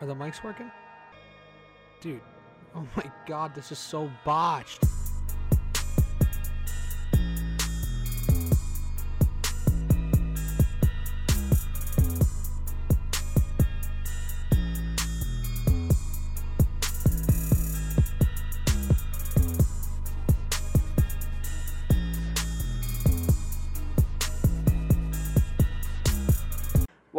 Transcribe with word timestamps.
Are 0.00 0.06
the 0.06 0.14
mics 0.14 0.42
working? 0.42 0.70
Dude, 2.00 2.22
oh 2.74 2.86
my 2.96 3.10
god, 3.26 3.54
this 3.54 3.70
is 3.70 3.78
so 3.78 4.10
botched. 4.24 4.82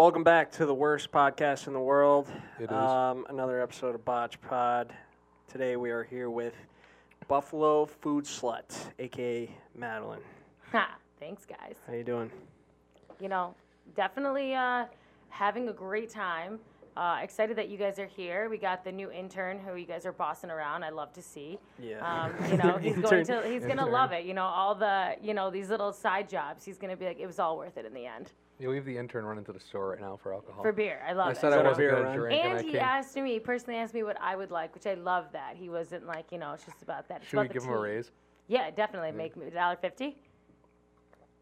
Welcome 0.02 0.23
back 0.23 0.52
to 0.54 0.65
the 0.65 0.73
worst 0.73 1.11
podcast 1.11 1.68
in 1.68 1.73
the 1.73 1.79
world. 1.79 2.27
It 2.59 2.63
is. 2.63 2.71
Um, 2.71 3.23
another 3.29 3.61
episode 3.61 3.93
of 3.93 4.04
Botch 4.04 4.42
Pod. 4.42 4.92
Today 5.47 5.75
we 5.75 5.92
are 5.92 6.04
here 6.04 6.32
with 6.32 6.55
Buffalo 7.28 7.86
Food 7.86 8.25
Slut, 8.25 8.75
aka 8.97 9.47
Madeline. 9.75 10.23
Ha, 10.71 10.95
thanks, 11.19 11.45
guys. 11.45 11.75
How 11.86 11.93
you 11.93 12.04
doing? 12.04 12.32
You 13.19 13.29
know, 13.29 13.54
definitely 13.95 14.56
uh, 14.56 14.86
having 15.29 15.69
a 15.69 15.73
great 15.73 16.09
time. 16.09 16.57
Uh, 16.97 17.20
excited 17.21 17.56
that 17.57 17.70
you 17.70 17.78
guys 17.78 18.00
are 18.00 18.07
here. 18.07 18.50
We 18.50 18.57
got 18.57 18.83
the 18.83 18.92
new 18.92 19.11
intern 19.11 19.59
who 19.59 19.75
you 19.75 19.86
guys 19.86 20.07
are 20.07 20.11
bossing 20.11 20.50
around. 20.50 20.83
I 20.83 20.89
love 20.89 21.14
to 21.14 21.21
see. 21.21 21.59
Yeah. 21.79 22.00
Um, 22.00 22.33
you 22.51 22.57
know, 22.57 22.79
he's 22.79 22.97
going 22.97 23.23
to 23.23 23.47
he's 23.47 23.68
gonna 23.68 23.86
love 23.86 24.14
it. 24.14 24.25
You 24.25 24.33
know, 24.33 24.45
all 24.45 24.73
the 24.73 25.14
you 25.21 25.36
know 25.36 25.51
these 25.51 25.70
little 25.70 25.93
side 25.93 26.28
jobs. 26.28 26.65
He's 26.65 26.79
gonna 26.79 26.97
be 26.97 27.06
like, 27.06 27.20
it 27.20 27.28
was 27.28 27.37
all 27.37 27.56
worth 27.56 27.78
it 27.78 27.86
in 27.86 27.93
the 27.93 28.07
end 28.07 28.31
You 28.61 28.70
leave 28.70 28.86
the 28.86 28.96
intern 28.96 29.25
running 29.25 29.43
to 29.46 29.54
the 29.54 29.60
store 29.60 29.89
right 29.89 30.00
now 30.00 30.20
for 30.21 30.33
alcohol. 30.33 30.61
for 30.61 30.71
beer. 30.71 31.01
I 31.07 31.14
love 31.14 31.28
it. 31.28 31.29
I 31.29 31.32
it. 31.32 31.38
said 31.38 31.47
Is 31.47 31.54
I 31.54 31.57
that 31.57 31.65
wasn't 31.65 31.78
beer 31.78 32.03
gonna 32.03 32.16
drink, 32.16 32.44
and, 32.44 32.58
and 32.58 32.66
he 32.66 32.72
came. 32.73 32.81
asked 32.81 33.16
me 33.16 33.39
personally 33.39 33.80
asked 33.80 33.94
me 33.94 34.03
what 34.03 34.17
I 34.22 34.36
would 34.36 34.52
like, 34.52 34.75
which 34.75 34.86
I 34.86 34.94
love 34.94 35.25
that 35.34 35.56
he 35.56 35.70
wasn't 35.70 36.06
like 36.06 36.31
you 36.31 36.38
know 36.38 36.54
it's 36.54 36.66
just 36.66 36.84
about 36.84 37.08
that. 37.08 37.22
It's 37.22 37.30
Should 37.30 37.38
we 37.38 37.45
about 37.45 37.54
the 37.54 37.59
give 37.59 37.64
him 37.64 37.73
a 37.73 37.80
raise? 37.80 38.12
Yeah, 38.48 38.70
definitely 38.70 39.09
mm. 39.09 39.16
make 39.16 39.36
me 39.36 39.48
a 39.48 39.52
dollar 39.52 39.78
fifty. 39.78 40.16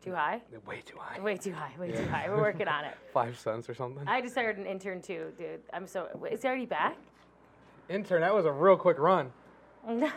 Too 0.01 0.13
high? 0.13 0.41
Way 0.65 0.81
too 0.85 0.95
high. 0.97 1.19
Way 1.19 1.35
too 1.35 1.51
high. 1.51 1.73
Way 1.77 1.91
too 1.91 2.07
high. 2.07 2.29
We're 2.29 2.39
working 2.39 2.69
on 2.69 2.85
it. 2.85 2.95
Five 3.13 3.37
cents 3.37 3.69
or 3.69 3.73
something. 3.73 4.07
I 4.07 4.21
just 4.21 4.33
hired 4.33 4.57
an 4.57 4.65
intern 4.65 5.01
too, 5.01 5.33
dude. 5.37 5.59
I'm 5.73 5.85
so. 5.85 6.07
Is 6.31 6.41
he 6.41 6.47
already 6.47 6.65
back? 6.65 6.95
intern, 7.89 8.21
that 8.21 8.33
was 8.33 8.45
a 8.45 8.51
real 8.51 8.77
quick 8.77 8.97
run. 8.97 9.31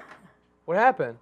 What 0.64 0.77
happened? 0.77 1.19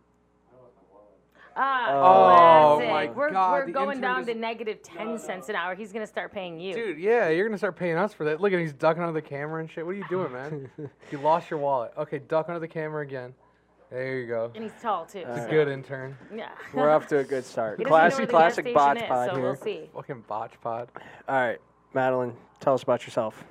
Ah, 1.56 2.76
classic. 2.76 2.90
my 2.90 3.06
we're, 3.16 3.30
God, 3.30 3.52
We're 3.52 3.72
going 3.72 3.88
intern 3.96 4.00
down 4.00 4.16
just- 4.20 4.28
to 4.28 4.34
negative 4.34 4.82
ten 4.82 5.18
cents 5.18 5.48
an 5.48 5.56
hour. 5.56 5.74
He's 5.74 5.92
gonna 5.92 6.06
start 6.06 6.32
paying 6.32 6.58
you. 6.60 6.74
Dude, 6.74 6.98
yeah, 6.98 7.28
you're 7.28 7.46
gonna 7.46 7.58
start 7.58 7.76
paying 7.76 7.96
us 7.96 8.12
for 8.12 8.24
that. 8.24 8.40
Look 8.40 8.52
at 8.52 8.56
him, 8.56 8.60
he's 8.60 8.72
ducking 8.72 9.02
under 9.02 9.12
the 9.18 9.26
camera 9.26 9.60
and 9.60 9.70
shit. 9.70 9.84
What 9.84 9.92
are 9.92 9.98
you 9.98 10.04
doing, 10.08 10.32
man? 10.32 10.70
you 11.10 11.18
lost 11.18 11.50
your 11.50 11.58
wallet. 11.58 11.92
Okay, 11.98 12.18
duck 12.18 12.48
under 12.48 12.60
the 12.60 12.68
camera 12.68 13.02
again. 13.02 13.34
There 13.90 14.18
you 14.20 14.28
go. 14.28 14.52
And 14.54 14.62
he's 14.62 14.72
tall 14.80 15.04
too. 15.06 15.24
It's 15.26 15.40
so- 15.40 15.46
a 15.46 15.50
good 15.50 15.68
intern. 15.68 16.16
Yeah. 16.34 16.50
We're 16.74 16.90
off 16.90 17.06
to 17.08 17.18
a 17.18 17.24
good 17.24 17.44
start. 17.44 17.78
He 17.78 17.84
doesn't 17.84 17.90
know 17.90 17.96
where 18.24 18.26
Classic, 18.28 18.64
classic 18.64 18.74
Botch 18.74 18.96
is, 18.98 19.08
Pod 19.08 19.28
so 19.30 19.34
here. 19.34 19.44
we'll 19.44 19.56
see. 19.56 19.90
Fucking 19.94 20.24
botch 20.28 20.52
pod. 20.62 20.88
All 21.28 21.34
right, 21.34 21.58
Madeline, 21.94 22.34
tell 22.60 22.74
us 22.74 22.82
about 22.84 23.04
yourself. 23.04 23.42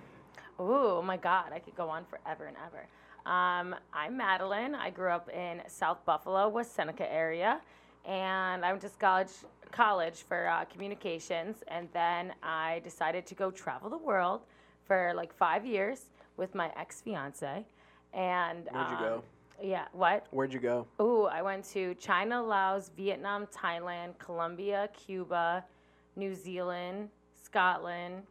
Ooh, 0.61 1.01
my 1.01 1.17
God, 1.17 1.51
I 1.53 1.59
could 1.59 1.75
go 1.75 1.89
on 1.89 2.05
forever 2.05 2.45
and 2.45 2.55
ever. 2.65 2.85
Um, 3.29 3.75
I'm 3.93 4.15
Madeline. 4.17 4.75
I 4.75 4.89
grew 4.89 5.09
up 5.09 5.29
in 5.29 5.61
South 5.67 6.03
Buffalo, 6.05 6.47
West 6.49 6.73
Seneca 6.73 7.09
area, 7.11 7.59
and 8.05 8.65
I 8.65 8.71
went 8.71 8.81
to 8.81 8.89
college 8.99 9.31
college 9.71 10.23
for 10.27 10.47
uh, 10.47 10.65
communications, 10.65 11.57
and 11.67 11.87
then 11.93 12.33
I 12.41 12.81
decided 12.83 13.25
to 13.27 13.35
go 13.35 13.51
travel 13.51 13.89
the 13.89 13.97
world 13.97 14.41
for 14.85 15.13
like 15.15 15.33
five 15.33 15.65
years 15.65 16.05
with 16.37 16.55
my 16.55 16.71
ex 16.75 17.01
fiance. 17.01 17.65
And 18.13 18.67
Where'd 18.71 18.89
you 18.89 18.95
um, 18.95 19.03
go? 19.03 19.23
Yeah, 19.61 19.85
what? 19.91 20.25
Where'd 20.31 20.53
you 20.53 20.59
go? 20.59 20.87
Ooh, 20.99 21.25
I 21.25 21.41
went 21.41 21.65
to 21.73 21.93
China, 21.95 22.41
Laos, 22.41 22.89
Vietnam, 22.95 23.47
Thailand, 23.47 24.17
Colombia, 24.17 24.89
Cuba, 24.93 25.63
New 26.15 26.33
Zealand, 26.33 27.09
Scotland. 27.43 28.23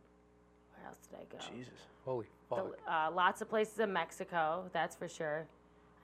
Where 0.74 0.86
else 0.86 0.98
did 1.08 1.18
I 1.20 1.24
go? 1.30 1.56
Jesus. 1.56 1.74
Holy 2.04 2.26
The- 2.50 2.74
uh, 2.90 3.10
lots 3.14 3.42
of 3.42 3.50
places 3.50 3.78
in 3.78 3.92
Mexico, 3.92 4.64
that's 4.72 4.96
for 4.96 5.08
sure. 5.08 5.46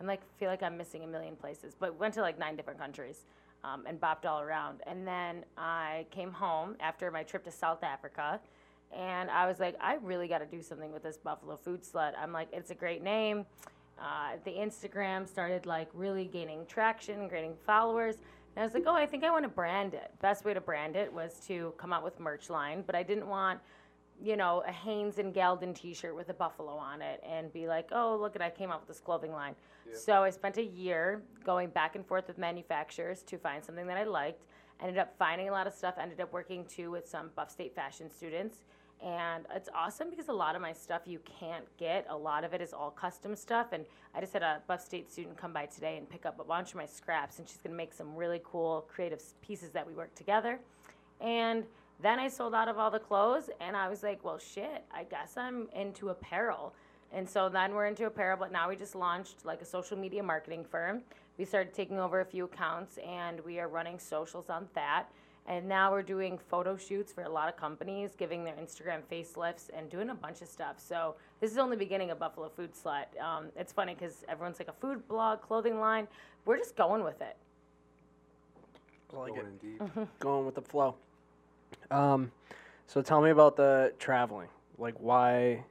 I'm 0.00 0.06
like 0.06 0.20
feel 0.38 0.50
like 0.50 0.62
I'm 0.62 0.76
missing 0.76 1.02
a 1.04 1.06
million 1.06 1.36
places, 1.36 1.74
but 1.78 1.98
went 1.98 2.14
to 2.14 2.20
like 2.20 2.38
nine 2.38 2.56
different 2.56 2.78
countries 2.78 3.24
um, 3.64 3.84
and 3.86 4.00
bopped 4.00 4.26
all 4.26 4.40
around. 4.40 4.80
And 4.86 5.06
then 5.06 5.44
I 5.56 6.06
came 6.10 6.30
home 6.30 6.76
after 6.80 7.10
my 7.10 7.22
trip 7.22 7.44
to 7.44 7.50
South 7.50 7.82
Africa, 7.82 8.40
and 8.96 9.30
I 9.30 9.46
was 9.46 9.58
like, 9.58 9.76
I 9.80 9.96
really 10.02 10.28
got 10.28 10.38
to 10.38 10.46
do 10.46 10.62
something 10.62 10.92
with 10.92 11.02
this 11.02 11.16
Buffalo 11.16 11.56
Food 11.56 11.82
Slut. 11.82 12.12
I'm 12.20 12.32
like, 12.32 12.48
it's 12.52 12.70
a 12.70 12.74
great 12.74 13.02
name. 13.02 13.44
Uh, 13.98 14.32
the 14.44 14.50
Instagram 14.50 15.26
started 15.26 15.66
like 15.66 15.88
really 15.94 16.26
gaining 16.26 16.66
traction, 16.66 17.28
gaining 17.28 17.54
followers. 17.66 18.16
And 18.54 18.62
I 18.62 18.66
was 18.66 18.74
like, 18.74 18.84
oh, 18.86 18.94
I 18.94 19.06
think 19.06 19.24
I 19.24 19.30
want 19.30 19.44
to 19.44 19.48
brand 19.48 19.94
it. 19.94 20.12
Best 20.20 20.44
way 20.44 20.54
to 20.54 20.60
brand 20.60 20.94
it 20.94 21.12
was 21.12 21.40
to 21.48 21.74
come 21.76 21.92
out 21.92 22.04
with 22.04 22.20
merch 22.20 22.50
line, 22.50 22.84
but 22.86 22.94
I 22.94 23.02
didn't 23.02 23.26
want 23.26 23.58
you 24.24 24.36
know, 24.36 24.62
a 24.66 24.72
Hanes 24.72 25.18
and 25.18 25.34
Gildan 25.34 25.74
T-shirt 25.74 26.16
with 26.16 26.30
a 26.30 26.34
buffalo 26.34 26.72
on 26.72 27.02
it, 27.02 27.22
and 27.28 27.52
be 27.52 27.68
like, 27.68 27.90
"Oh, 27.92 28.16
look 28.16 28.34
at 28.34 28.42
I 28.42 28.50
came 28.50 28.70
up 28.70 28.80
with 28.80 28.88
this 28.88 29.00
clothing 29.00 29.32
line." 29.32 29.54
So 29.92 30.24
I 30.24 30.30
spent 30.30 30.56
a 30.56 30.64
year 30.64 31.22
going 31.44 31.68
back 31.68 31.94
and 31.94 32.04
forth 32.06 32.26
with 32.26 32.38
manufacturers 32.38 33.22
to 33.24 33.36
find 33.38 33.62
something 33.62 33.86
that 33.86 33.98
I 33.98 34.04
liked. 34.04 34.44
Ended 34.80 34.98
up 34.98 35.14
finding 35.18 35.48
a 35.48 35.52
lot 35.52 35.66
of 35.66 35.74
stuff. 35.74 35.96
Ended 35.98 36.20
up 36.20 36.32
working 36.32 36.64
too 36.64 36.90
with 36.90 37.06
some 37.06 37.30
Buff 37.36 37.50
State 37.50 37.74
fashion 37.74 38.10
students, 38.10 38.64
and 39.02 39.46
it's 39.54 39.68
awesome 39.74 40.08
because 40.08 40.28
a 40.28 40.32
lot 40.32 40.56
of 40.56 40.62
my 40.62 40.72
stuff 40.72 41.02
you 41.04 41.20
can't 41.38 41.64
get. 41.76 42.06
A 42.08 42.16
lot 42.16 42.44
of 42.44 42.54
it 42.54 42.60
is 42.62 42.72
all 42.72 42.90
custom 42.90 43.36
stuff, 43.36 43.72
and 43.72 43.84
I 44.14 44.20
just 44.20 44.32
had 44.32 44.42
a 44.42 44.62
Buff 44.66 44.80
State 44.80 45.12
student 45.12 45.36
come 45.36 45.52
by 45.52 45.66
today 45.66 45.98
and 45.98 46.08
pick 46.08 46.24
up 46.24 46.40
a 46.40 46.44
bunch 46.44 46.70
of 46.70 46.76
my 46.76 46.86
scraps, 46.86 47.38
and 47.38 47.48
she's 47.48 47.58
gonna 47.58 47.76
make 47.76 47.92
some 47.92 48.16
really 48.16 48.40
cool 48.42 48.86
creative 48.88 49.22
pieces 49.42 49.70
that 49.72 49.86
we 49.86 49.92
work 49.92 50.14
together. 50.14 50.58
And 51.20 51.66
then 52.00 52.18
I 52.18 52.28
sold 52.28 52.54
out 52.54 52.68
of 52.68 52.78
all 52.78 52.90
the 52.90 52.98
clothes, 52.98 53.50
and 53.60 53.76
I 53.76 53.88
was 53.88 54.02
like, 54.02 54.24
well, 54.24 54.38
shit, 54.38 54.84
I 54.92 55.04
guess 55.04 55.36
I'm 55.36 55.68
into 55.74 56.08
apparel. 56.08 56.74
And 57.12 57.28
so 57.28 57.48
then 57.48 57.74
we're 57.74 57.86
into 57.86 58.06
apparel, 58.06 58.36
but 58.38 58.50
now 58.50 58.68
we 58.68 58.76
just 58.76 58.94
launched 58.94 59.44
like 59.44 59.62
a 59.62 59.64
social 59.64 59.96
media 59.96 60.22
marketing 60.22 60.64
firm. 60.64 61.02
We 61.38 61.44
started 61.44 61.72
taking 61.72 61.98
over 61.98 62.20
a 62.20 62.24
few 62.24 62.44
accounts, 62.44 62.98
and 62.98 63.40
we 63.40 63.60
are 63.60 63.68
running 63.68 63.98
socials 63.98 64.50
on 64.50 64.68
that. 64.74 65.06
And 65.46 65.68
now 65.68 65.92
we're 65.92 66.02
doing 66.02 66.38
photo 66.38 66.76
shoots 66.76 67.12
for 67.12 67.24
a 67.24 67.28
lot 67.28 67.48
of 67.48 67.56
companies, 67.56 68.14
giving 68.16 68.44
their 68.44 68.54
Instagram 68.54 69.02
facelifts 69.12 69.68
and 69.76 69.90
doing 69.90 70.08
a 70.08 70.14
bunch 70.14 70.40
of 70.40 70.48
stuff. 70.48 70.76
So 70.78 71.16
this 71.40 71.52
is 71.52 71.58
only 71.58 71.76
the 71.76 71.84
beginning 71.84 72.10
of 72.10 72.18
Buffalo 72.18 72.48
Food 72.48 72.70
Slut. 72.72 73.20
Um, 73.22 73.48
it's 73.54 73.72
funny 73.72 73.94
because 73.94 74.24
everyone's 74.26 74.58
like 74.58 74.68
a 74.68 74.72
food 74.72 75.06
blog, 75.06 75.42
clothing 75.42 75.80
line. 75.80 76.08
We're 76.46 76.56
just 76.56 76.76
going 76.76 77.04
with 77.04 77.20
it. 77.20 77.36
I 79.12 79.18
like 79.18 79.32
it. 79.32 79.34
Going 79.34 79.46
indeed. 79.46 79.78
Mm-hmm. 79.78 80.02
Going 80.18 80.46
with 80.46 80.54
the 80.54 80.62
flow. 80.62 80.96
Um, 81.90 82.30
so 82.86 83.02
tell 83.02 83.20
me 83.20 83.30
about 83.30 83.56
the 83.56 83.92
traveling. 83.98 84.48
Like, 84.78 84.94
why, 84.98 85.64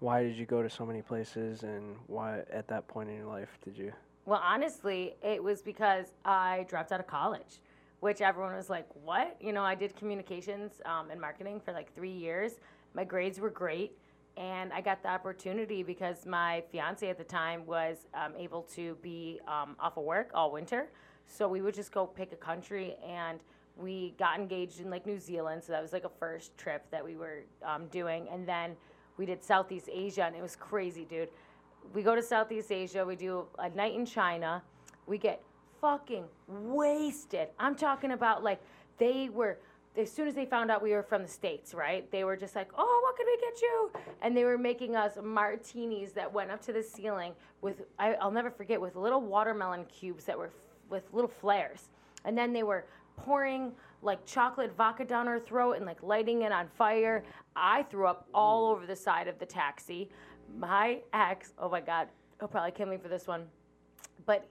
why 0.00 0.22
did 0.22 0.36
you 0.36 0.46
go 0.46 0.62
to 0.62 0.70
so 0.70 0.84
many 0.84 1.02
places, 1.02 1.62
and 1.62 1.96
why 2.06 2.42
at 2.52 2.68
that 2.68 2.86
point 2.88 3.08
in 3.08 3.16
your 3.16 3.26
life 3.26 3.58
did 3.64 3.76
you? 3.76 3.92
Well, 4.26 4.40
honestly, 4.44 5.16
it 5.22 5.42
was 5.42 5.62
because 5.62 6.12
I 6.24 6.66
dropped 6.68 6.92
out 6.92 7.00
of 7.00 7.06
college, 7.06 7.60
which 8.00 8.20
everyone 8.20 8.54
was 8.54 8.68
like, 8.68 8.86
"What?" 9.04 9.36
You 9.40 9.52
know, 9.52 9.62
I 9.62 9.74
did 9.74 9.96
communications 9.96 10.82
um, 10.84 11.10
and 11.10 11.20
marketing 11.20 11.60
for 11.60 11.72
like 11.72 11.94
three 11.94 12.12
years. 12.12 12.60
My 12.94 13.04
grades 13.04 13.40
were 13.40 13.50
great, 13.50 13.96
and 14.36 14.72
I 14.72 14.80
got 14.82 15.02
the 15.02 15.08
opportunity 15.08 15.82
because 15.82 16.26
my 16.26 16.62
fiance 16.70 17.08
at 17.08 17.16
the 17.16 17.24
time 17.24 17.64
was 17.66 18.06
um, 18.14 18.34
able 18.36 18.62
to 18.74 18.96
be 19.02 19.40
um, 19.48 19.76
off 19.80 19.96
of 19.96 20.04
work 20.04 20.30
all 20.34 20.52
winter. 20.52 20.90
So 21.26 21.48
we 21.48 21.60
would 21.60 21.74
just 21.74 21.92
go 21.92 22.06
pick 22.06 22.32
a 22.32 22.36
country, 22.36 22.96
and 23.06 23.40
we 23.78 24.14
got 24.18 24.38
engaged 24.38 24.80
in 24.80 24.90
like 24.90 25.06
New 25.06 25.18
Zealand. 25.18 25.62
So 25.64 25.72
that 25.72 25.82
was 25.82 25.92
like 25.92 26.04
a 26.04 26.10
first 26.20 26.56
trip 26.58 26.84
that 26.90 27.04
we 27.04 27.16
were 27.16 27.44
um, 27.64 27.86
doing, 27.86 28.28
and 28.30 28.46
then 28.46 28.76
we 29.16 29.26
did 29.26 29.42
Southeast 29.42 29.88
Asia, 29.92 30.24
and 30.24 30.36
it 30.36 30.42
was 30.42 30.56
crazy, 30.56 31.04
dude 31.04 31.28
we 31.94 32.02
go 32.02 32.14
to 32.14 32.22
Southeast 32.22 32.70
Asia, 32.70 33.04
we 33.04 33.16
do 33.16 33.46
a 33.58 33.68
night 33.70 33.94
in 33.94 34.04
China, 34.04 34.62
we 35.06 35.18
get 35.18 35.42
fucking 35.80 36.24
wasted. 36.46 37.48
I'm 37.58 37.74
talking 37.74 38.12
about 38.12 38.42
like 38.42 38.60
they 38.98 39.28
were 39.28 39.58
as 39.96 40.12
soon 40.12 40.28
as 40.28 40.34
they 40.34 40.44
found 40.44 40.70
out 40.70 40.82
we 40.82 40.92
were 40.92 41.02
from 41.02 41.22
the 41.22 41.28
states, 41.28 41.74
right? 41.74 42.08
They 42.12 42.22
were 42.22 42.36
just 42.36 42.54
like, 42.54 42.68
"Oh, 42.76 43.00
what 43.02 43.16
can 43.16 43.26
we 43.26 43.36
get 43.40 43.60
you?" 43.60 43.90
And 44.22 44.36
they 44.36 44.44
were 44.44 44.58
making 44.58 44.94
us 44.96 45.18
martinis 45.22 46.12
that 46.12 46.32
went 46.32 46.50
up 46.50 46.60
to 46.66 46.72
the 46.72 46.82
ceiling 46.82 47.32
with 47.62 47.82
I, 47.98 48.14
I'll 48.14 48.30
never 48.30 48.50
forget 48.50 48.80
with 48.80 48.96
little 48.96 49.20
watermelon 49.20 49.84
cubes 49.86 50.24
that 50.24 50.38
were 50.38 50.46
f- 50.46 50.52
with 50.90 51.04
little 51.12 51.30
flares, 51.30 51.88
and 52.24 52.36
then 52.36 52.52
they 52.52 52.62
were 52.62 52.86
pouring 53.24 53.72
like 54.02 54.24
chocolate 54.24 54.72
vodka 54.76 55.04
down 55.04 55.26
her 55.26 55.40
throat 55.40 55.72
and 55.72 55.86
like 55.86 56.02
lighting 56.02 56.42
it 56.42 56.52
on 56.52 56.68
fire. 56.76 57.24
I 57.56 57.82
threw 57.84 58.06
up 58.06 58.28
all 58.32 58.66
over 58.66 58.86
the 58.86 58.96
side 58.96 59.28
of 59.28 59.38
the 59.38 59.46
taxi. 59.46 60.08
My 60.56 61.00
ex, 61.12 61.52
oh 61.58 61.68
my 61.68 61.80
God, 61.80 62.08
he'll 62.38 62.48
probably 62.48 62.70
kill 62.70 62.86
me 62.86 62.96
for 62.96 63.08
this 63.08 63.26
one, 63.26 63.44
but 64.24 64.46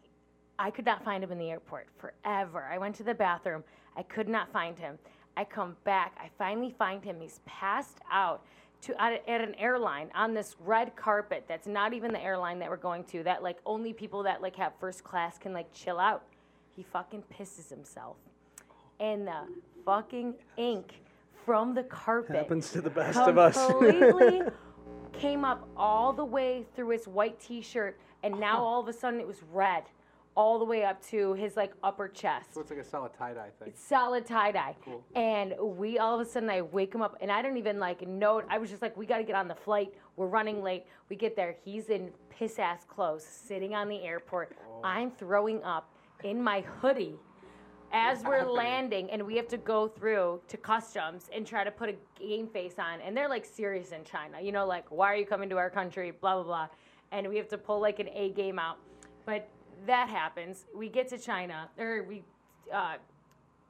I 0.59 0.71
could 0.71 0.85
not 0.85 1.03
find 1.03 1.23
him 1.23 1.31
in 1.31 1.37
the 1.37 1.49
airport 1.49 1.87
forever. 1.97 2.67
I 2.71 2.77
went 2.77 2.95
to 2.95 3.03
the 3.03 3.13
bathroom. 3.13 3.63
I 3.95 4.03
could 4.03 4.27
not 4.27 4.51
find 4.51 4.77
him. 4.77 4.97
I 5.35 5.43
come 5.43 5.75
back. 5.83 6.17
I 6.19 6.29
finally 6.37 6.73
find 6.77 7.03
him. 7.03 7.17
He's 7.19 7.39
passed 7.45 7.99
out. 8.11 8.43
to 8.81 9.01
at, 9.01 9.27
at 9.27 9.41
an 9.41 9.55
airline 9.55 10.09
on 10.13 10.33
this 10.33 10.55
red 10.59 10.95
carpet 10.95 11.45
that's 11.47 11.67
not 11.67 11.93
even 11.93 12.11
the 12.11 12.21
airline 12.21 12.59
that 12.59 12.69
we're 12.69 12.77
going 12.77 13.03
to 13.05 13.23
that 13.23 13.41
like 13.41 13.57
only 13.65 13.93
people 13.93 14.23
that 14.23 14.41
like 14.41 14.55
have 14.55 14.73
first 14.79 15.03
class 15.03 15.37
can 15.37 15.53
like 15.53 15.71
chill 15.73 15.99
out. 15.99 16.23
He 16.75 16.83
fucking 16.83 17.23
pisses 17.33 17.69
himself. 17.69 18.17
And 18.99 19.27
the 19.27 19.47
fucking 19.85 20.35
ink 20.57 21.01
from 21.45 21.73
the 21.73 21.83
carpet 21.83 22.35
Happens 22.35 22.71
to 22.71 22.81
the 22.81 22.89
best 22.89 23.17
of 23.19 23.37
us. 23.37 23.55
completely 23.67 24.41
came 25.13 25.45
up 25.45 25.67
all 25.77 26.13
the 26.13 26.25
way 26.25 26.65
through 26.75 26.89
his 26.89 27.07
white 27.07 27.39
t-shirt 27.39 27.99
and 28.23 28.39
now 28.39 28.59
oh. 28.59 28.65
all 28.65 28.79
of 28.81 28.87
a 28.87 28.93
sudden 28.93 29.19
it 29.19 29.27
was 29.27 29.37
red 29.51 29.83
all 30.35 30.59
the 30.59 30.65
way 30.65 30.83
up 30.83 31.03
to 31.07 31.33
his 31.33 31.57
like 31.57 31.73
upper 31.83 32.07
chest 32.07 32.53
So 32.53 32.61
it's 32.61 32.69
like 32.69 32.79
a 32.79 32.83
solid 32.83 33.11
tie 33.17 33.33
dye 33.33 33.49
thing. 33.57 33.69
It's 33.69 33.83
solid 33.83 34.25
tie 34.25 34.51
dye. 34.51 34.75
Cool. 34.85 35.03
And 35.15 35.55
we 35.59 35.97
all 35.97 36.19
of 36.19 36.25
a 36.25 36.29
sudden 36.29 36.49
I 36.49 36.61
wake 36.61 36.93
him 36.93 37.01
up 37.01 37.17
and 37.21 37.31
I 37.31 37.41
don't 37.41 37.57
even 37.57 37.79
like 37.79 38.07
know. 38.07 38.43
I 38.47 38.59
was 38.59 38.69
just 38.69 38.83
like, 38.83 38.95
we 38.95 39.07
got 39.07 39.17
to 39.17 39.23
get 39.23 39.35
on 39.35 39.47
the 39.47 39.55
flight. 39.55 39.93
We're 40.15 40.27
running 40.27 40.61
late. 40.61 40.85
We 41.09 41.15
get 41.15 41.35
there. 41.35 41.55
He's 41.65 41.89
in 41.89 42.11
piss 42.29 42.59
ass 42.59 42.83
clothes, 42.87 43.25
sitting 43.25 43.73
on 43.73 43.89
the 43.89 44.03
airport. 44.03 44.55
Oh. 44.69 44.81
I'm 44.83 45.09
throwing 45.09 45.63
up 45.63 45.91
in 46.23 46.41
my 46.41 46.61
hoodie 46.61 47.15
as 47.91 48.23
we're 48.23 48.45
landing, 48.45 49.09
and 49.11 49.25
we 49.25 49.35
have 49.35 49.47
to 49.47 49.57
go 49.57 49.87
through 49.87 50.41
to 50.47 50.57
customs 50.57 51.29
and 51.33 51.45
try 51.45 51.63
to 51.63 51.71
put 51.71 51.89
a 51.89 51.95
game 52.19 52.47
face 52.47 52.75
on. 52.77 53.01
And 53.01 53.15
they're 53.15 53.29
like 53.29 53.45
serious 53.45 53.91
in 53.91 54.03
China, 54.03 54.41
you 54.41 54.51
know, 54.51 54.65
like 54.65 54.85
why 54.89 55.13
are 55.13 55.15
you 55.15 55.25
coming 55.25 55.49
to 55.49 55.57
our 55.57 55.69
country? 55.69 56.11
Blah 56.11 56.35
blah 56.35 56.43
blah. 56.43 56.67
And 57.11 57.27
we 57.27 57.37
have 57.37 57.47
to 57.49 57.57
pull 57.57 57.79
like 57.79 57.99
an 57.99 58.09
A 58.09 58.31
game 58.31 58.59
out. 58.59 58.77
But 59.25 59.47
that 59.85 60.09
happens. 60.09 60.65
We 60.75 60.89
get 60.89 61.07
to 61.09 61.17
China, 61.17 61.69
or 61.77 62.03
we. 62.03 62.23
Uh, 62.73 62.95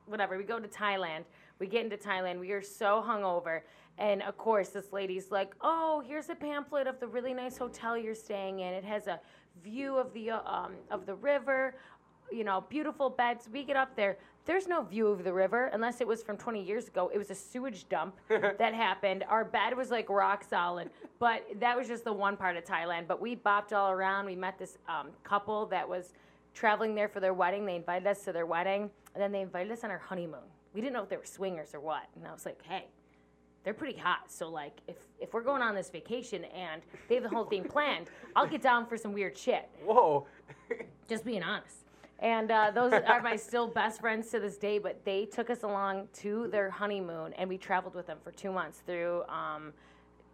whatever. 0.08 0.38
We 0.38 0.44
go 0.44 0.60
to 0.60 0.68
Thailand. 0.68 1.24
We 1.60 1.68
get 1.68 1.84
into 1.84 1.98
Thailand. 1.98 2.40
We 2.40 2.52
are 2.52 2.62
so 2.62 3.04
hungover. 3.06 3.62
And 3.98 4.22
of 4.24 4.38
course, 4.38 4.70
this 4.70 4.94
lady's 4.94 5.32
like, 5.32 5.56
"Oh, 5.62 6.04
here's 6.06 6.30
a 6.30 6.36
pamphlet 6.36 6.88
of 6.88 7.00
the 7.00 7.08
really 7.08 7.34
nice 7.34 7.58
hotel 7.58 7.98
you're 7.98 8.16
staying 8.16 8.60
in. 8.60 8.74
It 8.74 8.84
has 8.84 9.08
a 9.08 9.20
view 9.64 9.98
of 9.98 10.14
the 10.14 10.32
uh, 10.32 10.40
um, 10.46 10.74
of 10.92 11.06
the 11.06 11.16
river, 11.16 11.76
you 12.32 12.44
know, 12.44 12.66
beautiful 12.70 13.10
beds." 13.10 13.50
We 13.52 13.64
get 13.64 13.76
up 13.76 13.96
there. 13.96 14.18
There's 14.46 14.68
no 14.68 14.82
view 14.82 15.08
of 15.08 15.26
the 15.26 15.34
river 15.34 15.70
unless 15.74 16.00
it 16.00 16.08
was 16.08 16.24
from 16.24 16.38
20 16.38 16.64
years 16.64 16.88
ago. 16.88 17.12
It 17.14 17.18
was 17.18 17.30
a 17.32 17.36
sewage 17.36 17.90
dump 17.90 18.16
that 18.30 18.74
happened. 18.74 19.26
Our 19.28 19.44
bed 19.44 19.76
was 19.76 19.92
like 19.92 20.10
rock 20.10 20.46
solid, 20.50 20.90
but 21.20 21.44
that 21.60 21.78
was 21.78 21.88
just 21.88 22.06
the 22.06 22.14
one 22.14 22.38
part 22.38 22.56
of 22.56 22.64
Thailand. 22.64 23.08
But 23.08 23.20
we 23.20 23.36
bopped 23.36 23.74
all 23.74 23.92
around. 23.92 24.26
We 24.26 24.36
met 24.36 24.58
this 24.58 24.78
um, 24.88 25.08
couple 25.24 25.66
that 25.66 25.88
was 25.88 26.14
traveling 26.54 26.96
there 26.96 27.10
for 27.10 27.20
their 27.20 27.34
wedding. 27.34 27.66
They 27.66 27.76
invited 27.76 28.08
us 28.08 28.24
to 28.24 28.32
their 28.32 28.46
wedding, 28.46 28.90
and 29.14 29.22
then 29.22 29.32
they 29.32 29.42
invited 29.42 29.72
us 29.72 29.84
on 29.84 29.92
our 29.92 29.98
honeymoon. 29.98 30.40
We 30.74 30.80
didn't 30.80 30.94
know 30.94 31.04
if 31.04 31.10
they 31.10 31.18
were 31.18 31.26
swingers 31.26 31.74
or 31.74 31.80
what. 31.82 32.04
And 32.16 32.26
I 32.26 32.32
was 32.32 32.46
like, 32.46 32.62
hey, 32.64 32.86
they're 33.64 33.74
pretty 33.74 34.00
hot. 34.00 34.32
So 34.32 34.48
like, 34.48 34.80
if 34.88 34.96
if 35.20 35.34
we're 35.34 35.44
going 35.44 35.62
on 35.62 35.76
this 35.76 35.90
vacation 35.90 36.46
and 36.46 36.82
they 37.10 37.16
have 37.16 37.24
the 37.24 37.30
whole 37.30 37.44
thing 37.44 37.66
planned, 37.66 38.08
I'll 38.36 38.48
get 38.48 38.62
down 38.62 38.86
for 38.86 38.96
some 38.96 39.12
weird 39.12 39.38
shit. 39.38 39.68
Whoa. 39.84 40.26
Just 41.10 41.26
being 41.26 41.44
honest. 41.44 41.87
And 42.20 42.52
uh, 42.52 42.72
those 42.74 42.94
are 42.94 43.22
my 43.22 43.36
still 43.36 43.68
best 43.68 44.02
friends 44.02 44.30
to 44.32 44.40
this 44.40 44.58
day. 44.58 44.80
But 44.80 45.04
they 45.06 45.26
took 45.26 45.50
us 45.50 45.64
along 45.64 46.08
to 46.20 46.48
their 46.48 46.70
honeymoon, 46.70 47.34
and 47.34 47.50
we 47.50 47.58
traveled 47.58 47.96
with 47.96 48.08
them 48.08 48.18
for 48.24 48.32
two 48.32 48.52
months 48.52 48.82
through 48.86 49.24
um, 49.30 49.74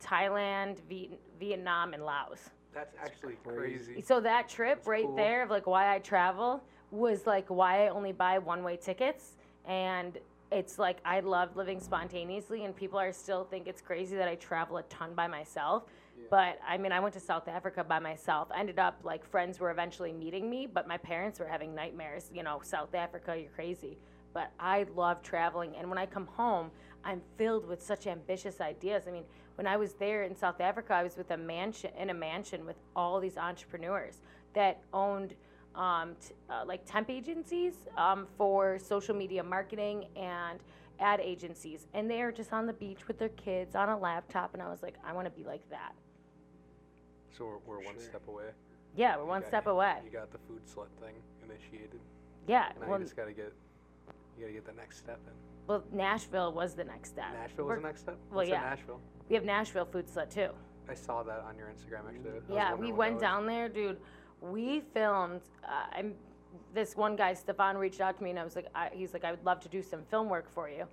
Thailand, 0.02 0.78
Viet- 0.90 1.20
Vietnam, 1.40 1.94
and 1.94 2.04
Laos. 2.06 2.50
That's 2.74 2.96
actually 3.02 3.36
crazy. 3.46 4.02
So 4.02 4.20
that 4.22 4.50
trip 4.50 4.80
That's 4.80 4.88
right 4.88 5.06
cool. 5.06 5.16
there 5.16 5.44
of 5.44 5.50
like 5.50 5.68
why 5.68 5.94
I 5.94 6.00
travel 6.00 6.64
was 6.92 7.26
like 7.26 7.48
why 7.50 7.86
I 7.86 7.90
only 7.90 8.12
buy 8.12 8.40
one 8.40 8.64
way 8.64 8.78
tickets 8.78 9.34
and 9.66 10.18
it's 10.52 10.78
like 10.78 10.98
I 11.04 11.20
love 11.20 11.56
living 11.56 11.80
spontaneously 11.80 12.66
and 12.66 12.76
people 12.76 13.00
are 13.00 13.12
still 13.12 13.44
think 13.46 13.68
it's 13.68 13.82
crazy 13.82 14.16
that 14.16 14.28
I 14.28 14.36
travel 14.36 14.78
a 14.78 14.84
ton 14.84 15.14
by 15.14 15.28
myself. 15.28 15.84
But 16.30 16.60
I 16.68 16.78
mean 16.78 16.92
I 16.92 17.00
went 17.00 17.14
to 17.16 17.20
South 17.20 17.48
Africa 17.48 17.84
by 17.84 18.00
myself. 18.00 18.50
I 18.54 18.60
ended 18.60 18.80
up 18.80 19.00
like 19.04 19.26
friends 19.26 19.60
were 19.60 19.72
eventually 19.72 20.12
meeting 20.12 20.50
me, 20.50 20.68
but 20.68 20.88
my 20.88 20.98
parents 20.98 21.40
were 21.40 21.48
having 21.48 21.76
nightmares, 21.76 22.30
you 22.34 22.44
know, 22.44 22.62
South 22.64 22.94
Africa, 22.96 23.36
you're 23.38 23.50
crazy. 23.52 23.98
But 24.34 24.52
I 24.60 24.86
love 24.96 25.22
traveling 25.22 25.76
and 25.76 25.90
when 25.90 25.98
I 25.98 26.06
come 26.06 26.28
home, 26.28 26.72
I'm 27.06 27.22
filled 27.38 27.68
with 27.68 27.82
such 27.82 28.08
ambitious 28.08 28.62
ideas. 28.62 29.04
I 29.08 29.12
mean, 29.12 29.26
when 29.56 29.68
I 29.68 29.78
was 29.78 29.94
there 29.94 30.24
in 30.24 30.36
South 30.36 30.62
Africa, 30.62 30.94
I 30.94 31.04
was 31.04 31.18
with 31.18 31.32
a 31.32 31.38
mansion 31.38 31.92
in 31.98 32.10
a 32.10 32.14
mansion 32.14 32.66
with 32.66 32.78
all 32.96 33.20
these 33.20 33.38
entrepreneurs 33.38 34.22
that 34.54 34.82
owned 34.94 35.36
um, 35.76 36.16
t- 36.26 36.34
uh, 36.50 36.64
like 36.66 36.86
temp 36.86 37.10
agencies 37.10 37.74
um, 37.98 38.28
for 38.38 38.80
social 38.80 39.16
media 39.16 39.44
marketing 39.44 40.06
and 40.16 40.60
ad 41.00 41.20
agencies, 41.20 41.88
and 41.94 42.10
they 42.10 42.22
are 42.22 42.32
just 42.32 42.54
on 42.54 42.66
the 42.66 42.74
beach 42.74 43.08
with 43.08 43.18
their 43.18 43.30
kids 43.30 43.76
on 43.76 43.90
a 43.90 43.98
laptop. 43.98 44.54
And 44.54 44.62
I 44.62 44.70
was 44.70 44.82
like, 44.82 44.96
I 45.06 45.14
want 45.14 45.26
to 45.26 45.32
be 45.32 45.46
like 45.46 45.68
that. 45.70 45.94
So 47.38 47.46
we're, 47.46 47.78
we're 47.78 47.84
one 47.86 47.96
Sure. 47.96 48.04
step 48.04 48.28
away. 48.28 48.46
Yeah, 48.96 49.18
we're 49.18 49.26
one 49.26 49.42
You 49.42 49.48
step 49.48 49.66
got- 49.66 49.72
away. 49.72 49.96
You 50.06 50.12
got 50.12 50.32
the 50.32 50.38
food 50.40 50.62
slut 50.68 50.88
thing 51.02 51.16
initiated. 51.44 52.00
Yeah, 52.48 52.72
Now 52.80 52.88
well, 52.90 53.00
you 53.00 53.06
just 53.06 53.16
gotta 53.16 53.32
get, 53.34 53.54
you 54.38 54.42
gotta 54.42 54.54
get 54.54 54.66
the 54.66 54.74
next 54.74 54.98
step 55.00 55.20
in. 55.26 55.34
well, 55.68 55.84
Nashville 55.92 56.52
was 56.54 56.76
the 56.76 56.84
next 56.84 57.10
step. 57.10 57.32
Nashville 57.34 57.66
was 57.66 57.70
We're- 57.72 57.82
the 57.82 57.88
next 57.88 58.02
step. 58.02 58.18
well, 58.30 58.38
What's 58.38 58.50
in 58.50 58.54
yeah. 58.54 58.62
Nashville. 58.62 59.00
We 59.30 59.36
have 59.36 59.46
Nashville 59.46 59.86
Food 59.86 60.08
Slut 60.08 60.30
too. 60.30 60.50
I 60.90 60.94
saw 60.94 61.24
that 61.24 61.40
on 61.40 61.58
your 61.58 61.68
Instagram 61.68 62.08
actually. 62.10 62.32
I 62.50 62.54
Yeah, 62.54 62.76
we 62.76 62.92
went 62.92 63.20
down 63.20 63.46
there, 63.48 63.70
dude. 63.70 63.98
We 64.42 64.82
filmed. 64.94 65.42
Uh, 65.64 65.86
I'm 65.94 66.16
this 66.74 66.96
one 66.96 67.16
guy, 67.16 67.34
Stefan, 67.34 67.78
reached 67.78 68.02
out 68.02 68.18
to 68.18 68.24
me 68.24 68.30
and 68.30 68.38
I 68.38 68.44
was 68.44 68.56
like, 68.56 68.68
I, 68.76 68.90
he's 68.94 69.14
like, 69.14 69.24
I 69.24 69.32
would 69.32 69.44
love 69.44 69.60
to 69.62 69.70
do 69.70 69.82
some 69.82 70.04
film 70.12 70.30
work 70.30 70.50
for 70.52 70.70
you. 70.70 70.86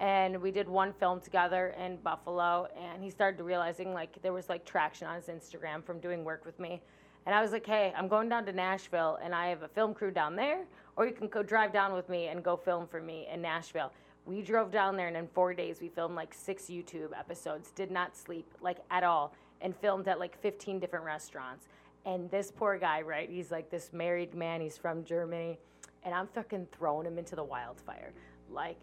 And 0.00 0.40
we 0.40 0.50
did 0.50 0.66
one 0.66 0.94
film 0.94 1.20
together 1.20 1.74
in 1.78 1.96
Buffalo, 1.96 2.68
and 2.74 3.04
he 3.04 3.10
started 3.10 3.42
realizing 3.44 3.92
like 3.92 4.20
there 4.22 4.32
was 4.32 4.48
like 4.48 4.64
traction 4.64 5.06
on 5.06 5.14
his 5.16 5.26
Instagram 5.26 5.84
from 5.84 6.00
doing 6.00 6.24
work 6.24 6.46
with 6.46 6.58
me. 6.58 6.80
And 7.26 7.34
I 7.34 7.42
was 7.42 7.52
like, 7.52 7.66
hey, 7.66 7.92
I'm 7.94 8.08
going 8.08 8.30
down 8.30 8.46
to 8.46 8.52
Nashville, 8.52 9.18
and 9.22 9.34
I 9.34 9.48
have 9.48 9.62
a 9.62 9.68
film 9.68 9.92
crew 9.92 10.10
down 10.10 10.36
there, 10.36 10.64
or 10.96 11.06
you 11.06 11.12
can 11.12 11.28
go 11.28 11.42
drive 11.42 11.70
down 11.70 11.92
with 11.92 12.08
me 12.08 12.28
and 12.28 12.42
go 12.42 12.56
film 12.56 12.86
for 12.86 13.00
me 13.00 13.28
in 13.30 13.42
Nashville. 13.42 13.92
We 14.24 14.40
drove 14.40 14.70
down 14.70 14.96
there, 14.96 15.08
and 15.08 15.16
in 15.18 15.28
four 15.28 15.52
days, 15.52 15.82
we 15.82 15.88
filmed 15.88 16.16
like 16.16 16.32
six 16.32 16.64
YouTube 16.64 17.10
episodes, 17.18 17.70
did 17.72 17.90
not 17.90 18.16
sleep 18.16 18.46
like 18.62 18.78
at 18.90 19.04
all, 19.04 19.34
and 19.60 19.76
filmed 19.76 20.08
at 20.08 20.18
like 20.18 20.40
15 20.40 20.78
different 20.78 21.04
restaurants. 21.04 21.68
And 22.06 22.30
this 22.30 22.50
poor 22.50 22.78
guy, 22.78 23.02
right? 23.02 23.28
He's 23.28 23.50
like 23.50 23.70
this 23.70 23.92
married 23.92 24.34
man, 24.34 24.62
he's 24.62 24.78
from 24.78 25.04
Germany, 25.04 25.58
and 26.04 26.14
I'm 26.14 26.26
fucking 26.28 26.68
throwing 26.72 27.06
him 27.06 27.18
into 27.18 27.36
the 27.36 27.44
wildfire. 27.44 28.12
Like, 28.50 28.78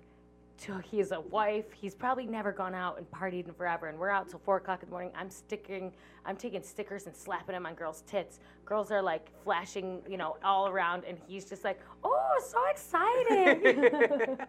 to, 0.59 0.79
he 0.79 0.97
has 0.99 1.11
a 1.11 1.21
wife. 1.21 1.65
He's 1.73 1.95
probably 1.95 2.25
never 2.25 2.51
gone 2.51 2.73
out 2.73 2.97
and 2.97 3.09
partied 3.11 3.47
in 3.47 3.53
forever. 3.53 3.87
And 3.87 3.97
we're 3.97 4.09
out 4.09 4.29
till 4.29 4.39
four 4.39 4.57
o'clock 4.57 4.83
in 4.83 4.89
the 4.89 4.91
morning. 4.91 5.11
I'm 5.15 5.29
sticking, 5.29 5.93
I'm 6.25 6.35
taking 6.35 6.63
stickers 6.63 7.05
and 7.05 7.15
slapping 7.15 7.53
them 7.53 7.65
on 7.65 7.75
girls' 7.75 8.03
tits. 8.07 8.39
Girls 8.65 8.91
are 8.91 9.01
like 9.01 9.29
flashing, 9.43 10.01
you 10.07 10.17
know, 10.17 10.37
all 10.43 10.67
around, 10.67 11.03
and 11.05 11.17
he's 11.27 11.45
just 11.45 11.63
like, 11.63 11.79
"Oh, 12.03 12.41
so 12.45 12.57
exciting!" 12.69 14.37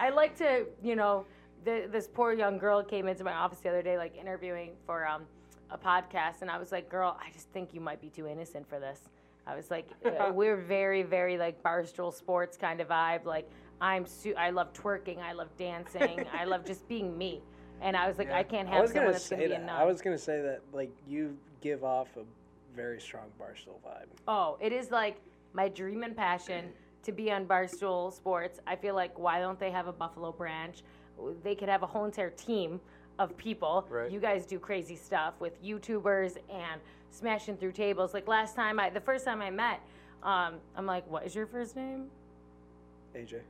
I 0.00 0.10
like 0.10 0.36
to, 0.38 0.66
you 0.82 0.94
know, 0.94 1.24
th- 1.64 1.90
this 1.90 2.06
poor 2.06 2.32
young 2.32 2.58
girl 2.58 2.82
came 2.82 3.08
into 3.08 3.24
my 3.24 3.32
office 3.32 3.58
the 3.58 3.68
other 3.68 3.82
day, 3.82 3.98
like 3.98 4.16
interviewing 4.16 4.72
for 4.86 5.06
um, 5.06 5.22
a 5.70 5.78
podcast, 5.78 6.42
and 6.42 6.50
I 6.50 6.58
was 6.58 6.72
like, 6.72 6.88
"Girl, 6.88 7.18
I 7.20 7.30
just 7.32 7.48
think 7.50 7.74
you 7.74 7.80
might 7.80 8.00
be 8.00 8.08
too 8.08 8.26
innocent 8.26 8.68
for 8.68 8.78
this." 8.78 9.00
I 9.46 9.56
was 9.56 9.70
like, 9.70 9.88
uh, 10.04 10.30
"We're 10.34 10.56
very, 10.56 11.02
very 11.02 11.38
like 11.38 11.62
barstool 11.62 12.12
sports 12.14 12.56
kind 12.56 12.80
of 12.80 12.88
vibe. 12.88 13.24
Like, 13.24 13.50
I'm, 13.80 14.06
su- 14.06 14.34
I 14.36 14.50
love 14.50 14.72
twerking, 14.72 15.18
I 15.18 15.32
love 15.32 15.48
dancing, 15.56 16.24
I 16.32 16.44
love 16.44 16.64
just 16.64 16.86
being 16.88 17.16
me." 17.16 17.42
And 17.80 17.96
I 17.96 18.08
was 18.08 18.18
like, 18.18 18.28
Yeah. 18.28 18.38
"I 18.38 18.42
can't 18.42 18.68
I 18.68 18.72
have 18.72 18.82
was 18.82 18.90
someone 18.90 19.04
gonna 19.06 19.12
that's 19.12 19.28
gonna 19.28 19.40
be 19.42 19.46
a 19.46 19.48
that. 19.50 19.64
nun." 19.64 19.76
I 19.76 19.84
was 19.84 20.02
gonna 20.02 20.18
say 20.18 20.40
that 20.42 20.60
like 20.72 20.90
you 21.06 21.36
give 21.60 21.84
off 21.84 22.08
a 22.16 22.22
very 22.74 23.00
strong 23.00 23.26
Barstool 23.40 23.80
vibe. 23.86 24.06
Oh, 24.26 24.56
it 24.60 24.72
is 24.72 24.90
like 24.90 25.20
my 25.52 25.68
dream 25.68 26.02
and 26.02 26.16
passion 26.16 26.72
to 27.02 27.12
be 27.12 27.30
on 27.30 27.46
Barstool 27.46 28.12
Sports. 28.12 28.60
I 28.66 28.76
feel 28.76 28.94
like 28.94 29.18
why 29.18 29.38
don't 29.40 29.58
they 29.58 29.70
have 29.70 29.86
a 29.86 29.92
Buffalo 29.92 30.32
branch? 30.32 30.82
They 31.42 31.54
could 31.54 31.68
have 31.68 31.82
a 31.82 31.86
whole 31.86 32.04
entire 32.04 32.30
team 32.30 32.80
of 33.18 33.36
people. 33.36 33.86
Right. 33.88 34.10
You 34.10 34.20
guys 34.20 34.46
do 34.46 34.58
crazy 34.58 34.94
stuff 34.96 35.34
with 35.40 35.60
YouTubers 35.62 36.36
and 36.52 36.80
smashing 37.10 37.56
through 37.56 37.72
tables. 37.72 38.14
Like 38.14 38.28
last 38.28 38.54
time 38.54 38.78
I, 38.78 38.90
the 38.90 39.00
first 39.00 39.24
time 39.24 39.40
I 39.42 39.50
met, 39.50 39.80
um, 40.22 40.54
I'm 40.76 40.86
like, 40.86 41.08
what 41.10 41.24
is 41.26 41.34
your 41.34 41.46
first 41.46 41.74
name? 41.74 42.06
AJ. 43.18 43.40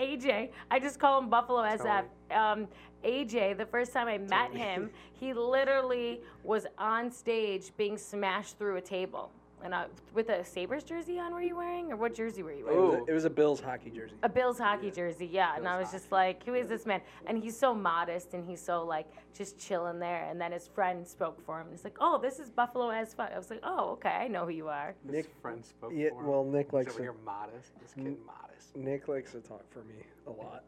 AJ. 0.00 0.50
I 0.70 0.78
just 0.78 0.98
call 0.98 1.20
him 1.20 1.28
Buffalo 1.28 1.62
SF. 1.62 2.04
Um, 2.30 2.68
AJ, 3.04 3.58
the 3.58 3.66
first 3.66 3.92
time 3.92 4.08
I 4.08 4.18
met 4.18 4.52
him, 4.52 4.90
he 5.12 5.32
literally 5.32 6.20
was 6.42 6.66
on 6.78 7.10
stage 7.10 7.72
being 7.76 7.98
smashed 7.98 8.58
through 8.58 8.76
a 8.76 8.80
table. 8.80 9.30
And 9.64 9.74
I, 9.74 9.86
with 10.14 10.28
a 10.28 10.44
Sabres 10.44 10.84
jersey 10.84 11.18
on, 11.18 11.32
were 11.32 11.40
you 11.42 11.56
wearing? 11.56 11.90
Or 11.90 11.96
what 11.96 12.14
jersey 12.14 12.42
were 12.42 12.52
you 12.52 12.68
It 12.68 12.74
wearing? 12.74 12.90
was, 12.90 12.94
a, 13.00 13.04
it 13.10 13.12
was 13.14 13.24
a 13.24 13.30
Bills 13.30 13.60
hockey 13.60 13.90
jersey. 13.90 14.14
A 14.22 14.28
Bills 14.28 14.58
hockey 14.58 14.90
jersey, 14.90 15.26
yeah. 15.26 15.56
and 15.56 15.66
I 15.66 15.78
Bills 15.78 15.92
was 15.92 16.00
just 16.02 16.12
like, 16.12 16.44
who 16.44 16.54
is 16.54 16.68
this 16.68 16.84
man? 16.86 17.00
And 17.26 17.42
he's 17.42 17.58
so 17.58 17.74
modest 17.74 18.34
and 18.34 18.44
he's 18.44 18.60
so 18.60 18.84
like 18.84 19.06
just 19.36 19.58
chilling 19.58 19.98
there. 19.98 20.26
And 20.30 20.40
then 20.40 20.52
his 20.52 20.68
friend 20.68 21.06
spoke 21.06 21.44
for 21.44 21.60
him. 21.60 21.68
He's 21.70 21.84
like, 21.84 21.96
oh, 22.00 22.18
this 22.20 22.38
is 22.38 22.50
Buffalo 22.50 22.90
as 22.90 23.14
fuck. 23.14 23.30
I 23.34 23.38
was 23.38 23.50
like, 23.50 23.60
oh, 23.62 23.92
okay, 23.92 24.10
I 24.10 24.28
know 24.28 24.44
who 24.44 24.50
you 24.52 24.68
are. 24.68 24.94
His 25.04 25.12
Nick- 25.12 25.34
friend 25.40 25.64
spoke 25.64 25.92
yeah, 25.94 26.10
for 26.10 26.20
him. 26.20 26.26
well, 26.26 26.44
Nick 26.44 26.66
He's 26.66 26.72
likes 26.74 26.88
over 26.90 26.98
to- 26.98 27.02
here 27.02 27.14
modest. 27.24 27.72
This 27.80 27.94
kid 27.94 28.06
N- 28.06 28.16
modest. 28.26 28.76
Nick 28.76 29.08
likes 29.08 29.32
to 29.32 29.40
talk 29.40 29.64
for 29.72 29.80
me 29.84 29.94
a 30.26 30.30
lot. 30.30 30.64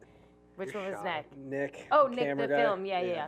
Which 0.55 0.73
You're 0.73 0.81
one 0.81 0.91
was 0.91 0.99
shy. 1.01 1.23
Nick? 1.37 1.37
Nick. 1.37 1.87
Oh, 1.91 2.07
Nick, 2.07 2.19
camera 2.25 2.47
the 2.47 2.53
guy. 2.55 2.63
film. 2.63 2.85
Yeah, 2.85 2.99
yeah, 3.01 3.07
yeah. 3.13 3.27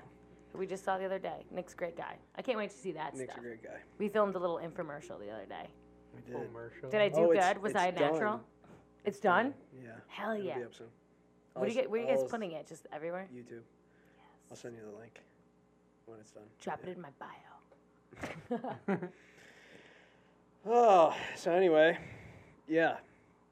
Who 0.52 0.60
we 0.60 0.68
just 0.68 0.84
saw 0.84 0.98
the 0.98 1.06
other 1.06 1.20
day. 1.20 1.46
Nick's 1.52 1.74
a 1.74 1.76
great 1.76 1.96
guy. 1.98 2.16
I 2.36 2.42
can't 2.42 2.58
wait 2.58 2.70
to 2.72 2.78
see 2.78 2.92
that 2.94 3.16
Nick's 3.16 3.32
stuff. 3.32 3.44
a 3.44 3.46
great 3.46 3.64
guy. 3.64 3.80
We 3.98 4.10
filmed 4.10 4.36
a 4.36 4.40
little 4.40 4.58
infomercial 4.58 5.20
the 5.20 5.30
other 5.32 5.46
day. 5.48 5.68
We 6.16 6.22
did. 6.34 6.48
Commercial. 6.48 6.90
Did 6.90 7.02
I 7.02 7.10
do 7.10 7.16
Oh, 7.20 7.32
it's- 7.32 7.54
good? 7.54 7.62
Was 7.62 7.72
it's 7.72 7.82
I 7.82 7.92
natural? 7.92 8.38
done. 8.38 8.42
It's 9.06 9.20
done. 9.20 9.54
Yeah. 9.84 9.92
Hell 10.08 10.32
it'll 10.34 10.46
yeah. 10.46 10.58
be 10.60 10.64
up 10.66 10.74
soon. 10.76 10.88
Where, 11.54 11.66
do 11.68 11.74
you 11.74 11.80
I'll 11.80 11.84
get, 11.84 11.92
where 11.92 12.02
are 12.02 12.04
you 12.04 12.10
guys 12.10 12.20
I'll 12.24 12.30
putting 12.30 12.52
it? 12.52 12.68
Just 12.68 12.88
everywhere? 12.94 13.28
YouTube. 13.34 13.62
I'll 14.50 14.58
send 14.58 14.76
you 14.76 14.82
the 14.92 14.98
link 15.00 15.20
when 16.06 16.20
it's 16.20 16.32
done. 16.32 16.44
Drop 16.62 16.80
it 16.84 16.96
in 16.96 17.02
my 17.02 17.10
bio. 17.20 19.00
Oh, 20.64 21.16
so 21.36 21.52
anyway, 21.52 21.98
yeah, 22.68 22.98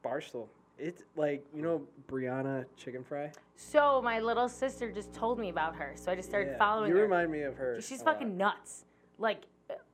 Barstool. 0.04 0.46
It's 0.80 1.02
like 1.14 1.44
you 1.54 1.62
know 1.62 1.82
Brianna 2.08 2.64
Chickenfry. 2.82 3.32
So 3.56 4.00
my 4.02 4.18
little 4.20 4.48
sister 4.48 4.90
just 4.90 5.12
told 5.12 5.38
me 5.38 5.50
about 5.50 5.76
her, 5.76 5.92
so 5.94 6.10
I 6.10 6.14
just 6.14 6.28
started 6.28 6.52
Yeah, 6.52 6.58
following 6.58 6.88
You 6.90 6.96
her. 6.96 7.02
remind 7.02 7.30
me 7.30 7.42
of 7.42 7.54
her. 7.56 7.80
She's 7.80 8.00
a 8.00 8.04
lot. 8.04 8.14
fucking 8.14 8.36
nuts. 8.36 8.86
Like, 9.18 9.42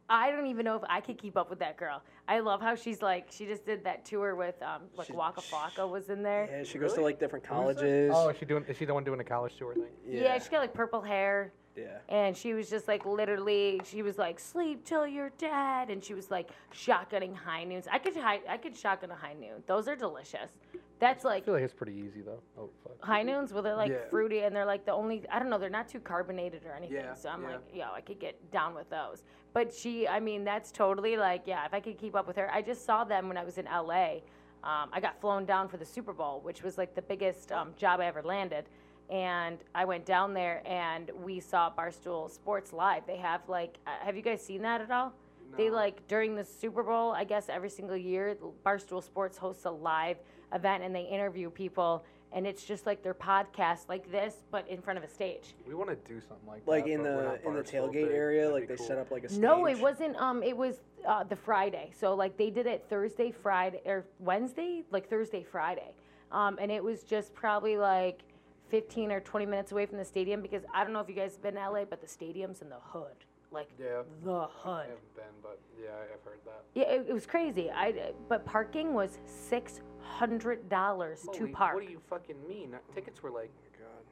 I 0.09 0.31
don't 0.31 0.47
even 0.47 0.65
know 0.65 0.77
if 0.77 0.83
I 0.89 1.01
could 1.01 1.19
keep 1.19 1.37
up 1.37 1.51
with 1.51 1.59
that 1.59 1.77
girl. 1.77 2.01
I 2.29 2.39
love 2.39 2.61
how 2.61 2.77
she's 2.77 3.03
like, 3.03 3.27
she 3.31 3.45
just 3.45 3.67
did 3.67 3.83
that 3.83 4.05
tour 4.05 4.37
with, 4.37 4.55
um, 4.63 4.83
like 4.97 5.09
She- 5.09 5.13
Waka 5.15 5.41
Flocka 5.41 5.89
was 5.91 6.09
in 6.11 6.23
there. 6.23 6.49
Yeah, 6.51 6.63
she 6.63 6.79
goes 6.79 6.95
to 6.95 7.01
like 7.01 7.19
different 7.19 7.45
colleges. 7.45 8.13
Oh, 8.15 8.29
is 8.29 8.39
she 8.39 8.45
doing? 8.45 8.65
Is 8.69 8.77
she 8.77 8.85
the 8.85 8.95
one 8.95 9.03
doing 9.03 9.19
the 9.19 9.25
college 9.25 9.57
tour 9.57 9.75
thing? 9.75 9.85
Yeah. 10.09 10.39
she 10.39 10.49
got 10.51 10.61
like 10.61 10.73
purple 10.75 11.01
hair. 11.01 11.53
Yeah. 11.77 11.99
And 12.09 12.37
she 12.37 12.55
was 12.55 12.71
just 12.71 12.89
like 12.89 13.05
literally, 13.05 13.81
she 13.85 14.03
was 14.03 14.19
like, 14.19 14.41
sleep 14.41 14.85
till 14.85 15.07
you're 15.07 15.31
dead. 15.39 15.91
And 15.91 16.03
she 16.03 16.15
was 16.15 16.31
like 16.31 16.51
shotgunning 16.75 17.35
high 17.35 17.65
noons. 17.65 17.87
I 17.91 17.99
could, 17.99 18.17
high, 18.17 18.41
I 18.49 18.57
could 18.57 18.77
shotgun 18.77 19.11
a 19.11 19.15
high 19.15 19.35
noon. 19.35 19.63
Those 19.67 19.89
are 19.89 19.97
delicious. 19.97 20.51
That's 20.99 21.25
like 21.25 21.43
I 21.43 21.45
feel 21.47 21.55
like 21.55 21.63
it's 21.63 21.75
pretty 21.75 21.93
easy 21.93 22.23
though. 22.23 22.41
Oh 22.59 22.71
fuck. 22.83 23.05
high 23.05 23.23
noons 23.23 23.53
where 23.53 23.63
they're 23.63 23.77
like 23.77 23.91
Yeah. 23.91 24.09
fruity 24.09 24.41
and 24.41 24.57
they're 24.57 24.65
like 24.65 24.87
the 24.87 24.93
only 24.93 25.25
I 25.31 25.39
don't 25.39 25.51
know 25.51 25.59
they're 25.59 25.69
not 25.69 25.89
too 25.91 26.01
carbonated 26.01 26.63
or 26.65 26.73
anything 26.73 26.97
Yeah, 26.97 27.13
so 27.15 27.29
I'm 27.29 27.43
yeah. 27.43 27.49
like 27.49 27.61
yo 27.75 27.85
I 27.95 28.01
could 28.01 28.19
get 28.19 28.51
down 28.51 28.75
with 28.75 28.89
those 28.89 29.23
but 29.53 29.75
she 29.75 30.09
I 30.09 30.21
mean 30.21 30.43
that's 30.43 30.73
totally 30.73 31.19
like 31.19 31.43
yeah 31.45 31.67
if 31.67 31.75
I 31.75 31.81
could 31.81 31.99
keep 31.99 32.15
up 32.17 32.27
with 32.27 32.37
her 32.37 32.51
I 32.51 32.63
just 32.63 32.87
saw 32.87 33.05
them 33.05 33.29
when 33.29 33.37
I 33.37 33.45
was 33.45 33.59
in 33.59 33.67
LA 33.67 34.21
um, 34.65 34.89
I 34.91 35.01
got 35.01 35.21
flown 35.21 35.45
down 35.45 35.69
for 35.69 35.77
the 35.77 35.85
Super 35.85 36.15
Bowl 36.15 36.41
which 36.43 36.63
was 36.63 36.79
like 36.79 36.95
the 36.95 37.03
biggest 37.03 37.53
um, 37.53 37.75
job 37.77 38.01
I 38.01 38.07
ever 38.07 38.23
landed 38.23 38.65
and 39.11 39.59
I 39.75 39.85
went 39.85 40.05
down 40.05 40.35
there 40.35 40.63
and 40.67 41.11
we 41.23 41.41
saw 41.41 41.71
Barstool 41.77 42.31
Sports 42.31 42.73
live 42.73 43.03
they 43.07 43.17
have 43.19 43.41
like 43.49 43.79
uh, 43.87 43.91
have 44.05 44.17
you 44.17 44.23
guys 44.23 44.43
seen 44.45 44.63
that 44.63 44.81
at 44.81 44.91
all 44.91 45.13
they 45.57 45.71
like 45.71 46.07
during 46.09 46.35
the 46.35 46.45
Super 46.45 46.83
Bowl, 46.83 47.13
I 47.13 47.25
guess 47.25 47.49
every 47.49 47.71
single 47.71 47.97
year, 47.97 48.37
Barstool 48.67 49.03
Sports 49.03 49.39
hosts 49.39 49.65
a 49.65 49.71
live 49.71 50.19
event 50.53 50.83
and 50.83 50.95
they 50.95 51.05
interview 51.05 51.49
people, 51.49 52.05
and 52.33 52.47
it's 52.47 52.65
just 52.65 52.85
like 52.85 53.03
their 53.03 53.15
podcast, 53.15 53.89
like 53.89 54.11
this, 54.11 54.35
but 54.51 54.69
in 54.69 54.83
front 54.83 54.99
of 54.99 55.05
a 55.05 55.09
stage. 55.09 55.55
We 55.67 55.75
want 55.75 55.89
to 55.89 55.97
do 56.13 56.21
something 56.21 56.47
like 56.47 56.67
Like 56.67 56.85
that. 56.87 56.91
in 56.91 57.03
the 57.05 57.39
in 57.47 57.55
the 57.55 57.63
tailgate 57.63 57.93
big. 58.09 58.11
area, 58.11 58.43
That'd 58.49 58.55
like 58.55 58.69
they 58.69 58.77
cool. 58.77 58.87
set 58.87 58.99
up 58.99 59.11
like 59.11 59.25
a 59.25 59.29
stage. 59.31 59.41
No, 59.41 59.67
it 59.67 59.79
wasn't. 59.79 60.17
Um, 60.17 60.43
it 60.43 60.55
was 60.57 60.81
uh, 61.09 61.23
the 61.25 61.37
Friday. 61.37 61.91
So 61.99 62.15
like 62.15 62.37
they 62.37 62.51
did 62.51 62.67
it 62.67 62.85
Thursday, 62.91 63.31
Friday, 63.31 63.81
or 63.87 64.05
Wednesday, 64.19 64.83
like 64.91 65.09
Thursday, 65.09 65.43
Friday, 65.45 65.95
um, 66.33 66.59
and 66.61 66.71
it 66.71 66.85
was 66.85 67.03
just 67.05 67.33
probably 67.35 67.79
like 67.79 68.25
15 68.69 69.13
or 69.13 69.21
20 69.21 69.47
minutes 69.47 69.73
away 69.73 69.87
from 69.87 69.99
the 69.99 70.05
stadium 70.05 70.43
because 70.43 70.63
I 70.75 70.85
don't 70.85 70.93
know 70.93 71.01
if 71.01 71.09
you 71.09 71.15
guys 71.15 71.33
have 71.33 71.43
been 71.43 71.55
to 71.55 71.71
LA, 71.71 71.85
but 71.85 72.01
the 72.01 72.09
stadium's 72.09 72.63
in 72.63 72.69
the 72.69 72.81
hood, 72.81 73.25
like 73.51 73.69
Yeah. 73.79 74.03
the 74.25 74.47
hood. 74.51 74.73
I 74.73 74.83
haven't 74.83 75.15
been, 75.15 75.25
but 75.43 75.61
yeah, 75.81 75.91
I've 76.13 76.23
heard 76.25 76.41
that. 76.45 76.65
Yeah, 76.75 76.85
it, 76.85 77.07
it 77.09 77.13
was 77.13 77.27
crazy. 77.27 77.71
I 77.71 78.13
but 78.29 78.45
parking 78.45 78.93
was 78.95 79.19
six 79.25 79.81
hundred 80.01 80.69
dollars 80.69 81.27
to 81.35 81.49
park. 81.49 81.75
What 81.75 81.87
do 81.87 81.91
you 81.91 82.01
fucking 82.09 82.37
mean? 82.49 82.75
Uh, 82.75 82.79
Tickets 82.95 83.23
were 83.23 83.31
like. 83.31 83.51
God. 83.79 84.07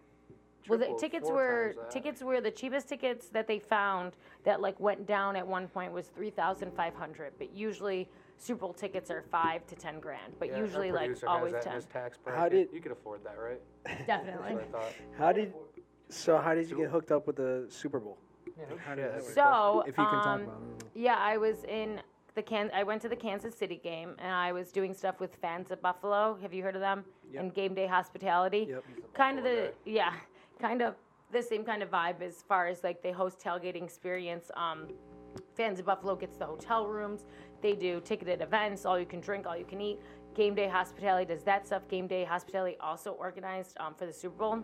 Well, 0.66 0.78
the 0.78 0.96
tickets 0.98 1.28
were 1.28 1.74
tickets 1.90 2.22
were 2.22 2.40
the 2.40 2.50
cheapest 2.50 2.88
tickets 2.88 3.28
that 3.28 3.46
they 3.46 3.58
found 3.58 4.16
that 4.44 4.60
like 4.62 4.78
went 4.80 5.06
down 5.06 5.36
at 5.36 5.46
one 5.46 5.68
point 5.68 5.92
was 5.92 6.06
three 6.06 6.30
thousand 6.30 6.72
five 6.74 6.94
hundred. 6.94 7.32
But 7.38 7.54
usually 7.54 8.08
Super 8.38 8.60
Bowl 8.60 8.72
tickets 8.72 9.10
are 9.10 9.22
five 9.30 9.66
to 9.68 9.74
ten 9.76 10.00
grand. 10.00 10.34
But 10.38 10.48
Yeah, 10.48 10.54
our 10.56 10.60
usually 10.62 10.92
like 10.92 11.06
producer 11.06 11.28
always 11.28 11.52
that 11.52 11.58
in 11.62 11.64
ten. 11.64 11.74
his 11.76 11.86
tax 11.86 12.18
How 12.24 12.32
bracket. 12.32 12.52
did- 12.70 12.74
you 12.74 12.80
could 12.80 12.92
afford 12.92 13.24
that, 13.24 13.38
right? 13.38 13.60
That's 13.84 14.06
Definitely. 14.06 14.54
what 14.54 14.62
I 14.64 14.66
thought. 14.66 14.92
How 15.18 15.32
did? 15.32 15.54
So 16.08 16.38
how 16.38 16.54
did 16.54 16.68
you 16.68 16.76
get 16.76 16.90
hooked 16.90 17.12
up 17.12 17.26
with 17.26 17.36
the 17.36 17.66
Super 17.68 17.98
Bowl? 17.98 18.18
Yeah, 18.46 18.64
How 18.84 18.94
did 18.94 19.04
that 19.06 19.12
that's 19.14 19.24
a 19.26 19.28
work? 19.28 19.34
good 19.34 19.34
question. 19.34 19.34
So 19.34 19.80
If 19.80 19.86
you 19.98 20.04
can 20.04 20.12
talk 20.22 20.26
um, 20.26 20.42
about 20.42 20.62
it. 20.80 20.86
Yeah, 20.94 21.16
I 21.18 21.36
was 21.38 21.64
in 21.64 22.00
the 22.34 22.42
Can. 22.42 22.70
I 22.74 22.82
went 22.84 23.00
to 23.02 23.08
the 23.08 23.16
Kansas 23.16 23.54
City 23.54 23.80
game, 23.82 24.14
and 24.18 24.30
I 24.32 24.52
was 24.52 24.70
doing 24.70 24.92
stuff 24.94 25.18
with 25.20 25.34
fans 25.36 25.70
at 25.72 25.80
Buffalo. 25.82 26.36
Have 26.42 26.52
you 26.52 26.62
heard 26.62 26.74
of 26.76 26.80
them? 26.80 27.04
Yep. 27.32 27.42
And 27.42 27.54
Game 27.54 27.74
Day 27.74 27.86
Hospitality. 27.86 28.66
Yep. 28.70 28.84
Kind 29.14 29.38
of 29.38 29.44
the 29.44 29.50
Buffalo 29.50 29.72
yeah, 29.86 30.12
kind 30.60 30.82
of 30.82 30.94
the 31.32 31.42
same 31.42 31.64
kind 31.64 31.82
of 31.82 31.90
vibe 31.90 32.20
as 32.22 32.42
far 32.46 32.68
as 32.68 32.84
like 32.84 33.02
they 33.02 33.10
host 33.12 33.40
tailgating 33.40 33.82
experience. 33.82 34.50
Um, 34.54 34.88
fans 35.56 35.80
of 35.80 35.86
Buffalo 35.86 36.14
gets 36.14 36.36
the 36.36 36.46
hotel 36.46 36.86
rooms. 36.86 37.24
They 37.64 37.72
do 37.72 37.98
ticketed 38.04 38.42
events, 38.42 38.84
all 38.84 39.00
you 39.00 39.06
can 39.06 39.20
drink, 39.20 39.46
all 39.46 39.56
you 39.56 39.64
can 39.64 39.80
eat. 39.80 39.98
Game 40.34 40.54
Day 40.54 40.68
Hospitality 40.68 41.24
does 41.24 41.42
that 41.44 41.66
stuff. 41.66 41.88
Game 41.88 42.06
Day 42.06 42.22
Hospitality 42.22 42.76
also 42.78 43.12
organized 43.12 43.78
um, 43.80 43.94
for 43.94 44.04
the 44.04 44.12
Super 44.12 44.36
Bowl 44.36 44.62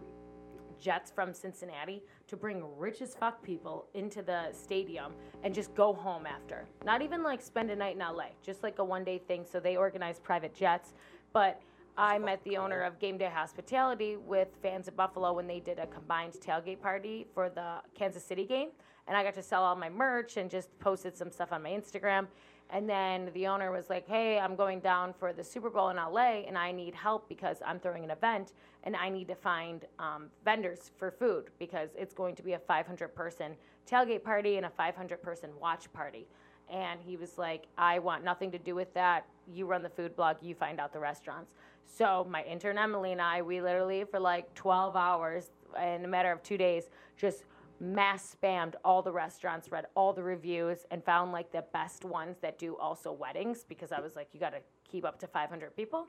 jets 0.79 1.11
from 1.11 1.33
Cincinnati 1.33 2.03
to 2.29 2.37
bring 2.37 2.63
rich 2.77 3.01
as 3.01 3.15
fuck 3.15 3.43
people 3.43 3.87
into 3.95 4.21
the 4.21 4.53
stadium 4.53 5.15
and 5.43 5.55
just 5.55 5.75
go 5.75 5.95
home 5.95 6.27
after. 6.27 6.67
Not 6.85 7.01
even 7.01 7.23
like 7.23 7.41
spend 7.41 7.71
a 7.71 7.77
night 7.77 7.95
in 7.95 8.01
LA, 8.01 8.27
just 8.43 8.63
like 8.63 8.79
a 8.81 8.85
one 8.85 9.03
day 9.03 9.17
thing. 9.17 9.47
So 9.51 9.61
they 9.61 9.77
organized 9.77 10.23
private 10.23 10.55
jets. 10.55 10.93
But 11.33 11.59
I 11.97 12.19
met 12.19 12.45
the 12.45 12.59
owner 12.59 12.83
of 12.83 12.99
Game 12.99 13.17
Day 13.17 13.31
Hospitality 13.33 14.19
with 14.19 14.49
fans 14.61 14.89
of 14.89 14.97
Buffalo 14.97 15.33
when 15.33 15.47
they 15.47 15.61
did 15.61 15.79
a 15.79 15.87
combined 15.87 16.35
tailgate 16.35 16.83
party 16.83 17.27
for 17.33 17.49
the 17.49 17.77
Kansas 17.95 18.23
City 18.23 18.45
game. 18.45 18.69
And 19.09 19.17
I 19.17 19.25
got 19.25 19.35
to 19.35 19.43
sell 19.43 19.65
all 19.65 19.75
my 19.75 19.89
merch 19.89 20.37
and 20.37 20.51
just 20.51 20.79
posted 20.81 21.17
some 21.17 21.31
stuff 21.31 21.51
on 21.51 21.63
my 21.63 21.71
Instagram. 21.71 22.27
And 22.73 22.89
then 22.89 23.31
the 23.35 23.47
owner 23.49 23.73
was 23.73 23.91
like, 23.91 24.07
hey, 24.07 24.39
I'm 24.39 24.55
going 24.55 24.81
down 24.81 25.13
for 25.19 25.33
the 25.33 25.43
Super 25.43 25.71
Bowl 25.71 25.89
in 25.89 25.97
LA 25.97 26.43
and 26.47 26.57
I 26.57 26.71
need 26.71 26.95
help 26.95 27.29
because 27.29 27.57
I'm 27.67 27.81
throwing 27.81 28.05
an 28.05 28.11
event 28.11 28.53
and 28.85 28.95
I 28.95 29.09
need 29.09 29.27
to 29.29 29.35
find 29.35 29.85
um, 29.99 30.27
vendors 30.45 30.93
for 30.97 31.11
food 31.11 31.51
because 31.59 31.91
it's 31.97 32.15
going 32.15 32.37
to 32.37 32.43
be 32.43 32.53
a 32.53 32.59
500 32.59 33.09
person 33.15 33.57
tailgate 33.91 34.23
party 34.23 34.57
and 34.57 34.67
a 34.67 34.71
500 34.71 35.21
person 35.21 35.51
watch 35.61 35.93
party. 35.93 36.27
And 36.71 37.01
he 37.05 37.17
was 37.17 37.37
like, 37.37 37.67
I 37.77 37.99
want 37.99 38.23
nothing 38.23 38.53
to 38.53 38.59
do 38.59 38.77
with 38.77 38.95
that. 38.95 39.27
You 39.53 39.67
run 39.67 39.83
the 39.83 39.89
food 39.89 40.15
blog, 40.15 40.37
you 40.41 40.55
find 40.55 40.79
out 40.79 40.93
the 40.93 41.01
restaurants. 41.01 41.53
So 41.87 42.25
my 42.31 42.45
intern 42.45 42.79
Emily 42.79 43.11
and 43.11 43.21
I, 43.21 43.43
we 43.43 43.61
literally 43.61 44.05
for 44.05 44.21
like 44.21 44.55
12 44.55 44.95
hours 44.95 45.51
in 45.77 46.05
a 46.05 46.09
matter 46.09 46.31
of 46.31 46.41
two 46.45 46.57
days, 46.57 46.85
just 47.17 47.43
mass 47.81 48.37
spammed 48.41 48.75
all 48.85 49.03
the 49.03 49.11
restaurants, 49.11 49.73
read 49.73 49.87
all 49.95 50.13
the 50.13 50.23
reviews, 50.23 50.85
and 50.91 51.03
found 51.03 51.33
like 51.33 51.51
the 51.51 51.65
best 51.73 52.05
ones 52.05 52.37
that 52.43 52.59
do 52.59 52.77
also 52.77 53.13
weddings 53.13 53.65
because 53.69 53.91
I 53.91 54.01
was 54.01 54.15
like, 54.17 54.29
you 54.33 54.41
got 54.41 54.53
to 54.53 54.61
keep 54.91 55.05
up 55.05 55.19
to 55.21 55.27
500 55.27 55.75
people. 55.75 56.07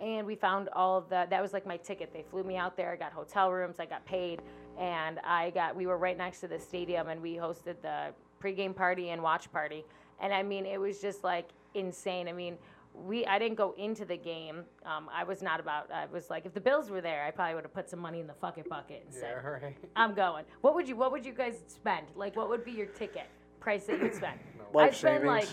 And 0.00 0.26
we 0.26 0.34
found 0.34 0.68
all 0.72 0.98
of 0.98 1.08
the, 1.08 1.26
that 1.30 1.40
was 1.40 1.52
like 1.52 1.66
my 1.66 1.76
ticket. 1.76 2.12
They 2.12 2.22
flew 2.22 2.42
me 2.42 2.56
out 2.56 2.76
there, 2.76 2.92
I 2.92 2.96
got 2.96 3.12
hotel 3.12 3.50
rooms, 3.50 3.76
I 3.78 3.86
got 3.86 4.04
paid, 4.04 4.42
and 4.78 5.20
I 5.24 5.50
got, 5.50 5.74
we 5.74 5.86
were 5.86 5.98
right 5.98 6.18
next 6.18 6.40
to 6.40 6.48
the 6.48 6.58
stadium 6.58 7.08
and 7.08 7.22
we 7.22 7.34
hosted 7.34 7.80
the 7.80 8.12
pregame 8.42 8.74
party 8.74 9.10
and 9.10 9.22
watch 9.22 9.50
party. 9.52 9.84
And 10.20 10.32
I 10.32 10.42
mean, 10.42 10.66
it 10.66 10.78
was 10.78 11.00
just 11.00 11.24
like 11.24 11.48
insane. 11.74 12.28
I 12.28 12.32
mean, 12.32 12.58
we 12.94 13.26
I 13.26 13.38
didn't 13.38 13.56
go 13.56 13.74
into 13.76 14.04
the 14.04 14.16
game. 14.16 14.64
Um, 14.86 15.08
I 15.12 15.24
was 15.24 15.42
not 15.42 15.60
about. 15.60 15.90
I 15.90 16.06
was 16.06 16.30
like, 16.30 16.46
if 16.46 16.54
the 16.54 16.60
Bills 16.60 16.90
were 16.90 17.00
there, 17.00 17.24
I 17.24 17.30
probably 17.30 17.56
would 17.56 17.64
have 17.64 17.74
put 17.74 17.90
some 17.90 17.98
money 17.98 18.20
in 18.20 18.26
the 18.26 18.34
fucking 18.34 18.64
bucket 18.68 19.02
and 19.04 19.12
said, 19.14 19.34
Yeah, 19.42 19.48
right. 19.48 19.76
I'm 19.96 20.14
going. 20.14 20.44
What 20.60 20.74
would 20.74 20.88
you 20.88 20.96
What 20.96 21.12
would 21.12 21.26
you 21.26 21.32
guys 21.32 21.62
spend? 21.66 22.06
Like, 22.14 22.36
what 22.36 22.48
would 22.48 22.64
be 22.64 22.72
your 22.72 22.86
ticket 22.86 23.26
price 23.60 23.84
that 23.86 24.00
you'd 24.00 24.14
spend? 24.14 24.38
Life 24.72 24.90
I'd 24.90 24.96
spend 24.96 25.24
like 25.24 25.48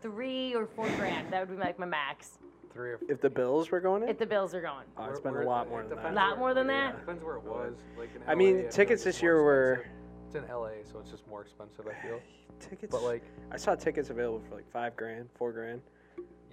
three 0.00 0.54
or 0.54 0.66
four 0.66 0.88
grand. 0.96 1.32
That 1.32 1.40
would 1.40 1.56
be 1.56 1.62
like 1.62 1.78
my 1.78 1.86
max. 1.86 2.38
Three 2.72 2.92
or 2.92 2.98
four. 2.98 3.10
If 3.10 3.20
the 3.20 3.30
Bills 3.30 3.70
were 3.70 3.80
going 3.80 4.02
in, 4.02 4.08
If 4.08 4.18
the 4.18 4.26
Bills 4.26 4.54
are 4.54 4.60
going. 4.60 4.84
oh, 4.96 5.04
I'd 5.04 5.16
spend 5.16 5.36
a 5.36 5.42
lot 5.42 5.68
more 5.68 5.80
than 5.82 5.90
depends 5.90 6.14
that. 6.14 6.28
Lot 6.30 6.38
more 6.38 6.54
than 6.54 6.66
yeah, 6.68 6.92
that? 6.92 7.00
Depends 7.00 7.24
where 7.24 7.36
it 7.36 7.42
was. 7.42 7.74
Like 7.98 8.10
in 8.14 8.22
I 8.26 8.34
mean, 8.34 8.68
tickets 8.70 9.04
this 9.04 9.20
year 9.22 9.36
more 9.36 9.44
were. 9.44 9.86
It's 10.26 10.34
in 10.36 10.42
LA, 10.48 10.70
so 10.90 10.98
it's 11.00 11.10
just 11.10 11.26
more 11.28 11.42
expensive. 11.42 11.86
I 11.86 12.06
feel. 12.06 12.20
tickets. 12.60 12.90
But 12.90 13.02
like, 13.02 13.22
I 13.50 13.56
saw 13.56 13.74
tickets 13.74 14.10
available 14.10 14.42
for 14.48 14.54
like 14.56 14.70
five 14.72 14.96
grand, 14.96 15.28
four 15.36 15.52
grand, 15.52 15.80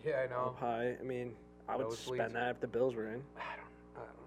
yeah, 0.06 0.22
I 0.22 0.24
up 0.26 0.30
know. 0.32 0.56
high. 0.60 0.96
I 1.00 1.04
mean, 1.04 1.34
I 1.70 1.76
would 1.78 1.88
Nosebleeds. 1.88 2.16
spend 2.16 2.36
that 2.36 2.50
if 2.50 2.60
the 2.62 2.68
Bills 2.68 2.96
were 2.96 3.08
in. 3.08 3.22
I 3.38 3.56
don't. 3.58 3.68
I 3.96 4.00
don't 4.00 4.18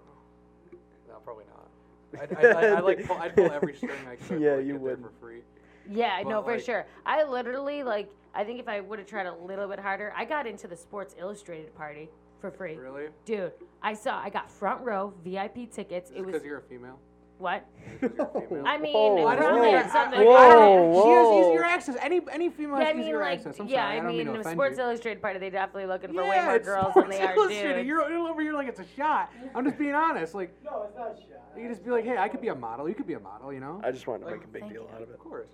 know. 0.71 1.13
No, 1.13 1.15
probably 1.23 1.45
not. 1.53 1.69
I'd, 2.21 2.33
I'd, 2.37 2.55
I'd, 2.55 2.73
I'd 2.77 2.83
like 2.83 3.05
pull, 3.05 3.17
I'd 3.17 3.35
pull 3.35 3.51
every 3.51 3.75
string 3.75 3.91
I 4.09 4.15
could. 4.15 4.41
Yeah, 4.41 4.55
like, 4.55 4.65
you 4.65 4.77
would. 4.77 4.99
for 5.01 5.11
free. 5.19 5.41
Yeah, 5.89 6.23
But, 6.23 6.29
no, 6.29 6.41
for 6.43 6.53
like- 6.53 6.61
sure. 6.63 6.85
I 7.05 7.23
literally 7.23 7.83
like. 7.83 8.09
I 8.33 8.43
think 8.43 8.59
if 8.59 8.67
I 8.67 8.81
would 8.81 8.99
have 8.99 9.07
tried 9.07 9.27
a 9.27 9.35
little 9.35 9.67
bit 9.67 9.79
harder, 9.79 10.13
I 10.15 10.25
got 10.25 10.45
into 10.45 10.67
the 10.67 10.75
Sports 10.75 11.15
Illustrated 11.17 11.73
party 11.75 12.09
for 12.41 12.51
free. 12.51 12.75
Really? 12.75 13.05
Dude, 13.23 13.53
I 13.81 13.93
saw. 13.93 14.19
I 14.19 14.29
got 14.29 14.51
front 14.51 14.81
row 14.81 15.13
VIP 15.23 15.71
tickets. 15.71 16.11
It 16.13 16.17
was 16.21 16.33
because 16.33 16.43
you're 16.45 16.57
a 16.57 16.61
female. 16.61 16.99
What? 17.37 17.65
Because 17.99 18.17
you're 18.17 18.27
a 18.27 18.41
female. 18.47 18.65
I 18.65 18.77
mean, 18.77 18.93
Whoa, 18.93 19.35
probably 19.37 19.69
whoa, 19.71 19.87
something. 19.91 20.19
whoa, 20.25 20.33
I 20.35 20.49
don't- 20.49 20.91
whoa. 20.91 21.53
You're 21.53 21.63
access. 21.63 21.95
Any 22.01 22.21
any 22.31 22.49
female 22.49 22.77
Yeah, 22.79 22.83
I 22.83 22.87
has 22.87 22.95
mean, 22.95 23.03
easier 23.05 23.19
like, 23.19 23.39
access. 23.39 23.59
I'm 23.59 23.67
yeah, 23.67 23.75
sorry. 23.85 23.87
I, 23.87 23.91
I 23.93 23.99
don't 24.01 24.07
mean 24.17 24.27
mean, 24.33 24.43
to 24.43 24.49
Sports 24.49 24.77
you. 24.77 24.83
Illustrated 24.83 25.21
party, 25.21 25.39
they 25.39 25.49
definitely 25.49 25.85
looking 25.85 26.13
for 26.13 26.23
yeah, 26.23 26.29
way 26.29 26.45
more 26.45 26.59
girls 26.59 26.91
Sports 26.91 27.09
than 27.09 27.19
they 27.19 27.25
are 27.25 27.35
Illustrated. 27.35 27.73
dudes. 27.75 27.87
You're, 27.87 28.09
you're 28.09 28.27
over 28.29 28.41
here 28.41 28.53
like 28.53 28.67
it's 28.67 28.79
a 28.79 28.85
shot. 28.95 29.31
I'm 29.53 29.65
just 29.65 29.77
being 29.77 29.93
honest. 29.93 30.33
Like 30.33 30.53
No, 30.63 30.83
it's 30.87 30.95
not 30.97 31.11
a 31.11 31.15
shot. 31.17 31.57
you 31.61 31.67
just 31.69 31.83
be 31.83 31.91
like, 31.91 32.05
hey, 32.05 32.17
I 32.17 32.27
could 32.29 32.41
be 32.41 32.47
a 32.49 32.55
model. 32.55 32.87
You 32.89 32.95
could 32.95 33.07
be 33.07 33.13
a 33.13 33.19
model. 33.19 33.51
You 33.53 33.59
know. 33.59 33.81
I 33.83 33.91
just 33.91 34.07
wanted 34.07 34.25
to 34.25 34.31
make 34.31 34.43
a 34.43 34.47
big 34.47 34.63
deal 34.63 34.83
you. 34.83 34.87
out 34.95 35.01
of 35.01 35.09
it. 35.09 35.13
Of 35.15 35.19
course. 35.19 35.47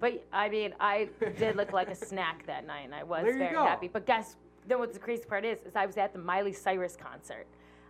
But 0.00 0.24
I 0.32 0.48
mean, 0.48 0.74
I 0.80 1.08
did 1.38 1.56
look 1.56 1.72
like 1.72 1.88
a 1.88 1.94
snack 2.06 2.46
that 2.46 2.66
night, 2.66 2.84
and 2.84 2.94
I 2.94 3.02
was 3.02 3.24
There 3.24 3.36
very 3.38 3.54
go. 3.54 3.64
happy. 3.64 3.88
But 3.88 4.06
guess, 4.06 4.36
then 4.66 4.78
what 4.78 4.92
the 4.92 4.98
crazy 4.98 5.24
part 5.24 5.44
is, 5.44 5.60
is 5.60 5.76
I 5.76 5.86
was 5.86 5.96
at 5.96 6.12
the 6.12 6.18
Miley 6.18 6.52
Cyrus 6.52 6.96
concert. 6.96 7.46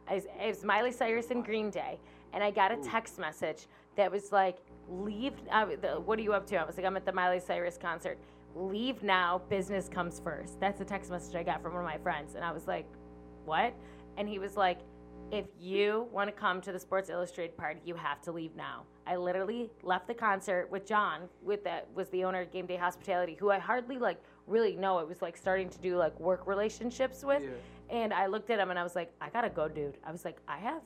I 0.08 0.14
was, 0.14 0.24
it 0.40 0.46
was 0.48 0.62
Miley 0.62 0.92
Cyrus 0.92 1.30
and 1.32 1.44
Green 1.44 1.68
Day, 1.70 1.98
and 2.32 2.42
I 2.44 2.50
got 2.50 2.72
a 2.72 2.76
text 2.76 3.18
message 3.18 3.66
that 3.96 4.10
was 4.10 4.32
like, 4.32 4.58
"Leave. 4.88 5.32
Uh, 5.50 5.66
the, 5.80 5.88
what 6.00 6.18
are 6.18 6.22
you 6.22 6.32
up 6.32 6.46
to?" 6.48 6.56
I 6.56 6.64
was 6.64 6.76
like, 6.76 6.86
"I'm 6.86 6.96
at 6.96 7.04
the 7.06 7.12
Miley 7.12 7.40
Cyrus 7.40 7.78
concert. 7.80 8.18
Leave 8.54 9.02
now. 9.02 9.42
Business 9.48 9.88
comes 9.88 10.18
first. 10.20 10.58
That's 10.60 10.78
the 10.78 10.84
text 10.84 11.10
message 11.10 11.34
I 11.34 11.42
got 11.42 11.62
from 11.62 11.74
one 11.74 11.82
of 11.84 11.88
my 11.88 11.98
friends, 11.98 12.34
and 12.34 12.44
I 12.44 12.52
was 12.52 12.66
like, 12.66 12.86
"What?" 13.44 13.74
And 14.16 14.28
he 14.28 14.38
was 14.38 14.56
like, 14.56 14.78
if 15.32 15.46
you 15.60 16.06
want 16.12 16.28
to 16.28 16.32
come 16.32 16.60
to 16.60 16.70
the 16.70 16.78
Sports 16.78 17.10
Illustrated 17.10 17.56
party, 17.56 17.80
you 17.84 17.96
have 17.96 18.22
to 18.22 18.30
leave 18.32 18.54
now. 18.54 18.84
I 19.08 19.16
literally 19.16 19.70
left 19.82 20.06
the 20.06 20.14
concert 20.14 20.70
with 20.70 20.86
John, 20.86 21.22
with 21.42 21.64
that 21.64 21.88
was 21.96 22.08
the 22.10 22.22
owner 22.24 22.42
of 22.42 22.52
Game 22.52 22.64
Day 22.66 22.76
Hospitality, 22.76 23.34
who 23.38 23.50
I 23.50 23.58
hardly 23.58 23.98
like 23.98 24.22
really 24.46 24.76
know. 24.76 25.00
It 25.00 25.08
was 25.08 25.20
like 25.22 25.36
starting 25.36 25.68
to 25.70 25.78
do 25.80 25.96
like 25.96 26.18
work 26.20 26.46
relationships 26.46 27.24
with, 27.24 27.42
Yeah. 27.42 27.50
and 27.90 28.14
I 28.14 28.26
looked 28.26 28.50
at 28.50 28.60
him 28.60 28.70
and 28.70 28.78
I 28.78 28.84
was 28.84 28.94
like, 28.94 29.12
I 29.20 29.28
gotta 29.28 29.50
go, 29.50 29.66
dude. 29.68 29.98
I 30.06 30.12
was 30.12 30.24
like, 30.24 30.38
I 30.46 30.58
have 30.58 30.80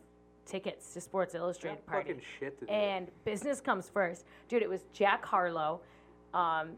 tickets 0.50 0.92
to 0.94 1.00
Sports 1.00 1.34
Illustrated 1.34 1.84
party, 1.86 2.10
Fucking 2.10 2.22
shit 2.38 2.58
to 2.60 2.66
do. 2.66 2.70
and 2.72 3.08
business 3.24 3.60
comes 3.60 3.88
first, 3.88 4.24
dude. 4.48 4.62
It 4.62 4.68
was 4.68 4.80
Jack 4.92 5.24
Harlow, 5.24 5.80
um, 6.34 6.70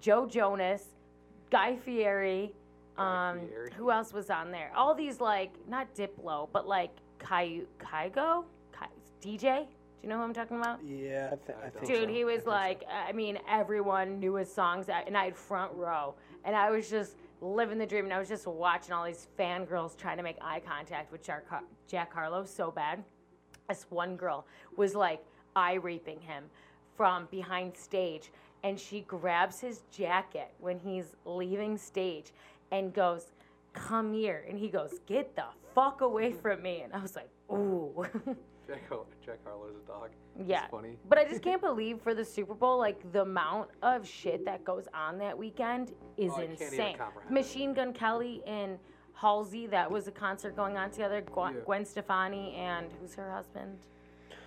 Joe 0.00 0.26
Jonas, 0.26 0.84
Guy 1.50 1.76
Fieri. 1.76 2.52
Um, 2.96 3.40
Fieri. 3.48 3.70
who 3.76 3.90
else 3.90 4.12
was 4.14 4.30
on 4.30 4.50
there? 4.50 4.72
All 4.74 4.94
these 4.94 5.20
like 5.20 5.52
not 5.68 5.92
Diplo, 5.94 6.48
but 6.52 6.66
like 6.66 6.92
Kai 7.18 7.62
Kygo, 7.78 8.44
Kai, 8.72 8.86
DJ. 9.20 9.66
Do 9.66 10.02
you 10.02 10.08
know 10.08 10.16
who 10.18 10.22
I'm 10.22 10.32
talking 10.32 10.58
about? 10.58 10.78
Yeah, 10.84 11.30
I, 11.32 11.36
th- 11.46 11.58
I 11.64 11.68
think 11.68 11.86
Dude, 11.86 12.08
so. 12.08 12.14
he 12.14 12.24
was 12.24 12.46
like, 12.46 12.84
I 12.90 13.12
mean, 13.12 13.38
everyone 13.50 14.20
knew 14.20 14.34
his 14.36 14.50
songs, 14.52 14.86
and 14.88 15.16
I 15.16 15.24
had 15.24 15.36
front 15.36 15.72
row, 15.74 16.14
and 16.44 16.54
I 16.54 16.70
was 16.70 16.88
just 16.88 17.16
living 17.40 17.76
the 17.76 17.86
dream, 17.86 18.04
and 18.04 18.14
I 18.14 18.18
was 18.18 18.28
just 18.28 18.46
watching 18.46 18.92
all 18.92 19.04
these 19.04 19.26
fangirls 19.38 19.96
trying 19.96 20.16
to 20.18 20.22
make 20.22 20.36
eye 20.40 20.60
contact 20.64 21.10
with 21.12 21.22
Jack, 21.24 21.48
Har- 21.50 21.64
Jack 21.88 22.12
Harlow 22.14 22.44
so 22.44 22.70
bad. 22.70 23.02
This 23.68 23.86
one 23.90 24.16
girl 24.16 24.46
was 24.76 24.94
like 24.94 25.24
eye 25.54 25.74
raping 25.74 26.20
him 26.20 26.44
from 26.96 27.26
behind 27.30 27.76
stage, 27.76 28.30
and 28.64 28.78
she 28.78 29.00
grabs 29.02 29.60
his 29.60 29.82
jacket 29.90 30.52
when 30.58 30.78
he's 30.78 31.14
leaving 31.24 31.76
stage 31.76 32.32
and 32.72 32.92
goes, 32.92 33.32
Come 33.72 34.14
here. 34.14 34.44
And 34.48 34.58
he 34.58 34.68
goes, 34.68 35.00
Get 35.06 35.34
the 35.36 35.44
fuck 35.74 36.00
away 36.00 36.32
from 36.32 36.62
me. 36.62 36.80
And 36.82 36.92
I 36.94 37.00
was 37.00 37.16
like, 37.16 37.28
Ooh. 37.50 38.06
Jack, 38.66 38.82
Jack 39.24 39.38
Harlow's 39.44 39.74
a 39.84 39.86
dog. 39.86 40.10
Yeah. 40.44 40.62
It's 40.64 40.70
funny. 40.72 40.96
But 41.08 41.18
I 41.18 41.24
just 41.28 41.42
can't 41.42 41.60
believe 41.60 42.00
for 42.00 42.14
the 42.14 42.24
Super 42.24 42.54
Bowl, 42.54 42.78
like 42.78 43.12
the 43.12 43.22
amount 43.22 43.68
of 43.82 44.06
shit 44.06 44.44
that 44.44 44.64
goes 44.64 44.88
on 44.94 45.18
that 45.18 45.36
weekend 45.38 45.92
is 46.16 46.32
Oh, 46.34 46.38
I 46.38 46.46
can't 46.46 46.52
even 46.60 46.66
insane. 46.68 46.96
comprehend 46.98 47.30
Machine 47.32 47.74
Gun 47.74 47.92
Kelly 47.92 48.42
and 48.46 48.78
Halsey, 49.20 49.66
that 49.68 49.90
was 49.90 50.06
a 50.08 50.12
concert 50.12 50.54
going 50.54 50.76
on 50.76 50.90
together. 50.90 51.22
Gwen, 51.22 51.54
Yeah. 51.54 51.60
Gwen 51.64 51.84
Stefani 51.84 52.54
and 52.54 52.86
who's 53.00 53.14
her 53.14 53.30
husband? 53.30 53.78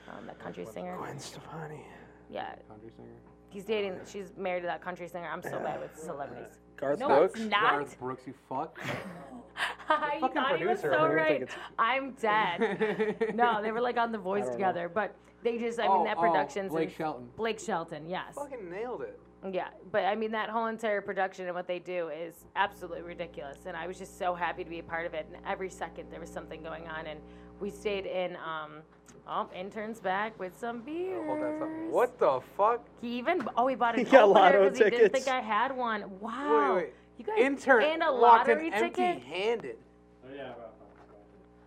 Um, 0.08 0.26
that 0.28 0.40
country 0.40 0.66
singer. 0.66 0.96
Gwen 0.98 1.20
Stefani. 1.20 1.82
Yeah, 2.30 2.54
Country 2.68 2.90
singer. 2.96 3.10
he's 3.50 3.66
dating. 3.66 3.96
She's 4.08 4.32
married 4.38 4.62
to 4.62 4.68
that 4.68 4.82
country 4.82 5.08
singer. 5.08 5.28
I'm 5.32 5.42
so 5.42 5.60
bad 5.60 5.80
with 5.82 5.98
celebrities. 5.98 6.54
Garth 6.78 7.00
No, 7.00 7.08
Brooks. 7.08 7.40
it's 7.40 7.50
not. 7.50 7.72
Garth 7.72 8.00
Brooks, 8.00 8.24
you 8.28 8.34
fuck. 8.48 8.80
fucking 9.88 10.32
thought 10.34 10.58
he 10.58 10.66
was 10.66 10.80
producer. 10.82 10.94
so 10.94 11.08
great. 11.10 11.42
Right. 11.42 11.50
I'm 11.80 12.12
dead. 12.14 13.32
no, 13.36 13.62
they 13.62 13.72
were 13.72 13.82
like 13.82 13.98
on 13.98 14.12
The 14.12 14.18
Voice 14.20 14.42
don't 14.44 14.52
know. 14.52 14.58
together, 14.58 14.90
but 14.94 15.16
they 15.44 15.58
just. 15.58 15.80
I 15.80 15.84
mean, 15.88 15.92
Oh, 15.92 16.04
that 16.06 16.18
oh, 16.18 16.22
production's 16.22 16.72
Blake 16.72 16.92
Shelton. 16.96 17.28
Blake 17.36 17.60
Shelton, 17.60 18.08
yes. 18.08 18.36
Fucking 18.36 18.70
nailed 18.70 19.02
it. 19.02 19.20
Yeah, 19.52 19.70
but 19.92 20.04
I 20.04 20.16
mean 20.16 20.32
that 20.32 20.50
whole 20.50 20.66
entire 20.68 21.02
production 21.02 21.46
and 21.46 21.56
what 21.56 21.68
they 21.68 21.80
do 21.80 22.10
is 22.10 22.46
absolutely 22.56 23.04
ridiculous, 23.04 23.60
and 23.66 23.78
I 23.78 23.88
was 23.88 23.98
just 23.98 24.18
so 24.20 24.34
happy 24.36 24.64
to 24.64 24.70
be 24.70 24.80
a 24.80 24.84
part 24.84 25.06
of 25.06 25.14
it. 25.14 25.28
And 25.34 25.42
every 25.48 25.70
second 25.70 26.12
there 26.12 26.20
was 26.20 26.30
something 26.30 26.62
going 26.62 26.88
on, 26.88 27.08
and 27.08 27.20
we 27.60 27.70
stayed 27.70 28.06
in. 28.06 28.36
Um, 28.38 28.82
oh, 29.28 29.48
interns 29.56 30.00
back 30.00 30.38
with 30.40 30.58
some 30.58 30.82
beers. 30.82 31.26
Hold 31.26 31.42
that 31.42 31.60
thought. 31.60 31.92
What 31.92 32.20
the 32.20 32.42
fuck? 32.58 32.86
He 33.02 33.18
even 33.18 33.48
oh 33.56 33.68
he 33.68 33.76
bought 33.76 33.98
an 33.98 34.00
He 34.06 34.12
got 34.12 34.24
opener 34.24 34.34
lotto 34.42 34.70
'cause 34.70 34.78
he 34.80 34.90
didn't 34.90 35.14
think 35.14 35.28
I 35.30 35.40
had 35.40 35.76
one. 35.76 36.20
Wow. 36.20 36.76
Wait, 36.76 36.84
wait. 36.84 36.94
You 37.18 37.26
guys 37.26 37.36
Intern 37.40 37.84
and 37.84 38.04
a 38.04 38.12
walked 38.14 38.50
in 38.50 38.58
lottery 38.58 38.72
ticket. 38.72 39.00
empty-handed. 39.00 39.78
Oh, 40.26 40.36
yeah, 40.36 40.52
bro. 40.54 40.66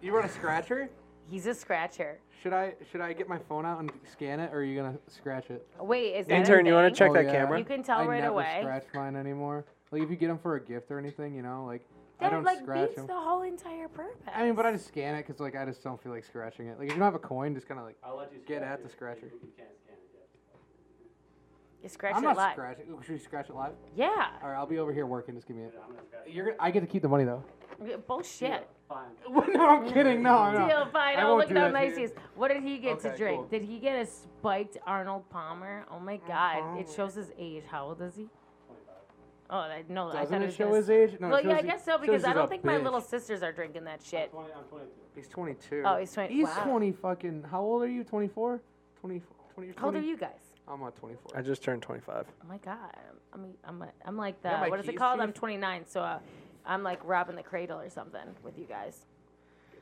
You 0.01 0.15
run 0.15 0.25
a 0.25 0.29
scratcher? 0.29 0.91
He's 1.31 1.47
a 1.47 1.55
scratcher. 1.55 2.19
Should 2.43 2.53
I 2.53 2.75
should 2.91 3.01
I 3.01 3.13
get 3.13 3.29
my 3.29 3.39
phone 3.49 3.65
out 3.65 3.79
and 3.79 3.93
scan 4.11 4.41
it, 4.41 4.53
or 4.53 4.57
are 4.59 4.65
you 4.65 4.75
gonna 4.75 4.99
scratch 5.07 5.51
it? 5.51 5.65
Wait, 5.79 6.15
is 6.17 6.27
that 6.27 6.35
a 6.35 6.37
Intern, 6.39 6.67
you 6.67 6.75
want 6.75 6.93
to 6.93 6.99
check 6.99 7.11
Oh, 7.11 7.15
that 7.15 7.27
yeah. 7.27 7.33
camera? 7.33 7.59
You 7.59 7.65
can 7.65 7.85
tell 7.85 8.05
right 8.05 8.05
away. 8.05 8.17
I 8.17 8.19
right 8.19 8.23
never 8.23 8.33
away. 8.35 8.59
scratch 8.81 8.85
mine 8.95 9.15
anymore. 9.17 9.65
Like 9.93 10.03
if 10.03 10.11
you 10.11 10.17
get 10.17 10.27
them 10.29 10.39
for 10.39 10.57
a 10.57 10.61
gift 10.61 10.91
or 10.91 10.99
anything, 10.99 11.35
you 11.37 11.43
know, 11.43 11.65
like 11.67 11.83
I 12.19 12.25
That 12.25 12.31
don't 12.31 12.45
like 12.45 12.59
scratch 12.59 12.89
beats 12.89 12.97
them. 12.97 13.07
the 13.07 13.15
whole 13.21 13.43
entire 13.43 13.87
purpose. 13.87 14.17
I 14.35 14.43
mean, 14.45 14.55
but 14.55 14.67
I 14.67 14.73
just 14.73 14.89
scan 14.89 15.15
it 15.15 15.25
because 15.27 15.41
like 15.41 15.55
I 15.55 15.65
just 15.65 15.85
don't 15.85 16.03
feel 16.03 16.11
like 16.11 16.25
scratching 16.25 16.67
it. 16.67 16.79
Like 16.81 16.89
if 16.89 16.95
you 16.95 16.99
don't 16.99 17.05
have 17.05 17.15
a 17.15 17.19
coin, 17.21 17.55
just 17.55 17.69
kind 17.69 17.79
of 17.79 17.87
like 17.87 17.97
I'll 18.03 18.17
let 18.17 18.33
you 18.33 18.39
Get 18.41 18.59
scratch 18.59 18.73
at 18.73 18.79
it. 18.81 18.83
the 18.85 18.89
scratcher. 18.91 19.27
You 19.27 19.31
can't 19.31 19.53
scan 19.55 19.67
it 19.67 19.79
yet. 19.87 19.92
You 21.83 21.89
scratch 21.89 22.15
I'm 22.17 22.23
it 22.23 22.27
not 22.29 22.37
live. 22.37 22.53
scratching. 22.53 22.85
Oh, 22.93 23.01
should 23.03 23.13
we 23.13 23.19
scratch 23.19 23.49
it 23.51 23.57
live? 23.57 23.73
Yeah. 23.97 24.29
All 24.43 24.51
right, 24.51 24.57
I'll 24.57 24.67
be 24.67 24.79
over 24.79 24.93
here 24.93 25.07
working. 25.07 25.35
Just 25.35 25.47
give 25.49 25.57
me 25.57 25.65
it. 25.65 25.75
I'm 25.83 25.91
gonna 25.91 26.07
scratch 26.07 26.27
it. 26.27 26.33
You're 26.33 26.45
gonna, 26.47 26.57
I 26.61 26.71
get 26.71 26.81
to 26.81 26.87
keep 26.87 27.03
the 27.03 27.09
money 27.09 27.25
though. 27.25 27.43
Bullshit. 28.07 28.69
Fine. 28.89 29.07
no, 29.29 29.41
I'm 29.67 29.83
mm-hmm. 29.85 29.93
kidding. 29.95 30.23
No, 30.23 30.53
no. 30.53 30.69
Deal, 30.69 30.87
fine. 30.93 31.19
I 31.19 31.23
Oh, 31.23 31.29
won't 31.29 31.41
look 31.41 31.49
do 31.49 31.55
at 31.57 31.61
how 31.61 31.73
that 31.73 31.81
to 31.81 31.87
nice 31.89 31.93
you. 31.93 31.99
he 31.99 32.05
is. 32.05 32.13
What 32.37 32.49
did 32.49 32.63
he 32.63 32.79
get 32.79 33.01
to 33.01 33.09
Okay, 33.09 33.17
drink? 33.17 33.39
cool. 33.41 33.49
Did 33.49 33.63
he 33.65 33.79
get 33.79 33.97
a 33.97 34.07
spiked 34.07 34.77
Arnold 34.87 35.29
Palmer? 35.31 35.85
Oh 35.91 35.99
my 35.99 36.19
God! 36.29 36.79
It 36.79 36.89
shows 36.95 37.15
his 37.15 37.33
age. 37.39 37.65
How 37.69 37.87
old 37.87 38.01
is 38.03 38.15
he? 38.17 38.29
Oh, 39.51 39.57
I, 39.59 39.85
no, 39.89 40.09
I 40.09 40.23
Doesn't 40.23 40.29
thought 40.29 40.41
it 40.41 40.43
it 40.45 40.47
was 40.47 40.55
show 40.55 40.65
gonna 40.67 40.77
his 40.77 40.91
age? 40.91 41.21
No, 41.21 41.27
it 41.27 41.31
well, 41.31 41.45
yeah, 41.45 41.55
I 41.57 41.61
he- 41.63 41.67
guess 41.69 41.85
so 41.85 41.93
shows 41.93 42.01
because 42.01 42.25
I 42.25 42.29
he's 42.29 42.35
don't 42.37 42.45
a 42.47 42.49
think 42.49 42.65
my 42.65 42.75
bitch. 42.79 42.85
little 42.85 43.01
sisters 43.03 43.43
are 43.43 43.53
drinking 43.53 43.85
that 43.85 44.03
shit. 44.03 44.31
20, 44.31 44.49
I'm 44.57 44.65
22. 44.65 44.91
He's 45.15 45.29
22. 45.29 45.83
Oh, 45.85 45.97
he's 45.99 46.13
20 46.13 46.33
He's 46.35 46.47
wow. 46.47 46.65
20 46.65 46.93
fucking. 46.93 47.45
How 47.51 47.61
old 47.61 47.83
are 47.83 47.89
you? 47.89 48.03
24? 48.05 48.61
20, 49.01 49.23
20 49.55 49.73
How 49.77 49.87
old 49.87 49.97
are 49.97 50.01
you 50.01 50.17
guys? 50.17 50.31
I'm 50.69 50.83
on 50.83 50.93
24. 50.93 51.37
I 51.37 51.43
just 51.43 51.63
turned 51.63 51.83
25. 51.83 52.25
Oh 52.29 52.49
my 52.49 52.59
God! 52.59 52.77
I'm 53.33 53.47
I'm 53.65 53.85
I'm 54.05 54.17
like 54.17 54.41
the 54.43 54.51
my 54.51 54.69
what 54.69 54.79
is 54.81 54.87
it 54.87 54.93
keys, 54.93 54.99
called? 54.99 55.21
I'm 55.21 55.31
Chief? 55.31 55.37
29, 55.41 55.85
so 55.87 56.01
uh, 56.03 56.19
I'm 56.65 56.83
like 56.83 57.01
robbing 57.05 57.37
the 57.37 57.43
cradle 57.43 57.81
or 57.81 57.91
something 57.91 58.21
with 58.43 58.59
you 58.59 58.65
guys. 58.65 59.07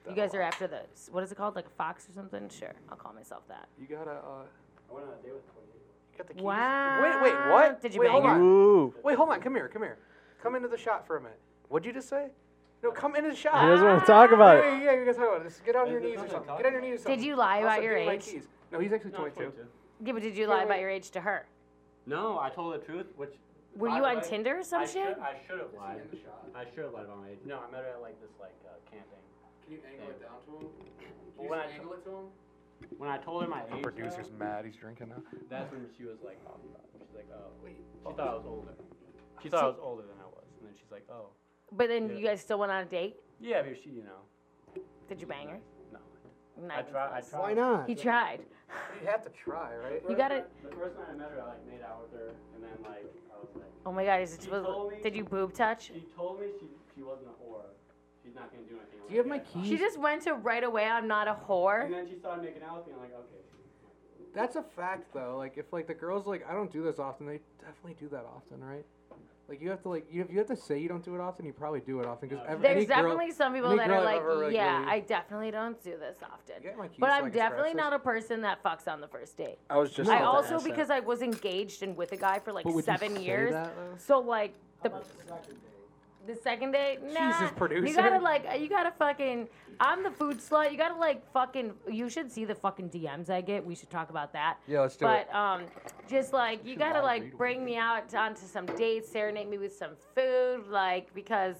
You 0.09 0.14
guys 0.16 0.35
are 0.35 0.40
after 0.40 0.66
the 0.66 0.81
what 1.12 1.23
is 1.23 1.31
it 1.31 1.35
called? 1.37 1.55
Like 1.55 1.66
a 1.66 1.77
fox 1.77 2.09
or 2.09 2.12
something? 2.12 2.49
Sure, 2.49 2.73
I'll 2.88 2.97
call 2.97 3.12
myself 3.12 3.47
that. 3.49 3.69
You 3.79 3.87
gotta. 3.87 4.11
Uh, 4.12 4.45
I 4.90 4.95
went 4.95 5.07
on 5.07 5.12
a 5.12 5.23
date 5.23 5.35
with 5.35 5.47
28. 5.53 5.66
you 6.12 6.19
got 6.19 6.27
the 6.29 6.35
keys. 6.35 6.43
Wow. 6.43 7.03
Wait, 7.03 7.23
wait, 7.33 7.51
what? 7.53 7.83
Did 7.83 7.95
you 7.95 8.01
wait, 8.01 8.07
bang 8.07 8.12
hold 8.12 8.25
her? 8.25 8.31
on. 8.31 8.40
Ooh. 8.40 8.95
Wait, 9.05 9.16
hold 9.16 9.29
on. 9.29 9.40
Come 9.40 9.55
here. 9.55 9.69
Come 9.69 9.83
here. 9.83 9.99
Come 10.43 10.57
into 10.57 10.69
the 10.69 10.79
shot 10.79 11.07
for 11.07 11.19
a 11.19 11.21
minute. 11.21 11.38
What'd 11.69 11.87
you 11.87 11.93
just 11.93 12.09
say? 12.09 12.29
No, 12.83 12.90
come 12.90 13.14
into 13.14 13.29
the 13.29 13.37
shot. 13.37 13.62
He 13.62 13.69
doesn't 13.69 13.87
want 13.87 14.01
to 14.01 14.07
talk 14.07 14.33
about 14.33 14.57
it. 14.57 14.64
Yeah, 14.64 14.83
yeah, 14.85 14.99
you 14.99 15.05
guys 15.05 15.16
talk 15.16 15.29
about 15.29 15.43
it. 15.43 15.49
Just 15.51 15.64
get 15.66 15.77
on 15.77 15.90
your 15.90 16.01
There's 16.01 16.12
knees 16.12 16.19
or 16.19 16.23
nothing 16.23 16.33
something. 16.33 16.57
to 16.57 16.62
Get 16.62 16.66
on 16.66 16.73
your 16.73 16.81
knees 16.83 16.95
or 16.95 16.99
something. 17.03 17.19
Did 17.19 17.27
you 17.27 17.37
lie 17.37 17.57
Also, 17.57 17.66
about 17.66 17.83
your 17.83 17.93
give 17.95 18.01
me 18.01 18.07
my 18.07 18.12
age? 18.14 18.25
keys. 18.25 18.49
No, 18.73 18.79
he's 18.81 18.93
actually 18.93 19.11
No, 19.12 19.19
22. 19.19 19.40
22. 19.43 19.62
Yeah, 20.04 20.12
but 20.12 20.22
did 20.22 20.36
you 20.36 20.48
Wait, 20.48 20.54
lie 20.56 20.62
about 20.64 20.80
your 20.80 20.88
age 20.88 21.10
to 21.10 21.20
her? 21.20 21.46
No, 22.06 22.38
I 22.38 22.48
told 22.50 22.74
the 22.74 22.78
truth, 22.84 23.06
which. 23.16 23.34
Were 23.76 23.88
you 23.88 24.04
on 24.04 24.16
way, 24.16 24.22
Tinder 24.24 24.58
or 24.58 24.64
some 24.64 24.82
I 24.82 24.84
shit? 24.86 25.14
Should, 25.14 25.18
I 25.22 25.36
should 25.46 25.58
have 25.60 25.72
lied. 25.76 26.00
I 26.56 26.64
should 26.74 26.84
have 26.84 26.92
lied 26.92 27.04
about 27.04 27.20
my 27.20 27.28
age. 27.30 27.38
No, 27.46 27.60
I 27.66 27.70
met 27.70 27.82
her 27.84 27.90
at 27.94 28.00
like 28.02 28.20
this 28.20 28.30
like 28.40 28.56
uh, 28.66 28.74
camping. 28.90 29.22
Can 29.62 29.72
you 29.74 29.78
angle 29.86 30.10
it 30.10 30.20
down 30.20 30.42
to 30.46 30.66
him? 30.66 30.72
Well, 31.36 31.48
when 31.48 31.58
I 31.60 31.66
t- 31.66 31.74
it 31.78 32.04
to 32.04 32.10
him? 32.10 32.26
When 32.98 33.10
I 33.10 33.18
told 33.18 33.42
her 33.44 33.48
my 33.48 33.62
age, 33.62 33.70
the 33.70 33.76
Producer's 33.78 34.26
though, 34.28 34.44
mad. 34.44 34.64
He's 34.64 34.74
drinking 34.74 35.10
now. 35.10 35.22
that's 35.48 35.70
when 35.70 35.86
she 35.96 36.04
was 36.04 36.16
like, 36.24 36.40
oh, 36.48 36.56
she's 36.98 37.14
like, 37.14 37.28
oh, 37.32 37.52
wait. 37.62 37.76
She 38.04 38.12
thought 38.12 38.26
I 38.28 38.34
was 38.34 38.44
older. 38.48 38.72
She 39.42 39.48
thought 39.48 39.64
I 39.64 39.66
was 39.68 39.78
older 39.80 40.02
than 40.02 40.16
I 40.20 40.26
was, 40.26 40.44
and 40.58 40.66
then 40.66 40.74
she's 40.74 40.90
like, 40.90 41.06
oh, 41.12 41.26
But 41.70 41.88
then 41.88 42.08
Yeah. 42.08 42.16
you 42.16 42.26
guys 42.26 42.40
still 42.40 42.58
went 42.58 42.72
on 42.72 42.82
a 42.82 42.86
date? 42.86 43.16
yeah, 43.40 43.62
but 43.62 43.76
she, 43.82 43.90
you 43.90 44.02
know, 44.02 44.82
Did 45.08 45.20
you 45.20 45.26
bang 45.28 45.48
her? 45.48 45.60
no. 45.92 45.98
Not 46.66 46.78
I 46.78 46.82
tried. 46.82 47.10
I 47.12 47.20
tried. 47.20 47.40
Why 47.40 47.54
not? 47.54 47.88
He 47.88 47.94
tried. 47.94 48.40
You 49.00 49.06
have 49.09 49.22
to 49.24 49.30
try, 49.30 49.76
right? 49.76 50.02
You 50.09 50.16
gotta- 50.16 50.44
The 50.62 50.74
first 50.76 50.96
time 50.96 51.06
I 51.11 51.14
met 51.14 51.30
her, 51.30 51.40
I 51.40 51.46
like 51.48 51.66
made 51.66 51.83
out 51.83 52.02
with 52.02 52.20
her, 52.20 52.28
and 52.54 52.62
then 52.64 52.70
like 52.83 53.04
I 53.33 53.40
was 53.40 53.48
like, 53.56 53.64
Oh 53.87 53.92
my 53.92 54.04
God! 54.04 54.20
Is 54.20 54.35
it, 54.35 54.42
She 54.42 54.50
was, 54.50 54.62
told 54.64 54.92
me- 54.92 54.98
did 55.02 55.16
you 55.16 55.24
boob 55.24 55.52
touch? 55.54 55.87
she 55.94 56.06
told 56.16 56.40
me 56.40 56.46
she 56.61 56.66
she 56.94 57.02
wasn't 57.02 57.28
a 57.28 57.33
whore. 57.42 57.64
She's 58.22 58.35
not 58.35 58.52
gonna 58.52 58.64
do 58.64 58.76
anything. 58.76 59.00
Do 59.09 59.14
you 59.14 59.18
have 59.18 59.26
my 59.26 59.37
like 59.37 59.52
keys? 59.52 59.66
She 59.68 59.78
just 59.78 59.98
went 59.98 60.22
to 60.22 60.35
right 60.35 60.62
away. 60.62 60.85
I'm 60.85 61.09
not 61.09 61.26
a 61.28 61.37
whore. 61.48 61.85
And 61.87 61.94
then 61.94 62.06
she 62.09 62.16
started 62.18 62.44
making 62.44 62.62
out 62.62 62.76
with 62.78 62.87
me. 62.88 62.92
I'm 62.94 63.00
like, 63.00 63.14
okay. 63.14 63.40
That's 64.35 64.56
a 64.56 64.62
fact 64.62 65.12
though. 65.14 65.37
Like 65.38 65.56
if 65.56 65.72
like 65.72 65.87
the 65.87 65.94
girls 65.94 66.26
like 66.26 66.46
I 66.48 66.52
don't 66.52 66.70
do 66.70 66.83
this 66.83 66.98
often, 66.98 67.26
they 67.26 67.40
definitely 67.59 67.96
do 67.98 68.09
that 68.11 68.24
often, 68.37 68.62
right? 68.62 68.85
Like 69.50 69.60
you 69.60 69.68
have 69.70 69.82
to 69.82 69.88
like 69.88 70.06
you 70.08 70.20
have, 70.20 70.30
you 70.30 70.38
have 70.38 70.46
to 70.46 70.54
say 70.54 70.78
you 70.78 70.88
don't 70.88 71.04
do 71.04 71.12
it 71.16 71.20
often. 71.20 71.44
You 71.44 71.52
probably 71.52 71.80
do 71.80 71.98
it 71.98 72.06
often 72.06 72.28
because 72.28 72.44
There's 72.46 72.64
any 72.64 72.84
girl, 72.86 72.96
definitely 73.02 73.32
some 73.32 73.52
people 73.52 73.76
that 73.76 73.90
are 73.90 74.04
like, 74.04 74.18
ever, 74.20 74.44
like, 74.44 74.54
yeah, 74.54 74.78
really- 74.78 74.90
I 74.92 75.00
definitely 75.00 75.50
don't 75.50 75.82
do 75.82 75.96
this 75.98 76.18
often. 76.22 76.62
Get 76.62 76.78
my 76.78 76.86
keys 76.86 76.98
But 77.00 77.10
I 77.10 77.16
I'm 77.16 77.24
can 77.24 77.32
scratch 77.32 77.50
definitely 77.50 77.72
this. 77.72 77.76
not 77.78 77.92
a 77.92 77.98
person 77.98 78.42
that 78.42 78.62
fucks 78.62 78.86
on 78.86 79.00
the 79.00 79.08
first 79.08 79.36
date. 79.36 79.58
I 79.68 79.76
was 79.78 79.90
just. 79.90 80.08
I 80.08 80.22
also 80.22 80.54
ask 80.54 80.64
that. 80.64 80.70
because 80.70 80.88
I 80.88 81.00
was 81.00 81.20
engaged 81.20 81.82
and 81.82 81.96
with 81.96 82.12
a 82.12 82.16
guy 82.16 82.38
for 82.38 82.52
like 82.52 82.62
But 82.64 82.74
would 82.74 82.86
you 82.86 82.92
seven 82.96 83.20
years. 83.20 83.50
that, 83.50 83.74
so 83.98 84.20
like 84.20 84.54
the 84.84 84.92
the 86.35 86.40
second 86.43 86.73
date, 86.73 86.99
nah. 87.03 87.33
Jesus, 87.33 87.53
producer. 87.57 87.87
You 87.87 87.95
gotta 87.95 88.19
like, 88.19 88.47
you 88.59 88.69
gotta 88.69 88.93
fucking. 88.93 89.49
I'm 89.81 90.03
the 90.03 90.11
food 90.11 90.38
slut. 90.38 90.71
You 90.71 90.79
gotta 90.79 90.97
like 90.97 91.31
fucking. 91.33 91.73
You 91.90 92.09
should 92.09 92.31
see 92.31 92.45
the 92.45 92.55
fucking 92.55 92.90
DMs 92.90 93.31
I 93.31 93.40
get. 93.40 93.64
We 93.64 93.75
should 93.75 93.90
talk 93.90 94.11
about 94.11 94.33
that. 94.35 94.59
Yeah, 94.66 94.81
let's 94.83 94.97
do 94.97 95.07
but 95.07 95.29
it. 95.29 95.35
um, 95.35 95.62
just 96.09 96.33
like 96.33 96.64
you 96.66 96.77
gotta 96.77 97.03
like 97.03 97.37
bring 97.37 97.64
me 97.64 97.77
out 97.77 98.14
onto 98.14 98.47
some 98.47 98.66
dates, 98.66 99.11
serenade 99.11 99.49
me 99.49 99.59
with 99.59 99.75
some 99.75 99.93
food, 100.14 100.66
like 100.69 101.12
because, 101.14 101.57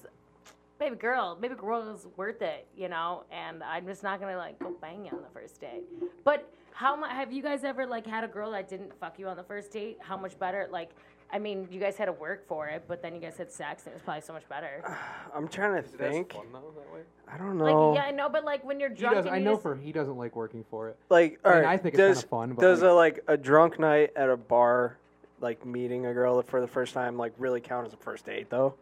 baby 0.79 0.97
girl, 0.97 1.35
baby 1.35 1.55
girl 1.55 1.95
is 1.95 2.07
worth 2.17 2.43
it, 2.43 2.67
you 2.77 2.89
know. 2.89 3.25
And 3.31 3.63
I'm 3.63 3.87
just 3.87 4.03
not 4.03 4.21
gonna 4.21 4.37
like 4.37 4.59
go 4.59 4.75
bang 4.81 5.05
you 5.05 5.13
on 5.13 5.23
the 5.23 5.31
first 5.33 5.61
date. 5.61 5.85
But 6.25 6.53
how 6.73 6.97
much 6.97 7.11
have 7.11 7.33
you 7.33 7.43
guys 7.43 7.65
ever 7.65 7.87
like 7.87 8.07
had 8.07 8.25
a 8.25 8.29
girl 8.29 8.53
that 8.53 8.69
didn't 8.69 8.99
fuck 8.99 9.19
you 9.19 9.29
on 9.29 9.37
the 9.37 9.43
first 9.43 9.71
date? 9.71 9.99
How 10.01 10.17
much 10.17 10.39
better? 10.39 10.69
Like, 10.71 10.91
I 11.33 11.38
mean, 11.38 11.69
you 11.71 11.79
guys 11.79 11.97
had 11.97 12.07
to 12.07 12.12
work 12.12 12.47
for 12.49 12.66
it, 12.66 12.85
but 12.88 13.03
then 13.03 13.14
you 13.14 13.21
guys 13.21 13.37
had 13.37 13.53
sex, 13.53 13.85
and 13.85 13.93
it 13.93 13.95
was 13.97 14.03
probably 14.03 14.23
so 14.23 14.33
much 14.33 14.49
better. 14.49 14.83
I'm 15.35 15.47
trying 15.49 15.73
to 15.81 15.88
Is 15.88 15.95
it 15.95 16.01
as 16.01 16.11
think. 16.12 16.33
fun 16.33 16.47
though 16.53 16.73
that 16.77 16.93
way? 16.93 17.01
I 17.33 17.38
don't 17.38 17.57
know. 17.59 17.64
Like, 17.64 17.73
know. 17.75 17.95
yeah, 17.95 18.03
I 18.05 18.11
know, 18.11 18.29
but 18.29 18.45
like 18.45 18.64
when 18.64 18.81
you're 18.81 18.88
He 18.90 18.97
drunk, 18.97 19.16
does. 19.16 19.27
and 19.27 19.35
I 19.35 19.38
you 19.38 19.45
know 19.45 19.53
just- 19.53 19.62
for 19.62 19.77
he 19.77 19.93
doesn't 19.93 20.16
like 20.16 20.35
working 20.35 20.64
for 20.71 20.88
it. 20.88 20.97
Like, 21.09 21.38
I 21.45 21.49
all 21.49 21.55
mean, 21.57 21.64
right, 21.64 21.73
I 21.73 21.77
think 21.77 21.95
it's 21.95 22.21
kinda 22.23 22.29
fun, 22.29 22.53
but, 22.55 22.62
does 22.62 22.83
like- 22.83 22.90
a 22.90 22.95
like 22.95 23.25
a 23.29 23.37
drunk 23.37 23.79
night 23.79 24.11
at 24.16 24.29
a 24.29 24.37
bar, 24.37 24.97
like 25.40 25.64
meeting 25.64 26.07
a 26.07 26.12
girl 26.14 26.43
for 26.43 26.61
the 26.61 26.66
first 26.66 26.93
time, 26.95 27.16
like 27.16 27.33
really 27.38 27.61
count 27.61 27.87
as 27.87 27.93
a 27.93 27.97
first 27.99 28.27
date 28.27 28.51
though? 28.51 28.75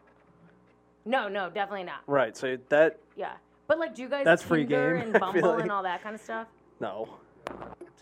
no, 1.05 1.27
no, 1.27 1.49
definitely 1.49 1.83
not. 1.85 2.01
Right. 2.07 2.35
So 2.35 2.57
that 2.69 2.97
Yeah, 3.15 3.33
but 3.67 3.77
like, 3.79 3.95
do 3.95 4.01
you 4.01 4.09
guys 4.09 4.25
That's 4.25 4.41
free 4.43 4.65
Tinder 4.65 4.95
game, 4.97 5.03
and 5.03 5.11
feel 5.13 5.19
Bumble 5.19 5.49
like. 5.53 5.61
and 5.61 5.71
all 5.71 5.83
that 5.83 6.01
kind 6.03 6.15
of 6.15 6.21
stuff? 6.21 6.47
no. 6.79 7.07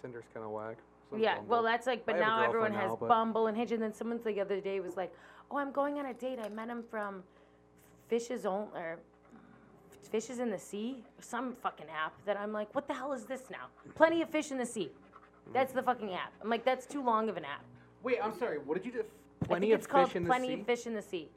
Tinder's 0.01 0.25
kind 0.33 0.45
of 0.45 0.51
whack. 0.51 0.77
So 1.09 1.17
Yeah, 1.17 1.35
Bumble. 1.35 1.49
well, 1.49 1.63
that's 1.63 1.87
like, 1.87 2.05
but 2.05 2.15
I 2.15 2.17
have 2.19 2.27
a 2.27 2.29
now 2.29 2.43
everyone 2.43 2.71
girlfriend 2.71 2.89
has 2.91 2.99
but- 2.99 3.07
Bumble 3.09 3.47
and 3.47 3.57
Hinge, 3.57 3.71
and 3.71 3.81
then 3.81 3.93
someone 3.93 4.19
the 4.23 4.41
other 4.41 4.59
day 4.59 4.79
was 4.79 4.97
like, 4.97 5.13
"Oh, 5.49 5.57
I'm 5.57 5.71
going 5.71 5.99
on 5.99 6.05
a 6.07 6.13
date. 6.13 6.39
I 6.41 6.49
met 6.49 6.67
him 6.67 6.83
from 6.83 7.23
Fishes 8.09 8.45
on 8.45 8.67
or 8.75 8.99
Fishes 10.11 10.39
in 10.39 10.49
the 10.49 10.59
Sea, 10.59 11.03
some 11.19 11.55
fucking 11.55 11.87
app." 11.89 12.13
That 12.25 12.37
I'm 12.37 12.51
like, 12.51 12.73
"What 12.75 12.87
the 12.87 12.93
hell 12.93 13.13
is 13.13 13.25
this 13.25 13.49
now? 13.49 13.67
Plenty 13.95 14.21
of 14.21 14.29
fish 14.29 14.51
in 14.51 14.57
the 14.57 14.65
sea." 14.65 14.91
That's 15.53 15.71
the 15.71 15.81
fucking 15.81 16.13
app. 16.13 16.33
I'm 16.41 16.49
like, 16.49 16.65
that's 16.65 16.85
too 16.85 17.01
long 17.01 17.29
of 17.29 17.37
an 17.37 17.45
app. 17.45 17.63
Wait, 18.03 18.17
I'm 18.21 18.37
sorry. 18.37 18.57
What 18.57 18.75
did 18.75 18.85
you 18.85 18.91
do? 18.91 19.05
I 19.41 19.45
Plenty 19.45 19.67
think 19.67 19.75
of 19.75 19.79
it's 19.79 19.87
called 19.87 20.07
fish 20.09 20.15
in 20.17 20.23
the 20.23 20.27
Plenty 20.27 20.47
sea. 20.49 20.53
of 20.59 20.65
Fish 20.65 20.87
in 20.87 20.93
the 20.93 21.01
Sea. 21.01 21.29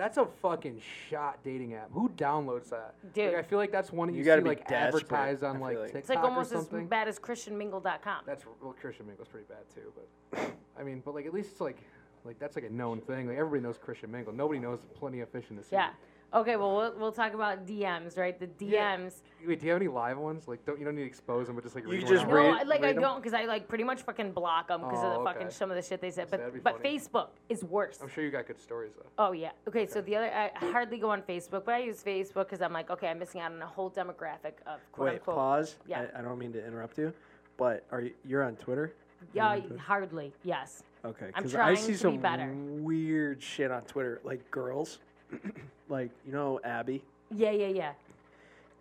That's 0.00 0.16
a 0.16 0.24
fucking 0.24 0.80
shot 1.10 1.40
dating 1.44 1.74
app. 1.74 1.90
Who 1.92 2.08
downloads 2.16 2.70
that? 2.70 2.94
Dude. 3.12 3.34
Like, 3.34 3.36
I 3.36 3.42
feel 3.42 3.58
like 3.58 3.70
that's 3.70 3.92
one 3.92 4.08
that 4.08 4.14
You 4.14 4.20
you, 4.20 4.24
gotta 4.24 4.40
see 4.40 4.44
be 4.44 4.48
like 4.48 4.66
desperate, 4.66 5.02
advertised 5.02 5.44
I 5.44 5.48
on 5.48 5.56
feel 5.56 5.62
like, 5.62 5.76
like. 5.76 5.84
TikTok 5.88 6.00
It's 6.00 6.08
like 6.08 6.18
almost 6.20 6.52
or 6.52 6.56
as 6.56 6.62
something. 6.62 6.86
bad 6.86 7.06
as 7.06 7.18
ChristianMingle.com. 7.18 8.22
That's 8.24 8.44
well, 8.62 8.74
Christian 8.80 9.06
Mingle's 9.06 9.28
pretty 9.28 9.44
bad 9.46 9.58
too, 9.74 9.92
but 9.94 10.56
I 10.78 10.82
mean, 10.84 11.02
but 11.04 11.14
like 11.14 11.26
at 11.26 11.34
least 11.34 11.50
it's 11.52 11.60
like 11.60 11.76
like 12.24 12.38
that's 12.38 12.56
like 12.56 12.64
a 12.64 12.72
known 12.72 13.02
thing. 13.02 13.28
Like 13.28 13.36
everybody 13.36 13.60
knows 13.62 13.76
Christian 13.76 14.10
Mingle. 14.10 14.32
Nobody 14.32 14.58
knows 14.58 14.78
plenty 14.94 15.20
of 15.20 15.28
fish 15.28 15.44
in 15.50 15.56
the 15.56 15.62
sea. 15.62 15.68
Yeah. 15.72 15.90
Okay, 16.32 16.54
well, 16.56 16.76
we'll 16.76 16.94
we'll 16.96 17.12
talk 17.12 17.34
about 17.34 17.66
DMs, 17.66 18.16
right? 18.16 18.38
The 18.38 18.48
Yeah. 18.64 18.96
DMs. 18.96 19.22
Wait, 19.44 19.58
do 19.58 19.66
you 19.66 19.72
have 19.72 19.80
any 19.82 19.88
live 19.88 20.16
ones? 20.18 20.46
Like, 20.46 20.64
don't 20.64 20.78
you 20.78 20.84
don't 20.84 20.94
need 20.94 21.00
to 21.02 21.06
expose 21.08 21.46
them, 21.48 21.56
but 21.56 21.64
just 21.64 21.74
like 21.74 21.84
You 21.84 21.90
read 21.90 22.06
just 22.06 22.24
one 22.26 22.34
No, 22.36 22.40
out? 22.40 22.52
read- 22.52 22.60
I- 22.60 22.62
like 22.64 22.82
I 22.84 22.92
don't, 22.92 23.16
because 23.16 23.34
I 23.34 23.46
like 23.46 23.66
pretty 23.66 23.82
much 23.84 24.02
fucking 24.02 24.30
block 24.32 24.68
them 24.68 24.82
because 24.82 24.98
of 25.02 25.12
Oh, 25.12 25.18
the 25.18 25.24
fucking 25.24 25.46
okay. 25.48 25.50
some 25.50 25.70
of 25.70 25.76
the 25.76 25.82
shit 25.82 26.00
they 26.00 26.10
said. 26.12 26.28
So 26.30 26.36
that'd 26.36 26.52
be 26.52 26.60
But 26.60 26.74
but 26.74 26.82
funny. 26.82 26.98
Facebook 26.98 27.28
is 27.48 27.64
worse. 27.64 28.00
I'm 28.00 28.08
sure 28.08 28.22
you 28.22 28.30
got 28.30 28.46
good 28.46 28.60
stories 28.60 28.92
though. 28.96 29.06
Oh 29.18 29.32
yeah. 29.32 29.50
Okay, 29.66 29.86
so 29.86 30.00
the 30.02 30.14
other 30.16 30.26
I 30.32 30.50
hardly 30.70 30.98
go 30.98 31.10
on 31.10 31.22
Facebook, 31.22 31.64
but 31.64 31.74
I 31.74 31.78
use 31.78 32.02
Facebook 32.04 32.44
because 32.44 32.62
I'm 32.62 32.72
like, 32.72 32.90
okay, 32.90 33.08
I'm 33.08 33.18
missing 33.18 33.40
out 33.40 33.50
on 33.52 33.60
a 33.60 33.66
whole 33.66 33.90
demographic 33.90 34.54
of 34.66 34.78
quote 34.92 35.06
Wait, 35.06 35.14
unquote. 35.14 35.34
pause. 35.36 35.76
Yeah. 35.86 36.06
I, 36.14 36.20
I 36.20 36.22
don't 36.22 36.38
mean 36.38 36.52
to 36.52 36.64
interrupt 36.64 36.96
you, 36.96 37.12
but 37.56 37.84
are 37.90 38.02
you 38.02 38.12
you're 38.24 38.44
on 38.44 38.54
Twitter? 38.56 38.92
Yeah, 39.32 39.56
Twitter? 39.56 39.78
hardly. 39.78 40.32
Yes. 40.44 40.84
Okay, 41.04 41.26
I'm 41.26 41.32
because 41.42 41.52
trying 41.52 41.72
I 41.72 41.74
see 41.74 41.86
to 41.86 41.92
be 41.92 41.96
some 41.98 42.18
better. 42.18 42.52
weird 42.54 43.42
shit 43.42 43.70
on 43.70 43.82
Twitter, 43.82 44.20
like 44.22 44.48
girls, 44.50 44.98
like 45.88 46.10
you 46.26 46.32
know 46.32 46.60
Abby, 46.64 47.02
Yeah, 47.30 47.50
yeah, 47.52 47.66
yeah. 47.68 47.92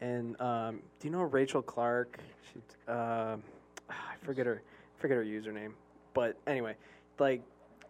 and 0.02 0.40
um, 0.42 0.80
do 1.00 1.08
you 1.08 1.12
know 1.12 1.22
Rachel 1.24 1.62
Clark? 1.62 2.20
She, 2.54 2.60
um 2.92 3.42
I 3.90 4.16
forget 4.24 4.46
her, 4.46 4.62
forget 4.98 5.18
her 5.18 5.24
username, 5.24 5.72
but 6.14 6.36
anyway, 6.48 6.76
like 7.18 7.42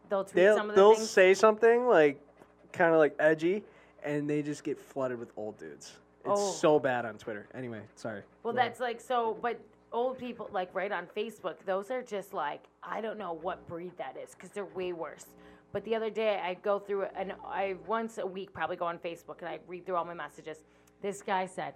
They'll 0.10 0.24
tweet 0.24 0.36
they'll 0.36 0.56
some 0.58 0.70
of 0.70 0.76
the 0.76 0.82
they'll 0.82 0.96
things. 0.96 1.10
say 1.10 1.34
something 1.34 1.86
like 1.88 2.20
kind 2.74 2.94
of 2.94 3.00
like 3.00 3.16
edgy, 3.20 3.64
and 4.04 4.30
they 4.30 4.42
just 4.42 4.64
get 4.64 4.80
flooded 4.80 5.20
with 5.20 5.32
old 5.38 5.58
dudes. 5.60 5.94
It's 6.26 6.32
Oh. 6.40 6.52
so 6.52 6.80
bad 6.80 7.06
on 7.06 7.18
Twitter. 7.18 7.48
Anyway, 7.54 7.82
sorry. 7.96 8.22
Well, 8.44 8.54
Go 8.54 8.60
ahead. 8.60 8.72
that's 8.72 8.80
like 8.80 9.00
so, 9.02 9.38
but 9.42 9.60
old 9.92 10.18
people 10.18 10.50
like 10.52 10.70
right 10.74 10.92
on 10.92 11.08
Facebook, 11.16 11.56
those 11.66 11.90
are 11.92 12.02
just 12.02 12.34
like 12.34 12.62
I 12.84 13.02
don't 13.02 13.18
know 13.18 13.34
what 13.34 13.68
breed 13.68 13.92
that 13.98 14.18
is 14.22 14.34
because 14.36 14.50
they're 14.50 14.66
way 14.66 14.94
worse. 14.94 15.26
But 15.72 15.84
the 15.86 15.96
other 15.96 16.10
day 16.10 16.40
I 16.44 16.56
go 16.56 16.80
through 16.80 17.06
and 17.16 17.34
I 17.46 17.76
once 17.88 18.18
a 18.18 18.26
week 18.26 18.54
probably 18.54 18.76
go 18.76 18.86
on 18.86 18.98
Facebook 18.98 19.40
and 19.40 19.50
I 19.50 19.60
read 19.68 19.86
through 19.86 19.96
all 19.96 20.06
my 20.06 20.14
messages. 20.14 20.64
This 21.02 21.22
guy 21.22 21.46
said, 21.46 21.74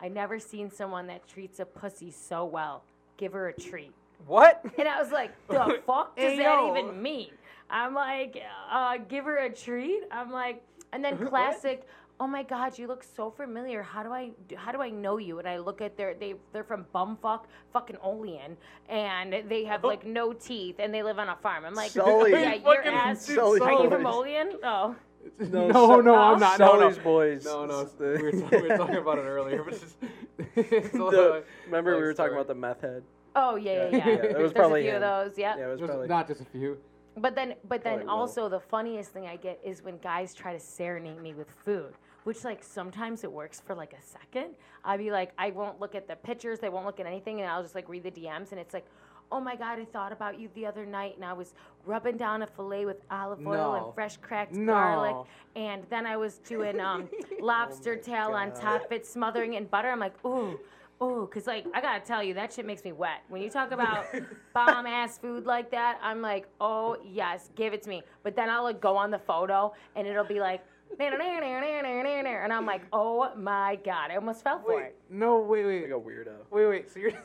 "I 0.00 0.08
never 0.08 0.38
seen 0.38 0.70
someone 0.70 1.06
that 1.08 1.26
treats 1.26 1.58
a 1.60 1.64
pussy 1.66 2.10
so 2.10 2.44
well. 2.44 2.84
Give 3.16 3.32
her 3.32 3.48
a 3.48 3.52
treat." 3.52 3.92
What? 4.26 4.64
And 4.78 4.88
I 4.88 5.00
was 5.02 5.10
like, 5.10 5.32
"The 5.48 5.80
fuck 5.86 6.16
does 6.16 6.24
Hey, 6.32 6.36
that 6.38 6.58
yo. 6.62 6.70
even 6.76 7.02
mean?" 7.02 7.30
I'm 7.70 7.94
like, 7.94 8.40
uh, 8.70 8.98
"Give 9.08 9.24
her 9.24 9.38
a 9.38 9.50
treat." 9.50 10.02
I'm 10.12 10.30
like, 10.30 10.62
and 10.92 11.04
then 11.04 11.18
classic. 11.28 11.86
Oh 12.22 12.26
my 12.28 12.44
God, 12.44 12.78
you 12.78 12.86
look 12.86 13.02
so 13.02 13.32
familiar. 13.32 13.82
How 13.82 14.04
do 14.04 14.12
I 14.12 14.30
how 14.54 14.70
do 14.70 14.80
I 14.80 14.90
know 14.90 15.16
you? 15.18 15.40
And 15.40 15.48
I 15.48 15.58
look 15.58 15.80
at 15.80 15.96
their 15.96 16.14
they 16.14 16.36
they're 16.52 16.62
from 16.62 16.86
bumfuck 16.94 17.46
fucking 17.72 17.96
Olean, 18.00 18.56
and 18.88 19.42
they 19.48 19.64
have 19.64 19.82
like 19.82 20.06
no 20.06 20.32
teeth, 20.32 20.76
and 20.78 20.94
they 20.94 21.02
live 21.02 21.18
on 21.18 21.30
a 21.30 21.34
farm. 21.42 21.64
I'm 21.64 21.74
like, 21.74 21.90
Sully. 21.90 22.30
yeah, 22.30 22.54
your 22.54 22.76
Fucking 22.76 22.92
ass. 22.92 23.26
dude, 23.26 23.34
Sully 23.34 23.60
Are 23.60 23.72
you 23.82 23.90
from. 23.90 24.06
Olean? 24.06 24.52
Oh, 24.62 24.94
No, 25.40 25.66
No, 25.66 25.86
no, 25.96 26.00
no, 26.00 26.14
I'm 26.14 26.38
not. 26.38 26.60
No, 26.60 26.74
no. 26.74 26.80
Sully's 26.92 26.98
boys. 26.98 27.44
No, 27.44 27.66
no. 27.66 27.80
It's 27.80 27.98
We 27.98 28.06
were, 28.06 28.30
talking, 28.30 28.62
we 28.62 28.68
were 28.68 28.76
talking 28.76 28.96
about 28.98 29.18
it 29.18 29.22
earlier, 29.22 29.64
but 29.64 29.74
it's 29.74 29.82
just. 29.82 29.96
it's 30.56 30.94
a 30.94 30.98
The- 30.98 31.04
little- 31.04 31.42
remember 31.66 31.96
we 31.96 32.02
were 32.02 32.14
talking 32.14 32.34
story. 32.34 32.40
about 32.40 32.46
the 32.46 32.54
meth 32.54 32.82
head? 32.82 33.02
oh 33.34 33.56
yeah, 33.56 33.88
yeah, 33.88 33.96
yeah. 33.96 34.06
Yeah, 34.06 34.12
it 34.14 34.22
was 34.22 34.34
There's 34.36 34.52
probably 34.52 34.82
a 34.82 34.84
few 34.84 34.90
him. 34.92 35.02
of 35.02 35.26
those. 35.26 35.36
Yeah. 35.38 35.56
Yeah, 35.56 35.64
it 35.66 35.70
was 35.72 35.80
Just- 35.80 35.90
probably. 35.90 36.06
not 36.06 36.28
just 36.28 36.40
a 36.40 36.44
few. 36.44 36.78
But 37.14 37.34
then, 37.34 37.56
but 37.68 37.84
then 37.84 37.96
Probably 37.98 38.06
will. 38.06 38.14
also 38.20 38.48
the 38.48 38.60
funniest 38.60 39.10
thing 39.12 39.26
I 39.26 39.36
get 39.36 39.60
is 39.62 39.82
when 39.82 39.98
guys 39.98 40.32
try 40.32 40.54
to 40.54 40.58
serenade 40.58 41.20
me 41.20 41.34
with 41.34 41.50
food, 41.62 41.92
which 42.24 42.44
like 42.44 42.62
sometimes 42.62 43.24
it 43.24 43.32
works 43.32 43.60
for 43.60 43.74
like 43.74 43.92
a 43.92 44.02
second. 44.02 44.54
I'd 44.84 44.98
be 44.98 45.10
like, 45.10 45.32
I 45.38 45.50
won't 45.50 45.80
look 45.80 45.94
at 45.94 46.08
the 46.08 46.16
pictures, 46.16 46.58
they 46.58 46.68
won't 46.68 46.86
look 46.86 47.00
at 47.00 47.06
anything, 47.06 47.40
and 47.40 47.50
I'll 47.50 47.62
just 47.62 47.74
like 47.74 47.88
read 47.88 48.02
the 48.04 48.10
DMs, 48.10 48.50
and 48.52 48.60
it's 48.60 48.74
like, 48.74 48.86
oh 49.30 49.40
my 49.40 49.56
god, 49.56 49.78
I 49.78 49.84
thought 49.86 50.12
about 50.12 50.38
you 50.38 50.50
the 50.54 50.66
other 50.66 50.84
night, 50.84 51.16
and 51.16 51.24
I 51.24 51.32
was 51.32 51.54
rubbing 51.86 52.16
down 52.16 52.42
a 52.42 52.46
fillet 52.46 52.84
with 52.84 52.98
olive 53.10 53.38
oil 53.46 53.72
No. 53.72 53.74
and 53.86 53.94
fresh 53.94 54.16
cracked 54.18 54.52
No. 54.52 54.72
garlic, 54.72 55.16
and 55.56 55.84
then 55.90 56.06
I 56.06 56.16
was 56.16 56.38
doing 56.38 56.80
um, 56.80 57.08
lobster 57.40 57.96
tail 57.96 58.32
on 58.32 58.52
top 58.52 58.84
of 58.86 58.92
it, 58.92 59.06
smothering 59.06 59.54
it 59.54 59.58
in 59.58 59.64
butter. 59.66 59.88
I'm 59.90 60.00
like, 60.00 60.14
ooh. 60.24 60.58
Ooh, 61.02 61.28
cause 61.34 61.48
like 61.48 61.66
I 61.74 61.80
gotta 61.80 61.98
tell 62.04 62.22
you, 62.22 62.32
that 62.34 62.52
shit 62.52 62.64
makes 62.64 62.84
me 62.84 62.92
wet. 62.92 63.22
When 63.28 63.42
you 63.42 63.50
talk 63.50 63.72
about 63.72 64.06
bomb 64.54 64.86
ass 64.86 65.18
food 65.18 65.46
like 65.46 65.68
that, 65.72 65.98
I'm 66.00 66.22
like, 66.22 66.46
oh 66.60 66.96
yes, 67.04 67.50
give 67.56 67.72
it 67.72 67.82
to 67.82 67.88
me. 67.88 68.04
But 68.22 68.36
then 68.36 68.48
I'll 68.48 68.62
like 68.62 68.80
go 68.80 68.96
on 68.96 69.10
the 69.10 69.18
photo 69.18 69.74
and 69.96 70.06
it'll 70.06 70.22
be 70.22 70.38
like, 70.38 70.62
and 71.00 72.52
I'm 72.52 72.66
like, 72.66 72.82
oh 72.92 73.30
my 73.36 73.78
god, 73.84 74.10
I 74.10 74.16
almost 74.16 74.42
fell 74.42 74.60
for 74.60 74.80
it. 74.82 74.96
no, 75.10 75.38
wait, 75.40 75.64
wait, 75.64 75.82
Like 75.82 75.90
a 75.92 75.94
weirdo. 76.04 76.34
wait, 76.50 76.66
wait. 76.66 76.90
So 76.90 77.00
you're. 77.00 77.12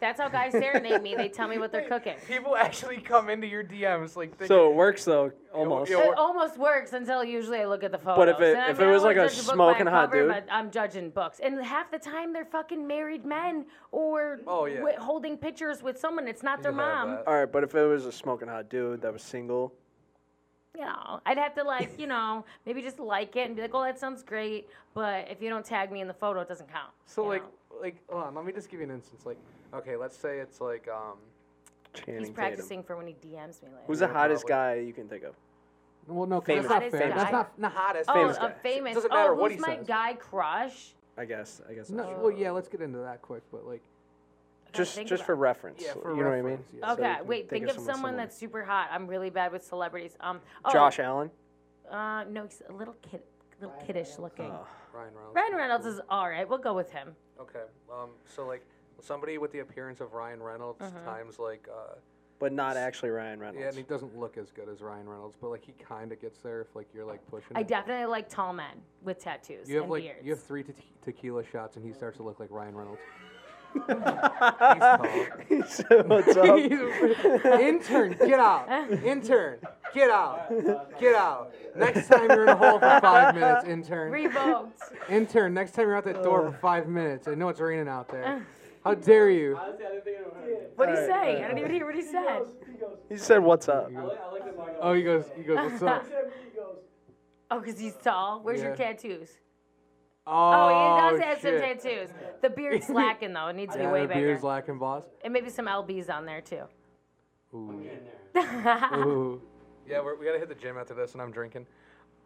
That's 0.00 0.20
how 0.20 0.28
guys 0.28 0.52
serenade 0.52 1.02
me. 1.02 1.14
They 1.14 1.28
tell 1.28 1.46
me 1.46 1.58
what 1.58 1.70
they're 1.70 1.88
cooking. 1.88 2.14
People 2.26 2.56
actually 2.56 2.98
come 2.98 3.30
into 3.30 3.46
your 3.46 3.62
DMs 3.62 4.16
like. 4.16 4.30
thinking- 4.30 4.48
So 4.48 4.70
it 4.70 4.74
works 4.74 5.04
though, 5.04 5.30
almost. 5.52 5.90
yo, 5.90 6.00
It 6.00 6.18
almost 6.18 6.58
works 6.58 6.92
until 6.94 7.22
usually 7.22 7.60
I 7.60 7.64
look 7.66 7.84
at 7.84 7.92
the 7.92 7.98
photos. 7.98 8.16
But 8.16 8.28
if 8.30 8.40
it- 8.40 8.54
And 8.54 8.62
I 8.62 8.70
if 8.70 8.78
mean, 8.78 8.88
it 8.88 8.90
I 8.90 8.92
was 8.92 9.02
don't 9.02 9.16
like 9.16 9.24
a 9.24 9.28
judge 9.28 9.36
book 9.38 9.46
by 9.46 9.54
smoking 9.54 9.86
hot 9.86 10.10
cover, 10.10 10.22
dude- 10.22 10.28
but 10.32 10.46
I'm 10.50 10.70
judging 10.70 11.10
books, 11.10 11.38
and 11.40 11.62
half 11.64 11.90
the 11.90 11.98
time 11.98 12.32
they're 12.32 12.44
fucking 12.44 12.86
married 12.86 13.24
men 13.24 13.66
or 13.92 14.40
Oh, 14.46 14.64
yeah. 14.66 14.76
wi- 14.80 14.98
holding 14.98 15.38
pictures 15.38 15.82
with 15.82 15.98
someone. 15.98 16.26
It's 16.28 16.42
not 16.42 16.62
their 16.62 16.72
You 16.72 16.78
have 16.78 17.06
mom. 17.06 17.10
that. 17.16 17.26
All 17.28 17.34
right, 17.34 17.50
but 17.50 17.62
if 17.62 17.74
it 17.74 17.84
was 17.84 18.04
a 18.04 18.12
smoking 18.12 18.48
hot 18.48 18.68
dude 18.68 19.00
that 19.02 19.12
was 19.12 19.22
single, 19.22 19.72
you 20.74 20.84
know, 20.84 21.20
I'd 21.24 21.38
have 21.38 21.54
to 21.54 21.62
like, 21.62 21.98
you 21.98 22.06
know, 22.06 22.44
maybe 22.66 22.82
just 22.82 22.98
like 22.98 23.36
it 23.36 23.46
and 23.46 23.56
be 23.56 23.62
like, 23.62 23.74
oh, 23.74 23.82
that 23.84 23.98
sounds 23.98 24.22
great. 24.22 24.68
But 24.92 25.28
if 25.30 25.40
you 25.40 25.48
don't 25.48 25.64
tag 25.64 25.92
me 25.92 26.00
in 26.00 26.08
the 26.08 26.14
photo, 26.14 26.40
it 26.40 26.48
doesn't 26.48 26.70
count. 26.70 26.90
So 27.06 27.24
like, 27.24 27.42
know? 27.42 27.80
like, 27.80 27.96
hold 28.08 28.24
on. 28.24 28.34
Let 28.34 28.44
me 28.44 28.52
just 28.52 28.70
give 28.70 28.80
you 28.80 28.84
an 28.84 28.92
instance. 28.92 29.24
Like, 29.24 29.38
okay, 29.72 29.96
let's 29.96 30.16
say 30.16 30.38
it's 30.38 30.60
like, 30.60 30.88
um, 30.88 31.18
Channing 31.94 32.20
he's 32.20 32.28
Tatum. 32.28 32.34
practicing 32.34 32.82
for 32.82 32.96
when 32.96 33.06
he 33.06 33.12
DMs 33.14 33.62
me 33.62 33.68
later. 33.68 33.84
Who's 33.86 34.00
the 34.00 34.08
hottest 34.08 34.46
probably. 34.46 34.80
guy 34.82 34.86
you 34.86 34.92
can 34.92 35.08
think 35.08 35.22
of? 35.22 35.34
well, 36.08 36.26
no, 36.26 36.40
Famous. 36.40 36.64
that's 36.64 36.70
not 36.70 36.82
Hottest 36.82 36.96
fair. 36.96 37.08
guy? 37.08 37.16
That's 37.16 37.32
not 37.32 37.58
not 37.58 37.72
hottest. 37.72 38.10
oh, 38.10 38.14
famous 38.14 38.36
a 38.36 38.40
guy. 38.40 38.52
famous. 38.62 38.94
Doesn't 38.94 39.10
matter 39.10 39.32
oh, 39.32 39.34
what 39.36 39.52
who's 39.52 39.64
he 39.64 39.70
my 39.70 39.76
says. 39.76 39.86
guy 39.86 40.14
crush? 40.14 40.94
I 41.16 41.24
guess. 41.24 41.62
I 41.68 41.74
guess. 41.74 41.90
No, 41.90 42.04
that's 42.04 42.20
well, 42.20 42.32
yeah. 42.32 42.50
Let's 42.50 42.68
get 42.68 42.80
into 42.80 42.98
that 42.98 43.22
quick, 43.22 43.42
but 43.52 43.66
like, 43.66 43.80
just 44.74 44.96
just 44.98 45.12
about 45.14 45.26
for 45.26 45.36
reference. 45.36 45.82
Yeah, 45.82 45.92
for 45.94 46.14
you 46.16 46.22
know 46.22 46.30
what 46.30 46.38
I 46.38 46.42
mean? 46.42 46.64
yeah. 46.78 46.92
Okay, 46.92 47.02
can 47.02 47.26
wait. 47.26 47.48
Think, 47.48 47.64
of 47.66 47.76
someone 47.76 47.94
someone 47.94 48.16
that's 48.16 48.36
super 48.36 48.64
hot. 48.64 48.88
I'm 48.92 49.06
really 49.06 49.30
bad 49.30 49.52
with 49.52 49.64
celebrities. 49.64 50.16
Um, 50.20 50.40
oh, 50.64 50.72
Josh 50.72 50.98
Allen. 50.98 51.30
Uh, 51.90 52.24
no, 52.30 52.44
he's 52.44 52.62
a 52.68 52.72
little 52.72 52.96
kid, 53.08 53.20
little 53.60 53.76
kiddish 53.86 54.18
looking. 54.18 54.50
Oh. 54.50 54.66
Ryan 54.92 55.14
Reynolds. 55.14 55.34
Ryan 55.36 55.54
Reynolds 55.56 55.86
is 55.86 56.00
all 56.08 56.28
right. 56.28 56.48
We'll 56.48 56.58
go 56.58 56.74
with 56.74 56.90
him. 56.90 57.14
Okay. 57.40 57.62
Um. 57.92 58.10
So 58.26 58.46
like 58.46 58.64
somebody 59.00 59.38
with 59.38 59.52
the 59.52 59.58
appearance 59.60 60.00
of 60.00 60.12
Ryan 60.12 60.42
Reynolds 60.42 60.80
Mm-hmm. 60.80 61.04
times 61.04 61.38
like 61.38 61.66
uh. 61.70 61.94
but 62.38 62.52
not 62.52 62.76
actually 62.76 63.10
Ryan 63.10 63.40
Reynolds. 63.40 63.60
Yeah, 63.60 63.68
and 63.68 63.76
he 63.76 63.82
doesn't 63.82 64.16
look 64.16 64.36
as 64.38 64.50
good 64.52 64.68
as 64.68 64.80
Ryan 64.82 65.08
Reynolds, 65.08 65.36
but 65.40 65.50
like 65.50 65.64
he 65.64 65.72
kind 65.72 66.12
of 66.12 66.20
gets 66.20 66.38
there 66.38 66.60
if 66.60 66.74
like 66.76 66.86
you're 66.94 67.04
like 67.04 67.26
pushing. 67.28 67.56
I 67.56 67.60
it. 67.60 67.68
definitely 67.68 68.06
like 68.06 68.28
tall 68.28 68.52
men 68.52 68.76
with 69.02 69.18
tattoos 69.18 69.68
You 69.68 69.76
have 69.76 69.84
and 69.84 69.92
like 69.92 70.02
beards. 70.04 70.20
you 70.24 70.30
have 70.30 70.42
three 70.42 70.62
te- 70.62 70.72
tequila 71.04 71.44
shots, 71.44 71.76
and 71.76 71.84
he 71.84 71.92
starts 71.92 72.16
to 72.18 72.22
look 72.22 72.38
like 72.40 72.50
Ryan 72.52 72.74
Reynolds. 72.76 73.00
He's 73.74 73.88
tall. 74.78 75.06
so 75.68 76.02
what's 76.06 76.36
up? 76.36 77.60
Intern, 77.60 78.16
get 78.18 78.40
out. 78.40 78.68
Intern, 79.04 79.58
get 79.92 80.10
out. 80.10 80.98
Get 81.00 81.14
out. 81.14 81.52
Next 81.76 82.08
time 82.08 82.28
you're 82.30 82.44
in 82.44 82.48
a 82.50 82.56
hole 82.56 82.78
for 82.78 83.00
five 83.00 83.34
minutes, 83.34 83.64
intern. 83.66 84.12
Revoked. 84.12 84.80
Intern, 85.08 85.54
next 85.54 85.72
time 85.72 85.86
you're 85.88 85.96
out 85.96 86.04
that 86.04 86.22
door 86.22 86.50
for 86.50 86.56
five 86.58 86.88
minutes. 86.88 87.26
I 87.28 87.34
know 87.34 87.48
it's 87.48 87.60
raining 87.60 87.88
out 87.88 88.08
there. 88.08 88.46
How 88.84 88.94
dare 88.94 89.30
you? 89.30 89.56
Honestly, 89.56 89.84
I 89.86 89.88
didn't 89.88 90.04
think 90.04 90.16
anyone 90.18 90.34
heard 90.36 90.48
me. 90.50 90.66
What 90.76 90.86
did 90.86 90.94
he 90.96 91.00
Alright, 91.00 91.08
say? 91.08 91.28
alright, 91.28 91.44
I 91.44 91.48
didn't 91.48 91.58
even 91.58 91.72
hear 91.72 91.86
what 91.86 91.94
he 91.94 92.02
said. 92.02 92.42
he 93.08 93.16
said, 93.16 93.38
"What's 93.42 93.66
up?" 93.68 93.90
I 93.96 94.02
like, 94.02 94.18
I 94.20 94.30
like 94.30 94.44
the 94.44 94.52
Margot. 94.52 94.78
Oh, 94.82 94.92
he 94.92 95.02
goes, 95.02 95.24
he 95.36 95.42
goes, 95.42 95.56
what's 95.56 95.82
up? 95.82 96.06
Oh, 97.50 97.60
because 97.60 97.78
he's 97.78 97.94
tall. 98.02 98.40
Where's 98.42 98.62
your 98.62 98.74
tattoos? 98.74 99.28
Oh, 100.26 100.52
Oh, 100.52 100.68
he 100.68 101.18
does 101.18 101.20
have 101.24 101.40
some 101.40 101.50
shit. 101.50 101.80
tattoos. 101.82 102.08
The 102.40 102.50
beard's 102.50 102.88
lacking 102.90 103.32
though. 103.32 103.48
It 103.48 103.56
needs 103.56 103.72
to 103.72 103.78
be 103.78 103.84
Yeah, 103.84 103.92
way 103.92 104.02
the 104.02 104.08
bigger. 104.08 104.20
beard's 104.20 104.42
lacking, 104.42 104.78
boss. 104.78 105.04
and 105.22 105.32
maybe 105.32 105.50
some 105.50 105.66
lbs 105.66 106.08
on 106.10 106.24
there 106.24 106.40
too. 106.40 106.62
Ooh. 107.54 107.80
Get 107.82 107.92
in 107.92 108.04
there. 108.62 108.90
Ooh. 109.06 109.42
Yeah, 109.86 110.00
we're, 110.00 110.16
we 110.16 110.24
gotta 110.24 110.38
hit 110.38 110.48
the 110.48 110.54
gym 110.54 110.78
after 110.78 110.94
this, 110.94 111.12
and 111.12 111.20
I'm 111.20 111.30
drinking. 111.30 111.66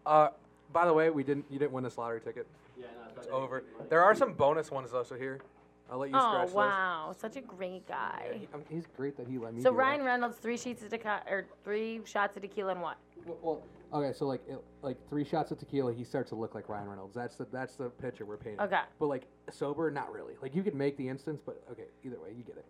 Uh, 0.07 0.29
by 0.73 0.87
the 0.87 0.93
way, 0.93 1.11
we 1.11 1.25
didn't. 1.25 1.45
You 1.51 1.59
didn't 1.59 1.73
win 1.73 1.83
this 1.83 1.99
lottery 1.99 2.21
ticket. 2.21 2.47
Yeah, 2.79 2.87
no, 3.03 3.09
it's 3.17 3.27
It's 3.27 3.35
over. 3.35 3.65
There 3.89 4.03
are 4.03 4.15
some 4.15 4.33
bonus 4.35 4.71
ones 4.71 4.91
though, 4.93 5.03
so 5.03 5.17
here, 5.17 5.41
I'll 5.91 5.99
let 5.99 6.11
you 6.11 6.17
oh 6.17 6.45
scratch 6.45 6.51
wow, 6.51 7.15
such 7.19 7.37
a 7.37 7.41
great 7.41 7.87
guy. 7.89 8.29
Yeah, 8.33 8.39
he, 8.39 8.49
um, 8.53 8.63
he's 8.69 8.85
great 8.97 9.17
that 9.17 9.27
he 9.27 9.39
let 9.39 9.55
me. 9.55 9.63
So 9.63 9.73
Ryan 9.73 10.01
That. 10.01 10.07
Reynolds, 10.07 10.37
three 10.37 10.59
sheets 10.59 10.83
of 10.83 10.91
tequila 10.91 11.23
or 11.29 11.47
three 11.65 12.01
shots 12.05 12.37
of 12.37 12.43
tequila 12.43 12.73
and 12.73 12.83
what? 12.83 12.99
Well, 13.25 13.39
well, 13.43 13.63
okay, 14.03 14.17
so 14.17 14.27
like 14.27 14.43
it, 14.49 14.63
like 14.83 14.97
three 15.09 15.25
shots 15.25 15.51
of 15.51 15.59
tequila, 15.59 15.95
he 15.95 16.05
starts 16.05 16.29
to 16.31 16.35
look 16.35 16.55
like 16.55 16.69
Ryan 16.69 16.89
Reynolds. 16.89 17.15
That's 17.15 17.37
the 17.37 17.47
that's 17.51 17.77
the 17.77 17.89
picture 17.89 18.27
we're 18.27 18.37
painting. 18.37 18.61
Okay. 18.61 18.83
But 18.99 19.07
like 19.07 19.27
sober, 19.51 19.91
not 19.91 20.13
really. 20.13 20.35
Like 20.43 20.55
you 20.55 20.63
could 20.63 20.75
make 20.75 20.97
the 20.99 21.09
instance, 21.09 21.41
but 21.45 21.63
okay, 21.73 21.87
either 22.05 22.21
way, 22.21 22.31
you 22.37 22.45
get 22.45 22.57
it. 22.57 22.67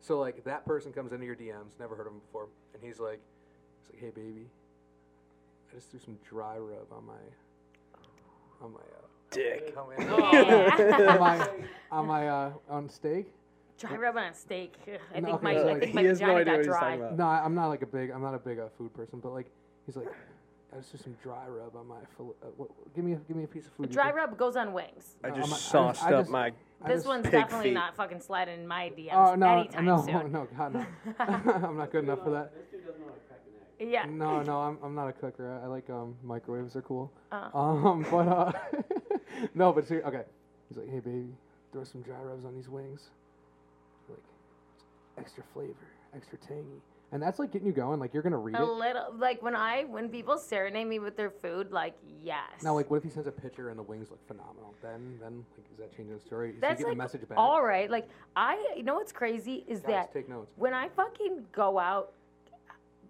So 0.00 0.20
like 0.20 0.44
that 0.44 0.64
person 0.64 0.92
comes 0.92 1.12
into 1.12 1.26
your 1.26 1.36
DMs, 1.36 1.78
never 1.80 1.96
heard 1.96 2.06
of 2.06 2.12
him 2.12 2.20
before, 2.20 2.48
and 2.72 2.82
he's 2.82 3.00
like, 3.00 3.20
he's 3.80 3.92
like, 3.94 4.00
hey 4.00 4.10
baby, 4.14 4.46
I 5.72 5.74
just 5.74 5.90
threw 5.90 5.98
some 5.98 6.18
dry 6.28 6.56
rub 6.58 6.92
on 6.92 7.04
my 7.04 7.14
on 8.62 8.72
my 8.72 8.78
uh, 8.78 9.03
Dick. 9.34 9.74
on 9.76 9.88
my 9.88 10.04
Yeah. 10.32 11.12
on 11.12 11.20
my 11.20 11.48
on 11.90 12.06
my 12.06 12.28
uh, 12.28 12.52
on 12.68 12.88
steak. 12.88 13.26
Dry 13.78 13.96
rub 13.96 14.16
on 14.16 14.32
steak. 14.34 14.74
I 15.14 15.20
No, 15.20 15.26
think 15.26 15.34
okay, 15.36 15.44
my 15.44 15.54
so, 15.54 15.60
I 15.60 15.64
like, 15.64 15.78
think 15.80 15.90
he 15.90 15.94
my 15.96 16.02
has 16.04 16.20
no 16.20 16.26
vagina 16.28 16.40
idea 16.40 16.44
got 16.44 16.52
what 16.52 16.58
he's 16.58 16.66
dry. 16.66 16.80
talking 16.80 17.00
about. 17.02 17.18
No, 17.18 17.24
I- 17.26 17.44
I'm 17.44 17.54
not 17.54 17.66
like 17.68 17.82
a 17.82 17.86
big 17.86 18.10
I'm 18.10 18.22
not 18.22 18.34
a 18.34 18.38
big 18.38 18.58
uh, 18.60 18.68
food 18.78 18.94
person, 18.94 19.18
but 19.20 19.32
like 19.32 19.46
he's 19.84 19.96
like, 19.96 20.06
I 20.72 20.76
just 20.78 20.90
threw 20.90 21.00
some 21.00 21.16
dry 21.22 21.46
rub 21.48 21.74
on 21.76 21.86
my. 21.88 21.96
Fil- 22.16 22.34
uh, 22.42 22.46
what, 22.56 22.68
give 22.94 23.04
me 23.04 23.12
a, 23.12 23.16
give 23.16 23.36
me 23.36 23.44
a 23.44 23.48
piece 23.48 23.66
of 23.66 23.72
food. 23.72 23.86
you 23.88 23.92
Dry 23.92 24.06
think? 24.06 24.16
rub 24.16 24.38
goes 24.38 24.56
on 24.56 24.72
wings. 24.72 25.16
I 25.24 25.28
just 25.30 25.38
I'm- 25.40 25.44
I 25.44 25.48
just- 25.50 25.66
sauced 25.68 26.04
I 26.04 26.12
up 26.14 26.20
just- 26.22 26.30
my. 26.30 26.46
I 26.46 26.88
This 26.88 26.96
just- 26.98 27.06
one's 27.08 27.22
pig 27.24 27.32
definitely 27.32 27.70
feet. 27.70 27.74
not 27.74 27.96
fucking 27.96 28.20
sliding 28.20 28.60
in 28.60 28.66
my 28.66 28.90
DMs 28.96 29.10
Oh 29.14 29.34
no, 29.34 29.58
anytime 29.58 29.84
no, 29.86 30.02
soon. 30.04 30.32
no, 30.32 30.48
God 30.56 30.74
no! 30.74 30.86
I'm 31.68 31.76
not 31.76 31.90
good 31.92 32.04
enough 32.04 32.22
for 32.22 32.30
that. 32.30 32.52
This 32.54 32.66
dude 32.70 32.86
doesn't 32.86 33.00
know 33.00 33.06
how 33.08 33.14
Yeah. 33.80 34.06
No, 34.08 34.42
no, 34.42 34.58
I'm, 34.60 34.78
I'm 34.82 34.94
not 34.94 35.08
a 35.08 35.12
cooker. 35.12 35.58
I, 35.60 35.64
I 35.64 35.66
like 35.68 35.88
um 35.90 36.14
microwaves. 36.22 36.72
They're 36.74 36.82
cool. 36.82 37.10
Uh. 37.32 37.48
Um, 37.54 38.06
but 38.10 38.28
uh, 38.28 38.52
no, 39.54 39.72
but 39.72 39.86
ser- 39.86 40.02
okay. 40.06 40.22
He's 40.68 40.78
like, 40.78 40.90
hey 40.90 41.00
baby, 41.00 41.26
throw 41.72 41.84
some 41.84 42.02
dry 42.02 42.18
rubs 42.22 42.44
on 42.44 42.54
these 42.54 42.68
wings. 42.68 43.10
Like, 44.08 44.18
extra 45.18 45.42
flavor, 45.52 45.74
extra 46.14 46.38
tangy, 46.38 46.80
and 47.12 47.22
that's 47.22 47.38
like 47.38 47.52
getting 47.52 47.66
you 47.66 47.72
going. 47.72 48.00
Like 48.00 48.14
you're 48.14 48.22
gonna 48.22 48.38
read 48.38 48.56
A 48.56 48.62
it. 48.62 48.66
little 48.66 49.14
like 49.16 49.42
when 49.42 49.54
I 49.56 49.84
when 49.84 50.08
people 50.08 50.38
serenade 50.38 50.86
me 50.86 50.98
with 50.98 51.16
their 51.16 51.30
food, 51.30 51.70
like 51.72 51.94
yes. 52.22 52.62
Now, 52.62 52.74
like, 52.74 52.90
what 52.90 52.96
if 52.98 53.02
he 53.04 53.10
sends 53.10 53.26
a 53.28 53.32
picture 53.32 53.68
and 53.70 53.78
the 53.78 53.82
wings 53.82 54.10
look 54.10 54.26
phenomenal? 54.26 54.74
Then, 54.82 55.18
then, 55.20 55.44
like, 55.56 55.66
is 55.72 55.78
that 55.78 55.96
changing 55.96 56.14
the 56.16 56.20
story? 56.24 56.50
Is 56.50 56.60
that's 56.60 56.78
he 56.78 56.84
getting 56.84 56.98
like 56.98 57.08
a 57.10 57.12
message 57.12 57.28
back? 57.28 57.38
all 57.38 57.62
right. 57.62 57.90
Like 57.90 58.08
I, 58.36 58.74
you 58.76 58.82
know 58.82 58.94
what's 58.94 59.12
crazy 59.12 59.64
is 59.68 59.80
Guys, 59.80 59.88
that 59.90 60.12
take 60.12 60.28
notes. 60.28 60.50
when 60.56 60.72
I 60.74 60.88
fucking 60.88 61.44
go 61.52 61.78
out, 61.78 62.12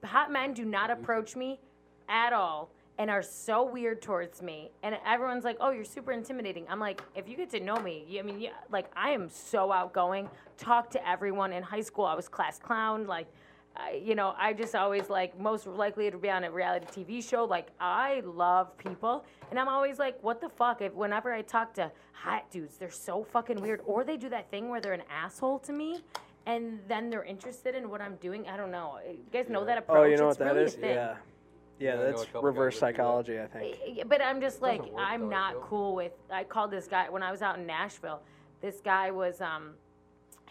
hot 0.04 0.30
men 0.30 0.52
do 0.52 0.64
not 0.64 0.90
mm-hmm. 0.90 1.02
approach 1.02 1.36
me 1.36 1.60
at 2.08 2.32
all 2.32 2.70
and 2.98 3.10
are 3.10 3.22
so 3.22 3.64
weird 3.64 4.00
towards 4.00 4.40
me. 4.40 4.70
And 4.82 4.96
everyone's 5.06 5.44
like, 5.44 5.56
"Oh, 5.60 5.70
you're 5.70 5.84
super 5.84 6.12
intimidating." 6.12 6.66
I'm 6.68 6.80
like, 6.80 7.02
if 7.14 7.28
you 7.28 7.36
get 7.36 7.50
to 7.50 7.60
know 7.60 7.76
me, 7.76 8.04
you, 8.08 8.20
I 8.20 8.22
mean, 8.22 8.40
yeah, 8.40 8.50
like 8.70 8.86
I 8.96 9.10
am 9.10 9.28
so 9.28 9.72
outgoing. 9.72 10.28
Talk 10.56 10.90
to 10.90 11.08
everyone. 11.08 11.52
In 11.52 11.62
high 11.62 11.80
school, 11.80 12.04
I 12.04 12.14
was 12.14 12.28
class 12.28 12.58
clown. 12.58 13.06
Like, 13.06 13.26
I, 13.76 14.00
you 14.04 14.14
know, 14.14 14.34
I 14.38 14.52
just 14.52 14.76
always 14.76 15.10
like 15.10 15.38
most 15.38 15.66
likely 15.66 16.10
to 16.10 16.18
be 16.18 16.30
on 16.30 16.44
a 16.44 16.50
reality 16.50 16.86
TV 16.86 17.28
show. 17.28 17.44
Like, 17.44 17.68
I 17.80 18.22
love 18.24 18.76
people, 18.78 19.24
and 19.50 19.58
I'm 19.58 19.68
always 19.68 19.98
like, 19.98 20.22
"What 20.22 20.40
the 20.40 20.48
fuck?" 20.48 20.80
If 20.80 20.92
whenever 20.94 21.32
I 21.32 21.42
talk 21.42 21.74
to 21.74 21.90
hot 22.12 22.50
dudes, 22.50 22.76
they're 22.76 22.90
so 22.90 23.24
fucking 23.24 23.60
weird, 23.60 23.80
or 23.86 24.04
they 24.04 24.16
do 24.16 24.28
that 24.28 24.50
thing 24.50 24.68
where 24.68 24.80
they're 24.80 24.92
an 24.92 25.02
asshole 25.10 25.58
to 25.60 25.72
me. 25.72 26.04
And 26.46 26.78
then 26.88 27.08
they're 27.10 27.24
interested 27.24 27.74
in 27.74 27.88
what 27.88 28.00
I'm 28.00 28.16
doing. 28.16 28.46
I 28.48 28.56
don't 28.56 28.70
know. 28.70 28.98
You 29.08 29.18
guys 29.32 29.48
know 29.48 29.64
that 29.64 29.78
approach? 29.78 29.98
Oh, 29.98 30.04
you 30.04 30.16
know 30.16 30.28
it's 30.28 30.38
what 30.38 30.46
that 30.46 30.54
really 30.54 30.66
is? 30.66 30.74
a 30.74 30.78
thing. 30.78 30.90
Yeah. 30.94 31.14
Yeah, 31.78 31.90
I 31.90 31.94
Yeah, 31.94 31.94
know 31.96 32.02
a 32.02 32.06
that's 32.12 32.24
couple 32.26 32.42
reverse 32.42 32.74
guys 32.74 32.80
that 32.80 32.86
do 32.86 32.92
that. 32.92 32.96
psychology, 32.98 33.40
I 33.40 33.46
think. 33.46 34.08
But 34.08 34.20
I'm 34.22 34.40
just 34.40 34.60
like 34.62 34.78
Doesn't 34.80 34.94
work, 34.94 35.04
I'm 35.06 35.20
though, 35.22 35.28
not 35.28 35.52
feel. 35.52 35.60
cool 35.62 35.94
with. 35.94 36.12
I 36.30 36.44
called 36.44 36.70
this 36.70 36.86
guy 36.86 37.08
when 37.08 37.22
I 37.22 37.30
was 37.32 37.40
out 37.42 37.58
in 37.58 37.66
Nashville. 37.66 38.20
This 38.60 38.80
guy 38.84 39.10
was 39.10 39.40
um, 39.40 39.70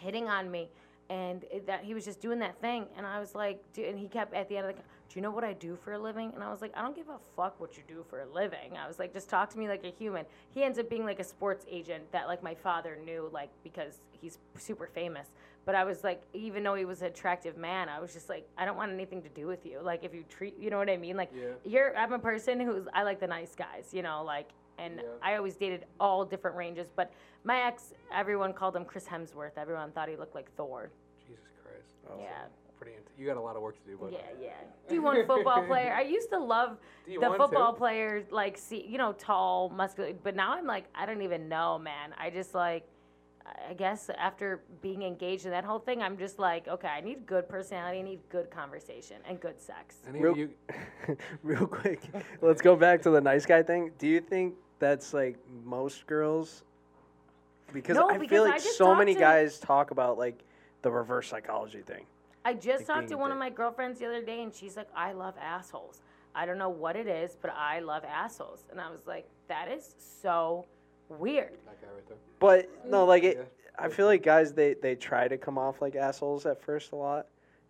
hitting 0.00 0.28
on 0.28 0.50
me, 0.50 0.68
and 1.10 1.44
it, 1.50 1.66
that 1.66 1.84
he 1.84 1.94
was 1.94 2.04
just 2.04 2.20
doing 2.20 2.38
that 2.40 2.60
thing, 2.60 2.86
and 2.96 3.06
I 3.06 3.20
was 3.20 3.34
like, 3.34 3.62
dude, 3.72 3.86
and 3.86 3.98
he 3.98 4.08
kept 4.08 4.34
at 4.34 4.48
the 4.48 4.56
end 4.56 4.66
of 4.66 4.74
the. 4.76 4.80
co- 4.82 4.86
Do 5.08 5.18
you 5.18 5.22
know 5.22 5.30
what 5.30 5.44
I 5.44 5.52
do 5.54 5.76
for 5.82 5.92
a 5.94 5.98
living? 5.98 6.32
And 6.34 6.42
I 6.42 6.50
was 6.50 6.60
like, 6.60 6.72
I 6.76 6.82
don't 6.82 6.94
give 6.94 7.08
a 7.08 7.18
fuck 7.36 7.58
what 7.60 7.76
you 7.76 7.82
do 7.88 8.04
for 8.10 8.20
a 8.20 8.26
living. 8.26 8.76
I 8.76 8.86
was 8.86 8.98
like, 8.98 9.12
just 9.12 9.28
talk 9.30 9.48
to 9.50 9.58
me 9.58 9.66
like 9.68 9.84
a 9.84 9.90
human. 9.90 10.26
He 10.50 10.62
ends 10.64 10.78
up 10.78 10.90
being 10.90 11.04
like 11.06 11.20
a 11.20 11.24
sports 11.24 11.64
agent 11.70 12.10
that 12.12 12.26
like 12.28 12.42
my 12.42 12.54
father 12.54 12.98
knew, 13.04 13.30
like 13.32 13.48
because 13.62 14.00
he's 14.12 14.38
super 14.58 14.88
famous. 14.88 15.28
But 15.64 15.74
I 15.74 15.84
was 15.84 16.04
like, 16.04 16.22
even 16.34 16.62
though 16.62 16.74
he 16.74 16.84
was 16.84 17.00
an 17.00 17.08
attractive 17.08 17.56
man, 17.56 17.88
I 17.88 17.98
was 18.00 18.12
just 18.12 18.28
like, 18.28 18.46
I 18.58 18.64
don't 18.64 18.76
want 18.76 18.92
anything 18.92 19.22
to 19.22 19.28
do 19.30 19.46
with 19.46 19.64
you. 19.64 19.80
Like, 19.82 20.04
if 20.04 20.14
you 20.14 20.22
treat, 20.28 20.58
you 20.58 20.68
know 20.70 20.78
what 20.78 20.90
I 20.90 20.96
mean? 20.96 21.16
Like, 21.16 21.30
Yeah. 21.34 21.52
you're, 21.64 21.96
I'm 21.96 22.12
a 22.12 22.18
person 22.18 22.60
who's, 22.60 22.84
I 22.92 23.02
like 23.02 23.18
the 23.20 23.26
nice 23.26 23.54
guys, 23.54 23.88
you 23.92 24.02
know, 24.02 24.22
like, 24.24 24.50
and 24.78 24.96
Yeah. 24.96 25.08
I 25.22 25.36
always 25.36 25.56
dated 25.56 25.86
all 26.00 26.24
different 26.24 26.56
ranges. 26.56 26.88
But 26.94 27.12
my 27.44 27.62
ex, 27.62 27.94
everyone 28.12 28.52
called 28.52 28.76
him 28.76 28.84
Chris 28.84 29.06
Hemsworth. 29.06 29.52
Everyone 29.56 29.90
thought 29.92 30.08
he 30.08 30.16
looked 30.16 30.34
like 30.34 30.50
Thor. 30.56 30.90
Jesus 31.26 31.44
Christ. 31.62 32.20
Yeah, 32.20 32.44
Pretty. 32.76 32.96
Int- 32.96 33.06
you 33.16 33.24
got 33.26 33.36
a 33.36 33.40
lot 33.40 33.56
of 33.56 33.62
work 33.62 33.80
to 33.82 33.90
do, 33.90 33.96
but 33.98 34.12
yeah, 34.12 34.18
yeah. 34.42 34.50
D1 34.90 35.26
football 35.26 35.62
player. 35.66 35.94
I 35.94 36.02
used 36.02 36.28
to 36.30 36.38
love 36.38 36.76
the 37.06 37.12
D1 37.12 37.36
football 37.38 37.72
too? 37.72 37.78
players, 37.78 38.24
like, 38.30 38.58
see, 38.58 38.84
you 38.86 38.98
know, 38.98 39.12
tall, 39.12 39.70
muscular. 39.70 40.12
But 40.22 40.34
now 40.36 40.52
I'm 40.52 40.66
like, 40.66 40.84
I 40.94 41.06
don't 41.06 41.22
even 41.22 41.48
know, 41.48 41.78
man. 41.78 42.12
I 42.18 42.28
just 42.30 42.52
like, 42.54 42.84
I 43.46 43.74
guess 43.74 44.08
after 44.16 44.62
being 44.80 45.02
engaged 45.02 45.44
in 45.44 45.50
that 45.50 45.64
whole 45.64 45.78
thing, 45.78 46.02
I'm 46.02 46.16
just 46.16 46.38
like, 46.38 46.66
okay, 46.66 46.88
I 46.88 47.00
need 47.00 47.26
good 47.26 47.48
personality, 47.48 47.98
I 47.98 48.02
need 48.02 48.20
good 48.30 48.50
conversation, 48.50 49.16
and 49.28 49.38
good 49.40 49.60
sex. 49.60 49.96
Any 50.08 50.20
Real- 50.20 50.32
of 50.32 50.38
you, 50.38 50.50
Real 51.42 51.66
quick, 51.66 52.00
let's 52.40 52.62
go 52.62 52.74
back 52.74 53.02
to 53.02 53.10
the 53.10 53.20
nice 53.20 53.44
guy 53.44 53.62
thing. 53.62 53.90
Do 53.98 54.06
you 54.08 54.20
think 54.20 54.54
that's 54.78 55.12
like 55.12 55.36
most 55.64 56.06
girls? 56.06 56.62
Because 57.72 57.96
No, 57.96 58.08
I 58.08 58.18
because 58.18 58.30
feel 58.30 58.44
I 58.44 58.48
like 58.50 58.62
just 58.62 58.78
so 58.78 58.86
talked 58.86 58.98
many 58.98 59.14
to- 59.14 59.20
guys 59.20 59.58
talk 59.58 59.90
about 59.90 60.16
like 60.18 60.42
the 60.82 60.90
reverse 60.90 61.28
psychology 61.28 61.82
thing. 61.82 62.06
I 62.46 62.54
just 62.54 62.80
Like 62.80 62.86
talked 62.86 62.98
being 63.00 63.08
to 63.10 63.14
a 63.16 63.18
one 63.18 63.30
of 63.30 63.36
dick. 63.36 63.40
my 63.40 63.50
girlfriends 63.50 63.98
the 64.00 64.06
other 64.06 64.22
day, 64.22 64.42
and 64.42 64.54
she's 64.54 64.76
like, 64.76 64.88
I 64.94 65.12
love 65.12 65.34
assholes. 65.40 66.00
I 66.34 66.46
don't 66.46 66.58
know 66.58 66.68
what 66.68 66.96
it 66.96 67.06
is, 67.06 67.36
but 67.40 67.52
I 67.56 67.80
love 67.80 68.04
assholes. 68.04 68.64
And 68.70 68.80
I 68.80 68.90
was 68.90 69.06
like, 69.06 69.26
that 69.48 69.68
is 69.70 69.94
so 70.22 70.66
weird. 71.08 71.52
that 71.66 71.80
guy 71.80 71.88
right 71.94 72.08
there. 72.08 72.16
But 72.38 72.68
no, 72.86 73.04
like 73.04 73.22
it. 73.24 73.36
Yeah. 73.38 73.44
I 73.76 73.88
feel 73.88 74.06
like 74.06 74.22
guys 74.22 74.52
they 74.52 74.74
they 74.74 74.94
try 74.94 75.26
to 75.28 75.36
come 75.36 75.58
off 75.58 75.82
like 75.82 75.96
assholes 75.96 76.46
at 76.46 76.62
first 76.62 76.92
a 76.92 76.96
lot, 76.96 77.26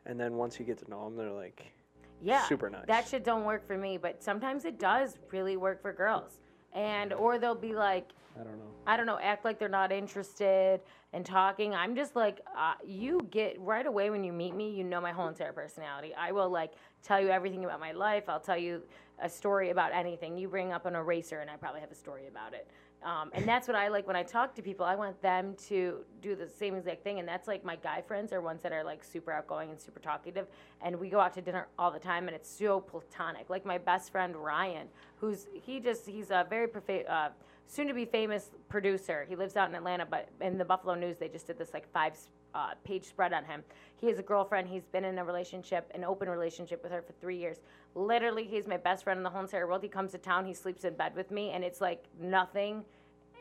and 0.07 0.19
then 0.21 0.35
once 0.35 0.59
you 0.59 0.67
get 0.67 0.79
to 0.79 0.91
know 0.91 1.05
them, 1.05 1.17
they're 1.17 1.31
like 1.31 1.73
Yeah. 2.21 2.45
super 2.45 2.69
nice. 2.69 2.85
That 2.87 3.09
shit 3.09 3.25
don't 3.25 3.45
work 3.45 3.67
for 3.67 3.79
me, 3.79 3.97
but 3.97 4.23
sometimes 4.23 4.65
it 4.65 4.79
does 4.79 5.17
really 5.31 5.57
work 5.57 5.81
for 5.81 5.93
girls. 5.93 6.41
And 6.75 7.13
or 7.13 7.39
they'll 7.39 7.55
be 7.55 7.73
like, 7.75 8.11
I 8.39 8.43
don't 8.43 8.59
know. 8.59 8.71
I 8.87 8.97
don't 8.97 9.07
know, 9.07 9.19
act 9.23 9.45
like 9.45 9.59
they're 9.59 9.69
not 9.69 9.93
interested 9.93 10.81
in 11.13 11.23
talking. 11.23 11.73
I'm 11.75 11.95
just 11.95 12.17
like, 12.17 12.41
uh, 12.59 12.75
you 12.85 13.21
get 13.31 13.59
right 13.61 13.87
away 13.87 14.11
when 14.11 14.25
you 14.25 14.33
meet 14.33 14.55
me, 14.57 14.71
you 14.71 14.83
know 14.85 15.01
my 15.01 15.13
whole 15.13 15.29
entire 15.29 15.53
personality. 15.53 16.13
I 16.19 16.33
will 16.33 16.51
like 16.51 16.73
tell 17.03 17.21
you 17.21 17.29
everything 17.29 17.65
about 17.65 17.79
my 17.81 17.93
life. 17.93 18.25
I'll 18.29 18.41
tell 18.41 18.59
you 18.59 18.83
a 19.23 19.29
story 19.29 19.71
about 19.71 19.93
anything. 19.93 20.37
You 20.37 20.49
bring 20.49 20.73
up 20.73 20.85
an 20.85 20.97
eraser, 20.97 21.39
and 21.39 21.49
I 21.49 21.57
probably 21.57 21.81
have 21.81 21.93
a 21.93 21.95
story 21.95 22.27
about 22.27 22.53
it. 22.53 22.69
Um, 23.05 23.31
and 23.35 23.47
that's 23.47 23.69
what 23.69 23.77
I 23.77 23.89
like 23.89 24.07
when 24.07 24.17
I 24.17 24.23
talk 24.23 24.55
to 24.55 24.63
people. 24.63 24.87
I 24.87 24.95
want 24.95 25.21
them 25.21 25.55
to 25.69 25.99
do 26.23 26.35
the 26.35 26.49
same 26.49 26.75
exact 26.75 27.05
thing. 27.05 27.19
And 27.19 27.29
that's 27.29 27.47
like 27.47 27.63
my 27.63 27.77
guy 27.77 28.01
friends 28.01 28.33
are 28.33 28.41
ones 28.41 28.63
that 28.63 28.73
are 28.73 28.83
like 28.83 29.05
super 29.05 29.31
outgoing 29.31 29.71
and 29.71 29.79
super 29.79 30.01
talkative. 30.01 30.47
And 30.81 30.99
we 30.99 31.11
go 31.11 31.21
out 31.21 31.35
to 31.35 31.43
dinner 31.43 31.69
all 31.79 31.91
the 31.91 31.99
time, 31.99 32.29
and 32.29 32.35
it's 32.35 32.51
so 32.51 32.81
platonic. 32.81 33.51
Like 33.51 33.67
my 33.67 33.77
best 33.77 34.11
friend 34.11 34.35
Ryan, 34.35 34.89
who's 35.17 35.47
he 35.53 35.81
just 35.81 36.07
he's 36.07 36.31
a 36.31 36.47
very 36.49 36.67
profa- 36.67 37.09
uh, 37.09 37.29
soon 37.67 37.89
to 37.89 37.95
be 37.95 38.07
famous 38.07 38.51
producer. 38.71 39.27
He 39.29 39.37
lives 39.37 39.57
out 39.57 39.69
in 39.69 39.75
Atlanta, 39.75 40.07
but 40.07 40.29
in 40.41 40.57
the 40.57 40.65
Buffalo 40.65 40.95
News 40.95 41.19
they 41.19 41.29
just 41.29 41.47
did 41.47 41.59
this 41.59 41.75
like 41.75 41.91
five 41.93 42.17
uh, 42.55 42.71
page 42.85 43.05
spread 43.05 43.33
on 43.33 43.45
him. 43.45 43.63
He 43.97 44.07
has 44.07 44.19
a 44.19 44.23
girlfriend. 44.23 44.69
He's 44.69 44.87
been 44.87 45.05
in 45.05 45.19
a 45.19 45.25
relationship, 45.25 45.91
an 45.95 46.05
open 46.05 46.29
relationship 46.29 46.83
with 46.83 46.93
her 46.93 47.03
for 47.03 47.13
three 47.21 47.37
years. 47.37 47.59
Literally, 47.95 48.45
he's 48.45 48.67
my 48.67 48.77
best 48.77 49.05
friend 49.05 49.19
in 49.19 49.25
the 49.25 49.31
whole 49.31 49.43
entire 49.43 49.67
world. 49.67 49.83
He 49.83 49.89
comes 49.89 50.13
to 50.13 50.19
town, 50.19 50.47
he 50.47 50.55
sleeps 50.55 50.85
in 50.85 50.95
bed 50.95 51.15
with 51.15 51.31
me, 51.31 51.51
and 51.51 51.65
it's 51.65 51.81
like 51.81 52.05
nothing 52.21 52.85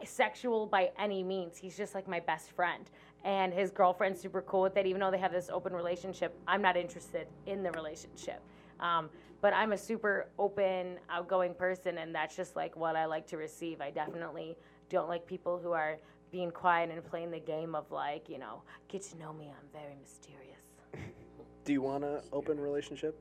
sexual 0.06 0.66
by 0.66 0.92
any 0.98 1.24
means. 1.24 1.58
He's 1.58 1.78
just 1.78 1.96
like 1.96 2.08
my 2.08 2.20
best 2.20 2.52
friend. 2.52 2.90
And 3.24 3.54
his 3.54 3.72
girlfriend's 3.72 4.20
super 4.20 4.42
cool 4.42 4.62
with 4.62 4.76
it, 4.78 4.86
even 4.86 5.00
though 5.00 5.12
they 5.12 5.18
have 5.18 5.32
this 5.32 5.50
open 5.50 5.74
relationship. 5.74 6.38
I'm 6.48 6.62
not 6.62 6.76
interested 6.76 7.28
in 7.46 7.64
the 7.64 7.72
relationship. 7.72 8.42
Um, 8.80 9.10
but 9.42 9.54
I'm 9.54 9.74
a 9.74 9.78
super 9.78 10.28
open, 10.40 10.98
outgoing 11.10 11.54
person, 11.54 11.98
and 11.98 12.14
that's 12.14 12.36
just 12.36 12.56
like 12.56 12.76
what 12.76 12.96
I 12.96 13.06
like 13.06 13.28
to 13.28 13.38
receive. 13.38 13.82
I 13.82 13.92
definitely 13.92 14.58
don't 14.90 15.08
like 15.08 15.26
people 15.26 15.60
who 15.62 15.72
are 15.72 15.98
being 16.32 16.50
quiet 16.50 16.90
and 16.90 17.04
playing 17.04 17.32
the 17.32 17.40
game 17.40 17.76
of 17.76 17.92
like, 17.92 18.28
you 18.28 18.40
know, 18.40 18.64
get 18.88 19.04
to 19.04 19.18
know 19.18 19.34
me. 19.34 19.52
I'm 19.56 19.68
very 19.72 19.96
mysterious. 20.02 20.66
Do 21.66 21.74
you 21.74 21.82
want 21.82 22.04
an 22.04 22.22
open 22.32 22.60
relationship? 22.60 23.20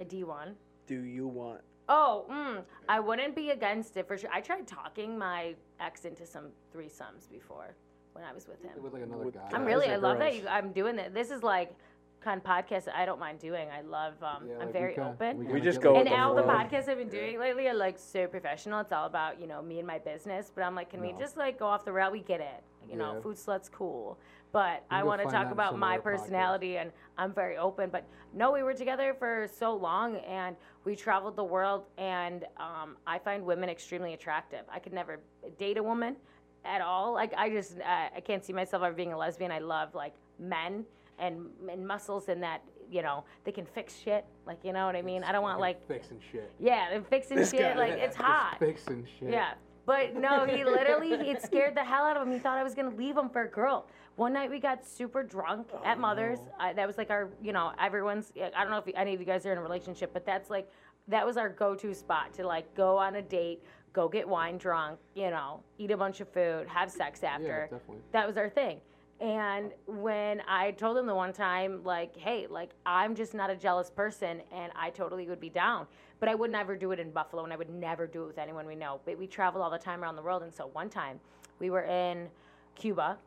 A 0.00 0.04
D1. 0.04 0.54
Do 0.86 1.02
you 1.02 1.28
want? 1.28 1.60
Oh, 1.92 2.24
mm, 2.30 2.62
I 2.88 3.00
wouldn't 3.00 3.34
be 3.34 3.50
against 3.50 3.96
it 3.96 4.06
for 4.06 4.16
sure. 4.16 4.30
I 4.32 4.40
tried 4.40 4.66
talking 4.68 5.18
my 5.18 5.54
ex 5.80 6.04
into 6.04 6.24
some 6.24 6.46
threesomes 6.72 7.28
before 7.28 7.74
when 8.12 8.24
I 8.24 8.32
was 8.32 8.46
with 8.46 8.62
him. 8.62 8.70
With 8.80 8.92
like 8.92 9.02
another 9.02 9.24
With 9.24 9.34
guy. 9.34 9.48
I'm 9.52 9.64
really, 9.64 9.88
I 9.88 9.96
love 9.96 10.18
that 10.18 10.36
you, 10.36 10.46
I'm 10.48 10.70
doing 10.72 10.94
that. 10.96 11.12
This 11.12 11.32
is 11.32 11.42
like 11.42 11.74
kind 12.20 12.40
of 12.40 12.44
podcast 12.46 12.84
that 12.84 12.94
I 12.96 13.04
don't 13.06 13.18
mind 13.18 13.40
doing. 13.40 13.68
I 13.70 13.80
love, 13.80 14.14
um, 14.22 14.46
Yeah, 14.46 14.52
I'm 14.54 14.58
like, 14.60 14.66
we 14.68 14.72
very 14.72 14.94
kinda- 14.94 15.10
open. 15.10 15.38
we 15.38 15.46
We 15.54 15.60
just 15.60 15.80
go 15.80 15.96
and 15.96 16.08
all 16.10 16.34
the 16.36 16.42
podcasts 16.42 16.88
I've 16.88 16.98
been 16.98 17.08
doing 17.08 17.40
lately 17.40 17.66
are 17.66 17.74
like 17.74 17.98
so 17.98 18.28
professional. 18.28 18.78
It's 18.80 18.92
all 18.92 19.06
about 19.06 19.40
you 19.40 19.48
know 19.48 19.60
me 19.60 19.78
and 19.78 19.86
my 19.86 19.98
business. 19.98 20.52
But 20.54 20.62
I'm 20.62 20.76
like, 20.76 20.90
can 20.90 21.00
we 21.00 21.12
just 21.18 21.36
like 21.36 21.58
go 21.58 21.66
off 21.66 21.84
the 21.84 21.92
rail? 21.92 22.12
We 22.12 22.20
get 22.20 22.40
it. 22.40 22.62
You 22.88 22.96
know, 22.96 23.20
food 23.20 23.36
slut's 23.36 23.68
cool. 23.68 24.16
But 24.52 24.84
I 24.90 25.04
want 25.04 25.22
to 25.22 25.28
talk 25.28 25.52
about 25.52 25.78
my 25.78 25.94
other 25.94 26.00
podcast. 26.00 26.04
personality, 26.04 26.76
and 26.78 26.90
I'm 27.16 27.32
very 27.32 27.56
open. 27.56 27.88
But 27.90 28.04
no, 28.34 28.50
we 28.50 28.62
were 28.62 28.74
together 28.74 29.14
for 29.18 29.48
so 29.58 29.74
long, 29.74 30.16
and 30.16 30.56
we 30.84 30.96
traveled 30.96 31.36
the 31.36 31.44
world, 31.44 31.84
and 31.98 32.44
um, 32.56 32.96
I 33.06 33.18
find 33.18 33.44
women 33.44 33.68
extremely 33.68 34.14
attractive. 34.14 34.62
I 34.72 34.78
could 34.80 34.92
never 34.92 35.20
date 35.58 35.78
a 35.78 35.82
woman 35.82 36.16
at 36.64 36.80
all. 36.80 37.12
Like 37.14 37.32
I 37.36 37.48
just, 37.50 37.78
uh, 37.78 38.08
I 38.16 38.20
can't 38.20 38.44
see 38.44 38.52
myself 38.52 38.82
ever 38.82 38.94
being 38.94 39.12
a 39.12 39.18
lesbian. 39.18 39.52
I 39.52 39.60
love 39.60 39.94
like 39.94 40.14
men 40.38 40.84
and 41.18 41.46
and 41.70 41.86
muscles, 41.86 42.28
and 42.28 42.42
that 42.42 42.62
you 42.90 43.02
know 43.02 43.24
they 43.44 43.52
can 43.52 43.66
fix 43.66 43.96
shit. 43.96 44.24
Like 44.46 44.58
you 44.64 44.72
know 44.72 44.84
what 44.86 44.96
I 44.96 45.02
mean. 45.02 45.22
I 45.22 45.30
don't 45.30 45.42
want 45.42 45.60
like 45.60 45.86
fixing 45.86 46.18
shit. 46.32 46.50
yeah, 46.58 46.88
and 46.92 47.06
fixing 47.06 47.36
This 47.36 47.52
shit. 47.52 47.60
guy. 47.60 47.76
Like 47.76 47.92
it's 47.92 48.16
hot. 48.16 48.56
Fixing 48.58 49.06
shit. 49.20 49.30
Yeah. 49.30 49.52
But 49.86 50.14
no, 50.14 50.44
he 50.44 50.64
literally 50.64 51.12
it 51.12 51.42
scared 51.42 51.74
the 51.74 51.82
hell 51.82 52.04
out 52.04 52.16
of 52.16 52.26
him. 52.26 52.32
He 52.32 52.38
thought 52.38 52.58
I 52.58 52.62
was 52.62 52.74
gonna 52.74 52.94
leave 52.94 53.16
him 53.16 53.28
for 53.28 53.42
a 53.42 53.48
girl. 53.48 53.86
One 54.16 54.32
night 54.32 54.50
we 54.50 54.58
got 54.58 54.84
super 54.84 55.22
drunk 55.22 55.68
oh, 55.72 55.82
at 55.84 55.98
Mother's. 55.98 56.38
I, 56.58 56.72
that 56.74 56.86
was 56.86 56.98
like 56.98 57.10
our, 57.10 57.30
you 57.42 57.52
know, 57.52 57.72
everyone's. 57.80 58.32
I 58.36 58.62
don't 58.62 58.70
know 58.70 58.82
if 58.84 58.94
any 58.94 59.14
of 59.14 59.20
you 59.20 59.26
guys 59.26 59.46
are 59.46 59.52
in 59.52 59.58
a 59.58 59.62
relationship, 59.62 60.12
but 60.12 60.26
that's 60.26 60.50
like 60.50 60.70
that 61.08 61.24
was 61.24 61.36
our 61.36 61.48
go-to 61.48 61.94
spot 61.94 62.32
to 62.34 62.46
like 62.46 62.74
go 62.74 62.96
on 62.98 63.16
a 63.16 63.22
date, 63.22 63.62
go 63.92 64.08
get 64.08 64.28
wine 64.28 64.58
drunk, 64.58 64.98
you 65.14 65.30
know, 65.30 65.62
eat 65.78 65.90
a 65.90 65.96
bunch 65.96 66.20
of 66.20 66.28
food, 66.28 66.66
have 66.68 66.90
sex 66.90 67.20
Yeah, 67.22 67.30
after 67.30 67.62
definitely. 67.70 67.96
that 68.12 68.26
was 68.26 68.36
our 68.36 68.48
thing. 68.48 68.80
And 69.20 69.72
when 69.86 70.40
I 70.48 70.70
told 70.70 70.96
him 70.96 71.06
the 71.06 71.14
one 71.14 71.34
time, 71.34 71.84
like, 71.84 72.16
hey, 72.16 72.46
like, 72.48 72.70
I'm 72.86 73.14
just 73.14 73.34
not 73.34 73.50
a 73.50 73.54
jealous 73.54 73.90
person 73.90 74.40
and 74.50 74.72
I 74.74 74.88
totally 74.88 75.28
would 75.28 75.40
be 75.40 75.50
down. 75.50 75.86
But 76.20 76.30
I 76.30 76.34
would 76.34 76.50
never 76.50 76.74
do 76.74 76.92
it 76.92 76.98
in 76.98 77.10
Buffalo 77.10 77.44
and 77.44 77.52
I 77.52 77.56
would 77.56 77.68
never 77.68 78.06
do 78.06 78.22
it 78.22 78.26
with 78.28 78.38
anyone 78.38 78.66
we 78.66 78.74
know. 78.74 79.00
But 79.04 79.18
we 79.18 79.26
travel 79.26 79.60
all 79.60 79.70
the 79.70 79.78
time 79.78 80.02
around 80.02 80.16
the 80.16 80.22
world. 80.22 80.42
And 80.42 80.54
so 80.54 80.70
one 80.72 80.88
time 80.88 81.20
we 81.58 81.68
were 81.68 81.82
in 81.82 82.28
Cuba 82.74 83.18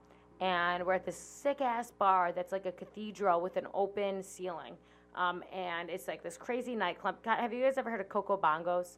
and 0.43 0.86
we're 0.86 0.93
at 0.93 1.06
this 1.06 1.15
sick 1.15 1.62
ass 1.62 1.91
bar 1.91 2.34
that's 2.34 2.51
like 2.51 2.65
a 2.65 2.71
cathedral 2.73 3.39
with 3.39 3.56
an 3.56 3.65
open 3.73 4.21
ceiling. 4.21 4.73
Um, 5.15 5.41
and 5.53 5.89
it's 5.89 6.06
like 6.06 6.21
this 6.21 6.36
crazy 6.36 6.75
nightclub. 6.75 7.15
God, 7.23 7.39
have 7.39 7.53
you 7.53 7.63
guys 7.63 7.77
ever 7.77 7.89
heard 7.89 8.01
of 8.01 8.10
Coco 8.10 8.36
Bongos? 8.36 8.97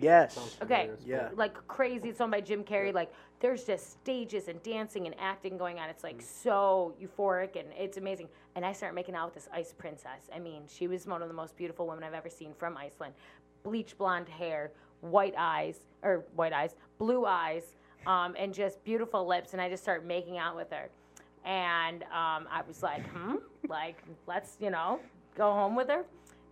Yes. 0.00 0.38
Okay. 0.62 0.90
Yeah. 1.04 1.30
like 1.34 1.54
crazy. 1.66 2.10
It's 2.10 2.20
owned 2.20 2.30
by 2.30 2.40
Jim 2.40 2.62
Carrey. 2.62 2.94
Like 2.94 3.12
there's 3.40 3.64
just 3.64 3.90
stages 3.90 4.46
and 4.46 4.62
dancing 4.62 5.06
and 5.06 5.16
acting 5.18 5.58
going 5.58 5.80
on. 5.80 5.88
It's 5.88 6.04
like 6.04 6.22
so 6.22 6.94
euphoric 7.02 7.58
and 7.58 7.66
it's 7.76 7.96
amazing. 7.96 8.28
And 8.54 8.64
I 8.64 8.72
start 8.72 8.94
making 8.94 9.16
out 9.16 9.24
with 9.24 9.34
this 9.34 9.48
ice 9.52 9.74
princess. 9.76 10.30
I 10.32 10.38
mean, 10.38 10.62
she 10.68 10.86
was 10.86 11.04
one 11.04 11.20
of 11.20 11.26
the 11.26 11.34
most 11.34 11.56
beautiful 11.56 11.88
women 11.88 12.04
I've 12.04 12.14
ever 12.14 12.30
seen 12.30 12.52
from 12.56 12.76
Iceland. 12.76 13.14
Bleach 13.64 13.98
blonde 13.98 14.28
hair, 14.28 14.70
white 15.00 15.34
eyes 15.36 15.78
or 16.04 16.24
white 16.36 16.52
eyes, 16.52 16.76
blue 16.98 17.26
eyes, 17.26 17.74
um, 18.06 18.34
and 18.38 18.52
just 18.52 18.82
beautiful 18.84 19.26
lips. 19.26 19.52
And 19.52 19.62
I 19.62 19.68
just 19.68 19.82
started 19.82 20.06
making 20.06 20.38
out 20.38 20.56
with 20.56 20.70
her. 20.70 20.88
And 21.44 22.02
um, 22.04 22.48
I 22.50 22.62
was 22.66 22.82
like, 22.82 23.06
hmm, 23.10 23.36
like 23.68 24.02
let's 24.26 24.56
you 24.60 24.70
know 24.70 25.00
go 25.36 25.52
home 25.52 25.76
with 25.76 25.88
her. 25.88 26.04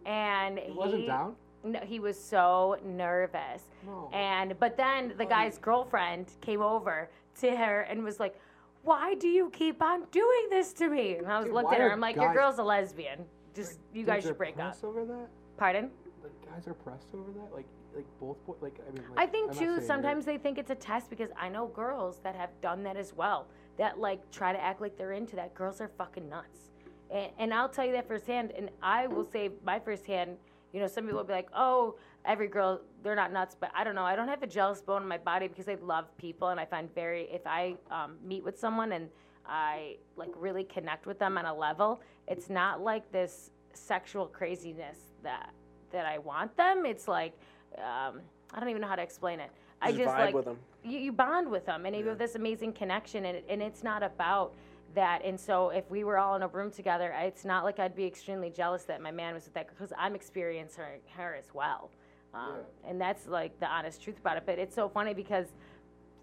And 0.05 0.59
He 0.59 0.73
wasn't 0.73 1.07
down. 1.07 1.37
No, 1.65 1.79
he 1.81 2.01
was 2.01 2.23
so 2.23 2.77
nervous. 2.85 3.62
No. 3.87 4.11
And 4.12 4.59
but 4.59 4.77
then 4.77 5.15
the 5.17 5.25
guy's 5.25 5.59
girlfriend 5.59 6.33
came 6.41 6.61
over 6.61 7.09
to 7.41 7.57
her 7.57 7.83
and 7.83 8.03
was 8.03 8.19
like, 8.19 8.38
"Why 8.83 9.15
do 9.15 9.29
you 9.29 9.49
keep 9.51 9.81
on 9.81 10.05
doing 10.11 10.49
this 10.51 10.73
to 10.75 10.88
me?" 10.88 11.17
And 11.17 11.27
I 11.27 11.38
was 11.38 11.47
Dude, 11.47 11.55
looked 11.55 11.73
at 11.73 11.81
her. 11.81 11.93
I'm 11.93 12.01
like, 12.01 12.17
"Your 12.17 12.35
girl's 12.35 12.59
a 12.59 12.65
lesbian. 12.65 13.25
Just 13.55 13.79
you 13.95 14.05
guys 14.05 14.25
should 14.25 14.38
break 14.38 14.59
up." 14.59 14.77
over 14.83 15.05
that. 15.05 15.29
Pardon? 15.57 15.91
Like 16.23 16.33
guys 16.45 16.67
are 16.67 16.75
pressed 16.75 17.07
over 17.15 17.31
that. 17.31 17.55
Like 17.55 17.67
like 17.95 18.07
both. 18.21 18.37
Bo- 18.47 18.57
like 18.61 18.79
I 18.87 18.93
mean. 18.93 19.05
Like, 19.11 19.19
I 19.19 19.27
think 19.27 19.53
I'm 19.53 19.59
too. 19.59 19.81
Sometimes 19.81 20.25
they 20.25 20.39
think 20.39 20.59
it's 20.59 20.71
a 20.71 20.75
test 20.75 21.11
because 21.11 21.31
I 21.39 21.49
know 21.49 21.67
girls 21.67 22.19
that 22.23 22.35
have 22.35 22.51
done 22.61 22.83
that 22.85 22.97
as 22.97 23.15
well. 23.15 23.49
That 23.79 23.99
like 23.99 24.31
try 24.31 24.53
to 24.53 24.63
act 24.63 24.81
like 24.81 24.97
they're 24.97 25.13
into 25.13 25.37
that. 25.37 25.55
Girls 25.55 25.81
are 25.81 25.89
fucking 25.89 26.29
nuts, 26.29 26.71
and, 27.11 27.31
and 27.39 27.55
I'll 27.55 27.69
tell 27.69 27.87
you 27.87 27.93
that 27.93 28.09
firsthand. 28.09 28.53
And 28.57 28.71
I 28.83 29.07
will 29.07 29.25
say 29.25 29.51
my 29.65 29.79
firsthand. 29.79 30.37
You 30.73 30.81
know, 30.81 30.87
some 30.87 31.05
people 31.05 31.19
will 31.19 31.25
be 31.25 31.35
like, 31.35 31.51
"Oh, 31.55 31.97
every 32.25 32.49
girl, 32.49 32.81
they're 33.03 33.17
not 33.17 33.33
nuts," 33.33 33.57
but 33.59 33.71
I 33.75 33.85
don't 33.85 33.95
know. 33.95 34.05
I 34.05 34.17
don't 34.17 34.29
have 34.29 34.43
a 34.43 34.47
jealous 34.47 34.81
bone 34.81 35.03
in 35.03 35.09
my 35.09 35.19
body 35.19 35.49
because 35.49 35.69
I 35.69 35.77
love 35.83 36.07
people, 36.17 36.49
and 36.49 36.59
I 36.59 36.65
find 36.65 36.93
very 36.95 37.29
if 37.31 37.47
I 37.47 37.77
um, 37.91 38.17
meet 38.25 38.43
with 38.43 38.59
someone 38.59 38.93
and 38.93 39.09
I 39.47 39.97
like 40.17 40.31
really 40.37 40.65
connect 40.65 41.07
with 41.07 41.19
them 41.19 41.37
on 41.37 41.45
a 41.45 41.55
level, 41.55 42.01
it's 42.27 42.49
not 42.49 42.81
like 42.81 43.11
this 43.13 43.51
sexual 43.75 44.27
craziness 44.27 44.99
that 45.23 45.51
that 45.91 46.07
I 46.07 46.19
want 46.19 46.57
them. 46.57 46.85
It's 46.87 47.07
like 47.07 47.39
um, 47.79 48.21
I 48.53 48.61
don't 48.61 48.69
even 48.69 48.83
know 48.83 48.89
how 48.89 48.97
to 48.97 49.03
explain 49.03 49.41
it. 49.41 49.51
I 49.81 49.91
Just 49.93 50.07
like 50.07 50.35
with 50.35 50.45
them. 50.45 50.59
you, 50.85 50.99
you 50.99 51.13
bond 51.13 51.51
with 51.51 51.67
them 51.67 51.87
and 51.87 51.97
you 51.97 52.07
have 52.07 52.19
this 52.19 52.37
amazing 52.37 52.73
connection 52.73 53.25
and, 53.25 53.39
and 53.49 53.61
it's 53.63 53.83
not 53.83 54.03
about 54.03 54.53
that. 54.95 55.25
And 55.25 55.39
so 55.41 55.71
if 55.71 55.91
we 55.91 56.05
were 56.05 56.19
all 56.19 56.37
in 56.37 56.43
a 56.43 56.49
room 56.49 56.71
together 56.71 57.13
I- 57.13 57.25
it's 57.25 57.45
not 57.45 57.65
like 57.65 57.81
i'd 57.81 57.97
be 57.97 58.05
extremely 58.05 58.51
jealous 58.51 58.85
that 58.85 59.01
my 59.01 59.11
man 59.11 59.35
was 59.35 59.45
with 59.45 59.55
that 59.55 59.69
because 59.69 59.93
i'm 59.99 60.15
experiencing 60.15 60.85
her, 61.17 61.35
as 61.35 61.47
well. 61.53 61.91
Um, 62.35 62.59
and 62.89 63.01
that's 63.01 63.27
like 63.27 63.59
the 63.61 63.67
honest 63.67 64.03
truth 64.03 64.19
about 64.19 64.37
it. 64.37 64.45
But 64.47 64.59
it's 64.59 64.75
so 64.75 64.89
funny 64.89 65.15
because 65.15 65.47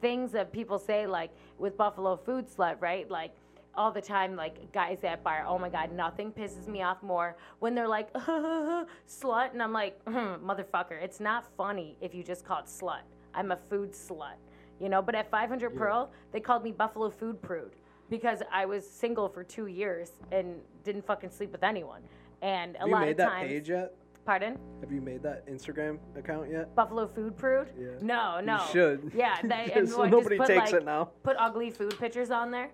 things 0.02 0.32
that 0.32 0.52
people 0.54 0.80
say 0.80 1.06
like 1.06 1.32
with 1.58 1.76
buffalo 1.78 2.16
food 2.16 2.46
slut 2.48 2.78
right? 2.80 3.10
Like 3.12 3.34
all 3.76 3.92
the 3.92 4.02
time 4.02 4.36
like 4.36 4.72
guys 4.74 5.04
at 5.04 5.24
bar 5.24 5.46
oh 5.48 5.58
my 5.58 5.70
god 5.70 5.92
nothing 5.92 6.32
pisses 6.32 6.68
me 6.68 6.82
off 6.82 7.02
more 7.04 7.38
when 7.60 7.76
they're 7.76 7.88
like 7.88 8.12
slut 9.08 9.52
and 9.54 9.62
i'm 9.62 9.72
like 9.74 10.00
"Hmm, 10.08 10.36
motherfucker 10.46 11.02
it's 11.02 11.20
not 11.20 11.46
funny 11.56 11.96
if 12.02 12.14
you 12.14 12.24
just 12.24 12.44
call 12.46 12.60
it 12.60 12.66
slut 12.66 13.02
i'm 13.34 13.52
a 13.52 13.58
food 13.70 13.92
slut 13.94 14.36
you 14.80 14.90
know 14.90 15.02
but 15.02 15.16
at 15.16 15.30
500 15.30 15.76
pearl 15.76 16.12
they 16.32 16.40
called 16.40 16.64
me 16.64 16.72
buffalo 16.72 17.10
food 17.10 17.42
prude 17.42 17.76
because 18.10 18.42
i 18.52 18.66
was 18.66 18.88
single 18.90 19.30
for 19.30 19.44
two 19.44 19.68
years 19.68 20.12
and 20.32 20.56
didn't 20.84 21.06
fucking 21.06 21.30
sleep 21.30 21.52
with 21.52 21.64
anyone 21.64 22.02
and 22.42 22.78
a 22.80 22.88
lot 22.88 22.88
of 22.88 22.90
times. 22.90 22.90
Have 22.90 23.00
you 23.00 23.06
made 23.06 23.18
that 23.18 23.30
times 23.30 23.48
page 23.52 23.70
yet? 23.70 23.94
pardon 24.26 24.58
Have 24.82 24.92
you 24.92 25.02
made 25.02 25.24
that 25.24 25.48
Instagram 25.48 25.98
account 26.18 26.50
yet? 26.52 26.76
buffalo 26.76 27.08
food 27.08 27.38
prude 27.38 27.70
Yeah. 27.80 27.88
no 28.02 28.40
no 28.42 28.56
You 28.66 28.72
should. 28.72 29.12
yeah 29.16 29.38
they, 29.44 29.72
so 29.86 30.00
what, 30.00 30.06
just 30.06 30.12
nobody 30.12 30.38
put, 30.38 30.48
takes 30.48 30.72
like, 30.72 30.82
it 30.82 30.86
now. 30.86 31.10
put 31.24 31.36
ugly 31.40 31.70
food 31.72 31.98
pictures 32.00 32.30
on 32.32 32.52
there. 32.52 32.70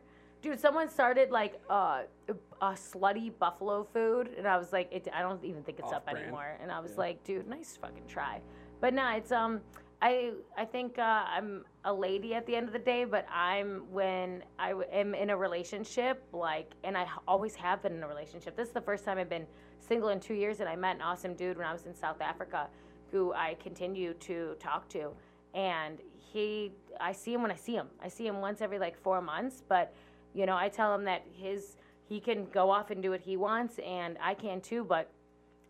Dude, 0.45 0.59
someone 0.59 0.87
started 0.87 1.31
like 1.31 1.59
uh, 1.71 2.03
a 2.61 2.73
slutty 2.73 3.31
buffalo 3.39 3.83
food, 3.83 4.29
and 4.37 4.47
I 4.47 4.57
was 4.57 4.71
like, 4.71 4.87
it, 4.91 5.07
I 5.11 5.23
don't 5.23 5.43
even 5.43 5.63
think 5.63 5.79
it's 5.79 5.91
up 5.91 6.03
Off-brand. 6.05 6.19
anymore. 6.19 6.59
And 6.61 6.71
I 6.71 6.79
was 6.79 6.99
like, 6.99 7.23
dude, 7.23 7.47
nice 7.47 7.79
fucking 7.81 8.03
try. 8.07 8.41
But 8.79 8.93
no, 8.93 9.09
it's 9.15 9.31
um, 9.31 9.59
I 10.03 10.33
I 10.55 10.65
think 10.65 10.99
uh, 10.99 11.23
I'm 11.27 11.65
a 11.83 11.91
lady 11.91 12.35
at 12.35 12.45
the 12.45 12.55
end 12.55 12.67
of 12.67 12.73
the 12.73 12.85
day, 12.93 13.05
but 13.05 13.25
I'm 13.27 13.91
when 13.91 14.43
I 14.59 14.69
w- 14.69 14.87
am 14.91 15.15
in 15.15 15.31
a 15.31 15.35
relationship, 15.35 16.21
like, 16.31 16.73
and 16.83 16.95
I 16.95 17.05
h- 17.05 17.09
always 17.27 17.55
have 17.55 17.81
been 17.81 17.93
in 17.93 18.03
a 18.03 18.07
relationship. 18.07 18.55
This 18.55 18.67
is 18.67 18.73
the 18.75 18.81
first 18.81 19.03
time 19.03 19.17
I've 19.17 19.27
been 19.27 19.47
single 19.79 20.09
in 20.09 20.19
two 20.19 20.35
years, 20.35 20.59
and 20.59 20.69
I 20.69 20.75
met 20.75 20.95
an 20.95 21.01
awesome 21.01 21.33
dude 21.33 21.57
when 21.57 21.65
I 21.65 21.73
was 21.73 21.87
in 21.87 21.95
South 21.95 22.21
Africa, 22.21 22.67
who 23.11 23.33
I 23.33 23.55
continue 23.55 24.13
to 24.13 24.55
talk 24.59 24.87
to 24.89 25.11
and 25.55 26.01
he 26.19 26.71
I 26.99 27.13
see 27.13 27.33
him 27.33 27.41
when 27.41 27.51
I 27.51 27.55
see 27.55 27.73
him. 27.73 27.87
I 28.03 28.09
see 28.09 28.27
him 28.27 28.41
once 28.41 28.61
every 28.61 28.77
like 28.77 28.95
four 29.01 29.21
months, 29.21 29.63
but 29.67 29.93
you 30.35 30.45
know 30.45 30.55
I 30.55 30.69
tell 30.69 30.93
him 30.93 31.05
that 31.05 31.23
his 31.33 31.77
he 32.07 32.19
can 32.19 32.45
go 32.51 32.69
off 32.69 32.91
and 32.91 33.01
do 33.01 33.09
what 33.11 33.21
he 33.21 33.37
wants, 33.37 33.79
and 33.79 34.17
I 34.21 34.33
can 34.33 34.61
too, 34.61 34.83
but. 34.83 35.09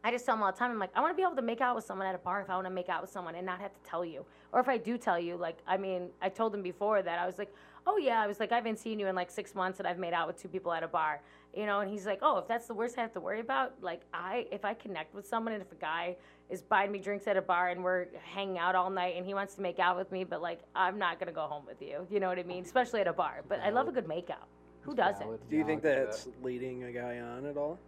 I 0.03 0.11
just 0.11 0.23
tell 0.23 0.35
him 0.35 0.43
all 0.43 0.51
the 0.51 0.57
time, 0.59 0.69
I'm 0.69 0.77
like, 0.77 0.91
I 0.95 1.01
want 1.01 1.13
to 1.13 1.15
be 1.15 1.23
able 1.23 1.35
to 1.35 1.41
make 1.41 1.61
out 1.61 1.75
with 1.75 1.83
someone 1.83 2.05
at 2.05 2.13
a 2.13 2.19
bar 2.19 2.39
if 2.39 2.47
I 2.51 2.53
want 2.53 2.67
to 2.67 2.71
make 2.71 2.89
out 2.89 3.01
with 3.01 3.09
someone 3.09 3.33
and 3.33 3.43
not 3.43 3.59
have 3.59 3.73
to 3.73 3.89
tell 3.89 4.05
you. 4.05 4.23
Or 4.51 4.59
if 4.59 4.69
I 4.69 4.77
do 4.77 4.99
tell 4.99 5.19
you, 5.19 5.35
like, 5.35 5.57
I 5.65 5.77
mean, 5.77 6.09
I 6.21 6.29
told 6.29 6.53
him 6.53 6.61
before 6.61 7.01
that 7.01 7.17
I 7.17 7.25
was 7.25 7.39
like, 7.39 7.51
oh 7.87 7.97
yeah, 7.97 8.21
I 8.21 8.27
was 8.27 8.39
like, 8.39 8.51
I 8.51 8.55
haven't 8.55 8.77
seen 8.77 8.99
you 8.99 9.07
in 9.07 9.15
like 9.15 9.31
six 9.31 9.55
months 9.55 9.79
and 9.79 9.87
I've 9.87 9.97
made 9.97 10.13
out 10.13 10.27
with 10.27 10.39
two 10.39 10.47
people 10.47 10.71
at 10.71 10.83
a 10.83 10.87
bar, 10.87 11.21
you 11.55 11.65
know, 11.65 11.79
and 11.79 11.89
he's 11.89 12.05
like, 12.05 12.19
oh, 12.21 12.37
if 12.39 12.47
that's 12.47 12.67
the 12.67 12.73
worst 12.73 12.97
I 12.97 13.01
have 13.01 13.13
to 13.13 13.19
worry 13.19 13.39
about, 13.39 13.73
like, 13.81 14.01
I, 14.13 14.45
if 14.51 14.65
I 14.65 14.73
connect 14.73 15.13
with 15.15 15.27
someone 15.27 15.53
and 15.53 15.61
if 15.61 15.71
a 15.71 15.75
guy 15.75 16.17
is 16.49 16.61
buying 16.61 16.91
me 16.91 16.99
drinks 16.99 17.27
at 17.27 17.37
a 17.37 17.41
bar 17.41 17.69
and 17.69 17.83
we're 17.83 18.07
hanging 18.23 18.57
out 18.57 18.75
all 18.75 18.89
night 18.89 19.15
and 19.17 19.25
he 19.25 19.33
wants 19.33 19.55
to 19.55 19.61
make 19.61 19.79
out 19.79 19.95
with 19.97 20.11
me, 20.11 20.23
but 20.23 20.41
like, 20.41 20.59
I'm 20.75 20.97
not 20.99 21.19
going 21.19 21.27
to 21.27 21.33
go 21.33 21.47
home 21.47 21.65
with 21.65 21.81
you, 21.81 22.05
you 22.11 22.19
know 22.19 22.27
what 22.27 22.37
I 22.37 22.43
mean? 22.43 22.63
Especially 22.63 23.01
at 23.01 23.07
a 23.07 23.13
bar. 23.13 23.41
But 23.47 23.61
I 23.61 23.69
love 23.69 23.87
a 23.87 23.91
good 23.91 24.07
make 24.07 24.29
out. 24.29 24.47
Who 24.81 24.93
doesn't? 24.95 25.49
Do 25.49 25.55
you 25.55 25.65
think 25.65 25.83
Yeah, 25.83 25.91
I 25.91 25.93
can 25.95 26.05
that's 26.05 26.27
leading 26.43 26.83
a 26.83 26.91
guy 26.91 27.19
on 27.19 27.45
at 27.45 27.57
all? 27.57 27.79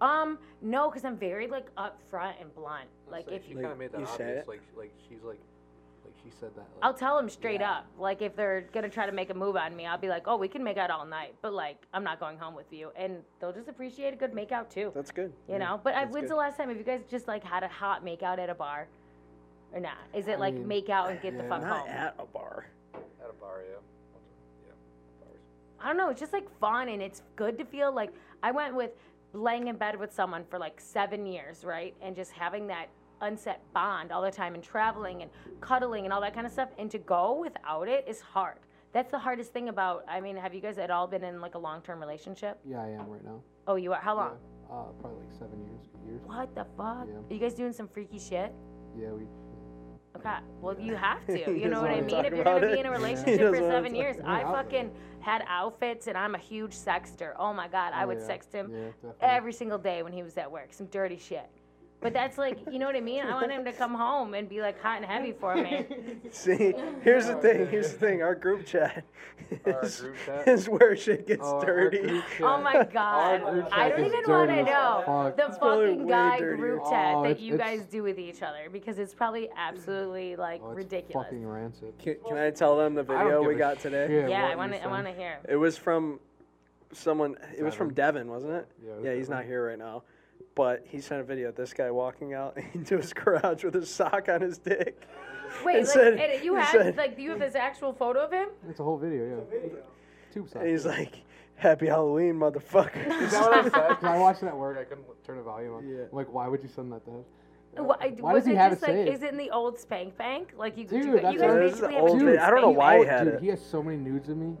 Um, 0.00 0.38
no, 0.62 0.88
because 0.90 1.04
I'm 1.04 1.16
very 1.16 1.46
like 1.48 1.74
upfront 1.76 2.34
and 2.40 2.54
blunt. 2.54 2.88
Like 3.10 3.26
Like 3.26 3.36
if 3.36 3.48
you 3.48 3.56
Like, 3.56 3.62
kind 3.64 3.72
of 3.72 3.78
made 3.78 3.92
that 3.92 4.00
you 4.00 4.06
say 4.06 4.12
obvious. 4.12 4.42
it? 4.44 4.48
Like, 4.48 4.62
like 4.76 4.92
she's 5.08 5.22
like, 5.22 5.38
like 5.38 5.40
she 6.24 6.30
said 6.30 6.50
that. 6.56 6.60
Like, 6.60 6.82
I'll 6.82 6.94
tell 6.94 7.16
them 7.16 7.28
straight 7.28 7.60
Yeah. 7.60 7.72
up. 7.78 7.86
Like 7.98 8.22
if 8.22 8.34
they're 8.34 8.62
gonna 8.72 8.88
try 8.88 9.06
to 9.06 9.12
make 9.12 9.30
a 9.30 9.34
move 9.34 9.56
on 9.56 9.76
me, 9.76 9.86
I'll 9.86 9.98
be 9.98 10.08
like, 10.08 10.24
"Oh, 10.26 10.36
we 10.36 10.48
can 10.48 10.64
make 10.64 10.76
out 10.78 10.90
all 10.90 11.04
night, 11.04 11.34
but 11.42 11.52
like 11.52 11.76
I'm 11.92 12.02
not 12.04 12.18
going 12.20 12.38
home 12.38 12.54
with 12.54 12.72
you." 12.72 12.90
And 12.96 13.22
they'll 13.40 13.52
just 13.52 13.68
appreciate 13.68 14.12
a 14.14 14.16
good 14.16 14.32
make 14.34 14.50
out 14.52 14.70
too. 14.70 14.90
That's 14.94 15.10
good. 15.10 15.32
You 15.48 15.58
know. 15.58 15.80
But 15.82 15.94
uh, 15.94 15.98
I, 15.98 16.04
when's 16.06 16.22
good. 16.24 16.30
the 16.30 16.36
last 16.36 16.56
time 16.56 16.68
have 16.68 16.78
you 16.78 16.84
guys 16.84 17.02
just 17.10 17.28
like 17.28 17.44
had 17.44 17.62
a 17.62 17.68
hot 17.68 18.02
make 18.04 18.22
out 18.22 18.38
at 18.38 18.48
a 18.48 18.54
bar, 18.54 18.88
or 19.72 19.80
not? 19.80 19.98
Is 20.14 20.26
it 20.28 20.32
I 20.32 20.36
like 20.36 20.54
mean, 20.54 20.66
make 20.66 20.88
out 20.88 21.10
and 21.10 21.20
get 21.20 21.36
the 21.36 21.44
fuck 21.44 21.60
Not 21.62 21.80
home? 21.80 21.88
at 21.90 22.14
a 22.18 22.24
bar. 22.24 22.66
at 22.94 23.30
a 23.30 23.32
bar, 23.34 23.62
yeah. 23.68 23.76
Yeah. 24.66 24.72
I 25.84 25.88
don't 25.88 25.96
know. 25.96 26.08
It's 26.10 26.20
just 26.20 26.32
like 26.32 26.48
fun 26.58 26.88
and 26.88 27.02
it's 27.02 27.22
good 27.36 27.58
to 27.58 27.64
feel 27.64 27.92
like 27.92 28.10
I 28.42 28.50
went 28.50 28.74
with 28.74 28.90
laying 29.34 29.66
in 29.68 29.76
bed 29.76 29.98
with 29.98 30.12
someone 30.12 30.44
for 30.48 30.58
like 30.58 30.80
seven 30.80 31.26
years, 31.26 31.64
right? 31.64 31.94
And 32.00 32.14
just 32.14 32.32
having 32.32 32.66
that 32.68 32.86
unset 33.24 33.60
bond 33.72 34.12
all 34.12 34.22
the 34.22 34.30
time 34.30 34.54
and 34.54 34.62
traveling 34.62 35.22
and 35.22 35.30
cuddling 35.60 36.04
and 36.04 36.12
all 36.12 36.20
that 36.20 36.34
kind 36.34 36.46
of 36.46 36.52
stuff. 36.52 36.68
And 36.78 36.90
to 36.90 36.98
go 36.98 37.38
without 37.40 37.88
it 37.88 38.04
is 38.06 38.20
hard. 38.20 38.58
That's 38.92 39.10
the 39.10 39.18
hardest 39.18 39.52
thing 39.52 39.68
about. 39.68 40.04
I 40.08 40.20
mean, 40.20 40.36
have 40.36 40.54
you 40.54 40.60
guys 40.60 40.78
at 40.78 40.90
all 40.90 41.06
been 41.08 41.24
in 41.24 41.40
like 41.40 41.56
a 41.56 41.58
long 41.58 41.80
term 41.82 41.98
relationship? 41.98 42.60
Yeah, 42.64 42.80
I 42.80 42.88
am 42.90 43.08
right 43.08 43.24
now. 43.24 43.40
Oh, 43.66 43.74
you 43.76 43.92
are. 43.92 44.00
How 44.00 44.14
long? 44.14 44.36
Yeah. 44.70 44.74
Uh, 44.76 44.84
probably 45.00 45.24
like 45.24 45.32
seven 45.32 45.60
years. 45.64 45.86
Years. 46.06 46.20
What 46.26 46.54
the 46.54 46.64
fuck? 46.76 47.06
Yeah. 47.08 47.18
Are 47.18 47.32
you 47.34 47.40
guys 47.40 47.54
doing 47.54 47.72
some 47.72 47.88
freaky 47.88 48.18
shit? 48.18 48.52
Yeah, 48.96 49.08
we. 49.10 49.24
Okay. 50.16 50.36
Well, 50.60 50.78
you 50.78 50.94
have 50.94 51.26
to. 51.26 51.50
You 51.60 51.68
know 51.68 51.82
what 51.82 51.90
I 51.90 52.00
mean? 52.02 52.24
If 52.24 52.32
you're 52.34 52.44
gonna 52.44 52.60
be 52.72 52.78
in 52.78 52.86
a 52.86 52.90
Yeah. 52.90 52.96
Relationship 52.96 53.40
for 53.52 53.56
seven 53.68 53.94
years, 53.96 54.16
I 54.24 54.42
fucking 54.44 54.92
had 55.18 55.42
outfits 55.48 56.06
and 56.06 56.16
I'm 56.16 56.34
a 56.36 56.38
huge 56.38 56.72
sexter. 56.72 57.34
Oh 57.36 57.52
my 57.52 57.66
god, 57.66 57.92
I 57.94 58.04
Oh, 58.04 58.08
would 58.08 58.18
yeah. 58.20 58.28
sext 58.28 58.52
him 58.52 58.70
Yeah, 58.72 59.10
every 59.20 59.52
single 59.52 59.78
day 59.78 60.02
when 60.04 60.12
he 60.12 60.22
was 60.22 60.36
at 60.38 60.48
work. 60.50 60.72
Some 60.72 60.86
dirty 60.86 61.18
shit. 61.18 61.50
But 62.04 62.12
that's 62.12 62.36
like, 62.36 62.58
you 62.70 62.78
know 62.78 62.84
what 62.84 62.96
I 62.96 63.00
mean? 63.00 63.24
I 63.24 63.32
want 63.32 63.50
him 63.50 63.64
to 63.64 63.72
come 63.72 63.94
home 63.94 64.34
and 64.34 64.46
be 64.46 64.60
like 64.60 64.78
hot 64.78 64.98
and 64.98 65.06
heavy 65.06 65.32
for 65.32 65.54
me. 65.54 65.86
See, 66.30 66.74
here's 67.00 67.28
the 67.28 67.36
thing. 67.36 67.66
Here's 67.68 67.92
the 67.92 67.98
thing. 67.98 68.20
Our 68.20 68.34
group 68.34 68.66
chat 68.66 69.04
is, 69.64 70.00
group 70.02 70.16
chat? 70.26 70.46
is 70.46 70.68
where 70.68 70.94
shit 70.96 71.26
gets 71.26 71.40
Oh, 71.42 71.64
dirty. 71.64 72.20
Oh 72.42 72.60
my 72.60 72.84
god. 72.92 73.68
I 73.72 73.88
don't 73.88 74.04
even 74.04 74.20
want 74.28 74.50
to 74.50 74.64
know 74.64 75.02
fuck. 75.06 75.36
the 75.38 75.46
It's 75.46 75.56
fucking 75.56 76.06
guy 76.06 76.40
dirtier. 76.40 76.56
group 76.58 76.82
oh, 76.84 76.90
chat 76.90 77.14
Oh, 77.14 77.22
that 77.22 77.40
you 77.40 77.56
guys 77.56 77.86
do 77.86 78.02
with 78.02 78.18
each 78.18 78.42
other 78.42 78.68
because 78.70 78.98
it's 78.98 79.14
probably 79.14 79.48
absolutely 79.56 80.36
like 80.36 80.60
Oh, 80.62 80.72
it's 80.72 80.76
ridiculous. 80.76 81.24
Fucking 81.28 81.46
rancid. 81.48 81.98
Can, 81.98 82.16
can 82.28 82.36
I 82.36 82.50
tell 82.50 82.76
them 82.76 82.92
the 82.92 83.02
video 83.02 83.42
we 83.42 83.54
got 83.54 83.80
today? 83.80 84.28
Yeah, 84.28 84.48
I 84.48 84.56
want 84.56 84.72
to. 84.72 84.84
I 84.84 84.88
want 84.88 85.06
to 85.06 85.12
hear. 85.14 85.38
It 85.48 85.56
was 85.56 85.78
from 85.78 86.20
someone. 86.92 87.36
It 87.56 87.62
was 87.62 87.74
from 87.74 87.94
Devin. 87.94 88.26
Devin, 88.26 88.28
wasn't 88.30 88.52
it? 88.52 88.68
Yeah, 88.84 88.90
it 88.92 88.96
was 88.96 89.04
Yeah, 89.06 89.14
he's 89.14 89.28
Devin. 89.28 89.36
not 89.38 89.46
here 89.46 89.66
right 89.68 89.78
now. 89.78 90.02
But 90.54 90.84
he 90.86 91.00
sent 91.00 91.20
a 91.20 91.24
video 91.24 91.48
of 91.48 91.56
this 91.56 91.72
guy 91.72 91.90
walking 91.90 92.32
out 92.34 92.56
into 92.74 92.96
his 92.96 93.12
garage 93.12 93.64
with 93.64 93.74
a 93.76 93.84
sock 93.86 94.28
on 94.28 94.40
his 94.40 94.58
dick. 94.58 95.06
Wait, 95.64 95.78
like, 95.78 95.86
said- 95.86 96.14
and 96.14 96.44
you 96.44 96.56
it 96.56 96.60
have 96.60 96.70
said- 96.70 96.96
like, 96.96 97.18
you 97.18 97.30
have 97.30 97.40
this 97.40 97.54
actual 97.54 97.92
photo 97.92 98.20
of 98.24 98.32
him? 98.32 98.48
It's 98.68 98.80
a 98.80 98.84
whole 98.84 98.96
video, 98.98 99.44
yeah. 99.52 99.68
Tube 100.32 100.48
And 100.56 100.68
he's 100.68 100.84
like, 100.84 101.22
"Happy 101.54 101.86
Halloween, 101.86 102.34
motherfucker." 102.34 103.06
Is 103.22 103.30
that 103.32 103.42
what 103.42 103.52
I 103.58 103.62
said? 103.62 103.72
'Cause 103.96 104.04
I 104.04 104.18
watched 104.18 104.42
it 104.42 104.46
at 104.46 104.56
work. 104.56 104.76
I 104.78 104.82
couldn't 104.84 105.04
turn 105.24 105.36
the 105.36 105.42
volume 105.44 105.74
on. 105.74 105.88
Yeah. 105.88 106.02
I'm 106.02 106.08
like, 106.12 106.32
why 106.32 106.48
would 106.48 106.60
you 106.62 106.68
send 106.68 106.92
that 106.92 107.04
to 107.04 107.10
him? 107.12 107.24
Why, 107.76 108.14
Why 108.20 108.32
was 108.34 108.42
does 108.42 108.46
he 108.48 108.54
it 108.54 108.58
have 108.58 108.72
just 108.72 108.82
it 108.82 108.86
like, 108.86 108.96
saved? 108.96 109.08
is 109.16 109.22
it 109.22 109.30
in 109.30 109.36
the 109.36 109.50
old 109.50 109.78
spank 109.78 110.16
bank? 110.16 110.54
Like 110.56 110.76
you, 110.76 110.86
Dude, 110.86 111.04
you, 111.04 111.12
that's 111.20 111.34
you 111.34 111.40
what- 111.40 111.48
guys 111.48 111.70
This 111.70 111.74
is 111.74 111.80
basically 111.80 111.96
old 111.96 112.18
have 112.20 112.28
a 112.28 112.30
dude 112.32 112.38
I 112.40 112.50
don't 112.50 112.60
know 112.62 112.70
why 112.70 112.98
he 112.98 113.04
had 113.04 113.24
dude, 113.24 113.34
it. 113.34 113.40
he 113.42 113.48
has 113.48 113.64
so 113.64 113.82
many 113.82 113.96
nudes 113.96 114.28
of 114.28 114.36
me. 114.36 114.56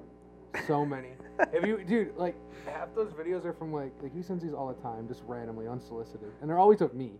So 0.68 0.84
many. 0.86 1.08
If 1.52 1.66
you, 1.66 1.82
dude, 1.84 2.16
like 2.16 2.34
half 2.66 2.94
those 2.94 3.10
videos 3.12 3.44
are 3.44 3.52
from 3.52 3.72
like, 3.72 3.92
like 4.02 4.14
he 4.14 4.22
sends 4.22 4.42
these 4.42 4.52
all 4.54 4.68
the 4.68 4.80
time, 4.82 5.06
just 5.08 5.22
randomly, 5.26 5.66
unsolicited, 5.68 6.30
and 6.40 6.48
they're 6.50 6.58
always 6.58 6.80
of 6.80 6.94
me. 6.94 7.12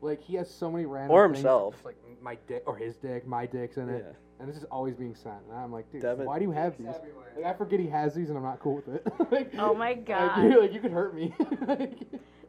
Like 0.00 0.22
he 0.22 0.34
has 0.34 0.50
so 0.50 0.70
many 0.70 0.84
random. 0.86 1.10
Or 1.12 1.26
things, 1.26 1.38
himself. 1.38 1.74
Just 1.74 1.84
like 1.86 1.96
my 2.22 2.36
dick 2.46 2.62
or 2.66 2.76
his 2.76 2.96
dick, 2.96 3.26
my 3.26 3.46
dick's 3.46 3.76
in 3.78 3.88
it, 3.88 4.04
Yeah. 4.06 4.12
and 4.40 4.48
it's 4.48 4.58
just 4.58 4.70
always 4.70 4.94
being 4.94 5.14
sent. 5.14 5.36
And 5.50 5.58
I'm 5.58 5.72
like, 5.72 5.90
dude, 5.90 6.02
Devin- 6.02 6.26
why 6.26 6.38
do 6.38 6.44
you 6.44 6.50
have 6.50 6.76
these? 6.78 6.88
Like 7.36 7.44
I 7.46 7.52
forget 7.54 7.80
he 7.80 7.88
has 7.88 8.14
these, 8.14 8.28
and 8.28 8.36
I'm 8.38 8.44
not 8.44 8.60
cool 8.60 8.76
with 8.76 8.88
it. 8.88 9.06
like, 9.30 9.52
Oh 9.58 9.74
my 9.74 9.90
Like, 9.90 10.04
god. 10.06 10.42
dude, 10.42 10.60
like 10.60 10.72
you 10.72 10.80
could 10.80 10.92
hurt 10.92 11.14
me. 11.14 11.34
Like- 11.66 11.98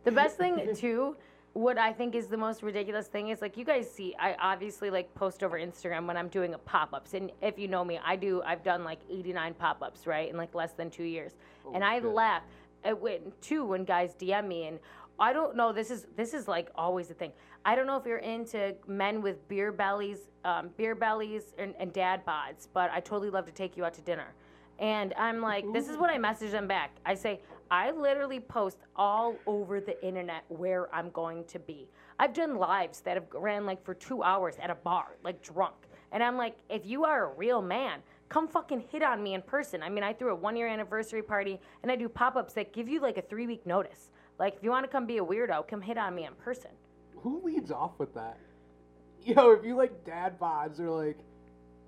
The 0.03 0.11
best 0.11 0.37
thing 0.37 0.69
too, 0.75 1.15
what 1.55 1.77
I 1.77 1.93
think 1.93 2.15
is 2.15 2.27
the 2.27 2.35
most 2.35 2.63
ridiculous 2.63 3.07
thing 3.07 3.29
is 3.29 3.41
like 3.41 3.55
you 3.55 3.63
guys 3.63 3.89
see, 3.89 4.13
I 4.19 4.35
obviously 4.41 4.89
like 4.89 5.13
post 5.15 5.41
over 5.41 5.57
Instagram 5.57 6.05
when 6.05 6.17
I'm 6.17 6.27
doing 6.27 6.53
a 6.53 6.57
pop-ups, 6.57 7.13
and 7.13 7.31
if 7.41 7.57
you 7.57 7.69
know 7.69 7.85
me, 7.85 7.97
I 8.05 8.17
do. 8.17 8.41
I've 8.45 8.61
done 8.61 8.83
like 8.83 8.99
89 9.09 9.53
pop-ups, 9.53 10.05
right, 10.05 10.29
in 10.29 10.35
like 10.35 10.53
less 10.53 10.73
than 10.73 10.89
two 10.89 11.05
years, 11.05 11.31
and 11.73 11.81
I 11.81 11.99
shit. 12.01 12.05
laugh 12.07 12.43
at 12.83 13.01
when 13.01 13.31
two 13.41 13.65
when 13.65 13.85
guys 13.85 14.13
DM 14.19 14.47
me 14.47 14.67
and. 14.67 14.79
I 15.17 15.31
don't 15.31 15.55
know. 15.55 15.71
This 15.71 15.91
is 15.91 16.07
this 16.17 16.33
is 16.33 16.45
like 16.45 16.69
always 16.75 17.07
the 17.07 17.13
thing. 17.13 17.31
I 17.63 17.73
don't 17.73 17.87
know 17.87 17.95
if 17.95 18.05
you're 18.05 18.17
into 18.17 18.75
men 18.85 19.21
with 19.21 19.47
beer 19.47 19.71
bellies, 19.71 20.27
um, 20.43 20.71
beer 20.75 20.93
bellies, 20.93 21.53
and, 21.57 21.73
and 21.79 21.93
dad 21.93 22.25
bods, 22.25 22.67
but 22.73 22.91
I 22.91 22.99
totally 22.99 23.29
love 23.29 23.45
to 23.45 23.53
take 23.53 23.77
you 23.77 23.85
out 23.85 23.93
to 23.93 24.01
dinner. 24.01 24.33
And 24.77 25.13
I'm 25.17 25.41
like, 25.41 25.63
this 25.71 25.87
is 25.87 25.95
what 25.95 26.09
I 26.09 26.17
message 26.17 26.51
them 26.51 26.67
back. 26.67 26.91
I 27.05 27.13
say, 27.13 27.39
I 27.71 27.91
literally 27.91 28.39
post 28.39 28.77
all 28.95 29.35
over 29.47 29.81
the 29.81 30.03
internet 30.05 30.43
where 30.49 30.93
I'm 30.93 31.09
going 31.11 31.45
to 31.45 31.59
be. 31.59 31.89
I've 32.19 32.33
done 32.33 32.57
lives 32.57 33.01
that 33.01 33.15
have 33.15 33.25
ran 33.33 33.65
like 33.65 33.83
for 33.83 33.93
two 33.93 34.23
hours 34.23 34.55
at 34.61 34.69
a 34.69 34.75
bar, 34.75 35.17
like 35.23 35.41
drunk. 35.41 35.75
And 36.11 36.23
I'm 36.23 36.37
like, 36.37 36.57
if 36.69 36.85
you 36.85 37.03
are 37.05 37.31
a 37.31 37.35
real 37.35 37.61
man, 37.61 37.99
come 38.29 38.47
fucking 38.47 38.83
hit 38.91 39.01
on 39.01 39.21
me 39.21 39.33
in 39.33 39.41
person. 39.41 39.81
I 39.81 39.89
mean, 39.89 40.03
I 40.03 40.13
threw 40.13 40.31
a 40.31 40.35
one 40.35 40.55
year 40.55 40.67
anniversary 40.67 41.23
party 41.23 41.59
and 41.81 41.91
I 41.91 41.95
do 41.95 42.07
pop 42.07 42.35
ups 42.35 42.53
that 42.53 42.71
give 42.71 42.87
you 42.87 43.01
like 43.01 43.17
a 43.17 43.21
three 43.21 43.47
week 43.47 43.65
notice. 43.65 44.11
Like, 44.37 44.55
if 44.57 44.63
you 44.63 44.69
want 44.69 44.85
to 44.85 44.91
come 44.91 45.05
be 45.05 45.17
a 45.17 45.23
weirdo, 45.23 45.67
come 45.67 45.81
hit 45.81 45.97
on 45.97 46.13
me 46.13 46.25
in 46.25 46.33
person. 46.33 46.71
Who 47.21 47.41
leads 47.43 47.71
off 47.71 47.97
with 47.97 48.13
that? 48.13 48.37
Yo, 49.23 49.51
if 49.51 49.65
you 49.65 49.75
like 49.75 50.05
dad 50.05 50.39
bods 50.39 50.79
or 50.79 50.89
like, 50.89 51.17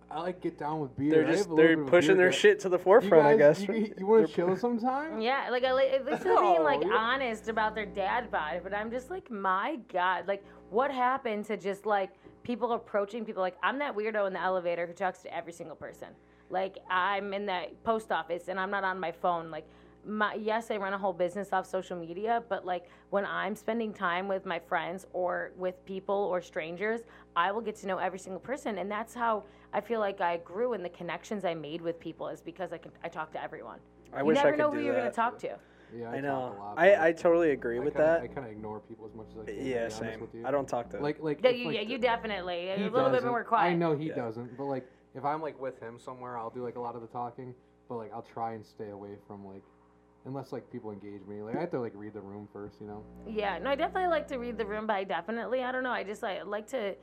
I 0.09 0.21
like 0.21 0.41
get 0.41 0.57
down 0.57 0.79
with 0.79 0.95
beer. 0.97 1.11
They're 1.11 1.25
just 1.25 1.53
they're 1.55 1.77
pushing 1.83 2.09
beer 2.09 2.17
their 2.17 2.29
gut. 2.29 2.35
shit 2.39 2.59
to 2.61 2.69
the 2.69 2.77
You 2.77 2.83
forefront, 2.83 3.25
I 3.27 3.35
guess. 3.35 3.61
You, 3.61 3.93
you 3.97 4.05
want 4.07 4.27
to 4.29 4.33
chill 4.33 4.55
sometime? 4.55 5.19
Yeah, 5.21 5.49
like 5.51 5.63
I 5.63 5.73
like 5.73 5.91
at 5.91 6.05
least 6.05 6.23
they're 6.23 6.39
being 6.39 6.63
like 6.63 6.79
Oh, 6.83 6.87
yeah. 6.89 6.95
honest 6.95 7.49
about 7.49 7.75
their 7.75 7.85
dad 7.85 8.31
bod, 8.31 8.61
but 8.63 8.73
I'm 8.73 8.89
just 8.89 9.09
like, 9.09 9.29
my 9.29 9.77
God, 9.91 10.27
like 10.27 10.43
what 10.69 10.91
happened 10.91 11.45
to 11.45 11.57
just 11.57 11.85
like 11.85 12.11
people 12.43 12.71
approaching 12.71 13.25
people 13.25 13.41
like 13.41 13.57
I'm 13.61 13.79
that 13.79 13.95
weirdo 13.95 14.27
in 14.27 14.33
the 14.33 14.41
elevator 14.41 14.87
who 14.87 14.93
talks 14.93 15.21
to 15.23 15.35
every 15.35 15.51
single 15.51 15.75
person. 15.75 16.07
Like 16.49 16.77
I'm 16.89 17.33
in 17.33 17.45
the 17.45 17.63
post 17.83 18.11
office 18.11 18.47
and 18.47 18.57
I'm 18.59 18.71
not 18.71 18.85
on 18.85 18.99
my 18.99 19.11
phone. 19.11 19.51
Like 19.51 19.67
my 20.07 20.33
yes, 20.35 20.71
I 20.71 20.77
run 20.77 20.93
a 20.93 20.97
whole 20.97 21.13
business 21.13 21.51
off 21.51 21.65
social 21.65 21.97
media, 21.97 22.43
but 22.49 22.65
like 22.65 22.85
when 23.09 23.25
I'm 23.25 23.55
spending 23.55 23.93
time 23.93 24.27
with 24.27 24.45
my 24.45 24.59
friends 24.59 25.05
or 25.13 25.51
with 25.57 25.83
people 25.85 26.15
or 26.15 26.41
strangers, 26.41 27.01
I 27.35 27.51
will 27.51 27.61
get 27.61 27.75
to 27.77 27.87
know 27.87 27.97
every 27.97 28.19
single 28.19 28.39
person, 28.39 28.77
and 28.77 28.89
that's 28.89 29.13
how 29.13 29.43
I 29.73 29.81
feel 29.81 29.99
like 29.99 30.21
I 30.21 30.37
grew 30.37 30.73
in 30.73 30.81
the 30.81 30.89
connections 30.89 31.45
I 31.45 31.53
made 31.53 31.81
with 31.81 31.99
people 31.99 32.29
is 32.29 32.41
because 32.41 32.71
I 32.73 32.77
can 32.77 32.91
I 33.03 33.09
talk 33.09 33.31
to 33.33 33.43
everyone. 33.43 33.79
I 34.13 34.19
you 34.19 34.25
wish 34.25 34.37
I 34.37 34.43
could. 34.43 34.51
You 34.51 34.57
never 34.57 34.71
know 34.71 34.77
who 34.77 34.85
you're 34.85 34.95
gonna 34.95 35.11
talk 35.11 35.37
to. 35.39 35.57
Yeah, 35.95 36.09
I 36.09 36.15
talk 36.15 36.23
know. 36.23 36.37
a 36.37 36.59
lot, 36.59 36.73
I, 36.77 37.07
I 37.07 37.11
totally 37.13 37.51
agree 37.51 37.77
I 37.79 37.83
with 37.83 37.93
kinda, 37.93 38.19
that. 38.19 38.21
I 38.21 38.27
kind 38.27 38.45
of 38.45 38.51
ignore 38.51 38.81
people 38.81 39.05
as 39.05 39.13
much 39.15 39.27
as 39.31 39.47
I 39.47 39.51
can. 39.51 39.65
yeah, 39.65 39.87
same. 39.87 40.19
with 40.19 40.33
you. 40.33 40.45
I 40.45 40.51
don't 40.51 40.67
talk 40.67 40.89
to. 40.89 40.99
Like, 40.99 41.21
like, 41.21 41.39
Yeah, 41.41 41.51
you, 41.51 41.67
like, 41.67 41.75
yeah, 41.75 41.81
you 41.81 41.97
definitely 41.97 42.71
a 42.71 42.89
little 42.89 43.09
bit 43.09 43.23
more 43.23 43.43
quiet. 43.43 43.69
I 43.69 43.73
know 43.73 43.95
he 43.95 44.07
Yeah. 44.07 44.15
doesn't, 44.15 44.57
but 44.57 44.65
like, 44.65 44.85
if 45.15 45.23
I'm 45.23 45.41
like 45.41 45.59
with 45.59 45.79
him 45.79 45.97
somewhere, 45.97 46.37
I'll 46.37 46.49
do 46.49 46.61
like 46.63 46.75
a 46.75 46.81
lot 46.81 46.95
of 46.95 47.01
the 47.01 47.07
talking, 47.07 47.53
but 47.87 47.95
like 47.95 48.11
I'll 48.13 48.21
try 48.21 48.53
and 48.53 48.65
stay 48.65 48.89
away 48.89 49.15
from 49.27 49.45
like, 49.45 49.63
unless 50.27 50.51
like 50.51 50.69
people 50.71 50.91
engage 50.91 51.25
me. 51.27 51.41
Like 51.41 51.55
I 51.55 51.61
have 51.61 51.71
to 51.71 51.79
like 51.79 51.93
read 51.95 52.13
the 52.13 52.21
room 52.21 52.47
first, 52.51 52.79
you 52.79 52.87
know. 52.87 53.03
Yeah, 53.27 53.57
no, 53.57 53.71
I 53.71 53.75
definitely 53.75 54.09
like 54.09 54.27
to 54.27 54.37
read 54.37 54.57
the 54.57 54.65
room, 54.65 54.85
but 54.85 54.97
I 54.97 55.03
definitely, 55.03 55.63
I 55.63 55.71
don't 55.71 55.83
know, 55.83 55.91
I 55.91 56.03
just 56.03 56.21
like 56.21 56.45
like 56.45 56.67
to 56.67 56.95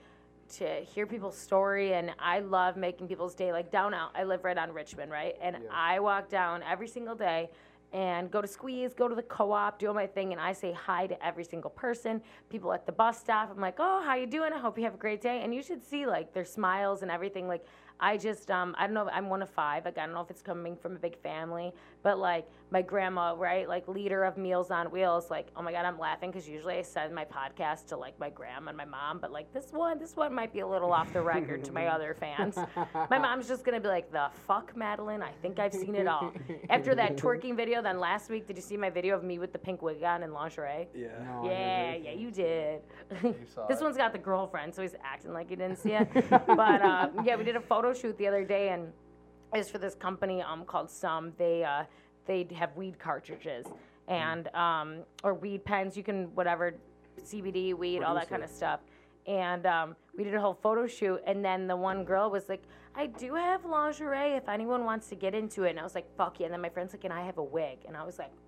to 0.56 0.80
hear 0.82 1.06
people's 1.06 1.36
story, 1.38 1.94
and 1.94 2.10
I 2.18 2.40
love 2.40 2.76
making 2.76 3.08
people's 3.08 3.34
day. 3.34 3.50
Like 3.50 3.72
down 3.72 3.94
out, 3.94 4.10
I 4.14 4.24
live 4.24 4.44
right 4.44 4.58
on 4.58 4.72
Richmond, 4.72 5.10
right, 5.10 5.34
and 5.40 5.56
Yeah. 5.56 5.68
I 5.72 6.00
walk 6.00 6.28
down 6.28 6.62
every 6.62 6.86
single 6.86 7.14
day, 7.14 7.48
and 7.94 8.30
go 8.30 8.42
to 8.42 8.48
Squeeze, 8.48 8.92
go 8.92 9.08
to 9.08 9.14
the 9.14 9.22
co-op, 9.22 9.78
do 9.78 9.92
my 9.94 10.06
thing, 10.06 10.32
and 10.32 10.40
I 10.40 10.52
say 10.52 10.72
hi 10.72 11.06
to 11.06 11.24
every 11.24 11.44
single 11.44 11.70
person. 11.70 12.20
People 12.50 12.72
at 12.72 12.86
the 12.86 12.92
bus 12.92 13.20
stop, 13.20 13.50
I'm 13.50 13.60
like, 13.60 13.76
oh, 13.78 14.02
how 14.04 14.16
you 14.16 14.26
doing? 14.26 14.52
I 14.52 14.58
hope 14.58 14.76
you 14.76 14.84
have 14.84 14.94
a 14.94 14.98
great 14.98 15.20
day. 15.20 15.42
And 15.42 15.54
you 15.54 15.62
should 15.62 15.82
see 15.82 16.04
like 16.04 16.34
their 16.34 16.44
smiles 16.44 17.02
and 17.02 17.10
everything. 17.10 17.46
Like 17.46 17.64
I 18.00 18.16
just, 18.16 18.50
um, 18.50 18.74
I 18.78 18.86
don't 18.86 18.94
know, 18.94 19.08
I'm 19.10 19.28
one 19.30 19.40
of 19.42 19.48
five. 19.50 19.84
Like 19.84 19.98
I 19.98 20.04
don't 20.04 20.14
know 20.14 20.20
if 20.20 20.30
it's 20.30 20.42
coming 20.42 20.76
from 20.76 20.96
a 20.96 20.98
big 20.98 21.16
family, 21.22 21.72
but 22.02 22.18
like 22.18 22.46
my 22.70 22.82
grandma, 22.82 23.34
right, 23.38 23.68
like 23.68 23.86
leader 23.86 24.24
of 24.24 24.36
Meals 24.36 24.70
on 24.70 24.90
Wheels. 24.90 25.30
Like 25.30 25.48
oh 25.56 25.62
my 25.62 25.72
God, 25.72 25.84
I'm 25.86 25.98
laughing 25.98 26.30
because 26.30 26.48
usually 26.48 26.74
I 26.74 26.82
send 26.82 27.14
my 27.14 27.24
podcast 27.24 27.86
to 27.88 27.96
like 27.96 28.18
my 28.18 28.30
grandma 28.30 28.70
and 28.70 28.76
my 28.76 28.84
mom, 28.84 29.18
but 29.20 29.30
like 29.32 29.52
this 29.54 29.68
one, 29.72 29.98
this 29.98 30.16
one 30.16 30.34
might 30.34 30.52
be 30.52 30.60
a 30.60 30.66
little 30.66 30.92
off 30.92 31.12
the 31.12 31.22
record 31.22 31.64
to 31.64 31.72
my 31.72 31.86
other 31.94 32.14
fans. 32.18 32.56
My 33.10 33.18
mom's 33.18 33.46
just 33.48 33.64
gonna 33.64 33.80
be 33.80 33.88
like, 33.88 34.10
the 34.10 34.28
fuck, 34.46 34.76
Madeline. 34.76 35.22
I 35.22 35.30
think 35.40 35.58
I've 35.58 35.72
seen 35.72 35.94
it 35.94 36.06
all. 36.08 36.32
After 36.70 36.94
that 36.96 37.16
twerking 37.24 37.56
video, 37.56 37.80
then 37.80 38.00
last 38.00 38.28
week, 38.28 38.46
did 38.46 38.56
you 38.56 38.62
see 38.62 38.76
my 38.76 38.90
video 38.90 39.16
of 39.16 39.22
me 39.24 39.38
with 39.38 39.52
the 39.52 39.58
pink 39.58 39.82
wig 39.82 40.02
on 40.02 40.24
and 40.24 40.32
lingerie? 40.32 40.88
Yeah. 40.94 41.08
No, 41.24 41.48
Yeah, 41.48 41.94
yeah, 41.94 42.10
you 42.12 42.30
did. 42.30 42.82
saw 43.54 43.66
this 43.68 43.80
it. 43.80 43.84
one's 43.84 43.96
got 43.96 44.12
the 44.12 44.18
girlfriend, 44.18 44.74
so 44.74 44.82
he's 44.82 44.96
acting 45.04 45.32
like 45.32 45.48
he 45.48 45.56
didn't 45.56 45.78
see 45.78 45.92
it. 45.92 46.08
but 46.30 46.82
uh, 46.82 47.08
yeah, 47.24 47.36
we 47.36 47.44
did 47.44 47.56
a 47.56 47.60
photo 47.60 47.83
shoot 47.92 48.16
the 48.18 48.26
other 48.26 48.44
day, 48.44 48.70
and 48.70 48.92
it 49.54 49.58
was 49.58 49.70
for 49.70 49.78
this 49.78 49.94
company 49.94 50.42
um 50.42 50.64
called 50.64 50.90
Some. 50.90 51.32
They 51.36 51.64
uh 51.64 51.84
they 52.26 52.46
have 52.54 52.76
weed 52.76 52.98
cartridges 52.98 53.66
and 54.08 54.48
um 54.54 55.00
or 55.22 55.34
weed 55.34 55.64
pens. 55.64 55.96
You 55.96 56.02
can 56.02 56.34
whatever 56.34 56.74
CBD, 57.22 57.74
weed, 57.74 58.02
all 58.02 58.14
that 58.14 58.28
kind 58.28 58.42
of 58.42 58.50
stuff. 58.50 58.80
And 59.26 59.64
um, 59.66 59.96
we 60.16 60.24
did 60.24 60.34
a 60.34 60.40
whole 60.40 60.58
photo 60.62 60.86
shoot, 60.86 61.20
and 61.26 61.44
then 61.44 61.66
the 61.66 61.76
one 61.76 62.04
girl 62.04 62.30
was 62.30 62.48
like, 62.48 62.62
"I 62.94 63.06
do 63.06 63.34
have 63.34 63.64
lingerie 63.64 64.36
if 64.36 64.48
anyone 64.48 64.84
wants 64.84 65.08
to 65.08 65.14
get 65.14 65.34
into 65.34 65.64
it." 65.64 65.70
And 65.70 65.80
I 65.80 65.82
was 65.82 65.94
like, 65.94 66.06
"Fuck 66.16 66.40
yeah!" 66.40 66.46
And 66.46 66.52
then 66.52 66.60
my 66.60 66.68
friend's 66.68 66.92
like, 66.92 67.04
"And 67.04 67.12
I 67.12 67.24
have 67.24 67.38
a 67.38 67.42
wig," 67.42 67.78
and 67.86 67.96
I 67.96 68.04
was 68.04 68.18
like, 68.18 68.32
"Oh, 68.32 68.43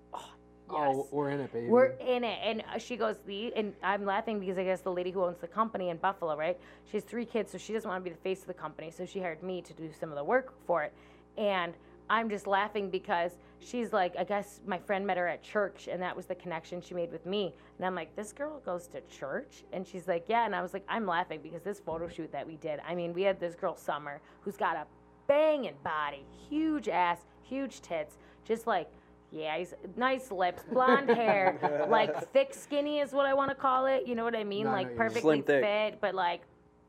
yes." 0.70 0.78
Oh, 0.94 1.08
we're 1.10 1.30
in 1.30 1.40
it, 1.40 1.52
baby. 1.52 1.68
We're 1.68 1.94
in 2.00 2.24
it. 2.24 2.38
And 2.42 2.62
uh, 2.72 2.78
she 2.78 2.96
goes, 2.96 3.16
the, 3.26 3.54
and 3.54 3.72
I'm 3.82 4.04
laughing 4.04 4.40
because 4.40 4.58
I 4.58 4.64
guess 4.64 4.80
the 4.80 4.92
lady 4.92 5.10
who 5.10 5.24
owns 5.24 5.38
the 5.38 5.46
company 5.46 5.90
in 5.90 5.96
Buffalo, 5.96 6.36
right? 6.36 6.58
She 6.90 6.96
has 6.96 7.04
three 7.04 7.24
kids, 7.24 7.52
so 7.52 7.58
she 7.58 7.72
doesn't 7.72 7.88
want 7.88 8.04
to 8.04 8.10
be 8.10 8.14
the 8.14 8.22
face 8.22 8.40
of 8.40 8.46
the 8.46 8.54
company. 8.54 8.90
So 8.90 9.06
she 9.06 9.20
hired 9.20 9.42
me 9.42 9.62
to 9.62 9.72
do 9.72 9.90
some 9.98 10.10
of 10.10 10.16
the 10.16 10.24
work 10.24 10.52
for 10.66 10.82
it. 10.82 10.92
And 11.38 11.74
I'm 12.08 12.30
just 12.30 12.46
laughing 12.46 12.88
because 12.88 13.32
she's 13.58 13.92
like, 13.92 14.14
I 14.16 14.24
guess 14.24 14.60
my 14.66 14.78
friend 14.78 15.06
met 15.06 15.16
her 15.16 15.26
at 15.26 15.42
church, 15.42 15.88
and 15.90 16.00
that 16.02 16.16
was 16.16 16.26
the 16.26 16.36
connection 16.36 16.80
she 16.80 16.94
made 16.94 17.10
with 17.10 17.26
me. 17.26 17.52
And 17.78 17.86
I'm 17.86 17.94
like, 17.94 18.14
this 18.14 18.32
girl 18.32 18.60
goes 18.64 18.86
to 18.88 19.00
church? 19.02 19.64
And 19.72 19.86
she's 19.86 20.06
like, 20.06 20.26
yeah. 20.28 20.46
And 20.46 20.54
I 20.54 20.62
was 20.62 20.72
like, 20.72 20.84
I'm 20.88 21.06
laughing 21.06 21.40
because 21.42 21.62
this 21.62 21.80
photo 21.80 22.08
shoot 22.08 22.30
that 22.32 22.46
we 22.46 22.56
did, 22.56 22.80
I 22.86 22.94
mean, 22.94 23.12
we 23.12 23.22
had 23.22 23.40
this 23.40 23.54
girl, 23.54 23.76
Summer, 23.76 24.20
who's 24.42 24.56
got 24.56 24.76
a 24.76 24.86
banging 25.26 25.74
body, 25.82 26.24
huge 26.48 26.88
ass, 26.88 27.18
huge 27.42 27.80
tits, 27.82 28.18
just 28.44 28.66
like, 28.66 28.88
yeah, 29.30 29.58
he's 29.58 29.74
nice 29.96 30.30
lips, 30.30 30.62
blonde 30.72 31.10
hair, 31.10 31.86
like 31.90 32.32
thick 32.32 32.54
skinny 32.54 33.00
is 33.00 33.12
what 33.12 33.26
I 33.26 33.34
want 33.34 33.50
to 33.50 33.54
call 33.54 33.86
it. 33.86 34.06
You 34.06 34.14
know 34.14 34.24
what 34.24 34.36
I 34.36 34.44
mean? 34.44 34.64
No, 34.64 34.72
like 34.72 34.88
what 34.88 34.96
perfectly 34.96 35.20
Slim 35.20 35.42
thick. 35.42 35.64
fit, 35.64 36.00
but 36.00 36.14
like 36.14 36.42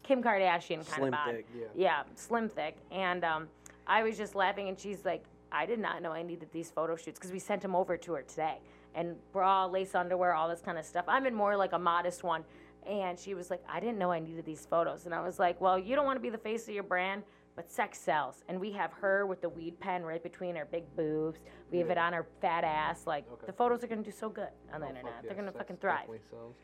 Kim 0.03 0.21
Kardashian 0.23 0.75
kind 0.75 0.85
Slim 0.85 1.05
of 1.07 1.11
bod. 1.13 1.35
thick. 1.35 1.45
Yeah. 1.55 1.65
Yeah, 1.75 2.03
slim 2.15 2.49
thick. 2.49 2.77
And 2.91 3.23
um, 3.23 3.47
I 3.85 4.03
was 4.03 4.17
just 4.17 4.35
laughing, 4.35 4.69
and 4.69 4.79
she's 4.79 5.03
like, 5.03 5.23
I 5.51 5.65
did 5.65 5.79
not 5.79 6.01
know 6.01 6.11
I 6.11 6.23
needed 6.23 6.49
these 6.51 6.69
photo 6.71 6.95
shoots 6.95 7.19
because 7.19 7.31
we 7.31 7.39
sent 7.39 7.61
them 7.61 7.75
over 7.75 7.97
to 7.97 8.13
her 8.13 8.21
today. 8.21 8.59
And 8.95 9.15
bra, 9.31 9.65
lace 9.65 9.95
underwear, 9.95 10.33
all 10.33 10.49
this 10.49 10.61
kind 10.61 10.77
of 10.77 10.85
stuff. 10.85 11.05
I'm 11.07 11.25
in 11.25 11.33
more 11.35 11.55
like 11.55 11.73
a 11.73 11.79
modest 11.79 12.23
one. 12.23 12.43
And 12.85 13.19
she 13.19 13.33
was 13.33 13.49
like, 13.49 13.61
I 13.69 13.79
didn't 13.79 13.97
know 13.97 14.11
I 14.11 14.19
needed 14.19 14.45
these 14.45 14.65
photos. 14.65 15.05
And 15.05 15.13
I 15.13 15.21
was 15.21 15.39
like, 15.39 15.59
Well, 15.59 15.77
you 15.77 15.93
don't 15.95 16.05
want 16.05 16.15
to 16.17 16.21
be 16.21 16.29
the 16.29 16.37
face 16.37 16.67
of 16.67 16.73
your 16.73 16.83
brand, 16.83 17.23
but 17.57 17.69
sex 17.69 17.99
sells. 17.99 18.43
And 18.47 18.57
we 18.61 18.71
have 18.71 18.93
her 18.93 19.25
with 19.25 19.41
the 19.41 19.49
weed 19.49 19.77
pen 19.81 20.03
right 20.03 20.21
between 20.23 20.55
her 20.55 20.65
big 20.71 20.83
boobs. 20.95 21.39
We 21.71 21.79
have 21.79 21.89
it 21.89 21.97
on 21.97 22.13
her 22.13 22.25
fat 22.39 22.63
ass. 22.63 23.05
Like, 23.07 23.25
Okay. 23.33 23.47
the 23.47 23.51
photos 23.51 23.83
are 23.83 23.87
going 23.87 24.03
to 24.03 24.09
do 24.09 24.15
so 24.15 24.29
good 24.29 24.47
on 24.71 24.79
the 24.79 24.85
Oh, 24.85 24.89
internet. 24.89 25.13
They're 25.23 25.31
yes, 25.31 25.37
to 25.47 25.51
sex 25.51 25.57
fucking 25.57 25.77
thrive. 25.77 25.97
definitely 26.01 26.21
sells. 26.29 26.55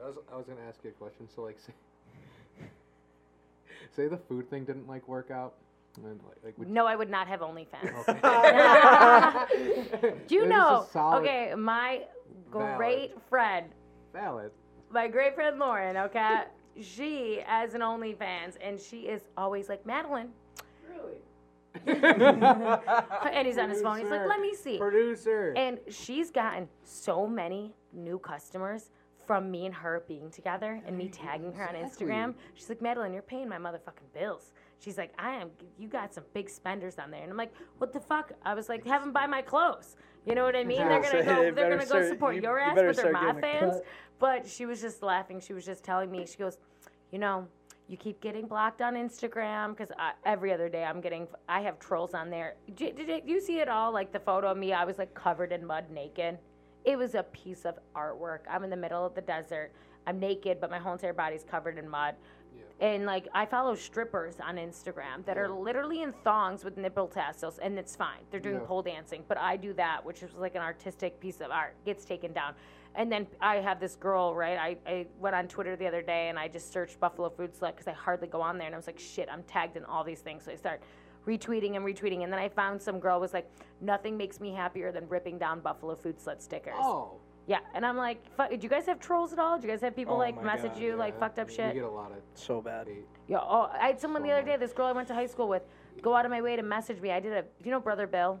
I 0.00 0.06
was, 0.06 0.16
I 0.32 0.36
was 0.36 0.46
gonna 0.46 0.60
ask 0.66 0.82
you 0.82 0.90
a 0.90 0.92
question. 0.94 1.28
So 1.28 1.42
like, 1.42 1.58
say, 1.66 1.72
say 3.94 4.08
the 4.08 4.16
food 4.16 4.48
thing 4.48 4.64
didn't 4.64 4.88
like 4.88 5.06
work 5.08 5.30
out, 5.30 5.54
and 5.96 6.04
then, 6.04 6.20
like, 6.26 6.38
like 6.44 6.58
would 6.58 6.68
No, 6.70 6.86
I 6.86 6.96
would 6.96 7.10
not 7.10 7.28
have 7.28 7.40
OnlyFans. 7.40 7.94
Okay. 8.08 8.20
Do 10.26 10.34
you 10.34 10.40
This 10.40 10.48
is 10.48 10.48
know? 10.50 10.86
solid. 10.90 11.18
Okay, 11.20 11.54
my 11.56 12.02
great 12.50 13.12
friend, 13.28 13.66
valid. 14.12 14.50
my 14.90 15.06
great 15.08 15.34
friend 15.34 15.58
Lauren, 15.58 15.96
okay, 15.96 16.44
she 16.80 17.40
has 17.46 17.74
an 17.74 17.80
OnlyFans, 17.80 18.56
and 18.60 18.80
she 18.80 19.02
is 19.02 19.22
always 19.36 19.68
like 19.68 19.84
Madeline, 19.86 20.30
Really? 20.88 21.18
and 21.86 23.46
he's 23.46 23.58
on 23.58 23.70
his 23.70 23.82
phone. 23.82 23.98
He's 24.00 24.10
like, 24.10 24.26
"Let 24.26 24.40
me 24.40 24.54
see." 24.54 24.78
Producer. 24.78 25.54
And 25.56 25.78
she's 25.88 26.30
gotten 26.30 26.68
so 26.84 27.26
many 27.26 27.74
new 27.92 28.18
customers 28.18 28.90
from 29.26 29.50
me 29.50 29.66
and 29.66 29.74
her 29.74 30.02
being 30.08 30.30
together 30.30 30.82
and 30.86 30.98
me 30.98 31.08
tagging 31.08 31.52
her 31.52 31.68
on 31.68 31.74
Instagram. 31.74 32.34
She's 32.54 32.68
like, 32.68 32.82
Madeline, 32.82 33.12
you're 33.12 33.22
paying 33.22 33.48
my 33.48 33.56
motherfucking 33.56 34.12
bills. 34.12 34.52
She's 34.80 34.98
like, 34.98 35.12
I 35.16 35.34
am. 35.34 35.50
You 35.78 35.86
got 35.88 36.12
some 36.12 36.24
big 36.34 36.50
spenders 36.50 36.98
on 36.98 37.10
there, 37.10 37.22
and 37.22 37.30
I'm 37.30 37.36
like, 37.36 37.52
what 37.78 37.92
the 37.92 38.00
fuck? 38.00 38.32
I 38.44 38.54
was 38.54 38.68
like, 38.68 38.84
have 38.84 39.02
them 39.02 39.12
buy 39.12 39.26
my 39.26 39.40
clothes. 39.40 39.96
You 40.24 40.34
know 40.34 40.44
what 40.44 40.54
I 40.54 40.64
mean? 40.64 40.78
They're 40.78 41.00
gonna 41.02 41.24
go. 41.24 41.42
they 41.42 41.50
They're 41.50 41.70
gonna 41.70 41.76
go 41.78 41.84
start- 41.84 42.08
support 42.08 42.36
you- 42.36 42.42
your 42.42 42.58
ass, 42.58 42.74
better 42.74 42.88
but 42.88 42.96
they're 42.96 43.12
my 43.12 43.40
fans. 43.40 43.76
But 44.18 44.46
she 44.46 44.66
was 44.66 44.80
just 44.80 45.02
laughing. 45.02 45.40
She 45.40 45.52
was 45.52 45.64
just 45.64 45.82
telling 45.82 46.10
me. 46.10 46.26
She 46.26 46.36
goes, 46.36 46.58
you 47.10 47.18
know, 47.18 47.48
you 47.88 47.96
keep 47.96 48.20
getting 48.20 48.46
blocked 48.46 48.80
on 48.80 48.94
Instagram 48.94 49.76
because 49.76 49.90
every 50.24 50.52
other 50.52 50.68
day 50.68 50.84
I'm 50.84 51.00
getting. 51.00 51.26
I 51.48 51.60
have 51.62 51.78
trolls 51.80 52.14
on 52.14 52.30
there. 52.30 52.54
Did, 52.76 52.96
did, 52.96 53.06
did 53.08 53.22
you 53.28 53.40
see 53.40 53.58
it 53.58 53.68
all? 53.68 53.92
Like 53.92 54.12
the 54.12 54.20
photo 54.20 54.50
of 54.50 54.56
me, 54.56 54.72
I 54.72 54.84
was 54.84 54.98
like 54.98 55.12
covered 55.14 55.50
in 55.50 55.66
mud, 55.66 55.90
naked. 55.90 56.38
It 56.84 56.96
was 56.96 57.14
a 57.14 57.24
piece 57.24 57.64
of 57.64 57.78
artwork. 57.96 58.40
I'm 58.50 58.64
in 58.64 58.70
the 58.70 58.76
middle 58.76 59.04
of 59.04 59.14
the 59.14 59.20
desert. 59.20 59.72
I'm 60.06 60.18
naked, 60.18 60.60
but 60.60 60.70
my 60.70 60.78
whole 60.78 60.92
entire 60.94 61.12
body's 61.12 61.44
covered 61.44 61.78
in 61.78 61.88
mud. 61.88 62.14
And 62.82 63.06
like 63.06 63.28
I 63.32 63.46
follow 63.46 63.76
strippers 63.76 64.34
on 64.40 64.56
Instagram 64.56 65.24
that 65.24 65.38
are 65.38 65.48
literally 65.48 66.02
in 66.02 66.12
thongs 66.24 66.64
with 66.64 66.76
nipple 66.76 67.06
tassels, 67.06 67.58
and 67.58 67.78
it's 67.78 67.94
fine. 67.94 68.18
They're 68.32 68.40
doing 68.40 68.56
Yeah. 68.56 68.66
pole 68.66 68.82
dancing, 68.82 69.22
but 69.28 69.38
I 69.38 69.56
do 69.56 69.72
that, 69.74 70.04
which 70.04 70.24
is 70.24 70.34
like 70.34 70.56
an 70.56 70.62
artistic 70.62 71.20
piece 71.20 71.40
of 71.40 71.52
art, 71.52 71.76
gets 71.84 72.04
taken 72.04 72.32
down. 72.32 72.54
And 72.96 73.10
then 73.10 73.28
I 73.40 73.56
have 73.56 73.78
this 73.78 73.94
girl, 73.94 74.34
right? 74.34 74.58
I, 74.58 74.76
I 74.90 75.06
went 75.20 75.36
on 75.36 75.46
Twitter 75.46 75.76
the 75.76 75.86
other 75.86 76.02
day 76.02 76.28
and 76.28 76.36
I 76.36 76.48
just 76.48 76.72
searched 76.72 76.98
Buffalo 76.98 77.30
Food 77.30 77.54
Slut 77.54 77.68
because 77.68 77.86
I 77.86 77.92
hardly 77.92 78.26
go 78.26 78.42
on 78.42 78.58
there, 78.58 78.66
and 78.66 78.74
I 78.74 78.78
was 78.78 78.88
like, 78.88 78.98
shit, 78.98 79.28
I'm 79.30 79.44
tagged 79.44 79.76
in 79.76 79.84
all 79.84 80.02
these 80.02 80.20
things. 80.20 80.44
So 80.44 80.50
I 80.50 80.56
start 80.56 80.82
retweeting 81.24 81.76
and 81.76 81.84
retweeting, 81.84 82.24
and 82.24 82.32
then 82.32 82.40
I 82.40 82.48
found 82.48 82.82
some 82.82 82.98
girl 82.98 83.20
was 83.20 83.32
like, 83.32 83.48
nothing 83.80 84.16
makes 84.16 84.40
me 84.40 84.52
happier 84.52 84.90
than 84.90 85.08
ripping 85.08 85.38
down 85.38 85.60
Buffalo 85.60 85.94
Food 85.94 86.18
Slut 86.18 86.42
stickers. 86.42 86.74
oh. 86.76 87.20
Yeah, 87.46 87.58
and 87.74 87.84
I'm 87.84 87.96
like, 87.96 88.18
fuck, 88.36 88.50
do 88.50 88.56
you 88.60 88.68
guys 88.68 88.86
have 88.86 89.00
trolls 89.00 89.32
at 89.32 89.38
all? 89.38 89.58
Do 89.58 89.66
you 89.66 89.72
guys 89.72 89.80
have 89.80 89.96
people 89.96 90.14
Oh 90.14 90.18
like 90.18 90.36
my 90.36 90.42
message 90.54 90.74
God, 90.74 90.80
you 90.82 90.96
like 90.96 91.14
Yeah, 91.14 91.20
fucked 91.20 91.38
up 91.40 91.48
we 91.48 91.54
shit? 91.54 91.74
get 91.74 91.82
a 91.82 91.88
lot 91.90 92.12
of 92.12 92.18
So 92.34 92.60
bad. 92.62 92.86
hate. 92.86 93.06
Yeah, 93.26 93.38
oh, 93.40 93.68
I 93.78 93.88
had 93.88 94.00
someone 94.00 94.22
So 94.22 94.26
the 94.28 94.32
other 94.32 94.46
day. 94.46 94.56
This 94.56 94.72
girl 94.72 94.86
I 94.86 94.92
went 94.92 95.08
to 95.08 95.14
high 95.14 95.26
school 95.26 95.48
with, 95.48 95.62
go 96.02 96.14
out 96.14 96.24
of 96.24 96.30
my 96.30 96.40
way 96.40 96.54
to 96.56 96.62
message 96.62 97.00
me. 97.00 97.10
I 97.10 97.18
did 97.20 97.32
a, 97.32 97.42
do 97.42 97.48
you 97.64 97.70
know 97.72 97.80
Brother 97.80 98.06
Bill? 98.06 98.40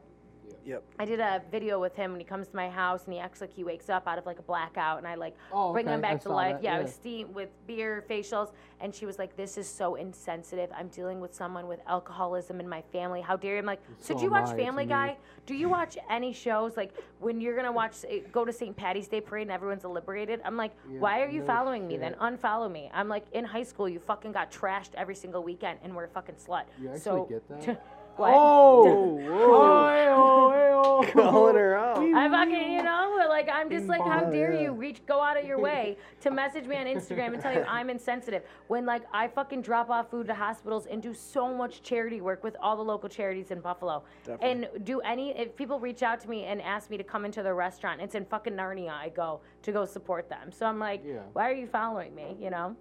Yep. 0.64 0.82
I 0.98 1.04
did 1.04 1.20
a 1.20 1.42
video 1.50 1.80
with 1.80 1.94
him 1.96 2.12
when 2.12 2.20
he 2.20 2.24
comes 2.24 2.48
to 2.48 2.56
my 2.56 2.68
house 2.68 3.04
and 3.04 3.12
he 3.14 3.18
acts 3.20 3.40
like 3.40 3.52
he 3.52 3.64
wakes 3.64 3.88
up 3.90 4.06
out 4.06 4.18
of 4.18 4.26
like 4.26 4.38
a 4.38 4.42
blackout 4.42 4.98
and 4.98 5.06
I 5.06 5.14
like 5.16 5.36
Oh, 5.52 5.72
bring 5.72 5.86
him 5.86 5.98
okay, 6.00 6.08
I 6.08 6.12
back 6.12 6.22
to 6.22 6.28
life. 6.30 6.56
that, 6.56 6.62
Yeah, 6.62 6.74
I 6.74 6.76
yeah. 6.76 6.82
was 6.82 6.92
steam 6.94 7.32
with 7.32 7.48
beer 7.66 8.04
facials 8.08 8.52
and 8.80 8.94
she 8.94 9.06
was 9.06 9.18
like, 9.18 9.36
"This 9.36 9.56
is 9.58 9.68
so 9.68 9.94
insensitive. 9.94 10.70
I'm 10.76 10.88
dealing 10.88 11.20
with 11.20 11.34
someone 11.34 11.68
with 11.68 11.80
alcoholism 11.86 12.58
in 12.60 12.68
my 12.68 12.82
family. 12.92 13.20
How 13.20 13.36
dare 13.36 13.52
you?" 13.54 13.58
I'm 13.58 13.66
like, 13.66 13.80
"So, 13.98 14.14
So 14.14 14.18
do 14.18 14.24
you 14.24 14.30
watch 14.30 14.48
I, 14.50 14.56
Family. 14.56 14.86
Guy? 14.86 15.16
Do 15.46 15.54
you 15.54 15.68
watch 15.68 15.96
any 16.10 16.32
shows 16.32 16.76
like 16.76 16.92
when 17.20 17.40
you're 17.40 17.56
gonna 17.56 17.72
watch 17.72 18.04
go 18.32 18.44
to 18.44 18.52
St. 18.52 18.76
Patty's 18.76 19.08
Day 19.08 19.20
parade 19.20 19.42
and 19.42 19.50
everyone's 19.52 19.84
liberated? 19.84 20.40
I'm 20.44 20.56
like, 20.56 20.72
Yeah, 20.90 21.00
why 21.00 21.22
are 21.22 21.28
you 21.28 21.40
no 21.40 21.46
following 21.46 21.86
me 21.86 21.96
then? 21.96 22.14
Unfollow 22.20 22.70
me. 22.70 22.90
I'm 22.92 23.08
like, 23.08 23.24
in 23.32 23.44
high 23.44 23.62
school, 23.64 23.88
you 23.88 23.98
fucking 24.00 24.32
got 24.32 24.50
trashed 24.52 24.90
every 24.96 25.14
single 25.14 25.42
weekend 25.42 25.78
and 25.82 25.94
we're 25.94 26.04
a 26.04 26.08
fucking 26.08 26.36
slut. 26.36 26.64
You 26.80 26.88
actually 26.88 27.00
so, 27.00 27.24
get 27.24 27.48
that? 27.48 27.84
what? 28.16 28.32
Oh, 28.34 29.18
Oh, 29.30 30.52
oh, 30.54 31.04
oh. 31.04 31.12
calling 31.12 31.56
her 31.56 31.76
out. 31.78 31.98
I 31.98 32.28
fucking, 32.28 32.72
you 32.72 32.82
know, 32.82 33.14
but, 33.18 33.28
like 33.28 33.48
I'm 33.52 33.70
just 33.70 33.86
like, 33.86 34.02
how 34.02 34.24
dare 34.30 34.52
you 34.52 34.72
reach, 34.72 35.04
go 35.06 35.20
out 35.20 35.38
of 35.38 35.44
your 35.44 35.58
way 35.58 35.96
to 36.20 36.30
message 36.30 36.66
me 36.66 36.76
on 36.76 36.86
Instagram 36.86 37.32
and 37.34 37.42
tell 37.42 37.52
you 37.52 37.64
I'm 37.68 37.88
insensitive 37.90 38.42
when 38.68 38.84
like 38.86 39.02
I 39.12 39.28
fucking 39.28 39.62
drop 39.62 39.90
off 39.90 40.10
food 40.10 40.26
to 40.28 40.34
hospitals 40.34 40.86
and 40.86 41.02
do 41.02 41.14
so 41.14 41.52
much 41.54 41.82
charity 41.82 42.20
work 42.20 42.44
with 42.44 42.56
all 42.60 42.76
the 42.76 42.82
local 42.84 43.08
charities 43.08 43.50
in 43.50 43.60
Buffalo. 43.60 44.02
Definitely. 44.24 44.50
And 44.74 44.84
do 44.84 45.00
any 45.00 45.30
if 45.38 45.56
people 45.56 45.80
reach 45.80 46.02
out 46.02 46.20
to 46.20 46.28
me 46.30 46.44
and 46.44 46.60
ask 46.62 46.90
me 46.90 46.96
to 46.98 47.04
come 47.04 47.24
into 47.24 47.42
their 47.42 47.54
restaurant, 47.54 48.00
it's 48.00 48.14
in 48.14 48.24
fucking 48.26 48.52
Narnia. 48.54 48.90
I 48.90 49.08
go 49.08 49.40
to 49.62 49.72
go 49.72 49.84
support 49.84 50.28
them. 50.28 50.52
So 50.52 50.66
I'm 50.66 50.78
like, 50.78 51.02
Yeah. 51.04 51.20
why 51.32 51.48
are 51.48 51.54
you 51.54 51.66
following 51.66 52.14
me? 52.14 52.36
You 52.40 52.50
know. 52.50 52.76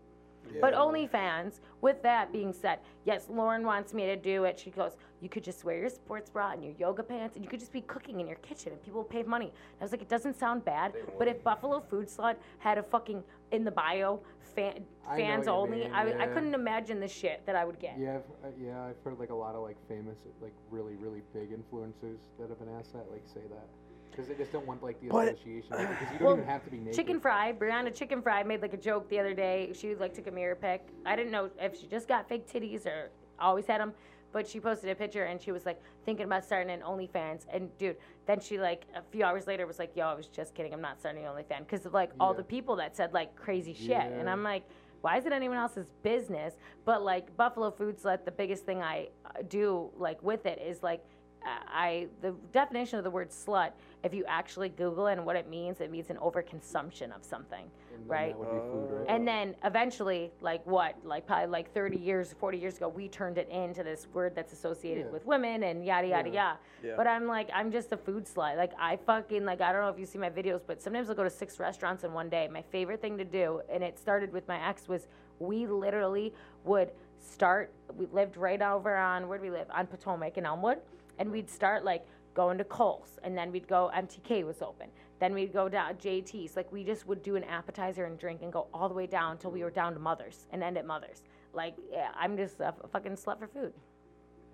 But 0.59 0.73
OnlyFans, 0.73 1.59
with 1.81 2.01
that 2.03 2.31
being 2.33 2.51
said, 2.51 2.79
yes, 3.05 3.27
Lauren 3.29 3.63
wants 3.65 3.93
me 3.93 4.05
to 4.07 4.15
do 4.15 4.43
it. 4.45 4.59
She 4.59 4.71
goes, 4.71 4.97
you 5.21 5.29
could 5.29 5.43
just 5.43 5.63
wear 5.63 5.77
your 5.77 5.89
sports 5.89 6.29
bra 6.29 6.51
and 6.51 6.63
your 6.63 6.73
yoga 6.79 7.03
pants, 7.03 7.35
and 7.35 7.45
you 7.45 7.49
could 7.49 7.59
just 7.59 7.71
be 7.71 7.81
cooking 7.81 8.19
in 8.19 8.27
your 8.27 8.37
kitchen, 8.37 8.71
and 8.71 8.81
people 8.83 8.99
will 9.01 9.05
pay 9.09 9.23
money. 9.23 9.45
And 9.45 9.81
I 9.81 9.83
was 9.83 9.91
like, 9.91 10.01
it 10.01 10.09
doesn't 10.09 10.37
sound 10.37 10.65
bad, 10.65 10.93
but 11.17 11.27
if 11.27 11.43
Buffalo 11.43 11.79
Food 11.79 12.07
Slut 12.07 12.35
had 12.59 12.77
a 12.77 12.83
fucking 12.83 13.23
in 13.51 13.63
the 13.63 13.71
bio 13.71 14.19
fan, 14.55 14.83
fans 15.15 15.45
you 15.45 15.51
only, 15.51 15.79
mean, 15.81 15.91
I, 15.93 16.05
would- 16.05 16.19
I 16.19 16.27
couldn't 16.27 16.53
imagine 16.55 16.99
the 16.99 17.07
shit 17.07 17.45
that 17.45 17.55
I 17.55 17.63
would 17.65 17.79
get. 17.79 17.97
Yeah, 17.99 18.15
I've, 18.43 18.45
uh, 18.51 18.55
yeah, 18.59 18.83
I've 18.83 19.01
heard 19.03 19.19
like 19.19 19.29
a 19.29 19.35
lot 19.35 19.55
of 19.55 19.61
like 19.63 19.77
famous, 19.87 20.17
like 20.41 20.53
really, 20.69 20.95
really 20.95 21.21
big 21.33 21.51
influencers 21.51 22.17
that 22.39 22.49
have 22.49 22.59
been 22.59 22.73
asked 22.77 22.93
that, 22.93 23.05
like 23.11 23.23
say 23.25 23.41
that. 23.49 23.67
Because 24.11 24.27
they 24.27 24.35
just 24.35 24.51
don't 24.51 24.65
want 24.67 24.83
like 24.83 24.99
the 25.01 25.07
But- 25.07 25.29
association. 25.29 25.69
Because 25.71 26.11
you 26.13 26.19
don't 26.19 26.23
Well, 26.27 26.33
even 26.37 26.45
have 26.47 26.63
to 26.65 26.69
be 26.71 26.77
naked. 26.77 26.93
Chicken 26.95 27.19
Fry, 27.19 27.53
Brianna 27.53 27.91
Chickenfry 27.91 28.45
made 28.45 28.61
like 28.61 28.73
a 28.73 28.77
joke 28.77 29.09
the 29.09 29.19
other 29.19 29.33
day. 29.33 29.71
She 29.73 29.95
like 29.95 30.13
took 30.13 30.27
a 30.27 30.31
mirror 30.31 30.55
pic. 30.55 30.87
I 31.05 31.15
didn't 31.15 31.31
know 31.31 31.49
if 31.59 31.79
she 31.79 31.87
just 31.87 32.07
got 32.07 32.27
fake 32.27 32.47
titties 32.51 32.85
or 32.85 33.09
always 33.39 33.65
had 33.65 33.81
them, 33.81 33.93
but 34.31 34.47
she 34.47 34.59
posted 34.59 34.89
a 34.89 34.95
picture 34.95 35.23
and 35.25 35.41
she 35.41 35.51
was 35.51 35.65
like 35.65 35.81
thinking 36.05 36.25
about 36.25 36.43
starting 36.45 36.71
an 36.71 36.81
OnlyFans. 36.81 37.45
And 37.51 37.75
dude, 37.77 37.97
then 38.27 38.39
she 38.39 38.59
like 38.59 38.85
a 38.95 39.01
few 39.11 39.23
hours 39.23 39.47
later 39.47 39.65
was 39.65 39.79
like, 39.79 39.95
"Yo, 39.95 40.05
I 40.05 40.13
was 40.13 40.27
just 40.27 40.53
kidding. 40.55 40.73
I'm 40.73 40.81
not 40.81 40.99
starting 40.99 41.25
an 41.25 41.31
OnlyFans." 41.31 41.59
Because 41.59 41.85
of 41.85 41.93
like 41.93 42.11
all 42.19 42.31
Yeah. 42.33 42.37
the 42.37 42.43
people 42.43 42.75
that 42.77 42.95
said 42.95 43.13
like 43.13 43.35
crazy 43.35 43.73
shit, 43.73 43.91
and 43.91 44.29
I'm 44.29 44.43
like. 44.43 44.63
Why 45.03 45.17
is 45.17 45.25
it 45.25 45.31
anyone 45.31 45.57
else's 45.57 45.87
business? 46.03 46.53
But 46.85 47.01
like 47.01 47.35
Buffalo 47.35 47.71
Foods, 47.71 48.03
Slut, 48.03 48.23
the 48.23 48.29
biggest 48.29 48.67
thing 48.67 48.83
I 48.83 49.09
uh, 49.25 49.41
do 49.47 49.89
like 49.97 50.21
with 50.21 50.45
it 50.45 50.61
is 50.61 50.83
like 50.83 51.03
I 51.43 52.07
the 52.21 52.35
definition 52.51 52.99
of 52.99 53.03
the 53.03 53.09
word 53.09 53.31
slut, 53.31 53.71
if 54.03 54.13
you 54.13 54.25
actually 54.27 54.69
Google 54.69 55.07
it 55.07 55.13
and 55.13 55.25
what 55.25 55.35
it 55.35 55.47
means, 55.49 55.79
it 55.79 55.91
means 55.91 56.09
an 56.09 56.17
overconsumption 56.17 57.15
of 57.15 57.23
something, 57.23 57.65
And 57.93 58.01
then 58.01 58.07
right? 58.07 58.29
That 58.29 58.39
would 58.39 58.51
be 58.51 58.69
food, 58.71 58.97
right? 58.99 59.05
And 59.07 59.27
then 59.27 59.55
eventually, 59.63 60.31
like 60.41 60.65
what, 60.65 60.95
like 61.03 61.27
probably 61.27 61.47
like 61.47 61.71
30 61.73 61.97
years, 61.97 62.33
40 62.39 62.57
years 62.57 62.77
ago, 62.77 62.87
we 62.89 63.07
turned 63.07 63.37
it 63.37 63.47
into 63.49 63.83
this 63.83 64.07
word 64.13 64.33
that's 64.35 64.53
associated 64.53 65.05
Yeah. 65.05 65.11
with 65.11 65.25
women 65.25 65.63
and 65.63 65.85
yada 65.85 66.07
yada 66.07 66.29
Yeah. 66.29 66.33
yada. 66.35 66.59
Yeah. 66.83 66.93
But 66.97 67.05
I'm 67.07 67.27
like, 67.27 67.49
I'm 67.53 67.71
just 67.71 67.91
a 67.91 67.97
food 67.97 68.25
slut. 68.25 68.57
Like 68.57 68.71
I 68.79 68.95
fucking 68.97 69.45
like 69.45 69.61
I 69.61 69.71
don't 69.71 69.81
know 69.81 69.89
if 69.89 69.99
you 69.99 70.05
see 70.07 70.17
my 70.17 70.29
videos, 70.31 70.61
but 70.65 70.81
sometimes 70.81 71.09
I'll 71.09 71.15
go 71.15 71.23
to 71.23 71.29
six 71.29 71.59
restaurants 71.59 72.03
in 72.03 72.11
one 72.11 72.29
day. 72.29 72.47
My 72.51 72.63
favorite 72.63 73.01
thing 73.01 73.17
to 73.19 73.25
do, 73.25 73.61
and 73.69 73.83
it 73.83 73.99
started 73.99 74.33
with 74.33 74.47
my 74.47 74.67
ex, 74.67 74.87
was 74.87 75.07
we 75.39 75.67
literally 75.67 76.33
would 76.65 76.91
start. 77.19 77.71
We 77.95 78.07
lived 78.07 78.35
right 78.35 78.61
over 78.61 78.95
on 78.95 79.27
where 79.27 79.37
do 79.37 79.43
we 79.43 79.51
live 79.51 79.67
on 79.71 79.85
Potomac 79.85 80.37
in 80.39 80.45
Elmwood, 80.47 80.79
and 81.19 81.31
we'd 81.31 81.49
start 81.51 81.83
like 81.85 82.03
going 82.33 82.57
to 82.57 82.63
Cole's, 82.63 83.19
and 83.23 83.37
then 83.37 83.51
we'd 83.51 83.67
go. 83.67 83.91
MTK 83.95 84.45
was 84.45 84.61
open. 84.61 84.87
Then 85.19 85.33
we'd 85.33 85.53
go 85.53 85.69
down 85.69 85.93
JT's. 85.95 86.55
Like 86.55 86.71
we 86.71 86.83
just 86.83 87.07
would 87.07 87.21
do 87.23 87.35
an 87.35 87.43
appetizer 87.43 88.05
and 88.05 88.17
drink 88.17 88.41
and 88.41 88.51
go 88.51 88.67
all 88.73 88.87
the 88.89 88.95
way 88.95 89.05
down 89.07 89.33
until 89.33 89.51
we 89.51 89.63
were 89.63 89.69
down 89.69 89.93
to 89.93 89.99
Mother's 89.99 90.47
and 90.51 90.63
end 90.63 90.77
at 90.77 90.85
Mother's. 90.85 91.23
Like 91.53 91.75
yeah, 91.91 92.09
I'm 92.17 92.37
just 92.37 92.59
a 92.59 92.67
f- 92.67 92.75
fucking 92.91 93.13
slut 93.13 93.37
for 93.39 93.47
food. 93.47 93.73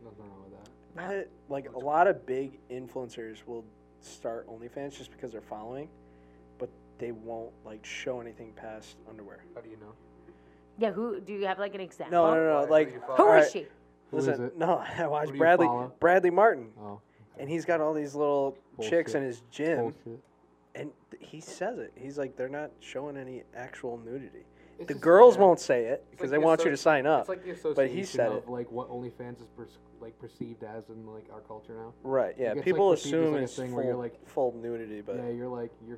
Nothing 0.04 0.30
wrong 0.30 0.44
with 0.44 0.54
that. 0.96 1.10
That- 1.10 1.28
like 1.50 1.70
a 1.74 1.78
lot 1.80 2.08
of 2.08 2.26
big 2.26 2.60
influencers 2.70 3.38
will 3.46 3.64
start 4.02 4.48
OnlyFans 4.50 4.98
just 4.98 5.12
because 5.12 5.32
they're 5.32 5.42
following, 5.42 5.88
but 6.58 6.70
they 6.98 7.12
won't 7.12 7.52
like 7.66 7.86
show 7.86 8.20
anything 8.20 8.52
past 8.56 8.98
underwear. 9.10 9.44
How 9.56 9.62
do 9.62 9.70
you 9.70 9.78
know? 9.78 9.94
Yeah, 10.80 10.92
who 10.92 11.20
do 11.22 11.34
you 11.34 11.46
have 11.48 11.60
like 11.60 11.76
an 11.76 11.82
example? 11.82 12.12
No, 12.12 12.36
no, 12.36 12.56
Why? 12.56 12.66
no. 12.66 12.72
Like 12.72 12.94
do? 12.94 13.00
Who 13.00 13.14
is 13.14 13.20
Alright. 13.20 13.52
she? 13.52 13.68
Who 14.12 14.18
is 14.18 14.28
Listen, 14.28 14.46
it? 14.46 14.58
no, 14.58 14.84
I 14.98 15.08
watch 15.08 15.26
Who 15.28 15.32
do 15.32 15.34
you 15.36 15.40
Bradley 15.40 15.66
follow? 15.68 15.94
Bradley 16.00 16.30
Martin, 16.30 16.70
Oh, 16.80 17.00
and 17.40 17.50
he's 17.50 17.66
got 17.66 17.82
all 17.82 17.94
these 17.94 18.16
little 18.16 18.58
chicks 18.82 19.16
in 19.16 19.24
his 19.24 19.42
gym, 19.52 19.78
bullshit. 20.06 20.20
and 20.76 20.92
th- 21.12 21.24
he 21.30 21.40
says 21.42 21.80
it. 21.80 21.92
He's 21.96 22.18
like, 22.18 22.36
they're 22.36 22.50
not 22.50 22.72
showing 22.80 23.18
any 23.18 23.44
actual 23.56 23.98
nudity. 23.98 24.46
It's 24.80 24.88
The 24.88 24.94
just- 24.94 25.04
girls 25.04 25.36
yeah. 25.36 25.42
won't 25.42 25.60
say 25.60 25.86
it 25.86 26.06
because 26.12 26.26
like 26.26 26.32
they 26.32 26.42
the 26.42 26.46
want 26.46 26.60
you 26.62 26.68
associ- 26.68 26.72
to 26.72 26.78
sign 26.78 27.06
up. 27.08 27.20
It's 27.22 27.30
like 27.30 27.44
the 27.44 27.52
association 27.52 27.74
but 27.76 27.88
he 27.90 28.04
said 28.04 28.32
of 28.32 28.38
it. 28.44 28.50
like 28.50 28.72
what 28.72 28.90
OnlyFans 28.90 29.42
is 29.42 29.48
pers- 29.58 29.80
like 30.00 30.18
perceived 30.20 30.64
as 30.64 30.90
in 30.90 31.08
like 31.08 31.26
our 31.34 31.40
culture 31.42 31.74
now. 31.74 31.94
right? 32.04 32.36
Yeah. 32.38 32.50
it's, 32.50 32.56
like, 32.58 32.66
People 32.66 32.92
perceived 32.92 33.16
as, 33.16 33.20
assume 33.22 33.32
like, 33.34 33.42
a 33.42 33.44
it's 33.46 33.56
thing 33.56 33.68
full, 33.70 33.76
where 33.78 33.86
you're, 33.86 33.96
like- 33.96 34.28
full 34.28 34.54
nudity, 34.62 35.02
but 35.02 35.16
yeah, 35.16 35.30
you're 35.30 35.48
like 35.48 35.72
you're. 35.88 35.98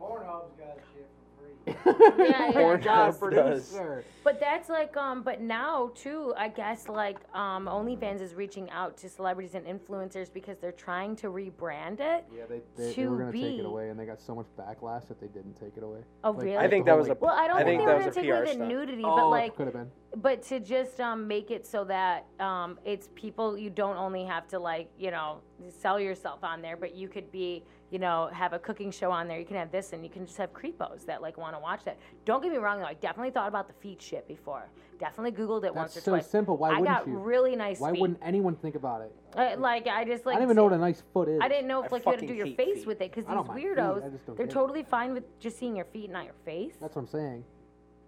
Pornhub's 0.00 0.52
got 0.58 0.76
shit 0.94 1.06
for 1.06 1.24
free. 1.24 1.25
Yeah, 1.66 1.74
yeah. 1.86 2.52
Pornhub 2.52 2.82
does. 2.84 3.18
producer. 3.18 4.04
But 4.24 4.38
that's 4.40 4.68
like, 4.68 4.96
um, 4.96 5.22
but 5.22 5.40
now 5.40 5.90
too, 5.94 6.32
I 6.36 6.48
guess 6.48 6.88
like, 6.88 7.18
um, 7.34 7.66
OnlyFans 7.66 8.20
is 8.20 8.34
reaching 8.34 8.70
out 8.70 8.96
to 8.98 9.08
celebrities 9.08 9.54
and 9.54 9.64
influencers 9.66 10.32
because 10.32 10.58
they're 10.58 10.72
trying 10.72 11.16
to 11.16 11.28
rebrand 11.28 12.00
it. 12.00 12.24
Yeah, 12.34 12.44
they, 12.48 12.60
they, 12.76 12.86
they 12.88 12.92
To 12.94 13.10
were 13.10 13.18
gonna 13.18 13.32
take 13.32 13.42
be- 13.42 13.58
it 13.58 13.64
away, 13.64 13.90
and 13.90 13.98
they 13.98 14.06
got 14.06 14.20
so 14.20 14.34
much 14.34 14.46
backlash 14.58 15.06
that 15.08 15.20
they 15.20 15.28
didn't 15.28 15.54
take 15.54 15.76
it 15.76 15.82
away. 15.82 16.00
Oh, 16.24 16.30
Like, 16.32 16.42
really? 16.44 16.56
I 16.56 16.68
think 16.68 16.86
that 16.86 16.92
whole, 16.92 17.00
was 17.00 17.08
a 17.08 17.14
Well, 17.20 17.34
I 17.34 17.46
don't 17.48 17.56
I 17.56 17.64
think, 17.64 17.80
think 17.80 17.80
they 17.80 17.86
that 17.86 17.98
were 18.00 18.06
was 18.06 18.14
gonna 18.16 18.28
a 18.28 18.32
take 18.32 18.44
away 18.46 18.52
PR 18.54 18.58
the 18.58 18.66
nudity, 18.66 19.02
oh, 19.04 19.16
but 19.16 19.28
like, 19.28 19.56
could 19.56 19.66
have 19.66 19.74
been. 19.74 19.90
but 20.16 20.42
to 20.44 20.60
just 20.60 21.00
um, 21.00 21.26
make 21.26 21.50
it 21.50 21.66
so 21.66 21.84
that 21.84 22.26
um, 22.40 22.78
it's 22.84 23.08
people 23.14 23.56
you 23.58 23.70
don't 23.70 23.96
only 23.96 24.24
have 24.24 24.46
to 24.48 24.58
like 24.58 24.88
you 24.98 25.10
know 25.10 25.38
sell 25.68 25.98
yourself 25.98 26.44
on 26.44 26.60
there 26.60 26.76
but 26.76 26.94
you 26.94 27.08
could 27.08 27.30
be 27.32 27.64
you 27.90 27.98
know 27.98 28.28
have 28.32 28.52
a 28.52 28.58
cooking 28.58 28.90
show 28.90 29.10
on 29.10 29.28
there 29.28 29.38
you 29.38 29.44
can 29.44 29.56
have 29.56 29.70
this 29.70 29.92
and 29.92 30.02
you 30.02 30.10
can 30.10 30.26
just 30.26 30.36
have 30.38 30.52
creepos 30.52 31.06
that 31.06 31.22
like 31.22 31.36
want 31.38 31.54
to 31.54 31.60
watch 31.60 31.84
that 31.84 31.96
don't 32.24 32.42
get 32.42 32.50
me 32.50 32.58
wrong 32.58 32.78
though 32.80 32.86
i 32.86 32.94
definitely 32.94 33.30
thought 33.30 33.48
about 33.48 33.68
the 33.68 33.74
feet 33.74 34.02
shit 34.02 34.26
before 34.26 34.68
definitely 34.98 35.30
googled 35.30 35.64
it 35.64 35.74
once 35.74 35.94
That's 35.94 36.06
or 36.06 36.10
so 36.10 36.12
twice 36.12 36.26
simple. 36.26 36.56
Why 36.56 36.70
i 36.70 36.80
wouldn't 36.80 36.88
got 36.88 37.06
you? 37.06 37.18
really 37.18 37.54
nice 37.54 37.78
Why 37.78 37.92
feet 37.92 38.00
wouldn't 38.00 38.18
anyone 38.22 38.56
think 38.56 38.74
about 38.74 39.02
it? 39.02 39.14
Uh, 39.34 39.54
like 39.58 39.86
i 39.86 40.04
just 40.04 40.26
like 40.26 40.34
I 40.36 40.38
don't 40.38 40.46
even 40.48 40.56
know 40.56 40.64
what 40.64 40.72
a 40.72 40.78
nice 40.78 41.02
foot 41.12 41.28
is. 41.28 41.38
I 41.42 41.48
didn't 41.48 41.68
know 41.68 41.82
if 41.84 41.92
I 41.92 41.96
like 41.96 42.06
you 42.06 42.10
had 42.12 42.20
to 42.20 42.26
do 42.26 42.34
your 42.34 42.46
hate 42.46 42.56
face 42.56 42.78
feet. 42.78 42.86
with 42.86 43.00
it 43.02 43.12
because 43.12 43.26
I 43.28 43.34
don't 43.34 43.44
these 43.44 43.48
mind 43.48 43.60
feet, 43.60 43.68
weirdos 43.76 44.12
just 44.12 44.26
don't 44.26 44.36
they're 44.36 44.46
get 44.46 44.52
it. 44.52 44.54
totally 44.54 44.82
fine 44.82 45.12
with 45.12 45.38
just 45.38 45.58
seeing 45.58 45.76
your 45.76 45.84
feet 45.84 46.10
not 46.10 46.24
your 46.24 46.34
face 46.44 46.72
That's 46.80 46.96
what 46.96 47.02
I'm 47.02 47.08
saying. 47.08 47.44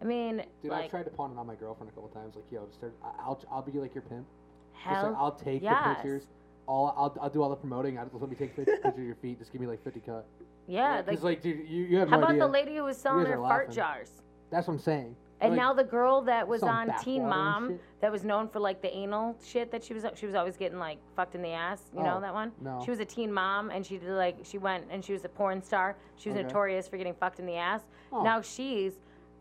i 0.01 0.05
mean 0.05 0.43
Dude, 0.63 0.73
like 0.73 0.85
I've 0.85 0.91
tried 0.91 1.05
to 1.05 1.11
pawn 1.11 1.33
it 1.33 1.39
on 1.39 1.47
my 1.47 1.55
girlfriend 1.55 1.91
a 1.93 1.95
couple 1.95 2.09
times. 2.09 2.35
Like, 2.37 2.45
yo, 2.51 2.65
just 2.67 2.79
start, 2.79 2.95
I- 3.05 3.23
I'll, 3.23 3.41
I'll 3.53 3.63
be 3.63 3.73
like 3.79 3.95
your 3.95 4.03
pimp. 4.03 4.27
Just 4.73 4.87
hell 4.87 5.09
like, 5.11 5.17
I'll 5.19 5.33
take 5.33 5.63
yes. 5.63 5.83
the 5.85 5.95
pictures. 5.95 6.27
All 6.69 6.95
I'll, 6.99 7.17
I'll 7.23 7.31
do 7.31 7.43
all 7.43 7.49
the 7.49 7.57
promoting. 7.57 7.99
I'll 7.99 8.05
just 8.05 8.15
let 8.21 8.29
me 8.31 8.37
take 8.37 8.55
pictures 8.57 8.79
of 8.85 8.99
your 8.99 9.15
feet. 9.17 9.39
Just 9.39 9.51
give 9.53 9.61
me 9.61 9.67
like 9.67 9.83
50 9.83 10.01
cut. 10.01 10.27
yeah 10.67 11.03
like 11.07 11.23
like, 11.23 11.43
dude, 11.43 11.67
you, 11.67 11.85
you 11.85 11.99
have 11.99 12.11
how 12.11 12.17
no 12.17 12.23
about 12.23 12.31
idea. 12.33 12.43
the 12.43 12.49
lady 12.49 12.77
who 12.77 12.85
was 12.85 12.99
selling 12.99 13.25
her 13.27 13.37
fart 13.37 13.69
laughing. 13.69 13.75
jars 13.75 14.11
That's 14.51 14.69
what 14.69 14.75
I'm 14.75 14.79
saying. 14.81 15.17
And 15.41 15.53
Like, 15.53 15.61
now 15.63 15.73
the 15.73 15.85
girl 15.85 16.21
that 16.23 16.47
was 16.47 16.61
some 16.61 16.69
on 16.69 16.87
Teen 17.03 17.23
backwater 17.23 17.23
and 17.23 17.29
Mom, 17.31 17.69
shit. 17.71 17.81
that 18.01 18.13
was 18.13 18.25
known 18.25 18.49
for 18.49 18.59
like 18.61 18.83
the 18.83 18.95
anal 18.95 19.37
shit 19.43 19.71
that 19.71 19.83
she 19.85 19.95
was, 19.95 20.05
she 20.17 20.27
was 20.27 20.35
always 20.35 20.57
getting 20.57 20.79
like 20.81 20.99
fucked 21.17 21.35
in 21.37 21.43
the 21.43 21.53
ass. 21.53 21.81
You 21.97 22.03
know 22.03 22.17
Oh, 22.19 22.21
that 22.21 22.35
one? 22.35 22.51
no. 22.61 22.83
She 22.85 22.91
was 22.91 22.99
a 23.01 23.05
teen 23.05 23.33
mom, 23.33 23.71
and 23.71 23.87
she 23.87 23.97
did 23.99 24.11
like 24.11 24.37
she 24.43 24.59
went 24.59 24.85
and 24.91 25.03
she 25.03 25.13
was 25.13 25.25
a 25.25 25.29
porn 25.29 25.63
star. 25.63 25.97
She 26.17 26.29
was 26.29 26.37
Okay. 26.37 26.47
notorious 26.47 26.87
for 26.89 26.97
getting 26.99 27.15
fucked 27.15 27.39
in 27.39 27.47
the 27.47 27.55
ass. 27.57 27.83
Oh. 28.13 28.23
Now 28.23 28.41
she's 28.43 28.95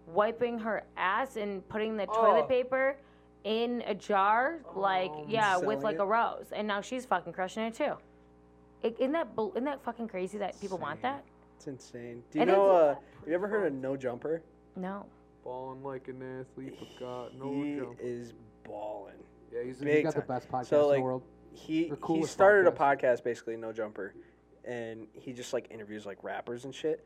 wiping 0.05 0.57
her 0.59 0.83
ass 0.95 1.35
and 1.35 1.67
putting 1.67 1.97
the 1.97 2.05
Oh. 2.09 2.13
toilet 2.21 2.47
paper 2.47 2.95
in 3.47 3.81
a 3.87 3.95
jar, 3.95 4.59
like 4.75 5.11
yeah, 5.27 5.55
with 5.55 5.63
selling 5.79 5.81
like 5.81 5.95
it? 5.95 6.01
a 6.01 6.05
rose. 6.05 6.47
And 6.53 6.67
now 6.67 6.81
she's 6.81 7.05
fucking 7.05 7.31
crushing 7.31 7.63
it 7.63 7.73
too. 7.75 7.93
I- 8.83 8.93
Isn't 8.99 9.13
that 9.13 9.35
bull- 9.35 9.51
isn't 9.53 9.63
that 9.63 9.81
fucking 9.83 10.09
crazy 10.09 10.37
that 10.39 10.59
people 10.59 10.77
want 10.77 10.97
Insane. 10.99 11.11
that? 11.13 11.23
it's 11.55 11.67
insane. 11.67 12.23
Do 12.29 12.37
you 12.39 12.41
And 12.43 12.51
know? 12.51 12.65
it's- 12.65 12.97
Uh, 12.97 12.99
have 13.21 13.27
you 13.29 13.33
ever 13.33 13.47
heard 13.47 13.67
of 13.67 13.73
No 13.73 13.95
Jumper? 13.97 14.43
No. 14.75 15.05
Balling 15.43 15.81
like 15.83 16.07
an 16.09 16.21
athlete, 16.41 16.75
but 16.77 16.99
got 16.99 17.33
no 17.35 17.51
he 17.63 17.77
jump. 17.77 17.97
is 18.01 18.33
balling. 18.63 19.15
Yeah, 19.51 19.63
he's, 19.63 19.77
big 19.77 19.95
he's 19.95 20.03
got 20.03 20.15
the 20.15 20.21
best 20.21 20.49
podcast 20.49 20.65
So, 20.67 20.81
in 20.83 20.87
like, 20.89 20.97
the 20.97 21.03
world. 21.03 21.23
He 21.53 21.85
The 21.89 21.95
he 21.95 22.01
coolest 22.01 22.33
started 22.33 22.71
podcast. 22.73 23.13
a 23.15 23.17
podcast 23.17 23.23
basically, 23.23 23.55
No 23.57 23.71
Jumper, 23.71 24.13
and 24.65 25.07
he 25.13 25.31
just 25.33 25.53
like 25.53 25.71
interviews 25.71 26.05
like 26.05 26.21
rappers 26.23 26.65
and 26.65 26.75
shit. 26.75 27.03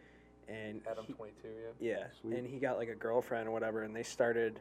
And 0.50 0.82
Adam 0.86 1.06
he- 1.06 1.14
22, 1.14 1.48
yeah. 1.80 1.98
yeah, 2.00 2.08
Sweet. 2.20 2.34
and 2.40 2.46
he 2.48 2.60
got 2.60 2.78
like 2.78 2.90
a 2.90 2.96
girlfriend 2.96 3.48
or 3.48 3.52
whatever, 3.52 3.84
and 3.84 3.96
they 3.96 4.04
started. 4.04 4.60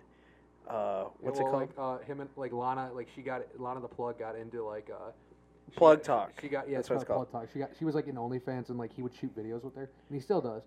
Uh, 0.69 1.05
what's 1.21 1.39
well, 1.39 1.49
it 1.49 1.51
called? 1.51 1.63
Like, 1.63 1.71
uh, 1.79 2.05
him 2.05 2.21
and 2.21 2.31
like 2.37 2.53
Lena, 2.53 2.91
like 2.95 3.09
she 3.15 3.23
got 3.23 3.43
Lena 3.59 3.81
the 3.81 3.89
plug 3.89 4.19
got 4.19 4.37
into 4.37 4.65
like 4.65 4.89
uh, 4.91 5.11
Plug 5.77 5.99
got- 5.99 6.05
Talk. 6.05 6.41
She, 6.41 6.49
got 6.49 6.69
yeah, 6.69 6.77
That's 6.77 6.91
what 6.91 6.97
it's 6.97 7.05
Plug 7.05 7.31
Talk. 7.31 7.49
She 7.53 7.59
got 7.59 7.71
she 7.79 7.85
was 7.85 7.95
like 7.95 8.07
in 8.07 8.17
OnlyFans 8.17 8.69
and 8.69 8.79
like 8.79 8.95
he 8.95 9.03
would 9.03 9.15
shoot 9.15 9.37
videos 9.37 9.65
with 9.65 9.75
her, 9.77 9.91
and 10.09 10.17
he 10.17 10.21
still 10.21 10.41
does. 10.41 10.63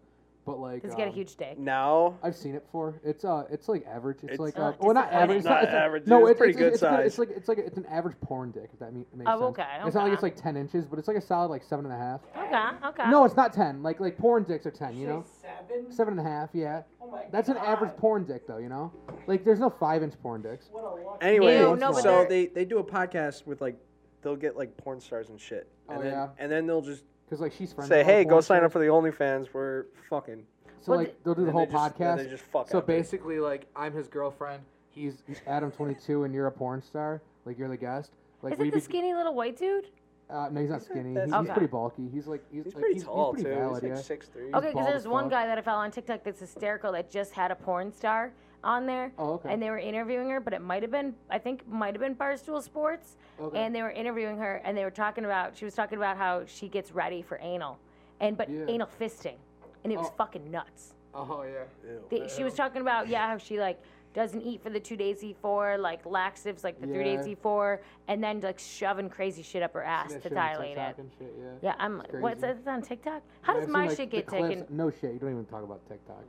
But 0.45 0.59
like, 0.59 0.81
Does 0.81 0.91
he 0.91 0.97
get 0.97 1.07
a 1.07 1.09
um, 1.09 1.15
huge 1.15 1.35
dick? 1.37 1.57
now 1.57 2.15
I've 2.21 2.35
seen 2.35 2.53
it 2.53 2.65
before. 2.65 2.99
It's 3.01 3.23
uh, 3.23 3.45
it's 3.49 3.69
like 3.69 3.85
average. 3.87 4.17
It's, 4.23 4.33
It's- 4.33 4.39
like 4.39 4.55
Oh, 4.57 4.63
uh, 4.63 4.73
well, 4.81 4.93
not 4.93 5.09
average. 5.13 5.37
It's 5.37 5.45
It's 5.45 5.45
not, 5.45 5.53
not 5.55 5.63
it's 5.63 5.71
like- 5.73 5.81
average, 5.83 6.07
No, 6.07 6.27
it's 6.27 6.37
pretty 6.37 6.53
good 6.53 6.73
it's, 6.73 6.81
size. 6.81 7.05
It's 7.05 7.17
like 7.17 7.29
it's 7.29 7.47
like 7.47 7.59
it's 7.59 7.77
an 7.77 7.85
average 7.85 8.17
porn 8.19 8.51
dick. 8.51 8.69
If 8.73 8.79
that 8.79 8.93
mean, 8.93 9.05
makes 9.15 9.29
Oh, 9.31 9.39
sense. 9.39 9.49
okay, 9.59 9.67
It's 9.85 9.95
not 9.95 10.03
like 10.03 10.11
it's 10.13 10.21
like 10.23 10.35
ten 10.35 10.57
inches, 10.57 10.85
but 10.85 10.99
it's 10.99 11.07
like 11.07 11.15
a 11.15 11.21
solid 11.21 11.47
like 11.47 11.63
seven 11.63 11.85
and 11.85 11.93
a 11.93 11.97
half. 11.97 12.19
Okay, 12.35 12.87
okay. 12.87 13.09
No, 13.09 13.23
it's 13.23 13.37
not 13.37 13.53
ten. 13.53 13.81
Like 13.83 14.01
like 14.01 14.17
porn 14.17 14.43
dicks 14.43 14.65
are 14.65 14.71
ten. 14.71 14.97
You 14.97 15.07
know, 15.07 15.25
Seven? 15.41 15.89
seven 15.91 16.17
and 16.19 16.27
a 16.27 16.29
half. 16.29 16.49
Yeah, 16.51 16.83
Oh 17.01 17.09
my 17.09 17.23
that's 17.31 17.47
an 17.47 17.55
average 17.57 17.95
porn 17.95 18.25
dick 18.25 18.45
though. 18.45 18.57
You 18.57 18.67
know, 18.67 18.91
like 19.27 19.45
there's 19.45 19.59
no 19.61 19.69
five 19.69 20.03
inch 20.03 20.15
porn 20.21 20.41
dicks. 20.41 20.67
What 20.73 20.83
a 20.83 20.89
lucky 21.07 21.25
Anyway, 21.25 21.57
Ew, 21.59 21.77
no, 21.77 21.93
so 21.93 22.01
they're- 22.01 22.27
they 22.27 22.45
they 22.47 22.65
do 22.65 22.79
a 22.79 22.83
podcast 22.83 23.47
with 23.47 23.61
like 23.61 23.77
they'll 24.21 24.35
get 24.35 24.57
like 24.57 24.75
porn 24.75 24.99
stars 24.99 25.29
and 25.29 25.39
shit, 25.39 25.69
and 25.87 25.99
Oh, 25.99 26.01
then 26.01 26.11
yeah. 26.11 26.27
and 26.37 26.51
then 26.51 26.67
they'll 26.67 26.81
just 26.81 27.05
Cause 27.33 27.41
like 27.41 27.51
she's 27.53 27.73
friends. 27.73 27.89
say, 27.89 27.99
with 27.99 28.07
hey, 28.07 28.23
go 28.25 28.41
sign 28.41 28.57
stars. 28.59 28.65
up 28.65 28.71
for 28.73 28.79
the 28.79 28.85
OnlyFans. 28.85 29.47
We're 29.53 29.85
fucking. 30.09 30.43
So 30.81 30.91
Well, 30.91 30.99
like 30.99 31.23
they'll 31.23 31.33
do 31.33 31.41
the 31.41 31.47
And 31.47 31.51
whole 31.57 31.65
they 31.65 31.71
just- 31.71 31.85
and 31.85 31.93
podcast. 31.95 32.17
They 32.17 32.29
just 32.29 32.43
fuck 32.43 32.67
So 32.69 32.77
out 32.77 32.85
there. 32.87 32.97
basically, 32.97 33.39
like 33.39 33.65
I'm 33.75 33.93
his 33.93 34.07
girlfriend. 34.07 34.61
He's 34.91 35.23
Adam 35.47 35.71
22, 35.71 36.25
and 36.25 36.33
you're 36.33 36.45
a 36.47 36.51
porn 36.51 36.81
star. 36.83 37.21
Like 37.45 37.57
you're 37.57 37.69
the 37.69 37.77
guest. 37.77 38.11
Like 38.43 38.53
Is 38.53 38.59
we 38.59 38.67
it 38.67 38.71
the 38.71 38.77
be- 38.77 38.81
skinny 38.81 39.13
little 39.15 39.33
white 39.33 39.57
dude? 39.57 39.89
Uh, 40.29 40.49
no, 40.51 40.61
he's 40.61 40.69
not 40.69 40.81
skinny. 40.83 41.13
That's- 41.13 41.29
He's, 41.31 41.33
he's 41.35 41.43
Okay. 41.49 41.53
pretty 41.53 41.67
bulky. 41.71 42.09
He's 42.09 42.27
like 42.27 42.43
he's, 42.51 42.63
He's 42.65 42.73
like, 42.75 42.81
pretty 42.81 42.95
he's, 42.95 43.03
tall 43.05 43.33
he's 43.33 43.43
pretty 43.43 43.55
too. 43.55 43.61
valid, 43.61 43.81
he's 43.83 43.89
yeah. 43.89 43.95
like 43.95 44.05
six 44.05 44.27
three. 44.27 44.43
Okay, 44.53 44.67
because 44.67 44.73
bald 44.73 44.87
there's 44.87 45.07
one 45.07 45.23
fuck. 45.25 45.31
guy 45.31 45.47
that 45.47 45.57
I 45.57 45.61
follow 45.61 45.81
on 45.81 45.91
TikTok 45.91 46.23
that's 46.23 46.39
hysterical 46.39 46.91
that 46.91 47.09
just 47.09 47.33
had 47.33 47.49
a 47.51 47.55
porn 47.55 47.91
star 47.91 48.31
on 48.63 48.85
there. 48.85 49.11
Oh, 49.17 49.33
okay. 49.33 49.51
And 49.51 49.61
they 49.61 49.69
were 49.69 49.77
interviewing 49.77 50.29
her, 50.29 50.39
but 50.39 50.53
it 50.53 50.61
might 50.61 50.81
have 50.81 50.91
been, 50.91 51.13
I 51.29 51.37
think, 51.39 51.67
might 51.67 51.93
have 51.93 52.01
been 52.01 52.15
Barstool 52.15 52.61
Sports. 52.63 53.17
Okay. 53.39 53.59
And 53.63 53.73
they 53.75 53.81
were 53.81 53.91
interviewing 53.91 54.37
her, 54.37 54.61
and 54.63 54.77
they 54.77 54.83
were 54.83 54.91
talking 54.91 55.25
about, 55.25 55.55
she 55.57 55.65
was 55.65 55.73
talking 55.75 55.97
about 55.97 56.17
how 56.17 56.43
she 56.45 56.67
gets 56.69 56.91
ready 56.91 57.21
for 57.21 57.39
anal, 57.41 57.77
and 58.19 58.37
but 58.37 58.49
Yeah. 58.49 58.65
anal 58.67 58.87
fisting, 58.99 59.35
and 59.83 59.91
it 59.91 59.97
was 59.97 60.07
Oh. 60.07 60.13
fucking 60.17 60.49
nuts. 60.49 60.93
oh 61.15 61.43
yeah. 61.43 61.63
The, 62.09 62.27
she 62.27 62.43
was 62.43 62.55
talking 62.55 62.81
about 62.81 63.07
yeah 63.07 63.27
how 63.27 63.37
she 63.37 63.59
like 63.59 63.79
doesn't 64.15 64.41
eat 64.41 64.61
for 64.63 64.69
the 64.71 64.79
two 64.79 64.95
days 64.97 65.21
before, 65.21 65.77
like 65.77 66.03
laxatives 66.05 66.63
like 66.63 66.79
the 66.81 66.87
three 66.87 67.03
days 67.03 67.25
before, 67.25 67.81
and 68.07 68.23
then 68.23 68.39
like 68.41 68.57
shoving 68.59 69.09
crazy 69.09 69.41
shit 69.43 69.61
up 69.63 69.73
her 69.73 69.83
ass 69.83 70.13
That 70.13 70.21
to 70.23 70.29
shit 70.29 70.37
on 70.37 70.53
dilate 70.53 70.77
it. 70.77 70.95
And 70.97 71.11
shit, 71.19 71.33
yeah. 71.39 71.45
Yeah, 71.61 71.75
I'm. 71.79 72.01
It's 72.01 72.13
What's 72.15 72.41
that 72.41 72.57
on 72.67 72.81
TikTok? 72.83 73.21
How 73.41 73.53
Yeah, 73.55 73.59
does 73.61 73.69
my 73.69 73.87
like, 73.87 73.97
shit 73.97 74.09
get 74.11 74.25
clips- 74.27 74.47
taken? 74.47 74.65
No 74.75 74.89
shit. 74.91 75.13
You 75.13 75.19
don't 75.19 75.31
even 75.31 75.45
talk 75.45 75.63
about 75.63 75.81
TikTok. 75.87 76.23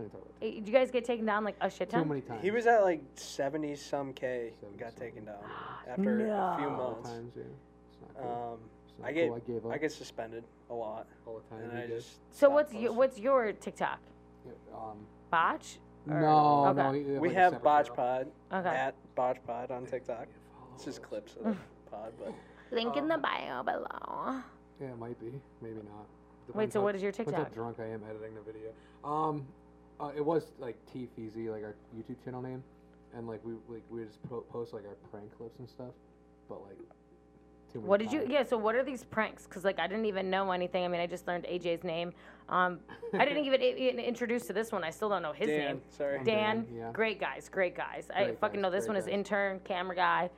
Don't 0.00 0.06
even 0.06 0.10
talk 0.10 0.28
about 0.28 0.40
Did 0.40 0.66
you 0.68 0.72
guys 0.72 0.90
get 0.90 1.04
taken 1.04 1.26
down 1.26 1.44
like 1.44 1.56
a 1.60 1.70
shit 1.70 1.90
Too 1.90 1.96
ton? 1.98 2.08
many 2.08 2.20
times. 2.22 2.42
He 2.42 2.50
was 2.50 2.66
at 2.66 2.82
like 2.82 3.02
70 3.14 3.76
some 3.76 4.12
K, 4.12 4.52
70 4.60 4.78
got 4.78 4.88
something. 4.92 5.08
taken 5.08 5.24
down 5.26 5.36
after 5.88 6.14
a 6.26 6.56
few 6.58 6.70
months. 6.70 7.10
times, 7.10 7.32
yeah. 7.36 7.42
It's 8.02 8.12
cool. 8.18 8.52
Um, 8.54 8.58
It's 8.88 8.94
I 9.04 9.12
cool. 9.12 9.14
get, 9.14 9.32
I 9.32 9.52
gave 9.52 9.66
up 9.66 9.72
I 9.72 9.78
get 9.78 9.92
suspended 9.92 10.44
a 10.70 10.74
lot, 10.74 11.06
all 11.26 11.40
the 11.48 11.54
time. 11.56 11.70
and 11.70 11.78
I 11.78 11.86
just. 11.86 12.08
So 12.30 12.36
stopped 12.46 12.52
what's 12.54 12.74
your 12.74 12.92
what's 12.92 13.18
your 13.18 13.52
TikTok? 13.52 13.98
Yeah, 14.46 14.52
um, 14.74 14.98
Botch? 15.30 15.78
Or- 16.08 16.18
no, 16.20 16.66
okay. 16.68 16.82
no. 16.82 16.92
you 16.92 17.20
We 17.20 17.28
like 17.28 17.36
have 17.36 17.62
Botch. 17.62 17.92
Pod 17.92 18.26
Okay. 18.52 18.68
at 18.68 18.94
Botch 19.14 19.36
Pod 19.46 19.70
on 19.70 19.84
TikTok. 19.86 20.26
Follow 20.26 20.68
It's 20.76 20.84
just 20.84 21.02
clips 21.02 21.36
of 21.36 21.44
the 21.44 21.56
pod, 21.90 22.12
but 22.18 22.32
Link 22.72 22.96
in 22.96 23.08
the 23.08 23.14
Um, 23.14 23.22
bio 23.22 23.62
below. 23.64 24.40
Yeah, 24.80 24.86
it 24.88 24.98
might 24.98 25.18
be. 25.20 25.32
Maybe 25.60 25.74
not. 25.76 26.06
Wait, 26.54 26.72
so 26.72 26.80
how- 26.80 26.84
what 26.84 26.94
is 26.94 27.02
your 27.02 27.12
depends 27.12 27.32
TikTok? 27.32 27.48
how 27.48 27.54
drunk 27.54 27.78
I 27.80 27.86
am 27.88 28.02
editing 28.08 28.34
the 28.34 28.40
video. 28.40 28.70
Um, 29.04 29.46
uh, 30.00 30.10
it 30.16 30.24
was 30.24 30.52
like 30.58 30.76
T 30.92 31.08
Feezy, 31.18 31.50
like 31.50 31.62
our 31.64 31.74
YouTube 31.96 32.22
channel 32.24 32.42
name, 32.42 32.62
and 33.16 33.26
like 33.26 33.40
we 33.44 33.52
like 33.68 33.82
we 33.90 34.04
just 34.04 34.22
po- 34.28 34.44
post 34.50 34.72
like 34.72 34.84
our 34.86 34.96
prank 35.10 35.36
clips 35.36 35.58
and 35.58 35.68
stuff, 35.68 35.92
but 36.48 36.62
like. 36.62 36.78
Too 37.72 37.78
many 37.78 37.88
What 37.88 38.00
did 38.00 38.10
you? 38.10 38.18
times. 38.22 38.30
Yeah. 38.32 38.42
So 38.42 38.56
what 38.58 38.74
are 38.74 38.82
these 38.82 39.04
pranks? 39.04 39.44
Because 39.44 39.62
like 39.64 39.78
I 39.78 39.86
didn't 39.86 40.06
even 40.06 40.28
know 40.28 40.50
anything. 40.50 40.84
I 40.84 40.88
mean, 40.88 41.00
I 41.00 41.06
just 41.06 41.28
learned 41.28 41.44
AJ's 41.44 41.84
name. 41.84 42.12
Um, 42.48 42.80
I 43.14 43.24
didn't 43.24 43.44
even 43.46 43.60
i- 43.60 43.64
i- 43.64 44.02
introduce 44.04 44.44
to 44.48 44.52
this 44.52 44.72
one. 44.72 44.82
I 44.82 44.90
still 44.90 45.08
don't 45.08 45.22
know 45.22 45.32
his 45.32 45.46
Dan, 45.48 45.58
name. 45.58 45.82
sorry. 45.88 46.18
Dan, 46.24 46.24
Dan, 46.24 46.66
yeah. 46.76 46.90
great 46.92 47.20
guys, 47.20 47.48
great 47.48 47.76
guys. 47.76 48.08
I 48.12 48.24
Great 48.24 48.40
fucking 48.40 48.56
guys, 48.60 48.62
know 48.62 48.70
this 48.72 48.86
great 48.86 48.94
one 48.94 48.96
is 48.96 49.04
guys. 49.04 49.14
intern, 49.14 49.60
camera 49.62 49.94
guy. 49.94 50.30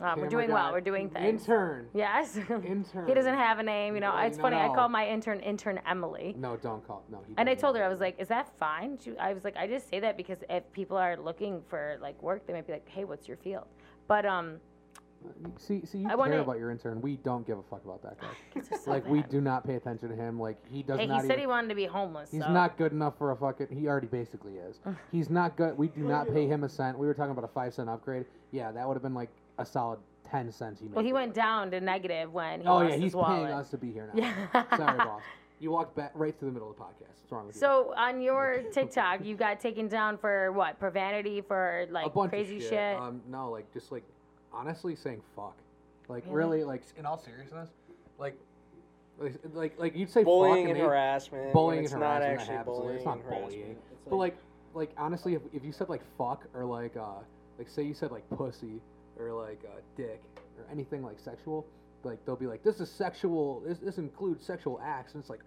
Um, 0.00 0.20
we're 0.20 0.28
doing 0.28 0.50
well. 0.50 0.72
We're 0.72 0.80
doing 0.80 1.08
things. 1.10 1.42
Intern. 1.42 1.86
Yes. 1.94 2.36
Intern. 2.36 3.06
he 3.06 3.14
doesn't 3.14 3.34
have 3.36 3.58
a 3.58 3.62
name. 3.62 3.94
You 3.94 4.00
know, 4.00 4.12
Yeah, 4.14 4.24
it's 4.24 4.36
no, 4.38 4.42
funny. 4.42 4.56
I 4.56 4.66
no. 4.68 4.74
call 4.74 4.88
my 4.88 5.06
intern 5.08 5.40
intern 5.40 5.80
Emily. 5.86 6.34
No, 6.36 6.56
don't 6.56 6.84
call. 6.86 7.04
No, 7.10 7.22
he. 7.28 7.34
And 7.36 7.48
I 7.48 7.54
told 7.54 7.76
her 7.76 7.84
I 7.84 7.88
was 7.88 8.00
like, 8.00 8.18
"Is 8.18 8.28
that 8.28 8.48
fine?" 8.58 8.98
She, 8.98 9.16
I 9.18 9.32
was 9.32 9.44
like, 9.44 9.56
"I 9.56 9.66
just 9.66 9.88
say 9.88 10.00
that 10.00 10.16
because 10.16 10.38
if 10.50 10.70
people 10.72 10.96
are 10.96 11.16
looking 11.16 11.62
for 11.68 11.98
like 12.00 12.20
work, 12.22 12.46
they 12.46 12.52
might 12.52 12.66
be 12.66 12.72
like, 12.72 12.88
"Hey, 12.88 13.04
what's 13.04 13.28
your 13.28 13.36
field?" 13.36 13.66
But 14.08 14.24
um, 14.26 14.56
See, 15.56 15.84
see, 15.86 15.98
you 15.98 16.06
I 16.06 16.10
care 16.10 16.16
wanna- 16.16 16.40
about 16.42 16.58
your 16.58 16.70
intern. 16.72 17.00
We 17.00 17.16
don't 17.18 17.46
give 17.46 17.56
a 17.58 17.62
fuck 17.62 17.84
about 17.84 18.02
that 18.02 18.16
guy. 18.20 18.60
so 18.76 18.90
like 18.90 19.06
we 19.06 19.22
do 19.22 19.40
not 19.40 19.64
pay 19.64 19.76
attention 19.76 20.08
to 20.08 20.16
him. 20.16 20.40
Like 20.40 20.56
he 20.68 20.82
does 20.82 20.98
Hey, 20.98 21.06
not 21.06 21.16
he 21.16 21.20
said 21.22 21.32
even. 21.34 21.40
he 21.40 21.46
wanted 21.46 21.68
to 21.68 21.74
be 21.76 21.84
homeless. 21.86 22.30
He's 22.32 22.42
so. 22.42 22.50
not 22.50 22.76
good 22.76 22.90
enough 22.90 23.16
for 23.18 23.30
a 23.30 23.36
fucking. 23.36 23.68
He 23.70 23.86
already 23.86 24.08
basically 24.08 24.54
is. 24.54 24.80
He's 25.12 25.30
not 25.30 25.56
good. 25.56 25.78
We 25.78 25.88
do 25.88 26.00
not 26.02 26.28
pay 26.32 26.48
him 26.48 26.64
a 26.64 26.68
cent. 26.68 26.98
We 26.98 27.06
were 27.06 27.14
talking 27.14 27.30
about 27.30 27.44
a 27.44 27.48
five 27.52 27.72
cent 27.72 27.88
upgrade. 27.88 28.24
Yeah, 28.50 28.72
that 28.72 28.86
would 28.88 28.94
have 28.94 29.02
been 29.02 29.14
like 29.14 29.30
a 29.62 29.66
solid 29.66 29.98
ten 30.30 30.50
cents. 30.52 30.80
He 30.80 30.86
made. 30.86 30.94
Well, 30.96 31.04
he 31.04 31.12
went 31.12 31.32
down 31.34 31.70
to 31.70 31.80
negative 31.80 32.32
when 32.32 32.60
he 32.60 32.66
Oh 32.66 32.74
lost 32.76 32.88
yeah, 32.88 32.94
his 32.94 33.02
he's 33.04 33.14
wallet. 33.14 33.44
paying 33.46 33.46
us 33.58 33.70
to 33.70 33.78
be 33.78 33.90
here 33.92 34.10
now. 34.14 34.22
Yeah. 34.52 34.76
Sorry, 34.76 34.98
boss. 34.98 35.22
You 35.60 35.70
walked 35.70 35.94
back 35.94 36.10
right 36.16 36.36
through 36.36 36.48
the 36.48 36.54
middle 36.54 36.70
of 36.72 36.76
the 36.76 36.82
podcast. 36.82 37.20
What's 37.20 37.30
wrong 37.30 37.46
with 37.46 37.54
you? 37.54 37.60
So 37.60 37.94
on 37.96 38.20
your 38.20 38.64
TikTok, 38.72 39.24
you 39.24 39.36
got 39.36 39.60
taken 39.60 39.86
down 39.86 40.18
for 40.18 40.50
what? 40.50 40.80
Profanity 40.80 41.40
for 41.40 41.86
a 41.88 41.92
like 41.92 42.12
bunch 42.12 42.30
crazy 42.30 42.56
of 42.56 42.62
shit. 42.62 42.70
shit. 42.70 42.96
Um, 42.98 43.20
no, 43.30 43.48
like 43.48 43.72
just 43.72 43.92
like 43.92 44.02
honestly 44.52 44.96
saying 44.96 45.22
fuck. 45.36 45.54
Like 46.08 46.24
Really? 46.26 46.58
really, 46.58 46.64
like 46.64 46.82
in 46.98 47.06
all 47.06 47.16
seriousness, 47.16 47.68
like 48.18 48.36
like 49.20 49.34
like, 49.54 49.78
like 49.78 49.94
you'd 49.96 50.10
say 50.10 50.24
bullying 50.24 50.64
fuck 50.64 50.70
and 50.70 50.76
they- 50.80 50.84
harassment. 50.84 51.52
bullying 51.52 51.84
it's 51.84 51.92
and 51.92 52.00
not 52.00 52.22
harassment 52.22 52.48
that 52.48 52.54
actually 52.58 52.64
bullying. 52.74 52.96
It's 52.96 53.04
not 53.06 53.22
bullying. 53.22 53.40
harassment. 53.60 53.78
It's 53.92 54.10
But 54.10 54.16
like, 54.16 54.36
like 54.74 54.90
honestly, 54.98 55.34
if, 55.34 55.42
if 55.52 55.64
you 55.64 55.70
said 55.70 55.88
like 55.88 56.02
fuck 56.18 56.44
or 56.54 56.64
like 56.64 56.96
uh 56.96 57.20
like 57.58 57.68
say 57.68 57.84
you 57.84 57.94
said 57.94 58.10
like 58.10 58.28
pussy 58.30 58.80
or 59.18 59.32
like 59.32 59.60
uh, 59.66 59.80
dick 59.96 60.22
or 60.58 60.64
anything 60.70 61.02
like 61.02 61.18
sexual, 61.18 61.66
like 62.04 62.24
they'll 62.24 62.36
be 62.36 62.46
like 62.46 62.62
this 62.62 62.80
is 62.80 62.90
sexual. 62.90 63.60
This 63.66 63.78
this 63.78 63.98
includes 63.98 64.44
sexual 64.44 64.80
acts, 64.84 65.14
and 65.14 65.20
it's 65.22 65.30
like, 65.30 65.40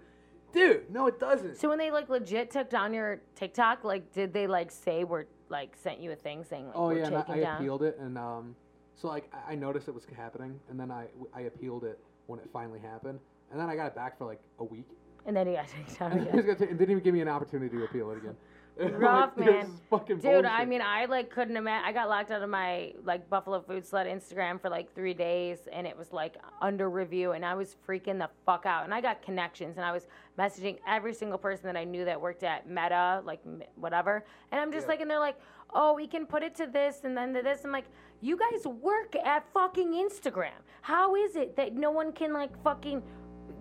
dude, 0.54 0.90
no, 0.92 1.08
it 1.08 1.20
doesn't. 1.20 1.58
so 1.58 1.70
when 1.70 1.78
they 1.78 1.92
like 1.92 2.10
legit 2.10 2.52
took 2.52 2.70
down 2.70 2.94
your 2.94 3.22
TikTok, 3.36 3.84
like 3.84 4.12
did 4.14 4.34
they 4.34 4.48
like 4.48 4.72
say 4.72 5.04
we're 5.04 5.26
like 5.50 5.76
sent 5.76 6.00
you 6.00 6.12
a 6.12 6.16
thing 6.16 6.44
saying 6.44 6.68
like 6.68 6.76
oh 6.76 6.88
we're 6.88 7.00
yeah, 7.00 7.24
I, 7.28 7.34
I 7.34 7.40
down? 7.40 7.58
appealed 7.62 7.84
it, 7.84 7.98
and 8.00 8.18
um, 8.18 8.56
so 8.96 9.08
like 9.08 9.30
I, 9.34 9.54
I 9.54 9.56
noticed 9.56 9.88
it 9.88 9.94
was 9.96 10.06
happening, 10.16 10.60
and 10.70 10.80
then 10.80 10.92
I 10.92 11.08
I 11.34 11.42
appealed 11.42 11.84
it 11.84 12.00
when 12.28 12.40
it 12.40 12.50
finally 12.52 12.80
happened, 12.80 13.20
and 13.52 13.60
then 13.60 13.70
I 13.70 13.76
got 13.76 13.88
it 13.88 13.96
back 13.96 14.18
for 14.18 14.26
like 14.26 14.40
a 14.60 14.64
week. 14.64 14.88
And 15.28 15.36
then 15.36 15.48
he 15.48 15.54
got 15.54 15.68
taken 15.88 15.96
down 15.96 16.12
again. 16.14 16.28
he 16.32 16.38
was 16.38 16.46
gonna 16.46 16.58
ta- 16.58 16.66
and 16.66 16.78
didn't 16.78 16.92
even 16.92 17.04
give 17.04 17.14
me 17.14 17.22
an 17.22 17.28
opportunity 17.28 17.76
to 17.78 17.84
appeal 17.84 18.12
it 18.12 18.18
again. 18.18 18.36
Rough, 18.98 19.32
like, 19.38 19.46
man. 19.46 19.80
Dude, 20.20 20.44
I 20.46 20.66
mean, 20.66 20.82
I 20.82 21.06
like 21.06 21.30
couldn't 21.30 21.56
imagine. 21.56 21.86
I 21.88 21.94
got 21.94 22.10
locked 22.10 22.32
out 22.32 22.42
of 22.42 22.50
my 22.50 22.92
like 23.06 23.30
Buffalo 23.30 23.62
Food 23.62 23.84
Slut 23.86 24.06
Instagram 24.06 24.60
for 24.62 24.70
like 24.70 24.94
three 24.94 25.14
days, 25.14 25.60
and 25.72 25.88
it 25.88 25.98
was 25.98 26.12
like 26.12 26.36
under 26.62 26.90
review, 26.90 27.32
and 27.32 27.46
I 27.46 27.54
was 27.56 27.78
freaking 27.88 28.20
the 28.20 28.30
fuck 28.46 28.66
out. 28.66 28.84
And 28.84 28.94
I 28.94 29.00
got 29.00 29.22
connections, 29.22 29.78
and 29.78 29.86
I 29.86 29.94
was 29.94 30.08
messaging 30.38 30.78
every 30.88 31.14
single 31.14 31.38
person 31.38 31.66
that 31.68 31.78
I 31.78 31.86
knew 31.86 32.04
that 32.04 32.20
worked 32.20 32.44
at 32.44 32.68
Meta, 32.70 33.22
like 33.26 33.40
whatever. 33.76 34.26
And 34.52 34.60
I'm 34.60 34.72
just 34.74 34.86
Yeah. 34.86 34.90
like, 34.90 35.02
and 35.02 35.10
they're 35.10 35.20
like, 35.20 35.38
oh, 35.74 35.94
we 35.94 36.06
can 36.08 36.26
put 36.26 36.44
it 36.44 36.54
to 36.56 36.68
this 36.68 37.06
and 37.06 37.16
then 37.18 37.34
to 37.34 37.42
this. 37.42 37.64
I'm 37.64 37.72
like, 37.72 37.86
you 38.20 38.38
guys 38.38 38.66
work 38.68 39.16
at 39.16 39.46
fucking 39.54 39.94
Instagram. 39.94 40.52
How 40.82 41.16
is 41.16 41.38
it 41.38 41.56
that 41.56 41.76
no 41.76 41.92
one 41.92 42.12
can 42.12 42.34
like 42.34 42.52
fucking 42.62 43.02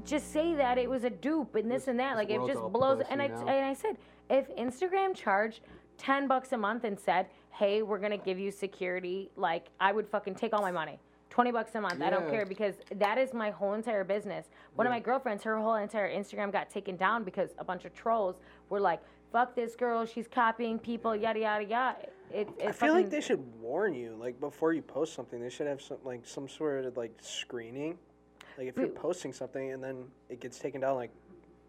just 0.05 0.33
say 0.33 0.55
that 0.55 0.77
it 0.77 0.89
was 0.91 1.05
a 1.05 1.11
dupe 1.11 1.55
and 1.55 1.71
this 1.71 1.83
This- 1.83 1.89
and 1.89 2.01
that? 2.01 2.17
Like 2.17 2.31
it 2.31 2.41
just 2.47 2.61
blows. 2.73 3.01
And 3.09 3.23
I 3.23 3.27
and 3.27 3.49
I 3.65 3.75
said, 3.75 3.97
if 4.31 4.55
Instagram 4.57 5.14
charged 5.14 5.61
ten 5.97 6.27
bucks 6.27 6.53
a 6.53 6.59
month 6.59 6.85
and 6.85 6.99
said, 6.99 7.27
hey, 7.51 7.83
we're 7.83 7.99
gonna 7.99 8.18
give 8.18 8.39
you 8.39 8.51
security, 8.51 9.31
like 9.37 9.68
I 9.81 9.93
would 9.93 10.09
fucking 10.09 10.35
take 10.35 10.53
all 10.53 10.62
my 10.62 10.72
money. 10.72 10.99
20 11.31 11.51
bucks 11.51 11.75
a 11.75 11.81
month. 11.81 12.01
I 12.01 12.11
don't 12.11 12.31
care 12.31 12.47
because 12.47 12.77
that 12.95 13.18
is 13.18 13.35
my 13.35 13.51
whole 13.51 13.72
entire 13.72 14.05
business. 14.05 14.47
One 14.77 14.87
of 14.87 14.93
my 14.93 15.01
girlfriends, 15.01 15.43
her 15.43 15.59
whole 15.59 15.75
entire 15.75 16.09
Instagram 16.09 16.53
got 16.53 16.70
taken 16.70 16.97
down 16.97 17.25
because 17.25 17.51
a 17.59 17.64
bunch 17.64 17.85
of 17.85 17.93
trolls 17.93 18.37
were 18.70 18.79
like, 18.79 19.01
fuck 19.33 19.57
this 19.57 19.75
girl, 19.75 20.07
she's 20.07 20.29
copying 20.29 20.79
people, 20.79 21.16
yada, 21.16 21.41
yada, 21.41 21.64
yada. 21.64 21.99
It, 22.33 22.49
it 22.57 22.68
I 22.68 22.70
feel 22.72 22.95
like 22.95 23.11
they 23.11 23.20
should 23.20 23.43
warn 23.61 23.95
you, 23.95 24.16
like 24.16 24.39
before 24.39 24.75
you 24.75 24.83
post 24.83 25.12
something. 25.12 25.41
They 25.41 25.51
should 25.51 25.66
have 25.66 25.83
some 25.83 25.99
like 26.05 26.25
some 26.25 26.49
sort 26.49 26.85
of 26.85 26.97
like 26.97 27.16
screening. 27.20 27.99
Like 28.57 28.68
if 28.68 28.77
you're 28.77 28.87
posting 28.87 29.33
something 29.33 29.72
and 29.72 29.83
then 29.83 30.05
it 30.29 30.41
gets 30.41 30.61
taken 30.61 30.83
down 30.83 30.95
like 30.95 31.11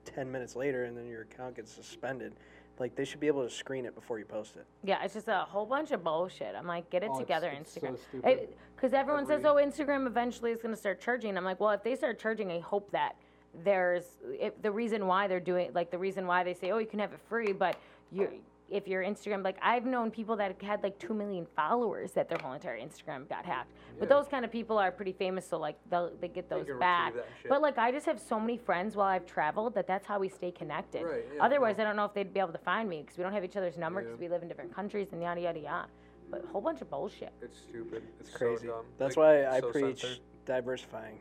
ten 0.05 0.31
minutes 0.31 0.55
later 0.55 0.85
and 0.85 0.97
then 0.97 1.07
your 1.07 1.21
account 1.23 1.55
gets 1.55 1.71
suspended, 1.71 2.33
like 2.79 2.95
they 2.95 3.05
should 3.05 3.19
be 3.19 3.27
able 3.27 3.43
to 3.43 3.49
screen 3.49 3.85
it 3.85 3.95
before 3.95 4.19
you 4.19 4.25
post 4.25 4.55
it. 4.55 4.65
Yeah, 4.83 5.03
it's 5.03 5.13
just 5.13 5.27
a 5.27 5.39
whole 5.49 5.65
bunch 5.65 5.91
of 5.91 6.03
bullshit. 6.03 6.55
I'm 6.55 6.67
like, 6.67 6.89
get 6.89 7.03
it 7.03 7.09
Oh, 7.13 7.19
together, 7.19 7.49
it's 7.49 7.73
so 7.73 7.81
Instagram. 7.81 8.47
Because 8.75 8.93
everyone 8.93 9.25
says, 9.25 9.43
oh, 9.45 9.55
Instagram 9.55 10.07
eventually 10.07 10.51
is 10.51 10.61
going 10.61 10.73
to 10.73 10.79
start 10.79 11.01
charging. 11.01 11.37
I'm 11.37 11.45
like, 11.45 11.59
well, 11.59 11.71
if 11.71 11.83
they 11.83 11.95
start 11.95 12.19
charging, 12.19 12.51
I 12.51 12.59
hope 12.59 12.91
that 12.91 13.15
there's 13.63 14.03
if 14.39 14.61
the 14.61 14.71
reason 14.71 15.07
why 15.07 15.27
they're 15.27 15.39
doing 15.39 15.71
like 15.73 15.89
the 15.89 15.97
reason 15.97 16.27
why 16.27 16.43
they 16.43 16.53
say, 16.53 16.71
oh, 16.71 16.77
you 16.77 16.85
can 16.87 16.99
have 16.99 17.13
it 17.13 17.19
free, 17.29 17.53
but 17.53 17.77
you 18.11 18.29
if 18.69 18.87
your 18.87 19.03
Instagram 19.03 19.43
like 19.43 19.57
I've 19.61 19.85
known 19.85 20.09
people 20.09 20.35
that 20.37 20.59
had 20.61 20.81
like 20.81 20.97
two 20.97 21.13
million 21.13 21.45
followers 21.55 22.11
that 22.13 22.27
their 22.29 22.37
whole 22.41 22.53
entire 22.53 22.79
Instagram 22.79 23.29
got 23.29 23.45
hacked. 23.45 23.71
But 23.99 24.09
those 24.09 24.27
kind 24.27 24.43
of 24.43 24.51
people 24.51 24.77
are 24.77 24.91
pretty 24.91 25.13
famous, 25.13 25.47
so 25.47 25.57
like 25.57 25.77
they'll 25.89 26.11
they 26.19 26.27
get 26.27 26.49
those 26.49 26.65
can 26.65 26.79
back. 26.79 27.13
retrieve 27.13 27.23
that 27.25 27.31
shit. 27.41 27.49
But 27.49 27.61
like 27.61 27.77
I 27.77 27.91
just 27.91 28.05
have 28.07 28.19
so 28.19 28.39
many 28.39 28.57
friends 28.57 28.95
while 28.95 29.07
I've 29.07 29.25
traveled 29.25 29.75
that 29.75 29.87
that's 29.87 30.05
how 30.07 30.19
we 30.19 30.29
stay 30.29 30.51
connected. 30.51 31.03
Right, 31.03 31.25
yeah, 31.35 31.43
Otherwise, 31.43 31.77
no. 31.77 31.83
I 31.83 31.87
don't 31.87 31.95
know 31.95 32.05
if 32.05 32.13
they'd 32.13 32.33
be 32.33 32.39
able 32.39 32.53
to 32.53 32.57
find 32.57 32.89
me 32.89 33.01
because 33.03 33.17
we 33.17 33.23
don't 33.23 33.33
have 33.33 33.43
each 33.45 33.55
other's 33.55 33.77
number 33.77 34.01
Yeah. 34.01 34.07
because 34.07 34.19
we 34.19 34.27
live 34.29 34.41
in 34.41 34.47
different 34.47 34.73
countries 34.75 35.09
and 35.11 35.21
yada 35.21 35.41
yada 35.41 35.59
yada. 35.59 35.87
But 36.31 36.43
a 36.43 36.47
whole 36.47 36.61
bunch 36.61 36.81
of 36.81 36.89
bullshit, 36.89 37.31
It's 37.41 37.59
stupid. 37.59 38.01
It's, 38.19 38.29
It's 38.29 38.37
crazy. 38.37 38.65
So 38.65 38.73
dumb. 38.73 38.85
That's 38.97 39.15
Like, 39.15 39.45
why 39.45 39.57
I 39.57 39.59
so 39.59 39.71
preach 39.71 40.01
censored. 40.01 40.19
diversifying. 40.45 41.19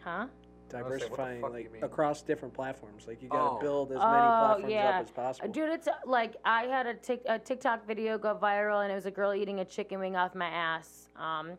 huh? 0.00 0.26
I 0.74 0.82
was 0.82 1.00
saying, 1.00 1.10
what 1.10 1.16
the 1.18 1.24
Diversifying 1.24 1.40
fuck 1.40 1.50
do 1.50 1.56
like 1.56 1.72
mean? 1.72 1.84
across 1.84 2.22
different 2.22 2.54
platforms. 2.54 3.06
Like 3.08 3.22
you 3.22 3.28
gotta 3.28 3.56
Oh. 3.56 3.58
build 3.60 3.92
as 3.92 3.98
many 3.98 4.06
Oh, 4.08 4.38
platforms 4.38 4.72
yeah. 4.72 4.88
up 4.98 5.04
as 5.04 5.10
possible. 5.10 5.48
Dude, 5.48 5.70
it's 5.70 5.88
uh, 5.88 5.92
like 6.06 6.36
I 6.44 6.64
had 6.64 6.86
a, 6.86 6.94
tic- 6.94 7.22
a 7.26 7.38
TikTok 7.38 7.86
video 7.86 8.18
go 8.18 8.34
viral, 8.40 8.82
and 8.82 8.92
it 8.92 8.94
was 8.94 9.06
a 9.06 9.10
girl 9.10 9.34
eating 9.34 9.60
a 9.60 9.64
chicken 9.64 9.98
wing 9.98 10.16
off 10.16 10.34
my 10.34 10.48
ass. 10.48 11.08
Um, 11.16 11.52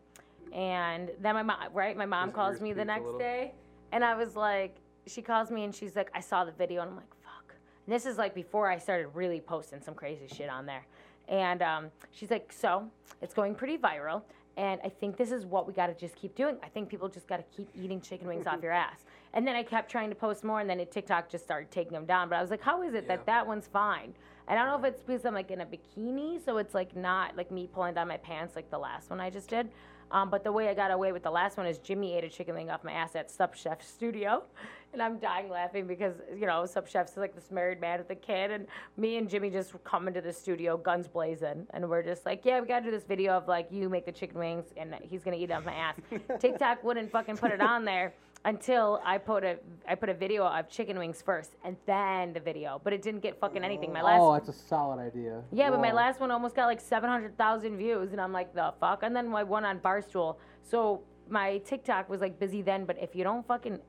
and 0.54 1.12
then 1.22 1.36
my 1.36 1.44
mom, 1.44 1.58
right? 1.74 1.96
My 1.96 2.06
mom 2.06 2.30
His 2.30 2.36
calls 2.36 2.54
ears 2.56 2.62
me 2.62 2.70
the 2.74 2.82
peaked 2.82 2.84
a 2.84 2.86
next 2.94 3.06
little. 3.06 3.20
day, 3.20 3.54
and 3.92 4.04
I 4.04 4.16
was 4.16 4.36
like, 4.36 4.76
she 5.08 5.22
calls 5.22 5.50
me 5.52 5.64
and 5.64 5.74
she's 5.74 5.96
like, 5.96 6.10
I 6.14 6.20
saw 6.20 6.44
the 6.46 6.52
video, 6.52 6.82
and 6.82 6.92
I'm 6.92 6.96
like, 6.98 7.14
fuck. 7.24 7.54
And 7.86 7.94
this 7.96 8.06
is 8.06 8.18
like 8.18 8.34
before 8.36 8.70
I 8.70 8.78
started 8.78 9.08
really 9.14 9.42
posting 9.42 9.82
some 9.82 9.94
crazy 9.96 10.28
shit 10.28 10.50
on 10.50 10.66
there. 10.66 10.86
And 11.28 11.62
um, 11.62 11.86
she's 12.12 12.32
like, 12.32 12.52
so 12.52 12.88
it's 13.22 13.34
going 13.36 13.54
pretty 13.54 13.78
viral. 13.78 14.24
And 14.58 14.82
I 14.84 14.90
think 14.90 15.16
this 15.16 15.32
is 15.32 15.46
what 15.46 15.68
we 15.68 15.74
got 15.74 15.88
to 15.88 15.94
just 15.94 16.16
keep 16.16 16.36
doing. 16.36 16.58
I 16.62 16.68
think 16.68 16.90
people 16.90 17.08
just 17.08 17.28
got 17.28 17.38
to 17.38 17.44
keep 17.56 17.70
eating 17.76 18.02
chicken 18.02 18.28
wings 18.28 18.46
off 18.46 18.62
your 18.62 18.74
ass. 18.74 19.06
And 19.34 19.48
then 19.48 19.56
I 19.56 19.64
kept 19.64 19.90
trying 19.90 20.10
to 20.10 20.16
post 20.16 20.44
more, 20.44 20.60
and 20.60 20.70
then 20.70 20.80
it, 20.80 20.92
TikTok 20.92 21.30
just 21.30 21.44
started 21.44 21.72
taking 21.72 21.94
them 21.94 22.06
down. 22.06 22.30
But 22.30 22.38
I 22.38 22.42
was 22.42 22.50
like, 22.52 22.62
how 22.62 22.82
is 22.82 22.94
it 22.94 23.06
Yeah. 23.08 23.16
that 23.16 23.26
that 23.28 23.48
one's 23.48 23.68
fine? 23.68 24.14
And 24.48 24.60
I 24.60 24.66
don't 24.66 24.82
know 24.82 24.88
if 24.88 24.94
it's 24.94 25.04
because 25.04 25.26
I'm 25.26 25.34
like 25.36 25.52
in 25.52 25.62
a 25.62 25.66
bikini, 25.66 26.44
so 26.44 26.58
it's 26.58 26.74
like 26.74 26.96
not 26.96 27.38
like 27.38 27.52
me 27.52 27.68
pulling 27.68 27.94
down 27.94 28.08
my 28.08 28.18
pants 28.18 28.56
like 28.56 28.70
the 28.72 28.80
last 28.80 29.10
one 29.10 29.20
I 29.22 29.30
just 29.30 29.50
did. 29.50 29.70
Um, 30.12 30.30
but 30.30 30.44
the 30.44 30.52
way 30.52 30.70
I 30.70 30.74
got 30.74 30.92
away 30.92 31.12
with 31.12 31.24
the 31.24 31.32
last 31.32 31.58
one 31.58 31.68
is 31.68 31.78
Jimmy 31.78 32.16
ate 32.16 32.24
a 32.24 32.30
chicken 32.30 32.56
wing 32.56 32.70
off 32.70 32.84
my 32.84 32.92
ass 32.92 33.16
at 33.16 33.30
Sup 33.30 33.54
Chef 33.54 33.82
Studio. 33.82 34.44
And 34.92 35.04
I'm 35.04 35.20
dying 35.20 35.50
laughing 35.50 35.86
because, 35.86 36.16
you 36.36 36.48
know, 36.48 36.66
Sup 36.66 36.88
Chef's 36.88 37.16
like 37.16 37.36
this 37.36 37.52
married 37.52 37.80
man 37.80 38.00
with 38.00 38.10
a 38.10 38.16
kid. 38.16 38.50
And 38.50 38.66
me 38.98 39.18
and 39.18 39.30
Jimmy 39.30 39.52
just 39.52 39.72
come 39.84 40.08
into 40.08 40.20
the 40.20 40.34
studio, 40.34 40.78
guns 40.78 41.08
blazing. 41.08 41.68
And 41.76 41.88
we're 41.88 42.02
just 42.02 42.26
like, 42.26 42.44
yeah, 42.44 42.60
we 42.60 42.68
got 42.68 42.80
to 42.80 42.86
do 42.86 42.90
this 42.90 43.04
video 43.04 43.34
of 43.34 43.48
like 43.48 43.68
you 43.70 43.88
make 43.88 44.08
the 44.08 44.12
chicken 44.12 44.40
wings 44.40 44.66
and 44.78 44.96
he's 45.04 45.24
going 45.24 45.38
to 45.38 45.44
eat 45.44 45.52
it 45.52 45.54
off 45.54 45.64
my 45.64 45.76
ass. 45.76 45.96
TikTok 46.40 46.84
wouldn't 46.84 47.12
fucking 47.12 47.38
put 47.38 47.52
it 47.52 47.62
on 47.62 47.86
there 47.86 48.14
until 48.46 49.02
I 49.06 49.18
put 49.18 49.44
a 49.44 49.58
I 49.88 49.96
put 49.96 50.10
a 50.10 50.14
video 50.14 50.46
of 50.46 50.70
chicken 50.70 50.98
wings 50.98 51.22
first 51.22 51.56
and 51.64 51.76
then 51.86 52.34
the 52.34 52.40
video, 52.40 52.80
but 52.84 52.94
it 52.94 53.02
didn't 53.02 53.22
get 53.22 53.40
fucking 53.40 53.64
anything. 53.64 53.92
My 53.92 54.02
last 54.02 54.20
oh, 54.22 54.34
that's 54.34 54.50
a 54.50 54.54
solid 54.54 55.00
idea. 55.00 55.44
yeah, 55.52 55.70
but 55.70 55.82
my 55.82 55.92
last 55.92 56.20
one 56.20 56.32
almost 56.32 56.56
got 56.56 56.66
like 56.66 56.80
700,000 56.80 57.78
views, 57.78 58.12
and 58.12 58.22
I'm 58.22 58.32
like, 58.32 58.54
the 58.54 58.74
fuck? 58.80 59.04
And 59.04 59.16
then 59.16 59.28
my 59.28 59.44
one 59.44 59.66
on 59.66 59.80
Barstool. 59.80 60.38
So 60.64 61.04
my 61.30 61.58
TikTok 61.60 62.10
was 62.10 62.22
like 62.22 62.40
busy 62.40 62.62
then, 62.62 62.86
but 62.86 62.98
if 63.00 63.16
you 63.16 63.24
don't 63.24 63.46
fucking 63.46 63.80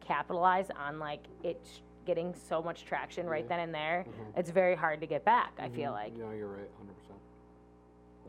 capitalize 0.00 0.68
on 0.76 0.98
like 0.98 1.24
it 1.42 1.60
getting 2.06 2.34
so 2.34 2.62
much 2.62 2.86
traction 2.86 3.26
right 3.26 3.46
then 3.46 3.60
and 3.60 3.74
there, 3.74 4.06
mm-hmm. 4.08 4.38
it's 4.38 4.50
very 4.50 4.74
hard 4.74 5.00
to 5.00 5.06
get 5.06 5.24
back, 5.24 5.52
I 5.58 5.68
feel 5.68 5.92
mm-hmm. 5.92 5.92
like. 5.92 6.12
Yeah, 6.16 6.32
you're 6.32 6.48
right, 6.48 6.70
hundred 6.78 6.96
percent. 6.96 7.18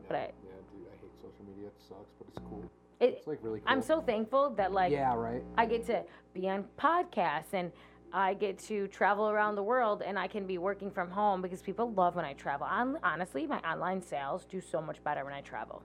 But 0.07 0.15
I- 0.17 0.31
yeah, 0.43 0.59
dude, 0.75 0.87
I 0.87 0.95
hate 0.99 1.15
social 1.21 1.45
media. 1.47 1.67
It 1.67 1.79
sucks, 1.87 2.11
but 2.19 2.27
it's 2.27 2.39
cool. 2.49 2.69
It, 2.99 3.15
It's 3.17 3.27
like 3.27 3.39
really 3.41 3.59
cool. 3.59 3.69
I'm 3.69 3.81
so 3.81 4.01
thankful 4.01 4.51
that 4.51 4.71
like 4.71 4.91
yeah, 4.91 5.13
right. 5.15 5.43
I 5.57 5.65
get 5.65 5.85
to 5.87 6.03
be 6.33 6.49
on 6.49 6.65
podcasts 6.77 7.53
and 7.53 7.71
I 8.11 8.33
get 8.33 8.57
to 8.59 8.87
travel 8.87 9.29
around 9.29 9.55
the 9.55 9.63
world 9.63 10.01
and 10.05 10.17
I 10.17 10.27
can 10.27 10.45
be 10.47 10.57
working 10.57 10.89
from 10.91 11.09
home 11.11 11.41
because 11.41 11.61
people 11.61 11.91
love 11.93 12.15
when 12.15 12.25
I 12.25 12.33
travel. 12.33 12.65
On, 12.67 12.97
honestly, 13.03 13.45
my 13.45 13.59
online 13.59 14.01
sales 14.01 14.45
do 14.45 14.59
so 14.59 14.81
much 14.81 15.03
better 15.03 15.23
when 15.23 15.33
I 15.33 15.41
travel. 15.41 15.83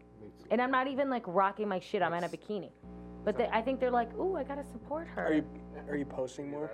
And 0.50 0.60
I'm 0.60 0.70
not 0.70 0.86
even 0.88 1.10
like 1.10 1.22
rocking 1.26 1.68
my 1.68 1.78
shit. 1.78 2.00
I'm 2.02 2.14
in 2.14 2.24
a 2.24 2.28
bikini. 2.28 2.70
But 3.24 3.36
they, 3.38 3.48
I 3.52 3.62
think 3.62 3.78
they're 3.78 3.90
like, 3.90 4.12
ooh, 4.14 4.36
I 4.36 4.42
gotta 4.42 4.64
support 4.64 5.06
her. 5.08 5.26
Are 5.26 5.34
you 5.34 5.44
are 5.88 5.96
you 5.96 6.04
posting 6.04 6.50
more? 6.50 6.70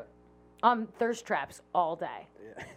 um, 0.63 0.87
thirst 0.99 1.27
traps 1.27 1.63
all 1.75 1.97
day. 1.97 2.29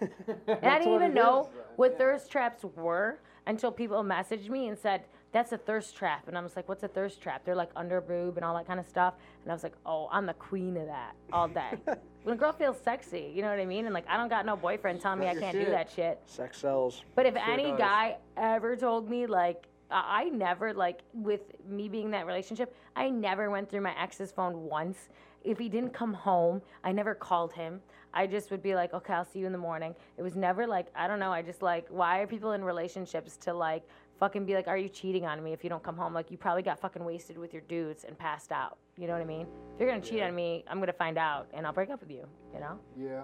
Yeah. 0.02 0.08
And 0.48 0.66
I 0.66 0.80
didn't 0.80 0.94
even 0.96 1.14
know 1.14 1.50
what 1.76 1.98
thirst 1.98 2.32
traps 2.32 2.64
were 2.76 3.20
until 3.46 3.72
people 3.72 4.04
messaged 4.04 4.50
me 4.50 4.68
and 4.70 4.78
said, 4.78 5.04
that's 5.34 5.52
a 5.52 5.58
thirst 5.58 5.98
trap. 5.98 6.28
And 6.28 6.38
I 6.38 6.42
was 6.42 6.56
like, 6.56 6.70
what's 6.70 6.84
a 6.84 6.88
thirst 6.88 7.20
trap? 7.22 7.44
They're 7.44 7.56
like 7.56 7.72
under 7.76 8.00
boob 8.00 8.38
and 8.38 8.46
all 8.46 8.56
that 8.56 8.68
kind 8.68 8.80
of 8.80 8.88
stuff. 8.88 9.16
And 9.42 9.52
I 9.52 9.56
was 9.56 9.64
like, 9.64 9.74
oh, 9.86 10.08
I'm 10.12 10.28
the 10.28 10.36
queen 10.36 10.78
of 10.78 10.86
that 10.86 11.16
all 11.34 11.48
day. 11.48 11.72
when 12.24 12.36
a 12.36 12.38
girl 12.38 12.54
feels 12.54 12.78
sexy, 12.80 13.32
you 13.36 13.42
know 13.42 13.50
what 13.50 13.60
I 13.60 13.66
mean? 13.66 13.86
And 13.86 13.94
like, 13.94 14.08
I 14.08 14.16
don't 14.16 14.30
got 14.30 14.46
no 14.46 14.56
boyfriend 14.56 15.02
telling 15.02 15.20
me 15.20 15.28
I 15.28 15.36
can't 15.36 15.58
do 15.60 15.66
that 15.66 15.90
shit. 15.94 16.22
Sex 16.28 16.60
sells. 16.60 17.04
But 17.16 17.26
if 17.26 17.34
Sure 17.34 17.52
any 17.52 17.72
does. 17.72 17.80
guy 17.80 18.18
ever 18.38 18.76
told 18.76 19.10
me 19.10 19.26
like 19.26 19.68
I 19.92 20.24
I 20.24 20.30
never 20.30 20.74
like 20.74 21.02
with 21.14 21.42
me 21.68 21.90
being 21.90 22.06
in 22.06 22.12
that 22.12 22.28
relationship, 22.28 22.76
I 22.96 23.10
never 23.10 23.50
went 23.50 23.70
through 23.70 23.82
my 23.82 24.00
ex's 24.00 24.32
phone 24.32 24.64
once. 24.64 25.10
If 25.44 25.58
he 25.58 25.68
didn't 25.68 25.94
come 25.94 26.14
home, 26.14 26.62
I 26.84 26.92
never 26.92 27.14
called 27.14 27.54
him. 27.54 27.82
I 28.14 28.28
just 28.28 28.52
would 28.52 28.62
be 28.62 28.76
like, 28.76 28.94
okay, 28.94 29.14
I'll 29.14 29.26
see 29.26 29.40
you 29.40 29.48
in 29.48 29.52
the 29.52 29.58
morning. 29.58 29.94
It 30.18 30.22
was 30.22 30.36
never 30.36 30.66
like 30.68 30.88
I 30.96 31.08
don't 31.08 31.20
know. 31.20 31.32
I 31.32 31.42
just 31.42 31.62
like 31.62 31.88
why 31.90 32.20
are 32.20 32.28
people 32.28 32.52
in 32.54 32.64
relationships 32.64 33.36
to 33.38 33.54
like 33.54 33.84
fucking 34.20 34.46
be 34.46 34.54
like, 34.56 34.68
are 34.68 34.78
you 34.78 34.90
cheating 34.90 35.26
on 35.26 35.44
me 35.44 35.54
if 35.54 35.64
you 35.64 35.70
don't 35.70 35.84
come 35.84 35.98
home? 35.98 36.14
Like 36.14 36.32
you 36.32 36.38
probably 36.38 36.64
got 36.64 36.80
fucking 36.80 37.04
wasted 37.04 37.38
with 37.38 37.54
your 37.54 37.62
dudes 37.64 38.04
and 38.04 38.18
passed 38.18 38.52
out. 38.52 38.78
You 38.98 39.08
know 39.08 39.14
what 39.14 39.22
I 39.22 39.26
mean? 39.26 39.48
If 39.76 39.80
you're 39.82 39.90
gonna 39.90 40.02
cheat 40.02 40.22
on 40.22 40.34
me, 40.36 40.64
I'm 40.68 40.80
gonna 40.80 40.94
find 40.94 41.18
out 41.18 41.48
and 41.54 41.66
I'll 41.66 41.74
break 41.74 41.90
up 41.90 42.00
with 42.00 42.12
you. 42.12 42.26
You 42.54 42.60
know? 42.60 42.80
Yeah. 42.98 43.22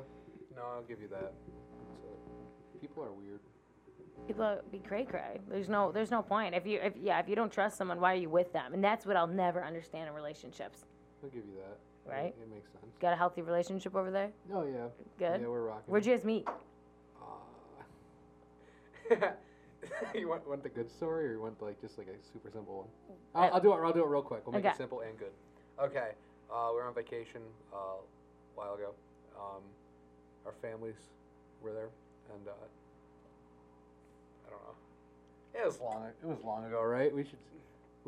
No, 0.56 0.64
I'll 0.76 0.84
give 0.84 1.02
you 1.02 1.08
that. 1.10 1.34
So, 2.02 2.80
people 2.82 3.04
are 3.04 3.12
weird. 3.12 3.40
people 4.28 4.44
are- 4.44 4.62
be 4.72 4.80
cray 4.80 5.06
cray. 5.06 5.40
There's 5.48 5.70
no 5.70 5.92
there's 5.92 6.12
no 6.12 6.22
point. 6.22 6.54
If 6.56 6.66
you 6.68 6.80
if 6.82 6.94
yeah, 6.98 7.20
if 7.20 7.30
you 7.30 7.36
don't 7.36 7.52
trust 7.52 7.78
someone, 7.78 8.00
why 8.02 8.14
are 8.14 8.18
you 8.18 8.30
with 8.30 8.52
them? 8.52 8.74
And 8.74 8.84
that's 8.84 9.06
what 9.06 9.16
I'll 9.16 9.28
never 9.28 9.64
understand 9.64 10.08
in 10.10 10.14
relationships. 10.14 10.86
I'll 11.24 11.30
give 11.30 11.46
you 11.46 11.56
that. 11.58 11.78
Right. 12.12 12.34
It, 12.38 12.38
it 12.44 12.50
makes 12.54 12.72
sense. 12.72 12.86
Got 13.00 13.14
a 13.14 13.16
healthy 13.16 13.42
relationship 13.44 13.96
over 13.96 14.10
there? 14.12 14.32
Oh 14.54 14.64
yeah. 14.66 14.88
Good. 15.20 15.42
Yeah, 15.42 15.48
we're 15.48 15.62
rocking. 15.62 15.84
Where'd 15.88 16.06
you 16.06 16.16
guys 16.16 16.26
meet? 16.26 16.48
Uh, 19.12 19.16
you 20.16 20.28
want, 20.28 20.48
want 20.48 20.64
the 20.64 20.70
good 20.70 20.90
story, 20.92 21.28
or 21.28 21.32
you 21.34 21.42
want 21.42 21.62
like 21.62 21.80
just 21.82 21.98
like 21.98 22.08
a 22.08 22.18
super 22.34 22.50
simple 22.52 22.78
one? 22.78 23.18
I'll, 23.36 23.56
I'll 23.56 23.62
do 23.62 23.74
it. 23.74 23.76
I'll 23.78 23.94
do 23.94 24.04
it 24.04 24.08
real 24.08 24.22
quick. 24.22 24.46
We'll 24.46 24.54
make 24.54 24.66
Okay. 24.66 24.74
it 24.74 24.78
simple 24.78 25.02
and 25.02 25.18
good. 25.18 25.32
Okay. 25.82 26.12
Uh, 26.52 26.70
we 26.72 26.78
were 26.78 26.88
on 26.88 26.94
vacation 26.94 27.42
uh, 27.74 27.78
a 27.78 28.56
while 28.56 28.74
ago. 28.74 28.94
Um, 29.38 29.62
our 30.46 30.54
families 30.62 30.96
were 31.62 31.74
there, 31.74 31.90
and 32.34 32.48
uh, 32.48 32.52
I 34.48 34.50
don't 34.50 34.62
know. 34.64 34.76
It 35.62 35.66
was 35.66 35.80
long. 35.80 36.08
It 36.22 36.28
was 36.28 36.44
long 36.44 36.66
ago, 36.66 36.82
right? 36.84 37.14
We 37.14 37.24
should 37.24 37.40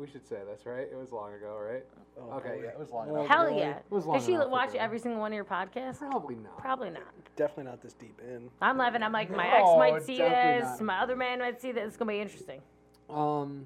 we 0.02 0.08
should 0.10 0.26
say 0.26 0.38
this, 0.50 0.66
right? 0.66 0.88
It 0.90 0.96
was 0.96 1.12
long 1.12 1.32
ago, 1.32 1.56
right? 1.62 1.84
Oh, 2.20 2.36
okay. 2.38 2.58
Yeah, 2.64 2.70
it 2.70 2.78
was 2.78 2.90
long 2.90 3.08
ago. 3.08 3.24
Hell 3.24 3.48
boy. 3.48 3.58
yeah. 3.58 3.78
was 3.88 4.04
long 4.04 4.16
Does 4.18 4.26
she 4.26 4.34
enough 4.34 4.50
watch 4.50 4.70
ago. 4.70 4.78
every 4.80 4.98
single 4.98 5.20
one 5.20 5.30
of 5.30 5.36
your 5.36 5.44
podcasts? 5.44 5.98
Probably 5.98 6.34
not. 6.34 6.58
Probably 6.58 6.90
not. 6.90 7.04
Definitely 7.36 7.64
not 7.70 7.80
this 7.82 7.92
deep 7.92 8.20
in. 8.20 8.50
I'm 8.60 8.76
laughing. 8.76 9.02
I'm 9.04 9.12
like, 9.12 9.30
my 9.30 9.48
No, 9.48 9.54
ex 9.54 9.78
might 9.92 10.02
see 10.02 10.18
definitely 10.18 10.60
this. 10.60 10.80
not. 10.80 10.82
My 10.82 10.98
other 10.98 11.14
man 11.14 11.38
might 11.38 11.60
see 11.60 11.70
this. 11.70 11.86
It's 11.86 11.96
gonna 11.96 12.10
be 12.10 12.18
interesting. 12.20 12.60
Um, 13.08 13.64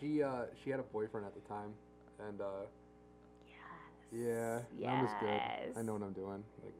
she 0.00 0.22
uh 0.22 0.44
she 0.64 0.70
had 0.70 0.80
a 0.80 0.84
boyfriend 0.84 1.26
at 1.26 1.34
the 1.34 1.46
time, 1.46 1.74
and 2.26 2.40
uh 2.40 2.44
yeah, 4.10 4.60
I'm 4.88 5.04
just 5.04 5.20
good. 5.20 5.28
I 5.28 5.62
Yes. 5.76 5.84
know 5.84 5.92
what 5.92 6.02
I'm 6.02 6.14
doing. 6.14 6.42
Like, 6.64 6.72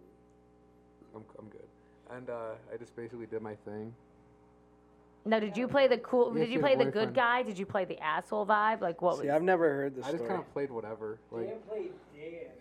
I'm 1.14 1.24
I'm 1.39 1.49
good. 1.51 1.68
And 2.11 2.30
uh, 2.30 2.53
I 2.72 2.78
just 2.78 2.97
basically 2.97 3.26
did 3.26 3.43
my 3.43 3.55
thing. 3.66 3.95
Now, 5.29 5.41
did 5.41 5.57
you 5.59 5.68
play 5.68 5.89
the 5.89 5.99
cool? 5.99 6.33
Yeah, 6.33 6.41
did 6.41 6.49
she 6.49 6.55
you 6.55 6.61
had 6.62 6.72
a 6.72 6.76
play 6.76 6.85
the 6.87 6.91
good 6.91 6.93
boyfriend. 7.12 7.14
guy? 7.14 7.43
Did 7.43 7.59
you 7.59 7.66
play 7.66 7.85
the 7.85 7.99
asshole 8.03 8.47
vibe? 8.47 8.81
Like 8.81 9.03
what 9.03 9.16
See, 9.18 9.26
was? 9.26 9.31
I've 9.35 9.43
never 9.43 9.68
heard 9.68 9.95
this 9.95 10.07
I 10.07 10.09
just 10.11 10.18
story. 10.24 10.31
kind 10.31 10.41
of 10.41 10.53
played 10.55 10.70
whatever. 10.70 11.18
Like, 11.31 11.49
Dan 11.49 11.59
played 11.68 11.91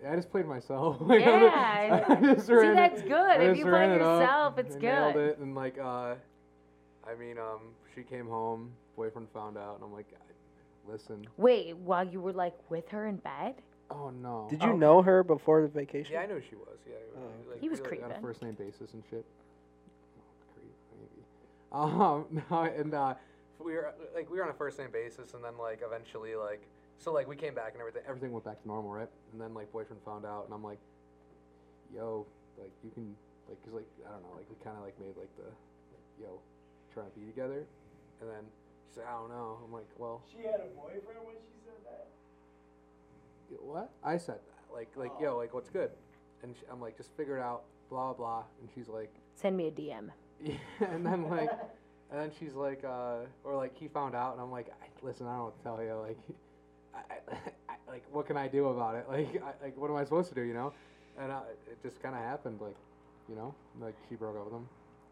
Dan. 0.02 0.12
I 0.12 0.16
just 0.18 0.30
played 0.30 0.46
myself. 0.46 0.98
Yeah. 1.10 2.06
I 2.10 2.16
just 2.36 2.48
See, 2.48 2.54
ran 2.54 2.72
it- 2.72 2.76
that's 2.76 3.02
good. 3.04 3.12
I 3.14 3.36
If 3.36 3.48
just 3.52 3.60
you 3.60 3.64
play 3.66 3.72
ran 3.72 3.92
it 3.92 4.02
up 4.02 4.22
yourself, 4.22 4.58
it's 4.58 4.74
and 4.76 4.84
Nailed 4.84 5.14
good. 5.14 5.30
it, 5.30 5.38
and 5.40 5.56
like, 5.56 5.78
uh, 5.80 6.16
I 7.10 7.16
mean, 7.18 7.38
um, 7.38 7.62
she 7.96 8.04
came 8.04 8.28
home. 8.28 8.72
Boyfriend 8.98 9.30
found 9.34 9.58
out, 9.58 9.76
and 9.76 9.84
I'm 9.86 9.94
like, 9.94 10.08
listen. 10.90 11.26
Wait, 11.38 11.78
while 11.78 12.06
you 12.06 12.20
were 12.20 12.34
like 12.34 12.56
with 12.70 12.90
her 12.90 13.08
in 13.08 13.16
bed? 13.18 13.56
Oh 13.90 14.10
no. 14.10 14.48
Did 14.50 14.62
you 14.64 14.74
know 14.74 15.02
her 15.02 15.24
before 15.24 15.62
the 15.62 15.68
vacation? 15.70 16.14
Yeah, 16.14 16.22
I 16.22 16.26
knew 16.26 16.42
she 16.50 16.56
was. 16.56 16.78
Yeah, 16.86 16.96
Oh, 17.16 17.22
like, 17.50 17.62
He 17.62 17.70
was 17.70 17.80
we, 17.80 17.90
like, 17.92 18.04
on 18.04 18.12
a 18.12 18.20
first 18.20 18.42
name 18.42 18.54
basis 18.56 18.92
and 18.94 19.02
shit. 19.10 19.24
Creep. 21.72 21.82
Um, 21.84 22.26
no, 22.52 22.64
and 22.64 22.94
uh, 22.94 23.16
we 23.60 23.74
were 23.74 23.94
like 24.16 24.30
we 24.30 24.38
were 24.38 24.44
on 24.44 24.50
a 24.50 24.54
first 24.54 24.80
name 24.80 24.90
basis, 24.92 25.34
and 25.34 25.44
then 25.44 25.58
like 25.58 25.82
eventually 25.86 26.36
like 26.36 26.68
so 26.98 27.12
like 27.14 27.28
we 27.28 27.36
came 27.36 27.54
back 27.54 27.72
and 27.74 27.80
everything 27.80 28.04
everything 28.08 28.32
went 28.32 28.46
back 28.46 28.62
to 28.62 28.68
normal, 28.68 28.92
right? 28.92 29.10
And 29.32 29.42
then 29.42 29.54
like 29.54 29.72
boyfriend 29.72 30.02
found 30.04 30.26
out, 30.26 30.46
and 30.46 30.54
I'm 30.54 30.64
like, 30.64 30.80
yo, 31.94 32.26
like 32.58 32.72
you 32.84 32.92
can 32.92 33.16
like 33.48 33.64
cause 33.64 33.74
like 33.74 33.88
I 34.08 34.12
don't 34.12 34.24
know, 34.24 34.36
like 34.36 34.50
we 34.50 34.56
kind 34.64 34.78
of 34.78 34.84
like 34.84 35.00
made 35.00 35.16
like 35.18 35.36
the 35.38 35.44
like, 35.44 36.08
yo 36.20 36.40
trying 36.94 37.10
to 37.12 37.20
be 37.20 37.26
together, 37.26 37.66
and 38.22 38.30
then 38.30 38.44
she 38.90 38.96
said 38.96 39.04
I 39.08 39.14
don't 39.20 39.30
know. 39.30 39.60
I'm 39.64 39.72
like, 39.72 39.88
well, 39.98 40.24
She 40.32 40.44
had 40.46 40.62
a 40.62 40.70
boyfriend 40.76 41.20
when 41.26 41.36
she 41.36 41.60
said 41.66 41.82
that. 41.86 42.08
what? 43.62 43.92
I 44.04 44.18
said 44.18 44.40
that 44.40 44.74
like 44.74 44.90
like 44.96 45.12
yo 45.22 45.38
like 45.38 45.54
what's 45.54 45.70
good, 45.70 45.92
and 46.44 46.56
she, 46.56 46.66
I'm 46.72 46.82
like 46.82 46.98
just 46.98 47.12
figure 47.18 47.38
it 47.38 47.42
out, 47.42 47.64
blah 47.90 48.14
blah 48.14 48.18
blah, 48.18 48.44
and 48.62 48.70
she's 48.74 48.88
like. 48.88 49.14
Send 49.36 49.56
me 49.56 49.68
a 49.68 49.72
DM. 49.72 50.10
Yeah, 50.44 50.54
and 50.92 51.06
then 51.06 51.30
like, 51.30 51.52
and 52.12 52.20
then 52.20 52.32
she's 52.40 52.54
like, 52.54 52.84
uh, 52.84 53.18
or 53.44 53.56
like 53.56 53.78
he 53.78 53.88
found 53.88 54.16
out, 54.16 54.34
and 54.34 54.42
I'm 54.42 54.52
like, 54.52 54.68
I, 54.82 54.86
listen, 55.06 55.26
I 55.28 55.32
don't 55.32 55.38
know 55.40 55.46
what 55.46 55.58
to 55.58 55.64
tell 55.64 55.82
you. 55.84 55.94
Like, 56.02 56.18
I, 56.94 57.00
I, 57.34 57.74
I, 57.74 57.92
like, 57.92 58.04
what 58.12 58.26
can 58.28 58.38
I 58.38 58.48
do 58.48 58.68
about 58.68 58.96
it? 58.96 59.06
Like, 59.12 59.42
I, 59.44 59.64
like, 59.66 59.78
what 59.78 59.90
am 59.90 59.98
I 59.98 60.04
supposed 60.04 60.30
to 60.30 60.36
do? 60.36 60.42
You 60.42 60.54
know? 60.54 60.74
And 61.20 61.32
uh, 61.32 61.40
it 61.70 61.82
just 61.82 62.02
kind 62.02 62.16
of 62.16 62.22
happened. 62.22 62.60
Like, 62.62 62.76
you 63.30 63.36
know, 63.36 63.54
like 63.82 63.96
she 64.08 64.16
broke 64.16 64.38
up 64.38 64.46
with 64.46 64.54
him. 64.54 64.68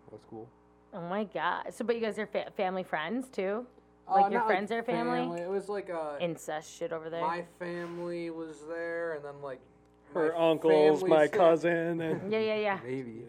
That 0.06 0.14
was 0.14 0.22
cool. 0.30 0.48
Oh 0.94 1.02
my 1.02 1.24
god. 1.26 1.66
So, 1.72 1.84
but 1.84 1.96
you 1.96 2.02
guys 2.02 2.18
are 2.20 2.28
fa- 2.28 2.52
family 2.56 2.84
friends 2.84 3.28
too? 3.30 3.66
Uh, 4.08 4.22
Like 4.22 4.32
your 4.32 4.42
not, 4.42 4.48
friends 4.48 4.72
are 4.72 4.84
family? 4.84 5.42
It 5.42 5.50
was 5.50 5.68
like 5.68 5.90
uh, 5.90 6.18
Incest 6.22 6.72
shit 6.78 6.94
over 6.94 7.10
there. 7.10 7.22
my 7.22 7.44
family 7.60 8.30
was 8.30 8.58
there, 8.70 9.14
and 9.16 9.26
then 9.26 9.42
like 9.42 9.60
Her 10.14 10.36
uncles, 10.38 11.04
my 11.04 11.26
still- 11.26 11.40
cousin, 11.40 12.00
and 12.02 12.32
yeah, 12.32 12.40
yeah, 12.40 12.56
yeah. 12.56 12.80
Maybe. 12.84 12.94
Near, 12.94 13.04
near, 13.14 13.26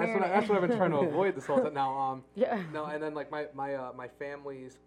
That's 0.00 0.12
what, 0.20 0.24
I, 0.24 0.28
that's 0.28 0.48
what 0.48 0.62
I've 0.62 0.68
been 0.68 0.76
trying 0.78 0.90
to 0.90 0.98
avoid 0.98 1.34
this 1.34 1.46
whole 1.46 1.62
time. 1.62 1.74
Now, 1.74 1.98
um, 1.98 2.24
Yeah. 2.34 2.62
No, 2.72 2.84
and 2.84 3.02
then 3.02 3.14
like 3.14 3.30
my 3.30 3.46
my 3.54 3.74
uh, 3.74 3.92
my 3.96 4.08
family's 4.18 4.78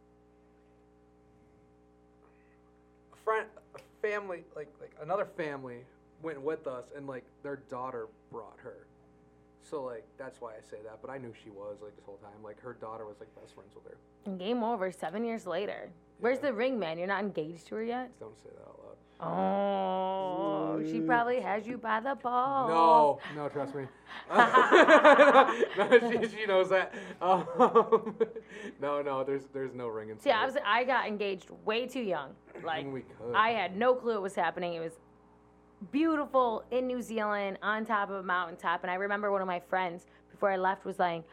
friend, 3.23 3.47
a 3.75 3.79
family 4.07 4.43
like 4.55 4.69
like 4.79 4.91
another 5.01 5.25
family 5.25 5.79
went 6.21 6.41
with 6.41 6.67
us, 6.67 6.85
and 6.95 7.07
like 7.07 7.23
their 7.43 7.57
daughter 7.69 8.07
brought 8.31 8.57
her. 8.57 8.85
So 9.63 9.83
like 9.83 10.05
that's 10.17 10.39
why 10.39 10.51
I 10.51 10.61
say 10.69 10.77
that. 10.83 10.99
But 11.01 11.09
I 11.09 11.17
knew 11.17 11.33
she 11.43 11.49
was 11.49 11.77
like 11.81 11.95
this 11.95 12.05
whole 12.05 12.17
time. 12.17 12.43
Like 12.43 12.61
her 12.61 12.73
daughter 12.73 13.05
was 13.05 13.15
like 13.19 13.33
best 13.35 13.55
friends 13.55 13.73
with 13.73 13.85
her. 13.85 14.37
Game 14.37 14.63
over. 14.63 14.91
Seven 14.91 15.23
years 15.25 15.47
later. 15.47 15.89
Where's 16.19 16.39
the 16.39 16.53
ring, 16.53 16.79
man? 16.79 16.97
You're 16.97 17.07
not 17.07 17.23
engaged 17.23 17.67
to 17.67 17.75
her 17.75 17.83
yet. 17.83 18.09
Don't 18.19 18.37
say 18.37 18.49
that 18.55 18.61
out 18.61 18.79
loud. 18.79 18.84
Oh, 19.19 20.81
she 20.91 20.99
probably 20.99 21.39
has 21.39 21.65
you 21.65 21.77
by 21.77 22.01
the 22.01 22.15
balls. 22.15 22.69
No, 22.69 23.19
no, 23.43 23.49
trust 23.49 23.73
me. 23.73 23.85
no, 24.29 25.99
she, 26.29 26.37
she 26.37 26.45
knows 26.45 26.69
that. 26.69 26.93
Um, 27.21 27.47
no, 28.81 29.01
no, 29.01 29.23
there's 29.23 29.43
there's 29.53 29.73
no 29.73 29.87
ring 29.87 30.09
in 30.09 30.19
See, 30.19 30.31
I 30.31 30.45
was 30.45 30.55
I 30.65 30.83
got 30.83 31.07
engaged 31.07 31.49
way 31.63 31.87
too 31.87 32.01
young. 32.01 32.31
Like 32.63 32.91
we 32.91 33.01
could. 33.01 33.33
I 33.33 33.49
had 33.51 33.77
no 33.77 33.95
clue 33.95 34.15
it 34.15 34.21
was 34.21 34.35
happening. 34.35 34.73
It 34.73 34.81
was 34.81 34.99
beautiful 35.91 36.65
in 36.71 36.85
New 36.87 37.01
Zealand 37.01 37.57
on 37.61 37.85
top 37.85 38.09
of 38.09 38.15
a 38.15 38.23
mountaintop, 38.23 38.83
and 38.83 38.91
I 38.91 38.95
remember 38.95 39.31
one 39.31 39.41
of 39.41 39.47
my 39.47 39.61
friends 39.61 40.07
before 40.29 40.51
I 40.51 40.57
left 40.57 40.83
was 40.83 40.99
like, 40.99 41.23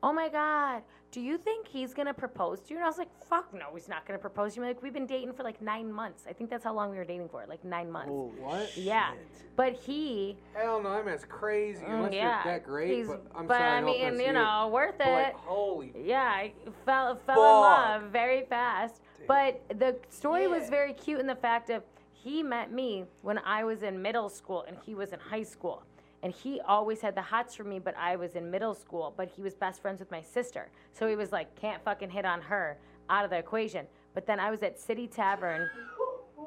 "Oh 0.00 0.12
my 0.12 0.28
God, 0.28 0.82
do 1.12 1.20
you 1.20 1.36
think 1.38 1.68
he's 1.68 1.92
gonna 1.94 2.14
propose 2.14 2.60
to 2.62 2.70
you?" 2.70 2.76
And 2.76 2.84
I 2.84 2.88
was 2.88 2.98
like, 2.98 3.10
"Fuck 3.28 3.52
no, 3.54 3.66
he's 3.74 3.88
not 3.88 4.04
gonna 4.06 4.18
propose 4.18 4.54
to 4.54 4.60
me." 4.60 4.66
Like 4.68 4.82
we've 4.82 4.92
been 4.92 5.06
dating 5.06 5.34
for 5.34 5.44
like 5.44 5.60
nine 5.62 5.92
months. 5.92 6.24
I 6.28 6.32
think 6.32 6.50
that's 6.50 6.64
how 6.64 6.72
long 6.74 6.90
we 6.90 6.96
were 6.96 7.04
dating 7.04 7.28
for, 7.28 7.44
like 7.48 7.62
nine 7.64 7.90
months. 7.92 8.10
What? 8.10 8.76
yeah, 8.76 9.12
but 9.54 9.74
he, 9.74 10.36
Hell 10.54 10.82
no, 10.82 10.90
that 10.90 11.04
man's 11.04 11.24
crazy. 11.24 11.84
mm, 11.84 11.88
Unless 11.90 12.14
yeah, 12.14 12.44
you're 12.44 12.52
that 12.54 12.64
great, 12.64 12.96
he's, 12.96 13.06
but 13.06 13.24
I'm 13.34 13.46
but 13.46 13.58
sorry, 13.58 13.76
I 14.04 14.10
mean, 14.10 14.20
you 14.20 14.32
know, 14.32 14.70
worth 14.72 14.98
it. 15.00 15.06
like, 15.06 15.34
holy. 15.36 15.92
Yeah, 16.02 16.22
I 16.22 16.52
fell 16.86 17.14
fell 17.26 17.36
Fuck. 17.36 17.36
in 17.36 18.02
love 18.02 18.10
very 18.10 18.44
fast. 18.46 19.02
But 19.28 19.62
the 19.78 19.96
story 20.08 20.48
was 20.48 20.68
very 20.68 20.94
cute 20.94 21.20
in 21.20 21.26
the 21.28 21.36
fact 21.36 21.70
of 21.70 21.84
he 22.12 22.42
met 22.42 22.72
me 22.72 23.04
when 23.20 23.38
I 23.38 23.64
was 23.64 23.82
in 23.82 24.00
middle 24.00 24.28
school 24.28 24.64
and 24.66 24.76
he 24.84 24.94
was 24.94 25.12
in 25.12 25.20
high 25.20 25.42
school. 25.42 25.82
And 26.22 26.32
he 26.32 26.60
always 26.60 27.00
had 27.00 27.14
the 27.14 27.22
hots 27.22 27.54
for 27.54 27.64
me, 27.64 27.78
but 27.78 27.96
I 27.96 28.16
was 28.16 28.36
in 28.36 28.50
middle 28.50 28.74
school. 28.74 29.12
But 29.16 29.28
he 29.34 29.42
was 29.42 29.54
best 29.54 29.82
friends 29.82 29.98
with 29.98 30.10
my 30.10 30.22
sister. 30.22 30.70
So 30.92 31.08
he 31.08 31.16
was 31.16 31.32
like, 31.32 31.54
can't 31.56 31.82
fucking 31.84 32.10
hit 32.10 32.24
on 32.24 32.40
her 32.42 32.78
out 33.10 33.24
of 33.24 33.30
the 33.30 33.38
equation. 33.38 33.86
But 34.14 34.26
then 34.26 34.38
I 34.38 34.50
was 34.50 34.62
at 34.62 34.78
City 34.78 35.06
Tavern. 35.06 35.68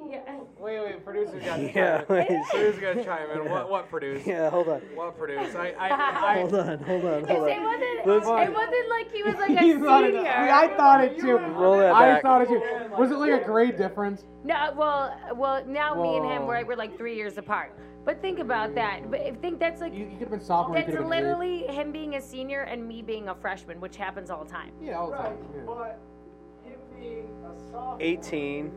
Yeah. 0.10 0.22
Wait, 0.60 0.80
wait, 0.80 1.04
producer 1.06 1.40
got 1.40 1.58
to 1.58 1.64
Yeah, 1.72 2.02
chime 2.02 2.18
in. 2.18 2.26
please. 2.28 2.50
Producer 2.50 2.82
got 2.82 2.94
to 2.94 3.04
chime 3.04 3.32
in. 3.32 3.50
What, 3.50 3.70
what 3.70 3.90
produce? 3.90 4.26
Yeah, 4.26 4.50
hold 4.50 4.68
on. 4.70 4.80
What 4.94 5.18
produce? 5.18 5.56
I, 5.56 5.70
I, 5.80 5.90
I, 5.90 6.40
Hold 6.40 6.56
on, 6.56 6.80
hold 6.80 7.06
on, 7.06 7.24
It, 7.24 7.30
hold 7.30 7.48
it 7.48 7.62
wasn't. 7.62 8.06
Let's- 8.08 8.50
It 8.50 8.54
wasn't 8.54 8.90
like 8.90 9.12
he 9.12 9.24
was 9.24 9.36
like 9.36 9.50
a 9.58 9.60
He 9.62 9.74
thought 9.74 10.04
senior. 10.06 10.28
I 10.30 10.68
thought 10.78 11.04
it 11.04 11.20
too. 11.20 11.38
Roll 11.38 11.78
that 11.80 11.94
back. 11.94 12.18
I 12.20 12.22
thought 12.22 12.42
it 12.44 12.48
too. 12.50 12.62
Was 12.98 13.12
it 13.12 13.16
like 13.18 13.42
a 13.42 13.44
grade 13.46 13.78
difference? 13.78 14.26
No, 14.44 14.74
well, 14.78 15.18
well, 15.36 15.66
now 15.66 15.96
me 16.02 16.18
and 16.18 16.26
him 16.26 16.42
Whoa. 16.44 16.48
we're, 16.48 16.66
we're 16.66 16.76
like 16.76 16.98
three 16.98 17.16
years 17.16 17.38
apart. 17.38 17.74
But 18.06 18.22
think 18.22 18.38
about 18.40 18.76
that. 18.76 19.10
But 19.10 19.22
I 19.22 19.32
think 19.32 19.60
that's 19.60 19.82
like 19.82 19.92
You, 19.94 20.02
you 20.06 20.12
could 20.12 20.20
have 20.20 20.30
been 20.30 20.40
sophomore. 20.42 20.78
you 20.78 20.84
that's 20.84 20.94
could 20.96 21.02
have 21.02 21.10
been 21.10 21.18
eighth. 21.20 21.26
literally 21.40 21.68
him 21.68 21.92
being 21.92 22.16
a 22.16 22.22
senior 22.22 22.62
and 22.62 22.88
me 22.88 23.02
being 23.02 23.30
a 23.30 23.36
freshman, 23.36 23.82
which 23.82 23.98
happens 23.98 24.30
all 24.30 24.44
the 24.44 24.52
time. 24.52 24.72
Yeah, 24.82 25.00
all 25.00 25.08
the 25.10 25.14
Right, 25.14 25.24
time. 25.26 25.38
Yeah. 25.56 25.62
but 25.66 26.00
him 26.64 26.80
being 27.00 27.28
a 27.44 27.60
sophomore, 27.72 27.98
18. 28.00 28.72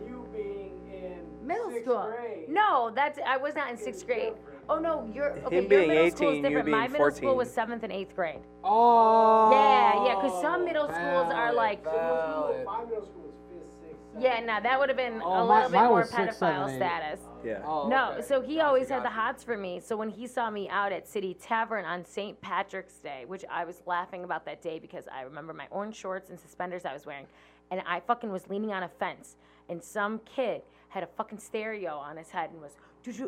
Middle 1.49 1.71
sixth 1.71 1.85
school. 1.85 2.13
grade. 2.17 2.49
No, 2.49 2.93
that's 2.95 3.19
I 3.27 3.37
was 3.39 3.55
not 3.55 3.71
in 3.71 3.77
sixth 3.77 4.07
grade. 4.07 4.35
Oh 4.69 4.79
no, 4.79 5.11
you're 5.13 5.31
okay. 5.47 5.57
Him 5.57 5.63
your 5.63 5.69
being 5.71 5.89
middle 5.89 6.11
school 6.11 6.29
18, 6.29 6.29
is 6.29 6.37
you 6.37 6.43
different. 6.43 6.69
My 6.69 6.81
being 6.87 6.93
middle 6.93 7.11
school 7.11 7.21
14. 7.31 7.37
was 7.39 7.51
seventh 7.53 7.83
and 7.85 7.93
eighth 7.93 8.15
grade. 8.15 8.41
Oh. 8.63 9.51
Yeah, 9.51 10.05
yeah. 10.07 10.15
Because 10.17 10.41
some 10.43 10.65
middle 10.65 10.87
schools 10.89 11.33
are 11.33 11.53
like- 11.55 11.83
valid. 11.85 12.67
My 12.67 12.85
middle 12.85 13.05
school 13.07 13.23
was 13.23 13.35
fifth, 13.49 13.81
sixth, 13.81 13.99
seventh. 14.13 14.23
Yeah, 14.23 14.41
now 14.41 14.61
that 14.61 14.79
would 14.79 14.91
have 14.91 14.99
been 14.99 15.23
Oh, 15.25 15.33
a 15.33 15.47
my- 15.47 15.55
little 15.57 15.71
bit 15.71 15.77
mine 15.79 15.89
more 15.89 15.99
was 16.01 16.11
six, 16.11 16.37
seven, 16.37 16.55
pedophile 16.61 16.71
eight. 16.71 16.77
status. 16.77 17.21
Yeah. 17.45 17.63
Oh, 17.65 17.89
No, 17.89 18.13
okay. 18.13 18.23
so 18.23 18.41
he 18.43 18.57
Gotcha, 18.57 18.67
always 18.67 18.89
had 18.91 18.99
the 19.01 19.05
gotcha. 19.05 19.15
hots 19.15 19.45
for 19.45 19.57
me. 19.57 19.81
So 19.81 19.97
when 19.97 20.11
he 20.11 20.27
saw 20.27 20.51
me 20.51 20.69
out 20.69 20.93
at 20.93 21.09
City 21.09 21.33
Tavern 21.35 21.85
on 21.87 22.05
St. 22.05 22.39
Patrick's 22.43 22.99
Day, 22.99 23.25
which 23.27 23.45
I 23.51 23.65
was 23.65 23.81
laughing 23.87 24.25
about 24.25 24.45
that 24.45 24.61
day 24.61 24.79
because 24.81 25.09
I 25.09 25.23
remember 25.23 25.55
my 25.55 25.67
orange 25.71 25.97
shorts 25.97 26.29
and 26.31 26.39
suspenders 26.39 26.85
I 26.85 26.93
was 26.93 27.07
wearing, 27.07 27.27
and 27.71 27.81
I 27.87 28.01
fucking 28.01 28.31
was 28.31 28.49
leaning 28.51 28.73
on 28.73 28.83
a 28.83 28.89
fence, 28.89 29.37
and 29.71 29.83
some 29.83 30.19
kid 30.21 30.63
had 30.89 31.03
a 31.03 31.07
fucking 31.07 31.39
stereo 31.39 31.97
on 31.97 32.17
his 32.17 32.31
head 32.31 32.51
and 32.51 32.61
was 32.61 32.77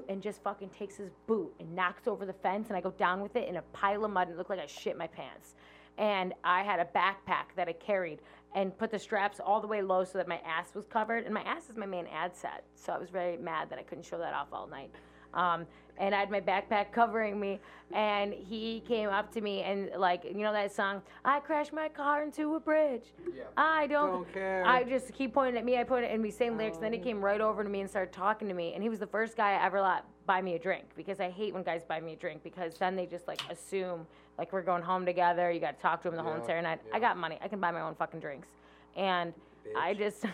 and 0.08 0.20
just 0.20 0.42
fucking 0.42 0.68
takes 0.70 0.96
his 0.96 1.10
boot 1.26 1.52
and 1.58 1.74
knocks 1.74 2.06
over 2.06 2.26
the 2.26 2.32
fence, 2.32 2.68
and 2.68 2.76
I 2.76 2.80
go 2.80 2.90
down 2.92 3.20
with 3.20 3.36
it 3.36 3.48
in 3.48 3.56
a 3.56 3.62
pile 3.72 4.04
of 4.04 4.10
mud 4.10 4.28
and 4.28 4.34
it 4.34 4.38
looked 4.38 4.50
like 4.50 4.58
I 4.58 4.66
shit 4.66 4.98
my 4.98 5.06
pants. 5.06 5.54
And 5.96 6.34
I 6.44 6.62
had 6.62 6.80
a 6.80 6.84
backpack 6.84 7.54
that 7.56 7.68
I 7.68 7.72
carried 7.72 8.20
and 8.54 8.76
put 8.76 8.90
the 8.90 8.98
straps 8.98 9.40
all 9.40 9.60
the 9.60 9.66
way 9.66 9.80
low 9.80 10.04
so 10.04 10.18
that 10.18 10.28
my 10.28 10.38
ass 10.46 10.74
was 10.74 10.86
covered. 10.86 11.24
And 11.24 11.32
my 11.32 11.42
ass 11.42 11.68
is 11.70 11.76
my 11.76 11.86
main 11.86 12.06
ad 12.08 12.34
set, 12.34 12.64
so 12.74 12.92
I 12.92 12.98
was 12.98 13.10
very 13.10 13.36
mad 13.36 13.70
that 13.70 13.78
I 13.78 13.82
couldn't 13.82 14.04
show 14.04 14.18
that 14.18 14.34
off 14.34 14.48
all 14.52 14.66
night. 14.66 14.90
Um, 15.34 15.66
and 16.00 16.14
I 16.14 16.18
had 16.18 16.30
my 16.30 16.40
backpack 16.40 16.90
covering 16.92 17.38
me, 17.38 17.60
and 17.92 18.32
he 18.32 18.82
came 18.88 19.10
up 19.10 19.32
to 19.34 19.40
me 19.40 19.62
and 19.62 19.90
like, 19.96 20.24
you 20.24 20.42
know 20.42 20.52
that 20.52 20.72
song, 20.72 21.02
"I 21.24 21.40
crashed 21.40 21.72
my 21.72 21.88
car 21.88 22.22
into 22.22 22.54
a 22.54 22.60
bridge." 22.60 23.12
Yeah. 23.36 23.44
I 23.56 23.86
don't, 23.86 24.10
Don't 24.10 24.32
care. 24.32 24.64
I 24.66 24.82
just 24.82 25.12
keep 25.12 25.34
pointing 25.34 25.58
at 25.58 25.64
me. 25.64 25.78
I 25.78 25.84
pointed 25.84 26.10
and 26.10 26.22
we 26.22 26.30
same 26.30 26.56
lyrics. 26.56 26.76
And 26.78 26.84
then 26.84 26.92
he 26.92 26.98
came 26.98 27.22
right 27.22 27.40
over 27.40 27.62
to 27.62 27.68
me 27.68 27.80
and 27.82 27.88
started 27.88 28.12
talking 28.12 28.48
to 28.48 28.54
me. 28.54 28.72
And 28.74 28.82
he 28.82 28.88
was 28.88 28.98
the 28.98 29.06
first 29.06 29.36
guy 29.36 29.52
I 29.52 29.66
ever 29.66 29.80
let 29.80 30.04
buy 30.26 30.40
me 30.40 30.54
a 30.54 30.58
drink 30.58 30.84
because 30.96 31.20
I 31.20 31.28
hate 31.28 31.52
when 31.52 31.62
guys 31.62 31.82
buy 31.86 32.00
me 32.00 32.14
a 32.14 32.16
drink 32.16 32.42
because 32.42 32.74
then 32.78 32.96
they 32.96 33.06
just 33.06 33.28
like 33.28 33.40
assume 33.50 34.06
like 34.38 34.52
we're 34.52 34.62
going 34.62 34.82
home 34.82 35.04
together. 35.04 35.50
You 35.50 35.60
got 35.60 35.76
to 35.76 35.82
talk 35.82 36.02
to 36.02 36.08
him 36.08 36.16
the 36.16 36.22
whole 36.22 36.34
entire 36.34 36.62
night. 36.62 36.80
yeah. 36.88 36.96
I 36.96 37.00
got 37.00 37.16
money. 37.16 37.38
I 37.42 37.48
can 37.48 37.60
buy 37.60 37.70
my 37.70 37.82
own 37.82 37.94
fucking 37.94 38.20
drinks. 38.20 38.48
And 38.96 39.34
I 39.76 39.94
just 39.94 40.24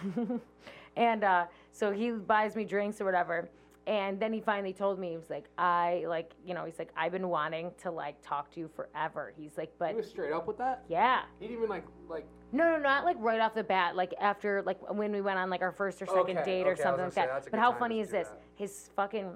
and 0.96 1.24
uh, 1.24 1.46
so 1.72 1.90
he 1.92 2.10
buys 2.10 2.54
me 2.54 2.64
drinks 2.64 3.00
or 3.00 3.04
whatever. 3.04 3.48
And 3.86 4.18
then 4.18 4.32
he 4.32 4.40
finally 4.40 4.72
told 4.72 4.98
me 4.98 5.10
he 5.10 5.16
was 5.16 5.30
like, 5.30 5.44
I 5.58 6.04
like, 6.08 6.32
you 6.44 6.54
know, 6.54 6.64
he's 6.64 6.78
like, 6.78 6.90
I've 6.96 7.12
been 7.12 7.28
wanting 7.28 7.70
to 7.82 7.90
like 7.92 8.16
talk 8.20 8.50
to 8.54 8.60
you 8.60 8.68
forever. 8.74 9.32
He's 9.38 9.56
like, 9.56 9.72
but 9.78 9.90
He 9.90 9.94
was 9.94 10.08
straight 10.08 10.32
up 10.32 10.48
with 10.48 10.58
that. 10.58 10.84
yeah. 10.88 11.22
He 11.38 11.46
didn't 11.46 11.58
even 11.58 11.70
like 11.70 11.84
like. 12.08 12.26
No, 12.52 12.64
no, 12.70 12.78
not 12.78 13.04
like 13.04 13.16
right 13.20 13.40
off 13.40 13.54
the 13.54 13.62
bat. 13.62 13.94
Like 13.94 14.12
after, 14.20 14.62
like 14.62 14.78
when 14.92 15.12
we 15.12 15.20
went 15.20 15.38
on 15.38 15.50
like 15.50 15.62
our 15.62 15.72
first 15.72 16.02
or 16.02 16.06
second 16.06 16.38
Okay, 16.38 16.44
date 16.62 16.66
or 16.66 16.72
okay, 16.72 16.82
something 16.82 17.04
like 17.04 17.12
say, 17.12 17.26
that. 17.26 17.48
But 17.50 17.60
how 17.60 17.72
funny 17.72 18.00
is 18.00 18.10
this? 18.10 18.28
that. 18.28 18.40
His 18.56 18.90
fucking 18.96 19.30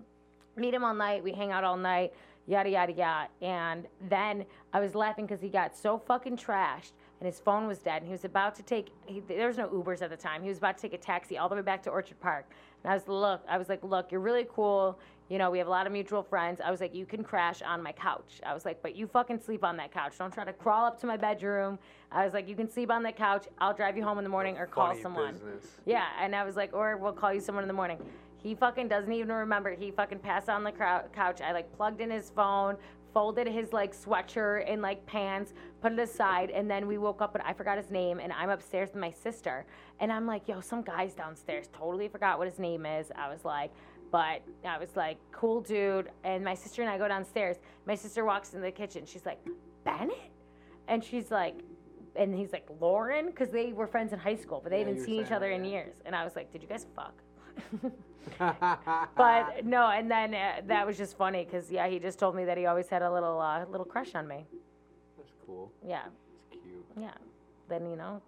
meet 0.56 0.74
him 0.74 0.82
all 0.84 0.94
night. 0.94 1.22
We 1.22 1.32
hang 1.32 1.52
out 1.52 1.62
all 1.62 1.76
night. 1.76 2.12
Yada 2.46 2.70
yada 2.70 2.92
yada. 2.92 3.28
And 3.42 3.86
then 4.08 4.44
I 4.72 4.80
was 4.80 4.96
laughing 4.96 5.26
because 5.26 5.40
he 5.40 5.48
got 5.48 5.76
so 5.76 5.96
fucking 5.98 6.36
trashed. 6.38 6.92
And 7.20 7.26
his 7.26 7.38
phone 7.38 7.66
was 7.66 7.80
dead, 7.80 7.96
and 8.00 8.06
he 8.06 8.12
was 8.12 8.24
about 8.24 8.54
to 8.54 8.62
take. 8.62 8.88
He, 9.04 9.20
there 9.20 9.46
was 9.46 9.58
no 9.58 9.68
Ubers 9.68 10.00
at 10.00 10.08
the 10.08 10.16
time. 10.16 10.42
He 10.42 10.48
was 10.48 10.56
about 10.56 10.76
to 10.78 10.82
take 10.82 10.94
a 10.94 10.98
taxi 10.98 11.36
all 11.36 11.50
the 11.50 11.54
way 11.54 11.60
back 11.60 11.82
to 11.82 11.90
Orchard 11.90 12.18
Park. 12.18 12.50
And 12.84 12.90
I 12.92 12.94
was 12.94 13.06
look. 13.08 13.42
I 13.48 13.58
was 13.58 13.68
like, 13.68 13.82
look, 13.84 14.10
you're 14.10 14.20
really 14.20 14.46
cool. 14.52 14.98
You 15.28 15.38
know, 15.38 15.48
we 15.50 15.58
have 15.58 15.68
a 15.68 15.70
lot 15.70 15.86
of 15.86 15.92
mutual 15.92 16.24
friends. 16.24 16.60
I 16.60 16.72
was 16.72 16.80
like, 16.80 16.92
you 16.92 17.06
can 17.06 17.22
crash 17.22 17.62
on 17.62 17.82
my 17.82 17.92
couch. 17.92 18.40
I 18.44 18.52
was 18.52 18.64
like, 18.64 18.82
but 18.82 18.96
you 18.96 19.06
fucking 19.06 19.38
sleep 19.38 19.62
on 19.62 19.76
that 19.76 19.92
couch. 19.92 20.14
Don't 20.18 20.32
try 20.34 20.44
to 20.44 20.52
crawl 20.52 20.86
up 20.86 21.00
to 21.02 21.06
my 21.06 21.16
bedroom. 21.16 21.78
I 22.10 22.24
was 22.24 22.34
like, 22.34 22.48
you 22.48 22.56
can 22.56 22.68
sleep 22.68 22.90
on 22.90 23.04
that 23.04 23.16
couch. 23.16 23.46
I'll 23.58 23.72
drive 23.74 23.96
you 23.96 24.02
home 24.02 24.18
in 24.18 24.24
the 24.24 24.30
morning 24.30 24.56
or 24.58 24.66
call 24.66 24.88
Funny 24.88 25.02
someone. 25.02 25.34
business. 25.34 25.66
Yeah, 25.86 26.06
and 26.20 26.34
I 26.34 26.42
was 26.42 26.56
like, 26.56 26.70
or 26.72 26.96
we'll 26.96 27.12
call 27.12 27.32
you 27.32 27.40
someone 27.40 27.62
in 27.62 27.68
the 27.68 27.74
morning. 27.74 27.98
He 28.42 28.54
fucking 28.54 28.88
doesn't 28.88 29.12
even 29.12 29.30
remember. 29.32 29.74
He 29.74 29.90
fucking 29.90 30.20
passed 30.20 30.48
on 30.48 30.64
the 30.64 30.72
crou- 30.72 31.08
couch. 31.12 31.40
I 31.40 31.52
like 31.52 31.70
plugged 31.76 32.00
in 32.00 32.10
his 32.10 32.30
phone, 32.30 32.76
folded 33.12 33.46
his 33.46 33.72
like 33.72 33.94
sweatshirt 33.94 34.70
and 34.70 34.80
like 34.80 35.04
pants, 35.06 35.52
put 35.82 35.92
it 35.92 35.98
aside, 35.98 36.50
and 36.50 36.70
then 36.70 36.86
we 36.86 36.96
woke 36.98 37.20
up 37.20 37.34
and 37.34 37.42
I 37.44 37.52
forgot 37.52 37.76
his 37.76 37.90
name. 37.90 38.18
And 38.18 38.32
I'm 38.32 38.50
upstairs 38.50 38.90
with 38.92 39.00
my 39.00 39.10
sister, 39.10 39.66
and 40.00 40.10
I'm 40.12 40.26
like, 40.26 40.48
yo, 40.48 40.60
some 40.60 40.82
guy's 40.82 41.14
downstairs. 41.14 41.68
Totally 41.72 42.08
forgot 42.08 42.38
what 42.38 42.48
his 42.48 42.58
name 42.58 42.86
is. 42.86 43.10
I 43.14 43.28
was 43.28 43.44
like, 43.44 43.72
but 44.10 44.42
I 44.64 44.78
was 44.78 44.96
like, 44.96 45.18
cool 45.32 45.60
dude. 45.60 46.10
And 46.24 46.42
my 46.42 46.54
sister 46.54 46.82
and 46.82 46.90
I 46.90 46.96
go 46.98 47.08
downstairs. 47.08 47.58
My 47.86 47.94
sister 47.94 48.24
walks 48.24 48.54
in 48.54 48.62
the 48.62 48.70
kitchen. 48.72 49.04
She's 49.06 49.26
like, 49.26 49.38
Bennett, 49.84 50.16
and 50.88 51.04
she's 51.04 51.30
like. 51.30 51.56
And 52.16 52.34
he's 52.34 52.52
like 52.52 52.66
Lauren, 52.80 53.26
because 53.26 53.50
they 53.50 53.72
were 53.72 53.86
friends 53.86 54.12
in 54.12 54.18
high 54.18 54.34
school, 54.34 54.58
but 54.60 54.70
they 54.70 54.80
Yeah, 54.80 54.88
haven't 54.88 55.04
seen 55.04 55.20
each 55.24 55.30
other 55.30 55.48
that, 55.48 55.54
in 55.54 55.64
yeah. 55.64 55.70
years. 55.70 55.94
And 56.04 56.14
I 56.16 56.24
was 56.24 56.34
like, 56.34 56.50
"Did 56.50 56.60
you 56.60 56.66
guys 56.68 56.84
fuck?" 56.96 57.14
but 59.16 59.64
no, 59.64 59.88
and 59.90 60.10
then 60.10 60.34
uh, 60.34 60.60
that 60.66 60.86
was 60.86 60.96
just 60.96 61.16
funny 61.16 61.44
because 61.44 61.70
yeah, 61.70 61.88
he 61.88 61.98
just 61.98 62.18
told 62.18 62.34
me 62.34 62.44
that 62.44 62.56
he 62.58 62.66
always 62.66 62.88
had 62.88 63.02
a 63.02 63.12
little 63.12 63.40
uh, 63.40 63.64
little 63.66 63.86
crush 63.86 64.14
on 64.14 64.26
me. 64.28 64.44
That's 65.16 65.32
cool. 65.46 65.70
Yeah, 65.86 66.02
It's 66.34 66.44
cute. 66.62 66.84
yeah. 66.98 67.10
Then 67.68 67.86
you 67.88 67.96
know, 67.96 68.20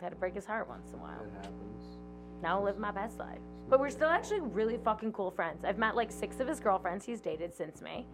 had 0.00 0.10
to 0.10 0.16
break 0.16 0.34
his 0.34 0.46
heart 0.46 0.68
once 0.68 0.88
in 0.92 0.98
a 0.98 1.02
while. 1.02 1.20
It 1.24 1.32
happens. 1.36 1.98
Now 2.42 2.60
I 2.60 2.62
live 2.62 2.78
my 2.78 2.90
best 2.90 3.18
life. 3.18 3.38
But 3.68 3.80
we're 3.80 3.90
still 3.90 4.08
actually 4.10 4.40
really 4.40 4.76
fucking 4.84 5.12
cool 5.12 5.30
friends. 5.30 5.64
I've 5.64 5.78
met 5.78 5.96
like 5.96 6.12
six 6.12 6.38
of 6.40 6.46
his 6.48 6.60
girlfriends 6.60 7.04
he's 7.04 7.20
dated 7.20 7.54
since 7.54 7.80
me. 7.80 8.06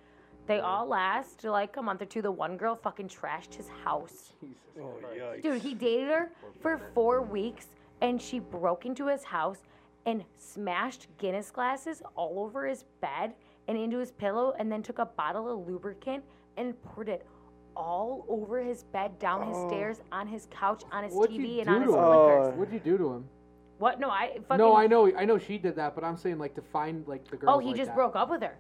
They 0.47 0.61
all 0.61 0.87
last 0.87 1.45
like 1.45 1.77
a 1.77 1.83
month 1.83 2.03
or 2.03 2.07
two. 2.07 2.23
The 2.23 2.31
one 2.31 2.57
girl 2.57 2.77
fucking 2.77 3.09
trashed 3.09 3.55
his 3.55 3.69
house. 3.85 4.33
Jesus 4.41 4.57
Oh, 4.81 4.93
Christ. 5.01 5.21
yikes. 5.21 5.43
Dude, 5.43 5.63
he 5.63 5.75
dated 5.75 6.09
her 6.09 6.31
for 6.61 6.81
four 6.95 7.21
weeks 7.23 7.67
and 8.01 8.21
she 8.23 8.39
broke 8.39 8.87
into 8.87 9.09
his 9.09 9.23
house 9.25 9.59
and 10.07 10.25
smashed 10.39 11.07
Guinness 11.19 11.51
glasses 11.51 12.03
all 12.15 12.41
over 12.41 12.67
his 12.67 12.85
bed 13.01 13.35
and 13.69 13.77
into 13.77 13.99
his 13.99 14.11
pillow 14.13 14.55
and 14.59 14.71
then 14.71 14.83
took 14.83 14.99
a 14.99 15.07
bottle 15.07 15.51
of 15.51 15.67
lubricant 15.69 16.25
and 16.57 16.81
poured 16.83 17.09
it 17.09 17.27
all 17.77 18.25
over 18.29 18.61
his 18.63 18.83
bed, 18.85 19.19
down 19.19 19.47
his 19.47 19.57
Oh. 19.57 19.69
stairs, 19.69 20.01
on 20.11 20.27
his 20.27 20.47
couch, 20.51 20.83
on 20.91 21.05
his 21.05 21.15
What'd 21.15 21.37
TV, 21.37 21.61
and 21.61 21.69
do 21.69 21.75
on 21.75 21.83
his 21.83 21.91
him? 21.95 21.99
flickers. 22.01 22.47
Uh, 22.49 22.51
what'd 22.57 22.75
you 22.75 22.81
do 22.81 22.99
to 22.99 23.13
him? 23.15 23.29
What? 23.79 23.99
No, 24.01 24.11
I 24.11 24.39
fucking. 24.49 24.59
No, 24.59 24.77
I 24.77 24.87
know, 24.87 25.15
I 25.17 25.25
know 25.25 25.39
she 25.39 25.57
did 25.57 25.77
that, 25.77 25.95
but 25.95 26.05
I'm 26.05 26.17
saying 26.17 26.39
like 26.39 26.55
to 26.57 26.63
find 26.63 27.07
like 27.09 27.25
the 27.31 27.37
girl. 27.37 27.51
Oh, 27.55 27.59
he 27.59 27.73
just 27.73 27.95
broke 27.95 28.17
up 28.17 28.29
with 28.29 28.43
her. 28.43 28.59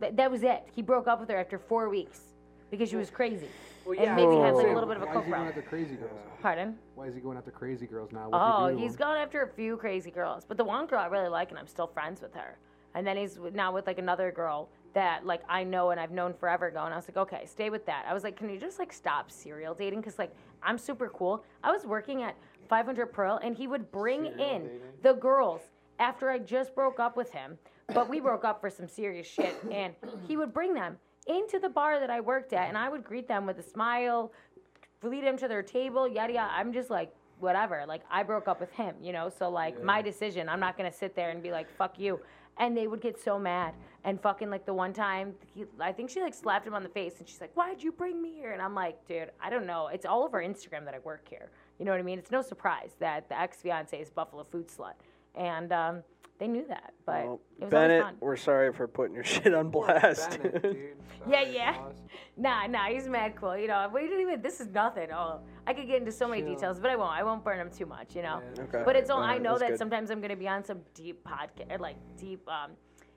That, 0.00 0.16
that 0.16 0.30
was 0.30 0.42
it. 0.42 0.62
He 0.74 0.80
broke 0.80 1.06
up 1.06 1.20
with 1.20 1.28
her 1.28 1.36
after 1.36 1.58
four 1.58 1.90
weeks. 1.90 2.29
Because 2.70 2.88
she 2.88 2.96
was 2.96 3.10
crazy. 3.10 3.48
Well, 3.84 3.98
And 3.98 4.14
maybe 4.14 4.36
had, 4.36 4.54
like, 4.54 4.66
a 4.66 4.72
little 4.74 4.86
bit 4.86 4.96
of 4.98 5.02
a 5.02 5.06
Why 5.06 5.12
coke 5.12 5.22
is 5.22 5.26
he 5.26 5.32
going 5.32 5.48
after 5.48 5.62
crazy 5.62 5.94
girls? 5.96 6.20
Pardon? 6.42 6.78
Why 6.94 7.06
is 7.06 7.14
he 7.14 7.20
going 7.20 7.38
after 7.38 7.50
crazy 7.50 7.86
girls 7.86 8.12
now? 8.12 8.28
What'd 8.28 8.34
Oh, 8.34 8.66
you 8.66 8.72
do 8.72 8.76
to 8.76 8.82
he's 8.82 8.92
him? 8.92 8.98
gone 8.98 9.16
after 9.16 9.42
a 9.42 9.48
few 9.48 9.76
crazy 9.76 10.10
girls, 10.10 10.44
but 10.44 10.56
the 10.56 10.64
one 10.64 10.86
girl 10.86 11.00
I 11.00 11.06
really 11.06 11.28
like, 11.28 11.50
and 11.50 11.58
I'm 11.58 11.66
still 11.66 11.86
friends 11.86 12.20
with 12.20 12.34
her. 12.34 12.58
And 12.94 13.06
then 13.06 13.16
he's 13.16 13.38
now 13.54 13.72
with 13.72 13.86
like 13.86 13.98
another 13.98 14.32
girl 14.32 14.68
that 14.94 15.24
like 15.24 15.42
I 15.48 15.62
know 15.62 15.90
and 15.90 16.00
I've 16.00 16.10
known 16.10 16.34
forever 16.34 16.66
ago. 16.66 16.84
And 16.84 16.92
I 16.92 16.96
was 16.96 17.06
like, 17.06 17.16
okay, 17.16 17.46
stay 17.46 17.70
with 17.70 17.86
that. 17.86 18.04
I 18.08 18.12
was 18.12 18.24
like, 18.24 18.36
can 18.36 18.50
you 18.50 18.58
just 18.58 18.80
like 18.80 18.92
stop 18.92 19.30
serial 19.30 19.74
dating? 19.74 20.00
Because 20.00 20.18
like 20.18 20.34
I'm 20.62 20.76
super 20.76 21.08
cool. 21.08 21.44
I 21.62 21.70
was 21.70 21.86
working 21.86 22.22
at 22.22 22.36
500 22.68 23.06
Pearl, 23.12 23.38
and 23.42 23.56
he 23.56 23.66
would 23.68 23.90
bring 23.92 24.26
in 24.26 24.68
the 25.02 25.12
girls 25.12 25.62
after 26.00 26.30
I 26.30 26.38
just 26.38 26.74
broke 26.74 26.98
up 26.98 27.16
with 27.16 27.30
him. 27.32 27.58
But 27.94 28.08
we 28.08 28.18
broke 28.20 28.44
up 28.44 28.60
for 28.60 28.70
some 28.70 28.88
serious 28.88 29.26
shit, 29.26 29.54
and 29.70 29.94
he 30.26 30.36
would 30.36 30.52
bring 30.52 30.74
them 30.74 30.96
into 31.30 31.58
the 31.58 31.68
bar 31.68 32.00
that 32.00 32.10
I 32.10 32.20
worked 32.20 32.52
at, 32.52 32.68
and 32.68 32.76
I 32.76 32.88
would 32.88 33.04
greet 33.04 33.28
them 33.28 33.46
with 33.46 33.58
a 33.58 33.62
smile, 33.62 34.32
lead 35.02 35.24
them 35.24 35.36
to 35.38 35.48
their 35.48 35.62
table, 35.62 36.08
yada 36.08 36.32
yada. 36.32 36.52
I'm 36.52 36.72
just 36.72 36.90
like, 36.90 37.14
whatever. 37.38 37.84
Like 37.86 38.02
I 38.10 38.22
broke 38.22 38.48
up 38.48 38.60
with 38.60 38.72
him, 38.72 38.94
you 39.00 39.12
know. 39.12 39.30
So 39.30 39.48
like 39.48 39.82
my 39.82 40.02
decision. 40.02 40.48
I'm 40.48 40.60
not 40.60 40.76
gonna 40.76 40.92
sit 40.92 41.14
there 41.14 41.30
and 41.30 41.42
be 41.42 41.52
like, 41.52 41.68
fuck 41.76 41.98
you. 41.98 42.20
And 42.58 42.76
they 42.76 42.86
would 42.86 43.00
get 43.00 43.18
so 43.18 43.38
mad. 43.38 43.74
And 44.04 44.20
fucking 44.20 44.50
like 44.50 44.66
the 44.66 44.74
one 44.74 44.92
time, 44.92 45.34
he, 45.54 45.64
I 45.78 45.92
think 45.92 46.10
she 46.10 46.20
like 46.20 46.34
slapped 46.34 46.66
him 46.66 46.74
on 46.74 46.82
the 46.82 46.88
face, 46.88 47.18
and 47.18 47.28
she's 47.28 47.40
like, 47.40 47.52
"Why'd 47.54 47.82
you 47.82 47.92
bring 47.92 48.20
me 48.20 48.32
here?" 48.32 48.52
And 48.52 48.62
I'm 48.62 48.74
like, 48.74 49.06
"Dude, 49.06 49.30
I 49.42 49.50
don't 49.50 49.66
know. 49.66 49.88
It's 49.88 50.06
all 50.06 50.24
over 50.24 50.42
Instagram 50.42 50.86
that 50.86 50.94
I 50.94 51.00
work 51.00 51.28
here. 51.28 51.50
You 51.78 51.84
know 51.84 51.90
what 51.90 52.00
I 52.00 52.02
mean? 52.02 52.18
It's 52.18 52.30
no 52.30 52.40
surprise 52.40 52.92
that 52.98 53.28
the 53.28 53.38
ex 53.38 53.58
fiance 53.58 53.98
is 53.98 54.08
Buffalo 54.08 54.44
Food 54.44 54.68
Slut, 54.68 54.94
and 55.34 55.70
um, 55.70 56.02
they 56.40 56.48
knew 56.48 56.64
that. 56.68 56.94
But 57.06 57.24
Well, 57.26 57.40
it 57.58 57.64
was 57.64 57.70
Bennett, 57.70 58.02
fun. 58.02 58.16
we're 58.18 58.36
sorry 58.36 58.72
for 58.72 58.88
putting 58.88 59.14
your 59.14 59.22
shit 59.34 59.54
on 59.54 59.70
blast. 59.70 60.42
Bennett, 60.42 60.62
dude. 60.62 60.76
Yeah, 61.28 61.42
Sorry, 61.42 61.54
yeah. 61.54 61.76
boss. 61.76 61.94
Nah, 62.38 62.66
nah, 62.66 62.84
he's 62.86 63.06
mad 63.06 63.36
cool. 63.36 63.54
You 63.58 63.68
know, 63.68 63.90
we 63.92 64.00
didn't 64.00 64.22
even. 64.22 64.40
This 64.40 64.58
is 64.60 64.68
nothing. 64.68 65.08
Oh, 65.12 65.40
I 65.66 65.74
could 65.74 65.86
get 65.86 65.98
into 66.00 66.10
so 66.12 66.26
many 66.26 66.40
Chill. 66.40 66.54
details, 66.54 66.80
but 66.80 66.90
I 66.90 66.96
won't. 66.96 67.12
I 67.12 67.22
won't 67.22 67.44
burn 67.44 67.58
him 67.60 67.70
too 67.70 67.84
much. 67.84 68.16
You 68.16 68.22
know. 68.22 68.40
Yeah, 68.56 68.62
Okay. 68.62 68.82
But 68.86 68.96
it's 68.96 69.10
all 69.10 69.22
I 69.22 69.36
know 69.36 69.58
that 69.58 69.70
good. 69.70 69.78
sometimes 69.78 70.10
I'm 70.10 70.22
gonna 70.22 70.34
be 70.36 70.48
on 70.48 70.64
some 70.64 70.78
deep 70.94 71.22
podcast, 71.22 71.78
like 71.78 71.96
deep 72.16 72.40
um, 72.48 72.70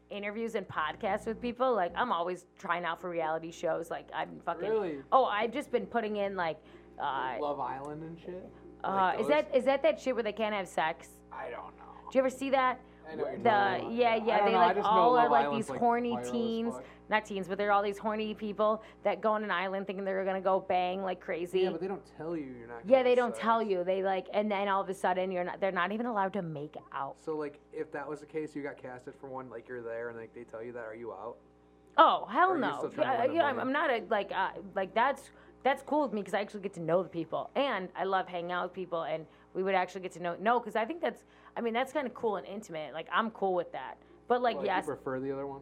interviews 0.09 0.55
and 0.55 0.67
podcasts 0.67 1.25
with 1.25 1.39
people. 1.41 1.73
Like 1.73 1.93
I'm 1.95 2.11
always 2.11 2.45
trying 2.59 2.83
out 2.83 2.99
for 2.99 3.09
reality 3.09 3.51
shows. 3.51 3.89
Like 3.89 4.09
I'm 4.13 4.41
fucking. 4.45 4.67
Really? 4.69 4.97
Oh, 5.13 5.23
I've 5.23 5.53
just 5.53 5.71
been 5.71 5.85
putting 5.85 6.17
in 6.17 6.35
like. 6.35 6.57
Uh, 7.01 7.35
Love 7.39 7.61
Island 7.61 8.03
and 8.03 8.19
shit. 8.19 8.45
uh, 8.83 8.89
Like 8.89 9.19
is 9.21 9.27
that 9.27 9.55
is 9.55 9.63
that 9.63 9.81
that 9.83 9.97
shit 10.01 10.13
where 10.13 10.23
they 10.23 10.33
can't 10.33 10.53
have 10.53 10.67
sex? 10.67 11.07
I 11.31 11.45
don't 11.45 11.75
know. 11.77 11.93
Do 12.11 12.17
you 12.17 12.19
ever 12.19 12.29
see 12.29 12.49
that? 12.49 12.81
I 13.11 13.15
know 13.15 13.23
what 13.23 13.33
you're 13.33 13.43
the 13.43 13.93
yeah 13.93 14.15
yeah 14.15 14.45
they 14.45 14.51
know, 14.51 14.57
like 14.57 14.77
all 14.83 15.17
are 15.17 15.29
like 15.29 15.51
these 15.51 15.69
like, 15.69 15.79
horny 15.79 16.17
teens 16.23 16.73
not 17.09 17.25
teens 17.25 17.47
but 17.47 17.57
they're 17.57 17.71
all 17.71 17.83
these 17.83 17.97
horny 17.97 18.33
people 18.33 18.81
that 19.03 19.21
go 19.21 19.33
on 19.33 19.43
an 19.43 19.51
island 19.51 19.85
thinking 19.85 20.05
they're 20.05 20.23
gonna 20.25 20.41
go 20.41 20.65
bang 20.67 21.01
like 21.03 21.19
crazy 21.19 21.61
Yeah, 21.61 21.69
but 21.71 21.81
they 21.81 21.87
don't 21.87 22.05
tell 22.17 22.35
you 22.35 22.53
you're 22.57 22.67
not. 22.67 22.81
Yeah, 22.87 23.03
they 23.03 23.15
don't 23.15 23.33
sex. 23.35 23.43
tell 23.43 23.61
you 23.61 23.83
they 23.83 24.03
like 24.03 24.27
and 24.33 24.49
then 24.51 24.67
all 24.67 24.81
of 24.81 24.89
a 24.89 24.93
sudden 24.93 25.31
you're 25.31 25.43
not 25.43 25.59
they're 25.59 25.71
not 25.71 25.91
even 25.91 26.05
allowed 26.05 26.33
to 26.33 26.41
make 26.41 26.75
out 26.93 27.15
So 27.19 27.35
like, 27.37 27.59
if 27.71 27.91
that 27.91 28.07
was 28.07 28.21
the 28.21 28.25
case, 28.25 28.55
you 28.55 28.63
got 28.63 28.81
casted 28.81 29.13
for 29.19 29.27
one, 29.27 29.49
like 29.49 29.67
you're 29.67 29.81
there, 29.81 30.09
and 30.09 30.17
like 30.17 30.33
they 30.33 30.43
tell 30.43 30.63
you 30.63 30.71
that, 30.73 30.85
are 30.85 30.95
you 30.95 31.11
out? 31.11 31.35
oh 31.97 32.25
hell 32.31 32.49
Or 32.49 32.53
are 32.53 32.55
you 32.55 32.61
no 32.61 32.77
still 32.77 32.89
trying 32.89 33.27
to 33.27 33.33
yeah, 33.33 33.41
yeah, 33.41 33.45
I'm. 33.45 33.59
I'm 33.59 33.71
not 33.71 33.89
a 33.91 34.01
like 34.09 34.31
uh, 34.33 34.49
like 34.75 34.93
that's 34.95 35.29
that's 35.63 35.83
cool 35.83 36.01
with 36.03 36.13
me 36.13 36.21
because 36.21 36.33
I 36.33 36.41
actually 36.41 36.61
get 36.61 36.73
to 36.73 36.81
know 36.81 37.03
the 37.03 37.09
people 37.09 37.49
and 37.55 37.87
I 37.95 38.03
love 38.03 38.27
hanging 38.27 38.51
out 38.51 38.63
with 38.65 38.73
people 38.73 39.03
and 39.03 39.25
we 39.53 39.61
would 39.63 39.75
actually 39.75 40.01
get 40.01 40.11
to 40.13 40.19
know 40.21 40.35
no 40.41 40.59
because 40.59 40.75
I 40.75 40.85
think 40.85 41.01
that's 41.01 41.23
I 41.55 41.61
mean 41.61 41.73
that's 41.73 41.93
kind 41.93 42.07
of 42.07 42.13
cool 42.13 42.37
and 42.37 42.47
intimate 42.47 42.93
like 42.93 43.07
I'm 43.11 43.29
cool 43.31 43.53
with 43.53 43.71
that 43.73 43.97
but 44.27 44.41
like 44.41 44.57
Like, 44.57 44.65
yes 44.65 44.85
You 44.87 44.93
prefer 44.95 45.19
the 45.19 45.31
other 45.31 45.47
one? 45.47 45.61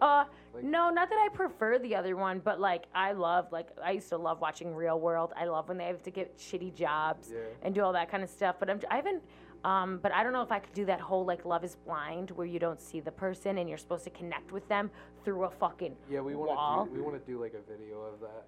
Uh, 0.00 0.24
Like- 0.54 0.62
no, 0.64 0.90
not 0.90 1.08
that 1.10 1.18
I 1.18 1.28
prefer 1.34 1.78
the 1.78 1.94
other 1.96 2.16
one, 2.16 2.38
but 2.38 2.60
like 2.60 2.84
I 2.94 3.12
love, 3.12 3.50
like 3.50 3.68
I 3.82 3.92
used 3.92 4.08
to 4.10 4.16
love 4.16 4.40
watching 4.40 4.74
Real 4.74 4.98
World. 5.00 5.32
I 5.36 5.44
love 5.46 5.68
when 5.68 5.76
they 5.76 5.86
have 5.86 6.02
to 6.04 6.10
get 6.10 6.36
shitty 6.38 6.74
jobs 6.74 7.30
Yeah. 7.32 7.40
and 7.62 7.74
do 7.74 7.82
all 7.82 7.92
that 7.94 8.08
kind 8.08 8.22
of 8.22 8.30
stuff. 8.30 8.56
But 8.60 8.70
I'm, 8.70 8.80
I 8.90 8.96
haven't, 8.96 9.22
um, 9.64 9.98
but 10.00 10.12
I 10.12 10.22
don't 10.22 10.32
know 10.32 10.42
if 10.42 10.52
I 10.52 10.60
could 10.60 10.72
do 10.72 10.84
that 10.86 11.00
whole 11.00 11.24
like 11.24 11.44
Love 11.44 11.64
Is 11.64 11.74
Blind, 11.74 12.30
where 12.32 12.46
you 12.46 12.60
don't 12.60 12.80
see 12.80 13.00
the 13.00 13.10
person 13.10 13.58
and 13.58 13.68
you're 13.68 13.78
supposed 13.78 14.04
to 14.04 14.10
connect 14.10 14.52
with 14.52 14.66
them 14.68 14.88
through 15.24 15.42
a 15.44 15.50
fucking 15.50 15.96
Yeah, 16.08 16.20
we 16.20 16.36
want 16.36 16.50
to 16.86 16.90
do. 16.94 16.96
We 16.96 17.02
want 17.04 17.20
to 17.20 17.32
do 17.32 17.40
like 17.40 17.54
a 17.54 17.70
video 17.72 18.00
of 18.02 18.20
that. 18.20 18.46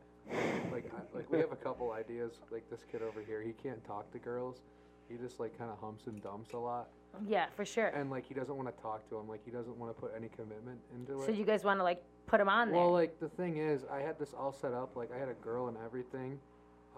Like, 0.73 0.89
I, 0.95 1.17
like 1.17 1.31
we 1.33 1.39
have 1.39 1.51
a 1.51 1.57
couple 1.57 1.91
ideas. 1.91 2.35
Like 2.53 2.71
this 2.71 2.85
kid 2.91 3.03
over 3.03 3.21
here, 3.27 3.43
he 3.43 3.53
can't 3.53 3.85
talk 3.85 4.09
to 4.13 4.19
girls. 4.21 4.63
He 5.11 5.17
just 5.17 5.41
like 5.41 5.57
kind 5.59 5.71
of 5.71 5.79
humps 5.81 6.07
and 6.07 6.23
dumps 6.23 6.53
a 6.53 6.59
lot, 6.59 6.89
Yeah, 7.27 7.47
for 7.57 7.65
sure. 7.65 7.89
and 7.89 8.11
like 8.11 8.25
he 8.27 8.33
doesn't 8.35 8.55
want 8.57 8.75
to 8.75 8.83
talk 8.83 9.09
to 9.11 9.17
him. 9.19 9.29
Like 9.29 9.41
he 9.45 9.51
doesn't 9.51 9.77
want 9.77 9.95
to 9.95 10.01
put 10.01 10.13
any 10.17 10.29
commitment 10.29 10.79
into 10.95 11.21
it. 11.21 11.27
So 11.27 11.33
you 11.33 11.45
guys 11.45 11.65
want 11.65 11.81
to 11.81 11.85
like 11.85 12.03
put 12.27 12.41
him 12.41 12.49
on 12.49 12.71
there? 12.71 12.81
Well, 12.81 12.93
like 12.93 13.19
the 13.19 13.29
thing 13.29 13.57
is, 13.57 13.85
I 13.93 13.99
had 14.01 14.19
this 14.19 14.33
all 14.39 14.53
set 14.53 14.73
up. 14.73 14.95
Like 14.95 15.11
I 15.15 15.19
had 15.19 15.29
a 15.29 15.35
girl 15.35 15.67
and 15.67 15.77
everything, 15.85 16.39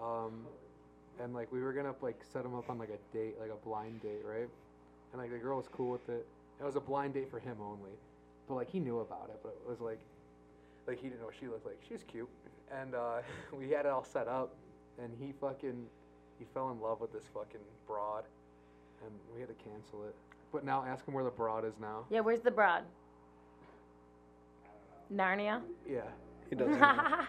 um, 0.01 0.45
and 1.19 1.33
like 1.33 1.51
we 1.51 1.61
were 1.61 1.73
gonna 1.73 1.95
like 2.01 2.21
set 2.31 2.45
him 2.45 2.53
up 2.53 2.69
on 2.69 2.77
like 2.77 2.89
a 2.89 3.17
date, 3.17 3.35
like 3.41 3.49
a 3.49 3.65
blind 3.67 4.01
date, 4.03 4.21
right? 4.23 4.47
And 5.11 5.21
like 5.21 5.31
the 5.31 5.39
girl 5.39 5.57
was 5.57 5.67
cool 5.67 5.91
with 5.91 6.07
it. 6.09 6.27
It 6.61 6.63
was 6.63 6.75
a 6.75 6.79
blind 6.81 7.15
date 7.15 7.31
for 7.31 7.39
him 7.39 7.57
only, 7.61 7.91
but 8.47 8.53
like 8.55 8.69
he 8.69 8.79
knew 8.79 8.99
about 8.99 9.29
it. 9.33 9.39
But 9.41 9.57
it 9.65 9.67
was 9.69 9.79
like, 9.81 9.99
like 10.87 10.97
he 11.01 11.07
didn't 11.07 11.21
know 11.21 11.25
what 11.25 11.35
she 11.39 11.47
looked 11.47 11.65
like. 11.65 11.79
She 11.87 11.93
was 11.93 12.03
cute, 12.03 12.29
and 12.71 12.93
uh, 12.93 13.21
we 13.57 13.71
had 13.71 13.87
it 13.87 13.91
all 13.91 14.03
set 14.05 14.27
up, 14.27 14.53
and 15.01 15.11
he 15.19 15.33
fucking 15.41 15.87
he 16.43 16.53
fell 16.53 16.71
in 16.71 16.79
love 16.81 16.99
with 16.99 17.13
this 17.13 17.23
fucking 17.33 17.61
broad, 17.87 18.23
and 19.05 19.11
we 19.33 19.39
had 19.39 19.49
to 19.49 19.55
cancel 19.63 20.03
it. 20.03 20.15
But 20.51 20.65
now 20.65 20.83
ask 20.87 21.07
him 21.07 21.13
where 21.13 21.23
the 21.23 21.29
broad 21.29 21.65
is 21.65 21.73
now. 21.79 22.05
yeah, 22.09 22.19
where's 22.19 22.41
the 22.41 22.51
broad? 22.51 22.83
Narnia. 25.13 25.61
Yeah. 25.89 26.01
He 26.49 26.55
doesn't. 26.55 26.79
know. 26.79 27.19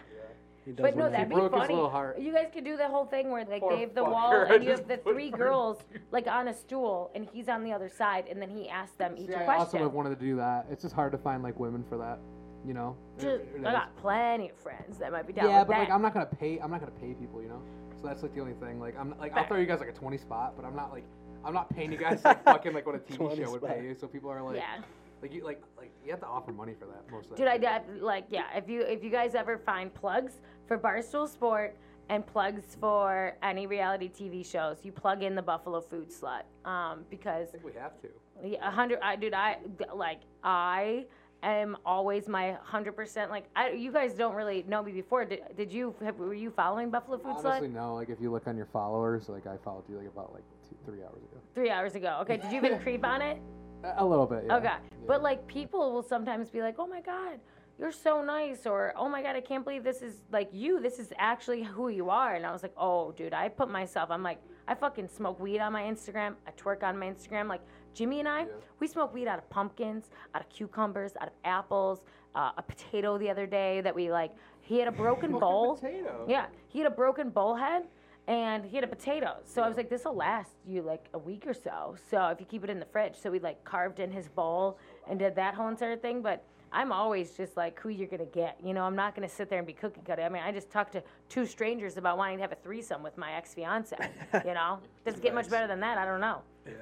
He 0.65 0.71
doesn't. 0.71 0.95
But 0.95 0.97
no, 0.97 1.11
that'd 1.11 1.29
be 1.29 1.35
broke 1.35 1.53
his 1.53 1.61
funny. 1.61 1.73
little 1.75 1.91
heart. 1.91 2.17
You 2.19 2.33
guys 2.33 2.47
could 2.51 2.63
do 2.63 2.75
the 2.75 2.87
whole 2.87 3.05
thing 3.05 3.29
where 3.29 3.45
like 3.45 3.61
Poor 3.61 3.75
they 3.75 3.81
have 3.81 3.93
the 3.93 4.01
fucker, 4.03 4.11
wall 4.11 4.33
I 4.49 4.55
and 4.55 4.63
you 4.63 4.71
just 4.71 4.79
have 4.81 4.87
the 4.89 4.97
put 4.97 5.13
three 5.13 5.29
her- 5.29 5.37
girls 5.37 5.77
like 6.11 6.25
on 6.25 6.47
a 6.47 6.53
stool 6.55 7.11
and 7.13 7.27
he's 7.31 7.49
on 7.49 7.63
the 7.63 7.71
other 7.71 7.87
side 7.87 8.25
and 8.31 8.41
then 8.41 8.49
he 8.49 8.67
asks 8.67 8.95
them 8.95 9.13
each 9.15 9.27
See, 9.27 9.33
a 9.33 9.43
I 9.43 9.57
also 9.57 9.63
question. 9.69 9.79
have 9.81 9.93
wanted 9.93 10.09
to 10.09 10.15
do 10.25 10.35
that. 10.37 10.65
It's 10.71 10.81
just 10.81 10.95
hard 10.95 11.11
to 11.11 11.19
find 11.19 11.43
like 11.43 11.59
women 11.59 11.83
for 11.87 11.97
that, 11.99 12.17
you 12.65 12.73
know. 12.73 12.95
It- 13.19 13.21
Just- 13.21 13.41
it 13.57 13.59
I 13.63 13.71
got 13.73 13.95
plenty 13.97 14.49
of 14.49 14.55
friends 14.57 14.97
that 14.97 15.11
might 15.11 15.27
be 15.27 15.33
down 15.33 15.49
yeah, 15.51 15.59
with 15.59 15.67
but 15.67 15.73
that. 15.75 15.79
like 15.81 15.91
I'm 15.91 16.01
not 16.01 16.15
gonna 16.15 16.25
pay. 16.25 16.57
I'm 16.57 16.71
not 16.71 16.79
gonna 16.79 16.93
pay 16.99 17.13
people, 17.13 17.43
you 17.43 17.49
know. 17.49 17.61
So 18.05 18.09
that's 18.09 18.21
like 18.21 18.35
the 18.35 18.41
only 18.41 18.53
thing. 18.53 18.79
Like 18.79 18.95
I'm 18.99 19.15
like 19.17 19.35
I'll 19.35 19.47
throw 19.47 19.57
you 19.57 19.65
guys 19.65 19.79
like 19.79 19.89
a 19.89 19.93
20 19.93 20.17
spot, 20.17 20.53
but 20.55 20.63
I'm 20.63 20.75
not 20.75 20.91
like 20.91 21.05
I'm 21.43 21.55
not 21.55 21.69
paying 21.75 21.91
you 21.91 21.97
guys 21.97 22.23
like 22.23 22.43
fucking 22.43 22.73
like 22.73 22.85
what 22.85 22.93
a 22.93 22.99
TV 23.11 23.15
20 23.15 23.43
show 23.43 23.51
would 23.51 23.61
spot. 23.61 23.77
pay 23.77 23.83
you. 23.83 23.95
So 23.95 24.07
people 24.07 24.29
are 24.29 24.43
like, 24.43 24.57
yeah, 24.57 24.83
like 25.23 25.33
you 25.33 25.43
like 25.43 25.61
like 25.75 25.91
you 26.03 26.11
have 26.11 26.19
to 26.19 26.27
offer 26.27 26.51
money 26.51 26.75
for 26.79 26.85
that 26.85 27.09
most 27.11 27.25
of 27.25 27.29
the 27.31 27.37
dude, 27.37 27.47
I 27.47 27.57
did 27.57 28.01
like 28.03 28.25
yeah. 28.29 28.45
If 28.55 28.69
you 28.69 28.81
if 28.81 29.03
you 29.03 29.09
guys 29.09 29.33
ever 29.33 29.57
find 29.57 29.91
plugs 29.91 30.33
for 30.67 30.77
Barstool 30.77 31.27
Sport 31.27 31.75
and 32.09 32.23
plugs 32.27 32.77
for 32.79 33.35
any 33.41 33.65
reality 33.65 34.07
TV 34.07 34.45
shows, 34.45 34.77
you 34.83 34.91
plug 34.91 35.23
in 35.23 35.33
the 35.33 35.41
Buffalo 35.41 35.81
Food 35.81 36.11
Slut 36.11 36.43
um, 36.69 37.05
because 37.09 37.47
I 37.49 37.51
think 37.53 37.65
we 37.65 37.73
have 37.73 37.99
to. 38.01 38.09
Yeah, 38.43 38.67
a 38.67 38.69
hundred. 38.69 38.99
I 39.01 39.15
dude, 39.15 39.33
I 39.33 39.57
like 39.95 40.19
I 40.43 41.05
am 41.43 41.77
always 41.85 42.27
my 42.27 42.57
hundred 42.63 42.93
percent. 42.93 43.31
Like 43.31 43.45
I, 43.55 43.71
you 43.71 43.91
guys 43.91 44.13
don't 44.13 44.35
really 44.35 44.65
know 44.67 44.83
me 44.83 44.91
before. 44.91 45.25
Did, 45.25 45.41
did 45.55 45.71
you? 45.71 45.95
Have, 46.03 46.17
were 46.17 46.33
you 46.33 46.51
following 46.51 46.89
Buffalo 46.89 47.17
Food 47.17 47.35
Honestly, 47.37 47.67
Slut 47.67 47.73
no. 47.73 47.95
Like 47.95 48.09
if 48.09 48.19
you 48.19 48.31
look 48.31 48.47
on 48.47 48.57
your 48.57 48.67
followers, 48.67 49.29
like 49.29 49.47
I 49.47 49.57
followed 49.63 49.83
you 49.89 49.97
like 49.97 50.07
about 50.07 50.33
like 50.33 50.43
two, 50.69 50.75
three 50.85 51.03
hours 51.03 51.17
ago. 51.17 51.41
three 51.53 51.69
hours 51.69 51.95
ago? 51.95 52.19
Okay, 52.21 52.37
did 52.37 52.51
you 52.51 52.57
even 52.57 52.79
creep 52.79 53.05
on 53.05 53.21
it? 53.21 53.39
A, 53.83 54.03
a 54.03 54.05
little 54.05 54.25
bit. 54.25 54.45
Yeah. 54.47 54.55
Okay, 54.57 54.75
but 55.05 55.21
like 55.21 55.45
people 55.47 55.91
will 55.93 56.03
sometimes 56.03 56.49
be 56.49 56.61
like, 56.61 56.75
"Oh 56.79 56.87
my 56.87 57.01
god." 57.01 57.39
You're 57.77 57.91
so 57.91 58.23
nice, 58.23 58.65
or 58.65 58.93
oh 58.95 59.09
my 59.09 59.21
god, 59.21 59.35
I 59.35 59.41
can't 59.41 59.65
believe 59.65 59.83
this 59.83 60.01
is 60.01 60.21
like 60.31 60.47
you. 60.53 60.79
This 60.79 60.97
is 60.97 61.11
actually 61.17 61.61
who 61.61 61.89
you 61.89 62.09
are. 62.09 62.35
And 62.35 62.45
I 62.45 62.53
was 62.53 62.63
like, 62.63 62.71
oh, 62.77 63.11
dude, 63.11 63.33
I 63.33 63.49
put 63.49 63.69
myself. 63.69 64.09
I'm 64.11 64.23
like, 64.23 64.39
I 64.65 64.75
fucking 64.75 65.09
smoke 65.09 65.41
weed 65.41 65.59
on 65.59 65.73
my 65.73 65.83
Instagram. 65.83 66.35
I 66.47 66.51
twerk 66.51 66.83
on 66.83 66.97
my 66.97 67.07
Instagram. 67.07 67.49
Like 67.49 67.59
Jimmy 67.95 68.19
and 68.19 68.27
I, 68.27 68.41
Yeah. 68.41 68.47
we 68.79 68.87
smoke 68.87 69.13
weed 69.13 69.27
out 69.27 69.39
of 69.39 69.49
pumpkins, 69.49 70.09
out 70.35 70.41
of 70.41 70.49
cucumbers, 70.49 71.13
out 71.19 71.27
of 71.29 71.33
apples, 71.45 72.03
uh, 72.35 72.51
a 72.57 72.61
potato 72.61 73.17
the 73.17 73.29
other 73.29 73.47
day 73.47 73.81
that 73.81 73.95
we 73.95 74.11
like. 74.11 74.31
He 74.61 74.77
had 74.77 74.87
a 74.87 74.91
broken 75.05 75.31
bowl. 75.31 75.77
potato. 75.77 76.25
Yeah, 76.27 76.47
he 76.67 76.79
had 76.79 76.87
a 76.91 76.95
broken 76.95 77.29
bowl 77.29 77.55
head, 77.55 77.83
and 78.27 78.65
he 78.65 78.75
had 78.75 78.83
a 78.83 78.87
potato. 78.87 79.37
So 79.45 79.61
I 79.61 79.67
was 79.69 79.77
like, 79.77 79.89
this 79.89 80.03
will 80.03 80.15
last 80.15 80.51
you 80.67 80.81
like 80.81 81.07
a 81.13 81.17
week 81.17 81.47
or 81.47 81.53
so. 81.53 81.95
So 82.09 82.27
if 82.27 82.39
you 82.39 82.45
keep 82.45 82.63
it 82.65 82.69
in 82.69 82.79
the 82.79 82.85
fridge, 82.85 83.15
so 83.15 83.31
we 83.31 83.39
like 83.39 83.63
carved 83.63 83.99
in 84.01 84.11
his 84.11 84.27
bowl 84.27 84.77
and 85.09 85.17
did 85.17 85.35
that 85.35 85.53
whole 85.55 85.69
entire 85.69 85.95
thing. 85.95 86.21
But 86.21 86.43
I'm 86.73 86.91
always 86.91 87.37
just 87.37 87.55
like 87.55 87.79
who 87.79 87.87
you're 87.89 88.07
gonna 88.09 88.25
get. 88.25 88.57
You 88.61 88.73
know, 88.73 88.83
I'm 88.83 88.95
not 88.95 89.15
gonna 89.15 89.29
sit 89.29 89.49
there 89.49 89.59
and 89.59 89.67
be 89.67 89.71
cookie 89.73 90.01
cutter. 90.05 90.23
I 90.23 90.29
mean, 90.29 90.41
I 90.43 90.51
just 90.51 90.69
talked 90.69 90.91
to 90.93 91.03
two 91.29 91.45
strangers 91.45 91.95
about 91.95 92.17
wanting 92.17 92.37
to 92.39 92.41
have 92.41 92.51
a 92.51 92.55
threesome 92.57 93.01
with 93.03 93.17
my 93.17 93.31
ex 93.33 93.53
fiance. 93.53 93.95
you 94.45 94.53
know, 94.53 94.79
does 95.05 95.15
it 95.15 95.21
get 95.21 95.33
much 95.33 95.49
better 95.49 95.67
than 95.67 95.79
that? 95.79 95.97
I 95.97 96.03
don't 96.03 96.19
know. 96.19 96.41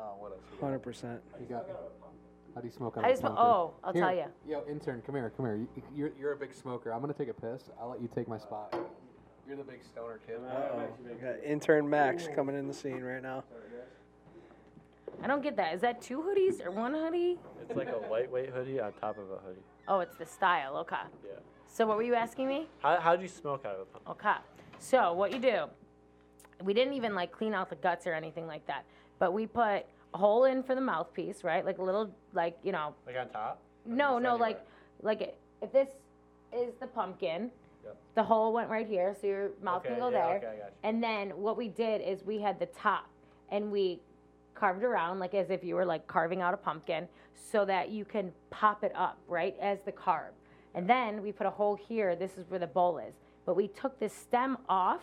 Oh, 0.00 0.14
what 0.18 0.32
else? 0.32 0.40
we 0.50 0.56
got? 0.58 0.64
Hundred 0.64 0.78
percent. 0.80 1.20
You 1.40 1.46
got. 1.46 1.66
How 2.54 2.60
do 2.60 2.66
you 2.66 2.72
smoke 2.72 2.96
on 2.96 3.04
I 3.04 3.08
a 3.08 3.12
just 3.12 3.22
pumpkin? 3.22 3.44
oh, 3.44 3.74
I'll 3.84 3.92
Here, 3.92 4.02
tell 4.02 4.14
you. 4.14 4.24
Yo, 4.48 4.64
intern, 4.68 5.02
come 5.04 5.14
here, 5.14 5.32
come 5.36 5.46
here. 5.46 5.56
You, 5.56 5.68
you're, 5.94 6.10
you're 6.18 6.32
a 6.32 6.36
big 6.36 6.54
smoker. 6.54 6.92
I'm 6.92 7.00
gonna 7.00 7.12
take 7.12 7.28
a 7.28 7.34
piss. 7.34 7.70
I'll 7.80 7.90
let 7.90 8.00
you 8.00 8.08
take 8.12 8.26
my 8.26 8.38
spot. 8.38 8.74
You're 9.46 9.56
the 9.56 9.62
big 9.64 9.82
stoner 9.84 10.18
kid. 10.26 10.38
We 11.04 11.14
got 11.14 11.42
intern 11.44 11.88
Max 11.88 12.28
coming 12.34 12.56
in 12.56 12.66
the 12.66 12.74
scene 12.74 13.00
right 13.02 13.22
now. 13.22 13.44
I 15.22 15.26
don't 15.26 15.42
get 15.42 15.56
that. 15.56 15.74
Is 15.74 15.80
that 15.80 16.00
two 16.00 16.18
hoodies 16.20 16.64
or 16.64 16.70
one 16.70 16.94
hoodie? 16.94 17.38
It's 17.60 17.76
like 17.76 17.88
a 17.88 18.10
lightweight 18.10 18.50
hoodie 18.50 18.80
on 18.80 18.92
top 18.94 19.18
of 19.18 19.30
a 19.30 19.38
hoodie. 19.38 19.62
Oh, 19.88 20.00
it's 20.00 20.16
the 20.16 20.26
style. 20.26 20.76
Okay. 20.78 20.96
Yeah. 21.24 21.38
So 21.66 21.86
what 21.86 21.96
were 21.96 22.02
you 22.02 22.14
asking 22.14 22.48
me? 22.48 22.66
How 22.80 22.98
how 23.00 23.16
do 23.16 23.22
you 23.22 23.28
smoke 23.28 23.64
out 23.64 23.74
of 23.74 23.80
a 23.82 23.84
pumpkin? 23.84 24.12
Okay. 24.12 24.38
So 24.78 25.12
what 25.12 25.32
you 25.32 25.38
do? 25.38 25.64
We 26.62 26.74
didn't 26.74 26.94
even 26.94 27.14
like 27.14 27.30
clean 27.32 27.54
out 27.54 27.70
the 27.70 27.76
guts 27.76 28.06
or 28.06 28.14
anything 28.14 28.46
like 28.46 28.66
that, 28.66 28.84
but 29.18 29.32
we 29.32 29.46
put 29.46 29.84
a 30.14 30.18
hole 30.18 30.44
in 30.44 30.62
for 30.62 30.74
the 30.74 30.80
mouthpiece, 30.80 31.44
right? 31.44 31.64
Like 31.64 31.78
a 31.78 31.82
little, 31.82 32.10
like 32.32 32.58
you 32.62 32.72
know, 32.72 32.94
Like 33.06 33.16
on 33.16 33.28
top? 33.30 33.60
No, 33.84 34.18
no, 34.18 34.36
like, 34.36 34.60
like 35.02 35.36
if 35.62 35.72
this 35.72 35.88
is 36.52 36.74
the 36.80 36.86
pumpkin, 36.86 37.50
Yep. 37.84 37.96
the 38.16 38.22
hole 38.24 38.52
went 38.52 38.68
right 38.68 38.86
here, 38.86 39.14
so 39.20 39.26
your 39.26 39.50
mouth 39.62 39.80
okay, 39.80 39.90
can 39.90 39.98
go 39.98 40.10
yeah, 40.10 40.26
there. 40.26 40.36
Okay, 40.36 40.46
I 40.46 40.50
got 40.50 40.56
you. 40.56 40.72
And 40.82 41.02
then 41.02 41.30
what 41.30 41.56
we 41.56 41.68
did 41.68 42.00
is 42.00 42.24
we 42.24 42.40
had 42.40 42.58
the 42.58 42.66
top 42.66 43.06
and 43.50 43.70
we 43.70 44.00
carved 44.54 44.82
around 44.82 45.20
like 45.20 45.32
as 45.34 45.50
if 45.50 45.62
you 45.62 45.76
were 45.76 45.86
like 45.86 46.06
carving 46.08 46.42
out 46.42 46.52
a 46.52 46.56
pumpkin 46.56 47.08
so 47.34 47.64
that 47.64 47.90
you 47.90 48.04
can 48.04 48.32
pop 48.50 48.82
it 48.82 48.92
up, 48.96 49.18
right, 49.28 49.56
as 49.60 49.78
the 49.84 49.92
carb. 49.92 50.30
And 50.74 50.90
then 50.90 51.22
we 51.22 51.32
put 51.32 51.46
a 51.46 51.50
hole 51.50 51.76
here, 51.76 52.16
this 52.16 52.36
is 52.36 52.50
where 52.50 52.58
the 52.58 52.66
bowl 52.66 52.98
is. 52.98 53.14
But 53.46 53.54
we 53.54 53.68
took 53.68 53.98
the 54.00 54.08
stem 54.08 54.58
off 54.68 55.00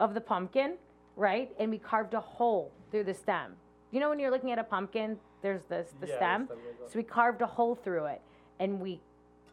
of 0.00 0.14
the 0.14 0.20
pumpkin, 0.20 0.74
right, 1.16 1.50
and 1.58 1.70
we 1.70 1.78
carved 1.78 2.14
a 2.14 2.20
hole 2.20 2.72
through 2.92 3.04
the 3.04 3.14
stem. 3.14 3.54
You 3.90 3.98
know 3.98 4.08
when 4.10 4.20
you're 4.20 4.30
looking 4.30 4.52
at 4.52 4.58
a 4.60 4.64
pumpkin, 4.64 5.18
there's 5.42 5.64
this 5.64 5.92
the 6.00 6.06
Yeah, 6.06 6.12
the 6.12 6.16
stem. 6.18 6.46
stem 6.46 6.58
goes. 6.80 6.92
So 6.92 6.98
we 6.98 7.02
carved 7.02 7.42
a 7.42 7.46
hole 7.46 7.74
through 7.74 8.04
it 8.06 8.20
and 8.60 8.80
we 8.80 9.00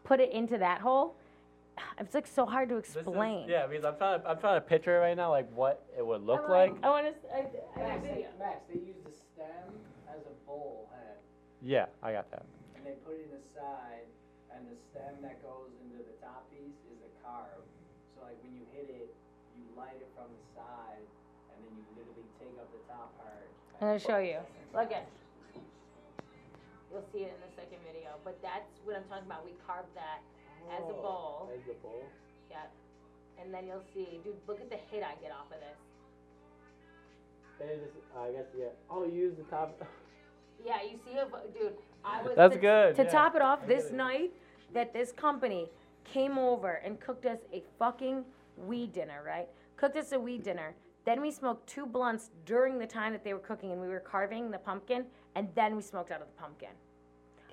put 0.03 0.19
it 0.19 0.31
into 0.31 0.59
that 0.59 0.81
hole. 0.81 1.15
It's 1.97 2.13
like 2.13 2.27
so 2.27 2.45
hard 2.45 2.69
to 2.69 2.75
This 2.75 2.89
is- 2.91 2.95
explain. 2.97 3.47
yeah, 3.49 3.65
because 3.65 3.85
I'm 3.85 3.95
trying 3.97 4.21
to 4.21 4.29
I'm 4.29 4.37
trying 4.39 4.57
to 4.61 4.65
picture 4.67 4.95
it 4.97 4.99
right 4.99 5.15
now, 5.17 5.31
like 5.31 5.49
what 5.55 5.81
it 5.97 6.05
would 6.05 6.21
look 6.23 6.43
I'm 6.45 6.51
like. 6.51 6.73
I 6.83 6.89
want 6.89 7.07
to. 7.07 7.13
I, 7.33 7.39
I 7.39 7.43
Max, 7.79 8.03
they, 8.03 8.27
Max, 8.37 8.59
they 8.67 8.79
use 8.79 8.99
the 9.03 9.11
stem 9.15 9.71
as 10.11 10.19
a 10.27 10.35
bowl 10.45 10.89
head, 10.93 11.17
Yeah, 11.61 11.85
I 12.03 12.11
got 12.11 12.29
that. 12.31 12.43
and 12.75 12.85
they 12.85 12.95
put 13.07 13.15
it 13.15 13.31
in 13.31 13.31
the 13.31 13.43
side, 13.55 14.03
and 14.51 14.67
the 14.67 14.75
stem 14.91 15.21
that 15.23 15.41
goes 15.41 15.71
into 15.87 16.03
the 16.03 16.15
top 16.19 16.49
piece 16.51 16.75
is 16.91 16.99
the 16.99 17.11
carb. 17.23 17.63
So 18.15 18.23
like 18.27 18.35
when 18.43 18.51
you 18.55 18.65
hit 18.75 18.89
it, 18.89 19.15
you 19.55 19.63
light 19.77 19.95
it 20.03 20.09
from 20.15 20.27
the 20.35 20.43
side, 20.59 20.88
I'm 23.81 23.87
gonna 23.87 23.99
show 23.99 24.17
you. 24.19 24.37
Look 24.73 24.91
at. 24.91 25.07
You'll 26.91 27.05
see 27.13 27.19
it 27.23 27.31
in 27.31 27.39
the 27.39 27.53
second 27.55 27.79
video, 27.87 28.19
but 28.25 28.35
that's 28.41 28.67
what 28.83 28.97
I'm 28.97 29.03
talking 29.07 29.25
about. 29.25 29.45
We 29.45 29.53
carved 29.65 29.93
that 29.95 30.19
as 30.67 30.83
a 30.83 30.95
oh. 30.99 31.47
bowl. 31.47 31.49
As 31.53 31.63
the 31.65 31.73
bowl. 31.81 32.03
Yeah. 32.51 32.67
And 33.41 33.53
then 33.53 33.67
you'll 33.67 33.85
see, 33.93 34.19
dude. 34.23 34.35
Look 34.47 34.59
at 34.59 34.69
the 34.69 34.75
hit 34.91 35.03
I 35.03 35.15
get 35.21 35.31
off 35.31 35.47
of 35.47 35.61
this. 35.63 35.79
And 37.61 37.69
it 37.69 37.79
just, 37.83 37.95
I 38.17 38.31
guess 38.31 38.47
yeah. 38.57 38.75
Oh, 38.89 39.05
you 39.05 39.13
use 39.13 39.37
the 39.37 39.43
top. 39.43 39.81
Yeah, 40.65 40.81
you 40.83 40.99
see, 41.05 41.11
it, 41.11 41.57
dude. 41.57 41.71
I 42.03 42.21
was 42.21 42.33
That's 42.35 42.55
to, 42.55 42.59
good, 42.59 42.95
To 42.97 43.03
yeah. 43.03 43.09
top 43.09 43.33
it 43.33 43.41
off, 43.41 43.65
this 43.65 43.85
it. 43.85 43.93
night 43.93 44.31
that 44.73 44.91
this 44.91 45.13
company 45.13 45.69
came 46.03 46.37
over 46.37 46.81
and 46.83 46.99
cooked 46.99 47.25
us 47.25 47.39
a 47.53 47.63
fucking 47.77 48.25
weed 48.57 48.91
dinner, 48.91 49.23
right? 49.25 49.47
Cooked 49.77 49.95
us 49.95 50.11
a 50.11 50.19
weed 50.19 50.43
dinner. 50.43 50.75
Then 51.05 51.21
we 51.21 51.31
smoked 51.31 51.67
two 51.67 51.85
blunts 51.85 52.29
during 52.45 52.77
the 52.77 52.85
time 52.85 53.13
that 53.13 53.23
they 53.23 53.33
were 53.33 53.39
cooking, 53.39 53.71
and 53.71 53.81
we 53.81 53.87
were 53.87 53.99
carving 53.99 54.51
the 54.51 54.57
pumpkin, 54.57 55.05
and 55.35 55.47
then 55.55 55.75
we 55.75 55.81
smoked 55.81 56.11
out 56.11 56.21
of 56.21 56.27
the 56.27 56.41
pumpkin. 56.41 56.69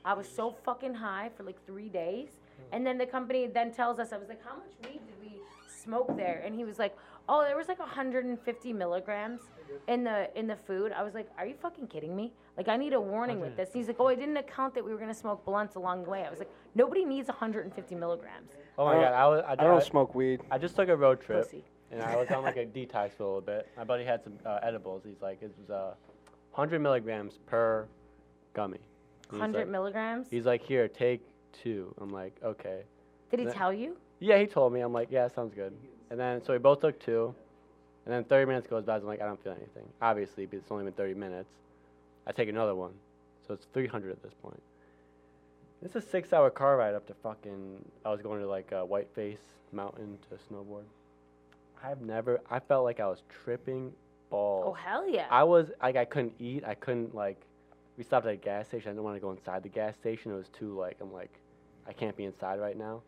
I 0.05 0.15
was 0.15 0.29
so 0.29 0.55
fucking 0.65 0.95
high 0.95 1.31
for 1.37 1.43
like 1.43 1.65
three 1.67 1.89
days, 1.89 2.29
hmm. 2.57 2.75
and 2.75 2.87
then 2.87 2.99
the 2.99 3.07
company 3.07 3.47
then 3.47 3.73
tells 3.73 3.99
us, 3.99 4.13
I 4.13 4.19
was 4.19 4.29
like, 4.29 4.45
how 4.45 4.57
much 4.57 4.73
weed 4.85 5.01
did 5.07 5.21
we 5.21 5.41
smoke 5.69 6.17
there? 6.17 6.43
And 6.45 6.55
he 6.55 6.65
was 6.65 6.79
like, 6.79 6.97
oh, 7.29 7.43
there 7.45 7.57
was 7.57 7.69
like 7.69 7.79
150 7.79 8.73
milligrams 8.73 9.41
in 9.89 10.05
the 10.05 10.31
in 10.39 10.47
the 10.47 10.57
food. 10.57 10.93
I 10.93 11.03
was 11.03 11.15
like, 11.15 11.29
are 11.39 11.47
you 11.47 11.55
fucking 11.61 11.89
kidding 11.89 12.15
me? 12.15 12.33
Like, 12.57 12.69
I 12.69 12.77
need 12.77 12.93
a 12.93 13.01
warning 13.01 13.41
with 13.41 13.57
this. 13.57 13.71
He's 13.73 13.89
like, 13.89 13.97
oh, 13.99 14.07
I 14.07 14.15
didn't 14.15 14.37
account 14.37 14.75
that 14.75 14.85
we 14.85 14.93
were 14.93 14.99
gonna 14.99 15.15
smoke 15.15 15.45
blunts 15.45 15.75
along 15.75 16.05
the 16.05 16.11
way. 16.11 16.25
I 16.25 16.31
was 16.31 16.39
like, 16.39 16.51
nobody 16.75 17.05
needs 17.05 17.29
150 17.29 17.95
milligrams. 17.95 18.53
Oh 18.79 18.85
my 18.85 18.91
I 18.91 18.95
don't- 18.95 19.03
god, 19.03 19.13
I 19.13 19.27
was 19.29 19.45
I, 19.47 19.53
I 19.53 19.57
don't 19.57 19.83
smoke 19.83 20.15
weed. 20.15 20.41
I 20.51 20.59
just 20.59 20.77
took 20.77 20.89
a 20.89 20.97
road 20.97 21.21
trip 21.21 21.45
Pussy. 21.45 21.65
And 21.91 22.03
I 22.03 22.17
was 22.17 22.31
on 22.31 22.43
like 22.43 22.57
a 22.57 22.67
detox 22.77 23.13
for 23.17 23.23
a 23.23 23.27
little 23.27 23.41
bit. 23.41 23.69
My 23.77 23.85
buddy 23.85 24.05
had 24.05 24.23
some 24.23 24.35
uh, 24.45 24.59
edibles. 24.63 25.03
He's 25.05 25.21
like, 25.21 25.43
it 25.43 25.53
was 25.59 25.71
uh, 25.71 25.95
100 26.53 26.81
milligrams 26.81 27.39
per 27.47 27.87
gummy. 28.55 28.81
He's 29.31 29.33
100 29.33 29.59
like- 29.59 29.69
milligrams. 29.69 30.27
He's 30.31 30.47
like, 30.47 30.63
here, 30.63 30.89
take 30.89 31.23
two. 31.53 31.95
I'm 32.01 32.11
like, 32.11 32.35
okay. 32.43 32.83
Did 33.31 33.41
he 33.41 33.47
tell 33.47 33.73
you? 33.73 33.97
Yeah, 34.21 34.39
he 34.39 34.47
told 34.47 34.73
me. 34.73 34.81
I'm 34.81 34.93
like, 34.93 35.09
yeah, 35.11 35.29
sounds 35.29 35.55
good. 35.55 35.73
And 36.11 36.19
then 36.19 36.43
so 36.45 36.53
we 36.53 36.59
both 36.59 36.81
took 36.81 36.99
two, 37.01 37.35
and 38.05 38.15
then 38.15 38.25
30 38.25 38.47
minutes 38.47 38.67
goes 38.67 38.85
by. 38.85 38.97
I'm 38.97 39.05
like, 39.05 39.21
I 39.21 39.27
don't 39.27 39.43
feel 39.43 39.53
anything. 39.53 39.83
Obviously, 40.01 40.47
because 40.47 40.63
it's 40.63 40.71
only 40.71 40.85
been 40.85 40.93
30 40.93 41.15
minutes. 41.15 41.51
I 42.27 42.33
take 42.33 42.49
another 42.49 42.75
one, 42.75 42.93
so 43.47 43.55
it's 43.55 43.67
300 43.73 44.13
at 44.13 44.23
this 44.23 44.33
point. 44.43 44.63
It's 45.83 45.97
a 45.97 46.01
six-hour 46.01 46.51
car 46.51 46.77
ride 46.77 46.95
up 46.95 47.07
to 47.09 47.15
fucking. 47.15 47.85
I 48.05 48.11
was 48.11 48.23
going 48.23 48.41
to 48.41 48.49
like 48.49 48.73
uh, 48.73 48.85
Whiteface 48.85 49.39
Mountain 49.73 50.19
to 50.31 50.37
snowboard. 50.53 50.85
I've 51.83 52.01
never. 52.01 52.41
I 52.51 52.59
felt 52.59 52.85
like 52.85 53.01
I 53.01 53.07
was 53.07 53.23
tripping 53.45 53.93
balls. 54.31 54.65
Oh 54.69 54.73
hell 54.73 55.09
yeah. 55.09 55.27
I 55.31 55.45
was 55.45 55.71
like 55.83 55.97
I 55.97 56.05
couldn't 56.05 56.35
eat. 56.39 56.65
I 56.65 56.75
couldn't 56.75 57.15
like. 57.15 57.41
We 57.97 58.05
stopped 58.05 58.27
at 58.27 58.33
a 58.33 58.37
gas 58.37 58.69
station. 58.69 58.91
I 58.91 58.93
didn't 58.93 59.05
want 59.05 59.17
to 59.17 59.21
go 59.21 59.31
inside 59.31 59.63
the 59.63 59.69
gas 59.69 59.95
station. 59.95 60.33
It 60.33 60.37
was 60.37 60.49
too 60.49 60.79
like 60.79 60.99
I'm 61.01 61.13
like, 61.13 61.33
I 61.89 61.93
can't 61.93 62.17
be 62.17 62.25
inside 62.25 62.61
right 62.61 62.77
now. 62.77 63.03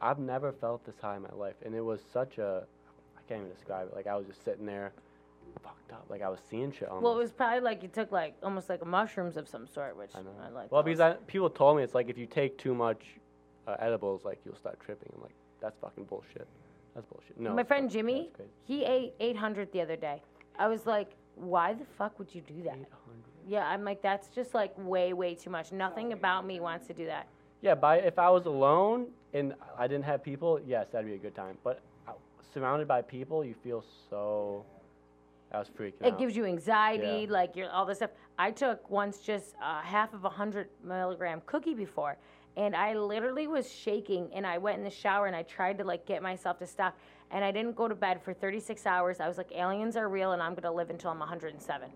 I've 0.00 0.18
never 0.18 0.52
felt 0.52 0.84
this 0.84 0.96
high 1.00 1.16
in 1.16 1.22
my 1.22 1.32
life, 1.34 1.54
and 1.64 1.74
it 1.74 1.80
was 1.80 2.00
such 2.12 2.38
a. 2.38 2.64
I 3.16 3.20
can't 3.28 3.40
even 3.40 3.52
describe 3.52 3.88
it. 3.88 3.94
Like 3.94 4.06
I 4.06 4.16
was 4.16 4.26
just 4.26 4.44
sitting 4.44 4.66
there, 4.66 4.92
fucked 5.62 5.92
up. 5.92 6.06
Like 6.08 6.22
I 6.22 6.28
was 6.28 6.40
seeing 6.50 6.72
shit. 6.72 6.88
Almost. 6.88 7.04
well, 7.04 7.14
it 7.14 7.18
was 7.18 7.32
probably 7.32 7.60
like 7.60 7.82
you 7.82 7.88
took 7.88 8.12
like 8.12 8.34
almost 8.42 8.68
like 8.68 8.84
mushrooms 8.84 9.36
of 9.36 9.48
some 9.48 9.66
sort, 9.66 9.96
which 9.96 10.10
I 10.14 10.20
know. 10.20 10.34
I 10.44 10.50
like. 10.50 10.70
well, 10.70 10.82
those. 10.82 10.98
because 10.98 11.00
I, 11.00 11.12
people 11.26 11.48
told 11.48 11.76
me 11.76 11.82
it's 11.82 11.94
like 11.94 12.08
if 12.10 12.18
you 12.18 12.26
take 12.26 12.58
too 12.58 12.74
much 12.74 13.02
uh, 13.66 13.76
edibles, 13.78 14.24
like 14.24 14.40
you'll 14.44 14.56
start 14.56 14.78
tripping. 14.80 15.10
I'm 15.16 15.22
like, 15.22 15.34
that's 15.60 15.78
fucking 15.78 16.04
bullshit. 16.04 16.46
That's 16.94 17.06
bullshit. 17.06 17.38
No. 17.40 17.54
My 17.54 17.64
friend. 17.64 17.90
Jimmy, 17.90 18.30
That's 18.36 18.36
crazy. 18.36 18.50
he 18.64 18.84
ate 18.84 19.14
800 19.20 19.72
the 19.72 19.80
other 19.80 19.96
day. 19.96 20.22
I 20.58 20.68
was 20.68 20.86
like, 20.86 21.10
why 21.34 21.74
the 21.74 21.84
fuck 21.98 22.18
would 22.18 22.32
you 22.34 22.40
do 22.42 22.62
that? 22.62 22.74
800. 22.74 22.88
Yeah, 23.46 23.66
I'm 23.68 23.84
like, 23.84 24.00
that's 24.00 24.28
just 24.28 24.54
like 24.54 24.72
way, 24.78 25.12
way 25.12 25.34
too 25.34 25.50
much. 25.50 25.72
Nothing 25.72 26.12
about 26.12 26.46
me 26.46 26.60
wants 26.60 26.86
to 26.86 26.94
do 26.94 27.04
that. 27.06 27.26
Yeah, 27.60 27.74
by 27.74 27.96
if 27.98 28.18
I 28.18 28.30
was 28.30 28.46
alone 28.46 29.08
and 29.32 29.54
I 29.78 29.86
didn't 29.86 30.04
have 30.04 30.22
people, 30.22 30.60
yes, 30.64 30.86
that'd 30.92 31.06
be 31.06 31.14
a 31.14 31.18
good 31.18 31.34
time. 31.34 31.58
But 31.64 31.80
uh, 32.08 32.12
surrounded 32.52 32.86
by 32.88 33.02
people, 33.02 33.44
you 33.44 33.54
feel 33.62 33.84
so. 34.08 34.64
I 35.52 35.58
was 35.58 35.68
freaking 35.68 35.94
It 36.02 36.12
out. 36.14 36.18
gives 36.18 36.34
you 36.36 36.46
anxiety, 36.46 37.26
Yeah. 37.26 37.32
like 37.32 37.54
you're 37.54 37.70
all 37.70 37.84
this 37.86 37.98
stuff. 37.98 38.10
I 38.38 38.50
took 38.50 38.88
once 38.90 39.18
just 39.18 39.54
uh, 39.62 39.80
half 39.82 40.12
of 40.14 40.24
a 40.24 40.28
hundred 40.28 40.68
milligram 40.82 41.42
cookie 41.46 41.74
before, 41.74 42.16
and 42.56 42.74
I 42.74 42.94
literally 42.94 43.46
was 43.46 43.70
shaking. 43.70 44.30
And 44.34 44.46
I 44.46 44.58
went 44.58 44.78
in 44.78 44.84
the 44.84 44.90
shower 44.90 45.26
and 45.26 45.36
I 45.36 45.42
tried 45.42 45.78
to 45.78 45.84
like 45.84 46.06
get 46.06 46.22
myself 46.22 46.58
to 46.58 46.66
stop, 46.66 46.96
and 47.30 47.44
I 47.44 47.50
didn't 47.50 47.76
go 47.76 47.88
to 47.88 47.94
bed 47.94 48.22
for 48.22 48.32
36 48.32 48.86
hours. 48.86 49.20
I 49.20 49.28
was 49.28 49.38
like, 49.38 49.52
aliens 49.54 49.96
are 49.96 50.08
real, 50.08 50.32
and 50.32 50.42
I'm 50.42 50.54
gonna 50.54 50.74
live 50.74 50.90
until 50.90 51.10
I'm 51.10 51.18
107, 51.18 51.90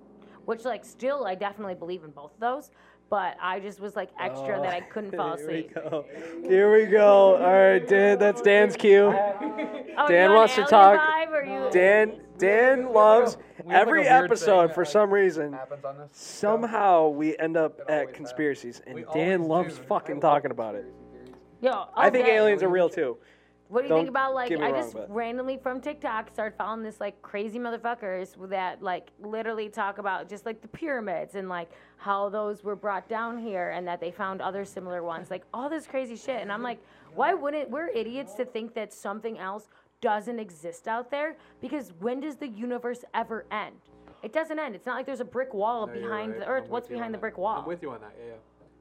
which 0.45 0.65
like 0.65 0.85
still 0.85 1.27
I 1.27 1.35
definitely 1.35 1.75
believe 1.75 2.05
in 2.05 2.11
both 2.11 2.35
of 2.35 2.41
those. 2.41 2.71
But 3.11 3.37
I 3.41 3.59
just 3.59 3.81
was 3.81 3.97
like 3.97 4.11
extra 4.21 4.61
that 4.61 4.75
I 4.75 4.81
couldn't 4.81 5.17
fall 5.17 5.31
oh, 5.31 5.35
asleep. 5.35 5.73
Here 5.75 5.83
we 5.83 5.91
go. 5.91 6.05
Here 6.49 6.73
we 6.73 6.87
go. 6.87 7.37
All 7.37 7.53
right, 7.53 7.87
Dan. 7.87 8.19
That's 8.19 8.43
Dan's 8.43 8.77
cue. 8.77 9.07
Oh, 9.07 9.57
oh 9.97 10.09
Dan 10.09 10.35
wants 10.35 10.55
to 10.57 10.65
talk- 10.65 11.01
vibe, 11.01 11.31
or 11.31 11.45
you? 11.45 11.71
Dan. 11.71 12.21
Dan 12.37 12.93
loves 12.93 13.37
We 13.65 13.73
have, 13.73 13.89
like, 13.89 13.89
every 13.89 14.07
episode 14.07 14.69
thing 14.69 14.75
for 14.75 14.85
that, 14.85 14.91
some 14.91 15.11
reason. 15.11 15.53
happens 15.53 15.85
on 15.85 15.99
this. 15.99 16.07
show. 16.07 16.13
Somehow 16.13 17.09
we 17.09 17.37
end 17.39 17.57
up 17.57 17.81
at 17.89 18.07
has. 18.07 18.15
conspiracies, 18.15 18.81
and 18.87 18.95
We 18.95 19.05
Dan 19.13 19.45
loves 19.45 19.77
do. 19.77 19.83
Fucking 19.85 20.21
talking 20.21 20.53
about 20.53 20.77
it. 20.77 20.85
conspiracy 20.85 21.11
theories. 21.13 21.35
Yo, 21.61 21.87
I 21.97 22.11
think 22.11 22.27
okay. 22.27 22.37
aliens 22.37 22.63
are 22.63 22.69
real 22.69 22.89
too. 22.89 23.17
What 23.69 23.83
do 23.83 23.85
you 23.85 23.89
Don't 23.91 23.99
think 24.01 24.09
about 24.09 24.35
like 24.35 24.49
get 24.49 24.61
me 24.61 24.67
I 24.67 24.71
wrong, 24.71 24.81
just 24.81 24.95
but- 24.95 25.11
randomly 25.15 25.59
from 25.59 25.81
TikTok 25.81 26.31
started 26.33 26.57
following 26.57 26.83
this 26.83 27.01
like 27.01 27.21
crazy 27.21 27.59
motherfuckers 27.59 28.31
that 28.49 28.83
like 28.83 29.11
literally 29.21 29.69
talk 29.69 29.99
about 29.99 30.29
just 30.29 30.47
like 30.47 30.63
the 30.63 30.69
pyramids 30.69 31.35
and 31.35 31.49
like 31.51 31.71
how 31.99 32.29
those 32.31 32.65
were 32.65 32.77
brought 32.77 33.09
down 33.09 33.37
here 33.39 33.71
and 33.71 33.87
that 33.87 34.01
they 34.01 34.11
found 34.11 34.41
other 34.41 34.65
similar 34.65 35.03
ones 35.03 35.31
like 35.31 35.43
all 35.53 35.69
this 35.69 35.87
crazy 35.87 36.17
shit 36.17 36.41
and 36.41 36.51
I'm 36.51 36.63
like 36.63 36.79
why 37.15 37.35
wouldn't 37.35 37.69
we're 37.69 37.89
idiots 37.89 38.35
to 38.35 38.45
think 38.47 38.73
that 38.75 38.93
something 38.95 39.39
else 39.39 39.69
doesn't 40.01 40.39
exist 40.39 40.89
out 40.89 41.11
there 41.11 41.37
because 41.61 41.93
when 41.99 42.21
does 42.21 42.37
the 42.37 42.49
universe 42.49 43.05
ever 43.15 43.45
end? 43.51 43.75
It 44.23 44.33
doesn't 44.33 44.59
end. 44.59 44.75
It's 44.75 44.87
not 44.87 44.97
like 44.97 45.07
there's 45.07 45.21
a 45.21 45.25
brick 45.25 45.53
wall 45.55 45.87
No, 45.87 45.93
you're 45.93 46.03
behind 46.03 46.33
right. 46.33 46.41
the 46.41 46.47
earth. 46.47 46.65
I'm 46.65 46.71
What's 46.71 46.85
with 46.89 46.91
you 46.91 46.97
on 46.97 47.01
behind 47.01 47.15
the 47.15 47.19
that. 47.19 47.21
brick 47.21 47.39
wall? 47.39 47.59
I'm 47.61 47.67
with 47.67 47.83
you 47.83 47.91
on 47.91 48.01
that. 48.01 48.15
Yeah, 48.19 48.31
yeah. 48.31 48.35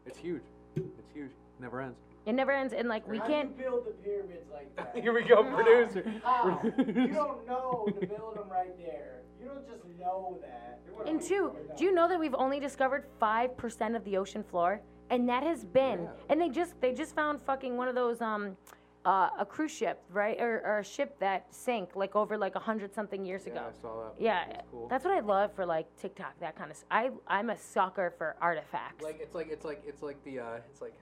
It's 0.05 0.17
huge. 0.17 0.41
It's 0.75 1.11
huge. 1.13 1.31
Never 1.59 1.81
ends. 1.81 1.97
It 2.27 2.33
never 2.33 2.51
ends 2.51 2.73
and 2.73 2.89
like 2.89 3.07
we 3.07 3.17
How 3.17 3.25
can't 3.27 3.57
do 3.57 3.63
you 3.63 3.69
build 3.69 3.85
the 3.87 3.91
pyramids 4.03 4.47
like 4.51 4.75
that? 4.75 4.93
Here 5.01 5.13
we 5.13 5.23
go, 5.23 5.43
producer. 5.55 6.03
How? 6.23 6.59
you 6.77 7.07
don't 7.07 7.47
know 7.47 7.87
to 7.99 8.05
build 8.05 8.35
them 8.35 8.49
right 8.49 8.77
there. 8.77 9.21
You 9.41 9.47
don't 9.47 9.65
just 9.67 9.83
know 9.99 10.37
that. 10.41 10.81
And 11.07 11.21
two, 11.21 11.51
do 11.77 11.83
you 11.85 11.93
know 11.93 12.07
that 12.09 12.19
we've 12.19 12.35
only 12.35 12.59
discovered 12.59 13.05
five 13.19 13.55
percent 13.55 13.95
of 13.95 14.03
the 14.03 14.17
ocean 14.17 14.43
floor, 14.43 14.81
and 15.09 15.29
that 15.29 15.43
has 15.43 15.63
been, 15.63 16.01
Yeah. 16.03 16.09
and 16.29 16.41
they 16.41 16.49
just 16.49 16.79
they 16.81 16.91
just 16.91 17.15
found 17.15 17.41
fucking 17.43 17.77
one 17.77 17.87
of 17.87 17.95
those 17.95 18.19
um, 18.19 18.57
uh, 19.05 19.29
a 19.39 19.45
cruise 19.45 19.71
ship, 19.71 20.03
right, 20.09 20.37
or, 20.41 20.61
or 20.65 20.79
a 20.79 20.83
ship 20.83 21.17
that 21.19 21.45
sank 21.53 21.91
like 21.95 22.15
over 22.15 22.37
like 22.37 22.55
a 22.55 22.59
hundred 22.59 22.93
something 22.93 23.23
years 23.25 23.43
Yeah, 23.45 23.53
ago. 23.53 23.61
I 23.69 23.81
saw 23.81 24.03
that. 24.03 24.13
Yeah, 24.21 24.43
That's 24.49 24.63
cool. 24.71 24.87
that's 24.89 25.05
what 25.05 25.13
I 25.13 25.19
love 25.21 25.53
for 25.53 25.65
like 25.65 25.85
TikTok, 25.97 26.37
that 26.41 26.57
kind 26.57 26.71
of. 26.71 26.83
I 26.91 27.11
I'm 27.27 27.51
a 27.51 27.57
sucker 27.57 28.13
for 28.17 28.35
artifacts. 28.41 29.03
like 29.03 29.19
it's 29.21 29.35
like 29.35 29.47
it's 29.49 29.63
like 29.65 29.81
it's 29.87 30.01
like 30.01 30.21
the 30.25 30.39
uh, 30.39 30.45
it's 30.69 30.81
like 30.81 30.93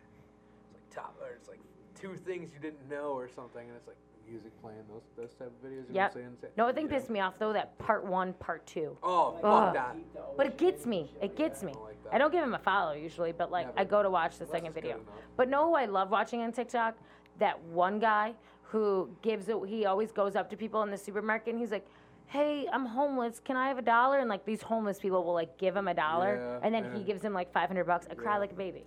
top 0.95 1.15
or 1.21 1.29
it's 1.35 1.49
like 1.49 1.59
two 1.99 2.15
things 2.15 2.49
you 2.53 2.59
didn't 2.59 2.89
know 2.89 3.11
or 3.13 3.27
something, 3.29 3.67
and 3.67 3.75
it's 3.75 3.87
like 3.87 3.97
music 4.27 4.51
playing 4.61 4.79
those 4.89 5.03
those 5.17 5.33
type 5.35 5.47
of 5.47 5.69
videos. 5.69 5.87
You 5.89 5.95
Yep. 5.95 6.15
know 6.15 6.21
what 6.21 6.27
I'm 6.27 6.37
saying? 6.41 6.53
No, 6.57 6.67
the 6.67 6.73
thing 6.73 6.87
pissed 6.87 7.09
me 7.09 7.19
off 7.19 7.37
though 7.37 7.53
that 7.53 7.77
part 7.77 8.05
one, 8.05 8.33
part 8.33 8.65
two. 8.65 8.97
Oh, 9.03 9.37
fuck 9.41 9.73
that. 9.73 9.95
But 10.37 10.47
it 10.47 10.57
gets 10.57 10.85
me. 10.85 11.11
It 11.21 11.35
gets 11.35 11.61
me. 11.63 11.73
don't 11.73 11.83
like. 11.83 11.95
I 12.11 12.17
don't 12.17 12.31
give 12.31 12.43
him 12.43 12.53
a 12.55 12.59
follow 12.59 12.93
usually, 12.93 13.31
but 13.31 13.51
like 13.51 13.67
Never. 13.67 13.79
I 13.79 13.83
go 13.83 14.01
to 14.03 14.09
watch 14.09 14.37
the 14.37 14.45
second 14.47 14.73
video. 14.73 14.99
But 15.37 15.49
no, 15.49 15.73
I 15.75 15.85
love 15.85 16.09
watching 16.09 16.41
on 16.41 16.51
TikTok? 16.51 16.95
That 17.39 17.61
one 17.65 17.99
guy 17.99 18.33
who 18.63 19.09
gives 19.21 19.47
it. 19.49 19.55
He 19.67 19.85
always 19.85 20.11
goes 20.11 20.35
up 20.35 20.49
to 20.49 20.57
people 20.57 20.81
in 20.83 20.89
the 20.91 20.97
supermarket 20.97 21.49
and 21.53 21.59
he's 21.59 21.71
like, 21.71 21.85
"Hey, 22.27 22.67
I'm 22.71 22.85
homeless. 22.85 23.39
Can 23.43 23.57
I 23.57 23.67
have 23.67 23.77
a 23.77 23.81
dollar?" 23.83 24.19
And 24.19 24.29
like 24.29 24.43
these 24.45 24.61
homeless 24.61 24.99
people 24.99 25.23
will 25.23 25.33
like 25.33 25.57
give 25.57 25.75
him 25.75 25.87
a 25.87 25.93
dollar, 25.93 26.37
Yeah, 26.37 26.59
and 26.63 26.73
then 26.73 26.85
yeah. 26.85 26.97
he 26.97 27.03
gives 27.03 27.21
him 27.21 27.33
like 27.33 27.51
500 27.53 27.83
bucks. 27.85 28.07
I 28.09 28.15
cry 28.15 28.33
Yeah. 28.33 28.39
like 28.39 28.51
a 28.53 28.55
baby. 28.55 28.85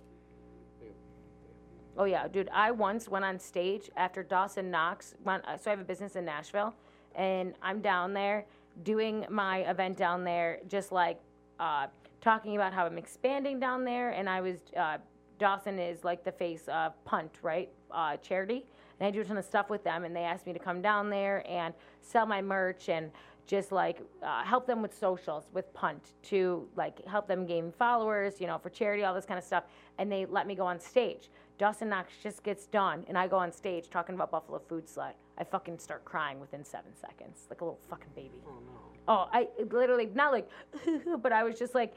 Oh 1.99 2.05
yeah, 2.05 2.29
dude. 2.29 2.49
I 2.53 2.71
once 2.71 3.09
went 3.09 3.25
on 3.25 3.37
stage 3.37 3.91
after 3.97 4.23
Dawson 4.23 4.71
Knox. 4.71 5.15
Went, 5.25 5.45
uh, 5.45 5.57
so 5.57 5.69
I 5.69 5.71
have 5.71 5.81
a 5.81 5.83
business 5.83 6.15
in 6.15 6.23
Nashville, 6.23 6.73
and 7.13 7.53
I'm 7.61 7.81
down 7.81 8.13
there 8.13 8.45
doing 8.83 9.25
my 9.29 9.69
event 9.69 9.97
down 9.97 10.23
there, 10.23 10.59
just 10.69 10.93
like 10.93 11.19
uh, 11.59 11.87
talking 12.21 12.55
about 12.55 12.71
how 12.71 12.85
I'm 12.85 12.97
expanding 12.97 13.59
down 13.59 13.83
there. 13.83 14.11
And 14.11 14.29
I 14.29 14.39
was 14.39 14.59
uh, 14.77 14.99
Dawson 15.39 15.77
is 15.77 16.05
like 16.05 16.23
the 16.23 16.31
face 16.31 16.69
of 16.69 16.93
Punt, 17.03 17.31
right? 17.41 17.69
Uh, 17.91 18.15
charity, 18.15 18.65
and 19.01 19.07
I 19.07 19.11
do 19.11 19.19
a 19.19 19.25
ton 19.25 19.37
of 19.37 19.43
stuff 19.43 19.69
with 19.69 19.83
them. 19.83 20.05
And 20.05 20.15
they 20.15 20.23
asked 20.23 20.47
me 20.47 20.53
to 20.53 20.59
come 20.59 20.81
down 20.81 21.09
there 21.09 21.43
and 21.49 21.73
sell 21.99 22.25
my 22.25 22.41
merch 22.41 22.87
and 22.87 23.11
just 23.45 23.73
like 23.73 23.99
uh, 24.23 24.43
help 24.43 24.65
them 24.67 24.81
with 24.81 24.97
socials 24.97 25.49
with 25.51 25.73
Punt 25.73 26.13
to 26.21 26.65
like 26.77 27.03
help 27.07 27.27
them 27.27 27.45
gain 27.45 27.73
followers, 27.77 28.39
you 28.39 28.47
know, 28.47 28.57
for 28.57 28.69
charity, 28.69 29.03
all 29.03 29.13
this 29.13 29.25
kind 29.25 29.37
of 29.37 29.43
stuff. 29.43 29.65
And 29.97 30.09
they 30.09 30.25
let 30.27 30.47
me 30.47 30.55
go 30.55 30.65
on 30.65 30.79
stage. 30.79 31.29
Dawson 31.59 31.89
Knox 31.89 32.13
just 32.23 32.41
gets 32.41 32.65
done, 32.65 33.03
and 33.09 33.17
I 33.17 33.27
go 33.27 33.35
on 33.35 33.51
stage 33.51 33.89
talking 33.89 34.15
about 34.15 34.31
Buffalo 34.31 34.59
Food 34.59 34.87
Slut. 34.87 35.11
I 35.37 35.43
fucking 35.43 35.77
start 35.77 36.05
crying 36.05 36.39
within 36.39 36.63
seven 36.63 36.95
seconds, 36.95 37.47
like 37.49 37.59
a 37.59 37.65
little 37.65 37.79
fucking 37.89 38.11
baby. 38.15 38.41
Oh 38.47 38.51
no. 38.65 38.79
Oh, 39.09 39.29
I 39.31 39.49
literally 39.69 40.09
not 40.15 40.31
like, 40.31 40.49
but 41.21 41.33
I 41.33 41.43
was 41.43 41.59
just 41.59 41.75
like 41.75 41.93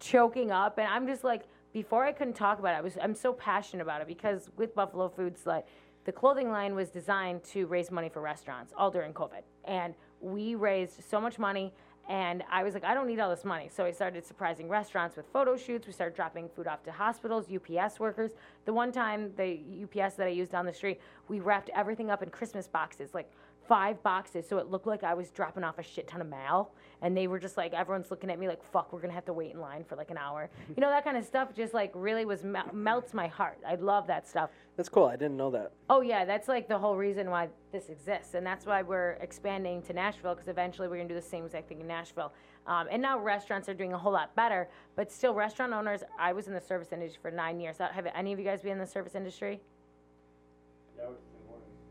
choking 0.00 0.50
up, 0.50 0.78
and 0.78 0.88
I'm 0.88 1.06
just 1.06 1.22
like, 1.22 1.44
before 1.72 2.04
I 2.04 2.10
couldn't 2.10 2.34
talk 2.34 2.58
about 2.58 2.74
it, 2.74 2.78
I 2.78 2.80
was 2.80 2.98
I'm 3.00 3.14
so 3.14 3.32
passionate 3.32 3.84
about 3.84 4.00
it 4.00 4.08
because 4.08 4.50
with 4.56 4.74
Buffalo 4.74 5.08
Food 5.08 5.36
Slut, 5.36 5.62
the 6.04 6.12
clothing 6.12 6.50
line 6.50 6.74
was 6.74 6.90
designed 6.90 7.44
to 7.44 7.66
raise 7.66 7.92
money 7.92 8.08
for 8.08 8.20
restaurants 8.20 8.74
all 8.76 8.90
during 8.90 9.12
COVID, 9.12 9.42
and 9.64 9.94
we 10.20 10.56
raised 10.56 11.08
so 11.08 11.20
much 11.20 11.38
money. 11.38 11.72
And 12.08 12.42
I 12.50 12.62
was 12.62 12.74
like, 12.74 12.84
I 12.84 12.92
don't 12.92 13.06
need 13.06 13.18
all 13.18 13.30
this 13.30 13.44
money. 13.44 13.70
So 13.74 13.84
I 13.84 13.90
started 13.90 14.26
surprising 14.26 14.68
restaurants 14.68 15.16
with 15.16 15.24
photo 15.32 15.56
shoots. 15.56 15.86
We 15.86 15.92
started 15.92 16.14
dropping 16.14 16.50
food 16.50 16.66
off 16.66 16.82
to 16.84 16.92
hospitals, 16.92 17.46
UPS 17.50 17.98
workers. 17.98 18.32
The 18.66 18.74
one 18.74 18.92
time, 18.92 19.32
the 19.36 19.60
UPS 19.84 20.16
that 20.16 20.26
I 20.26 20.30
used 20.30 20.52
down 20.52 20.66
the 20.66 20.72
street, 20.72 21.00
we 21.28 21.40
wrapped 21.40 21.70
everything 21.74 22.10
up 22.10 22.22
in 22.22 22.28
Christmas 22.28 22.68
boxes, 22.68 23.14
like 23.14 23.30
five 23.68 24.02
boxes. 24.02 24.48
So 24.48 24.58
it 24.58 24.70
looked 24.70 24.86
like 24.86 25.04
I 25.04 25.14
was 25.14 25.30
dropping 25.30 25.64
off 25.64 25.78
a 25.78 25.82
shit 25.82 26.06
ton 26.08 26.20
of 26.20 26.28
mail. 26.28 26.72
And 27.02 27.16
they 27.16 27.26
were 27.26 27.38
just 27.38 27.56
like, 27.56 27.74
everyone's 27.74 28.10
looking 28.10 28.30
at 28.30 28.38
me 28.38 28.48
like, 28.48 28.62
fuck, 28.62 28.92
we're 28.92 29.00
going 29.00 29.10
to 29.10 29.14
have 29.14 29.26
to 29.26 29.32
wait 29.32 29.52
in 29.52 29.60
line 29.60 29.84
for 29.84 29.96
like 29.96 30.10
an 30.10 30.16
hour. 30.16 30.48
You 30.74 30.80
know, 30.80 30.88
that 30.88 31.04
kind 31.04 31.16
of 31.16 31.24
stuff 31.24 31.54
just 31.54 31.74
like 31.74 31.90
really 31.94 32.24
was 32.24 32.44
mel- 32.44 32.70
melts 32.72 33.12
my 33.12 33.26
heart. 33.26 33.58
I 33.66 33.74
love 33.74 34.06
that 34.06 34.26
stuff. 34.26 34.50
That's 34.76 34.88
cool. 34.88 35.04
I 35.04 35.16
didn't 35.16 35.36
know 35.36 35.50
that. 35.50 35.72
Oh 35.88 36.00
yeah, 36.00 36.24
that's 36.24 36.48
like 36.48 36.68
the 36.68 36.78
whole 36.78 36.96
reason 36.96 37.30
why 37.30 37.48
this 37.70 37.90
exists, 37.90 38.34
and 38.34 38.44
that's 38.44 38.66
why 38.66 38.82
we're 38.82 39.12
expanding 39.20 39.82
to 39.82 39.92
Nashville 39.92 40.34
because 40.34 40.48
eventually 40.48 40.88
we're 40.88 40.96
gonna 40.96 41.08
do 41.08 41.14
the 41.14 41.22
same 41.22 41.44
exact 41.44 41.68
thing 41.68 41.80
in 41.80 41.86
Nashville. 41.86 42.32
Um, 42.66 42.88
and 42.90 43.00
now 43.00 43.18
restaurants 43.18 43.68
are 43.68 43.74
doing 43.74 43.92
a 43.92 43.98
whole 43.98 44.12
lot 44.12 44.34
better, 44.34 44.68
but 44.96 45.12
still, 45.12 45.34
restaurant 45.34 45.72
owners. 45.72 46.02
I 46.18 46.32
was 46.32 46.48
in 46.48 46.54
the 46.54 46.60
service 46.60 46.88
industry 46.92 47.20
for 47.20 47.30
nine 47.30 47.60
years. 47.60 47.76
Have 47.78 48.06
any 48.14 48.32
of 48.32 48.38
you 48.38 48.44
guys 48.44 48.62
been 48.62 48.72
in 48.72 48.78
the 48.78 48.86
service 48.86 49.14
industry? 49.14 49.60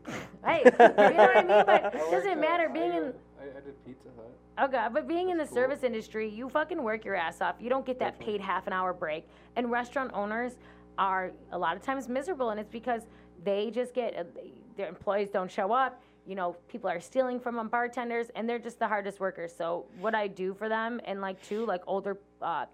Hey, 0.44 0.62
you 0.64 0.70
know 0.72 0.92
what 0.94 1.36
I 1.36 1.42
mean? 1.42 1.64
But 1.66 1.94
it 1.94 2.10
doesn't 2.10 2.38
matter 2.38 2.68
being 2.68 2.92
in. 2.92 3.14
I, 3.40 3.44
I 3.44 3.60
did 3.64 3.82
Pizza 3.86 4.08
Hut. 4.14 4.30
Oh 4.58 4.68
god, 4.68 4.92
but 4.92 5.08
being 5.08 5.30
in 5.30 5.38
the 5.38 5.46
cool. 5.46 5.54
service 5.54 5.82
industry, 5.82 6.28
you 6.28 6.50
fucking 6.50 6.82
work 6.82 7.04
your 7.04 7.14
ass 7.14 7.40
off. 7.40 7.56
You 7.58 7.70
don't 7.70 7.86
get 7.86 7.98
that 8.00 8.18
Definitely. 8.18 8.38
paid 8.38 8.40
half 8.42 8.66
an 8.66 8.74
hour 8.74 8.92
break. 8.92 9.26
And 9.56 9.70
restaurant 9.70 10.10
owners 10.12 10.56
are 10.98 11.32
a 11.52 11.58
lot 11.58 11.76
of 11.76 11.82
times 11.82 12.08
miserable, 12.08 12.50
and 12.50 12.60
it's 12.60 12.70
because 12.70 13.02
they 13.42 13.70
just 13.70 13.94
get 13.94 14.16
uh, 14.16 14.24
their 14.76 14.88
employees 14.88 15.30
don't 15.30 15.50
show 15.50 15.72
up. 15.72 16.02
You 16.26 16.34
know, 16.34 16.56
people 16.68 16.88
are 16.88 17.00
stealing 17.00 17.40
from 17.40 17.56
them, 17.56 17.68
bartenders, 17.68 18.28
and 18.34 18.48
they're 18.48 18.58
just 18.58 18.78
the 18.78 18.88
hardest 18.88 19.20
workers. 19.20 19.52
So 19.56 19.86
what 19.98 20.14
I 20.14 20.26
do 20.26 20.54
for 20.54 20.68
them, 20.68 21.00
and 21.04 21.20
like 21.20 21.42
too, 21.42 21.66
like 21.66 21.82
older 21.86 22.18
uh, 22.40 22.66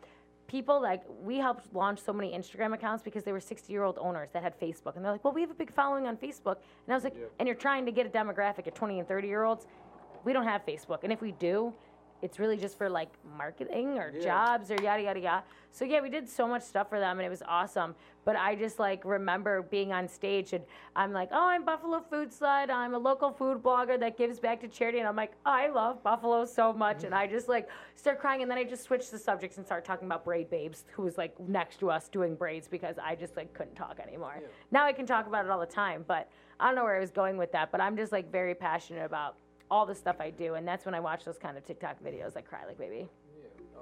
people, 0.51 0.82
like 0.82 1.02
we 1.22 1.39
helped 1.39 1.72
launch 1.72 2.01
so 2.01 2.12
many 2.12 2.32
Instagram 2.32 2.74
accounts 2.74 3.02
because 3.05 3.22
they 3.22 3.31
were 3.32 3.40
60 3.40 3.72
year 3.72 3.85
old 3.85 3.97
owners 3.98 4.28
that 4.32 4.43
had 4.43 4.59
Facebook, 4.59 4.97
and 4.97 5.05
they're 5.05 5.12
like, 5.12 5.22
well, 5.24 5.32
we 5.32 5.40
have 5.43 5.51
a 5.51 5.55
big 5.55 5.72
following 5.72 6.06
on 6.06 6.16
Facebook, 6.16 6.56
and 6.85 6.90
I 6.90 6.94
was 6.94 7.05
like, 7.05 7.14
Yeah. 7.16 7.27
and 7.39 7.47
you're 7.47 7.56
trying 7.56 7.86
to 7.86 7.93
get 7.93 8.05
a 8.05 8.09
demographic 8.10 8.66
of 8.66 8.74
20 8.74 8.98
and 8.98 9.06
30 9.09 9.28
year 9.28 9.44
olds 9.44 9.66
we 10.22 10.35
don't 10.35 10.44
have 10.44 10.66
Facebook, 10.66 10.98
and 11.05 11.12
if 11.12 11.22
we 11.22 11.32
do, 11.32 11.72
it's 12.22 12.38
really 12.38 12.56
just 12.56 12.76
for 12.78 12.88
like 12.88 13.09
marketing 13.36 13.98
or 13.98 14.12
Yeah. 14.14 14.20
jobs 14.22 14.70
or 14.70 14.76
yada 14.82 15.02
yada 15.02 15.20
yada. 15.20 15.44
So 15.72 15.84
yeah, 15.84 16.01
we 16.01 16.09
did 16.10 16.28
so 16.28 16.48
much 16.48 16.62
stuff 16.62 16.88
for 16.88 16.98
them, 16.98 17.18
and 17.18 17.26
it 17.26 17.30
was 17.30 17.42
awesome. 17.47 17.94
But 18.24 18.34
I 18.36 18.56
just 18.56 18.78
like 18.78 19.05
remember 19.05 19.62
being 19.62 19.92
on 19.92 20.09
stage, 20.09 20.52
and 20.52 20.64
I'm 20.97 21.12
like, 21.12 21.28
oh, 21.32 21.47
I'm 21.47 21.64
Buffalo 21.64 22.01
Food 22.10 22.30
Slut. 22.32 22.70
I'm 22.70 22.94
a 22.94 22.98
local 22.98 23.30
food 23.30 23.62
blogger 23.62 23.98
that 24.01 24.16
gives 24.18 24.40
back 24.40 24.60
to 24.62 24.68
charity, 24.68 24.98
and 24.98 25.06
I'm 25.06 25.14
like, 25.16 25.32
I 25.47 25.68
love 25.68 26.02
Buffalo 26.02 26.44
so 26.44 26.72
much, 26.72 27.05
and 27.05 27.14
I 27.14 27.26
just 27.28 27.48
like 27.48 27.68
start 27.94 28.18
crying, 28.20 28.42
and 28.42 28.51
then 28.51 28.59
I 28.59 28.64
just 28.64 28.82
switched 28.82 29.10
the 29.12 29.18
subjects 29.18 29.59
and 29.59 29.64
start 29.66 29.84
talking 29.84 30.06
about 30.06 30.24
Braid 30.24 30.51
Babes, 30.51 30.84
who 30.92 31.02
was 31.02 31.16
like 31.16 31.38
next 31.38 31.78
to 31.80 31.90
us 31.90 32.09
doing 32.09 32.34
braids 32.34 32.66
because 32.66 32.97
I 32.98 33.14
just 33.14 33.36
like 33.36 33.52
couldn't 33.55 33.76
talk 33.76 34.01
anymore. 34.01 34.38
Yeah. 34.40 34.47
Now 34.72 34.84
I 34.86 34.92
can 34.92 35.06
talk 35.06 35.26
about 35.28 35.44
it 35.44 35.51
all 35.51 35.60
the 35.60 35.66
time, 35.66 36.05
but 36.09 36.28
I 36.59 36.66
don't 36.66 36.74
know 36.74 36.84
where 36.84 36.97
I 36.97 37.01
was 37.01 37.10
going 37.12 37.36
with 37.36 37.52
that. 37.52 37.70
But 37.70 37.80
I'm 37.80 37.97
just 37.97 38.10
like 38.12 38.30
very 38.30 38.55
passionate 38.55 39.05
about 39.05 39.36
all 39.70 39.86
the 39.86 39.94
stuff 39.94 40.16
I 40.20 40.30
do, 40.30 40.55
and 40.55 40.66
that's 40.66 40.84
when 40.84 40.94
I 40.94 41.01
watch 41.01 41.24
those 41.24 41.38
kind 41.38 41.56
of 41.56 41.64
TikTok 41.64 42.02
videos. 42.02 42.36
I 42.36 42.40
cry 42.40 42.66
like 42.66 42.78
baby. 42.78 43.09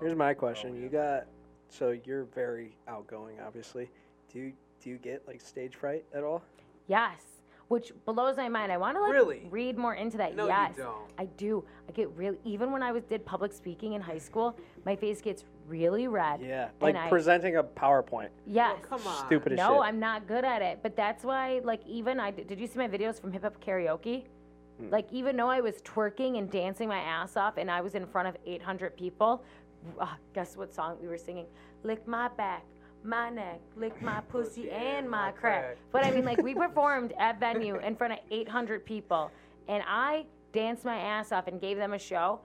Here's 0.00 0.14
my 0.14 0.32
oh, 0.32 0.34
question. 0.34 0.80
You 0.80 0.88
got 0.88 1.26
so 1.68 1.98
you're 2.04 2.24
very 2.24 2.76
outgoing, 2.86 3.36
obviously. 3.44 3.90
Do 4.32 4.38
you 4.38 4.52
do 4.82 4.90
you 4.90 4.96
get 4.96 5.26
like 5.26 5.40
stage 5.40 5.74
fright 5.74 6.04
at 6.14 6.22
all? 6.22 6.42
Yes, 6.86 7.20
which 7.68 7.92
blows 8.06 8.36
my 8.36 8.48
mind. 8.48 8.70
I 8.70 8.76
want 8.76 8.96
to 8.96 9.02
like 9.02 9.12
Really? 9.12 9.46
read 9.50 9.76
more 9.76 9.94
into 9.94 10.16
that. 10.18 10.36
No, 10.36 10.44
you 10.44 10.50
yes, 10.50 10.76
don't. 10.76 11.10
I 11.18 11.24
do. 11.36 11.64
I 11.88 11.92
get 11.92 12.10
really 12.16 12.38
even 12.44 12.70
when 12.70 12.82
I 12.82 12.92
was 12.92 13.04
did 13.04 13.24
public 13.24 13.52
speaking 13.52 13.94
in 13.94 14.00
high 14.00 14.18
school, 14.18 14.56
my 14.84 14.94
face 14.94 15.20
gets 15.20 15.44
really 15.66 16.08
red. 16.08 16.40
Yeah, 16.42 16.68
like 16.80 16.96
I- 16.96 17.08
presenting 17.08 17.56
a 17.56 17.64
PowerPoint. 17.64 18.28
Yes. 18.46 18.76
Oh, 18.78 18.86
come 18.86 19.06
on. 19.06 19.26
Stupid 19.26 19.52
as 19.52 19.56
No, 19.58 19.74
shit. 19.74 19.82
I'm 19.82 19.98
not 19.98 20.26
good 20.26 20.44
at 20.44 20.62
it. 20.62 20.80
But 20.82 20.96
that's 20.96 21.24
why, 21.24 21.60
like, 21.62 21.86
even 21.86 22.18
I 22.20 22.30
did. 22.30 22.46
Did 22.46 22.58
you 22.58 22.66
see 22.66 22.78
my 22.78 22.88
videos 22.88 23.20
from 23.20 23.32
hip 23.32 23.42
hop 23.42 23.62
karaoke? 23.62 24.24
Hmm. 24.78 24.90
Like, 24.90 25.12
even 25.12 25.36
though 25.36 25.48
I 25.48 25.60
was 25.60 25.76
twerking 25.82 26.38
and 26.38 26.50
dancing 26.50 26.88
my 26.88 26.98
ass 26.98 27.36
off, 27.36 27.56
and 27.56 27.70
I 27.70 27.80
was 27.80 27.94
in 27.94 28.06
front 28.06 28.28
of 28.28 28.36
800 28.46 28.96
people, 28.96 29.42
uh, 30.00 30.06
guess 30.34 30.56
what 30.56 30.72
song 30.72 30.96
we 31.00 31.08
were 31.08 31.18
singing? 31.18 31.46
Lick 31.82 32.06
my 32.06 32.28
back, 32.28 32.64
my 33.02 33.30
neck, 33.30 33.60
lick 33.76 34.00
my 34.02 34.20
pussy 34.28 34.70
and 34.70 35.08
my 35.08 35.32
crack. 35.32 35.76
But 35.92 36.04
I 36.04 36.10
mean, 36.10 36.24
like, 36.24 36.42
we 36.42 36.54
performed 36.66 37.12
at 37.18 37.40
venue 37.40 37.76
in 37.76 37.96
front 37.96 38.12
of 38.12 38.18
800 38.30 38.84
people, 38.84 39.30
and 39.68 39.82
I 39.86 40.26
danced 40.52 40.84
my 40.84 40.96
ass 40.96 41.32
off 41.32 41.46
and 41.46 41.60
gave 41.60 41.76
them 41.76 41.92
a 41.92 41.98
show. 41.98 42.40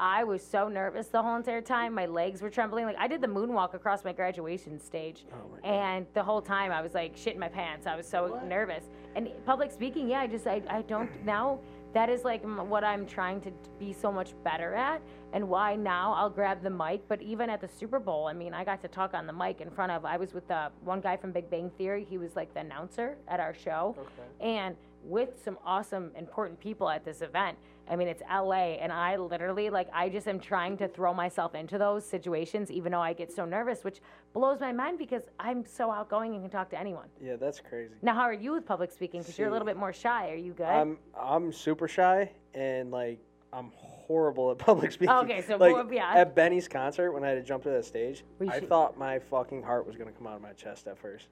I 0.00 0.22
was 0.22 0.46
so 0.46 0.68
nervous 0.68 1.08
the 1.08 1.20
whole 1.20 1.34
entire 1.34 1.60
time. 1.60 1.92
My 1.92 2.06
legs 2.06 2.40
were 2.40 2.50
trembling. 2.50 2.84
Like 2.84 2.96
I 2.98 3.08
did 3.08 3.20
the 3.20 3.26
moonwalk 3.26 3.74
across 3.74 4.04
my 4.04 4.12
graduation 4.12 4.78
stage, 4.78 5.26
Oh 5.32 5.50
my 5.52 5.68
and 5.68 6.06
the 6.14 6.22
whole 6.22 6.40
time 6.40 6.70
I 6.70 6.80
was 6.80 6.94
like 6.94 7.16
shitting 7.16 7.38
my 7.38 7.48
pants. 7.48 7.86
I 7.86 7.96
was 7.96 8.08
so 8.08 8.40
nervous. 8.46 8.84
And 9.16 9.28
public 9.44 9.72
speaking, 9.72 10.08
yeah, 10.08 10.20
I 10.20 10.26
just 10.28 10.46
I, 10.46 10.62
I 10.68 10.82
don't 10.82 11.10
now. 11.24 11.58
That 11.94 12.10
is 12.10 12.22
like 12.22 12.42
what 12.44 12.84
I'm 12.84 13.06
trying 13.06 13.40
to 13.42 13.50
be 13.78 13.92
so 13.92 14.12
much 14.12 14.34
better 14.44 14.74
at, 14.74 15.00
and 15.32 15.48
why 15.48 15.74
now 15.74 16.12
I'll 16.12 16.30
grab 16.30 16.62
the 16.62 16.70
mic. 16.70 17.02
But 17.08 17.22
even 17.22 17.48
at 17.48 17.60
the 17.60 17.68
Super 17.68 17.98
Bowl, 17.98 18.26
I 18.26 18.32
mean, 18.34 18.52
I 18.52 18.62
got 18.64 18.82
to 18.82 18.88
talk 18.88 19.14
on 19.14 19.26
the 19.26 19.32
mic 19.32 19.60
in 19.60 19.70
front 19.70 19.92
of. 19.92 20.04
I 20.04 20.16
was 20.16 20.34
with 20.34 20.46
the 20.48 20.70
one 20.84 21.00
guy 21.00 21.16
from 21.16 21.32
Big 21.32 21.50
Bang 21.50 21.70
Theory. 21.78 22.06
He 22.08 22.18
was 22.18 22.36
like 22.36 22.52
the 22.54 22.60
announcer 22.60 23.16
at 23.26 23.40
our 23.40 23.54
show 23.54 23.96
Okay. 23.98 24.48
and 24.58 24.76
with 25.04 25.30
some 25.42 25.56
awesome 25.64 26.10
important 26.16 26.58
people 26.60 26.88
at 26.90 27.04
this 27.04 27.22
event 27.22 27.56
i 27.90 27.96
mean 27.96 28.08
it's 28.08 28.22
la 28.30 28.52
and 28.52 28.92
i 28.92 29.16
literally 29.16 29.70
like 29.70 29.88
i 29.92 30.08
just 30.08 30.26
am 30.28 30.38
trying 30.38 30.76
to 30.76 30.86
throw 30.88 31.12
myself 31.14 31.54
into 31.54 31.78
those 31.78 32.04
situations 32.04 32.70
even 32.70 32.92
though 32.92 33.00
i 33.00 33.12
get 33.12 33.32
so 33.32 33.44
nervous 33.44 33.84
which 33.84 34.00
blows 34.32 34.60
my 34.60 34.72
mind 34.72 34.98
because 34.98 35.22
i'm 35.40 35.64
so 35.66 35.90
outgoing 35.90 36.34
and 36.34 36.42
can 36.42 36.50
talk 36.50 36.68
to 36.70 36.78
anyone 36.78 37.06
Yeah, 37.20 37.36
that's 37.36 37.60
crazy. 37.60 37.94
now 38.02 38.14
how 38.14 38.22
are 38.22 38.32
you 38.32 38.52
with 38.52 38.66
public 38.66 38.92
speaking 38.92 39.20
because 39.20 39.38
you're 39.38 39.48
a 39.48 39.52
little 39.52 39.66
bit 39.66 39.76
more 39.76 39.92
shy 39.92 40.30
are 40.30 40.36
you 40.36 40.52
good 40.52 40.66
I'm 40.66 40.98
I'm 41.18 41.52
super 41.52 41.88
shy 41.88 42.30
and 42.54 42.90
like 42.90 43.18
I'm 43.52 43.70
horrible 43.74 44.50
at 44.50 44.58
public 44.68 44.92
speaking. 44.92 45.14
Okay, 45.14 45.40
so 45.40 45.56
like 45.56 45.72
well, 45.74 45.90
yeah. 45.90 46.12
at 46.14 46.34
Benny's 46.36 46.68
concert 46.68 47.12
when 47.12 47.24
I 47.24 47.28
had 47.28 47.36
to 47.36 47.42
jump 47.42 47.62
to 47.62 47.70
the 47.70 47.82
stage, 47.82 48.22
We 48.38 48.46
I 48.48 48.58
should- 48.60 48.68
thought 48.68 48.98
my 48.98 49.18
fucking 49.18 49.62
heart 49.62 49.86
was 49.86 49.96
gonna 49.96 50.12
come 50.12 50.26
out 50.26 50.36
of 50.36 50.42
my 50.42 50.52
chest 50.52 50.86
at 50.86 50.98
first. 50.98 51.28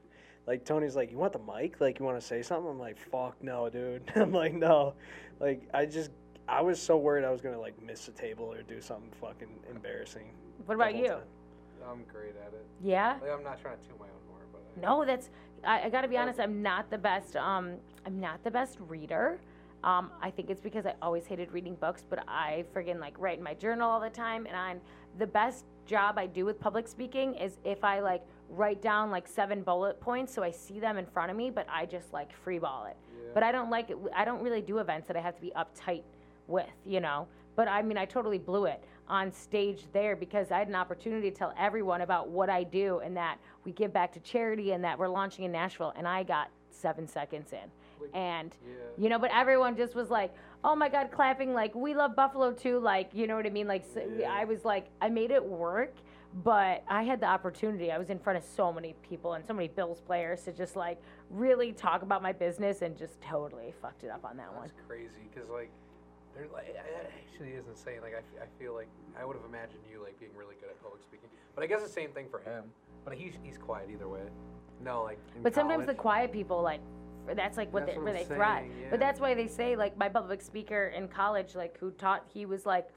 Like 0.47 0.65
Tony's 0.65 0.97
like, 0.97 1.11
"You 1.11 1.19
want 1.19 1.35
the 1.35 1.41
mic? 1.41 1.79
Like, 1.79 1.99
you 1.99 2.07
want 2.07 2.19
to 2.19 2.27
say 2.27 2.41
something?" 2.41 2.71
I'm 2.71 2.79
like, 2.79 2.97
"Fuck 2.97 3.37
no, 3.43 3.69
dude." 3.69 4.11
I'm 4.17 4.33
like, 4.33 4.55
"No." 4.55 4.95
Like, 5.41 5.69
I 5.75 5.85
just 5.85 6.11
I 6.49 6.61
was 6.61 6.81
so 6.81 6.97
worried 6.97 7.25
I 7.25 7.31
was 7.31 7.41
gonna 7.41 7.61
like 7.61 7.81
miss 7.83 8.09
a 8.09 8.13
table 8.13 8.53
or 8.53 8.63
do 8.63 8.81
something 8.81 9.11
fucking 9.21 9.49
embarrassing. 9.71 10.31
what 10.65 10.75
about 10.75 10.95
you 10.95 11.09
time. 11.09 11.21
I'm 11.89 12.05
great 12.13 12.35
at 12.45 12.53
it. 12.53 12.67
yeah 12.83 13.17
Like, 13.21 13.31
I'm 13.31 13.45
not 13.45 13.61
trying 13.61 13.79
to 13.79 13.89
toot 13.89 13.99
my 13.99 14.07
own 14.07 14.23
horn, 14.29 14.47
but 14.53 14.63
I 14.77 14.81
No, 14.81 15.05
that's 15.05 15.31
I, 15.65 15.83
I 15.83 15.89
got 15.89 16.03
to 16.03 16.09
be 16.09 16.17
honest. 16.17 16.39
I'm 16.39 16.63
not 16.63 16.91
the 16.91 16.99
best. 16.99 17.37
Um, 17.37 17.75
I'm 18.05 18.21
not 18.21 18.43
the 18.45 18.51
best 18.51 18.79
reader. 18.89 19.41
Um, 19.85 20.11
I 20.21 20.31
think 20.31 20.51
it's 20.51 20.61
because 20.61 20.87
I 20.87 20.95
always 21.03 21.27
hated 21.27 21.53
reading 21.53 21.75
books, 21.77 22.05
but 22.09 22.25
I 22.27 22.65
friggin' 22.75 22.99
like 22.99 23.15
write 23.19 23.39
in 23.39 23.45
my 23.45 23.55
journal 23.55 23.91
all 23.91 24.01
the 24.01 24.11
time. 24.11 24.47
And 24.47 24.57
I'm 24.57 24.81
the 25.19 25.27
best 25.27 25.65
job 25.87 26.19
I 26.19 26.27
do 26.27 26.45
with 26.45 26.59
public 26.59 26.89
speaking 26.89 27.35
is 27.35 27.59
if 27.65 27.85
I 27.85 28.01
like 28.01 28.23
write 28.49 28.83
down 28.83 29.11
like 29.11 29.27
seven 29.29 29.63
bullet 29.63 30.01
points 30.01 30.33
so 30.33 30.43
I 30.43 30.51
see 30.51 30.81
them 30.81 30.99
in 30.99 31.07
front 31.07 31.31
of 31.31 31.37
me, 31.37 31.51
but 31.51 31.67
I 31.71 31.87
just 31.87 32.13
like 32.13 32.31
freeball 32.45 32.89
it. 32.91 32.97
But 33.35 33.43
I 33.43 33.53
don't 33.53 33.71
like 33.71 33.91
it. 33.91 33.99
I 34.15 34.25
don't 34.25 34.43
really 34.43 34.63
do 34.63 34.79
events 34.79 35.09
that 35.09 35.17
I 35.17 35.21
have 35.21 35.35
to 35.37 35.41
be 35.41 35.53
uptight 35.57 36.03
with, 36.47 36.67
you 36.85 37.01
know. 37.01 37.27
But 37.55 37.69
I 37.69 37.83
mean, 37.83 37.97
I 37.97 38.05
totally 38.05 38.39
blew 38.39 38.67
it 38.67 38.83
on 39.09 39.33
stage 39.33 39.85
there 39.93 40.17
because 40.17 40.51
I 40.51 40.59
had 40.59 40.69
an 40.69 40.75
opportunity 40.75 41.31
to 41.31 41.37
tell 41.37 41.55
everyone 41.59 42.03
about 42.03 42.29
what 42.29 42.51
I 42.51 42.65
do 42.65 42.99
and 42.99 43.17
that 43.17 43.39
we 43.65 43.73
give 43.73 43.93
back 43.93 44.13
to 44.13 44.21
charity 44.21 44.73
and 44.73 44.85
that 44.85 44.99
we're 44.99 45.09
launching 45.09 45.45
in 45.45 45.53
Nashville. 45.53 45.93
And 45.97 46.07
I 46.07 46.23
got 46.23 46.51
seven 46.71 47.07
seconds 47.07 47.53
in. 47.53 47.71
And, 48.13 48.55
you 48.99 49.09
know, 49.09 49.19
but 49.19 49.31
everyone 49.33 49.77
just 49.77 49.95
was 49.95 50.11
like, 50.11 50.35
oh 50.63 50.77
my 50.77 50.89
God, 50.89 51.11
clapping, 51.11 51.55
like, 51.55 51.75
we 51.75 51.95
love 51.95 52.15
Buffalo 52.15 52.53
too. 52.53 52.79
Like, 52.79 53.11
you 53.13 53.27
know 53.27 53.37
what 53.37 53.47
I 53.47 53.51
mean? 53.51 53.67
Like, 53.67 53.85
so 53.93 54.03
I 54.29 54.45
was 54.45 54.65
like, 54.65 54.89
I 55.01 55.09
made 55.09 55.31
it 55.31 55.45
work. 55.45 55.95
But 56.45 56.85
I 56.87 57.03
had 57.03 57.21
the 57.21 57.27
opportunity. 57.27 57.91
I 57.91 57.97
was 57.97 58.11
in 58.11 58.19
front 58.19 58.37
of 58.37 58.45
so 58.45 58.71
many 58.71 58.95
people 59.09 59.35
and 59.35 59.47
so 59.47 59.55
many 59.55 59.69
Bills 59.69 60.03
players 60.03 60.43
to 60.43 60.53
just 60.53 60.77
like 60.77 61.01
really 61.31 61.73
talk 61.73 62.03
about 62.03 62.23
my 62.23 62.33
business 62.33 62.83
and 62.83 62.95
just 62.95 63.19
totally 63.23 63.73
fucked 63.81 64.05
it 64.05 64.11
up 64.11 64.23
on 64.25 64.37
that 64.37 64.53
one. 64.53 64.69
That's 64.69 64.87
crazy 64.87 65.31
because 65.33 65.49
like, 65.49 65.71
there 66.37 66.47
like 66.53 66.77
actually 67.33 67.51
is 67.51 67.67
insane. 67.69 68.01
Like 68.03 68.15
I, 68.15 68.19
f- 68.19 68.43
I 68.43 68.63
feel 68.63 68.75
like 68.75 68.89
I 69.19 69.25
would 69.25 69.37
have 69.37 69.45
imagined 69.45 69.81
you 69.91 70.03
like 70.03 70.19
being 70.21 70.33
really 70.37 70.55
good 70.61 70.69
at 70.71 70.81
public 70.83 71.03
speaking, 71.03 71.29
but 71.55 71.65
I 71.65 71.67
guess 71.67 71.83
the 71.83 71.89
same 71.89 72.11
thing 72.11 72.27
for 72.31 72.41
him. 72.41 72.65
But 73.05 73.15
he's 73.15 73.33
he's 73.43 73.59
quiet 73.59 73.89
either 73.93 74.09
way. 74.09 74.23
No, 74.85 75.03
like. 75.05 75.19
in 75.35 75.43
But 75.43 75.55
sometimes 75.55 75.83
the 75.87 75.95
college- 75.95 75.99
quiet 75.99 76.33
people 76.33 76.63
like 76.63 76.81
that's 77.35 77.57
like 77.57 77.73
what 77.73 77.87
That's 77.87 77.95
they, 77.97 77.99
what 77.99 78.05
where 78.05 78.15
I'm 78.23 78.29
they 78.29 78.35
thrive. 78.35 78.65
saying, 78.69 78.73
yeah. 78.83 78.87
But 78.91 79.01
that's 79.01 79.19
why 79.19 79.35
they 79.35 79.49
say 79.49 79.75
like 79.75 79.97
my 79.97 80.09
public 80.09 80.41
speaker 80.43 80.93
in 80.97 81.09
college, 81.09 81.55
like 81.57 81.77
who 81.79 81.91
taught 81.93 82.25
he 82.33 82.47
was 82.47 82.67
like 82.67 82.89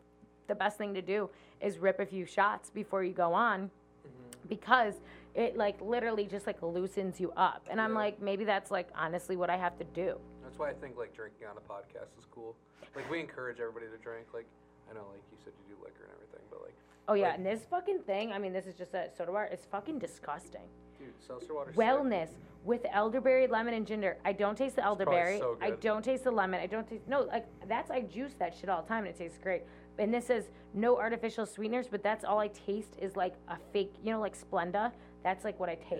the 0.47 0.55
best 0.55 0.77
thing 0.77 0.93
to 0.93 1.01
do 1.01 1.29
is 1.61 1.79
rip 1.79 1.99
a 1.99 2.05
few 2.05 2.25
shots 2.25 2.69
before 2.69 3.03
you 3.03 3.13
go 3.13 3.33
on, 3.33 3.71
Mm-hmm. 4.05 4.47
because 4.47 4.95
it 5.35 5.57
like 5.57 5.79
literally 5.81 6.25
just 6.25 6.45
like 6.47 6.61
loosens 6.61 7.19
you 7.19 7.31
up. 7.37 7.67
And 7.71 7.79
I'm 7.81 7.91
Yeah. 7.93 7.97
like 7.99 8.21
maybe 8.21 8.43
that's 8.45 8.69
like 8.71 8.89
honestly 8.95 9.35
what 9.35 9.49
I 9.49 9.57
have 9.57 9.77
to 9.79 9.83
do. 9.85 10.19
That's 10.43 10.57
why 10.59 10.69
I 10.69 10.73
think 10.73 10.97
like 10.97 11.13
drinking 11.15 11.47
on 11.47 11.55
a 11.57 11.61
podcast 11.61 12.17
is 12.17 12.25
cool. 12.31 12.55
Like 12.95 13.09
we 13.09 13.19
encourage 13.19 13.59
everybody 13.59 13.85
to 13.87 13.97
drink. 14.03 14.27
Like 14.33 14.47
I 14.89 14.93
know, 14.93 15.05
like 15.11 15.21
you 15.31 15.37
said, 15.43 15.53
you 15.67 15.75
do 15.75 15.81
liquor 15.83 16.03
and 16.03 16.13
everything, 16.13 16.45
but 16.49 16.61
like, 16.61 16.75
Oh 17.07 17.13
yeah, 17.13 17.29
Like- 17.29 17.37
and 17.37 17.45
this 17.45 17.61
fucking 17.69 17.99
thing. 17.99 18.31
I 18.31 18.37
mean, 18.39 18.53
this 18.53 18.65
is 18.67 18.75
just 18.75 18.93
a 18.93 19.09
soda 19.17 19.31
bar. 19.31 19.45
It's 19.51 19.65
fucking 19.65 19.99
disgusting. 19.99 20.67
dude, 20.97 21.07
seltzer 21.25 21.53
water. 21.53 21.71
Wellness 21.73 22.29
with 22.65 22.85
elderberry, 22.91 23.47
lemon, 23.47 23.73
and 23.73 23.87
ginger. 23.87 24.17
I 24.25 24.33
don't 24.33 24.57
taste 24.57 24.75
the 24.75 24.83
elderberry. 24.83 25.39
so 25.39 25.57
I 25.61 25.71
don't 25.71 26.03
taste 26.03 26.25
the 26.25 26.31
lemon. 26.31 26.59
I 26.59 26.65
don't 26.67 26.87
taste 26.87 27.07
no 27.07 27.21
like 27.21 27.45
that's 27.67 27.89
I 27.89 28.01
juice 28.01 28.33
that 28.39 28.53
shit 28.55 28.69
all 28.69 28.81
the 28.81 28.87
time 28.87 29.05
and 29.05 29.13
it 29.13 29.17
tastes 29.17 29.37
great. 29.37 29.63
And 29.97 30.13
this 30.13 30.27
says 30.27 30.51
no 30.73 30.97
artificial 30.97 31.45
sweeteners, 31.45 31.87
but 31.87 32.03
that's 32.03 32.23
all 32.23 32.39
I 32.39 32.47
taste 32.49 32.95
is 32.99 33.15
like 33.15 33.35
a 33.47 33.57
fake, 33.73 33.93
you 34.03 34.11
know, 34.11 34.19
like 34.19 34.37
Splenda. 34.37 34.91
That's 35.23 35.43
like 35.43 35.59
what 35.59 35.67
I 35.69 35.75
taste, 35.75 35.91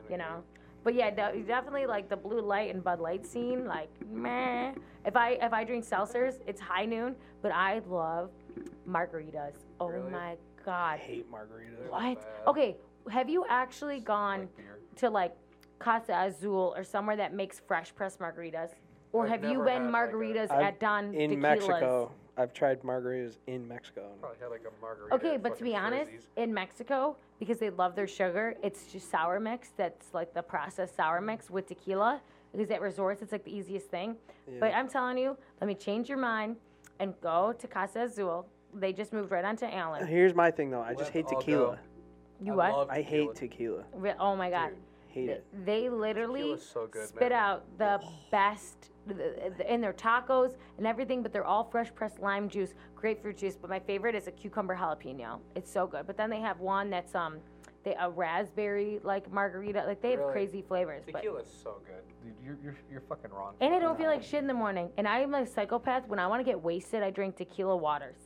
and 0.00 0.10
you 0.10 0.16
know. 0.18 0.42
But 0.86 0.94
yeah, 0.94 1.10
de- 1.10 1.42
definitely 1.42 1.86
like 1.86 2.08
the 2.08 2.16
blue 2.16 2.40
light 2.40 2.72
and 2.72 2.82
Bud 2.84 3.00
Light 3.00 3.26
scene. 3.26 3.64
Like, 3.66 3.88
meh. 4.08 4.72
If 5.04 5.16
I 5.16 5.30
if 5.42 5.52
I 5.52 5.64
drink 5.64 5.84
seltzers, 5.84 6.34
it's 6.46 6.60
high 6.60 6.84
noon. 6.84 7.16
But 7.42 7.50
I 7.50 7.80
love 7.88 8.30
margaritas. 8.88 9.56
Oh 9.80 9.88
Really? 9.88 10.12
my 10.12 10.30
I 10.30 10.36
god. 10.64 10.98
hate 11.00 11.26
margaritas. 11.28 11.90
What? 11.90 12.20
bad. 12.20 12.24
Okay, 12.46 12.76
have 13.10 13.28
you 13.28 13.44
actually 13.48 13.98
gone 13.98 14.40
Like 14.42 14.56
beer. 14.56 14.78
to 14.98 15.10
like 15.10 15.34
Casa 15.80 16.14
Azul 16.28 16.72
or 16.76 16.84
somewhere 16.84 17.16
that 17.16 17.34
makes 17.34 17.58
fresh 17.58 17.92
pressed 17.92 18.20
margaritas? 18.20 18.70
Or 19.12 19.24
I've 19.24 19.30
have 19.30 19.42
you 19.42 19.54
never 19.58 19.64
been 19.64 19.82
had, 19.86 19.92
like, 19.92 20.10
a- 20.10 20.12
margaritas 20.14 20.50
I've- 20.52 20.64
at 20.66 20.78
Don 20.78 21.14
In 21.14 21.30
Tequilas? 21.32 21.40
Mexico, 21.40 22.12
I've 22.38 22.52
tried 22.52 22.82
margaritas 22.82 23.38
in 23.46 23.66
Mexico. 23.66 24.08
Probably 24.20 24.38
had 24.40 24.48
like 24.50 24.64
a 24.66 24.80
margarita. 24.82 25.14
Okay, 25.14 25.34
at 25.36 25.42
but 25.42 25.50
to 25.50 25.54
fucking 25.56 25.66
be 25.72 25.76
honest, 25.76 26.10
Frizzy's. 26.10 26.28
in 26.36 26.52
Mexico, 26.52 27.16
because 27.38 27.58
they 27.58 27.70
love 27.70 27.94
their 27.94 28.06
sugar, 28.06 28.54
it's 28.62 28.92
just 28.92 29.10
sour 29.10 29.40
mix. 29.40 29.70
That's 29.76 30.12
like 30.12 30.34
the 30.34 30.42
processed 30.42 30.96
sour 30.96 31.20
mix 31.20 31.48
with 31.50 31.66
tequila. 31.66 32.20
Because 32.52 32.70
at 32.70 32.80
resorts, 32.80 33.22
it's 33.22 33.32
like 33.32 33.44
the 33.44 33.54
easiest 33.54 33.90
thing. 33.90 34.16
But 34.60 34.72
I'm 34.72 34.88
telling 34.88 35.18
you, 35.18 35.36
let 35.60 35.66
me 35.66 35.74
change 35.74 36.08
your 36.08 36.16
mind 36.18 36.56
and 37.00 37.12
go 37.20 37.54
to 37.58 37.66
Casa 37.66 38.00
Azul. 38.02 38.46
They 38.72 38.92
just 38.92 39.12
moved 39.12 39.30
right 39.30 39.44
onto 39.44 39.66
Allen. 39.66 40.02
Uh, 40.02 40.06
here's 40.06 40.34
my 40.34 40.50
thing 40.50 40.70
though. 40.70 40.80
I 40.82 40.94
just 40.94 41.10
hate 41.10 41.26
all 41.26 41.38
tequila. 41.40 41.78
You 42.42 42.52
I 42.52 42.56
what? 42.56 42.72
love 42.72 42.90
I 42.90 43.02
tequila. 43.02 43.26
hate 43.26 43.34
tequila. 43.34 43.84
Re- 43.94 44.14
oh 44.20 44.36
my 44.36 44.50
god. 44.50 44.68
Dude, 44.70 44.78
Hate 45.08 45.26
They, 45.26 45.32
it. 45.32 45.44
they 45.66 45.88
literally 45.88 46.40
Tequila's 46.42 46.68
so 46.68 46.86
good, 46.86 47.08
spit 47.08 47.30
man. 47.30 47.32
out 47.32 47.64
the 47.78 47.98
oh. 48.02 48.08
best 48.30 48.80
the- 48.82 48.88
the- 48.88 48.92
in 49.68 49.80
their 49.80 49.92
tacos 49.92 50.56
and 50.78 50.86
everything, 50.86 51.22
but 51.22 51.32
they're 51.32 51.44
all 51.44 51.64
fresh 51.64 51.94
pressed 51.94 52.20
lime 52.20 52.48
juice, 52.48 52.74
grapefruit 52.94 53.36
juice. 53.36 53.56
But 53.56 53.70
my 53.70 53.78
favorite 53.80 54.14
is 54.14 54.26
a 54.26 54.30
cucumber 54.32 54.74
jalapeno. 54.76 55.38
It's 55.54 55.70
so 55.72 55.86
good. 55.86 56.06
But 56.06 56.16
then 56.16 56.30
they 56.30 56.40
have 56.40 56.60
one 56.60 56.90
that's 56.90 57.14
um, 57.14 57.38
they 57.84 57.94
a 58.00 58.10
raspberry 58.10 59.00
like 59.02 59.30
margarita. 59.32 59.84
Like 59.86 60.02
they 60.02 60.10
have 60.12 60.20
Really? 60.20 60.32
crazy 60.32 60.62
flavors. 60.62 61.02
But 61.06 61.22
Tequila's 61.22 61.46
so 61.62 61.76
good, 61.86 62.02
dude. 62.24 62.34
You're 62.44 62.56
you're, 62.62 62.76
you're 62.90 63.02
fucking 63.08 63.30
wrong. 63.30 63.54
and 63.60 63.72
I 63.74 63.78
don't 63.78 63.96
feel 63.96 64.08
like 64.08 64.22
shit 64.22 64.40
in 64.40 64.46
the 64.46 64.54
morning. 64.54 64.90
And 64.98 65.06
I'm 65.06 65.34
a 65.34 65.46
psychopath. 65.46 66.06
When 66.08 66.18
I 66.18 66.26
want 66.26 66.40
to 66.40 66.44
get 66.44 66.60
wasted, 66.60 67.02
I 67.02 67.10
drink 67.10 67.36
tequila 67.36 67.76
waters. 67.76 68.18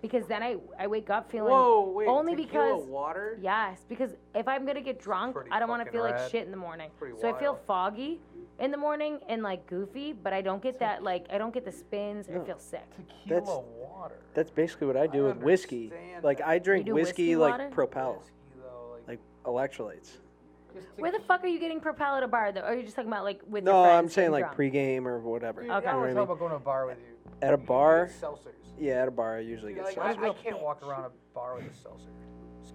Because 0.00 0.26
then 0.26 0.42
I 0.42 0.56
I 0.78 0.86
wake 0.86 1.10
up 1.10 1.30
feeling 1.30 1.52
Whoa, 1.52 1.90
wait. 1.94 2.08
only 2.08 2.34
because 2.34 2.84
water. 2.84 3.38
Yes, 3.42 3.84
because 3.88 4.12
if 4.34 4.46
I'm 4.46 4.64
gonna 4.66 4.80
get 4.80 5.00
drunk, 5.00 5.34
pretty 5.34 5.50
I 5.50 5.58
don't 5.58 5.68
want 5.68 5.80
to 5.80 5.86
fucking 5.86 6.00
feel 6.00 6.08
like 6.10 6.30
shit 6.30 6.44
in 6.44 6.50
the 6.50 6.56
morning. 6.56 6.90
Pretty 6.98 7.18
So 7.20 7.28
I 7.28 7.38
feel 7.38 7.52
wild. 7.54 7.66
foggy 7.66 8.20
in 8.60 8.70
the 8.70 8.76
morning 8.76 9.18
and 9.28 9.42
like 9.42 9.66
goofy, 9.66 10.12
but 10.12 10.32
I 10.32 10.40
don't 10.40 10.62
get 10.62 10.78
that 10.80 11.02
like 11.02 11.26
I 11.30 11.38
don't 11.38 11.52
get 11.54 11.64
the 11.64 11.72
spins 11.72 12.28
or 12.28 12.38
No. 12.38 12.44
feel 12.44 12.58
sick. 12.58 12.84
Tequila 12.96 13.40
That's- 13.40 13.64
water. 13.76 14.16
That's 14.34 14.50
basically 14.50 14.86
what 14.86 14.96
I 14.96 15.06
do 15.06 15.24
with 15.24 15.38
whiskey. 15.38 15.84
understand 15.90 16.24
Like 16.24 16.38
that. 16.38 16.48
I 16.48 16.58
drink 16.58 16.86
do 16.86 16.94
whiskey, 16.94 17.34
whiskey 17.34 17.36
like 17.36 17.50
water? 17.52 17.68
Propel, 17.70 18.14
Whiskey, 18.18 18.32
though, 18.62 18.96
like, 19.06 19.08
like 19.08 19.70
electrolytes. 19.70 20.16
just 20.74 20.86
Where 20.96 21.10
the 21.10 21.18
tequi- 21.18 21.26
fuck 21.26 21.42
are 21.44 21.48
you 21.48 21.58
getting 21.58 21.80
Propel 21.80 22.14
at 22.16 22.22
a 22.22 22.28
bar 22.28 22.52
though? 22.52 22.60
Or 22.60 22.66
are 22.66 22.74
you 22.74 22.82
just 22.84 22.94
talking 22.94 23.10
about 23.10 23.24
like 23.24 23.40
with 23.48 23.64
No, 23.64 23.72
your 23.72 23.84
friends 23.86 23.98
I'm 23.98 24.08
saying 24.10 24.30
getting 24.30 24.44
like 24.46 24.56
drunk? 24.56 24.74
pregame 24.74 25.06
or 25.06 25.18
whatever. 25.18 25.60
Dude, 25.62 25.66
You 25.66 25.72
know 25.72 25.78
Okay. 25.78 25.88
I 25.88 25.94
what 25.94 25.98
want 26.00 26.10
I 26.10 26.12
to 26.12 26.14
talk 26.14 26.28
mean? 26.28 26.36
about 26.36 26.38
going 26.38 26.50
to 26.50 26.56
a 26.56 26.60
bar 26.60 26.86
with 26.86 26.98
you. 26.98 27.32
At 27.42 27.48
a 27.54 27.56
You- 27.56 27.60
you 27.62 27.66
bar? 27.66 28.06
get 28.06 28.14
Seltzers. 28.20 28.67
Yeah, 28.80 29.02
at 29.02 29.08
a 29.08 29.10
bar 29.10 29.36
I 29.36 29.40
usually 29.40 29.74
get 29.74 29.84
like, 29.84 29.98
I, 29.98 30.12
seltzer. 30.14 30.26
I 30.26 30.32
can't 30.42 30.62
walk 30.62 30.82
around 30.82 31.04
a 31.06 31.10
bar 31.34 31.56
with 31.56 31.70
a 31.70 31.74
seltzer. 31.74 32.10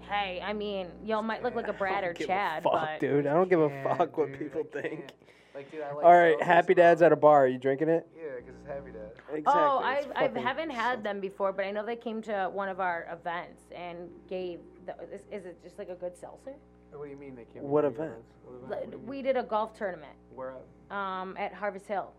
Hey, 0.09 0.41
I 0.43 0.53
mean, 0.53 0.87
y'all 1.05 1.21
might 1.21 1.43
look 1.43 1.55
like 1.55 1.67
a 1.67 1.73
Brad 1.73 2.03
I 2.03 2.07
or 2.07 2.13
don't 2.13 2.17
give 2.19 2.27
Chad, 2.27 2.59
a 2.59 2.63
fuck, 2.63 2.73
but 2.73 2.99
dude. 2.99 3.25
I 3.27 3.33
don't 3.33 3.49
give 3.49 3.61
a 3.61 3.69
Can't, 3.69 3.97
fuck 3.97 4.17
what 4.17 4.27
dude, 4.29 4.39
people 4.39 4.63
I 4.75 4.81
think. 4.81 4.99
can't. 4.99 5.13
Like, 5.55 5.71
dude, 5.71 5.81
I 5.81 5.93
like 5.93 6.03
All 6.03 6.11
right, 6.13 6.37
seltzers, 6.39 6.43
Happy. 6.43 6.73
Dad's 6.73 7.01
at 7.03 7.11
a 7.11 7.15
bar. 7.15 7.45
Are 7.45 7.47
you 7.47 7.59
drinking 7.59 7.89
it? 7.89 8.07
Yeah, 8.17 8.31
because 8.37 8.55
it's 8.59 8.67
Happy 8.67 8.91
Dad. 8.91 9.11
Exactly. 9.33 9.43
Oh, 9.47 9.79
it's 9.85 10.07
I 10.15 10.23
I 10.23 10.27
fucking 10.27 10.43
haven't 10.43 10.69
had 10.71 11.03
them 11.03 11.19
before, 11.19 11.53
but 11.53 11.63
I 11.65 11.71
know 11.71 11.85
they 11.85 11.95
came 11.95 12.21
to 12.23 12.49
one 12.51 12.69
of 12.69 12.79
our 12.79 13.07
events 13.11 13.61
and 13.73 14.09
gave. 14.27 14.59
The, 14.85 14.95
is, 15.13 15.21
is 15.31 15.45
it 15.45 15.61
just 15.63 15.77
like 15.77 15.89
a 15.89 15.95
good 15.95 16.17
seltzer? 16.17 16.55
What 16.91 17.05
do 17.05 17.11
you 17.11 17.17
mean 17.17 17.35
they 17.35 17.45
came? 17.45 17.63
What 17.63 17.85
event? 17.85 18.13
What 18.43 18.55
event? 18.55 18.69
Like, 18.71 18.79
What 18.81 18.85
do 18.91 18.97
you 18.97 18.97
mean? 18.97 19.07
We 19.07 19.21
did 19.21 19.37
a 19.37 19.43
golf 19.43 19.73
tournament 19.77 20.13
Where 20.35 20.53
at? 20.91 20.95
um, 20.95 21.37
at 21.37 21.53
Harvest 21.53 21.87
Hill, 21.87 22.11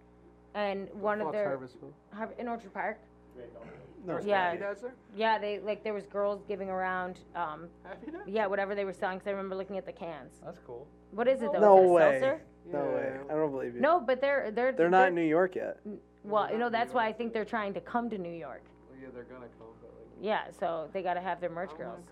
and 0.55 0.89
one 0.95 1.21
of 1.21 1.27
Fuck's 1.27 1.35
their 1.37 1.49
Harvestville? 1.49 1.93
Har- 2.15 2.35
in 2.39 2.49
Orchard 2.49 2.73
Park. 2.73 2.99
No. 3.37 4.15
There's 4.15 4.27
Yeah. 4.27 4.47
Happy 4.51 4.59
Dads 4.59 4.81
there? 4.83 4.95
Yeah, 5.17 5.39
they 5.39 5.61
like 5.61 5.83
there 5.83 5.95
was 5.95 6.07
girls 6.07 6.43
giving 6.47 6.69
around. 6.69 7.21
Um, 7.35 7.69
Happy 7.85 8.11
Dads? 8.11 8.29
yeah, 8.29 8.47
whatever 8.47 8.75
they 8.75 8.85
were 8.85 8.93
selling. 8.93 9.19
Cause 9.19 9.27
I 9.29 9.31
remember 9.31 9.55
looking 9.55 9.79
at 9.79 9.87
the 9.87 9.93
cans. 9.93 10.41
That's 10.45 10.59
cool. 10.67 10.87
What 11.13 11.27
is 11.27 11.41
it 11.43 11.53
though? 11.53 11.61
No 11.61 11.79
is 11.79 11.83
it 11.85 11.87
a 11.87 11.93
way. 11.93 12.11
seltzer? 12.21 12.43
No 12.73 12.79
way. 12.85 13.17
I 13.31 13.35
don't 13.35 13.51
believe 13.51 13.75
you. 13.75 13.81
No, 13.81 14.01
but 14.01 14.21
they're 14.21 14.51
they're 14.51 14.73
They're 14.73 14.91
not 14.91 15.09
in 15.09 15.15
New 15.15 15.23
York 15.23 15.55
yet. 15.55 15.81
Well, 16.23 16.51
you 16.51 16.59
know 16.59 16.69
that's 16.69 16.93
why 16.93 17.07
I 17.07 17.13
think 17.13 17.33
they're 17.33 17.45
trying 17.45 17.73
to 17.75 17.81
come 17.81 18.11
to 18.11 18.19
New 18.19 18.33
York. 18.33 18.63
Well, 18.91 18.99
yeah, 19.01 19.09
they're 19.15 19.25
gonna 19.25 19.47
come, 19.59 19.69
but 19.81 19.91
like. 19.97 20.09
Yeah, 20.21 20.51
so 20.59 20.89
they 20.93 21.03
got 21.03 21.15
to 21.15 21.21
have 21.21 21.41
their 21.41 21.51
merch 21.51 21.71
I 21.75 21.79
girls. 21.79 22.05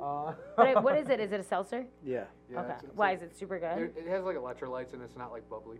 Uh, 0.00 0.32
But 0.56 0.68
it, 0.68 0.82
what 0.82 0.96
is 0.98 1.08
it? 1.10 1.20
Is 1.20 1.32
it 1.32 1.40
a 1.40 1.42
seltzer? 1.44 1.86
Yeah. 2.04 2.24
Yeah, 2.50 2.60
okay. 2.60 2.68
it's- 2.70 2.84
it's 2.84 2.96
Why 2.96 3.08
like- 3.10 3.18
is 3.18 3.22
it 3.22 3.36
super 3.36 3.58
there- 3.60 3.90
good? 3.94 3.96
It 4.04 4.08
has 4.08 4.24
like 4.24 4.36
electrolytes 4.36 4.92
and 4.94 5.02
it's 5.02 5.16
not 5.16 5.30
like 5.30 5.48
bubbly. 5.48 5.78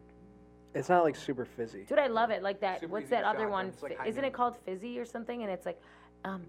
It's 0.74 0.88
not 0.88 1.04
like 1.04 1.16
super 1.16 1.44
fizzy. 1.44 1.84
Dude, 1.88 1.98
I 1.98 2.06
love 2.06 2.30
it. 2.30 2.42
Like 2.42 2.60
that. 2.60 2.80
Super 2.80 2.92
what's 2.92 3.04
easy 3.04 3.10
that 3.10 3.20
to 3.22 3.28
other 3.28 3.38
shotgun. 3.40 3.50
one? 3.52 3.66
It's 3.66 3.82
like 3.82 3.98
high 3.98 4.06
Isn't 4.06 4.22
noon. 4.22 4.30
it 4.30 4.34
called 4.34 4.56
fizzy 4.64 4.98
or 4.98 5.04
something? 5.04 5.42
And 5.42 5.50
it's 5.52 5.66
like 5.66 5.80
um, 6.24 6.42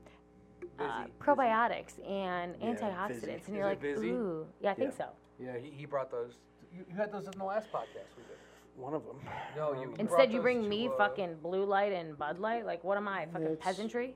uh, 0.79 1.01
Vizzy, 1.01 1.11
probiotics 1.19 1.99
and 2.09 2.55
Yeah, 2.61 2.67
antioxidants, 2.73 3.09
fizzy. 3.21 3.41
and 3.47 3.55
you're 3.55 3.65
it 3.67 3.69
like, 3.69 3.81
Vizzy? 3.81 4.09
ooh, 4.11 4.47
yeah, 4.61 4.71
I 4.71 4.73
think 4.75 4.91
Yeah. 4.91 5.05
so. 5.05 5.09
Yeah, 5.43 5.57
he, 5.57 5.71
he 5.71 5.85
brought 5.85 6.09
those. 6.11 6.37
You, 6.73 6.85
you 6.89 6.95
had 6.95 7.11
those 7.11 7.25
in 7.25 7.31
the 7.37 7.43
last 7.43 7.71
podcast 7.71 8.15
we 8.15 8.23
did. 8.23 8.37
One 8.77 8.93
of 8.93 9.05
them. 9.05 9.17
No, 9.57 9.73
you. 9.73 9.81
you 9.81 9.87
brought 9.87 9.99
Instead, 9.99 10.31
you 10.31 10.37
those 10.37 10.43
bring 10.43 10.63
to, 10.63 10.67
me 10.69 10.87
uh, 10.87 10.91
fucking 10.97 11.35
blue 11.43 11.65
light 11.65 11.91
and 11.91 12.17
Bud 12.17 12.39
Light. 12.39 12.65
Like, 12.65 12.83
what 12.83 12.97
am 12.97 13.07
I? 13.07 13.25
Fucking 13.25 13.43
it's- 13.47 13.57
peasantry? 13.61 14.15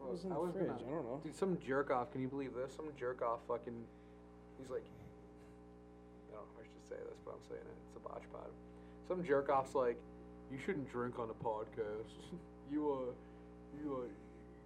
I 0.00 0.06
It 0.06 0.10
was 0.10 0.22
in 0.24 0.30
the 0.30 0.36
was 0.38 0.52
fridge. 0.52 0.66
gonna- 0.68 0.78
I 0.86 0.90
don't 0.90 1.04
know. 1.04 1.20
Dude, 1.24 1.34
some 1.34 1.58
jerk 1.66 1.90
off. 1.90 2.10
Can 2.12 2.22
you 2.22 2.28
believe 2.28 2.54
this? 2.54 2.74
Some 2.74 2.86
jerk 2.98 3.22
off 3.22 3.40
fucking. 3.48 3.74
He's 4.58 4.70
like. 4.70 4.84
I 6.30 6.34
don't 6.36 6.42
know 6.42 6.48
if 6.58 6.64
I 6.64 6.68
should 6.68 6.88
say 6.88 6.96
this, 7.08 7.18
but 7.24 7.32
I'm 7.34 7.42
saying 7.48 7.60
it. 7.60 7.76
It's 7.88 7.96
a 7.96 8.08
botch 8.08 8.22
pod. 8.32 8.48
Some 9.12 9.22
jerk 9.22 9.50
off's 9.50 9.74
like, 9.74 10.00
you 10.50 10.58
shouldn't 10.64 10.90
drink 10.90 11.18
on 11.18 11.28
a 11.28 11.44
podcast. 11.44 12.14
you 12.72 12.90
uh, 12.90 13.12
you 13.78 13.94
uh, 13.94 14.06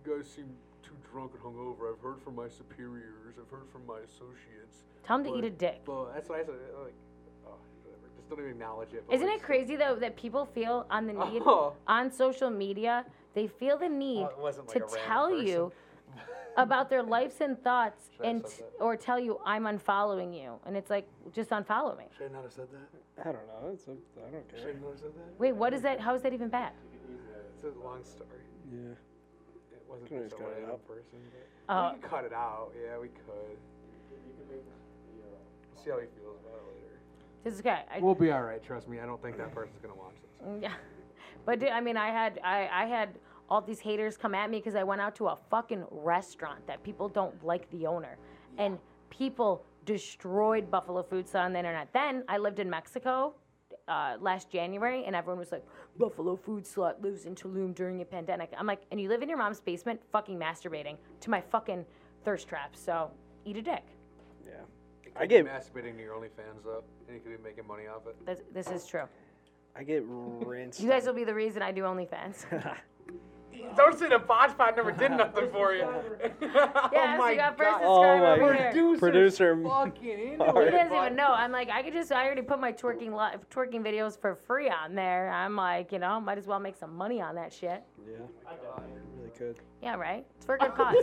you 0.04 0.16
guys 0.16 0.30
seem 0.30 0.46
too 0.84 0.92
drunk 1.10 1.32
and 1.34 1.42
hungover. 1.42 1.92
I've 1.92 2.00
heard 2.00 2.22
from 2.22 2.36
my 2.36 2.46
superiors. 2.48 3.34
I've 3.40 3.50
heard 3.50 3.68
from 3.72 3.84
my 3.88 3.98
associates. 4.04 4.84
Tell 5.04 5.18
him 5.18 5.24
to 5.24 5.36
eat 5.36 5.42
a 5.42 5.50
dick. 5.50 5.80
Well, 5.84 6.12
that's 6.14 6.28
what 6.28 6.38
I 6.38 6.44
said. 6.44 6.54
Like, 6.80 6.94
oh, 7.44 7.54
whatever. 7.82 8.06
Just 8.16 8.28
don't 8.30 8.38
even 8.38 8.52
acknowledge 8.52 8.92
it. 8.92 9.02
Isn't 9.10 9.28
it 9.28 9.42
crazy 9.42 9.74
though 9.74 9.96
that 9.96 10.16
people 10.16 10.46
feel 10.46 10.86
on 10.90 11.08
the 11.08 11.14
need 11.14 11.42
Oh. 11.44 11.72
on 11.88 12.12
social 12.12 12.48
media? 12.48 13.04
They 13.34 13.48
feel 13.48 13.76
the 13.76 13.88
need 13.88 14.28
to 14.30 14.42
like 14.44 14.54
random 14.56 14.96
tell 15.08 15.42
you 15.42 15.72
about 16.56 16.88
their 16.90 17.02
lives 17.02 17.40
and 17.40 17.62
thoughts, 17.62 18.10
Should 18.16 18.24
I 18.24 18.26
have 18.28 18.36
and 18.36 18.46
said 18.48 18.66
or 18.80 18.96
tell 18.96 19.18
you 19.20 19.38
I'm 19.44 19.64
unfollowing 19.64 20.32
you, 20.38 20.52
and 20.66 20.76
it's 20.76 20.90
like 20.90 21.06
just 21.32 21.50
unfollow 21.50 21.96
me. 21.98 22.04
Should 22.16 22.30
I 22.30 22.32
not 22.32 22.42
have 22.44 22.52
said 22.52 22.68
that? 22.72 23.26
I 23.28 23.32
don't 23.32 23.46
know. 23.46 23.70
It's 23.72 23.86
a, 23.88 23.92
I 23.92 24.30
don't 24.30 24.44
Should 24.50 24.60
I 24.60 24.62
care. 24.72 24.74
not 24.80 24.90
have 24.90 24.98
said 25.00 25.14
that? 25.14 25.38
Wait, 25.38 25.52
what 25.52 25.72
is 25.74 25.82
that? 25.82 26.00
How 26.00 26.14
is 26.14 26.22
that 26.22 26.32
even 26.32 26.48
bad? 26.48 26.72
It's 27.54 27.64
a 27.64 27.84
long 27.84 28.04
story. 28.04 28.28
Yeah. 28.72 28.78
It 29.72 29.82
wasn't 29.88 30.08
Couldn't 30.08 30.24
just 30.30 30.34
a 30.34 30.38
just 30.38 30.50
cut 30.50 30.62
it 30.62 30.68
out. 30.70 30.86
person. 30.88 31.18
But 31.66 31.72
Uh, 31.72 31.92
we 31.94 32.00
could 32.00 32.10
cut 32.10 32.24
it 32.24 32.32
out. 32.32 32.68
Yeah, 32.80 32.98
we 32.98 33.08
could. 33.08 33.56
See 35.82 35.90
how 35.90 35.98
he 36.00 36.06
feels 36.20 36.36
about 36.40 36.56
it 36.60 36.74
later. 36.74 36.98
This 37.44 37.54
is 37.54 37.60
okay. 37.60 37.82
I, 37.94 38.00
We'll 38.00 38.14
be 38.14 38.30
all 38.32 38.42
right. 38.42 38.62
Trust 38.62 38.88
me. 38.88 38.98
I 39.00 39.06
don't 39.06 39.22
think 39.22 39.36
that 39.38 39.54
person's 39.54 39.78
gonna 39.80 39.94
watch 39.94 40.14
this. 40.20 40.62
Yeah, 40.62 40.72
but 41.44 41.58
dude, 41.60 41.70
I 41.70 41.80
mean, 41.80 41.96
I 41.96 42.08
had 42.10 42.40
I, 42.44 42.68
I 42.72 42.86
had 42.86 43.10
all 43.48 43.60
these 43.60 43.80
haters 43.80 44.16
come 44.16 44.34
at 44.34 44.50
me 44.50 44.58
because 44.58 44.74
I 44.74 44.82
went 44.82 45.00
out 45.00 45.14
to 45.16 45.28
a 45.28 45.36
fucking 45.50 45.84
restaurant 45.90 46.66
that 46.66 46.82
people 46.82 47.08
don't 47.08 47.44
like 47.44 47.70
the 47.70 47.86
owner, 47.86 48.18
and 48.58 48.78
people 49.10 49.64
destroyed 49.84 50.70
Buffalo 50.70 51.02
Food 51.02 51.26
Slut 51.26 51.44
on 51.44 51.52
the 51.52 51.58
internet. 51.58 51.88
Then 51.92 52.24
I 52.28 52.38
lived 52.38 52.58
in 52.58 52.68
Mexico 52.68 53.34
uh, 53.88 54.16
last 54.20 54.50
January, 54.50 55.04
and 55.06 55.14
everyone 55.14 55.38
was 55.38 55.52
like, 55.52 55.64
"Buffalo 55.98 56.36
Food 56.36 56.64
Slut 56.64 57.00
lives 57.02 57.24
in 57.26 57.34
Tulum 57.34 57.74
during 57.74 58.00
a 58.02 58.04
pandemic." 58.04 58.52
I'm 58.58 58.66
like, 58.66 58.82
"And 58.90 59.00
you 59.00 59.08
live 59.08 59.22
in 59.22 59.28
your 59.28 59.38
mom's 59.38 59.60
basement, 59.60 60.00
fucking 60.12 60.38
masturbating 60.38 60.96
to 61.20 61.30
my 61.30 61.40
fucking 61.40 61.84
thirst 62.24 62.48
traps? 62.48 62.80
So 62.80 63.10
eat 63.44 63.56
a 63.56 63.62
dick." 63.62 63.84
Yeah. 64.44 64.52
I 65.14 65.26
get 65.26 65.44
be 65.44 65.50
masturbating 65.50 65.96
to 65.96 66.02
your 66.02 66.14
OnlyFans 66.14 66.64
though, 66.64 66.84
and 67.06 67.16
you 67.16 67.22
could 67.22 67.42
be 67.42 67.48
making 67.48 67.66
money 67.66 67.86
off 67.86 68.06
it. 68.06 68.26
This, 68.26 68.40
this 68.52 68.68
is 68.68 68.86
true. 68.86 69.04
I 69.74 69.82
get 69.82 70.02
rinsed. 70.06 70.80
You 70.80 70.88
guys 70.88 71.06
will 71.06 71.14
be 71.14 71.24
the 71.24 71.34
reason 71.34 71.62
I 71.62 71.70
do 71.70 71.82
OnlyFans. 71.82 72.44
Don't 73.76 73.98
say 73.98 74.08
the 74.08 74.18
botch 74.18 74.56
pod 74.56 74.76
never 74.76 74.92
did 74.92 75.10
nothing 75.22 75.50
for 75.50 75.74
you. 75.74 75.84
Oh 76.48 76.88
yeah, 76.92 77.18
so 77.18 77.28
you 77.28 77.36
got 77.36 77.56
first 77.58 77.78
Oh 77.82 78.02
subscriber 78.02 78.20
my 78.20 78.32
over 78.44 78.54
here. 78.54 78.72
God. 78.92 78.98
Producer 78.98 79.56
fucking. 79.62 80.18
He 80.32 80.36
doesn't 80.36 80.92
even 80.96 81.16
know. 81.16 81.28
I'm 81.32 81.52
like, 81.52 81.68
I 81.70 81.82
could 81.82 81.92
just, 81.92 82.12
I 82.12 82.24
already 82.24 82.42
put 82.42 82.60
my 82.60 82.72
twerking 82.72 83.12
li- 83.12 83.38
twerking 83.50 83.82
videos 83.84 84.18
for 84.20 84.34
free 84.34 84.68
on 84.70 84.94
there. 84.94 85.30
I'm 85.30 85.56
like, 85.56 85.92
you 85.92 85.98
know, 85.98 86.20
might 86.20 86.38
as 86.38 86.46
well 86.46 86.58
make 86.60 86.76
some 86.76 86.94
money 86.96 87.20
on 87.20 87.34
that 87.34 87.52
shit. 87.52 87.82
Yeah. 88.08 88.16
I 88.46 88.54
really 89.18 89.30
could. 89.30 89.56
Yeah, 89.82 89.96
right. 89.96 90.24
It's 90.36 90.46
for 90.46 90.54
a 90.56 90.58
good 90.58 90.74
cause. 90.74 90.94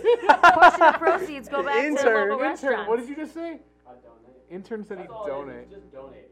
Portion 0.53 0.81
of 0.81 0.95
proceeds 0.95 1.49
go 1.49 1.63
back 1.63 1.75
to 1.75 1.81
the 1.81 1.87
Intern. 1.87 2.29
local 2.29 2.45
Intern, 2.45 2.87
what 2.87 2.99
did 2.99 3.09
you 3.09 3.15
just 3.15 3.33
say? 3.33 3.59
I 3.87 3.91
donate. 3.91 4.39
Intern 4.49 4.83
said 4.85 4.97
he'd 4.99 5.03
That's 5.09 5.11
all 5.13 5.25
it 5.25 5.29
is, 5.29 5.35
donate. 5.35 5.69
Just 5.71 5.91
donating. 5.91 6.29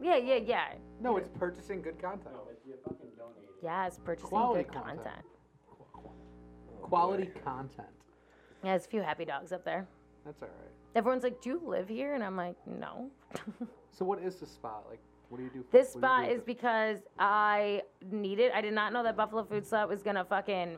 Yeah, 0.00 0.16
yeah, 0.16 0.34
yeah. 0.36 0.64
No, 1.00 1.16
it's 1.16 1.28
purchasing 1.38 1.82
good 1.82 2.00
content. 2.00 2.34
No, 2.34 2.42
it's 2.50 2.64
you 2.66 2.74
fucking 2.84 3.08
donating. 3.16 3.48
Yes, 3.62 3.98
purchasing 4.04 4.28
Quality 4.28 4.64
good 4.64 4.72
content. 4.72 5.04
content. 5.04 5.24
Quality 6.88 7.30
content. 7.44 7.88
Yeah, 8.62 8.70
there's 8.70 8.86
a 8.86 8.88
few 8.88 9.02
happy 9.02 9.24
dogs 9.24 9.52
up 9.52 9.64
there. 9.64 9.86
That's 10.24 10.42
all 10.42 10.48
right. 10.48 10.72
Everyone's 10.94 11.22
like, 11.22 11.40
"Do 11.40 11.50
you 11.50 11.62
live 11.64 11.88
here?" 11.88 12.14
And 12.14 12.24
I'm 12.24 12.36
like, 12.36 12.56
"No." 12.66 13.10
So 13.98 14.04
what 14.04 14.18
is 14.20 14.36
the 14.36 14.46
spot? 14.46 14.84
Like, 14.90 15.00
what 15.30 15.38
do 15.38 15.44
you 15.44 15.48
do? 15.48 15.64
This 15.72 15.94
what 15.94 16.00
do 16.02 16.06
spot 16.06 16.24
do 16.24 16.30
is 16.32 16.38
with 16.40 16.40
it? 16.40 16.46
because 16.46 16.98
I 17.18 17.80
need 18.10 18.38
it. 18.40 18.52
I 18.54 18.60
did 18.60 18.74
not 18.74 18.92
know 18.92 19.02
that 19.02 19.16
Buffalo 19.16 19.42
Food 19.42 19.64
Slut 19.64 19.88
was 19.88 20.02
gonna 20.02 20.24
fucking 20.24 20.76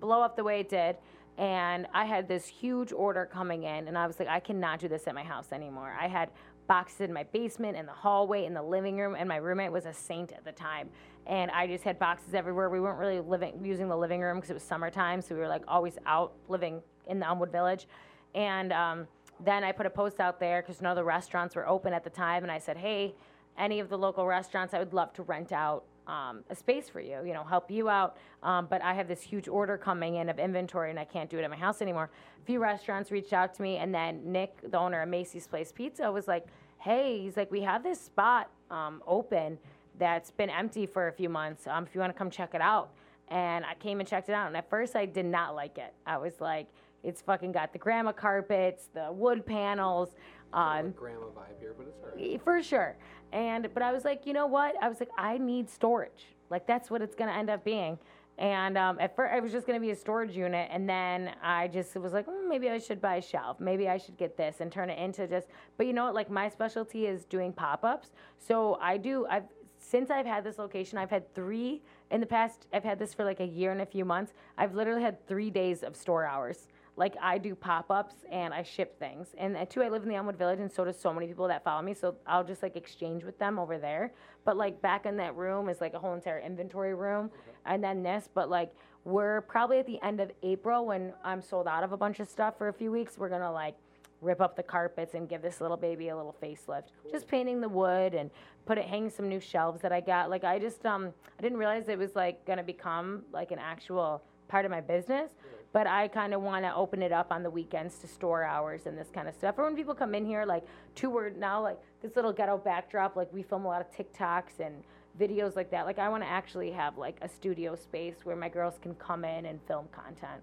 blow 0.00 0.20
up 0.20 0.36
the 0.36 0.44
way 0.44 0.60
it 0.60 0.68
did. 0.68 0.96
And 1.38 1.86
I 1.94 2.04
had 2.04 2.28
this 2.28 2.46
huge 2.46 2.92
order 2.92 3.24
coming 3.24 3.62
in, 3.62 3.88
and 3.88 3.96
I 3.96 4.06
was 4.06 4.18
like, 4.18 4.28
I 4.28 4.40
cannot 4.40 4.80
do 4.80 4.88
this 4.88 5.06
at 5.06 5.14
my 5.14 5.22
house 5.22 5.52
anymore. 5.52 5.96
I 5.98 6.08
had 6.08 6.30
boxes 6.66 7.00
in 7.02 7.12
my 7.12 7.22
basement, 7.22 7.76
in 7.76 7.86
the 7.86 7.92
hallway, 7.92 8.44
in 8.44 8.52
the 8.52 8.62
living 8.62 8.98
room, 8.98 9.14
and 9.16 9.26
my 9.28 9.36
roommate 9.36 9.72
was 9.72 9.86
a 9.86 9.92
saint 9.94 10.32
at 10.32 10.44
the 10.44 10.52
time. 10.52 10.90
And 11.28 11.50
I 11.50 11.66
just 11.66 11.84
had 11.84 11.98
boxes 11.98 12.34
everywhere. 12.34 12.70
We 12.70 12.80
weren't 12.80 12.98
really 12.98 13.20
living 13.20 13.60
using 13.62 13.88
the 13.88 13.96
living 13.96 14.20
room 14.20 14.38
because 14.38 14.50
it 14.50 14.54
was 14.54 14.62
summertime, 14.62 15.20
so 15.20 15.34
we 15.34 15.40
were 15.40 15.48
like 15.48 15.62
always 15.68 15.98
out 16.06 16.32
living 16.48 16.80
in 17.06 17.20
the 17.20 17.26
Elmwood 17.26 17.52
Village. 17.52 17.86
And 18.34 18.72
um, 18.72 19.06
then 19.44 19.62
I 19.62 19.72
put 19.72 19.86
a 19.86 19.90
post 19.90 20.20
out 20.20 20.40
there 20.40 20.62
because 20.62 20.80
none 20.80 20.90
of 20.90 20.96
the 20.96 21.04
restaurants 21.04 21.54
were 21.54 21.68
open 21.68 21.92
at 21.92 22.02
the 22.02 22.10
time, 22.10 22.42
and 22.42 22.50
I 22.50 22.58
said, 22.58 22.78
hey, 22.78 23.14
any 23.58 23.78
of 23.80 23.88
the 23.88 23.98
local 23.98 24.26
restaurants, 24.26 24.72
I 24.72 24.78
would 24.78 24.94
love 24.94 25.12
to 25.14 25.22
rent 25.22 25.52
out 25.52 25.84
um, 26.06 26.42
a 26.48 26.54
space 26.54 26.88
for 26.88 27.00
you, 27.00 27.22
you 27.26 27.34
know, 27.34 27.44
help 27.44 27.70
you 27.70 27.88
out. 27.88 28.16
Um, 28.42 28.66
but 28.70 28.82
I 28.82 28.94
have 28.94 29.08
this 29.08 29.20
huge 29.20 29.46
order 29.46 29.76
coming 29.76 30.16
in 30.16 30.28
of 30.30 30.38
inventory 30.38 30.90
and 30.90 30.98
I 30.98 31.04
can't 31.04 31.28
do 31.28 31.38
it 31.38 31.42
at 31.42 31.50
my 31.50 31.56
house 31.56 31.82
anymore. 31.82 32.10
A 32.42 32.46
few 32.46 32.60
restaurants 32.60 33.10
reached 33.10 33.34
out 33.34 33.52
to 33.54 33.62
me, 33.62 33.76
and 33.76 33.94
then 33.94 34.22
Nick, 34.24 34.70
the 34.70 34.78
owner 34.78 35.02
of 35.02 35.08
Macy's 35.08 35.46
Place 35.46 35.70
Pizza, 35.70 36.10
was 36.10 36.26
like, 36.26 36.46
hey, 36.78 37.20
he's 37.20 37.36
like, 37.36 37.50
we 37.50 37.60
have 37.60 37.82
this 37.82 38.00
spot 38.00 38.48
um, 38.70 39.02
open 39.06 39.58
that's 39.98 40.30
been 40.30 40.50
empty 40.50 40.86
for 40.86 41.08
a 41.08 41.12
few 41.12 41.28
months. 41.28 41.66
Um, 41.66 41.84
if 41.84 41.94
you 41.94 42.00
want 42.00 42.12
to 42.12 42.18
come 42.18 42.30
check 42.30 42.54
it 42.54 42.60
out. 42.60 42.90
And 43.28 43.64
I 43.64 43.74
came 43.74 44.00
and 44.00 44.08
checked 44.08 44.28
it 44.28 44.32
out. 44.32 44.46
And 44.46 44.56
at 44.56 44.70
first, 44.70 44.96
I 44.96 45.04
did 45.04 45.26
not 45.26 45.54
like 45.54 45.76
it. 45.76 45.92
I 46.06 46.16
was 46.16 46.40
like, 46.40 46.66
it's 47.04 47.20
fucking 47.20 47.52
got 47.52 47.72
the 47.72 47.78
grandma 47.78 48.12
carpets, 48.12 48.88
the 48.94 49.12
wood 49.12 49.44
panels. 49.44 50.10
Um, 50.52 50.92
grandma 50.92 51.26
vibe 51.26 51.60
here, 51.60 51.74
but 51.76 51.86
it's 52.16 52.42
for 52.42 52.62
sure. 52.62 52.96
And 53.32 53.68
but 53.74 53.82
I 53.82 53.92
was 53.92 54.04
like, 54.04 54.26
you 54.26 54.32
know 54.32 54.46
what? 54.46 54.74
I 54.82 54.88
was 54.88 55.00
like, 55.00 55.10
I 55.18 55.38
need 55.38 55.68
storage. 55.68 56.26
Like 56.50 56.66
that's 56.66 56.90
what 56.90 57.02
it's 57.02 57.14
gonna 57.14 57.32
end 57.32 57.50
up 57.50 57.64
being. 57.64 57.98
And 58.38 58.78
um, 58.78 58.98
at 59.00 59.16
first, 59.16 59.34
it 59.34 59.42
was 59.42 59.50
just 59.50 59.66
gonna 59.66 59.80
be 59.80 59.90
a 59.90 59.96
storage 59.96 60.36
unit, 60.36 60.68
and 60.72 60.88
then 60.88 61.32
I 61.42 61.66
just 61.68 61.96
was 61.96 62.12
like, 62.12 62.26
mm, 62.26 62.48
maybe 62.48 62.70
I 62.70 62.78
should 62.78 63.00
buy 63.00 63.16
a 63.16 63.22
shelf. 63.22 63.58
Maybe 63.58 63.88
I 63.88 63.98
should 63.98 64.16
get 64.16 64.36
this 64.36 64.60
and 64.60 64.70
turn 64.70 64.90
it 64.90 64.98
into 64.98 65.26
just. 65.26 65.48
But 65.76 65.86
you 65.86 65.92
know 65.92 66.04
what? 66.04 66.14
Like 66.14 66.30
my 66.30 66.48
specialty 66.48 67.06
is 67.06 67.24
doing 67.24 67.52
pop-ups. 67.52 68.12
So 68.38 68.78
I 68.80 68.96
do. 68.96 69.26
I've 69.28 69.44
since 69.88 70.10
I've 70.10 70.26
had 70.26 70.44
this 70.44 70.58
location, 70.58 70.98
I've 70.98 71.10
had 71.10 71.34
three 71.34 71.82
in 72.10 72.20
the 72.20 72.26
past. 72.26 72.66
I've 72.72 72.84
had 72.84 72.98
this 72.98 73.14
for 73.14 73.24
like 73.24 73.40
a 73.40 73.46
year 73.46 73.72
and 73.72 73.80
a 73.80 73.86
few 73.86 74.04
months. 74.04 74.34
I've 74.58 74.74
literally 74.74 75.02
had 75.02 75.26
three 75.26 75.50
days 75.50 75.82
of 75.82 75.96
store 75.96 76.26
hours. 76.26 76.68
Like 76.96 77.14
I 77.22 77.38
do 77.38 77.54
pop-ups 77.54 78.16
and 78.30 78.52
I 78.52 78.64
ship 78.64 78.98
things. 78.98 79.28
And 79.38 79.56
uh, 79.56 79.64
two, 79.64 79.82
I 79.82 79.88
live 79.88 80.02
in 80.02 80.08
the 80.08 80.16
Elmwood 80.16 80.36
Village, 80.36 80.58
and 80.58 80.70
so 80.70 80.84
do 80.84 80.92
so 80.92 81.12
many 81.14 81.26
people 81.26 81.48
that 81.48 81.64
follow 81.64 81.80
me. 81.80 81.94
So 81.94 82.16
I'll 82.26 82.44
just 82.44 82.62
like 82.62 82.76
exchange 82.76 83.24
with 83.24 83.38
them 83.38 83.58
over 83.58 83.78
there. 83.78 84.12
But 84.44 84.56
like 84.56 84.82
back 84.82 85.06
in 85.06 85.16
that 85.18 85.36
room 85.36 85.68
is 85.68 85.80
like 85.80 85.94
a 85.94 85.98
whole 85.98 86.12
entire 86.12 86.40
inventory 86.40 86.94
room, 86.94 87.30
and 87.64 87.82
then 87.82 88.02
this. 88.02 88.28
But 88.34 88.50
like 88.50 88.74
we're 89.04 89.42
probably 89.42 89.78
at 89.78 89.86
the 89.86 90.02
end 90.02 90.20
of 90.20 90.30
April 90.42 90.84
when 90.86 91.14
I'm 91.24 91.40
sold 91.40 91.66
out 91.66 91.82
of 91.82 91.92
a 91.92 91.96
bunch 91.96 92.20
of 92.20 92.28
stuff 92.28 92.58
for 92.58 92.68
a 92.68 92.72
few 92.72 92.90
weeks. 92.90 93.16
We're 93.16 93.30
gonna 93.30 93.52
like 93.52 93.76
rip 94.20 94.40
up 94.40 94.56
the 94.56 94.62
carpets 94.62 95.14
and 95.14 95.28
give 95.28 95.42
this 95.42 95.60
little 95.60 95.76
baby 95.76 96.08
a 96.08 96.16
little 96.16 96.34
facelift. 96.42 96.84
Just 97.10 97.28
painting 97.28 97.60
the 97.60 97.68
wood 97.68 98.14
and 98.14 98.30
put 98.66 98.78
it 98.78 98.84
hanging 98.84 99.10
some 99.10 99.28
new 99.28 99.40
shelves 99.40 99.80
that 99.82 99.92
I 99.92 100.00
got. 100.00 100.30
Like 100.30 100.44
I 100.44 100.58
just 100.58 100.84
um 100.86 101.12
I 101.38 101.42
didn't 101.42 101.58
realize 101.58 101.88
it 101.88 101.98
was 101.98 102.14
like 102.16 102.44
gonna 102.44 102.62
become 102.62 103.22
like 103.32 103.50
an 103.50 103.58
actual 103.58 104.22
part 104.48 104.64
of 104.64 104.70
my 104.70 104.80
business. 104.80 105.30
But 105.70 105.86
I 105.86 106.08
kind 106.08 106.32
of 106.32 106.40
want 106.40 106.64
to 106.64 106.74
open 106.74 107.02
it 107.02 107.12
up 107.12 107.30
on 107.30 107.42
the 107.42 107.50
weekends 107.50 107.98
to 107.98 108.08
store 108.08 108.42
hours 108.42 108.86
and 108.86 108.96
this 108.96 109.08
kind 109.12 109.28
of 109.28 109.34
stuff. 109.34 109.58
Or 109.58 109.64
when 109.64 109.76
people 109.76 109.94
come 109.94 110.14
in 110.14 110.24
here, 110.24 110.46
like 110.46 110.64
two 110.94 111.10
word 111.10 111.36
now, 111.36 111.62
like 111.62 111.78
this 112.00 112.16
little 112.16 112.32
ghetto 112.32 112.56
backdrop, 112.56 113.16
like 113.16 113.30
we 113.34 113.42
film 113.42 113.66
a 113.66 113.68
lot 113.68 113.82
of 113.82 113.90
TikToks 113.92 114.60
and 114.60 114.82
videos 115.20 115.56
like 115.56 115.70
that. 115.70 115.84
Like 115.84 115.98
I 115.98 116.08
want 116.08 116.22
to 116.22 116.28
actually 116.28 116.70
have 116.72 116.96
like 116.96 117.18
a 117.20 117.28
studio 117.28 117.74
space 117.74 118.14
where 118.24 118.34
my 118.34 118.48
girls 118.48 118.78
can 118.80 118.94
come 118.94 119.26
in 119.26 119.44
and 119.44 119.60
film 119.68 119.88
content. 119.92 120.42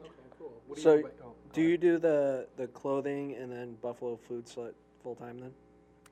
Okay, 0.00 0.10
cool. 0.38 0.54
What 0.66 0.76
do 0.76 0.82
So, 0.82 0.94
you, 0.94 1.10
oh, 1.22 1.34
Do 1.52 1.60
you 1.60 1.76
do 1.76 1.98
the 1.98 2.46
the 2.56 2.66
clothing 2.68 3.34
and 3.34 3.52
then 3.52 3.76
Buffalo 3.82 4.18
Food 4.28 4.46
Slut 4.46 4.72
full 5.02 5.14
time 5.14 5.38
then? 5.38 5.52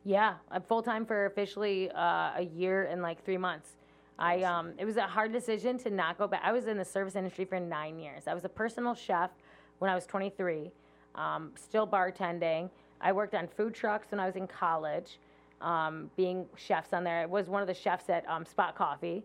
Yeah, 0.05 0.35
I'm 0.51 0.63
full 0.63 0.83
time 0.83 1.07
for 1.07 1.27
officially 1.27 1.91
uh, 1.93 2.33
a 2.37 2.49
year 2.55 2.85
and 2.85 3.01
like 3.01 3.25
three 3.25 3.39
months. 3.39 3.77
I 4.19 4.43
um, 4.43 4.75
it 4.79 4.85
was 4.85 4.99
a 4.99 5.07
hard 5.07 5.33
decision 5.33 5.79
to 5.79 5.91
not 5.91 6.19
go 6.19 6.27
back. 6.27 6.43
I 6.45 6.53
was 6.53 6.67
in 6.67 6.77
the 6.77 6.85
service 6.85 7.17
industry 7.17 7.47
for 7.47 7.59
nine 7.59 7.99
years. 7.99 8.25
I 8.27 8.35
was 8.35 8.45
a 8.45 8.51
personal 8.51 8.95
chef 8.95 9.31
when 9.79 9.91
I 9.91 9.95
was 9.95 10.05
23, 10.05 10.71
um, 11.15 11.53
still 11.57 11.87
bartending. 11.87 12.69
I 13.01 13.13
worked 13.13 13.35
on 13.35 13.49
food 13.49 13.75
trucks 13.75 14.11
when 14.11 14.21
I 14.21 14.27
was 14.27 14.37
in 14.37 14.47
college, 14.47 15.19
um, 15.63 16.11
being 16.17 16.45
chefs 16.57 16.93
on 16.93 17.03
there. 17.03 17.23
I 17.23 17.27
was 17.27 17.49
one 17.49 17.63
of 17.63 17.69
the 17.69 17.73
chefs 17.73 18.11
at 18.11 18.29
um, 18.29 18.45
Spot 18.45 18.75
Coffee, 18.75 19.23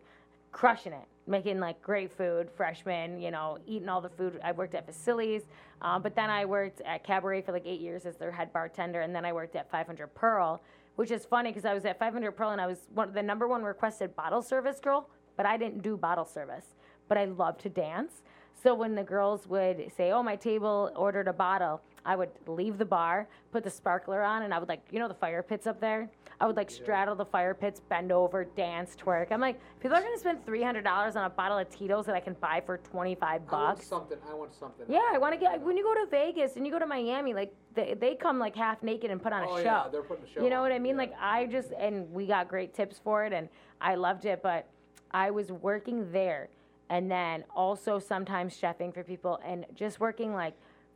crushing 0.54 0.94
it, 0.94 1.08
making 1.28 1.60
like 1.60 1.82
great 1.82 2.12
food, 2.12 2.50
freshman, 2.56 3.20
you 3.20 3.32
know, 3.32 3.58
eating 3.66 3.90
all 3.90 4.02
the 4.02 4.10
food. 4.10 4.40
I 4.44 4.52
worked 4.52 4.76
at 4.76 4.86
facilities, 4.86 5.44
um, 5.82 6.02
but 6.02 6.16
then 6.16 6.30
I 6.30 6.46
worked 6.46 6.82
at 6.82 7.04
Cabaret 7.04 7.42
for 7.42 7.52
like 7.52 7.66
eight 7.66 7.82
years 7.82 8.06
as 8.06 8.16
their 8.18 8.32
head 8.32 8.54
bartender, 8.54 9.02
and 9.02 9.16
then 9.16 9.26
I 9.26 9.34
worked 9.34 9.56
at 9.56 9.70
500 9.72 10.14
Pearl, 10.14 10.62
which 10.96 11.12
is 11.12 11.26
funny 11.26 11.50
because 11.50 11.66
I 11.66 11.74
was 11.74 11.86
at 11.86 11.98
500 11.98 12.32
Pearl 12.34 12.52
and 12.52 12.62
I 12.62 12.68
was 12.68 12.88
one, 12.94 13.14
the 13.14 13.24
number 13.24 13.48
one 13.48 13.64
requested 13.64 14.16
bottle 14.16 14.42
service 14.42 14.80
girl, 14.80 15.10
but 15.36 15.46
I 15.46 15.58
didn't 15.58 15.82
do 15.82 15.98
bottle 15.98 16.26
service, 16.26 16.76
but 17.08 17.18
I 17.18 17.26
love 17.26 17.58
to 17.60 17.70
dance. 17.70 18.22
So 18.62 18.74
when 18.74 18.96
the 18.96 19.04
girls 19.04 19.48
would 19.48 19.92
say, 19.96 20.12
"Oh, 20.12 20.24
my 20.24 20.36
table 20.36 20.92
ordered 20.96 21.28
a 21.28 21.34
bottle," 21.34 21.82
I 22.06 22.16
would 22.16 22.30
leave 22.46 22.78
the 22.78 22.86
bar, 22.86 23.28
put 23.52 23.64
the 23.64 23.70
sparkler 23.70 24.22
on, 24.22 24.44
and 24.44 24.54
I 24.54 24.60
would 24.60 24.70
like, 24.70 24.82
you 24.92 25.00
know, 25.00 25.08
the 25.08 25.14
fire 25.16 25.42
pits 25.42 25.66
up 25.66 25.82
there. 25.82 26.08
I 26.40 26.46
would 26.46 26.56
like 26.56 26.70
straddle 26.70 27.16
the 27.16 27.26
fire 27.26 27.54
pits, 27.54 27.80
bend 27.90 28.12
over, 28.12 28.44
dance, 28.44 28.96
twerk. 28.96 29.32
I'm 29.32 29.40
like, 29.42 29.60
people 29.80 29.98
are 29.98 30.02
gonna 30.02 30.18
spend 30.20 30.46
three 30.46 30.62
hundred 30.62 30.84
dollars 30.84 31.16
on 31.16 31.26
a 31.26 31.30
bottle 31.30 31.58
of 31.58 31.70
Tito's 31.70 32.06
that 32.06 32.16
I 32.16 32.20
can 32.20 32.34
buy 32.36 32.62
for 32.66 32.78
twenty 32.78 33.16
five 33.16 33.42
I 33.50 33.54
want 33.56 33.78
bucks. 33.78 33.88
something. 33.88 34.18
I 34.30 34.34
want 34.36 34.54
something. 34.54 34.86
Yeah, 34.90 35.00
I 35.14 35.18
want 35.18 35.34
to 35.34 35.40
get 35.40 35.60
when 35.62 35.78
you 35.78 35.84
go 35.84 35.94
to 35.96 36.10
Vegas 36.12 36.58
and 36.58 36.66
you 36.66 36.72
go 36.72 36.80
to 36.80 36.86
Miami, 36.86 37.34
like 37.34 37.54
they, 37.74 37.96
they 37.96 38.16
come 38.16 38.38
like 38.38 38.56
half 38.56 38.84
naked 38.84 39.10
and 39.12 39.22
put 39.22 39.34
on 39.34 39.44
a 39.44 39.50
Oh 39.50 39.58
show. 39.58 39.64
yeah, 39.64 39.86
they're 39.92 40.04
putting 40.04 40.26
a 40.26 40.28
show. 40.28 40.44
You 40.44 40.50
know 40.50 40.58
on. 40.58 40.62
what 40.64 40.72
I 40.74 40.80
mean? 40.80 40.96
Yeah. 40.96 41.02
Like 41.02 41.14
I 41.20 41.46
just 41.48 41.72
and 41.80 42.12
we 42.14 42.28
got 42.28 42.48
great 42.50 42.74
tips 42.76 43.00
for 43.04 43.24
it 43.26 43.32
and 43.34 43.48
I 43.82 43.96
loved 43.96 44.26
it, 44.26 44.44
but 44.44 44.68
I 45.12 45.32
was 45.32 45.52
working 45.52 46.12
there 46.12 46.50
and 46.90 47.10
then 47.10 47.46
also 47.56 47.98
sometimes 47.98 48.60
chefing 48.60 48.94
for 48.94 49.04
people 49.04 49.40
and 49.46 49.66
just 49.74 50.00
working 50.02 50.34
like 50.34 50.54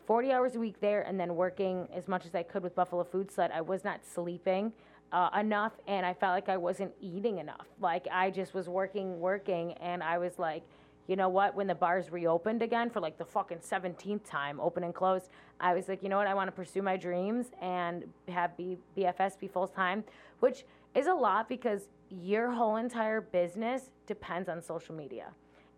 40 0.10 0.32
hours 0.32 0.56
a 0.56 0.60
week 0.60 0.82
there 0.82 1.04
and 1.04 1.20
then 1.20 1.36
working 1.36 1.88
as 1.94 2.08
much 2.08 2.26
as 2.26 2.34
I 2.34 2.42
could 2.42 2.64
with 2.64 2.74
Buffalo 2.74 3.04
Food 3.04 3.28
Slut. 3.28 3.52
I 3.52 3.62
was 3.62 3.84
not 3.84 4.00
sleeping 4.04 4.74
uh, 5.12 5.30
enough 5.40 5.74
and 5.86 6.04
I 6.04 6.16
felt 6.16 6.32
like 6.32 6.50
I 6.50 6.58
wasn't 6.58 6.92
eating 7.00 7.38
enough. 7.38 7.68
Like 7.80 8.08
I 8.12 8.32
just 8.32 8.56
was 8.56 8.68
working, 8.68 9.20
working, 9.20 9.74
and 9.74 10.02
I 10.02 10.18
was 10.18 10.40
like, 10.40 10.64
you 11.06 11.16
know 11.16 11.30
what? 11.30 11.54
When 11.54 11.68
the 11.68 11.76
bars 11.76 12.12
reopened 12.12 12.64
again 12.64 12.90
for 12.90 13.00
like 13.00 13.20
the 13.20 13.26
fucking 13.26 13.60
17th 13.60 14.28
time, 14.28 14.60
open 14.60 14.84
and 14.84 14.96
closed, 14.96 15.30
I 15.60 15.76
was 15.76 15.88
like, 15.88 16.02
you 16.02 16.10
know 16.10 16.18
what? 16.18 16.26
I 16.26 16.34
want 16.34 16.48
to 16.48 16.54
pursue 16.54 16.82
my 16.82 16.98
dreams 16.98 17.52
and 17.62 18.12
have 18.30 18.58
B- 18.58 18.80
BFS 18.98 19.40
be 19.40 19.48
full 19.48 19.68
time, 19.68 20.04
which 20.40 20.66
is 20.96 21.06
a 21.06 21.14
lot 21.14 21.48
because 21.48 21.82
your 22.10 22.50
whole 22.50 22.78
entire 22.78 23.22
business 23.22 23.92
depends 24.08 24.50
on 24.50 24.60
social 24.60 24.96
media. 24.96 25.28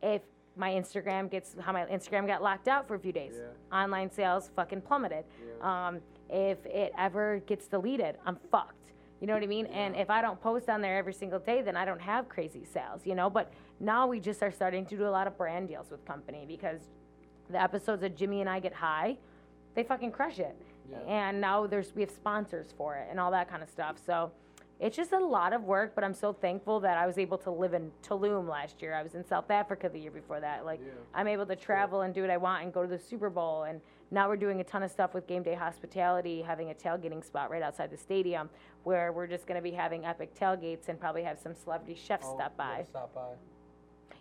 If 0.02 0.22
my 0.56 0.72
Instagram 0.72 1.30
gets 1.30 1.56
how 1.60 1.72
my 1.72 1.86
Instagram 1.86 2.28
got 2.28 2.44
locked 2.44 2.68
out 2.68 2.88
for 2.88 2.96
a 2.96 3.00
few 3.00 3.12
days, 3.12 3.36
Yeah. 3.38 3.78
online 3.84 4.10
sales 4.12 4.50
fucking 4.56 4.82
plummeted. 4.82 5.24
Yeah. 5.60 5.88
Um, 5.88 6.02
if 6.30 6.66
it 6.66 6.94
ever 6.98 7.40
gets 7.46 7.68
deleted, 7.68 8.18
I'm 8.26 8.36
fucked. 8.52 8.76
You 9.20 9.28
know 9.28 9.34
what 9.34 9.44
I 9.44 9.48
mean? 9.48 9.68
And 9.68 9.96
if 9.96 10.10
I 10.10 10.22
don't 10.22 10.42
post 10.42 10.68
on 10.70 10.82
there 10.82 10.98
every 10.98 11.14
single 11.14 11.40
day, 11.40 11.62
then 11.62 11.76
I 11.78 11.86
don't 11.86 12.02
have 12.02 12.28
crazy 12.28 12.66
sales, 12.66 13.06
you 13.06 13.14
know? 13.16 13.30
But 13.30 13.54
now 13.80 14.08
we 14.08 14.20
just 14.20 14.42
are 14.42 14.52
starting 14.52 14.86
to 14.88 14.98
do 14.98 15.08
a 15.08 15.10
lot 15.10 15.28
of 15.28 15.38
brand 15.38 15.68
deals 15.68 15.92
with 15.92 16.04
company 16.06 16.46
because 16.48 16.82
the 17.50 17.62
episodes 17.62 18.02
that 18.02 18.18
Jimmy 18.18 18.42
and 18.42 18.50
I 18.50 18.60
get 18.60 18.74
high, 18.74 19.18
they 19.76 19.84
fucking 19.84 20.12
crush 20.12 20.40
it. 20.40 20.56
And 21.08 21.40
now 21.40 21.68
there's 21.68 21.94
we 21.96 22.02
have 22.02 22.12
sponsors 22.12 22.74
for 22.78 22.96
it 22.98 23.08
and 23.10 23.20
all 23.20 23.32
that 23.32 23.50
kind 23.50 23.62
of 23.64 23.70
stuff. 23.70 23.98
So 24.06 24.32
it's 24.82 24.98
just 24.98 25.12
a 25.14 25.20
lot 25.20 25.54
of 25.54 25.64
work, 25.64 25.94
but 25.94 26.04
I'm 26.04 26.14
so 26.16 26.34
thankful 26.34 26.80
that 26.82 26.98
I 26.98 27.06
was 27.06 27.18
able 27.20 27.38
to 27.40 27.52
live 27.52 27.74
in 27.76 27.92
Tulum 28.04 28.50
last 28.50 28.82
year. 28.82 28.96
I 28.96 29.04
was 29.04 29.14
in 29.14 29.24
South 29.24 29.50
Africa 29.52 29.88
the 29.88 30.00
year 30.00 30.10
before 30.12 30.40
that. 30.40 30.66
Like 30.66 30.80
Yeah. 30.84 30.92
I'm 31.14 31.28
able 31.28 31.46
to 31.46 31.56
travel 31.56 32.02
and 32.02 32.14
do 32.14 32.22
what 32.22 32.32
I 32.32 32.38
want 32.38 32.64
and 32.64 32.74
go 32.74 32.82
to 32.82 32.88
the 32.88 32.98
Super 32.98 33.30
Bowl. 33.30 33.64
And 33.64 33.80
now 34.10 34.28
we're 34.28 34.36
doing 34.38 34.60
a 34.60 34.64
ton 34.64 34.82
of 34.82 34.90
stuff 34.90 35.14
with 35.14 35.28
Game 35.28 35.44
Day 35.44 35.54
Hospitality, 35.54 36.42
having 36.42 36.72
a 36.72 36.74
tailgating 36.74 37.24
spot 37.24 37.52
right 37.52 37.62
outside 37.62 37.92
the 37.92 37.98
stadium 37.98 38.50
where 38.84 39.12
we're 39.14 39.28
just 39.28 39.46
going 39.46 39.56
to 39.58 39.62
be 39.62 39.72
having 39.72 40.04
epic 40.04 40.34
tailgates 40.34 40.90
and 40.90 41.00
probably 41.00 41.22
have 41.24 41.38
some 41.40 41.54
celebrity 41.54 41.94
chefs 41.94 42.26
Oh, 42.28 42.36
stop 42.36 42.58
by. 42.58 42.80
yeah, 42.80 42.84
Stop 42.86 43.14
by. 43.14 43.28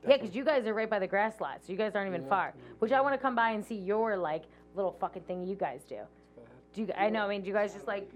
Yeah, 0.07 0.17
because 0.19 0.35
you 0.37 0.45
guys 0.45 0.67
are 0.67 0.75
right 0.75 0.89
by 0.89 0.99
the 0.99 1.07
grass 1.07 1.41
lot, 1.41 1.61
so 1.65 1.73
you 1.73 1.79
guys 1.79 1.95
aren't 1.95 2.09
even 2.09 2.23
Yeah. 2.23 2.29
far. 2.29 2.49
Mm-hmm. 2.49 2.75
Which 2.81 2.93
I 2.93 3.01
want 3.01 3.15
to 3.15 3.19
come 3.19 3.35
by 3.35 3.51
and 3.51 3.65
see 3.65 3.75
your 3.77 4.17
like 4.17 4.45
little 4.75 4.93
fucking 4.93 5.23
thing 5.23 5.47
you 5.47 5.57
guys 5.57 5.83
do. 5.89 6.01
Do 6.75 6.83
you? 6.83 6.89
I 6.97 7.09
know. 7.11 7.25
I 7.25 7.29
mean, 7.29 7.41
do 7.43 7.49
you 7.49 7.55
guys 7.55 7.73
just 7.75 7.87
like? 7.87 8.09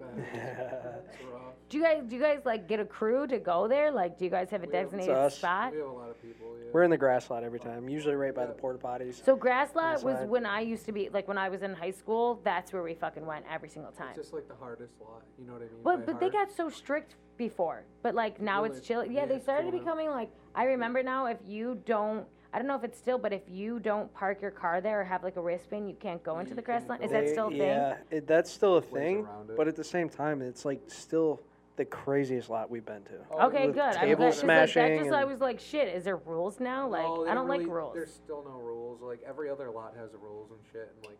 It's 0.00 1.22
rough. 1.32 1.42
Do 1.68 1.76
you 1.76 1.82
guys? 1.84 2.02
Do 2.08 2.16
you 2.16 2.22
guys 2.22 2.40
like 2.44 2.66
get 2.68 2.80
a 2.80 2.84
crew 2.84 3.26
to 3.26 3.38
go 3.38 3.68
there? 3.68 3.90
Like, 3.90 4.18
do 4.18 4.24
you 4.24 4.30
guys 4.30 4.48
have 4.50 4.62
a 4.62 4.66
We 4.66 4.72
designated 4.72 5.14
us. 5.14 5.36
spot? 5.36 5.72
We 5.72 5.78
have 5.78 5.88
a 5.88 5.92
lot 5.92 6.10
of 6.10 6.22
people. 6.22 6.46
Yeah. 6.58 6.70
We're 6.72 6.82
in 6.82 6.90
the 6.90 6.96
grass 6.96 7.30
lot 7.30 7.44
every 7.44 7.58
time, 7.58 7.88
usually 7.88 8.14
right 8.14 8.34
by 8.34 8.46
the 8.46 8.52
porta 8.52 8.78
potties. 8.78 9.22
So 9.24 9.36
grass 9.36 9.74
lot 9.74 10.02
was 10.02 10.26
when 10.26 10.46
I 10.46 10.60
used 10.60 10.86
to 10.86 10.92
be 10.92 11.08
like 11.12 11.28
when 11.28 11.38
I 11.38 11.48
was 11.48 11.62
in 11.62 11.74
high 11.74 11.90
school. 11.90 12.40
That's 12.44 12.72
where 12.72 12.82
we 12.82 12.94
fucking 12.94 13.24
went 13.26 13.44
every 13.50 13.68
single 13.68 13.92
time. 13.92 14.08
It's 14.10 14.18
just 14.18 14.32
like 14.32 14.48
the 14.48 14.54
hardest 14.54 14.94
lot. 15.00 15.22
You 15.38 15.46
know 15.46 15.54
what 15.54 15.62
I 15.62 15.66
mean? 15.66 15.82
But 15.84 16.06
by 16.06 16.12
but 16.12 16.20
they 16.20 16.30
got 16.30 16.50
so 16.50 16.68
strict 16.68 17.16
before. 17.36 17.84
But 18.02 18.14
like 18.14 18.40
now 18.40 18.62
Really? 18.62 18.76
it's 18.78 18.86
chill. 18.86 19.04
Yeah, 19.04 19.20
Yeah, 19.20 19.26
they 19.26 19.38
started 19.38 19.72
becoming 19.72 20.08
like 20.10 20.30
I 20.54 20.64
remember 20.64 21.02
now 21.02 21.26
if 21.26 21.38
you 21.46 21.80
don't 21.84 22.26
I 22.52 22.58
don't 22.58 22.66
know 22.66 22.76
if 22.76 22.84
it's 22.84 22.96
still, 22.98 23.18
but 23.18 23.32
if 23.32 23.42
you 23.48 23.78
don't 23.78 24.12
park 24.14 24.40
your 24.40 24.50
car 24.50 24.80
there 24.80 25.00
or 25.00 25.04
have 25.04 25.22
like 25.22 25.36
a 25.36 25.40
wristband, 25.40 25.88
you 25.88 25.96
can't 26.00 26.22
go 26.22 26.38
into 26.38 26.50
you 26.50 26.56
the 26.56 26.62
grass 26.62 26.80
can't 26.80 26.90
lot. 26.90 26.98
go. 27.00 27.04
Is 27.04 27.10
that 27.12 27.28
still 27.28 27.48
a 27.48 27.50
thing? 27.50 27.58
Yeah, 27.60 27.96
it, 28.10 28.26
that's 28.26 28.50
still 28.50 28.76
a 28.76 28.82
thing. 28.82 29.18
around 29.26 29.50
it. 29.50 29.56
But 29.56 29.68
at 29.68 29.76
the 29.76 29.84
same 29.84 30.08
time, 30.08 30.40
it's 30.40 30.64
like 30.64 30.80
still 30.86 31.40
the 31.76 31.84
craziest 31.84 32.48
lot 32.48 32.70
we've 32.70 32.86
been 32.86 33.02
to. 33.04 33.12
Oh, 33.32 33.46
Okay, 33.48 33.66
with 33.66 33.76
good. 33.76 33.82
I'm 33.84 33.94
table 34.00 34.16
glad, 34.16 34.30
'cause, 34.32 34.42
like, 34.42 34.46
that 34.48 34.70
smashing 34.72 34.98
just 35.04 35.12
I 35.12 35.20
and- 35.22 35.30
was 35.30 35.40
like, 35.40 35.60
shit. 35.60 35.88
Is 35.94 36.04
there 36.04 36.16
rules 36.16 36.58
now? 36.58 36.88
Like, 36.88 37.02
No, 37.04 37.24
they 37.24 37.30
I 37.30 37.34
don't 37.34 37.46
really, 37.46 37.64
like 37.66 37.72
rules. 37.74 37.94
There's 37.94 38.12
still 38.14 38.42
no 38.44 38.56
rules. 38.58 39.00
Like 39.02 39.20
every 39.26 39.50
other 39.50 39.70
lot 39.70 39.94
has 39.96 40.10
rules 40.20 40.50
and 40.50 40.58
shit, 40.72 40.90
and 40.96 41.06
like 41.06 41.18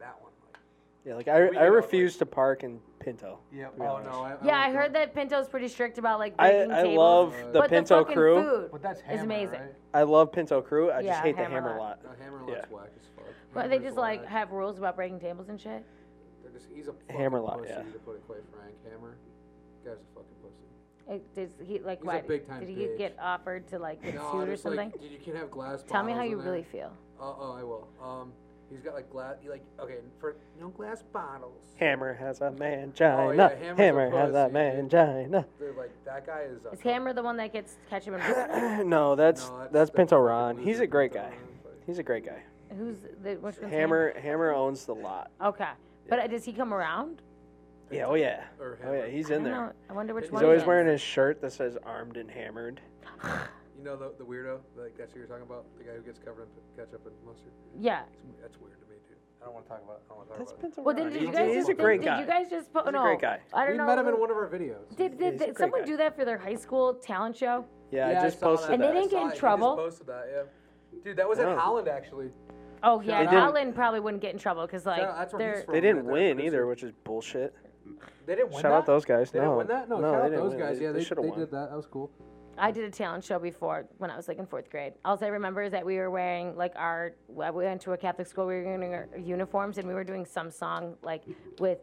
that 0.00 0.20
one. 0.20 0.30
Like, 1.04 1.06
Yeah, 1.06 1.14
like 1.16 1.28
I, 1.28 1.40
We 1.40 1.46
I 1.48 1.50
get 1.52 1.62
out, 1.62 1.72
refuse 1.72 2.16
to 2.18 2.26
park 2.26 2.62
in 2.64 2.80
Pinto. 3.00 3.38
yeah. 3.52 3.68
be 3.76 3.82
Oh 3.82 3.86
honest. 3.96 4.10
no. 4.10 4.20
I, 4.22 4.36
yeah, 4.44 4.58
I 4.58 4.64
won't 4.66 4.76
heard 4.76 4.92
go. 4.92 4.98
that 5.00 5.14
Pinto's 5.14 5.48
pretty 5.48 5.68
strict 5.68 5.98
about 5.98 6.18
like 6.18 6.34
I, 6.38 6.50
breaking 6.52 6.72
I 6.72 6.82
tables. 6.82 6.98
love 6.98 7.34
Uh, 7.34 7.46
the 7.52 7.58
but 7.60 7.70
Pinto 7.70 7.98
the 7.98 8.02
fucking 8.02 8.16
crew. 8.16 8.42
food 8.42 8.68
But 8.72 8.82
that's 8.82 9.00
is 9.00 9.06
Hammer, 9.06 9.22
amazing. 9.22 9.60
Right? 9.60 9.74
I 9.94 10.02
love 10.04 10.32
Pinto 10.32 10.62
crew. 10.62 10.90
I 10.90 11.00
Yeah, 11.00 11.10
just 11.12 11.22
hate 11.22 11.36
the 11.36 11.42
Hammer 11.42 11.54
Hammer 11.56 11.70
lot. 11.70 11.78
lot. 11.78 12.04
No, 12.18 12.24
Hammer 12.24 12.40
Yeah. 12.48 12.54
looks 12.54 12.70
whack 12.70 12.88
as 12.98 13.06
fuck. 13.16 13.24
But 13.52 13.62
they 13.68 13.76
Hammer's 13.76 13.84
just 13.88 13.96
like 13.96 14.20
whack. 14.20 14.30
have 14.30 14.52
rules 14.52 14.78
about 14.78 14.96
breaking 14.96 15.20
tables 15.20 15.48
and 15.48 15.60
shit. 15.60 15.84
They're 16.42 16.52
just, 16.52 16.68
he's 16.72 16.88
a 16.88 16.92
fucking 16.92 17.16
Hammer 17.16 17.40
lot, 17.40 17.58
pussy, 17.58 17.70
yeah. 17.70 17.78
To 17.82 17.98
put 18.04 18.16
it 18.16 18.22
quite 18.26 18.40
frank, 18.52 18.74
Hammer. 18.90 19.16
Guy's 19.84 19.94
a 19.94 20.14
fucking 20.14 20.36
pussy. 20.40 20.56
It, 21.08 21.34
does 21.34 21.50
he 21.66 21.80
like 21.80 21.98
He's 21.98 22.04
a 22.04 22.06
why? 22.06 22.20
big 22.20 22.46
time 22.46 22.60
Did 22.60 22.68
he 22.68 22.76
bitch. 22.76 22.96
get 22.98 23.16
offered 23.20 23.66
to 23.68 23.78
like 23.80 24.00
get 24.04 24.14
No, 24.14 24.30
sued 24.30 24.42
or 24.42 24.46
there's, 24.46 24.62
something? 24.62 24.90
Like, 24.92 25.00
dude, 25.00 25.10
you 25.10 25.18
can 25.18 25.34
have 25.34 25.50
glass. 25.50 25.82
Tell 25.88 26.04
me 26.04 26.12
how 26.12 26.18
bottles 26.18 26.30
you 26.30 26.38
in 26.38 26.44
really 26.46 26.62
feel. 26.62 26.92
Oh, 27.20 27.36
oh, 27.40 27.52
I 27.58 27.62
will. 27.64 27.88
Um, 28.00 28.32
he's 28.72 28.82
got 28.82 28.94
like 28.94 29.10
glass. 29.10 29.36
Like, 29.48 29.64
okay, 29.80 29.98
for 30.18 30.36
no 30.60 30.68
glass 30.68 31.02
bottles. 31.12 31.60
Hammer 31.78 32.14
has 32.14 32.40
a 32.40 32.50
mangina. 32.50 33.18
Oh, 33.18 33.30
yeah, 33.30 33.48
Hammer's 33.48 33.78
a 33.78 33.82
Hammer 33.82 34.10
has 34.10 34.30
a 34.34 34.48
pussy, 34.50 34.52
dude. 34.52 34.90
mangina. 34.90 35.44
Dude, 35.58 35.76
like 35.76 35.90
that 36.04 36.26
guy 36.26 36.42
is. 36.42 36.64
A 36.64 36.72
Is 36.72 36.80
Hammer 36.80 37.12
the 37.12 37.22
one 37.22 37.36
that 37.36 37.52
gets 37.52 37.76
catch 37.88 38.04
him 38.04 38.14
in? 38.14 38.20
no, 38.88 39.14
that's 39.14 39.48
No, 39.48 39.68
that's, 39.70 39.90
Pinto 39.90 40.18
Ron. 40.18 40.58
He's 40.58 40.80
a 40.80 40.86
great 40.86 41.12
guy. 41.12 41.32
He's 41.86 41.98
a 41.98 42.02
great 42.02 42.24
guy. 42.24 42.42
Who's 42.76 42.96
the 43.22 43.34
which 43.36 43.58
one's 43.60 43.72
Hammer 43.72 44.18
Hammer 44.20 44.52
owns 44.52 44.86
the 44.86 44.94
lot. 44.94 45.30
Okay, 45.42 45.68
but 46.08 46.18
uh, 46.18 46.26
does 46.26 46.44
he 46.44 46.52
come 46.52 46.72
around? 46.72 47.20
Yeah, 47.90 48.06
oh 48.06 48.14
yeah. 48.14 48.44
Or 48.58 48.78
Oh 48.86 48.92
yeah, 48.92 49.06
he's 49.06 49.28
in 49.28 49.42
don't 49.42 49.44
there. 49.44 49.52
know. 49.52 49.72
I 49.90 49.92
wonder 49.92 50.14
which 50.14 50.24
He's 50.24 50.32
He's 50.32 50.42
always 50.42 50.64
wearing 50.64 50.86
is. 50.86 50.92
his 50.92 51.02
shirt 51.02 51.42
that 51.42 51.52
says 51.52 51.76
armed 51.84 52.16
and 52.16 52.30
hammered. 52.30 52.80
You 53.82 53.88
know 53.90 53.96
the, 53.96 54.12
the 54.16 54.24
weirdo? 54.24 54.60
Like 54.78 54.96
that's 54.96 55.12
who 55.12 55.18
you're 55.18 55.26
talking 55.26 55.42
about? 55.42 55.64
The 55.76 55.82
guy 55.82 55.90
who 55.96 56.02
gets 56.02 56.20
covered 56.20 56.46
in 56.46 56.84
ketchup 56.84 57.04
and 57.04 57.14
mustard? 57.26 57.50
Yeah. 57.80 58.02
It's- 58.02 58.38
That's 58.40 58.56
weird 58.60 58.78
to 58.78 58.86
me, 58.86 58.94
dude. 59.08 59.16
I 59.42 59.46
don't 59.46 59.54
want 59.54 59.66
to 59.66 59.70
talk 59.70 59.82
about 59.82 59.96
it. 59.96 60.02
I 60.06 60.08
don't 60.08 60.18
want 60.18 60.28
to 60.30 60.38
talk 60.38 60.38
That's 60.38 60.52
about 60.52 60.62
Pinto 60.62 60.82
Well, 60.82 60.94
Ron. 60.94 61.02
then 61.02 61.12
did 61.12 61.22
you 61.22 61.32
guys 61.32 61.48
he's 61.48 61.66
just 61.66 61.70
a 61.70 61.74
great 61.74 62.00
did, 62.00 62.06
guy. 62.06 62.16
Did 62.20 62.28
you 62.28 62.32
guys 62.32 62.48
just 62.48 62.72
put 62.72 62.84
He's 62.84 62.88
a 62.90 62.92
no? 62.92 63.02
great 63.02 63.20
guy. 63.20 63.40
I 63.52 63.66
don't 63.66 63.76
know. 63.76 63.82
We 63.82 63.90
know. 63.90 63.96
met 63.96 63.98
him 63.98 64.14
in 64.14 64.20
one 64.20 64.30
of 64.30 64.36
our 64.36 64.46
videos. 64.48 64.96
Did, 64.96 65.18
did, 65.18 65.36
did 65.36 65.58
someone 65.58 65.80
guy. 65.80 65.86
do 65.86 65.96
that 65.96 66.14
for 66.14 66.24
their 66.24 66.38
high 66.38 66.54
school 66.54 66.94
talent 66.94 67.36
show? 67.36 67.64
Yeah, 67.90 68.06
I 68.06 68.10
I 68.20 68.22
just 68.22 68.38
saw 68.38 68.54
posted 68.54 68.68
that. 68.68 68.74
And 68.74 68.82
they 68.84 68.92
didn't 68.92 69.10
get 69.10 69.18
in 69.18 69.18
it. 69.18 69.24
He 69.24 69.28
just 69.30 69.40
trouble? 69.40 69.74
posted 69.74 70.06
that, 70.06 70.28
yeah. 70.32 71.00
Dude, 71.02 71.16
that 71.16 71.28
was 71.28 71.40
in 71.40 71.46
oh. 71.46 71.58
Holland 71.58 71.88
actually. 71.88 72.30
Oh 72.84 73.00
yeah, 73.00 73.24
Holland 73.26 73.74
probably 73.74 73.98
wouldn't 73.98 74.22
get 74.22 74.32
in 74.32 74.38
trouble 74.38 74.62
because 74.64 74.86
like 74.86 75.00
Shout 75.00 75.10
out- 75.10 75.18
that's 75.18 75.34
where 75.34 75.56
he's 75.56 75.66
they're. 75.66 75.74
They 75.74 75.80
didn't 75.80 76.04
right 76.06 76.12
win 76.12 76.36
producer. 76.36 76.46
either, 76.46 76.66
which 76.68 76.82
is 76.84 76.92
bullshit. 77.02 77.52
They 78.26 78.36
didn't 78.36 78.52
win 78.52 78.62
Shout 78.62 78.70
that? 78.70 78.72
out 78.74 78.86
those 78.86 79.04
guys. 79.04 79.32
They 79.32 79.40
no, 79.40 79.44
didn't 79.46 79.56
win 79.58 79.66
that? 79.66 79.88
No, 79.88 79.98
no, 79.98 80.12
shout 80.12 80.24
out 80.26 80.30
those 80.30 80.50
win. 80.52 80.60
guys. 80.60 80.78
They, 80.78 80.84
yeah, 80.84 80.92
they, 80.92 81.02
they, 81.02 81.14
they 81.20 81.28
won. 81.28 81.38
did 81.40 81.50
that. 81.50 81.70
That 81.70 81.76
was 81.76 81.86
cool. 81.86 82.12
I 82.58 82.70
did 82.70 82.84
a 82.84 82.90
talent 82.90 83.24
show 83.24 83.38
before 83.38 83.86
when 83.98 84.10
I 84.10 84.16
was 84.16 84.28
like 84.28 84.38
in 84.38 84.46
fourth 84.46 84.70
grade. 84.70 84.94
All 85.04 85.18
I 85.22 85.26
remember 85.28 85.62
is 85.62 85.72
that 85.72 85.84
we 85.84 85.96
were 85.96 86.10
wearing 86.10 86.56
like 86.56 86.72
our 86.76 87.14
we 87.28 87.46
went 87.50 87.80
to 87.82 87.92
a 87.92 87.96
Catholic 87.96 88.26
school. 88.26 88.46
We 88.46 88.54
were 88.56 88.64
wearing 88.64 88.94
our 88.94 89.08
uniforms 89.18 89.78
and 89.78 89.88
we 89.88 89.94
were 89.94 90.04
doing 90.04 90.24
some 90.24 90.50
song 90.50 90.96
like 91.02 91.22
with 91.58 91.78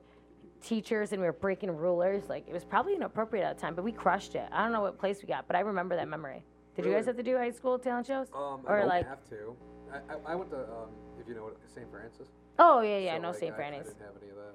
teachers 0.61 1.11
and 1.11 1.21
we 1.21 1.27
were 1.27 1.33
breaking 1.33 1.71
rulers. 1.71 2.29
Like 2.29 2.47
it 2.47 2.53
was 2.53 2.63
probably 2.63 2.95
inappropriate 2.95 3.45
at 3.45 3.57
the 3.57 3.61
time, 3.61 3.75
but 3.75 3.83
we 3.83 3.91
crushed 3.91 4.35
it. 4.35 4.47
I 4.51 4.63
don't 4.63 4.71
know 4.71 4.81
what 4.81 4.99
place 4.99 5.21
we 5.21 5.27
got, 5.27 5.47
but 5.47 5.55
I 5.55 5.61
remember 5.61 5.95
that 5.95 6.07
memory. 6.07 6.43
Did 6.75 6.85
you 6.85 6.91
guys 6.93 7.07
have 7.07 7.17
to 7.17 7.23
do 7.23 7.35
high 7.35 7.51
school 7.51 7.77
talent 7.77 8.07
shows? 8.07 8.27
Um, 8.33 8.61
Or 8.65 8.77
I 8.77 8.79
don't 8.79 8.89
like- 8.89 9.07
have 9.07 9.27
to. 9.29 9.55
I, 9.91 9.97
I, 9.97 10.33
I 10.33 10.35
went 10.35 10.51
to, 10.51 10.59
um, 10.59 10.89
if 11.19 11.27
you 11.27 11.33
know 11.33 11.45
what, 11.45 11.57
St. 11.73 11.89
Francis. 11.89 12.27
Oh 12.59 12.81
yeah, 12.81 12.99
yeah, 12.99 13.15
So, 13.15 13.21
no 13.23 13.29
like, 13.31 13.39
St. 13.39 13.51
I- 13.53 13.67
I 13.67 13.71
didn't 13.71 13.85
have 13.87 14.15
any 14.21 14.29
of 14.29 14.35
that. 14.37 14.53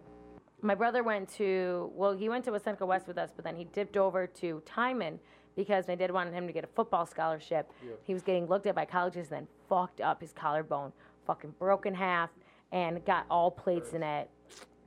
My 0.63 0.75
brother 0.75 1.03
went 1.03 1.29
to 1.35 1.91
well, 1.93 2.13
he 2.13 2.29
went 2.29 2.45
to 2.45 2.53
West 2.53 2.65
Seneca 2.65 2.87
West 2.87 3.07
with 3.09 3.19
us, 3.19 3.31
but 3.35 3.45
then 3.45 3.57
he 3.57 3.65
dipped 3.65 3.97
over 3.97 4.27
to 4.27 4.63
Timon 4.65 5.19
because 5.57 5.87
they 5.87 5.97
did 5.97 6.11
want 6.11 6.33
him 6.33 6.47
to 6.47 6.53
get 6.53 6.65
a 6.65 6.69
football 6.69 7.07
scholarship. 7.07 7.71
He 8.05 8.13
was 8.13 8.23
getting 8.23 8.47
looked 8.47 8.67
at 8.67 8.75
by 8.75 8.85
colleges, 8.85 9.29
and 9.31 9.41
then 9.41 9.49
fucked 9.69 10.01
up 10.01 10.21
his 10.21 10.33
collarbone, 10.33 10.93
fucking 11.27 11.55
broke 11.59 11.87
in 11.87 11.95
half, 11.95 12.31
and 12.73 13.05
got 13.05 13.27
all 13.31 13.51
plates 13.51 13.93
in 13.93 14.03
it. 14.03 14.29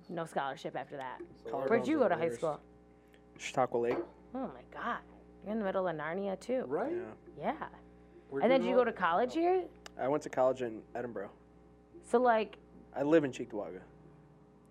No 0.10 0.26
scholarship 0.26 0.76
after 0.76 0.98
that. 0.98 1.20
Where'd 1.52 1.88
you 1.88 2.00
go 2.00 2.08
to 2.08 2.16
high 2.16 2.30
school? 2.30 2.60
Chautauqua 3.38 3.78
Lake. 3.78 3.98
Oh 4.34 4.40
my 4.54 4.62
god, 4.74 5.00
you're 5.44 5.54
in 5.54 5.60
the 5.60 5.66
middle 5.66 5.88
of 5.88 5.96
Narnia 5.96 6.40
too. 6.40 6.64
Right? 6.68 6.94
Yeah. 7.38 7.54
Yeah. 7.60 8.42
And 8.42 8.52
then 8.52 8.62
did 8.62 8.68
you 8.68 8.74
go? 8.74 8.80
go 8.80 8.86
to 8.86 8.92
college 8.92 9.34
here? 9.34 9.64
I 10.00 10.08
went 10.08 10.24
to 10.24 10.30
college 10.30 10.62
in 10.62 10.82
Edinboro. 10.96 11.30
So 12.10 12.20
like, 12.20 12.58
I 12.96 13.04
live 13.04 13.24
in 13.24 13.32
Cheektowaga, 13.32 13.80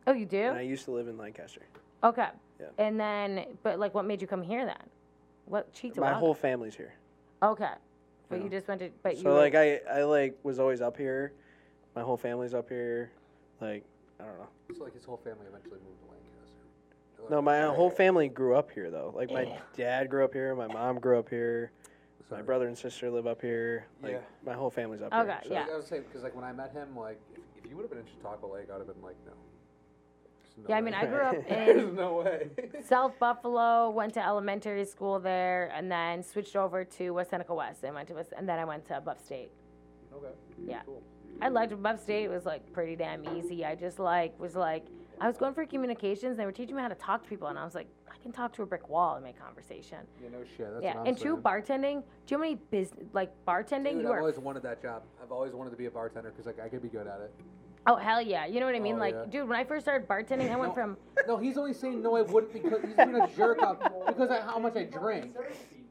oh 0.07 0.13
you 0.13 0.27
do? 0.27 0.43
and 0.43 0.59
I 0.59 0.63
used 0.63 0.85
to 0.87 0.91
live 0.91 1.09
in 1.09 1.17
Lancaster. 1.17 1.63
Okay. 2.05 2.29
Yeah. 2.61 2.67
And 2.79 2.99
then, 2.99 3.47
but 3.63 3.79
like, 3.79 3.95
what 3.95 4.05
made 4.05 4.21
you 4.21 4.27
come 4.27 4.43
here 4.43 4.65
then? 4.65 4.77
What 5.47 5.73
Cheektowaga? 5.73 6.01
My 6.01 6.13
whole 6.13 6.35
family's 6.35 6.75
here. 6.75 6.93
Okay. 7.43 7.71
But 8.29 8.39
Yeah. 8.39 8.45
you 8.45 8.51
just 8.51 8.69
went 8.69 8.81
to. 8.81 8.91
But 9.03 9.17
you. 9.17 9.23
So 9.23 9.31
were- 9.31 9.37
like 9.39 9.55
I 9.55 9.77
I 9.91 10.03
like 10.05 10.39
was 10.43 10.59
always 10.59 10.81
up 10.81 10.97
here. 10.97 11.33
My 11.95 12.03
whole 12.03 12.17
family's 12.17 12.55
up 12.55 12.69
here. 12.69 13.11
Like 13.61 13.85
I 14.21 14.25
don't 14.25 14.39
know. 14.39 14.49
So 14.77 14.85
like 14.85 14.95
his 14.95 15.05
whole 15.05 15.17
family 15.19 15.47
eventually 15.49 15.79
moved 15.85 16.01
to 16.01 16.07
Lancaster. 16.07 17.31
No, 17.31 17.41
my 17.41 17.63
whole 17.75 17.91
family 17.91 18.29
grew 18.29 18.57
up 18.57 18.71
here 18.71 18.91
though. 18.91 19.13
Like 19.15 19.31
my 19.31 19.59
dad 19.77 20.11
grew 20.11 20.25
up 20.25 20.33
here. 20.35 20.55
My 20.55 20.67
mom 20.67 20.99
grew 20.99 21.19
up 21.19 21.29
here. 21.29 21.71
My 22.29 22.39
Sorry. 22.39 22.43
brother 22.43 22.67
and 22.67 22.77
sister 22.77 23.09
live 23.09 23.29
up 23.29 23.41
here. 23.41 23.87
Like 24.03 24.13
Yeah. 24.13 24.19
my 24.45 24.53
whole 24.55 24.71
family's 24.71 25.01
up 25.01 25.13
Okay, 25.15 25.27
here. 25.31 25.41
so- 25.45 25.53
yeah. 25.55 25.67
I 25.73 25.77
was 25.77 25.87
saying 25.87 26.03
because 26.03 26.25
like 26.25 26.35
when 26.35 26.45
I 26.45 26.53
met 26.53 26.73
him, 26.73 26.97
like 26.97 27.21
if, 27.33 27.41
if 27.65 27.71
you 27.71 27.77
would 27.77 27.83
have 27.83 27.91
been 27.91 28.01
in 28.01 28.07
Chautauqua 28.07 28.47
Lake, 28.53 28.69
I'd 28.69 28.79
have 28.79 28.87
been 28.89 29.01
like, 29.01 29.15
no. 29.25 29.33
There's 30.57 30.69
no 30.69 30.75
Yeah, 30.75 30.77
I 30.77 30.81
way. 30.81 30.85
mean, 30.85 30.95
I 30.95 31.07
grew 31.07 31.21
up 31.21 31.37
There's 31.49 31.85
in 31.89 31.95
no 31.95 32.15
way. 32.15 32.49
South 32.85 33.19
Buffalo, 33.19 33.91
went 33.91 34.15
to 34.15 34.25
elementary 34.25 34.85
school 34.85 35.19
there, 35.19 35.71
and 35.75 35.91
then 35.91 36.23
switched 36.23 36.57
over 36.57 36.85
to 36.85 37.11
West 37.11 37.31
Seneca 37.31 37.55
West. 37.55 37.85
I 37.85 37.91
went 37.91 38.09
to 38.09 38.15
West, 38.15 38.33
and 38.37 38.49
then 38.49 38.59
I 38.59 38.65
went 38.65 38.87
to 38.87 39.01
Buff 39.01 39.21
State. 39.25 39.51
okay. 40.15 40.29
Yeah. 40.67 40.83
Cool. 40.87 41.03
I 41.43 41.49
liked 41.49 41.81
Buff 41.83 42.01
State. 42.03 42.25
It 42.25 42.31
was 42.31 42.47
like 42.47 42.73
pretty 42.73 42.97
damn 42.97 43.23
easy. 43.37 43.65
I 43.65 43.75
just 43.75 43.99
like 43.99 44.39
was 44.41 44.55
like 44.57 44.87
I 45.21 45.27
was 45.27 45.37
going 45.37 45.53
for 45.55 45.65
communications. 45.67 46.37
They 46.39 46.47
were 46.47 46.53
teaching 46.53 46.77
me 46.77 46.83
how 46.83 46.89
to 46.89 46.95
talk 46.95 47.23
to 47.25 47.29
people, 47.29 47.49
and 47.49 47.59
I 47.59 47.65
was 47.65 47.75
like, 47.75 47.89
I 48.11 48.17
can 48.23 48.33
talk 48.33 48.55
to 48.55 48.63
a 48.63 48.67
brick 48.67 48.89
wall 48.89 49.17
and 49.17 49.25
make 49.25 49.39
conversation. 49.39 49.99
Yeah, 50.23 50.31
no 50.31 50.39
shit. 50.57 50.73
That's 50.73 50.83
yeah, 50.83 51.03
and 51.05 51.17
two, 51.19 51.37
bartending. 51.37 52.03
Do 52.27 52.35
you 52.35 52.39
know 52.39 52.39
how 52.39 52.39
many 52.39 52.55
business 52.71 53.05
like 53.13 53.33
bartending? 53.47 53.93
Dude, 53.95 54.03
you 54.03 54.09
I've 54.09 54.13
are 54.15 54.21
always 54.21 54.39
wanted 54.39 54.63
that 54.63 54.81
job. 54.81 55.03
I've 55.23 55.31
always 55.33 55.53
wanted 55.53 55.71
to 55.71 55.77
be 55.77 55.85
a 55.87 55.91
bartender 55.91 56.31
because 56.31 56.47
like 56.47 56.59
I 56.59 56.69
could 56.71 56.81
be 56.83 56.89
good 56.89 57.07
at 57.07 57.21
it. 57.21 57.35
Oh 57.87 57.97
hell 57.97 58.21
yeah. 58.21 58.47
You 58.47 58.61
know 58.61 58.67
what 58.67 58.75
I 58.75 58.81
mean? 58.81 58.97
Oh, 58.97 59.01
like, 59.01 59.15
yeah. 59.15 59.25
dude, 59.31 59.49
when 59.49 59.59
I 59.59 59.65
first 59.65 59.85
started 59.85 60.09
bartending, 60.09 60.51
I 60.51 60.57
went 60.57 60.71
No. 60.71 60.75
from 60.75 60.97
No, 61.27 61.37
he's 61.37 61.57
only 61.59 61.73
saying 61.73 62.03
no, 62.03 62.17
I 62.17 62.23
wouldn't 62.23 62.53
because 62.53 62.83
he's 62.83 62.95
being 62.95 63.15
a 63.15 63.29
jerk 63.37 63.63
up 63.63 63.81
because 64.07 64.31
of 64.31 64.43
how 64.43 64.59
much 64.59 64.77
I 64.77 64.85
drink. 64.85 65.35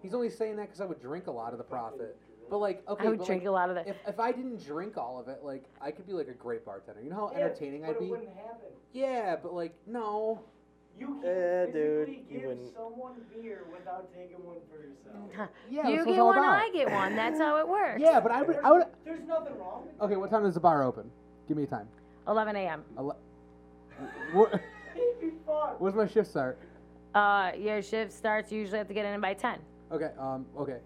He's 0.01 0.13
only 0.13 0.30
saying 0.30 0.55
that 0.57 0.63
because 0.67 0.81
I 0.81 0.85
would 0.85 1.01
drink 1.01 1.27
a 1.27 1.31
lot 1.31 1.51
of 1.51 1.57
the 1.57 1.63
profit. 1.63 2.17
But 2.49 2.59
like, 2.59 2.84
okay, 2.88 3.07
I 3.07 3.09
would 3.09 3.26
drink 3.26 3.41
like, 3.41 3.47
a 3.47 3.51
lot 3.51 3.69
of 3.72 3.77
it. 3.77 3.88
If, 3.88 3.95
if 4.07 4.19
I 4.19 4.31
didn't 4.31 4.63
drink 4.63 4.97
all 4.97 5.19
of 5.19 5.27
it, 5.27 5.39
like 5.43 5.63
I 5.81 5.89
could 5.91 6.05
be 6.05 6.13
like 6.13 6.27
a 6.27 6.34
great 6.34 6.63
bartender. 6.63 7.01
You 7.01 7.09
know 7.09 7.15
how 7.15 7.31
Yeah, 7.31 7.45
entertaining 7.45 7.81
but 7.81 7.89
I'd 7.89 7.95
it 7.95 7.99
be. 8.01 8.09
wouldn't 8.09 8.30
happen. 8.30 8.67
Yeah, 8.93 9.35
but 9.41 9.53
like 9.53 9.73
no. 9.88 10.41
You 10.97 11.07
can't 11.07 11.26
Eh, 11.26 11.65
dude, 11.65 12.07
physically 12.07 12.26
you 12.30 12.39
give 12.39 12.47
wouldn't. 12.47 12.73
someone 12.73 13.13
beer 13.34 13.65
without 13.73 14.07
taking 14.15 14.45
one 14.45 14.55
for 14.72 14.77
yourself. 14.77 15.49
Yeah, 15.69 15.89
you 15.89 15.95
that's 15.97 16.05
what 16.05 16.07
it's 16.07 16.15
get 16.17 16.23
one, 16.23 16.38
about. 16.38 16.53
I 16.61 16.69
get 16.72 16.89
one. 16.91 17.15
That's 17.17 17.38
how 17.39 17.57
it 17.57 17.67
works. 17.67 17.99
Yeah, 18.01 18.19
but 18.22 18.31
I 18.31 18.43
would. 18.43 18.55
There's, 18.55 18.65
I 18.65 18.72
would. 18.72 18.85
there's 19.03 19.27
nothing 19.27 19.57
wrong 19.57 19.84
with 19.91 20.01
Okay, 20.03 20.15
what 20.15 20.30
time 20.30 20.43
does 20.43 20.53
the 20.53 20.61
bar 20.61 20.84
open? 20.84 21.09
Give 21.47 21.57
me 21.57 21.63
a 21.63 21.67
time. 21.67 21.88
11 22.27 22.55
a.m. 22.55 22.84
Ele- 22.97 23.17
Wh- 24.34 24.53
it. 24.53 24.61
You'd 24.95 25.22
be 25.22 25.31
fine. 25.45 25.73
Where's 25.80 25.95
my 25.95 26.07
shift 26.07 26.30
start? 26.30 26.57
Uh, 27.13 27.51
your 27.57 27.81
shift 27.81 28.11
starts. 28.11 28.51
You 28.51 28.59
usually 28.59 28.77
have 28.80 28.88
to 28.88 28.93
get 28.93 29.05
in 29.05 29.22
by 29.22 29.34
10. 29.34 29.59
Okay. 29.91 30.09
Um. 30.19 30.45
Okay. 30.57 30.77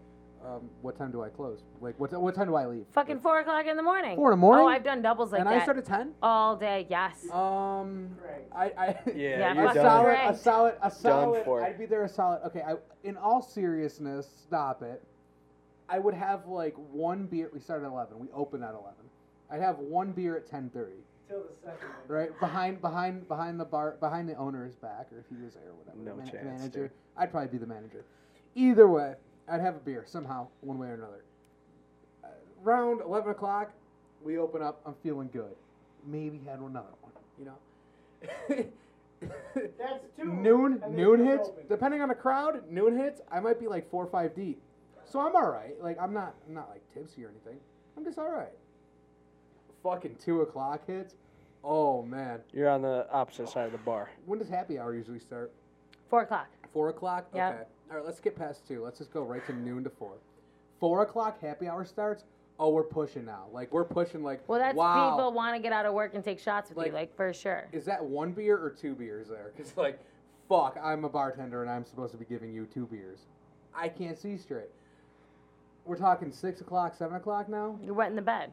Um. 0.45 0.69
What 0.81 0.97
time 0.97 1.11
do 1.11 1.23
I 1.23 1.29
close? 1.29 1.63
Like, 1.81 1.99
what? 1.99 2.11
What 2.13 2.35
time 2.35 2.47
do 2.47 2.55
I 2.55 2.65
leave? 2.65 2.85
Fucking 2.91 3.19
four 3.19 3.39
o'clock 3.39 3.65
in 3.65 3.77
the 3.77 3.83
morning. 3.83 4.15
Four 4.15 4.31
in 4.31 4.37
the 4.37 4.41
morning? 4.41 4.65
Oh, 4.65 4.67
I've 4.69 4.83
done 4.83 5.01
doubles 5.01 5.31
like 5.31 5.41
and 5.41 5.49
that 5.49 5.61
I 5.61 5.63
start 5.63 5.77
at 5.77 5.85
ten. 5.85 6.13
all 6.21 6.55
day. 6.55 6.85
Yes. 6.89 7.25
Um. 7.31 8.09
Great. 8.21 8.45
I. 8.53 8.65
I 8.77 8.95
Yeah, 9.07 9.13
Yeah, 9.15 9.53
you're 9.53 9.63
a 9.63 9.67
fucking 9.67 9.81
done. 9.81 9.91
solid, 9.91 10.07
right. 10.07 10.33
a 10.33 10.37
solid, 10.37 10.73
a 10.83 10.91
solid. 10.91 11.45
for. 11.45 11.63
I'd 11.63 11.77
be 11.79 11.85
there 11.85 12.03
a 12.03 12.09
solid. 12.09 12.41
Okay, 12.45 12.61
I, 12.61 12.75
in 13.03 13.17
all 13.17 13.41
seriousness, 13.41 14.27
stop 14.43 14.81
it. 14.83 15.03
I 15.87 15.97
would 15.99 16.13
have 16.13 16.45
like 16.47 16.75
one 16.91 17.25
beer. 17.25 17.49
We 17.53 17.59
start 17.59 17.81
at 17.83 17.87
eleven. 17.87 18.19
We 18.19 18.27
open 18.33 18.61
at 18.63 18.71
eleven. 18.73 19.08
I'd 19.51 19.61
have 19.61 19.79
one 19.79 20.11
beer 20.11 20.37
at 20.37 20.47
ten 20.47 20.69
thirty. 20.69 21.03
Till 21.27 21.41
the 21.41 21.49
second 21.63 21.87
one. 21.89 21.97
Right 22.07 22.39
behind, 22.39 22.81
behind, 22.81 23.27
behind 23.27 23.59
the 23.59 23.65
bar, 23.65 23.97
behind 23.99 24.27
the 24.29 24.35
owner's 24.35 24.75
back, 24.75 25.07
or 25.11 25.19
if 25.19 25.25
he 25.29 25.43
was 25.43 25.53
there, 25.53 25.69
or 25.69 25.73
whatever. 25.75 25.97
No 25.97 26.15
man- 26.15 26.25
chance, 26.31 26.45
Manager. 26.59 26.81
dude. 26.83 26.91
I'd 27.17 27.31
probably 27.31 27.49
be 27.49 27.57
the 27.57 27.67
manager. 27.67 28.03
Either 28.55 28.87
way, 28.87 29.13
I'd 29.47 29.61
have 29.61 29.75
a 29.75 29.79
beer 29.79 30.03
somehow, 30.07 30.47
one 30.61 30.77
way 30.79 30.87
or 30.87 30.93
another. 30.95 31.23
Uh, 32.23 32.27
round 32.63 33.01
eleven 33.01 33.31
o'clock, 33.31 33.71
we 34.23 34.37
open 34.37 34.61
up. 34.61 34.81
I'm 34.85 34.95
feeling 35.03 35.29
good. 35.31 35.55
Maybe 36.05 36.39
had 36.45 36.59
another 36.59 36.87
one. 37.01 37.11
You 37.37 37.45
know. 37.45 38.65
That's 39.21 40.05
two. 40.17 40.25
noon 40.33 40.81
noon 40.91 41.25
hits 41.25 41.49
open. 41.49 41.63
depending 41.67 42.01
on 42.01 42.07
the 42.09 42.15
crowd 42.15 42.61
noon 42.69 42.97
hits 42.97 43.19
i 43.31 43.39
might 43.39 43.59
be 43.59 43.67
like 43.67 43.89
four 43.91 44.05
or 44.05 44.09
five 44.09 44.33
deep 44.33 44.61
so 45.05 45.19
i'm 45.19 45.35
all 45.35 45.49
right 45.49 45.75
like 45.81 45.97
i'm 46.01 46.13
not 46.13 46.35
i'm 46.47 46.53
not 46.53 46.69
like 46.69 46.81
tipsy 46.93 47.25
or 47.25 47.29
anything 47.29 47.59
i'm 47.97 48.03
just 48.05 48.17
all 48.17 48.31
right 48.31 48.53
fucking 49.83 50.15
two 50.23 50.41
o'clock 50.41 50.85
hits 50.87 51.15
oh 51.63 52.03
man 52.03 52.39
You're 52.53 52.69
on 52.69 52.81
the 52.81 53.07
opposite 53.11 53.49
side 53.49 53.65
of 53.65 53.71
the 53.71 53.77
bar. 53.79 54.09
when 54.25 54.39
does 54.39 54.49
happy 54.49 54.79
hour 54.79 54.93
usually 54.93 55.19
start 55.19 55.51
Four 56.09 56.21
o'clock. 56.23 56.47
four 56.73 56.89
o'clock 56.89 57.27
Yeah. 57.33 57.49
okay 57.49 57.63
all 57.91 57.97
right 57.97 58.05
let's 58.05 58.19
get 58.19 58.35
past 58.35 58.67
two 58.67 58.83
let's 58.83 58.97
just 58.97 59.11
go 59.13 59.23
right 59.23 59.45
to 59.47 59.53
noon 59.53 59.83
to 59.83 59.89
four 59.89 60.13
four 60.79 61.01
o'clock 61.01 61.39
happy 61.41 61.67
hour 61.67 61.85
starts 61.85 62.23
oh 62.59 62.69
we're 62.69 62.83
pushing 62.83 63.25
now 63.25 63.45
like 63.53 63.71
we're 63.71 63.83
pushing 63.85 64.23
like 64.23 64.47
Well, 64.47 64.59
that's 64.59 64.75
wow 64.75 65.11
people 65.11 65.31
want 65.33 65.55
to 65.55 65.61
get 65.61 65.71
out 65.73 65.85
of 65.85 65.93
work 65.93 66.13
and 66.13 66.23
take 66.23 66.39
shots 66.39 66.69
with 66.69 66.77
Like- 66.77 66.87
you, 66.87 66.93
like 66.93 67.15
for 67.15 67.33
sure. 67.33 67.67
is 67.71 67.85
that 67.85 68.03
one 68.03 68.31
beer 68.31 68.57
or 68.57 68.69
two 68.69 68.95
beers 68.95 69.27
there? 69.27 69.51
Because 69.55 69.75
like, 69.77 69.99
fuck, 70.49 70.77
I'm 70.81 71.05
a 71.05 71.09
bartender 71.09 71.61
and 71.61 71.71
I'm 71.71 71.85
supposed 71.85 72.11
to 72.11 72.17
be 72.17 72.25
giving 72.25 72.51
you 72.51 72.65
two 72.65 72.85
beers. 72.87 73.19
I 73.75 73.87
can't 73.87 74.17
see 74.17 74.35
straight. 74.37 74.69
We're 75.85 75.95
talking 75.97 76.31
six 76.31 76.59
o'clock, 76.61 76.95
seven 76.95 77.15
o'clock 77.15 77.47
now. 77.49 77.77
You're 77.83 77.93
wet 77.93 78.09
in 78.09 78.15
the 78.15 78.21
bed. 78.21 78.51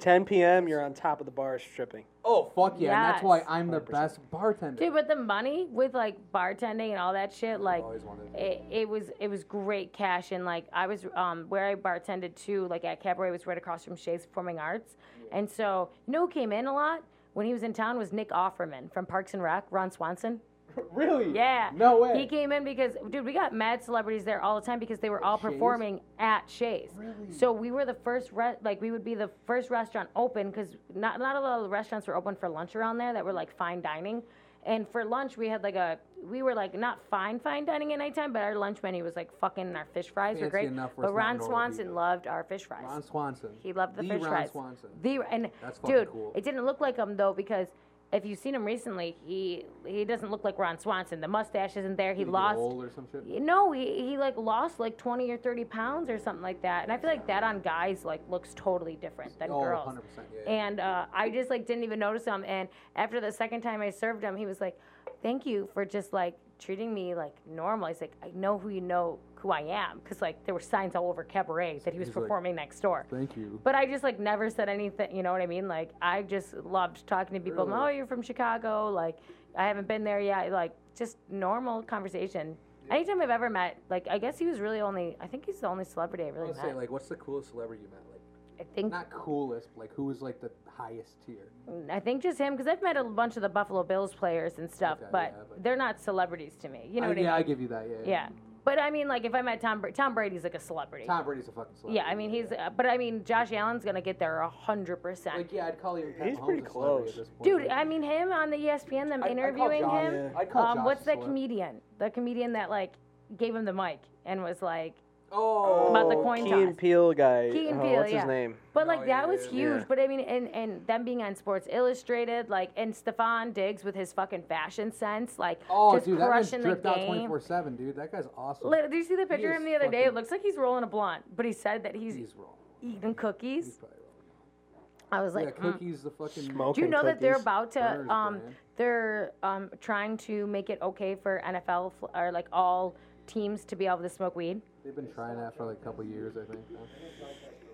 10 0.00 0.24
p.m. 0.24 0.68
You're 0.68 0.84
on 0.84 0.94
top 0.94 1.20
of 1.20 1.26
the 1.26 1.32
bar 1.32 1.58
stripping. 1.58 2.04
Oh 2.24 2.50
fuck 2.54 2.76
yeah! 2.78 2.94
And 3.06 3.14
that's 3.14 3.22
why 3.22 3.38
Yes. 3.38 3.46
I'm 3.48 3.68
the 3.68 3.80
100%. 3.80 3.90
best 3.90 4.30
bartender. 4.30 4.82
Dude, 4.84 4.94
but 4.94 5.08
the 5.08 5.16
money 5.16 5.66
with 5.70 5.94
like 5.94 6.16
bartending 6.32 6.90
and 6.90 6.98
all 6.98 7.12
that 7.12 7.32
shit, 7.32 7.60
like 7.60 7.82
always 7.82 8.02
wanted. 8.02 8.34
it, 8.34 8.62
it 8.70 8.88
was 8.88 9.10
it 9.20 9.28
was 9.28 9.44
great 9.44 9.92
cash 9.92 10.32
and 10.32 10.44
like 10.44 10.66
I 10.72 10.86
was 10.86 11.06
um 11.14 11.44
where 11.48 11.66
I 11.66 11.74
bartended 11.74 12.34
too, 12.34 12.66
like 12.68 12.84
at 12.84 13.00
Cabaret 13.02 13.30
was 13.30 13.46
right 13.46 13.58
across 13.58 13.84
from 13.84 13.96
Shea's 13.96 14.24
Performing 14.26 14.58
Arts. 14.58 14.96
And 15.32 15.50
so 15.50 15.90
you 16.06 16.12
know 16.12 16.20
who 16.26 16.28
came 16.32 16.52
in 16.52 16.66
a 16.66 16.72
lot 16.72 17.02
when 17.34 17.44
he 17.46 17.52
was 17.52 17.62
in 17.62 17.72
town 17.72 17.98
was 17.98 18.12
Nick 18.12 18.30
Offerman 18.30 18.92
from 18.92 19.04
Parks 19.06 19.34
and 19.34 19.42
Rec, 19.42 19.64
Ron 19.70 19.90
Swanson. 19.90 20.40
really? 20.92 21.32
Yeah. 21.34 21.70
No 21.74 21.98
way. 22.00 22.18
He 22.18 22.26
came 22.26 22.52
in 22.52 22.64
because, 22.64 22.92
dude, 23.10 23.24
we 23.24 23.32
got 23.32 23.52
mad 23.54 23.82
celebrities 23.82 24.24
there 24.24 24.40
all 24.42 24.58
the 24.60 24.64
time 24.66 24.78
because 24.78 24.98
they 25.00 25.10
were 25.10 25.22
all 25.24 25.36
Shea's? 25.38 25.50
performing 25.52 26.00
at 26.18 26.48
Shea's. 26.48 26.90
Really? 26.96 27.32
So 27.32 27.52
we 27.52 27.70
were 27.70 27.84
the 27.84 27.94
first, 27.94 28.30
re- 28.32 28.56
like, 28.62 28.80
we 28.80 28.90
would 28.90 29.04
be 29.04 29.14
the 29.14 29.30
first 29.46 29.70
restaurant 29.70 30.08
open 30.16 30.50
because 30.50 30.76
not, 30.94 31.18
not 31.18 31.36
a 31.36 31.40
lot 31.40 31.58
of 31.58 31.62
the 31.64 31.68
restaurants 31.68 32.06
were 32.06 32.16
open 32.16 32.34
for 32.36 32.48
lunch 32.48 32.76
around 32.76 32.98
there 32.98 33.12
that 33.12 33.24
were 33.24 33.32
like 33.32 33.56
fine 33.56 33.80
dining. 33.80 34.22
And 34.66 34.88
for 34.88 35.04
lunch, 35.04 35.36
we 35.36 35.46
had 35.48 35.62
like 35.62 35.74
a, 35.74 35.98
we 36.24 36.42
were 36.42 36.54
like 36.54 36.72
not 36.72 36.98
fine, 37.10 37.38
fine 37.38 37.66
dining 37.66 37.92
at 37.92 37.98
nighttime, 37.98 38.32
but 38.32 38.40
our 38.40 38.54
lunch 38.56 38.82
menu 38.82 39.04
was 39.04 39.14
like 39.14 39.28
fucking, 39.38 39.76
our 39.76 39.84
fish 39.92 40.08
fries 40.08 40.40
were 40.40 40.48
great. 40.48 40.68
enough 40.68 40.92
But 40.96 41.12
Ron 41.12 41.38
Swanson 41.38 41.94
loved 41.94 42.26
our 42.26 42.44
fish 42.44 42.64
fries. 42.64 42.82
Ron 42.84 43.02
Swanson. 43.02 43.50
He 43.60 43.74
loved 43.74 43.96
the, 43.96 44.02
The 44.02 44.08
fish 44.08 44.22
Ron 44.22 44.30
fries. 44.30 44.50
Swanson. 44.52 44.88
The 45.02 45.18
and 45.30 45.50
That's 45.60 45.78
dude, 45.80 46.08
cool. 46.10 46.32
it 46.34 46.44
didn't 46.44 46.64
look 46.64 46.80
like 46.80 46.96
him 46.96 47.14
though 47.14 47.34
because 47.34 47.68
if 48.14 48.24
you've 48.24 48.38
seen 48.38 48.54
him 48.54 48.64
recently, 48.64 49.16
he 49.26 49.64
he 49.84 50.04
doesn't 50.04 50.30
look 50.30 50.44
like 50.44 50.58
Ron 50.58 50.78
Swanson. 50.78 51.20
The 51.20 51.28
mustache 51.28 51.76
isn't 51.76 51.96
there. 51.96 52.14
He 52.14 52.24
lost. 52.24 52.58
old 52.58 52.84
or 52.84 52.90
some 52.90 53.08
shit. 53.10 53.26
Know, 53.42 53.72
he, 53.72 54.08
he 54.08 54.16
like 54.16 54.36
lost 54.36 54.78
like 54.78 54.96
20 54.96 55.30
or 55.30 55.36
30 55.36 55.64
pounds 55.64 56.08
or 56.08 56.18
something 56.18 56.42
like 56.42 56.62
that. 56.62 56.84
And 56.84 56.92
I 56.92 56.96
feel 56.96 57.10
like 57.10 57.26
that 57.26 57.42
on 57.42 57.60
guys 57.60 58.04
like 58.04 58.22
looks 58.30 58.50
totally 58.54 58.96
different 58.96 59.36
than 59.38 59.50
oh, 59.50 59.60
girls. 59.60 59.86
100 59.86 60.08
percent. 60.08 60.26
Yeah. 60.32 60.40
yeah. 60.46 60.66
And 60.66 60.80
uh, 60.80 61.06
I 61.12 61.28
just 61.28 61.50
like 61.50 61.66
didn't 61.66 61.82
even 61.82 61.98
notice 61.98 62.24
him. 62.24 62.44
And 62.46 62.68
after 62.94 63.20
the 63.20 63.32
second 63.32 63.62
time 63.62 63.80
I 63.80 63.90
served 63.90 64.22
him, 64.22 64.36
he 64.36 64.46
was 64.46 64.60
like, 64.60 64.78
"Thank 65.20 65.44
you 65.44 65.68
for 65.74 65.84
just 65.84 66.12
like 66.12 66.36
treating 66.58 66.92
me 66.94 67.14
like 67.14 67.34
normal." 67.46 67.88
He's 67.88 68.00
like, 68.00 68.14
"I 68.22 68.30
know 68.34 68.58
who 68.58 68.68
you 68.68 68.80
know 68.80 69.18
who 69.36 69.50
I 69.50 69.60
am," 69.60 69.98
because 69.98 70.20
like 70.22 70.44
there 70.44 70.54
were 70.54 70.60
signs 70.60 70.94
all 70.94 71.08
over 71.08 71.24
Cabaret 71.24 71.80
that 71.84 71.92
he 71.92 71.98
was 71.98 72.08
He's 72.08 72.16
like, 72.16 72.24
performing 72.24 72.54
next 72.54 72.80
door. 72.80 73.06
Thank 73.10 73.36
you. 73.36 73.60
But 73.62 73.74
I 73.74 73.86
just 73.86 74.02
like 74.04 74.18
never 74.18 74.50
said 74.50 74.68
anything. 74.68 75.14
You 75.14 75.22
know 75.22 75.32
what 75.32 75.42
I 75.42 75.46
mean? 75.46 75.68
Like 75.68 75.90
I 76.00 76.22
just 76.22 76.54
loved 76.54 77.06
talking 77.06 77.34
to 77.34 77.40
people. 77.40 77.66
Really? 77.66 77.78
Oh, 77.78 77.88
you're 77.88 78.06
from 78.06 78.22
Chicago. 78.22 78.90
Like 78.90 79.18
I 79.56 79.66
haven't 79.66 79.88
been 79.88 80.04
there 80.04 80.20
yet. 80.20 80.50
Like 80.52 80.72
just 80.96 81.18
normal 81.30 81.82
conversation. 81.82 82.56
Anytime 82.90 83.20
I've 83.22 83.30
ever 83.30 83.48
met, 83.48 83.78
like 83.88 84.06
I 84.10 84.18
guess 84.18 84.38
he 84.38 84.46
was 84.46 84.60
really 84.60 84.80
only. 84.80 85.16
I 85.20 85.26
think 85.26 85.46
he's 85.46 85.60
the 85.60 85.68
only 85.68 85.84
celebrity 85.84 86.24
I 86.24 86.28
I 86.28 86.30
really 86.30 86.48
was 86.48 86.56
met. 86.58 86.66
say 86.66 86.74
like, 86.74 86.90
what's 86.90 87.08
the 87.08 87.16
coolest 87.16 87.50
celebrity 87.50 87.82
you 87.82 87.88
met? 87.90 88.02
Like, 88.10 88.20
I 88.60 88.74
think 88.74 88.92
not 88.92 89.10
coolest, 89.10 89.68
but, 89.74 89.80
like 89.80 89.94
who 89.94 90.04
was 90.04 90.20
like 90.22 90.40
the 90.40 90.50
highest 90.76 91.16
tier? 91.24 91.50
I 91.90 92.00
think 92.00 92.22
just 92.22 92.38
him 92.38 92.54
because 92.54 92.66
I've 92.66 92.82
met 92.82 92.96
a 92.96 93.04
bunch 93.04 93.36
of 93.36 93.42
the 93.42 93.48
Buffalo 93.48 93.82
Bills 93.82 94.14
players 94.14 94.58
and 94.58 94.70
stuff, 94.70 94.98
Okay, 95.00 95.08
but, 95.12 95.32
yeah, 95.36 95.42
but- 95.48 95.62
they're 95.62 95.76
not 95.76 96.00
celebrities 96.00 96.56
to 96.62 96.68
me. 96.68 96.88
You 96.90 97.00
know 97.00 97.06
I- 97.06 97.08
what 97.10 97.18
yeah, 97.18 97.34
I 97.34 97.38
I 97.38 97.42
give 97.42 97.60
you 97.60 97.68
that. 97.68 97.86
Yeah. 97.88 97.96
yeah. 98.10 98.28
But 98.64 98.78
I 98.78 98.90
mean, 98.90 99.08
like 99.08 99.24
if 99.26 99.34
I 99.34 99.42
met 99.42 99.60
Tom 99.60 99.82
Bra- 99.82 99.90
Tom 99.90 100.14
Brady's 100.14 100.42
like 100.42 100.54
a 100.54 100.58
celebrity. 100.60 101.06
Tom 101.06 101.22
Brady's 101.26 101.48
a 101.48 101.52
fucking 101.52 101.74
celebrity. 101.74 101.96
yeah, 101.96 102.10
I 102.10 102.14
mean 102.14 102.30
he's. 102.30 102.50
Uh, 102.50 102.70
but 102.74 102.86
I 102.86 102.96
mean 102.96 103.22
Josh 103.22 103.52
Allen's 103.52 103.84
gonna 103.84 104.00
get 104.00 104.18
there 104.18 104.40
a 104.40 104.48
hundred 104.48 104.96
percent. 105.02 105.36
Like 105.36 105.52
yeah, 105.52 105.66
I'd 105.66 105.80
call 105.82 105.98
even 105.98 106.14
Pat 106.14 106.28
He's 106.28 106.38
Mahomes 106.38 106.44
pretty 106.46 106.62
a 106.62 106.64
close. 106.64 107.08
At 107.10 107.16
this 107.16 107.28
point. 107.28 107.44
Dude, 107.44 107.62
Like, 107.62 107.70
I 107.72 107.84
mean 107.84 108.02
him 108.02 108.32
on 108.32 108.48
the 108.48 108.56
ESPN, 108.56 109.10
them 109.10 109.22
I'd- 109.22 109.32
I'd 109.38 109.54
call 109.54 109.66
interviewing 109.70 109.82
Josh- 109.82 110.02
him. 110.12 110.32
I'd 110.36 110.50
call 110.50 110.62
Um, 110.64 110.78
Josh 110.78 110.84
what's 110.86 111.04
the 111.04 111.16
comedian? 111.18 111.82
The 111.98 112.08
comedian 112.08 112.52
that 112.54 112.70
like 112.70 112.94
gave 113.36 113.54
him 113.54 113.66
the 113.66 113.72
mic 113.74 114.00
and 114.24 114.42
was 114.42 114.62
like, 114.62 114.94
Oh, 115.36 115.88
About 115.90 116.08
the 116.08 116.14
coin 116.16 116.44
Key 116.44 116.50
toss. 116.50 116.60
and 116.60 116.78
Peele 116.78 117.12
guy. 117.12 117.50
Key 117.50 117.68
and 117.68 117.80
oh, 117.80 117.82
Peele, 117.82 117.96
what's 118.00 118.12
yeah. 118.12 118.20
his 118.20 118.28
name? 118.28 118.54
But 118.72 118.86
like 118.86 118.98
Oh, 119.00 119.06
that 119.06 119.08
yeah, 119.08 119.26
was 119.26 119.44
yeah, 119.46 119.50
huge. 119.50 119.78
yeah. 119.80 119.84
But 119.88 119.98
I 120.00 120.06
mean, 120.06 120.20
and 120.20 120.48
and 120.54 120.86
them 120.86 121.04
being 121.04 121.22
on 121.22 121.34
Sports 121.34 121.66
Illustrated, 121.70 122.48
like, 122.48 122.70
and 122.76 122.94
Stefon 122.94 123.52
Diggs 123.52 123.82
with 123.84 123.94
his 123.94 124.12
fucking 124.12 124.42
fashion 124.42 124.92
sense, 124.92 125.38
like, 125.38 125.60
Oh, 125.68 125.94
just 125.94 126.06
dude, 126.06 126.18
that 126.20 126.30
man's 126.30 126.50
crushing 126.50 126.60
the 126.62 126.68
dripped 126.68 126.86
out 126.86 126.96
game. 126.96 127.06
24 127.06 127.40
7, 127.40 127.76
dude. 127.76 127.96
That 127.96 128.12
guy's 128.12 128.28
awesome. 128.36 128.68
Lit- 128.70 128.90
Did 128.90 128.96
you 128.96 129.04
see 129.04 129.16
the 129.16 129.26
picture 129.26 129.50
of 129.50 129.56
is 129.56 129.60
him 129.62 129.66
the 129.66 129.76
other 129.76 129.90
day? 129.90 130.00
It 130.00 130.04
fucking- 130.04 130.14
looks 130.14 130.30
like 130.30 130.42
he's 130.42 130.56
rolling 130.56 130.84
a 130.84 130.86
blunt, 130.86 131.24
but 131.36 131.44
he 131.46 131.52
said 131.52 131.82
that 131.82 131.94
he's, 131.96 132.14
He's 132.14 132.34
wrong. 132.36 132.48
eating 132.82 133.00
He's 133.10 133.16
cookies. 133.16 133.70
probably 133.78 133.98
wrong. 133.98 134.84
I 135.12 135.22
was 135.22 135.34
Yeah, 135.34 135.40
like, 135.40 135.56
mm. 135.58 135.72
cookies, 135.72 136.02
the 136.02 136.10
fucking. 136.10 136.42
Smoke. 136.44 136.74
do 136.76 136.80
you 136.82 136.88
know 136.88 137.02
that 137.04 137.20
they're 137.20 137.32
cookies. 137.34 137.42
about 137.42 137.70
to 137.72 137.78
Berner's 137.80 138.10
um 138.10 138.38
brand. 138.38 138.54
they're 138.76 139.32
um 139.44 139.70
trying 139.80 140.16
to 140.18 140.46
make 140.48 140.70
it 140.70 140.78
okay 140.82 141.14
for 141.14 141.40
NFL 141.46 141.92
fl- 142.00 142.06
or 142.14 142.32
like 142.32 142.48
all 142.52 142.96
teams 143.26 143.64
to 143.66 143.76
be 143.76 143.86
able 143.86 143.98
to 143.98 144.08
smoke 144.08 144.36
weed? 144.36 144.60
They've 144.84 144.94
been 144.94 145.10
trying 145.12 145.36
that 145.38 145.56
for 145.56 145.64
like 145.66 145.78
a 145.80 145.84
couple 145.84 146.04
years, 146.04 146.36
I 146.36 146.44
think. 146.50 146.64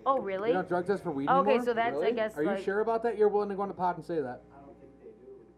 Oh, 0.05 0.17
really? 0.19 0.49
You 0.49 0.55
don't 0.55 0.67
drug 0.67 0.87
test 0.87 1.03
for 1.03 1.11
weed 1.11 1.25
anymore? 1.29 1.41
Okay, 1.43 1.49
anymore? 1.51 1.65
so 1.65 1.73
that's, 1.73 1.97
I 1.99 2.11
guess, 2.11 2.35
Are 2.37 2.43
you 2.43 2.49
like- 2.49 2.63
sure 2.63 2.79
about 2.79 3.03
that? 3.03 3.17
You're 3.17 3.27
willing 3.29 3.49
to 3.49 3.55
go 3.55 3.61
on 3.61 3.67
the 3.67 3.73
pod 3.73 3.97
and 3.97 4.05
say 4.05 4.15
that? 4.21 4.41
I 4.51 4.65
don't 4.65 4.79
think 4.79 4.91
they 4.99 5.09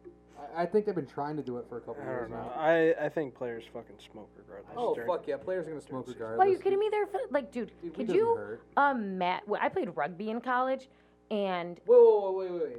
do. 0.10 0.12
I, 0.58 0.64
I 0.64 0.66
think 0.66 0.86
they've 0.86 0.96
been 0.96 1.06
trying 1.08 1.38
to 1.38 1.44
do 1.44 1.58
it 1.58 1.66
for 1.70 1.78
a 1.78 1.82
couple 1.82 2.02
I 2.04 2.06
years 2.08 2.30
don't 2.30 2.38
know. 2.40 2.46
now. 2.46 2.60
I, 2.60 3.06
I 3.06 3.10
think 3.10 3.36
players 3.36 3.64
fucking 3.72 3.96
smoke 4.12 4.30
regardless. 4.38 4.74
Oh 4.76 4.96
during- 4.96 5.10
fuck 5.10 5.28
yeah, 5.28 5.38
players 5.38 5.66
are 5.68 5.70
gonna 5.70 5.82
smoke 5.82 6.08
regardless. 6.08 6.40
Well, 6.40 6.48
are 6.48 6.52
you 6.52 6.58
kidding 6.58 6.80
me? 6.80 6.90
They're 6.92 7.08
fi- 7.08 7.20
like, 7.32 7.52
dude, 7.52 7.68
Dude, 7.82 7.84
weed 7.84 7.94
could 7.96 8.08
doesn't 8.08 8.16
you 8.20 8.36
hurt. 8.36 8.62
um 8.76 9.18
Matt? 9.18 9.48
well, 9.48 9.62
I 9.64 9.70
played 9.70 9.96
rugby 9.96 10.30
in 10.30 10.42
college, 10.42 10.90
and 11.32 11.80
Whoa, 11.86 11.96
whoa, 11.98 12.32
whoa, 12.32 12.38
wait, 12.40 12.52
wait, 12.52 12.62
wait. 12.64 12.78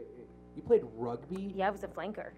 You 0.57 0.63
played 0.63 0.83
rugby? 0.97 1.53
yeah, 1.57 1.69
I 1.69 1.71
was 1.71 1.83
a 1.83 1.89
flanker. 1.89 2.31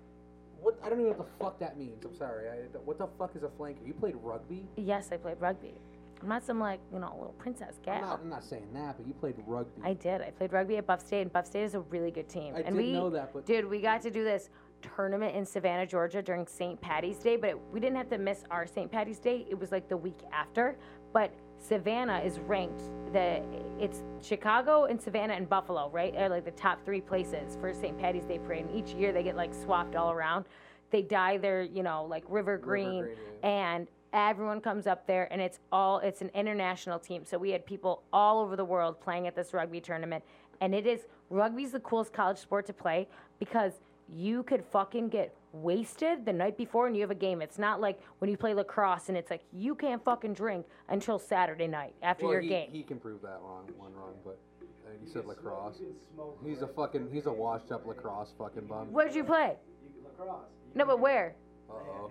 What? 0.67 0.81
I 0.83 0.89
don't 0.89 0.99
even 0.99 1.13
know 1.13 1.19
what 1.19 1.29
the 1.29 1.45
fuck 1.45 1.61
that 1.61 1.79
means. 1.79 2.05
I'm 2.05 2.17
sorry. 2.17 2.49
I, 2.49 2.55
what 2.85 2.99
the 2.99 3.07
fuck 3.17 3.37
is 3.37 3.45
a 3.45 3.47
flanker? 3.47 3.87
You 3.87 3.95
played 3.95 4.17
rugby? 4.21 4.67
Yes, 4.77 5.11
I 5.13 5.17
played 5.17 5.37
rugby. 5.39 5.75
I'm 6.21 6.29
not 6.29 6.43
some 6.43 6.59
like 6.59 6.81
you 6.93 6.99
know 6.99 7.15
little 7.17 7.37
princess 7.39 7.75
I'm 7.79 7.85
gal. 7.85 8.01
not, 8.01 8.21
I'm 8.21 8.29
not 8.29 8.43
saying 8.43 8.67
that, 8.75 8.97
but 8.97 9.07
you 9.07 9.15
played 9.15 9.37
rugby. 9.47 9.81
I 9.85 9.93
did. 9.93 10.23
I 10.23 10.31
played 10.31 10.53
rugby 10.53 10.79
at 10.79 10.85
Buff 10.85 11.07
State, 11.07 11.23
and 11.23 11.33
Buff 11.33 11.47
State 11.47 11.63
is 11.63 11.75
a 11.75 11.81
really 11.81 12.11
good 12.11 12.29
team. 12.29 12.57
I 12.57 12.63
and 12.63 12.75
did 12.75 12.85
we, 12.85 12.93
know 12.95 13.11
that, 13.11 13.33
but- 13.33 13.47
dude, 13.47 13.65
we 13.71 13.81
got 13.81 14.03
to 14.03 14.11
do 14.11 14.25
this 14.25 14.51
tournament 14.83 15.37
in 15.37 15.47
Savannah, 15.47 15.87
Georgia 15.87 16.21
during 16.21 16.49
St. 16.49 16.81
Patty's 16.81 17.19
Day, 17.19 17.37
but 17.37 17.51
it, 17.51 17.59
we 17.73 17.79
didn't 17.79 17.97
have 17.97 18.11
to 18.11 18.19
miss 18.19 18.43
our 18.51 18.67
St. 18.67 18.91
Patty's 18.91 19.21
Day. 19.21 19.47
It 19.49 19.57
was 19.57 19.71
like 19.71 19.89
the 19.89 19.97
week 19.97 20.19
after. 20.33 20.77
But 21.13 21.33
Savannah 21.67 22.21
is 22.21 22.39
ranked 22.41 22.83
the 23.13 23.43
it's 23.79 24.03
Chicago 24.23 24.85
and 24.85 25.01
Savannah 25.01 25.35
and 25.35 25.49
Buffalo, 25.49 25.91
right? 25.91 26.15
Are 26.17 26.29
like 26.29 26.45
the 26.45 26.51
top 26.53 26.85
three 26.85 27.01
places 27.01 27.57
for 27.61 27.73
St. 27.73 27.99
Patty's 27.99 28.25
Day 28.25 28.39
parade. 28.39 28.67
And 28.67 28.77
each 28.77 28.95
year 28.95 29.13
they 29.13 29.23
get 29.23 29.37
like 29.37 29.53
swapped 29.55 29.97
all 29.97 30.13
around. 30.13 30.45
They 30.91 31.03
dye 31.03 31.37
their, 31.39 31.63
you 31.63 31.83
know, 31.83 32.05
like 32.05 32.25
river 32.29 32.57
green, 32.57 33.03
green, 33.03 33.17
and 33.43 33.89
everyone 34.13 34.61
comes 34.61 34.87
up 34.87 35.07
there 35.07 35.31
and 35.33 35.43
it's 35.43 35.59
all 35.73 35.99
it's 35.99 36.23
an 36.23 36.31
international 36.33 36.99
team 36.99 37.23
so 37.25 37.37
we 37.37 37.51
had 37.51 37.67
people 37.67 38.03
all 38.13 38.41
over 38.41 38.57
the 38.57 38.65
world 38.65 38.99
playing 39.01 39.27
at 39.27 39.35
this 39.35 39.53
rugby 39.53 39.81
tournament 39.81 40.25
and 40.63 40.75
it 40.75 40.87
is 40.87 41.01
rugby's 41.29 41.73
the 41.73 41.81
coolest 41.81 42.15
college 42.15 42.39
sport 42.39 42.65
to 42.65 42.73
play 42.73 43.07
because 43.39 43.73
you 44.09 44.43
could 44.45 44.65
fucking 44.65 45.09
get 45.09 45.35
wasted 45.63 46.25
the 46.25 46.33
night 46.33 46.57
before 46.57 46.87
and 46.87 46.95
you 46.97 47.03
have 47.03 47.11
a 47.11 47.15
game 47.15 47.41
it's 47.43 47.59
not 47.59 47.81
like 47.81 47.99
when 48.19 48.31
you 48.31 48.37
play 48.37 48.55
lacrosse 48.55 49.09
and 49.09 49.17
it's 49.17 49.31
like 49.31 49.43
you 49.53 49.75
can't 49.75 50.03
fucking 50.05 50.35
drink 50.35 50.67
until 50.89 51.19
saturday 51.19 51.67
night 51.67 51.95
after 52.03 52.25
well, 52.25 52.33
your 52.35 52.43
he, 52.43 52.49
game 52.49 52.69
he 52.71 52.83
can 52.83 52.99
prove 52.99 53.21
that 53.23 53.39
wrong, 53.43 53.69
one 53.77 53.93
wrong, 53.95 54.15
but 54.25 54.39
uh, 54.87 54.91
you 55.03 55.07
said 55.07 55.23
can 55.25 55.35
smoke- 55.35 55.37
lacrosse. 55.45 55.77
You 55.81 55.87
can 55.87 56.15
smoke. 56.15 56.39
He's 56.45 56.63
a 56.63 56.67
fucking, 56.69 57.09
he's 57.13 57.27
a 57.27 57.33
washed 57.33 57.73
up 57.73 57.87
lacrosse 57.87 58.33
fucking 58.39 58.67
bum. 58.67 58.93
where'd 58.93 59.15
you 59.15 59.25
play 59.25 59.57
You 59.85 59.93
can 59.93 60.05
lacrosse. 60.05 60.45
You 60.75 60.79
no 60.79 60.85
but 60.87 61.01
where 61.01 61.35
Uh 61.71 61.75
oh. 61.75 62.11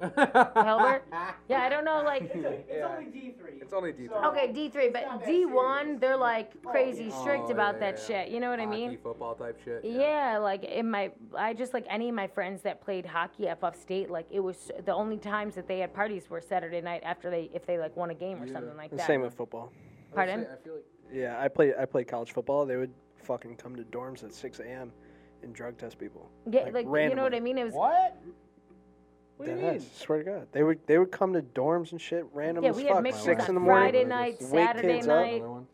Hilbert? 0.00 1.04
yeah 1.48 1.62
i 1.62 1.68
don't 1.68 1.84
know 1.84 2.02
like 2.04 2.22
It's 2.34 2.64
Yeah. 2.70 2.88
only 2.96 3.06
D 3.10 3.34
three. 3.38 3.52
It's 3.60 3.72
only 3.72 3.92
D3. 3.92 4.24
okay 4.26 4.52
d3 4.52 4.92
but 4.92 5.04
d1 5.24 6.00
they're 6.00 6.16
like 6.16 6.52
oh, 6.66 6.70
crazy 6.70 7.04
yeah. 7.04 7.20
strict 7.20 7.44
Oh, 7.48 7.52
about 7.52 7.74
yeah, 7.74 7.80
that 7.92 7.98
yeah. 8.00 8.06
shit 8.24 8.28
you 8.28 8.40
know 8.40 8.50
what 8.50 8.60
i 8.60 8.66
mean 8.66 8.90
Hockey, 8.90 9.02
football 9.02 9.34
type 9.34 9.58
shit. 9.64 9.80
Yeah, 9.84 10.38
like 10.38 10.64
in 10.64 10.90
my, 10.90 11.10
I 11.36 11.52
just 11.54 11.72
like 11.74 11.86
any 11.88 12.08
of 12.08 12.14
my 12.14 12.26
friends 12.26 12.62
that 12.62 12.80
played 12.80 13.06
hockey 13.06 13.48
at 13.48 13.60
Buff 13.60 13.76
State. 13.80 14.10
Like 14.10 14.26
it 14.30 14.40
was 14.40 14.70
the 14.84 14.92
only 14.92 15.16
times 15.16 15.54
that 15.54 15.66
they 15.68 15.78
had 15.78 15.92
parties 15.94 16.28
were 16.28 16.40
Saturday 16.40 16.80
night 16.80 17.02
after 17.04 17.30
they, 17.30 17.50
if 17.54 17.66
they 17.66 17.78
like 17.78 17.96
won 17.96 18.10
a 18.10 18.14
game 18.14 18.42
or 18.42 18.46
something 18.46 18.76
like 18.76 18.90
that. 18.90 19.06
same 19.06 19.22
with 19.22 19.34
football. 19.34 19.72
Pardon? 20.14 20.46
I 20.52 20.56
feel 20.64 20.74
like 20.74 20.84
Yeah, 21.12 21.40
I 21.40 21.48
played 21.48 21.74
I 21.78 21.84
played 21.86 22.08
college 22.08 22.32
football. 22.32 22.66
They 22.66 22.76
would 22.76 22.92
fucking 23.22 23.56
come 23.56 23.74
to 23.76 23.82
dorms 23.84 24.22
at 24.24 24.32
6 24.34 24.60
a.m. 24.60 24.92
and 25.42 25.54
drug 25.54 25.76
test 25.78 25.98
people. 25.98 26.30
Yeah, 26.50 26.64
like, 26.64 26.86
like, 26.86 27.10
you 27.10 27.14
know 27.16 27.22
what 27.22 27.34
I 27.34 27.40
mean. 27.40 27.58
It 27.58 27.64
was 27.64 27.74
what? 27.74 28.16
What 29.36 29.46
do 29.46 29.52
you 29.52 29.58
mean? 29.58 29.80
Swear 29.94 30.18
to 30.18 30.24
God, 30.24 30.46
they 30.52 30.62
would 30.62 30.78
they 30.86 30.98
would 30.98 31.10
come 31.10 31.32
to 31.34 31.42
dorms 31.42 31.92
and 31.92 32.00
shit 32.00 32.26
random 32.32 32.64
yeah. 32.64 32.70
as 32.70 32.76
We 32.76 32.84
fuck. 32.84 32.94
had 32.94 33.02
mixers 33.02 33.24
Six 33.24 33.42
on 33.44 33.48
in 33.50 33.54
the 33.54 33.60
morning. 33.60 33.92
Friday 33.92 34.04
night. 34.04 34.36
Wake 34.40 34.66
Saturday 34.66 34.94
kids 34.94 35.08
up. 35.08 35.16
night, 35.16 35.42
Another 35.42 35.64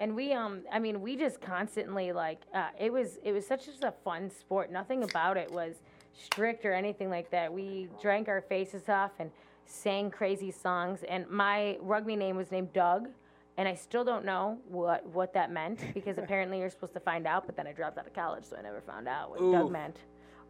and 0.00 0.16
we 0.16 0.32
um, 0.32 0.62
I 0.72 0.78
mean, 0.78 1.00
we 1.00 1.16
just 1.16 1.40
constantly 1.40 2.12
like 2.12 2.40
uh, 2.54 2.68
it 2.78 2.92
was 2.92 3.18
it 3.22 3.32
was 3.32 3.46
such 3.46 3.66
just 3.66 3.84
a 3.84 3.92
fun 4.04 4.30
sport. 4.30 4.72
Nothing 4.72 5.02
about 5.02 5.36
it 5.36 5.50
was 5.50 5.76
strict 6.12 6.64
or 6.64 6.72
anything 6.72 7.10
like 7.10 7.30
that. 7.30 7.52
We 7.52 7.88
drank 8.00 8.28
our 8.28 8.40
faces 8.40 8.88
off 8.88 9.12
and 9.18 9.30
sang 9.66 10.10
crazy 10.10 10.50
songs. 10.50 11.00
And 11.08 11.28
my 11.28 11.78
rugby 11.80 12.16
name 12.16 12.36
was 12.36 12.50
named 12.50 12.72
Doug. 12.72 13.08
And 13.56 13.68
I 13.68 13.74
still 13.74 14.04
don't 14.04 14.24
know 14.24 14.58
what, 14.68 15.04
what 15.06 15.34
that 15.34 15.52
meant 15.52 15.80
because 15.94 16.18
apparently 16.18 16.58
you're 16.58 16.70
supposed 16.70 16.94
to 16.94 17.00
find 17.00 17.26
out, 17.26 17.46
but 17.46 17.56
then 17.56 17.66
I 17.66 17.72
dropped 17.72 17.98
out 17.98 18.06
of 18.06 18.14
college, 18.14 18.44
so 18.44 18.56
I 18.56 18.62
never 18.62 18.80
found 18.80 19.06
out 19.06 19.30
what 19.30 19.40
Doug 19.52 19.70
meant. 19.70 19.98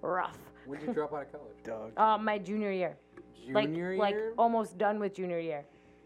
Rough. 0.01 0.39
When 0.71 0.79
did 0.79 0.89
you 0.89 0.95
drop 0.95 1.13
out 1.13 1.23
of 1.23 1.33
college? 1.33 1.57
Doug. 1.65 1.93
Uh, 1.97 2.17
my 2.17 2.39
junior 2.39 2.71
year. 2.71 2.97
like 3.51 3.67
Junior 3.67 3.97
like 3.97 4.15
year? 4.15 4.35
almost 4.39 4.79
done 4.79 5.01
with 5.01 5.15
junior 5.15 5.41
year. 5.41 5.65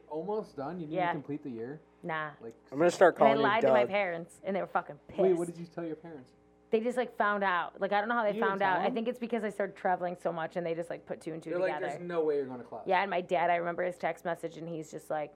Almost 0.08 0.56
done. 0.56 0.80
You 0.80 0.86
didn't 0.86 0.92
Yeah. 0.94 1.12
complete 1.12 1.42
the 1.42 1.50
year. 1.50 1.80
Nah. 2.02 2.30
Like. 2.40 2.54
I'm 2.72 2.78
gonna 2.78 2.90
start 2.90 3.16
And 3.16 3.24
I 3.24 3.26
calling 3.26 3.36
you 3.40 3.42
lied 3.46 3.60
to 3.62 3.72
my 3.72 3.84
parents, 3.84 4.40
and 4.42 4.56
they 4.56 4.60
were 4.62 4.66
fucking 4.66 4.96
pissed. 5.08 5.20
Wait, 5.20 5.34
what 5.34 5.46
did 5.48 5.58
you 5.58 5.66
tell 5.66 5.84
your 5.84 5.96
parents? 5.96 6.30
They 6.70 6.80
just 6.80 6.96
like 6.96 7.14
found 7.18 7.44
out. 7.44 7.78
Like 7.78 7.92
I 7.92 8.00
don't 8.00 8.08
know 8.08 8.14
how 8.14 8.24
they 8.24 8.32
You 8.34 8.40
found 8.40 8.60
tell 8.60 8.70
out. 8.70 8.80
I 8.80 8.88
think 8.88 9.06
it's 9.06 9.18
because 9.18 9.44
I 9.44 9.50
started 9.50 9.76
traveling 9.76 10.16
so 10.22 10.32
much, 10.32 10.56
and 10.56 10.64
they 10.66 10.74
just 10.74 10.88
like 10.88 11.04
put 11.04 11.20
two 11.20 11.34
and 11.34 11.42
2 11.42 11.50
They're 11.50 11.58
like, 11.58 11.74
together. 11.74 11.86
there's 11.98 12.08
no 12.08 12.24
way 12.24 12.36
you're 12.36 12.46
going 12.46 12.58
to 12.60 12.64
class. 12.64 12.84
Yeah, 12.86 13.02
and 13.02 13.10
my 13.10 13.20
dad, 13.20 13.50
I 13.50 13.56
remember 13.56 13.82
his 13.82 13.98
text 13.98 14.24
message, 14.24 14.56
and 14.56 14.66
he's 14.66 14.90
just 14.90 15.10
like, 15.10 15.32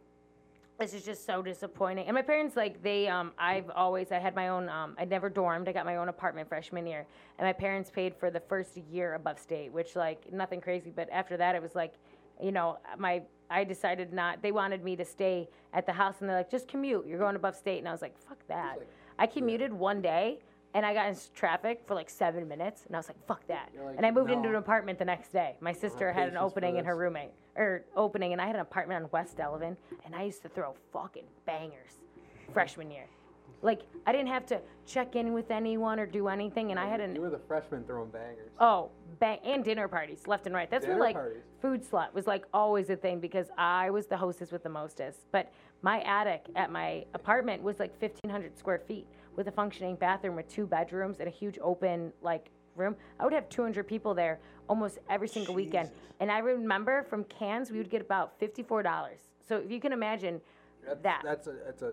"This 0.79 0.95
is 0.95 1.05
just 1.05 1.27
so 1.27 1.43
disappointing." 1.43 2.07
And 2.07 2.15
my 2.15 2.23
parents, 2.23 2.57
like, 2.57 2.83
they, 2.83 3.09
um, 3.09 3.33
I've 3.39 3.71
always, 3.71 4.13
I 4.13 4.19
had 4.19 4.35
my 4.35 4.49
own, 4.49 4.69
um, 4.69 4.95
I 4.99 5.05
never 5.05 5.29
dormed. 5.29 5.69
I 5.69 5.73
got 5.73 5.85
my 5.85 5.97
own 5.97 6.09
apartment 6.09 6.49
freshman 6.49 6.87
year, 6.87 7.07
and 7.39 7.47
my 7.47 7.53
parents 7.53 7.91
paid 7.91 8.15
for 8.15 8.31
the 8.31 8.41
first 8.41 8.77
year 8.77 9.15
above 9.15 9.39
state, 9.39 9.73
which 9.73 9.97
like 9.97 10.33
nothing 10.33 10.61
crazy. 10.61 10.91
But 10.95 11.09
after 11.11 11.37
that, 11.37 11.55
it 11.55 11.63
was 11.63 11.75
like, 11.75 11.95
you 12.41 12.53
know, 12.53 12.79
my, 12.97 13.23
I 13.51 13.65
decided 13.65 14.13
not. 14.13 14.43
They 14.43 14.53
wanted 14.53 14.85
me 14.85 14.95
to 14.97 15.05
stay 15.05 15.49
at 15.73 15.87
the 15.87 15.93
house, 15.93 16.17
and 16.21 16.29
they're 16.29 16.37
like, 16.37 16.51
"Just 16.51 16.69
commute. 16.69 17.07
You're 17.07 17.19
going 17.19 17.37
above 17.37 17.57
state," 17.57 17.79
and 17.79 17.89
I 17.89 17.93
was 17.93 18.03
like, 18.03 18.17
"Fuck 18.19 18.47
that." 18.49 18.79
like- 18.79 18.89
I 19.19 19.27
commuted 19.27 19.73
one 19.73 20.01
day. 20.01 20.39
And 20.75 20.85
I 20.85 20.93
got 20.93 21.09
in 21.09 21.17
traffic 21.35 21.83
for 21.87 21.95
like 21.95 22.11
seven 22.11 22.47
minutes, 22.47 22.85
and 22.87 22.95
I 22.95 22.99
was 22.99 23.09
like, 23.09 23.17
"Fuck 23.27 23.47
that!" 23.47 23.71
Like, 23.83 23.97
and 23.97 24.05
I 24.05 24.11
moved 24.11 24.31
into 24.31 24.51
an 24.51 24.55
apartment 24.57 24.99
the 24.99 25.05
next 25.07 25.33
day. 25.33 25.57
My 25.61 25.73
sister 25.73 26.13
had 26.13 26.29
an 26.29 26.37
opening 26.37 26.77
in 26.77 26.85
her 26.85 26.95
roommate 26.95 27.31
or 27.59 27.85
opening, 27.97 28.33
and 28.33 28.41
I 28.41 28.47
had 28.47 28.55
an 28.55 28.63
apartment 28.63 29.03
on 29.05 29.11
West 29.13 29.37
Delavan, 29.37 29.77
and 30.07 30.15
I 30.15 30.23
used 30.23 30.43
to 30.43 30.49
throw 30.49 30.75
fucking 30.93 31.25
bangers 31.45 31.93
freshman 32.55 32.91
year. 32.91 33.07
Like 33.61 33.83
I 34.07 34.13
didn't 34.13 34.29
have 34.29 34.47
to 34.47 34.61
check 34.87 35.17
in 35.17 35.33
with 35.33 35.51
anyone 35.51 35.99
or 35.99 36.07
do 36.07 36.29
anything, 36.29 36.71
and 36.71 36.79
I 36.79 36.87
had 36.89 37.01
an 37.01 37.15
You 37.17 37.23
were 37.23 37.31
the 37.31 37.41
freshman 37.41 37.83
throwing 37.85 38.11
bangers. 38.11 38.51
oh 38.61 38.91
bang 39.19 39.41
and 39.45 39.65
dinner 39.65 39.89
parties 39.89 40.29
left 40.29 40.47
and 40.47 40.55
right. 40.55 40.71
That's 40.71 40.85
when 40.87 40.93
Dinner 40.93 41.05
like 41.05 41.17
parties. 41.17 41.43
food 41.61 41.85
slot 41.85 42.15
was 42.15 42.29
like 42.29 42.45
always 42.55 42.89
a 42.89 42.95
thing 42.97 43.19
because 43.19 43.49
I 43.59 43.91
was 43.91 44.07
the 44.07 44.17
hostess 44.17 44.53
with 44.53 44.63
the 44.63 44.69
mostest. 44.69 45.27
But 45.33 45.51
my 45.83 46.01
attic 46.03 46.47
at 46.55 46.71
my 46.71 47.05
apartment 47.15 47.61
was 47.63 47.81
like 47.81 48.01
1,500 48.01 48.57
square 48.57 48.79
feet 48.87 49.09
with 49.35 49.49
a 49.49 49.53
functioning 49.53 49.97
bathroom 49.97 50.37
with 50.37 50.49
two 50.49 50.67
bedrooms 50.67 51.19
and 51.19 51.27
a 51.27 51.33
huge 51.33 51.59
open 51.61 52.13
like 52.23 52.51
room. 52.79 52.97
I 53.19 53.25
would 53.25 53.33
have 53.33 53.49
200 53.49 53.87
people 53.87 54.15
there 54.15 54.39
almost 54.69 54.99
every 55.09 55.29
single 55.29 55.55
weekend. 55.55 55.91
And 56.21 56.31
I 56.31 56.39
remember 56.39 57.05
from 57.05 57.25
cans 57.25 57.71
we 57.71 57.79
would 57.79 57.91
get 57.91 58.01
about 58.01 58.39
$54. 58.41 59.09
So 59.47 59.57
if 59.59 59.71
you 59.71 59.81
can 59.81 59.93
imagine 59.93 60.41
That's, 60.87 61.03
that. 61.03 61.23
That's 61.25 61.47
a, 61.47 61.53
that's 61.65 61.83
a, 61.83 61.93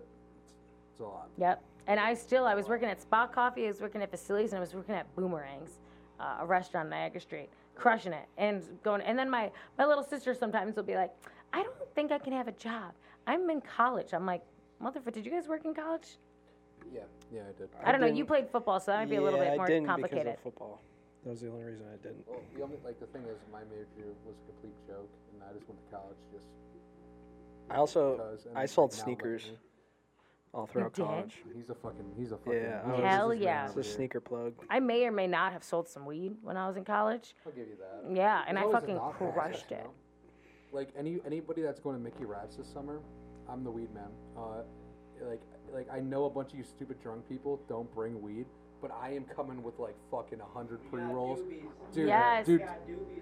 it's 0.92 1.00
a 1.00 1.04
lot. 1.04 1.28
Yep. 1.38 1.62
And 1.86 2.00
I 2.00 2.14
still, 2.14 2.46
I 2.46 2.54
was 2.54 2.68
working 2.68 2.88
at 2.88 3.00
Spot 3.00 3.32
Coffee, 3.32 3.64
I 3.64 3.68
was 3.68 3.80
working 3.80 4.02
at 4.02 4.10
Facilities, 4.10 4.50
and 4.50 4.58
I 4.58 4.60
was 4.60 4.74
working 4.74 4.94
at 4.94 5.14
Boomerangs, 5.14 5.78
uh, 6.18 6.38
a 6.40 6.46
restaurant 6.46 6.86
on 6.86 6.90
Niagara 6.90 7.20
Street, 7.20 7.48
crushing 7.76 8.12
it 8.12 8.26
and 8.38 8.62
going. 8.82 9.02
And 9.02 9.18
then 9.18 9.30
my 9.30 9.50
my 9.78 9.86
little 9.86 10.02
sister 10.02 10.34
sometimes 10.34 10.74
will 10.76 10.82
be 10.82 10.96
like, 10.96 11.12
I 11.52 11.62
don't 11.62 11.74
think 11.94 12.10
I 12.10 12.18
can 12.18 12.32
have 12.32 12.48
a 12.48 12.52
job. 12.52 12.92
I'm 13.26 13.48
in 13.50 13.60
college. 13.60 14.12
I'm 14.12 14.26
like, 14.26 14.42
motherfucker, 14.82 15.12
did 15.12 15.24
you 15.24 15.32
guys 15.32 15.48
work 15.48 15.64
in 15.64 15.74
college? 15.74 16.18
Yeah, 16.92 17.00
yeah, 17.32 17.40
I 17.48 17.52
did. 17.58 17.68
I, 17.84 17.92
don't 17.92 18.00
know. 18.00 18.06
You 18.06 18.24
played 18.24 18.48
football, 18.50 18.80
so 18.80 18.92
that 18.92 18.98
might 19.00 19.10
be 19.10 19.16
a 19.16 19.22
little 19.22 19.38
bit 19.38 19.54
more 19.56 19.64
I 19.64 19.68
didn't 19.68 19.86
complicated. 19.86 20.24
because 20.24 20.36
of 20.38 20.42
football. 20.42 20.80
That 21.24 21.30
was 21.30 21.40
the 21.40 21.50
only 21.50 21.64
reason 21.64 21.86
I 21.92 21.96
didn't. 22.02 22.26
Well, 22.26 22.40
the 22.54 22.62
only 22.62 22.76
like 22.84 23.00
the 23.00 23.06
thing 23.06 23.22
is, 23.22 23.38
my 23.52 23.60
major 23.70 24.14
was 24.24 24.36
a 24.36 24.52
complete 24.52 24.76
joke, 24.86 25.10
and 25.32 25.42
I 25.42 25.52
just 25.52 25.68
went 25.68 25.80
to 25.84 25.96
college 25.96 26.16
just 26.32 26.46
I 27.70 27.76
also 27.76 28.20
I 28.54 28.66
sold 28.66 28.92
now 28.92 28.96
look 28.96 29.00
at 29.00 29.04
sneakers 29.04 29.50
all 30.54 30.66
throughout 30.66 30.94
did? 30.94 31.04
college. 31.04 31.34
He's 31.54 31.68
a 31.70 31.74
fucking. 31.74 32.12
He's 32.16 32.32
a 32.32 32.36
fucking. 32.38 32.52
Yeah, 32.52 32.80
he's 32.84 32.92
I 32.92 32.96
a 32.96 33.02
was- 33.02 33.12
Hell 33.12 33.34
yeah. 33.34 33.66
It's 33.66 33.76
a 33.76 33.82
sneaker 33.84 34.20
plug. 34.20 34.54
I 34.70 34.80
may 34.80 35.04
or 35.04 35.12
may 35.12 35.26
not 35.26 35.52
have 35.52 35.64
sold 35.64 35.88
some 35.88 36.06
weed 36.06 36.36
when 36.42 36.56
I 36.56 36.66
was 36.68 36.76
in 36.76 36.84
college. 36.84 37.34
I'll 37.44 37.52
give 37.52 37.66
you 37.66 37.76
that. 37.76 38.14
Yeah, 38.14 38.44
and 38.46 38.58
I 38.58 38.70
fucking 38.70 38.98
crushed 38.98 39.72
it. 39.72 39.86
Like 40.72 40.90
any 40.98 41.18
anybody 41.26 41.62
that's 41.62 41.80
going 41.80 41.96
to 41.96 42.02
Mickey 42.02 42.24
Rats 42.24 42.56
this 42.56 42.68
summer, 42.68 43.00
I'm 43.48 43.64
the 43.64 43.70
weed 43.70 43.92
man. 43.94 44.10
Uh, 44.36 44.62
like 45.28 45.40
like 45.72 45.88
I 45.92 46.00
know 46.00 46.24
a 46.26 46.30
bunch 46.30 46.52
of 46.52 46.58
you 46.58 46.64
stupid 46.64 47.00
drunk 47.02 47.28
people 47.28 47.60
don't 47.68 47.92
bring 47.94 48.20
weed, 48.22 48.46
but 48.82 48.90
I 48.90 49.10
am 49.12 49.24
coming 49.24 49.62
with 49.62 49.78
like 49.78 49.94
fucking 50.10 50.40
a 50.40 50.44
hundred 50.58 50.80
pre 50.90 51.02
rolls, 51.02 51.40
dude. 51.92 52.08
Yes. 52.08 52.46
Dude, 52.46 52.62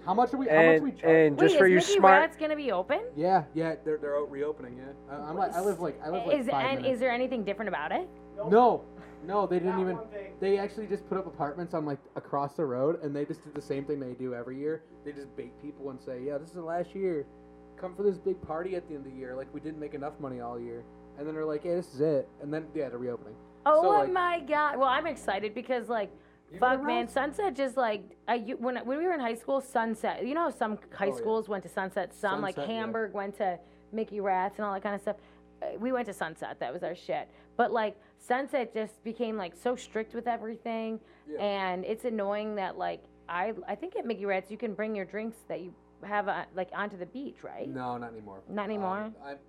how 0.05 0.15
much 0.15 0.33
are 0.35 0.37
we? 0.37 0.49
How 0.49 0.55
much 0.63 0.79
are 0.81 0.83
we 0.85 0.91
charge? 0.93 1.05
and 1.05 1.37
Wait, 1.37 1.45
just 1.47 1.59
for 1.59 1.67
is 1.67 1.71
you 1.71 1.77
Mickey 1.77 1.93
smart. 1.99 2.21
Rats 2.21 2.37
gonna 2.37 2.57
be 2.57 2.73
open? 2.73 3.01
yeah, 3.17 3.45
yeah, 3.55 3.75
they're 3.85 3.99
they're 3.99 4.19
out 4.19 4.31
reopening. 4.31 4.77
Yeah, 4.79 5.15
I, 5.15 5.21
I'm 5.29 5.37
like 5.37 5.53
I 5.55 5.61
live 5.61 5.81
like 5.81 6.01
I 6.05 6.11
live 6.11 6.27
like 6.27 6.39
Is 6.41 6.49
five 6.49 6.65
and 6.67 6.77
minutes. 6.83 6.95
is 6.95 7.01
there 7.01 7.11
anything 7.13 7.45
different 7.45 7.69
about 7.69 7.93
it? 7.93 8.09
No, 8.49 8.85
no, 9.27 9.47
they 9.47 9.57
didn't 9.59 9.73
Not 9.77 9.81
even. 9.81 9.97
one 9.97 10.09
thing. 10.09 10.33
They 10.41 10.59
actually 10.59 10.87
just 10.87 11.09
put 11.09 11.17
up 11.19 11.27
apartments 11.27 11.73
on 11.73 11.87
like 11.87 11.99
across 12.17 12.55
the 12.55 12.65
road, 12.65 13.03
and 13.03 13.15
they 13.15 13.25
just 13.25 13.43
did 13.45 13.55
the 13.55 13.63
same 13.63 13.85
thing 13.85 13.99
they 14.01 14.13
do 14.13 14.35
every 14.35 14.59
year. 14.59 14.83
They 15.05 15.13
just 15.13 15.35
bait 15.37 15.53
people 15.63 15.91
and 15.91 16.01
say, 16.01 16.21
"Yeah, 16.25 16.39
this 16.39 16.49
is 16.49 16.55
the 16.55 16.63
last 16.63 16.95
year. 16.95 17.27
Come 17.77 17.95
for 17.97 18.03
this 18.03 18.19
big 18.19 18.41
party 18.43 18.77
at 18.77 18.87
the 18.89 18.95
end 18.95 19.07
of 19.07 19.13
the 19.13 19.19
year. 19.19 19.35
Like 19.35 19.53
we 19.55 19.61
didn't 19.61 19.81
make 19.81 19.95
enough 19.95 20.19
money 20.21 20.41
all 20.41 20.59
year." 20.61 20.83
And 21.19 21.27
then 21.27 21.35
they're 21.35 21.45
like, 21.45 21.65
"Yeah, 21.65 21.75
this 21.77 21.95
is 21.95 22.01
it." 22.01 22.29
And 22.43 22.53
then 22.53 22.67
yeah, 22.75 22.89
they're 22.89 22.99
reopening. 22.99 23.35
Oh 23.67 23.83
So, 23.83 23.89
like- 23.91 24.13
my 24.13 24.41
god! 24.41 24.77
Well, 24.79 24.89
I'm 24.89 25.07
excited 25.07 25.55
because 25.55 25.89
like, 25.89 26.11
fuck 26.59 26.83
man. 26.83 27.09
Sunset 27.09 27.55
just 27.55 27.77
like 27.77 28.03
I 28.29 28.35
u- 28.37 28.57
when 28.59 28.77
when 28.85 28.99
we 28.99 29.05
were 29.05 29.13
in 29.15 29.21
high 29.21 29.35
school, 29.35 29.61
Sunset. 29.61 30.27
You 30.27 30.35
know, 30.35 30.43
how 30.45 30.51
some 30.51 30.79
high 30.93 31.07
Oh, 31.07 31.11
yeah. 31.11 31.15
schools 31.17 31.49
went 31.49 31.63
to 31.65 31.69
Sunset. 31.69 32.13
Some 32.15 32.41
like 32.43 32.57
Sunset, 32.57 32.71
yeah. 32.71 32.81
Hamburg 32.81 33.13
went 33.15 33.37
to 33.39 33.59
Mickey 33.93 34.21
Rats 34.21 34.59
and 34.59 34.67
all 34.67 34.75
that 34.75 34.83
kind 34.83 34.95
of 34.95 35.01
stuff. 35.01 35.17
Uh, 35.63 35.67
We 35.79 35.93
went 35.93 36.07
to 36.07 36.13
Sunset. 36.13 36.59
That 36.61 36.73
was 36.73 36.83
our 36.83 36.95
shit. 36.95 37.29
But 37.57 37.73
like 37.73 37.97
Sunset 38.19 38.75
just 38.75 39.03
became 39.05 39.37
like 39.37 39.55
so 39.55 39.77
strict 39.77 40.15
with 40.15 40.27
everything, 40.27 40.99
Yeah. 41.29 41.39
and 41.41 41.85
it's 41.85 42.05
annoying 42.05 42.57
that 42.57 42.77
like 42.77 43.03
I 43.29 43.55
I 43.69 43.75
think 43.77 43.97
at 43.97 44.05
Mickey 44.05 44.27
Rats 44.27 44.51
you 44.51 44.59
can 44.59 44.75
bring 44.75 44.95
your 44.97 45.05
drinks 45.07 45.39
that 45.49 45.61
you 45.61 45.73
have 46.03 46.29
uh, 46.29 46.45
like 46.55 46.69
onto 46.75 46.99
the 46.99 47.07
beach, 47.07 47.43
right? 47.43 47.67
No, 47.69 47.97
not 47.97 48.11
anymore. 48.13 48.41
Not 48.49 48.65
anymore? 48.67 48.99
Um, 49.05 49.15
I, 49.25 49.31
it, 49.33 49.41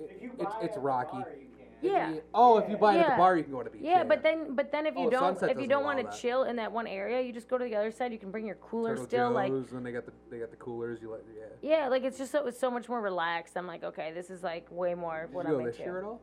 If 0.00 0.22
you 0.22 0.30
it's 0.38 0.44
buy 0.44 0.58
it's 0.62 0.64
at 0.64 0.74
the 0.74 0.80
rocky. 0.80 1.12
bar, 1.18 1.28
you 1.40 1.46
can. 1.48 1.52
Yeah. 1.82 2.10
It- 2.12 2.26
oh, 2.34 2.58
if 2.58 2.70
you 2.70 2.76
buy 2.76 2.94
it 2.94 2.98
at 2.98 3.00
Yeah. 3.06 3.10
the 3.12 3.16
bar, 3.18 3.36
you 3.36 3.42
can 3.44 3.52
go 3.52 3.58
to 3.62 3.64
the 3.64 3.70
beach. 3.76 3.82
Yeah, 3.84 4.02
but 4.04 4.22
then 4.22 4.54
but 4.54 4.72
then 4.72 4.86
if 4.86 4.94
oh, 4.96 5.00
you 5.02 5.06
Oh, 5.08 5.10
don't 5.10 5.22
Sunset 5.38 5.50
if 5.50 5.56
you 5.56 5.66
doesn't 5.66 5.68
don't 5.70 5.82
allow 5.84 5.94
want 5.96 6.10
to 6.12 6.18
chill 6.18 6.44
in 6.44 6.56
that 6.56 6.72
one 6.72 6.86
area, 6.86 7.20
you 7.20 7.32
just 7.32 7.48
go 7.48 7.58
to 7.58 7.64
the 7.64 7.76
other 7.76 7.90
side. 7.90 8.12
You 8.12 8.18
can 8.18 8.30
bring 8.30 8.46
your 8.46 8.56
cooler 8.56 8.90
Turtle 8.90 9.04
still, 9.06 9.30
like 9.30 9.50
Joe's, 9.52 9.72
and 9.72 9.84
they 9.84 9.92
got 9.92 10.06
the 10.06 10.12
they 10.30 10.38
got 10.38 10.50
the 10.50 10.56
coolers. 10.56 11.00
You 11.02 11.10
let 11.10 11.20
yeah. 11.62 11.78
yeah, 11.80 11.88
like 11.88 12.02
it's 12.04 12.18
just 12.18 12.32
so 12.32 12.46
it's 12.46 12.58
so 12.58 12.70
much 12.70 12.88
more 12.88 13.00
relaxed. 13.00 13.56
I'm 13.56 13.66
like, 13.66 13.84
okay, 13.84 14.12
this 14.12 14.30
is 14.30 14.42
like 14.42 14.66
way 14.70 14.94
more 14.94 15.26
Did 15.26 15.34
what 15.34 15.46
you 15.46 15.52
go 15.52 15.58
I'm 15.60 15.66
this 15.66 15.74
into. 15.76 15.84
year 15.84 15.98
at 15.98 16.04
all? 16.04 16.20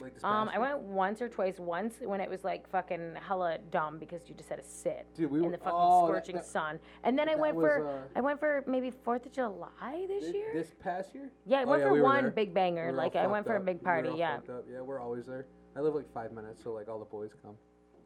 Like 0.00 0.14
this 0.14 0.24
Um, 0.24 0.46
past 0.46 0.56
I 0.56 0.60
went 0.60 0.78
once 0.80 1.20
or 1.22 1.28
twice. 1.28 1.58
Once 1.58 1.96
when 2.00 2.20
it 2.20 2.30
was 2.30 2.44
like 2.44 2.68
fucking 2.68 3.16
hella 3.16 3.58
dumb 3.70 3.98
because 3.98 4.28
you 4.28 4.34
just 4.34 4.48
had 4.48 4.58
to 4.62 4.64
sit 4.64 5.06
Dude, 5.14 5.30
we 5.30 5.38
in 5.38 5.46
were- 5.46 5.50
the 5.52 5.58
fucking 5.58 5.72
oh, 5.74 6.02
that- 6.06 6.12
scorching 6.24 6.36
that- 6.36 6.44
sun. 6.44 6.78
And 7.02 7.18
then 7.18 7.28
I 7.28 7.32
that 7.32 7.40
went 7.40 7.56
was, 7.56 7.64
for 7.64 7.88
uh, 7.88 8.02
I 8.16 8.20
went 8.20 8.38
for 8.38 8.62
maybe 8.66 8.90
Fourth 8.90 9.26
of 9.26 9.32
July 9.32 10.04
this 10.06 10.30
Thi- 10.30 10.38
year. 10.38 10.50
This 10.52 10.74
past 10.80 11.14
year? 11.14 11.30
yeah, 11.46 11.60
I 11.60 11.64
Oh, 11.64 11.66
went 11.68 11.82
for 11.82 11.92
we 11.92 11.98
were 12.00 12.04
one 12.04 12.22
there. 12.24 12.30
big 12.30 12.54
banger. 12.54 12.86
We 12.86 12.92
were 12.92 12.96
like 12.98 13.16
I 13.16 13.26
went 13.26 13.44
fucked 13.44 13.46
for 13.48 13.56
a 13.56 13.60
up. 13.60 13.64
big 13.66 13.76
We 13.76 13.80
were 13.80 13.84
party. 13.84 14.08
all 14.10 14.16
Yeah. 14.18 14.36
fucked 14.36 14.50
up. 14.50 14.64
Yeah, 14.70 14.80
we're 14.82 15.00
always 15.00 15.26
there. 15.26 15.46
I 15.76 15.80
live 15.80 15.94
like 15.94 16.12
five 16.12 16.32
minutes, 16.32 16.62
so 16.62 16.72
like 16.72 16.88
all 16.88 16.98
the 16.98 17.04
boys 17.04 17.30
come. 17.42 17.56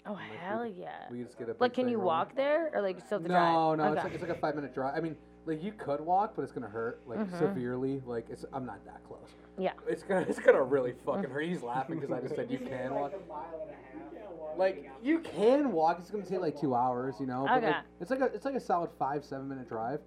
Oh 0.04 0.14
hell 0.14 0.66
yeah. 0.66 1.08
We 1.10 1.22
just 1.22 1.38
get 1.38 1.48
a. 1.48 1.56
Like, 1.60 1.74
can 1.74 1.84
thing 1.84 1.92
you 1.92 1.98
rolling. 1.98 2.06
walk 2.06 2.34
there 2.34 2.70
or 2.74 2.80
like 2.82 2.98
still 3.00 3.18
have 3.18 3.22
to 3.26 3.32
No, 3.32 3.74
drive? 3.76 3.78
no, 3.78 3.84
it's 3.84 3.92
Okay. 3.98 4.02
like 4.04 4.14
it's 4.14 4.22
like 4.28 4.36
a 4.36 4.40
five 4.40 4.54
minute 4.56 4.74
drive. 4.74 4.94
I 4.96 5.00
mean, 5.00 5.16
like 5.46 5.62
you 5.62 5.72
could 5.72 6.00
walk, 6.00 6.32
but 6.36 6.42
it's 6.42 6.52
gonna 6.52 6.68
hurt 6.68 7.00
like 7.06 7.18
Mhm. 7.18 7.38
severely. 7.38 8.02
Like 8.06 8.28
it's 8.30 8.44
I'm 8.52 8.64
not 8.64 8.84
that 8.84 9.02
close. 9.04 9.34
Yeah. 9.58 9.72
It's 9.88 10.02
gonna 10.02 10.24
it's 10.28 10.38
gonna 10.38 10.62
really 10.62 10.92
fucking 11.04 11.30
hurt. 11.30 11.44
He's 11.44 11.62
laughing 11.62 11.98
because 11.98 12.12
I 12.12 12.20
just 12.20 12.34
said 12.36 12.50
you 12.50 12.58
can 12.58 12.94
walk. 12.94 13.12
a 13.14 13.28
mile 13.28 13.60
and 13.62 13.70
a 13.70 13.74
half? 13.74 14.56
Like 14.58 14.90
you 15.02 15.18
can 15.20 15.72
walk. 15.72 15.98
It's 16.00 16.10
gonna 16.10 16.24
take 16.24 16.40
like 16.40 16.58
two 16.60 16.74
hours, 16.74 17.16
you 17.18 17.26
know. 17.26 17.44
But 17.46 17.62
like, 17.62 17.76
Okay. 17.76 17.78
it's 18.00 18.10
like 18.10 18.20
a 18.20 18.26
it's 18.26 18.44
like 18.44 18.54
a 18.54 18.60
solid 18.60 18.90
five 18.98 19.24
seven 19.24 19.48
minute 19.48 19.68
drive. 19.68 20.00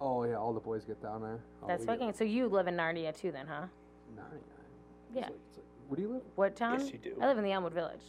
Oh 0.00 0.24
yeah, 0.24 0.34
all 0.34 0.52
the 0.52 0.60
boys 0.60 0.84
get 0.84 1.00
down 1.00 1.22
there. 1.22 1.40
Oh, 1.62 1.66
That's 1.66 1.80
we 1.80 1.86
get 1.86 1.98
fucking. 1.98 2.12
So 2.14 2.24
you 2.24 2.46
live 2.48 2.66
in 2.66 2.76
Narnia 2.76 3.16
too, 3.16 3.32
then, 3.32 3.46
huh? 3.46 3.66
99. 4.14 4.40
Yeah. 5.14 5.20
It's 5.20 5.30
like, 5.30 5.40
it's 5.48 5.56
like, 5.58 5.66
where 5.88 5.96
do 5.96 6.02
you 6.02 6.08
live? 6.14 6.22
What 6.34 6.56
town? 6.56 6.80
Yes, 6.80 6.92
you 6.92 6.98
do. 6.98 7.16
I 7.22 7.26
live 7.28 7.38
in 7.38 7.44
the 7.44 7.52
Elmwood 7.52 7.72
Village, 7.72 8.02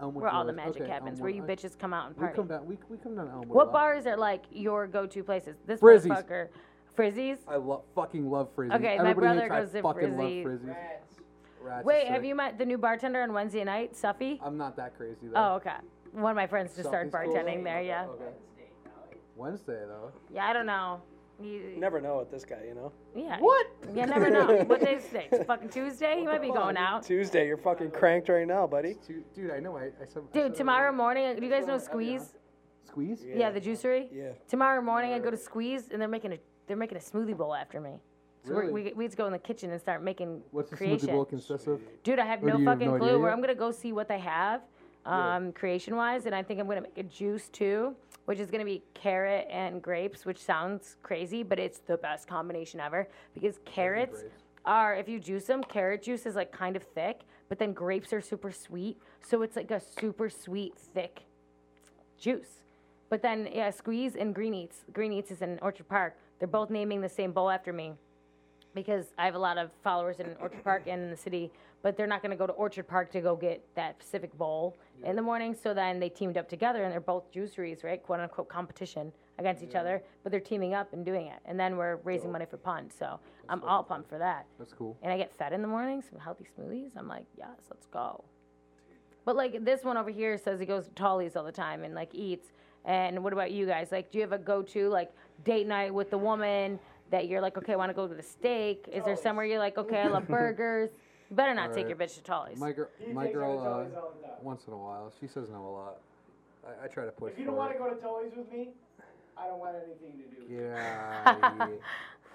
Elmwood 0.00 0.22
where 0.22 0.30
all 0.30 0.44
the 0.44 0.52
Village. 0.52 0.66
magic 0.66 0.82
Okay, 0.82 0.90
happens, 0.90 1.20
where 1.20 1.30
you 1.30 1.40
Elmwood. 1.42 1.58
Bitches 1.58 1.78
come 1.78 1.92
out 1.92 2.06
and 2.08 2.16
We 2.16 2.20
party. 2.20 2.36
come 2.36 2.46
down. 2.48 2.66
We, 2.66 2.78
we 2.88 2.96
come 2.98 3.16
down 3.16 3.26
to 3.26 3.32
Elmwood. 3.32 3.50
a 3.50 3.52
What 3.52 3.66
lot. 3.68 3.72
bars 3.72 4.06
are 4.06 4.16
like 4.16 4.44
your 4.50 4.86
go-to 4.86 5.22
places? 5.24 5.56
This 5.66 5.80
Frizzy's. 5.80 6.10
motherfucker, 6.12 6.48
Frizzies. 6.96 7.38
I 7.46 7.56
love 7.56 7.82
fucking 7.94 8.28
love 8.30 8.54
frizzies. 8.56 8.74
Okay, 8.76 8.96
my 8.98 9.10
Everybody 9.10 9.14
brother 9.20 9.40
hates 9.42 9.52
I 9.52 9.60
goes 9.60 9.72
to 9.72 9.82
fucking 9.82 10.16
Frizzy. 10.16 10.34
love 10.34 10.42
Frizzy. 10.44 10.66
Rats. 10.68 11.14
Rats 11.60 11.80
is 11.80 11.86
Wait, 11.86 12.06
have 12.08 12.16
sick. 12.22 12.26
you 12.28 12.34
met 12.34 12.58
the 12.58 12.66
new 12.66 12.78
bartender 12.78 13.22
on 13.22 13.32
Wednesday 13.32 13.64
night, 13.64 13.94
Suffy? 13.96 14.40
I'm 14.44 14.56
not 14.56 14.76
that 14.76 14.96
crazy 14.96 15.26
though. 15.32 15.32
Oh, 15.36 15.54
okay. 15.56 15.74
One 16.12 16.30
of 16.30 16.36
my 16.36 16.46
friends 16.46 16.74
just 16.74 16.88
started 16.88 17.12
Something's 17.12 17.34
cool. 17.34 17.42
bartending 17.44 17.64
there. 17.64 17.82
Yeah. 17.82 18.06
Okay. 18.06 18.24
Wednesday 19.36 19.82
though. 19.86 20.10
Yeah, 20.32 20.46
I 20.46 20.52
don't 20.52 20.66
know. 20.66 21.00
You, 21.40 21.50
You 21.74 21.76
never 21.80 22.00
know 22.00 22.18
with 22.18 22.30
this 22.30 22.44
guy, 22.44 22.58
you 22.66 22.74
know. 22.74 22.92
Yeah. 23.14 23.38
What? 23.38 23.66
You 23.94 24.06
never 24.06 24.28
know. 24.28 24.64
What 24.66 24.80
day 24.80 24.94
is 24.96 25.04
today? 25.04 25.28
It's 25.30 25.46
fucking 25.46 25.68
Tuesday. 25.68 26.18
You 26.18 26.24
might 26.24 26.42
be 26.42 26.48
going 26.50 26.76
out. 26.76 27.04
Tuesday, 27.04 27.46
you're 27.46 27.56
fucking 27.56 27.92
cranked 27.92 28.28
right 28.28 28.46
now, 28.46 28.66
buddy. 28.66 28.96
Dude, 29.06 29.32
dude, 29.34 29.50
I 29.52 29.60
know. 29.60 29.76
I, 29.76 29.84
I 30.02 30.06
said. 30.06 30.22
I 30.30 30.32
Dude, 30.32 30.42
said 30.52 30.54
tomorrow 30.56 30.90
it. 30.92 30.96
morning, 30.96 31.36
do 31.36 31.44
you 31.44 31.50
guys 31.50 31.66
know 31.66 31.78
Squeeze? 31.78 32.34
Squeeze. 32.84 33.24
Yeah, 33.24 33.50
the 33.50 33.60
juicery. 33.60 34.08
Yeah. 34.12 34.30
Tomorrow 34.48 34.82
morning, 34.82 35.12
I 35.12 35.18
go 35.20 35.30
to 35.30 35.36
Squeeze, 35.36 35.88
and 35.92 36.00
they're 36.00 36.08
making 36.08 36.32
a 36.32 36.38
they're 36.66 36.76
making 36.76 36.98
a 36.98 37.00
smoothie 37.00 37.36
bowl 37.36 37.54
after 37.54 37.80
me. 37.80 37.92
So 38.44 38.54
we're, 38.54 38.60
Really? 38.62 38.72
we 38.72 38.92
we 38.94 39.04
just 39.06 39.16
go 39.16 39.26
in 39.26 39.32
the 39.32 39.38
kitchen 39.38 39.70
and 39.70 39.80
start 39.80 40.02
making 40.02 40.42
What's 40.50 40.70
the 40.70 40.76
creation. 40.76 41.08
smoothie 41.08 41.12
bowl 41.12 41.24
consist 41.24 41.66
of? 41.68 41.80
Dude, 42.02 42.18
I 42.18 42.24
have 42.26 42.42
Or 42.42 42.46
no 42.46 42.56
do 42.56 42.64
have 42.64 42.78
fucking 42.78 42.92
no 42.92 42.98
clue. 42.98 43.20
Where? 43.20 43.30
I'm 43.30 43.40
gonna 43.40 43.54
go 43.54 43.70
see 43.70 43.92
what 43.92 44.08
they 44.08 44.18
have, 44.18 44.62
um, 45.06 45.52
creation 45.52 45.94
wise, 45.96 46.26
and 46.26 46.34
I 46.34 46.42
think 46.42 46.58
I'm 46.60 46.66
gonna 46.66 46.80
make 46.82 46.98
a 46.98 47.02
juice 47.04 47.48
too, 47.48 47.94
which 48.28 48.40
is 48.40 48.50
gonna 48.50 48.62
be 48.62 48.82
carrot 48.92 49.46
and 49.50 49.80
grapes, 49.80 50.26
which 50.26 50.36
sounds 50.36 50.96
crazy, 51.02 51.42
but 51.42 51.58
it's 51.58 51.78
the 51.78 51.96
best 51.96 52.28
combination 52.28 52.78
ever 52.78 53.08
because 53.32 53.58
carrots 53.64 54.22
are 54.66 54.94
if 54.94 55.08
you 55.08 55.18
juice 55.18 55.46
them, 55.46 55.62
carrot 55.64 56.02
juice 56.02 56.26
is 56.26 56.34
like 56.34 56.52
kind 56.52 56.76
of 56.76 56.82
thick, 56.82 57.22
but 57.48 57.58
then 57.58 57.72
grapes 57.72 58.12
are 58.12 58.20
super 58.20 58.52
sweet, 58.52 58.98
so 59.26 59.40
it's 59.40 59.56
like 59.56 59.70
a 59.70 59.80
super 59.80 60.28
sweet 60.28 60.74
thick 60.76 61.22
juice. 62.18 62.64
But 63.08 63.22
then 63.22 63.48
yeah, 63.50 63.70
Squeeze 63.70 64.14
and 64.14 64.34
Green 64.34 64.52
Eats. 64.52 64.84
Green 64.92 65.14
Eats 65.14 65.30
is 65.30 65.40
in 65.40 65.58
Orchard 65.62 65.88
Park. 65.88 66.18
They're 66.38 66.48
both 66.48 66.68
naming 66.68 67.00
the 67.00 67.08
same 67.08 67.32
bowl 67.32 67.48
after 67.48 67.72
me 67.72 67.94
because 68.74 69.06
I 69.18 69.24
have 69.24 69.34
a 69.34 69.38
lot 69.38 69.58
of 69.58 69.70
followers 69.82 70.20
in 70.20 70.36
Orchard 70.40 70.62
Park 70.62 70.82
and 70.86 71.02
in 71.02 71.10
the 71.10 71.16
city, 71.16 71.50
but 71.82 71.96
they're 71.96 72.06
not 72.06 72.22
going 72.22 72.30
to 72.30 72.36
go 72.36 72.46
to 72.46 72.52
Orchard 72.52 72.86
Park 72.88 73.10
to 73.12 73.20
go 73.20 73.36
get 73.36 73.64
that 73.74 74.00
specific 74.00 74.36
bowl 74.36 74.76
in 75.04 75.16
the 75.16 75.22
morning. 75.22 75.54
So 75.54 75.74
then 75.74 76.00
they 76.00 76.08
teamed 76.08 76.36
up 76.36 76.48
together, 76.48 76.82
and 76.84 76.92
they're 76.92 77.00
both 77.00 77.30
juiceries, 77.32 77.84
right? 77.84 78.02
"Quote 78.02 78.20
unquote" 78.20 78.48
competition 78.48 79.12
against 79.38 79.62
each 79.62 79.76
other, 79.76 80.02
but 80.22 80.32
they're 80.32 80.40
teaming 80.40 80.74
up 80.74 80.92
and 80.92 81.04
doing 81.04 81.28
it. 81.28 81.38
And 81.44 81.58
then 81.58 81.76
we're 81.76 81.96
raising 81.96 82.32
money 82.32 82.44
for 82.44 82.56
Pun. 82.56 82.90
So 82.90 83.20
I'm 83.48 83.62
all 83.62 83.84
pumped 83.84 84.08
for 84.08 84.18
that. 84.18 84.46
That's 84.58 84.72
cool. 84.72 84.96
And 85.02 85.12
I 85.12 85.16
get 85.16 85.32
fed 85.32 85.52
in 85.52 85.62
the 85.62 85.68
morning, 85.68 86.02
some 86.02 86.18
healthy 86.18 86.44
smoothies. 86.58 86.90
I'm 86.96 87.06
like, 87.06 87.26
yes, 87.36 87.56
let's 87.70 87.86
go. 87.86 88.24
But 89.24 89.36
like 89.36 89.64
this 89.64 89.84
one 89.84 89.96
over 89.96 90.10
here 90.10 90.36
says 90.38 90.58
he 90.58 90.66
goes 90.66 90.86
to 90.86 90.90
Tully's 90.90 91.36
all 91.36 91.44
the 91.44 91.52
time 91.52 91.84
and 91.84 91.94
like 91.94 92.14
eats. 92.14 92.48
And 92.84 93.22
what 93.22 93.32
about 93.32 93.50
you 93.52 93.66
guys? 93.66 93.92
Like, 93.92 94.10
do 94.10 94.18
you 94.18 94.22
have 94.22 94.32
a 94.32 94.38
go-to 94.38 94.88
like 94.88 95.12
date 95.44 95.66
night 95.66 95.92
with 95.92 96.10
the 96.10 96.18
woman 96.18 96.78
that 97.10 97.26
you're 97.28 97.40
like, 97.40 97.56
okay, 97.58 97.72
I 97.72 97.76
want 97.76 97.90
to 97.90 97.94
go 97.94 98.06
to 98.06 98.14
the 98.14 98.22
steak? 98.22 98.88
Is 98.92 99.04
there 99.04 99.16
somewhere 99.16 99.44
you're 99.46 99.58
like, 99.58 99.78
okay, 99.78 100.00
I 100.00 100.08
love 100.08 100.26
burgers? 100.28 100.90
You 101.30 101.36
better 101.36 101.54
not 101.54 101.68
take 101.74 101.86
Alright. 101.86 101.88
your 101.88 101.96
bitch 102.08 102.14
to 102.14 102.22
Tully's. 102.22 102.58
My 102.58 102.72
girl, 102.72 102.88
He 102.98 103.12
my 103.12 103.24
takes 103.24 103.34
her 103.34 103.40
to 103.42 103.46
Tully's 103.46 103.60
uh, 103.94 104.00
all 104.00 104.12
the 104.20 104.26
time. 104.26 104.36
once 104.42 104.62
in 104.66 104.72
a 104.72 104.76
while, 104.76 105.12
she 105.20 105.26
says 105.26 105.48
no 105.50 105.66
a 105.66 105.68
lot. 105.68 105.96
I, 106.66 106.84
I 106.84 106.88
try 106.88 107.04
to 107.04 107.10
push. 107.10 107.32
If 107.32 107.38
you 107.38 107.44
don't 107.44 107.54
for 107.54 107.58
want 107.58 107.70
it. 107.72 107.74
to 107.74 107.78
go 107.80 107.90
to 107.90 108.00
Tully's 108.00 108.32
with 108.36 108.50
me, 108.50 108.68
I 109.36 109.46
don't 109.46 109.58
want 109.58 109.76
anything 109.76 110.18
to 110.18 110.34
do 110.34 110.42
with 110.42 110.50
it. 110.50 110.64
Yeah. 110.64 111.36
yeah. 111.58 111.68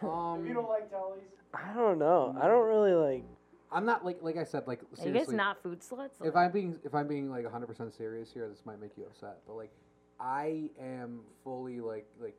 Um, 0.07 0.41
If 0.41 0.47
you 0.49 0.53
don't 0.53 0.67
like 0.67 0.91
Tully's, 0.91 1.21
I 1.53 1.73
don't 1.75 1.97
know. 1.97 2.35
I 2.41 2.47
don't 2.47 2.67
really 2.67 2.93
like. 2.93 3.23
I'm 3.71 3.85
not 3.85 4.03
like 4.03 4.17
like 4.21 4.35
I 4.37 4.43
said 4.43 4.67
like 4.67 4.81
Are 4.81 4.85
you 4.97 5.03
seriously. 5.03 5.33
guys 5.33 5.37
not 5.37 5.63
food 5.63 5.79
sluts? 5.79 6.09
if 6.25 6.35
I'm 6.35 6.51
being 6.51 6.77
if 6.83 6.93
I'm 6.93 7.07
being 7.07 7.29
like 7.29 7.43
100 7.43 7.67
percent 7.67 7.93
serious 7.93 8.29
here, 8.33 8.49
this 8.49 8.65
might 8.65 8.81
make 8.81 8.91
you 8.97 9.05
upset, 9.05 9.37
but 9.47 9.53
like 9.55 9.71
I 10.19 10.69
am 10.81 11.21
fully 11.43 11.79
like 11.79 12.05
like 12.21 12.35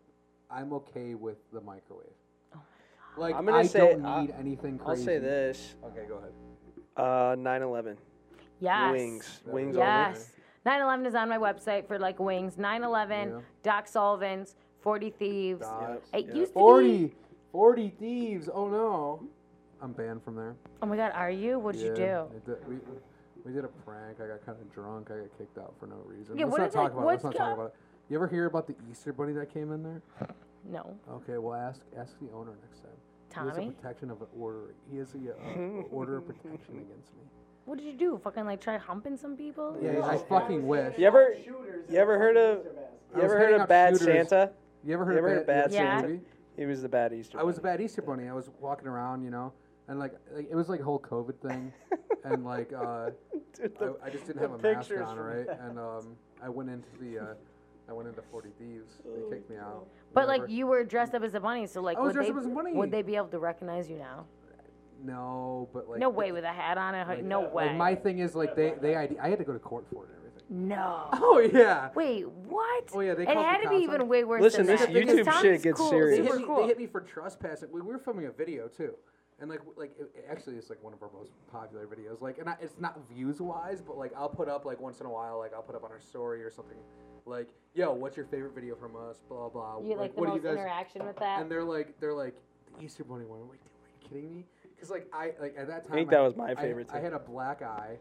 I'm 0.51 0.73
okay 0.75 1.15
with 1.15 1.39
the 1.53 1.61
microwave. 1.63 2.07
Like 3.17 3.35
I'm 3.35 3.45
gonna 3.45 3.59
I 3.59 3.63
say- 3.67 3.79
don't 3.79 4.05
I- 4.05 4.21
need 4.23 4.35
anything 4.39 4.81
I'll 4.85 4.97
say 4.97 5.19
this. 5.19 5.77
Okay, 5.85 6.05
go 6.09 6.17
ahead. 6.17 6.33
Uh, 6.97 7.35
9/11 7.37 7.97
yes. 8.61 8.93
wings, 8.93 9.41
That 9.45 9.55
wings 9.55 9.77
was 9.77 9.83
only. 9.83 9.89
Yes. 9.89 10.33
9/11 10.67 11.07
is 11.07 11.15
on 11.15 11.29
my 11.29 11.39
website 11.39 11.87
for 11.87 11.99
like 11.99 12.19
wings. 12.19 12.57
9/11, 12.57 13.29
Yeah. 13.31 13.41
Doc 13.63 13.87
Sullivan's, 13.89 14.55
40 14.81 15.11
Thieves. 15.11 15.61
Docs, 15.61 16.09
It 16.13 16.27
yeah. 16.27 16.35
used 16.35 16.53
to 16.53 16.59
be. 16.59 16.61
40, 16.61 17.15
40 17.53 17.89
thieves. 17.91 18.49
Oh 18.53 18.69
no, 18.69 19.23
I'm 19.81 19.93
banned 19.93 20.23
from 20.23 20.37
there. 20.37 20.55
Oh 20.83 20.87
my 20.87 20.97
God, 20.97 21.13
are 21.15 21.31
you? 21.31 21.59
What 21.59 21.75
did 21.75 21.83
you 21.83 21.95
do? 21.95 22.27
Did- 22.47 22.69
we, 22.69 22.77
we 23.45 23.53
did 23.53 23.65
a 23.65 23.69
prank. 23.69 24.21
I 24.21 24.27
got 24.29 24.45
kind 24.47 24.59
of 24.61 24.73
drunk. 24.73 25.11
I 25.11 25.19
got 25.19 25.39
kicked 25.39 25.59
out 25.59 25.75
for 25.79 25.87
no 25.87 25.97
reason. 26.07 26.37
Yeah, 26.37 26.45
let's 26.47 26.53
what 26.53 26.61
not 26.61 26.69
is 26.69 26.75
talk 26.75 26.91
it? 26.91 26.93
about 26.93 27.03
it. 27.03 27.05
What's 27.05 27.25
Let's 27.25 27.39
not 27.39 27.45
talk 27.49 27.55
about 27.59 27.67
it. 27.67 27.75
You 28.09 28.17
ever 28.17 28.27
hear 28.29 28.47
about 28.47 28.67
the 28.67 28.75
Easter 28.91 29.13
bunny 29.13 29.33
that 29.35 29.53
came 29.53 29.73
in 29.73 29.83
there? 29.83 30.03
No. 30.71 30.97
Okay, 31.11 31.39
well 31.39 31.55
ask 31.55 31.81
ask 31.99 32.19
the 32.21 32.31
owner 32.33 32.53
next 32.63 32.81
time. 32.81 32.91
Tommy? 33.31 33.45
He 33.45 33.49
has 33.49 33.57
Tommy? 33.57 33.69
a 33.69 33.73
protection 33.73 34.11
of 34.11 34.21
an 34.23 34.29
order. 34.39 34.75
He 34.91 34.97
has 34.99 35.15
a 35.15 35.33
uh, 35.33 35.83
order 35.91 36.17
of 36.19 36.27
protection 36.27 36.75
against 36.79 37.13
me. 37.15 37.23
What 37.65 37.79
did 37.79 37.87
you 37.87 37.95
do? 37.95 38.21
Fucking 38.23 38.45
like 38.45 38.61
try 38.61 38.77
humping 38.77 39.17
some 39.17 39.37
people? 39.37 39.77
Yeah, 39.83 40.05
I 40.05 40.19
fucking 40.19 40.67
wish. 40.67 40.99
You 40.99 41.07
ever- 41.07 41.35
you 41.89 41.97
ever 41.99 42.19
heard 42.19 42.37
of- 42.37 42.61
I 43.15 43.19
You 43.19 43.23
ever 43.25 43.39
heard 43.39 43.61
of 43.61 43.69
Bad 43.69 43.99
shooters. 43.99 44.29
Santa? 44.29 44.51
You 44.85 44.93
ever 44.95 45.05
heard 45.05 45.13
You 45.13 45.19
of 45.21 45.25
ever 45.25 45.29
heard 45.31 45.39
of 45.41 45.47
Bad, 45.47 45.71
Bad 45.71 45.73
you 45.73 45.79
ever 45.79 45.87
seen 45.87 45.97
the 45.97 46.01
Santa? 46.01 46.09
movie? 46.09 46.25
He 46.57 46.67
was 46.67 46.83
the 46.83 46.89
bad 46.89 47.13
Easter. 47.13 47.41
I 47.41 47.43
was 47.43 47.59
a 47.59 47.61
bad 47.61 47.81
Easter 47.81 48.03
bunny. 48.03 48.29
I 48.29 48.33
was 48.33 48.49
walking 48.61 48.87
around, 48.87 49.23
you 49.25 49.31
know, 49.31 49.53
and 49.89 49.99
like, 49.99 50.13
like 50.33 50.47
it 50.51 50.55
was 50.55 50.69
like 50.69 50.81
a 50.81 50.85
whole 50.85 51.01
COVID 51.01 51.41
thing, 51.41 51.73
and 52.25 52.45
like 52.45 52.73
uh, 52.73 53.11
Dude, 53.55 53.77
the- 53.79 53.97
I, 54.03 54.07
I 54.07 54.11
just 54.11 54.27
didn't 54.27 54.43
have 54.43 54.53
a 54.53 54.59
mask 54.59 54.91
on, 54.93 55.17
right? 55.19 55.47
that. 55.47 55.61
And 55.63 55.79
um, 55.79 56.17
I 56.43 56.49
went 56.49 56.69
into 56.71 56.89
the 57.01 57.19
uh, 57.19 57.25
I 57.89 57.93
went 57.93 58.09
into 58.09 58.23
Forty 58.31 58.51
Thieves. 58.59 58.93
They 59.05 59.23
oh, 59.27 59.31
kicked 59.31 59.51
me 59.51 59.57
out. 59.57 59.87
But 60.15 60.27
like 60.29 60.43
whatever. 60.43 60.53
you 60.57 60.67
were 60.67 60.85
dressed 60.85 61.15
up 61.15 61.23
as 61.23 61.35
a 61.35 61.41
bunny, 61.41 61.67
so 61.67 61.81
like 61.83 61.97
I 61.99 62.01
was 62.01 62.09
would 62.09 62.15
dressed 62.15 62.29
they 62.29 62.33
up 62.33 62.39
as 62.41 62.47
a 62.47 62.51
bunny. 62.51 62.73
would 62.73 62.91
they 62.91 63.03
be 63.03 63.17
able 63.17 63.29
to 63.29 63.39
recognize 63.39 63.89
you 63.91 63.99
now? 63.99 64.27
no, 65.03 65.69
but 65.75 65.89
like 65.89 66.01
no 66.01 66.09
way 66.09 66.33
with 66.33 66.45
a 66.45 66.53
hat 66.53 66.79
on 66.79 66.95
and 66.95 67.09
like- 67.09 67.25
no 67.25 67.43
way. 67.43 67.67
Like 67.67 67.77
my 67.77 67.95
thing 67.95 68.21
is 68.21 68.35
like 68.35 68.57
they 68.57 68.75
they 68.81 68.97
ID, 68.97 69.19
I 69.19 69.29
had 69.29 69.39
to 69.39 69.45
go 69.45 69.53
to 69.53 69.59
court 69.59 69.85
for 69.93 70.05
it 70.05 70.09
and 70.11 70.19
everything. 70.19 70.69
no. 70.69 71.09
Oh 71.13 71.41
yeah. 71.53 71.91
Wait, 71.95 72.27
what? 72.29 72.85
Oh, 72.95 73.01
yeah, 73.01 73.13
they 73.15 73.25
it 73.25 73.27
called 73.27 73.45
had 73.45 73.59
the 73.61 73.65
to 73.65 73.69
be 73.69 73.75
cops 73.77 73.85
even 73.85 74.01
on- 74.03 74.09
way 74.09 74.25
worse 74.25 74.41
Listen, 74.41 74.67
than 74.67 74.77
this 74.77 74.87
that. 74.87 74.95
because 74.95 75.19
YouTube 75.19 75.25
Tom's 75.25 75.43
shit 75.43 75.63
gets 75.63 75.79
cool, 75.79 75.91
serious. 75.91 76.17
They 76.19 76.23
hit, 76.23 76.33
Super 76.33 76.41
me, 76.41 76.47
cool. 76.47 76.61
they 76.63 76.67
hit 76.69 76.79
me 76.79 76.87
for 76.87 77.01
trespassing. 77.03 77.71
We, 77.71 77.83
we 77.83 77.89
were 77.93 77.99
filming 77.99 78.27
a 78.27 78.31
video 78.33 78.67
too, 78.69 78.95
and 79.41 79.51
like 79.51 79.61
like 79.77 79.93
it, 79.99 80.11
it 80.15 80.27
actually 80.31 80.57
it's 80.57 80.71
like 80.71 80.83
one 80.83 80.93
of 80.93 81.03
our 81.03 81.11
most 81.17 81.33
popular 81.51 81.87
videos. 81.87 82.21
Like, 82.21 82.39
and 82.39 82.49
I, 82.49 82.57
it's 82.61 82.79
not 82.79 82.99
views 83.09 83.41
wise, 83.41 83.81
but 83.81 83.99
like 83.99 84.13
I'll 84.17 84.29
put 84.29 84.49
up 84.49 84.65
like 84.65 84.81
once 84.81 85.01
in 85.01 85.07
a 85.07 85.11
while, 85.11 85.39
like 85.39 85.53
I'll 85.55 85.63
put 85.63 85.75
up 85.75 85.85
on 85.85 85.91
our 85.91 86.01
story 86.01 86.43
or 86.45 86.51
something, 86.51 86.77
like, 87.27 87.49
yo, 87.75 87.93
what's 87.93 88.17
your 88.17 88.27
favorite 88.27 88.55
video 88.55 88.77
from 88.77 88.95
us? 88.97 89.19
Blah 89.29 89.49
blah. 89.49 89.81
you 89.81 89.97
like 89.97 90.15
the 90.15 90.21
what 90.21 90.29
most 90.29 90.43
do 90.43 90.49
you 90.49 90.55
guys? 90.55 90.63
interaction 90.63 91.05
with 91.05 91.17
that? 91.17 91.41
And 91.41 91.51
they're 91.51 91.65
like 91.65 91.99
they're 92.01 92.15
like 92.15 92.37
the 92.79 92.85
Easter 92.85 93.05
Bunny 93.05 93.25
one. 93.25 93.41
I'm 93.41 93.49
like, 93.49 93.59
are 93.61 94.03
you 94.03 94.09
kidding 94.09 94.35
me? 94.35 94.45
Because 94.77 94.91
like 94.91 95.09
I 95.13 95.33
like 95.41 95.57
at 95.59 95.67
that 95.67 95.85
time 95.85 95.93
I 95.93 95.97
think 95.97 96.09
I- 96.09 96.17
that 96.17 96.21
was 96.23 96.37
my 96.37 96.51
I- 96.51 96.55
favorite 96.55 96.89
I, 96.93 96.99
too. 96.99 97.05
had 97.05 97.13
a 97.13 97.19
black 97.19 97.63
eye, 97.63 97.97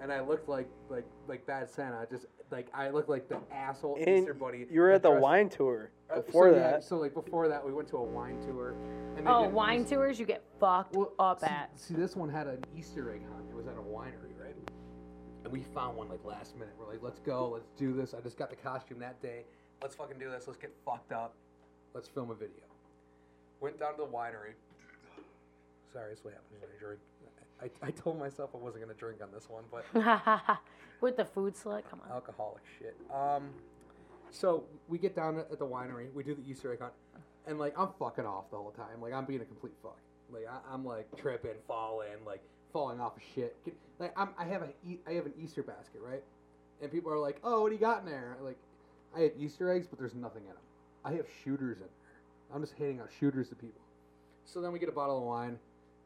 and 0.00 0.12
I 0.12 0.20
looked 0.20 0.48
like 0.48 0.68
like 0.88 1.04
like 1.26 1.46
bad 1.46 1.70
Santa. 1.70 2.06
Just 2.10 2.26
like 2.50 2.68
I 2.74 2.90
looked 2.90 3.08
like 3.08 3.28
the 3.28 3.38
asshole 3.52 3.96
And 3.96 4.20
Easter 4.20 4.34
Bunny. 4.34 4.66
you 4.70 4.80
were 4.80 4.90
at 4.90 5.02
the 5.02 5.10
wine 5.10 5.48
tour 5.48 5.90
uh, 6.10 6.20
before 6.20 6.50
so, 6.50 6.54
yeah, 6.56 6.70
that. 6.72 6.84
so 6.84 6.96
like 6.98 7.14
before 7.14 7.48
that, 7.48 7.64
we 7.64 7.72
went 7.72 7.88
to 7.88 7.96
a 7.96 8.02
wine 8.02 8.40
tour. 8.46 8.74
And 9.16 9.28
oh, 9.28 9.48
wine 9.48 9.82
Eas- 9.82 9.90
tours 9.90 10.18
you 10.20 10.26
get 10.26 10.42
fucked 10.60 10.94
Well, 10.94 11.12
up 11.18 11.40
see, 11.40 11.46
at. 11.46 11.70
See, 11.78 11.94
this 11.94 12.16
one 12.16 12.28
had 12.28 12.46
an 12.46 12.64
Easter 12.76 13.12
egg 13.12 13.22
hunt. 13.32 13.44
It 13.50 13.56
was 13.56 13.66
at 13.66 13.74
a 13.74 13.82
winery, 13.82 14.32
right? 14.40 14.54
And 15.44 15.52
we 15.52 15.62
found 15.74 15.96
one 15.96 16.08
like 16.08 16.24
last 16.24 16.54
minute. 16.54 16.74
We're 16.78 16.86
like, 16.90 17.02
let's 17.02 17.18
go, 17.20 17.50
let's 17.52 17.68
do 17.76 17.92
this. 17.92 18.14
I 18.14 18.20
just 18.20 18.38
got 18.38 18.50
the 18.50 18.56
costume 18.56 18.98
that 19.00 19.20
day. 19.20 19.44
Let's 19.82 19.94
fucking 19.94 20.18
do 20.18 20.30
this. 20.30 20.46
Let's 20.46 20.58
get 20.58 20.72
fucked 20.84 21.12
up. 21.12 21.34
Let's 21.94 22.08
film 22.08 22.30
a 22.30 22.34
video. 22.34 22.64
Went 23.60 23.78
down 23.78 23.92
to 23.92 23.98
the 23.98 24.06
winery. 24.06 24.54
Sorry, 25.92 26.10
that's 26.10 26.24
what 26.24 26.34
happens 26.34 26.60
when 26.60 26.70
I 26.70 26.78
drink. 26.78 27.00
I, 27.62 27.70
I 27.86 27.90
told 27.90 28.18
myself 28.18 28.50
I 28.54 28.58
wasn't 28.58 28.84
gonna 28.84 28.94
drink 28.94 29.20
on 29.22 29.28
this 29.32 29.48
one, 29.48 29.64
but 29.70 29.84
with 31.00 31.16
the 31.16 31.24
food 31.24 31.54
slut, 31.54 31.82
come 31.90 32.00
on. 32.04 32.12
alcoholic 32.12 32.62
shit. 32.78 32.96
Um, 33.14 33.50
so 34.30 34.64
we 34.88 34.98
get 34.98 35.16
down 35.16 35.38
at 35.38 35.58
the 35.58 35.66
winery, 35.66 36.12
we 36.14 36.22
do 36.22 36.34
the 36.34 36.48
Easter 36.48 36.72
egg 36.72 36.80
hunt, 36.80 36.92
and 37.46 37.58
like 37.58 37.78
I'm 37.78 37.88
fucking 37.98 38.26
off 38.26 38.50
the 38.50 38.56
whole 38.56 38.70
time. 38.70 39.00
Like 39.00 39.12
I'm 39.12 39.24
being 39.24 39.40
a 39.40 39.44
complete 39.44 39.74
fuck. 39.82 39.98
Like 40.32 40.46
I, 40.48 40.58
I'm 40.72 40.84
like 40.84 41.08
tripping, 41.16 41.56
falling, 41.66 42.24
like 42.26 42.42
falling 42.72 43.00
off 43.00 43.16
of 43.16 43.22
shit. 43.34 43.56
Like 43.98 44.12
I'm, 44.16 44.30
I 44.38 44.44
have 44.44 44.62
a, 44.62 44.68
I 45.08 45.14
have 45.14 45.26
an 45.26 45.32
Easter 45.42 45.62
basket, 45.62 46.00
right? 46.04 46.22
And 46.80 46.92
people 46.92 47.12
are 47.12 47.18
like, 47.18 47.40
"Oh, 47.42 47.62
what 47.62 47.70
do 47.70 47.74
you 47.74 47.80
got 47.80 48.00
in 48.00 48.06
there?" 48.06 48.36
Like, 48.40 48.58
I 49.16 49.20
have 49.20 49.32
Easter 49.38 49.72
eggs, 49.72 49.86
but 49.88 49.98
there's 49.98 50.14
nothing 50.14 50.42
in 50.42 50.48
them. 50.50 50.58
I 51.04 51.12
have 51.12 51.26
shooters 51.42 51.78
in 51.78 51.84
there. 51.84 52.54
I'm 52.54 52.60
just 52.60 52.74
handing 52.74 53.00
out 53.00 53.08
shooters 53.18 53.48
to 53.48 53.54
people. 53.54 53.80
So 54.44 54.60
then 54.60 54.70
we 54.72 54.78
get 54.78 54.88
a 54.88 54.92
bottle 54.92 55.18
of 55.18 55.24
wine. 55.24 55.58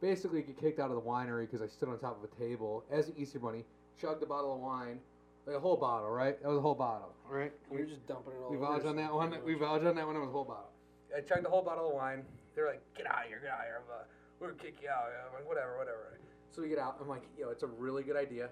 Basically, 0.03 0.43
get 0.43 0.59
kicked 0.59 0.81
out 0.81 0.91
of 0.91 0.97
the 0.97 1.01
winery 1.01 1.49
because 1.49 1.63
I 1.63 1.69
stood 1.69 1.89
on 1.89 1.97
top 2.01 2.19
of 2.23 2.29
a 2.29 2.35
table 2.35 2.83
as 2.91 3.07
an 3.07 3.15
Easter 3.17 3.39
bunny, 3.39 3.65
chugged 4.01 4.21
a 4.25 4.27
bottle 4.27 4.53
of 4.53 4.61
wine, 4.61 4.99
like 5.47 5.55
a 5.55 5.61
whole 5.61 5.77
bottle, 5.77 6.11
right? 6.11 6.43
That 6.43 6.49
was 6.49 6.59
a 6.59 6.61
whole 6.61 6.75
bottle, 6.75 7.15
right? 7.31 7.53
You're 7.73 7.87
just 7.87 8.05
dumping 8.09 8.33
it 8.33 8.43
all 8.43 8.51
We 8.51 8.57
over 8.57 8.67
vouch 8.67 8.85
on 8.85 8.97
that 8.97 9.15
one. 9.15 9.33
We 9.45 9.55
vouch 9.55 9.85
on 9.85 9.95
that 9.95 10.05
one. 10.05 10.17
It 10.17 10.19
was 10.19 10.29
a 10.29 10.33
whole 10.33 10.45
bottle. 10.45 10.71
I 11.17 11.21
chugged 11.21 11.47
a 11.47 11.49
whole 11.49 11.63
bottle 11.63 11.91
of 11.91 11.95
wine. 11.95 12.25
They're 12.57 12.67
like, 12.67 12.83
"Get 12.97 13.07
out 13.07 13.23
of 13.23 13.29
here! 13.29 13.39
Get 13.41 13.53
out 13.53 13.61
of 13.61 13.67
here! 13.67 13.77
I'm, 13.79 13.95
uh, 13.95 14.05
we're 14.41 14.51
gonna 14.51 14.61
kick 14.61 14.83
you 14.83 14.89
out." 14.89 15.05
I'm 15.25 15.35
like, 15.35 15.49
"Whatever, 15.49 15.79
whatever." 15.79 16.19
So 16.51 16.63
we 16.63 16.69
get 16.69 16.81
out. 16.81 16.97
I'm 17.01 17.09
like, 17.09 17.23
"Yo, 17.39 17.51
it's 17.51 17.63
a 17.63 17.69
really 17.69 18.03
good 18.03 18.17
idea." 18.17 18.49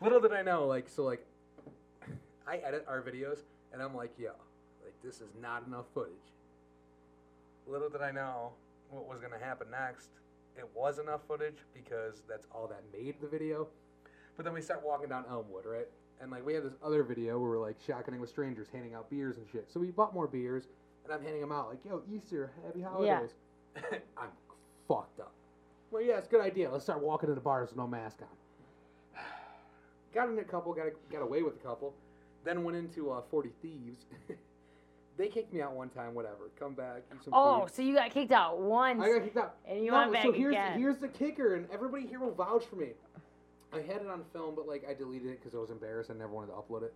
Little 0.00 0.20
did 0.20 0.32
I 0.32 0.42
know, 0.42 0.66
like, 0.66 0.88
so 0.88 1.02
like, 1.02 1.26
I 2.46 2.58
edit 2.58 2.84
our 2.86 3.02
videos, 3.02 3.40
and 3.72 3.82
I'm 3.82 3.94
like, 3.94 4.12
"Yo, 4.18 4.30
like, 4.84 4.94
this 5.02 5.16
is 5.16 5.34
not 5.42 5.66
enough 5.66 5.86
footage." 5.94 6.12
Little 7.66 7.88
did 7.88 8.02
I 8.02 8.12
know 8.12 8.52
what 8.90 9.08
was 9.08 9.20
gonna 9.20 9.38
happen 9.38 9.68
next. 9.70 10.10
It 10.56 10.66
was 10.74 10.98
enough 10.98 11.20
footage 11.28 11.58
because 11.74 12.22
that's 12.28 12.46
all 12.52 12.66
that 12.68 12.82
made 12.92 13.20
the 13.20 13.26
video. 13.26 13.68
But 14.36 14.44
then 14.44 14.54
we 14.54 14.60
start 14.60 14.82
walking 14.84 15.08
down 15.08 15.24
Elmwood, 15.28 15.66
right? 15.66 15.88
And 16.20 16.30
like 16.30 16.44
we 16.44 16.54
have 16.54 16.64
this 16.64 16.76
other 16.82 17.02
video 17.02 17.38
where 17.38 17.50
we're 17.50 17.60
like 17.60 17.76
shotgunning 17.86 18.20
with 18.20 18.30
strangers, 18.30 18.68
handing 18.72 18.94
out 18.94 19.10
beers 19.10 19.36
and 19.36 19.46
shit. 19.50 19.70
So 19.70 19.80
we 19.80 19.90
bought 19.90 20.14
more 20.14 20.26
beers, 20.26 20.64
and 21.04 21.12
I'm 21.12 21.22
handing 21.22 21.40
them 21.40 21.52
out 21.52 21.68
like, 21.68 21.84
"Yo, 21.84 22.02
Easter, 22.10 22.52
happy 22.64 22.80
holidays." 22.80 23.34
Yeah. 23.74 23.98
I'm 24.16 24.30
fucked 24.88 25.20
up. 25.20 25.32
Well, 25.90 26.02
yeah, 26.02 26.18
it's 26.18 26.26
a 26.26 26.30
good 26.30 26.40
idea. 26.40 26.70
Let's 26.70 26.84
start 26.84 27.02
walking 27.02 27.28
into 27.28 27.40
bars 27.40 27.70
with 27.70 27.76
no 27.76 27.86
mask 27.86 28.18
on. 28.22 29.22
got 30.14 30.30
in 30.30 30.38
a 30.38 30.44
couple, 30.44 30.72
got 30.72 30.86
got 31.10 31.22
away 31.22 31.42
with 31.42 31.54
a 31.54 31.66
couple, 31.66 31.94
then 32.44 32.64
went 32.64 32.78
into 32.78 33.10
uh, 33.10 33.20
Forty 33.30 33.50
Thieves. 33.60 34.06
they 35.16 35.28
kicked 35.28 35.52
me 35.52 35.60
out 35.62 35.72
one 35.72 35.88
time. 35.88 36.14
Whatever. 36.14 36.50
Come 36.58 36.74
back. 36.74 37.02
Eat 37.12 37.22
some 37.24 37.32
Oh, 37.34 37.62
food. 37.66 37.74
so 37.74 37.82
you 37.82 37.94
got 37.94 38.10
kicked 38.10 38.32
out 38.32 38.58
once. 38.60 39.02
I 39.02 39.08
got 39.12 39.22
kicked 39.24 39.36
out. 39.36 39.56
And 39.66 39.84
you 39.84 39.90
no, 39.90 39.98
went 39.98 40.12
back 40.12 40.22
so 40.24 40.32
here's 40.32 40.52
again. 40.52 40.78
here's 40.78 40.98
the 40.98 41.08
kicker, 41.08 41.54
and 41.54 41.66
everybody 41.72 42.06
here 42.06 42.20
will 42.20 42.34
vouch 42.34 42.64
for 42.66 42.76
me. 42.76 42.90
I 43.72 43.78
had 43.78 44.00
it 44.02 44.08
on 44.08 44.22
film, 44.32 44.54
but 44.54 44.66
like 44.68 44.84
I 44.88 44.94
deleted 44.94 45.28
it 45.30 45.40
because 45.42 45.54
I 45.54 45.58
was 45.58 45.70
embarrassed. 45.70 46.10
I 46.10 46.14
never 46.14 46.32
wanted 46.32 46.48
to 46.48 46.52
upload 46.54 46.82
it. 46.82 46.94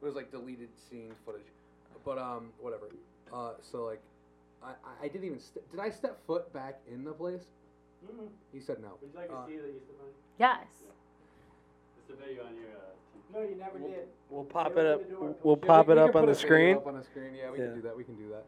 It 0.00 0.04
was 0.04 0.14
like 0.14 0.30
deleted 0.30 0.68
scene 0.88 1.12
footage, 1.24 1.46
but 2.04 2.18
um, 2.18 2.50
whatever. 2.60 2.88
Uh, 3.32 3.52
so 3.60 3.84
like, 3.84 4.00
I 4.62 4.70
I- 4.70 5.04
I 5.04 5.08
didn't 5.08 5.24
even 5.24 5.38
st- 5.40 5.70
did 5.70 5.80
I 5.80 5.90
step 5.90 6.18
foot 6.26 6.52
back 6.52 6.80
in 6.90 7.04
the 7.04 7.12
place? 7.12 7.44
Mm-hmm. 8.04 8.26
He 8.52 8.60
said 8.60 8.80
no. 8.80 8.96
Would 9.02 9.10
you 9.12 9.18
like 9.20 9.30
Uh, 9.30 9.44
to 9.44 9.50
see 9.50 9.56
the 9.58 9.68
Easter 9.68 9.92
bunny? 9.98 10.12
yes. 10.38 10.64
It's 11.98 12.08
the 12.08 12.16
video 12.16 12.44
on 12.46 12.54
your. 12.56 12.70
Uh, 12.72 12.96
No, 13.32 13.40
you 13.42 13.54
never 13.56 13.78
did. 13.78 14.08
We'll 14.28 14.44
pop 14.44 14.76
it 14.76 14.86
up. 14.86 15.08
door. 15.10 15.34
We'll 15.42 15.58
Yeah, 15.62 15.66
pop 15.66 15.86
we- 15.86 15.92
it 15.94 15.96
we 15.96 16.02
up 16.02 16.16
on 16.16 16.26
the 16.26 16.34
screen. 16.34 16.76
Up 16.76 16.86
on 16.86 16.96
the 16.96 17.04
screen, 17.04 17.34
yeah, 17.34 17.50
we 17.50 17.58
Yeah. 17.58 17.66
can 17.66 17.74
do 17.76 17.82
that. 17.82 17.96
We 17.96 18.04
can 18.04 18.16
do 18.16 18.28
that. 18.30 18.44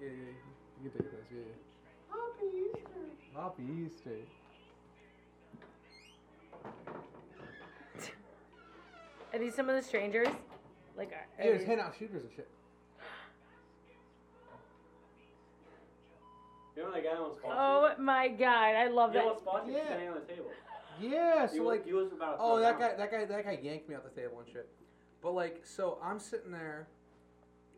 Yeah, 0.00 0.08
yeah, 0.08 0.12
yeah. 0.14 0.32
you 0.84 0.90
can 0.90 1.00
take 1.02 1.10
this. 1.10 1.26
Yeah, 1.32 1.38
yeah. 1.40 1.54
Happy 2.12 2.46
Easter. 2.72 3.06
Happy 3.34 3.62
Easter. 3.86 4.18
Are 9.32 9.38
these 9.38 9.54
some 9.54 9.68
of 9.68 9.74
the 9.76 9.82
strangers? 9.82 10.28
Like, 10.96 11.12
are, 11.12 11.26
Hey, 11.36 11.48
are 11.50 11.52
just 11.52 11.60
these- 11.60 11.68
hand 11.68 11.80
out 11.80 11.94
shooters 11.98 12.22
and 12.24 12.32
shit. 12.34 12.48
you 16.74 16.82
know 16.82 16.90
that 16.92 17.02
guy 17.04 17.10
almost 17.16 17.40
fought 17.40 17.52
oh 17.98 18.02
my 18.02 18.28
god, 18.28 18.74
I 18.76 18.88
love 18.88 19.14
you? 19.14 19.20
He 19.20 19.24
that. 19.24 19.28
almost 19.28 19.44
fought 19.44 19.66
you 19.66 19.72
Yeah. 19.74 19.84
standing 19.86 20.08
on 20.08 20.14
the 20.14 20.20
table. 20.32 20.50
Yeah, 21.00 21.46
He 21.48 21.56
so 21.56 21.62
was, 21.62 21.68
like 21.78 21.86
he 21.86 21.92
was 21.92 22.12
about 22.12 22.36
to 22.36 22.42
Oh, 22.42 22.58
that 22.60 22.78
down. 22.78 22.90
guy, 22.90 22.96
that 22.96 23.10
guy, 23.10 23.24
that 23.24 23.44
guy 23.44 23.58
yanked 23.62 23.88
me 23.88 23.94
off 23.94 24.02
the 24.04 24.20
table 24.20 24.38
and 24.40 24.48
shit. 24.52 24.68
But 25.22 25.32
like, 25.34 25.60
so 25.64 25.98
I'm 26.02 26.18
sitting 26.18 26.50
there, 26.50 26.88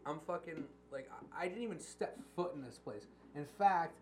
I'm 0.07 0.21
fucking 0.27 0.65
like, 0.93 1.09
I, 1.35 1.45
I 1.45 1.49
didn't 1.49 1.63
even 1.65 1.81
step 1.81 2.19
foot 2.37 2.53
in 2.55 2.63
this 2.63 2.79
place. 2.79 3.07
In 3.35 3.45
fact, 3.45 3.99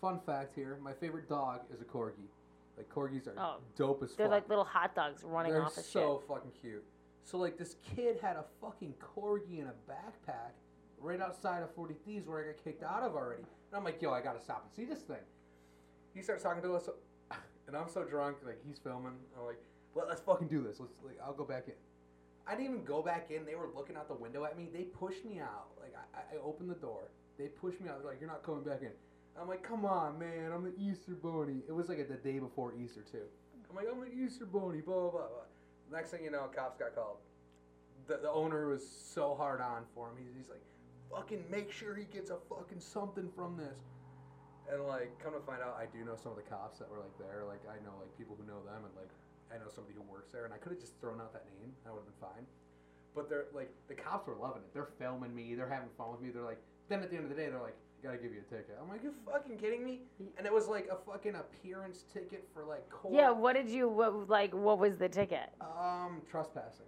fun 0.00 0.20
fact 0.24 0.54
here, 0.54 0.78
my 0.82 0.92
favorite 0.92 1.28
dog 1.28 1.60
is 1.72 1.80
a 1.80 1.84
corgi. 1.84 2.28
Like 2.76 2.88
corgis 2.92 3.26
are 3.28 3.34
Oh, 3.38 3.56
dope 3.76 4.02
as 4.02 4.10
fuck. 4.10 4.16
They're 4.18 4.26
fuck. 4.26 4.32
like 4.32 4.48
little 4.48 4.64
hot 4.64 4.94
dogs 4.94 5.22
running 5.24 5.52
They're 5.52 5.64
off 5.64 5.76
of 5.78 5.84
so 5.84 6.22
fucking 6.26 6.50
cute. 6.60 6.84
So 7.22 7.38
like, 7.38 7.56
this 7.56 7.76
kid 7.96 8.18
had 8.20 8.36
a 8.36 8.44
fucking 8.60 8.94
corgi 9.00 9.60
in 9.60 9.66
a 9.68 9.90
backpack 9.90 10.52
right 11.00 11.20
outside 11.20 11.62
of 11.62 11.70
Forty 11.74 11.94
Thieves 12.04 12.26
where 12.26 12.40
I 12.42 12.46
got 12.52 12.64
kicked 12.64 12.82
out 12.82 13.02
of 13.02 13.14
already. 13.14 13.42
And 13.42 13.76
I'm 13.78 13.84
like, 13.84 14.02
yo, 14.02 14.10
I 14.12 14.20
gotta 14.20 14.40
stop 14.40 14.64
and 14.66 14.74
see 14.74 14.90
this 14.92 15.02
thing. 15.04 15.16
He 16.14 16.22
starts 16.22 16.42
talking 16.42 16.62
to 16.62 16.74
us, 16.74 16.88
and 17.66 17.76
I'm 17.76 17.88
so 17.88 18.04
drunk, 18.04 18.38
like 18.44 18.58
he's 18.66 18.78
filming. 18.78 19.12
I'm 19.38 19.46
like, 19.46 19.60
Let, 19.94 20.08
let's 20.08 20.20
fucking 20.20 20.48
do 20.48 20.62
this. 20.62 20.80
Let's 20.80 20.92
like, 21.04 21.18
I'll 21.24 21.32
go 21.34 21.44
back 21.44 21.64
in. 21.68 21.74
I 22.46 22.54
didn't 22.54 22.72
even 22.72 22.84
go 22.84 23.02
back 23.02 23.30
in. 23.30 23.44
They 23.46 23.54
were 23.54 23.68
looking 23.74 23.96
out 23.96 24.08
the 24.08 24.14
window 24.14 24.44
at 24.44 24.56
me. 24.58 24.68
They 24.72 24.82
pushed 24.82 25.24
me 25.24 25.40
out. 25.40 25.68
Like 25.80 25.94
I, 26.14 26.36
I- 26.36 26.40
opened 26.44 26.70
the 26.70 26.74
door. 26.74 27.08
They 27.38 27.46
pushed 27.46 27.80
me 27.80 27.88
out. 27.88 28.02
They're 28.02 28.10
like, 28.10 28.20
you're 28.20 28.28
not 28.30 28.42
coming 28.42 28.62
back 28.62 28.82
in. 28.82 28.90
I'm 29.40 29.48
like, 29.48 29.62
come 29.62 29.84
on, 29.84 30.18
man. 30.18 30.52
I'm 30.54 30.62
the 30.62 30.74
Easter 30.78 31.12
bunny. 31.12 31.62
It 31.66 31.72
was 31.72 31.88
like 31.88 32.06
the 32.08 32.14
day 32.14 32.38
before 32.38 32.72
Easter 32.74 33.00
too. 33.10 33.24
I'm 33.68 33.74
like, 33.76 33.86
I'm 33.90 34.00
the 34.00 34.12
Easter 34.14 34.46
bunny. 34.46 34.80
Blah 34.80 34.94
blah 34.94 35.10
blah. 35.10 35.20
blah. 35.20 35.98
Next 35.98 36.10
thing 36.10 36.22
you 36.24 36.30
know, 36.30 36.48
cops 36.54 36.78
got 36.78 36.94
called. 36.94 37.16
The, 38.06 38.18
the 38.18 38.30
owner 38.30 38.68
was 38.68 38.86
so 38.86 39.34
hard 39.34 39.60
on 39.60 39.82
for 39.94 40.08
him. 40.08 40.14
He's, 40.18 40.34
he's 40.36 40.48
like, 40.50 40.62
fucking 41.10 41.42
make 41.50 41.72
sure 41.72 41.94
he 41.94 42.04
gets 42.04 42.30
a 42.30 42.36
fucking 42.48 42.80
something 42.80 43.28
from 43.34 43.56
this. 43.56 43.78
And 44.70 44.84
like, 44.88 45.12
come 45.20 45.36
to 45.36 45.44
find 45.44 45.60
out, 45.60 45.76
I 45.76 45.86
do 45.86 46.04
know 46.04 46.16
some 46.16 46.32
of 46.32 46.38
the 46.40 46.48
cops 46.48 46.80
that 46.80 46.88
were 46.88 46.98
like 46.98 47.12
there. 47.20 47.44
Like, 47.44 47.60
I 47.68 47.76
know 47.84 47.92
like 48.00 48.10
people 48.16 48.36
who 48.36 48.44
know 48.48 48.64
them, 48.64 48.84
and 48.84 48.92
like, 48.96 49.12
I 49.52 49.60
know 49.60 49.68
somebody 49.68 49.94
who 49.94 50.04
works 50.08 50.32
there. 50.32 50.44
And 50.44 50.54
I 50.54 50.58
could 50.58 50.72
have 50.72 50.80
just 50.80 50.96
thrown 51.00 51.20
out 51.20 51.32
that 51.36 51.44
name. 51.60 51.72
That 51.84 51.92
would 51.92 52.02
have 52.04 52.10
been 52.10 52.22
fine. 52.22 52.44
But 53.14 53.28
they're 53.28 53.46
like, 53.54 53.70
the 53.86 53.94
cops 53.94 54.26
were 54.26 54.34
loving 54.34 54.64
it. 54.64 54.72
They're 54.72 54.90
filming 54.98 55.34
me. 55.34 55.54
They're 55.54 55.70
having 55.70 55.92
fun 55.96 56.10
with 56.10 56.20
me. 56.20 56.30
They're 56.30 56.42
like, 56.42 56.60
then 56.88 57.04
at 57.04 57.10
the 57.10 57.16
end 57.16 57.28
of 57.28 57.30
the 57.30 57.38
day, 57.38 57.48
they're 57.48 57.62
like, 57.62 57.76
gotta 58.04 58.18
give 58.18 58.32
you 58.32 58.40
a 58.40 58.54
ticket. 58.54 58.78
I'm 58.80 58.88
like, 58.88 59.02
you 59.02 59.12
fucking 59.24 59.56
kidding 59.56 59.84
me? 59.84 60.02
And 60.36 60.46
it 60.46 60.52
was 60.52 60.68
like 60.68 60.88
a 60.92 60.96
fucking 61.10 61.34
appearance 61.34 62.04
ticket 62.12 62.46
for 62.52 62.64
like 62.64 62.88
court. 62.90 63.14
Yeah, 63.14 63.30
what 63.30 63.54
did 63.54 63.68
you 63.70 63.88
what 63.88 64.28
like 64.28 64.52
what 64.52 64.78
was 64.78 64.98
the 64.98 65.08
ticket? 65.08 65.48
Um, 65.60 66.20
trespassing. 66.30 66.86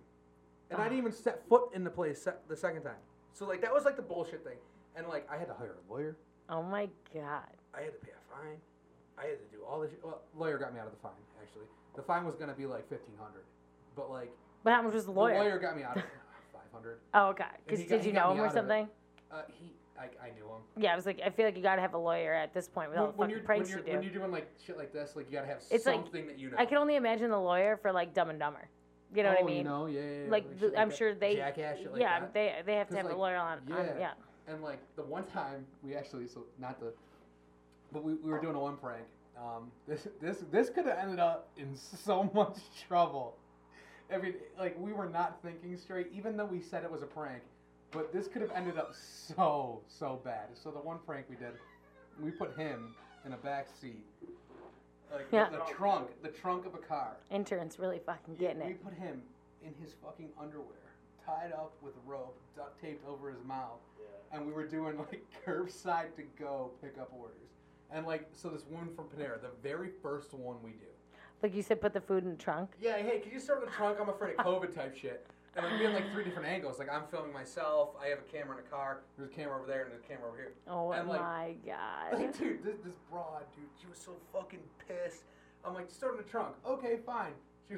And 0.71 0.81
I 0.81 0.85
didn't 0.85 0.99
even 0.99 1.13
set 1.13 1.49
foot 1.49 1.71
in 1.75 1.85
the 1.85 1.91
place 1.91 2.29
the 2.49 2.57
second 2.57 2.83
time. 2.83 3.01
So 3.33 3.47
like 3.47 3.63
that 3.63 3.73
was 3.73 3.85
like 3.85 3.97
the 3.97 4.03
bullshit 4.03 4.45
thing. 4.45 4.59
And 4.95 5.07
like 5.09 5.27
I 5.31 5.39
had 5.39 5.49
to 5.49 5.55
hire 5.55 5.77
a 5.89 5.93
lawyer. 5.93 6.17
Oh 6.51 6.63
my 6.63 6.89
god. 7.15 7.49
I 7.77 7.83
had 7.83 7.93
to 7.93 7.99
pay 8.05 8.13
a 8.13 8.23
fine. 8.35 8.57
I 9.19 9.23
had 9.29 9.39
to 9.39 9.57
do 9.57 9.63
all 9.69 9.81
this. 9.81 9.91
Well, 10.03 10.23
lawyer 10.37 10.59
got 10.59 10.73
me 10.73 10.81
out 10.81 10.87
of 10.87 10.93
the 10.93 10.99
fine. 11.03 11.13
Actually, 11.41 11.67
the 11.95 12.03
fine 12.03 12.25
was 12.25 12.35
gonna 12.35 12.55
be 12.55 12.67
like 12.67 12.89
fifteen 12.89 13.15
hundred, 13.21 13.45
but 13.95 14.11
like 14.11 14.33
But 14.65 14.73
how 14.75 14.83
much 14.83 14.95
was 14.95 15.05
the 15.07 15.13
the 15.13 15.19
lawyer? 15.19 15.39
lawyer 15.39 15.59
got 15.59 15.77
me 15.77 15.83
out 15.83 15.97
of 15.97 16.03
five 16.53 16.63
hundred. 16.73 16.99
Oh, 17.15 17.29
okay. 17.29 17.45
'Cause 17.69 17.79
he 17.79 17.85
got- 17.85 17.97
did 17.97 18.01
he 18.03 18.09
you 18.09 18.13
know 18.15 18.33
him 18.33 18.41
or 18.41 18.47
out 18.47 18.51
of 18.51 18.53
it. 18.53 18.59
something? 18.59 18.89
Uh, 19.31 19.43
he, 19.49 19.73
I, 19.99 20.05
I 20.27 20.31
knew 20.35 20.45
him. 20.45 20.61
Yeah, 20.77 20.93
I 20.93 20.97
was 20.97 21.07
like, 21.07 21.21
I 21.25 21.31
feel 21.31 21.47
like 21.47 21.57
you 21.57 21.63
gotta 21.63 21.81
have 21.81 21.95
a 21.95 21.99
lawyer 21.99 22.35
at 22.35 22.53
this 22.53 22.69
point 22.69 22.91
with 22.91 22.99
all 22.99 23.07
the 23.07 23.13
when 23.13 23.29
fucking 23.29 23.31
you're, 23.31 23.39
when 23.41 23.47
pranks 23.47 23.71
you're, 23.71 23.81
do. 23.81 23.93
when 23.93 24.03
you're 24.03 24.13
doing 24.13 24.31
like 24.31 24.47
shit 24.65 24.77
like 24.77 24.93
this, 24.93 25.17
like 25.17 25.27
you 25.31 25.33
gotta 25.33 25.47
have 25.47 25.63
It's 25.71 25.87
like- 25.87 25.95
something 25.97 26.27
that 26.27 26.39
you 26.39 26.51
know. 26.51 26.57
I 26.59 26.67
can 26.67 26.77
only 26.79 26.97
imagine 26.97 27.31
the 27.31 27.39
lawyer 27.41 27.77
for 27.81 27.93
like 27.93 28.13
Dumb 28.15 28.31
and 28.31 28.39
Dumber. 28.39 28.69
You 29.15 29.23
know 29.23 29.31
what 29.31 29.39
I 29.39 29.43
Oh, 29.43 29.47
mean? 29.47 29.57
You 29.59 29.65
know, 29.65 29.87
yeah, 29.87 30.01
yeah, 30.01 30.25
yeah, 30.25 30.31
like, 30.31 30.59
the, 30.61 30.67
like 30.69 30.77
I'm 30.79 30.89
that. 30.91 30.99
sure 30.99 31.15
they. 31.15 31.37
Jackass 31.37 31.79
shit 31.79 31.93
like 31.93 32.01
yeah, 32.01 32.21
that. 32.21 32.35
they 32.35 32.55
they 32.67 32.75
have 32.75 32.89
to 32.89 32.97
have 32.97 33.07
like, 33.07 33.15
a 33.15 33.19
lawyer 33.19 33.37
on. 33.37 33.59
on 33.59 33.63
yeah. 33.69 33.93
yeah. 33.99 34.11
And 34.53 34.63
like 34.63 34.79
the 34.97 35.03
one 35.03 35.25
time 35.25 35.65
we 35.83 35.95
actually 35.95 36.27
so 36.27 36.45
not 36.61 36.79
the, 36.81 36.93
but 37.97 38.05
we, 38.05 38.13
we 38.17 38.31
were 38.31 38.39
doing 38.39 38.55
a 38.55 38.61
one 38.61 38.77
prank. 38.77 39.05
Um, 39.39 39.71
this 39.89 40.07
this 40.21 40.45
this 40.53 40.69
could 40.69 40.85
have 40.85 40.99
ended 40.99 41.19
up 41.19 41.49
in 41.57 41.75
so 41.75 42.31
much 42.35 42.59
trouble. 42.87 43.35
I 44.13 44.19
mean, 44.19 44.35
like 44.59 44.79
we 44.79 44.93
were 44.93 45.09
not 45.09 45.39
thinking 45.43 45.79
straight, 45.79 46.09
even 46.15 46.37
though 46.37 46.45
we 46.45 46.61
said 46.61 46.85
it 46.85 46.91
was 46.91 47.01
a 47.03 47.07
prank. 47.07 47.41
But 47.93 48.13
this 48.13 48.29
could 48.29 48.43
have 48.43 48.51
ended 48.55 48.77
up 48.77 48.93
so 48.95 49.81
so 49.89 50.21
bad. 50.25 50.49
So 50.63 50.71
the 50.71 50.79
one 50.79 50.99
prank 51.07 51.25
we 51.31 51.37
did, 51.37 51.53
we 52.23 52.31
put 52.33 52.55
him 52.55 52.95
in 53.25 53.33
a 53.33 53.37
back 53.39 53.67
seat, 53.81 54.05
like 55.11 55.27
Yeah. 55.33 55.49
the, 55.49 55.57
the 55.57 55.65
trunk, 55.65 56.09
the 56.23 56.29
trunk 56.29 56.67
of 56.67 56.75
a 56.75 56.79
car. 56.79 57.17
Intern's 57.31 57.79
really 57.79 58.01
fucking 58.05 58.35
Yeah, 58.39 58.49
getting 58.49 58.63
we 58.63 58.73
it. 58.73 58.79
We 58.85 58.91
put 58.91 58.99
him 58.99 59.23
in 59.65 59.73
his 59.83 59.95
fucking 60.05 60.29
underwear, 60.39 60.93
tied 61.25 61.53
up 61.53 61.73
with 61.81 61.95
a 61.95 62.11
rope, 62.11 62.37
duct 62.57 62.79
taped 62.83 63.07
over 63.09 63.31
his 63.31 63.43
mouth, 63.45 63.81
Yeah. 63.99 64.37
and 64.37 64.47
we 64.47 64.53
were 64.53 64.67
doing 64.67 64.99
like 64.99 65.25
curbside 65.47 66.15
to 66.17 66.23
go 66.39 66.73
pick 66.83 66.99
up 67.01 67.11
orders. 67.19 67.37
And 67.91 68.07
like, 68.07 68.29
so 68.33 68.49
this 68.49 68.65
woman 68.71 68.89
from 68.95 69.07
Panera, 69.07 69.41
the 69.41 69.51
very 69.63 69.91
first 70.03 70.35
one 70.35 70.57
we 70.63 70.71
do. 70.73 70.87
Like 71.43 71.55
you 71.55 71.63
said, 71.63 71.81
put 71.81 71.93
the 71.93 72.01
food 72.01 72.25
in 72.25 72.31
the 72.31 72.37
trunk. 72.37 72.71
Yeah, 72.81 72.97
hey, 72.97 73.21
can 73.21 73.31
you 73.33 73.41
start 73.41 73.61
in 73.63 73.67
the 73.67 73.71
trunk? 73.75 73.99
I'm 74.01 74.09
afraid 74.09 74.35
of 74.39 74.45
COVID 74.47 74.75
type 74.75 74.97
shit. 74.97 75.27
And 75.55 75.65
like, 75.65 75.79
we 75.79 75.85
had 75.87 75.95
like 75.95 76.11
three 76.13 76.25
different 76.25 76.49
angles. 76.49 76.79
Like, 76.79 76.91
I'm 76.93 77.05
filming 77.11 77.33
myself. 77.33 77.91
I 78.03 78.09
have 78.09 78.19
a 78.19 78.23
camera 78.23 78.59
in 78.59 78.65
a 78.65 78.69
car. 78.69 79.01
There's 79.17 79.31
a 79.31 79.35
camera 79.35 79.57
over 79.59 79.67
there, 79.67 79.83
and 79.83 79.91
there's 79.93 80.03
a 80.03 80.07
camera 80.09 80.29
over 80.29 80.37
here. 80.37 80.53
Oh 80.69 80.93
And, 80.93 81.09
like- 81.09 81.21
my 81.21 81.55
god. 81.65 82.19
Like, 82.21 82.39
dude, 82.39 82.63
this, 82.65 82.77
this 82.85 82.95
broad, 83.11 83.45
dude, 83.55 83.65
she 83.81 83.87
was 83.87 83.99
so 83.99 84.13
fucking 84.33 84.61
pissed. 84.87 85.23
I'm 85.65 85.75
like, 85.75 85.91
start 85.91 86.13
in 86.13 86.19
the 86.19 86.25
trunk. 86.29 86.55
Okay, 86.67 86.99
fine. 87.05 87.33
She 87.69 87.77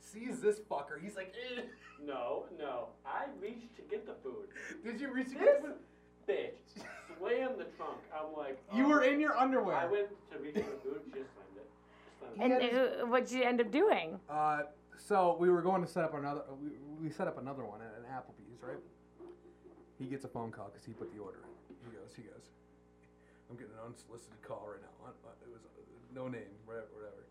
sees 0.00 0.40
this 0.40 0.60
fucker. 0.60 1.00
He's 1.02 1.16
like, 1.16 1.34
eh. 1.56 1.62
No, 2.04 2.44
no. 2.58 2.88
I 3.04 3.24
reached 3.40 3.76
to 3.76 3.82
get 3.82 4.06
the 4.06 4.14
food. 4.22 4.48
did 4.84 5.00
you 5.00 5.12
reach? 5.12 5.28
To 5.28 5.34
this 5.34 5.76
bitch 6.30 6.82
slammed 7.18 7.58
the 7.58 7.64
trunk. 7.76 7.98
I'm 8.14 8.36
like, 8.36 8.58
You 8.74 8.86
oh. 8.86 8.88
were 8.88 9.02
in 9.02 9.20
your 9.20 9.36
underwear. 9.36 9.76
I 9.76 9.86
went 9.86 10.08
to 10.32 10.38
reach 10.38 10.54
for 10.54 10.60
the 10.60 10.78
food. 10.82 11.00
She 11.04 11.10
just 11.20 11.30
slammed 11.34 11.56
it. 11.58 11.68
Just 12.20 12.36
slammed 12.36 12.52
And 12.52 12.62
it. 12.62 13.00
uh, 13.02 13.06
what'd 13.06 13.30
you 13.30 13.42
end 13.42 13.60
up 13.60 13.70
doing? 13.70 14.18
Uh, 14.28 14.62
so 14.96 15.36
we 15.40 15.50
were 15.50 15.62
going 15.62 15.82
to 15.82 15.88
set 15.88 16.04
up 16.04 16.14
another. 16.14 16.42
We, 16.62 16.70
we 17.08 17.10
set 17.10 17.26
up 17.26 17.38
another 17.38 17.64
one 17.64 17.80
at 17.80 17.92
an 17.98 18.06
Applebee's, 18.08 18.62
right? 18.62 18.78
He 19.98 20.06
gets 20.06 20.24
a 20.24 20.28
phone 20.28 20.50
call 20.50 20.70
because 20.72 20.84
he 20.86 20.92
put 20.92 21.12
the 21.14 21.20
order 21.20 21.40
in. 21.44 21.76
He 21.90 21.96
goes, 21.96 22.12
he 22.16 22.22
goes. 22.22 22.48
I'm 23.50 23.56
getting 23.56 23.72
an 23.74 23.84
unsolicited 23.92 24.40
call 24.42 24.64
right 24.70 24.80
now. 24.80 24.94
Uh, 25.04 25.10
uh, 25.26 25.44
It 25.44 25.50
was 25.52 25.60
uh, 25.64 25.82
no 26.14 26.28
name, 26.28 26.48
whatever. 26.64 26.86
whatever. 26.94 27.24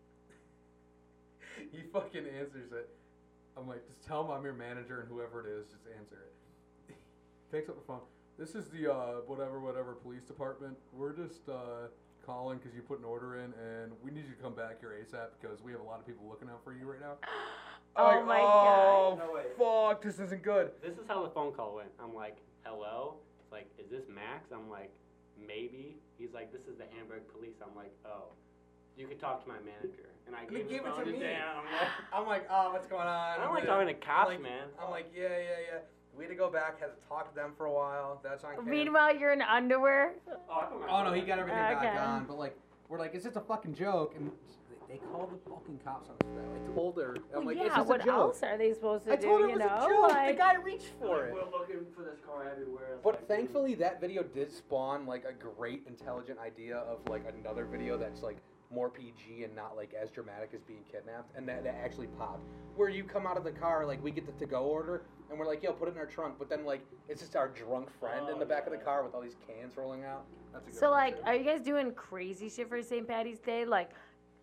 he 1.73 1.81
fucking 1.93 2.27
answers 2.37 2.71
it. 2.73 2.89
I'm 3.57 3.67
like, 3.67 3.85
just 3.87 4.05
tell 4.05 4.23
him 4.23 4.31
I'm 4.31 4.43
your 4.43 4.53
manager 4.53 5.01
and 5.01 5.09
whoever 5.09 5.41
it 5.41 5.49
is, 5.49 5.65
just 5.71 5.83
answer 5.97 6.27
it. 6.27 6.33
He 6.87 6.93
picks 7.51 7.69
up 7.69 7.75
the 7.79 7.85
phone. 7.87 8.05
This 8.39 8.55
is 8.55 8.67
the 8.69 8.89
uh, 8.89 8.95
whatever 9.27 9.59
whatever 9.59 9.95
police 10.01 10.23
department. 10.23 10.77
We're 10.93 11.11
just 11.11 11.49
uh, 11.49 11.91
calling 12.25 12.57
because 12.57 12.73
you 12.73 12.81
put 12.81 12.97
an 12.99 13.03
order 13.03 13.35
in, 13.35 13.51
and 13.59 13.91
we 14.01 14.11
need 14.11 14.23
you 14.23 14.33
to 14.33 14.41
come 14.41 14.55
back 14.55 14.79
here 14.79 14.95
ASAP 14.95 15.35
because 15.41 15.61
we 15.61 15.73
have 15.73 15.81
a 15.81 15.83
lot 15.83 15.99
of 15.99 16.07
people 16.07 16.23
looking 16.29 16.47
out 16.47 16.63
for 16.63 16.71
you 16.73 16.89
right 16.89 17.01
now. 17.01 17.17
Oh 17.95 18.05
like, 18.05 18.25
my 18.27 18.39
oh, 18.39 19.17
God. 19.17 19.25
No 19.25 19.33
way. 19.33 19.49
fuck, 19.57 20.03
this 20.03 20.19
isn't 20.19 20.43
good. 20.43 20.69
This 20.79 20.93
is 20.93 21.03
how 21.07 21.23
the 21.23 21.31
phone 21.31 21.51
call 21.51 21.75
went. 21.75 21.89
I'm 21.99 22.13
like, 22.13 22.37
hello? 22.63 23.15
It's 23.41 23.51
like, 23.51 23.65
is 23.79 23.89
this 23.89 24.03
Max? 24.07 24.53
I'm 24.53 24.69
like, 24.69 24.93
maybe. 25.35 25.97
He's 26.15 26.31
like, 26.31 26.53
this 26.53 26.61
is 26.69 26.77
the 26.77 26.85
Hamburg 26.95 27.27
police. 27.33 27.57
I'm 27.59 27.75
like, 27.75 27.91
oh. 28.05 28.29
You 28.95 29.07
could 29.07 29.19
talk 29.19 29.43
to 29.43 29.49
my 29.49 29.57
manager. 29.65 30.05
And 30.27 30.35
I 30.35 30.45
gave, 30.45 30.69
gave 30.69 30.85
it 30.85 30.95
to 30.95 31.05
me. 31.11 31.19
Dan. 31.19 31.41
I'm 31.41 31.65
like, 31.65 31.89
I'm 32.13 32.27
like, 32.27 32.45
oh, 32.47 32.71
what's 32.71 32.87
going 32.87 33.07
on? 33.07 33.39
I 33.39 33.43
don't 33.43 33.55
like 33.55 33.65
talking 33.65 33.87
to 33.87 33.95
cops, 33.95 34.29
like, 34.29 34.41
man. 34.41 34.69
I'm 34.79 34.91
like, 34.91 35.11
yeah, 35.11 35.27
yeah, 35.27 35.59
yeah. 35.73 35.79
We 36.17 36.25
had 36.25 36.29
to 36.31 36.35
go 36.35 36.49
back, 36.49 36.79
had 36.81 36.87
to 36.87 37.07
talk 37.07 37.29
to 37.29 37.35
them 37.35 37.51
for 37.55 37.65
a 37.65 37.71
while. 37.73 38.19
That's 38.23 38.43
on 38.43 38.55
camera. 38.55 38.65
Meanwhile, 38.69 39.15
you're 39.17 39.31
in 39.31 39.41
underwear. 39.41 40.13
Oh, 40.49 40.59
I 40.61 40.65
put 40.65 40.81
my 40.81 40.87
Oh 40.89 41.03
no, 41.05 41.13
he 41.13 41.21
got 41.21 41.39
everything 41.39 41.59
back 41.59 42.01
on. 42.01 42.25
But 42.25 42.37
like, 42.37 42.57
we're 42.89 42.99
like, 42.99 43.13
it's 43.13 43.23
just 43.23 43.37
a 43.37 43.41
fucking 43.41 43.73
joke, 43.75 44.15
and 44.17 44.29
they, 44.89 44.95
they 44.95 45.01
called 45.11 45.31
the 45.31 45.49
fucking 45.49 45.79
cops 45.85 46.09
on 46.09 46.15
us. 46.15 46.43
I 46.69 46.73
told 46.73 46.97
her, 46.97 47.15
I'm 47.33 47.45
Well, 47.45 47.45
like, 47.45 47.57
yeah, 47.57 47.65
it's 47.67 47.75
just 47.75 47.87
what 47.87 47.99
joke. 48.03 48.09
else 48.09 48.43
are 48.43 48.57
they 48.57 48.73
supposed 48.73 49.05
to 49.05 49.13
I 49.13 49.15
do? 49.15 49.27
told 49.27 49.41
her 49.41 49.47
it 49.47 49.51
you 49.51 49.59
was 49.59 49.67
know, 49.69 49.75
a 49.85 49.87
joke. 49.89 50.11
like 50.11 50.27
the 50.35 50.37
guy 50.37 50.55
reached 50.55 50.91
for 50.99 51.17
Like, 51.17 51.25
it. 51.27 51.33
We're 51.33 51.59
looking 51.59 51.85
for 51.95 52.03
this 52.03 52.19
car 52.25 52.49
everywhere. 52.51 52.97
But 53.03 53.13
like, 53.13 53.27
thankfully, 53.27 53.75
that 53.75 54.01
video 54.01 54.23
did 54.23 54.51
spawn 54.51 55.05
like 55.05 55.23
a 55.25 55.31
great 55.33 55.83
intelligent 55.87 56.39
idea 56.39 56.77
of 56.79 56.99
like 57.07 57.23
another 57.39 57.63
video 57.65 57.97
that's 57.97 58.23
like 58.23 58.37
more 58.71 58.89
PG 58.89 59.43
and 59.45 59.55
not 59.55 59.75
like 59.77 59.93
as 59.93 60.11
dramatic 60.11 60.49
as 60.53 60.61
being 60.63 60.83
kidnapped, 60.91 61.31
and 61.37 61.47
that, 61.47 61.63
that 61.63 61.75
actually 61.81 62.07
popped. 62.07 62.43
Where 62.75 62.89
you 62.89 63.03
come 63.05 63.25
out 63.25 63.37
of 63.37 63.43
the 63.45 63.51
car, 63.51 63.85
like 63.85 64.03
we 64.03 64.11
get 64.11 64.25
the 64.25 64.33
to-go 64.43 64.63
order, 64.63 65.03
and 65.29 65.39
we're 65.39 65.45
like, 65.45 65.61
"Yo, 65.63 65.71
put 65.73 65.87
it 65.87 65.91
in 65.91 65.97
our 65.97 66.05
trunk," 66.05 66.35
but 66.39 66.49
then 66.49 66.65
like 66.65 66.81
it's 67.07 67.21
just 67.21 67.35
our 67.35 67.47
drunk 67.49 67.89
friend 67.99 68.29
in 68.29 68.39
the 68.39 68.45
Oh, 68.45 68.47
back 68.47 68.65
of 68.65 68.71
the 68.71 68.77
car 68.77 69.03
with 69.03 69.13
all 69.13 69.21
these 69.21 69.35
cans 69.47 69.77
rolling 69.77 70.03
out. 70.03 70.23
That's 70.53 70.67
a 70.67 70.71
good 70.71 70.79
So 70.79 70.89
one, 70.91 70.99
like, 70.99 71.15
too. 71.17 71.23
are 71.25 71.35
you 71.35 71.43
guys 71.43 71.61
doing 71.61 71.91
crazy 71.93 72.49
shit 72.49 72.67
for 72.69 72.81
St. 72.81 73.07
Patty's 73.07 73.39
Day? 73.39 73.65
Like, 73.65 73.91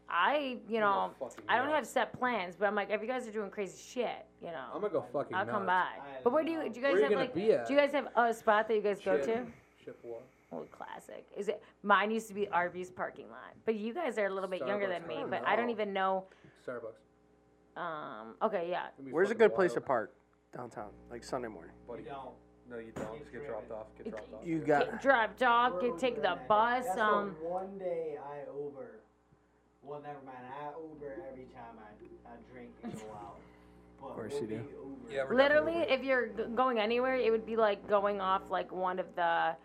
I, 0.08 0.58
you 0.68 0.78
know, 0.78 1.10
fucking 1.18 1.44
I 1.48 1.56
don't 1.58 1.66
nuts. 1.66 1.78
have 1.78 1.86
set 1.86 2.12
plans, 2.18 2.54
but 2.56 2.66
I'm 2.66 2.74
like, 2.76 2.90
if 2.90 3.00
you 3.02 3.08
guys 3.08 3.26
are 3.26 3.32
doing 3.32 3.50
crazy 3.50 3.76
shit, 3.76 4.24
you 4.40 4.48
know, 4.48 4.64
I'm 4.72 4.80
gonna 4.80 4.92
go 4.92 5.04
fucking. 5.12 5.34
I'll 5.34 5.44
come 5.46 5.66
nuts. 5.66 5.96
by. 5.98 6.02
But 6.22 6.32
where 6.32 6.44
do 6.44 6.50
you, 6.52 6.58
do 6.68 6.78
you 6.80 6.86
guys 6.86 6.92
Where 6.92 6.96
you 6.96 7.02
have 7.02 7.10
gonna 7.10 7.20
like, 7.22 7.34
be 7.34 7.52
at? 7.52 7.66
do 7.66 7.74
you 7.74 7.78
guys 7.80 7.92
have 7.92 8.08
a 8.14 8.32
spot 8.32 8.68
that 8.68 8.74
you 8.74 8.82
guys 8.82 9.00
go 9.04 9.16
to? 9.18 9.44
Ship 9.84 9.98
what? 10.02 10.22
Oh, 10.52 10.64
classic. 10.70 11.26
Is 11.36 11.48
it? 11.48 11.60
Mine 11.82 12.12
used 12.12 12.28
to 12.28 12.34
be 12.34 12.46
Arby's 12.48 12.88
parking 12.88 13.28
lot, 13.30 13.52
but 13.64 13.74
you 13.74 13.92
guys 13.92 14.16
are 14.16 14.26
a 14.26 14.32
little 14.32 14.48
bit 14.48 14.60
younger 14.64 14.86
Starbucks, 14.86 14.98
than 15.00 15.08
me. 15.08 15.14
I 15.16 15.20
don't 15.22 15.30
But 15.30 15.42
I 15.44 15.56
don't 15.56 15.66
know. 15.66 15.72
even 15.72 15.92
know. 15.92 16.24
Starbucks. 16.64 17.80
Um. 17.80 18.34
Okay. 18.42 18.68
Yeah. 18.70 18.86
It'd 18.94 19.06
be 19.06 19.12
Where's 19.12 19.30
a 19.30 19.34
fucking 19.34 19.48
good 19.48 19.54
place 19.56 19.72
to 19.74 19.80
wild. 19.80 19.86
park 19.86 20.14
downtown, 20.56 20.90
like 21.10 21.22
Sunday 21.24 21.48
morning? 21.48 21.72
Buddy. 21.86 22.02
You 22.02 22.08
don't. 22.08 22.30
No, 22.68 22.78
you 22.78 22.92
don't. 22.96 23.18
Just 23.18 23.32
get 23.32 23.46
dropped 23.46 23.70
off. 23.70 23.86
Get 23.96 24.10
dropped 24.10 24.34
off. 24.34 24.40
You 24.44 24.58
got 24.58 24.90
Get, 24.90 25.02
drive, 25.02 25.36
dog. 25.36 25.74
We're 25.74 25.90
Get, 25.90 25.98
take 25.98 26.22
the 26.22 26.38
bus. 26.48 26.84
That's 26.86 26.98
Um. 26.98 27.36
one 27.42 27.78
day 27.78 28.16
I 28.18 28.38
Uber. 28.60 29.00
Well, 29.82 30.00
never 30.02 30.18
mind. 30.24 30.38
I 30.60 30.70
Uber 30.80 31.22
every 31.30 31.44
time 31.54 31.78
I, 31.78 32.28
I 32.28 32.32
drink 32.52 32.70
and 32.82 32.92
go 32.94 33.06
out. 33.14 33.36
But 34.00 34.10
course 34.14 34.32
we'll 34.34 34.42
you 34.42 34.46
do. 34.48 34.64
Yeah, 35.10 35.24
we're 35.28 35.36
Literally, 35.36 35.78
if 35.88 36.04
you're 36.04 36.26
g- 36.28 36.44
going 36.54 36.78
anywhere, 36.78 37.16
it 37.16 37.30
would 37.30 37.46
be 37.46 37.56
like 37.56 37.88
going 37.88 38.20
off 38.20 38.50
like 38.50 38.70
one 38.70 38.98
of 38.98 39.06
the, 39.16 39.56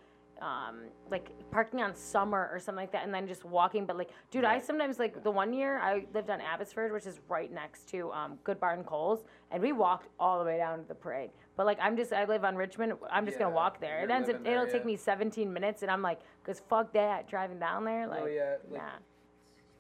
um, 0.41 0.81
like 1.09 1.29
parking 1.51 1.81
on 1.81 1.95
Summer 1.95 2.49
or 2.51 2.59
something 2.59 2.81
like 2.81 2.91
that, 2.91 3.05
and 3.05 3.13
then 3.13 3.27
just 3.27 3.45
walking. 3.45 3.85
But 3.85 3.97
like, 3.97 4.09
dude, 4.31 4.43
I 4.43 4.59
sometimes 4.59 4.99
like 4.99 5.23
the 5.23 5.31
one 5.31 5.53
year 5.53 5.79
I 5.79 6.05
lived 6.13 6.29
on 6.29 6.41
Abbotsford, 6.41 6.91
which 6.91 7.05
is 7.05 7.19
right 7.29 7.51
next 7.51 7.87
to 7.89 8.11
um, 8.11 8.39
Good 8.43 8.59
Barn 8.59 8.83
Coles, 8.83 9.23
and 9.51 9.61
we 9.61 9.71
walked 9.71 10.07
all 10.19 10.39
the 10.39 10.45
way 10.45 10.57
down 10.57 10.79
to 10.79 10.87
the 10.87 10.95
parade. 10.95 11.29
But 11.55 11.65
like, 11.65 11.77
I'm 11.81 11.95
just 11.95 12.11
I 12.11 12.25
live 12.25 12.43
on 12.43 12.55
Richmond. 12.55 12.93
I'm 13.11 13.25
just 13.25 13.37
gonna 13.37 13.51
Yeah, 13.51 13.55
walk 13.55 13.79
there. 13.79 13.99
It 13.99 14.09
you're 14.09 14.11
ends 14.11 14.29
up 14.29 14.33
living 14.33 14.43
there, 14.43 14.53
it'll 14.53 14.65
take 14.71 14.81
yeah. 14.81 14.87
me 14.87 14.95
17 14.97 15.51
minutes, 15.53 15.81
and 15.83 15.91
I'm 15.91 16.01
like, 16.01 16.19
cause 16.43 16.61
fuck 16.67 16.91
that 16.93 17.27
driving 17.29 17.59
down 17.59 17.85
there. 17.85 18.07
Like, 18.07 18.23
Oh 18.23 18.27
yeah. 18.27 18.55
Like, 18.69 18.81
nah. 18.81 18.89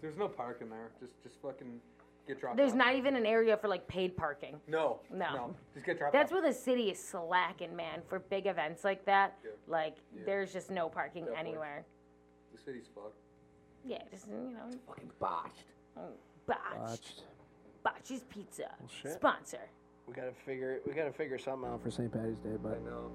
There's 0.01 0.17
no 0.17 0.27
parking 0.27 0.69
there. 0.69 0.91
Just 0.99 1.21
just 1.23 1.41
fucking 1.41 1.79
get 2.27 2.39
dropped 2.39 2.57
There's 2.57 2.71
off. 2.71 2.77
not 2.77 2.95
even 2.95 3.15
an 3.15 3.25
area 3.25 3.57
for 3.57 3.67
like 3.67 3.87
paid 3.87 4.15
parking. 4.15 4.59
No. 4.67 4.99
No. 5.11 5.55
Just 5.73 5.85
get 5.85 5.97
dropped 5.97 6.13
That's 6.13 6.31
off. 6.31 6.41
where 6.41 6.51
the 6.51 6.57
city 6.57 6.89
is 6.91 6.99
slacking, 7.03 7.75
man. 7.75 8.01
For 8.07 8.19
big 8.19 8.45
events 8.47 8.83
like 8.83 9.05
that, 9.05 9.37
Yeah. 9.43 9.51
like 9.67 9.95
Yeah. 10.15 10.21
there's 10.25 10.53
just 10.53 10.69
no 10.71 10.89
parking 10.89 11.25
Definitely. 11.25 11.49
anywhere. 11.51 11.85
The 12.53 12.57
city's 12.59 12.87
fucked. 12.93 13.15
Yeah, 13.83 14.03
just 14.11 14.27
you 14.27 14.51
know, 14.53 14.69
Fucking 14.87 15.11
botched. 15.19 15.65
botched. 16.45 16.77
Botched. 16.77 17.23
Botch's 17.83 18.23
Pizza 18.29 18.69
shit. 18.87 19.13
sponsor. 19.13 19.69
We 20.07 20.13
gotta 20.13 20.33
figure 20.33 20.81
we 20.85 20.93
gotta 20.93 21.11
figure 21.13 21.37
something 21.39 21.69
out 21.69 21.81
for 21.81 21.89
St. 21.89 22.11
Patty's 22.11 22.39
Day, 22.39 22.57
but 22.61 22.73
I 22.73 22.79
know. 22.79 23.11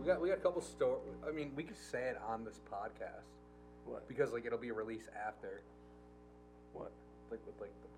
We 0.00 0.06
got 0.06 0.20
we 0.20 0.28
got 0.28 0.38
a 0.38 0.40
couple 0.40 0.60
store. 0.60 1.00
I 1.26 1.30
mean, 1.30 1.52
we 1.54 1.62
could 1.62 1.76
say 1.76 2.08
it 2.08 2.16
on 2.26 2.44
this 2.44 2.60
podcast. 2.72 3.26
What? 3.84 4.08
Because 4.08 4.32
like 4.32 4.44
it'll 4.46 4.58
be 4.58 4.70
released 4.72 5.08
after. 5.26 5.62
What? 6.72 6.90
Like 7.30 7.40
with 7.46 7.60
like 7.60 7.72
the 7.82 7.88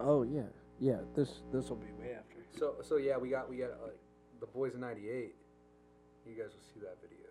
Oh 0.00 0.22
yeah, 0.22 0.42
yeah. 0.80 0.98
This 1.14 1.40
this 1.52 1.68
will 1.68 1.76
be 1.76 1.92
way 2.00 2.14
after. 2.14 2.36
So 2.58 2.74
so 2.82 2.96
yeah, 2.96 3.16
we 3.16 3.28
got 3.30 3.48
we 3.48 3.56
got 3.56 3.70
like 3.82 3.98
the 4.40 4.46
boys 4.46 4.74
of 4.74 4.80
'98. 4.80 5.34
You 6.26 6.34
guys 6.34 6.52
will 6.52 6.66
see 6.74 6.80
that 6.80 6.96
video. 7.00 7.24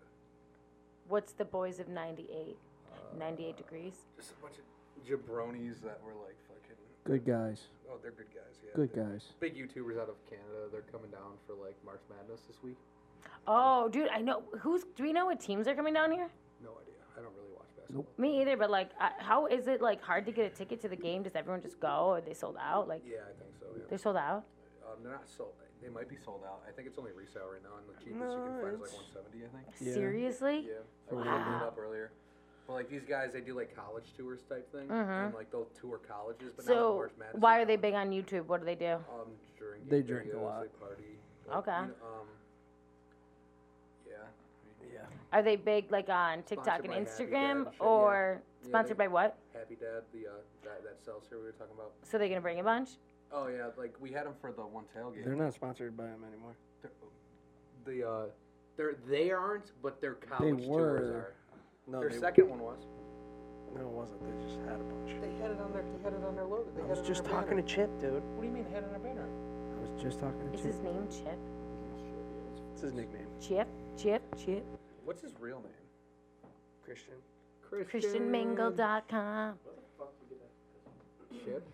What's 1.08 1.32
the 1.32 1.44
boys 1.44 1.78
of 1.78 1.88
98? 1.88 2.28
Uh, 2.92 3.18
98 3.18 3.56
degrees. 3.56 3.94
Just 4.16 4.32
a 4.32 4.42
bunch 4.42 4.56
of 4.58 4.64
jabronis 5.06 5.80
that 5.82 6.00
were 6.04 6.12
like 6.26 6.36
fucking. 6.48 6.76
Good 7.04 7.24
guys, 7.24 7.68
Oh, 7.88 7.96
they're 8.02 8.10
good 8.10 8.28
guys. 8.34 8.58
Yeah. 8.62 8.72
good 8.74 8.90
They're 8.92 9.04
guys. 9.04 9.32
Big 9.40 9.56
YouTubers 9.56 9.96
out 9.96 10.10
of 10.10 10.16
Canada. 10.28 10.68
They're 10.70 10.84
coming 10.92 11.10
down 11.10 11.40
for 11.46 11.54
like 11.54 11.76
March 11.86 12.02
Madness 12.10 12.42
this 12.46 12.58
week. 12.62 12.76
Oh, 13.46 13.88
dude, 13.88 14.08
I 14.08 14.20
know. 14.20 14.42
Who's? 14.60 14.84
Do 14.96 15.02
we 15.04 15.12
know 15.14 15.24
what 15.24 15.40
teams 15.40 15.66
are 15.66 15.74
coming 15.74 15.94
down 15.94 16.12
here? 16.12 16.28
No 16.62 16.70
idea. 16.82 17.00
I 17.16 17.22
don't 17.22 17.32
sold 17.92 18.06
out. 18.06 18.18
Me 18.18 18.40
either, 18.42 18.56
but 18.56 18.70
like, 18.70 18.90
how 19.18 19.46
is 19.46 19.66
it 19.68 19.80
like 19.80 20.02
hard 20.02 20.26
to 20.26 20.32
get 20.32 20.46
a 20.46 20.54
ticket 20.54 20.80
to 20.82 20.88
the 20.88 20.96
game? 20.96 21.22
Does 21.22 21.34
everyone 21.34 21.60
just 21.62 21.80
go? 21.80 22.10
Are 22.12 22.20
they 22.20 22.34
sold 22.34 22.56
out? 22.60 22.88
Like, 22.88 23.02
Yeah, 23.06 23.18
I 23.22 23.32
think 23.38 23.54
so. 23.58 23.66
Yeah. 23.76 23.84
they're 23.88 23.98
sold 23.98 24.16
out. 24.16 24.44
Um, 24.86 25.02
they're 25.02 25.12
not 25.12 25.28
sold. 25.28 25.52
They 25.82 25.88
might 25.88 26.08
be 26.08 26.16
sold 26.24 26.42
out. 26.44 26.60
I 26.68 26.72
think 26.72 26.88
it's 26.88 26.98
only 26.98 27.12
resale 27.12 27.46
right 27.52 27.62
now, 27.62 27.78
and 27.78 27.86
the 27.86 27.94
cheapest 28.02 28.34
you 28.34 28.42
can 28.42 28.60
find 28.60 28.74
is 28.74 28.80
like 28.80 28.98
170. 29.14 29.46
I 29.46 29.48
think. 29.54 29.66
Yeah. 29.80 29.94
Seriously? 29.94 30.66
Yeah. 30.66 30.82
I 30.82 31.08
For 31.10 31.14
was 31.16 31.26
what 31.26 31.36
looking 31.38 31.52
it 31.52 31.62
up 31.62 31.78
earlier. 31.78 32.10
But 32.66 32.72
like 32.74 32.90
these 32.90 33.04
guys, 33.08 33.32
they 33.32 33.40
do 33.40 33.54
like 33.54 33.74
college 33.76 34.12
tours 34.18 34.40
type 34.48 34.70
thing, 34.72 34.88
Mhm. 34.88 35.26
and 35.26 35.34
like 35.34 35.50
they'll 35.52 35.70
tour 35.80 35.98
colleges. 35.98 36.52
But 36.56 36.66
not 36.66 36.72
So, 36.74 36.94
March 36.96 37.12
Madness 37.18 37.40
why 37.40 37.60
are 37.60 37.64
they 37.64 37.76
big 37.76 37.94
on 37.94 38.10
YouTube? 38.10 38.46
What 38.46 38.58
do 38.60 38.66
they 38.66 38.74
do? 38.74 38.94
Um, 39.08 39.30
drink. 39.56 39.88
They 39.88 40.02
drink 40.02 40.34
a 40.34 40.38
lot. 40.38 40.62
They 40.64 40.68
party. 40.84 41.18
but, 41.46 41.56
Okay. 41.58 41.80
you 41.80 41.86
know, 41.86 42.06
um, 42.20 42.26
Are 45.32 45.42
they 45.42 45.56
big 45.56 45.90
like 45.92 46.08
on 46.08 46.42
TikTok 46.44 46.64
Sponsored 46.64 46.84
and 46.86 46.92
by 47.06 47.10
Happy 47.10 47.24
Instagram, 47.24 47.30
Dad 47.32 47.56
and 47.56 47.64
shit, 47.66 47.74
yeah. 47.80 47.86
or 47.86 48.42
Yeah, 48.62 48.68
sponsored 48.68 48.96
they- 48.96 49.04
by 49.04 49.08
what? 49.08 49.38
Happy 49.54 49.74
Dad, 49.76 50.02
the 50.12 50.26
uh, 50.26 50.30
that 50.64 50.82
that 50.84 51.04
sells 51.04 51.24
here 51.28 51.38
we 51.38 51.44
were 51.44 51.52
talking 51.52 51.74
about. 51.74 51.92
So 52.02 52.16
they're 52.18 52.28
gonna 52.28 52.40
bring 52.40 52.60
a 52.60 52.64
bunch? 52.64 52.90
Oh 53.32 53.48
yeah, 53.48 53.68
like 53.76 53.94
we 54.00 54.10
had 54.10 54.24
them 54.24 54.32
for 54.40 54.52
the 54.52 54.62
one 54.62 54.84
tailgate. 54.96 55.24
They're 55.24 55.34
not 55.36 55.52
sponsored 55.52 55.96
by 55.96 56.04
them 56.04 56.24
anymore. 56.26 56.54
the 57.84 58.08
uh, 58.08 58.26
they're 58.76 58.94
they 59.08 59.30
aren't, 59.30 59.72
but 59.82 60.00
their 60.00 60.14
college 60.14 60.64
tours 60.64 60.66
were. 60.66 60.96
are. 61.06 61.34
No, 61.86 62.00
Their 62.00 62.10
they, 62.10 62.18
second 62.18 62.48
one 62.50 62.60
was. 62.60 62.78
no, 63.74 63.80
it 63.80 63.86
wasn't. 63.86 64.20
They 64.24 64.46
just 64.46 64.60
had 64.66 64.80
a 64.80 64.84
bunch. 64.84 65.20
They 65.20 65.32
had 65.42 65.50
it 65.52 65.60
on 65.60 65.72
their 65.72 65.82
they 65.82 66.04
had 66.04 66.12
it 66.14 66.24
on 66.24 66.34
their 66.36 66.44
logo. 66.44 66.66
They 66.74 66.82
I 66.82 66.86
had 66.86 66.98
was 66.98 67.06
just 67.06 67.24
talking 67.24 67.50
banner. 67.56 67.62
to 67.62 67.68
Chip, 67.68 68.00
dude. 68.00 68.12
What 68.36 68.40
do 68.42 68.46
you 68.46 68.52
mean 68.52 68.64
had 68.72 68.82
it 68.82 68.86
on 68.86 68.90
their 68.92 69.00
banner? 69.12 69.26
I 69.28 69.80
was 69.92 70.02
just 70.02 70.20
talking 70.20 70.38
to 70.40 70.54
Is 70.54 70.60
Chip. 70.62 70.72
his 70.72 70.80
name 70.80 71.08
Chip? 71.10 71.38
It's 72.72 72.82
his 72.82 72.92
nickname. 72.92 73.26
Chip? 73.40 73.68
Chip? 73.96 74.22
Chip? 74.36 74.64
What's 75.08 75.22
his 75.22 75.32
real 75.40 75.62
name? 75.62 76.52
Christian. 76.84 77.14
Christian. 77.66 78.30
ChristianMingle.com. 78.30 79.54
Chip. 81.32 81.66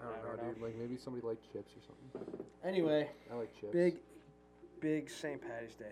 I 0.00 0.04
don't 0.04 0.46
know, 0.46 0.52
dude. 0.52 0.62
Like 0.62 0.78
maybe 0.78 0.96
somebody 0.96 1.26
liked 1.26 1.42
chips 1.52 1.72
or 1.72 1.82
something. 1.88 2.46
Anyway, 2.64 3.08
I 3.32 3.34
like 3.34 3.52
chips. 3.60 3.72
big, 3.72 3.96
big 4.80 5.10
St. 5.10 5.42
Patty's 5.42 5.74
Day 5.74 5.86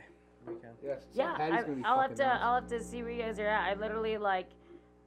weekend. 0.47 0.75
Yes. 0.81 1.03
Yeah, 1.13 1.35
Patty's 1.35 1.59
I, 1.59 1.63
gonna 1.63 1.75
be 1.75 1.85
I'll 1.85 2.01
have 2.03 2.11
fucking 2.11 2.17
to. 2.19 2.23
nice. 2.23 2.39
I'll 2.41 2.55
have 2.55 2.69
to 2.69 2.81
see 2.81 3.03
where 3.03 3.11
you 3.11 3.23
guys 3.23 3.41
are 3.41 3.49
at. 3.49 3.65
I 3.65 3.75
literally 3.75 4.17
like, 4.17 4.47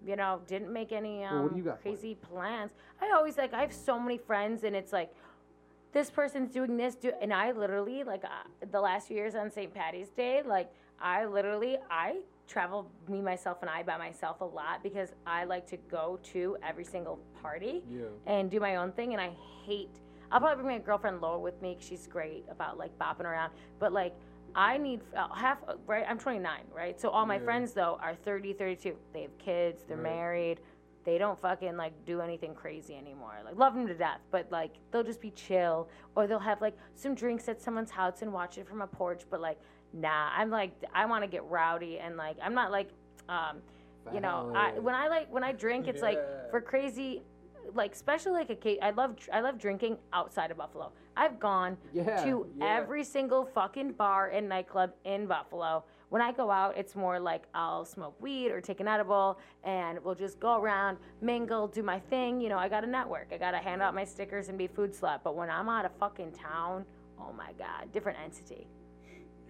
you 0.05 0.17
know, 0.17 0.41
didn't 0.47 0.73
make 0.73 0.91
any 0.91 1.23
um, 1.23 1.33
Well, 1.33 1.43
what 1.43 1.51
do 1.53 1.57
you 1.59 1.63
got 1.63 1.81
planned? 1.81 1.97
crazy 1.97 2.15
plans. 2.15 2.71
I 3.01 3.09
always 3.15 3.37
like. 3.37 3.53
I 3.53 3.61
have 3.61 3.73
so 3.73 3.97
many 3.97 4.17
friends, 4.17 4.65
and 4.65 4.75
it's 4.75 4.91
like, 4.91 5.13
this 5.93 6.11
person's 6.11 6.51
doing 6.51 6.75
this, 6.75 6.95
do, 6.95 7.13
and 7.21 7.33
I 7.33 7.53
literally 7.53 8.03
like 8.03 8.25
uh, 8.25 8.67
the 8.69 8.81
last 8.81 9.07
few 9.07 9.15
years 9.15 9.33
on 9.33 9.49
St. 9.49 9.73
Patty's 9.73 10.09
Day, 10.09 10.41
like 10.45 10.69
I 11.01 11.25
literally 11.25 11.77
I 11.89 12.17
travel 12.47 12.91
me 13.07 13.21
myself 13.21 13.59
and 13.61 13.69
I 13.69 13.83
by 13.83 13.97
myself 13.97 14.41
a 14.41 14.45
lot 14.45 14.81
because 14.81 15.09
I 15.27 15.43
like 15.43 15.67
to 15.67 15.77
go 15.77 16.19
to 16.33 16.57
every 16.63 16.83
single 16.83 17.19
party 17.41 17.83
Yeah. 17.89 18.05
and 18.25 18.49
do 18.49 18.59
my 18.59 18.77
own 18.77 18.91
thing. 18.91 19.13
And 19.13 19.21
I 19.21 19.31
hate. 19.65 19.99
I'll 20.31 20.39
probably 20.39 20.63
bring 20.63 20.77
my 20.77 20.83
girlfriend 20.83 21.21
Laura 21.21 21.39
with 21.39 21.61
me. 21.61 21.77
she's 21.79 22.07
great 22.07 22.45
about 22.49 22.77
like 22.77 22.97
bopping 22.99 23.25
around. 23.25 23.53
But 23.79 23.93
like, 23.93 24.13
I 24.55 24.77
need 24.77 25.01
uh, 25.15 25.27
half. 25.33 25.59
Right, 25.85 26.05
I'm 26.07 26.17
29. 26.17 26.61
Right, 26.75 26.99
so 26.99 27.09
all 27.09 27.25
my 27.25 27.35
Yeah. 27.37 27.43
friends 27.45 27.73
though 27.73 27.99
are 28.01 28.15
30, 28.15 28.53
32. 28.53 28.95
They 29.13 29.21
have 29.23 29.37
kids. 29.37 29.83
They're 29.87 29.95
Right. 29.97 30.03
married. 30.03 30.61
They 31.05 31.17
don't 31.17 31.39
fucking 31.39 31.77
like 31.77 31.93
do 32.05 32.19
anything 32.21 32.53
crazy 32.55 32.95
anymore. 32.95 33.35
Like 33.45 33.57
love 33.57 33.73
them 33.75 33.87
to 33.87 33.93
death, 33.93 34.19
but 34.31 34.51
like 34.51 34.71
they'll 34.91 35.03
just 35.03 35.21
be 35.21 35.31
chill, 35.31 35.87
or 36.15 36.25
they'll 36.27 36.39
have 36.39 36.61
like 36.61 36.75
some 36.95 37.13
drinks 37.15 37.47
at 37.47 37.61
someone's 37.61 37.91
house 37.91 38.21
and 38.21 38.33
watch 38.33 38.57
it 38.57 38.67
from 38.67 38.81
a 38.81 38.87
porch. 38.87 39.23
But 39.29 39.39
like, 39.39 39.59
nah, 39.93 40.29
I'm 40.35 40.49
like 40.49 40.73
I 40.93 41.05
want 41.05 41.23
to 41.23 41.27
get 41.27 41.43
rowdy 41.45 41.99
and 41.99 42.17
like 42.17 42.37
I'm 42.41 42.53
not 42.53 42.71
like, 42.71 42.89
um, 43.27 43.57
you 44.13 44.21
know, 44.21 44.51
I, 44.55 44.71
when 44.79 44.95
I 44.95 45.07
like 45.07 45.31
when 45.31 45.43
I 45.43 45.51
drink, 45.51 45.87
it's 45.87 46.01
like 46.01 46.19
for 46.51 46.61
crazy, 46.61 47.21
like 47.75 47.93
especially 47.93 48.31
like 48.33 48.49
a 48.49 48.55
case. 48.55 48.79
I 48.81 48.91
love 48.91 49.17
I 49.31 49.41
love 49.41 49.59
drinking 49.59 49.97
outside 50.13 50.51
of 50.51 50.57
Buffalo. 50.57 50.91
I've 51.15 51.39
gone 51.39 51.77
Yeah, 51.93 52.23
to 52.23 52.47
yeah. 52.57 52.77
every 52.77 53.03
single 53.03 53.45
fucking 53.45 53.91
bar 53.93 54.29
and 54.29 54.47
nightclub 54.47 54.91
in 55.03 55.27
Buffalo. 55.27 55.83
When 56.09 56.23
I 56.23 56.31
go 56.31 56.49
out, 56.49 56.75
it's 56.75 56.95
more 56.95 57.19
like 57.19 57.43
I'll 57.53 57.85
smoke 57.85 58.19
weed 58.19 58.49
or 58.51 58.61
take 58.61 58.79
an 58.79 58.87
edible, 58.87 59.37
and 59.63 60.03
we'll 60.03 60.15
just 60.15 60.39
go 60.39 60.59
around, 60.59 60.97
mingle, 61.21 61.67
do 61.67 61.83
my 61.83 61.99
thing. 61.99 62.41
You 62.41 62.49
know, 62.49 62.57
I 62.57 62.67
got 62.67 62.81
to 62.81 62.87
network. 62.87 63.27
I 63.31 63.37
got 63.37 63.51
to 63.51 63.59
hand 63.59 63.83
out 63.83 63.93
my 63.93 64.05
stickers 64.05 64.49
and 64.49 64.57
be 64.57 64.65
food 64.65 64.91
slut. 64.93 65.19
But 65.23 65.35
when 65.35 65.51
I'm 65.51 65.69
out 65.69 65.85
of 65.85 65.91
fucking 65.99 66.31
town, 66.31 66.83
oh 67.19 67.31
my 67.37 67.51
god, 67.59 67.91
different 67.91 68.17
entity. 68.23 68.65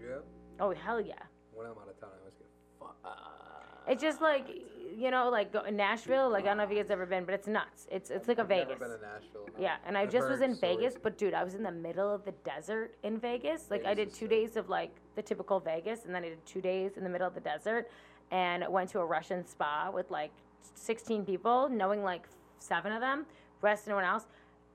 Yeah. 0.02 0.16
Oh 0.60 0.74
hell 0.74 1.02
yeah. 1.02 1.14
When 1.54 1.66
I'm 1.66 1.74
out 1.74 1.90
of 1.90 2.00
town, 2.00 2.10
I 2.14 2.20
always 2.20 2.36
get 2.38 2.48
fuck. 2.80 2.96
It's 3.88 4.04
just 4.04 4.22
like, 4.22 4.46
you 4.96 5.10
know, 5.10 5.30
like 5.30 5.52
go, 5.52 5.64
Nashville. 5.72 6.30
Like 6.30 6.44
I 6.44 6.50
don't 6.50 6.58
know 6.58 6.64
if 6.64 6.70
you 6.70 6.76
guys 6.76 6.92
ever 6.92 7.06
been, 7.06 7.26
but 7.26 7.34
it's 7.34 7.48
nuts. 7.48 7.88
It's 7.92 8.10
it's 8.12 8.28
like 8.28 8.38
a 8.38 8.42
I've 8.42 8.48
Vegas. 8.48 8.80
Never 8.80 8.98
been 8.98 9.00
to 9.00 9.06
Nashville. 9.06 9.46
no. 9.58 9.64
Yeah, 9.64 9.78
and 9.86 9.98
I 9.98 10.02
I've 10.02 10.12
just 10.12 10.30
was 10.30 10.42
in 10.42 10.56
stories. 10.56 10.78
Vegas, 10.78 10.96
but 11.02 11.18
dude, 11.18 11.34
I 11.34 11.44
was 11.44 11.56
in 11.56 11.64
the 11.64 11.72
middle 11.72 12.14
of 12.14 12.24
the 12.24 12.34
desert 12.44 12.96
in 13.04 13.20
Vegas. 13.20 13.72
Like 13.72 13.86
I 13.86 13.94
did 13.94 14.14
two 14.14 14.28
days 14.28 14.58
of 14.58 14.70
like 14.70 14.96
the 15.16 15.22
typical 15.22 15.60
Vegas, 15.60 16.06
and 16.06 16.14
then 16.14 16.24
I 16.24 16.30
did 16.30 16.46
two 16.46 16.62
days 16.62 16.98
in 16.98 17.04
the 17.04 17.10
middle 17.10 17.28
of 17.28 17.34
the 17.34 17.42
desert, 17.42 17.90
and 18.32 18.64
went 18.70 18.90
to 18.92 19.00
a 19.00 19.06
Russian 19.06 19.46
spa 19.46 19.90
with 19.92 20.12
like 20.12 20.32
16 20.76 21.26
people, 21.26 21.68
knowing 21.70 22.04
like 22.04 22.28
seven 22.60 22.92
of 22.92 23.02
them, 23.02 23.26
rest 23.62 23.88
no 23.88 23.96
one 23.96 24.04
else. 24.04 24.28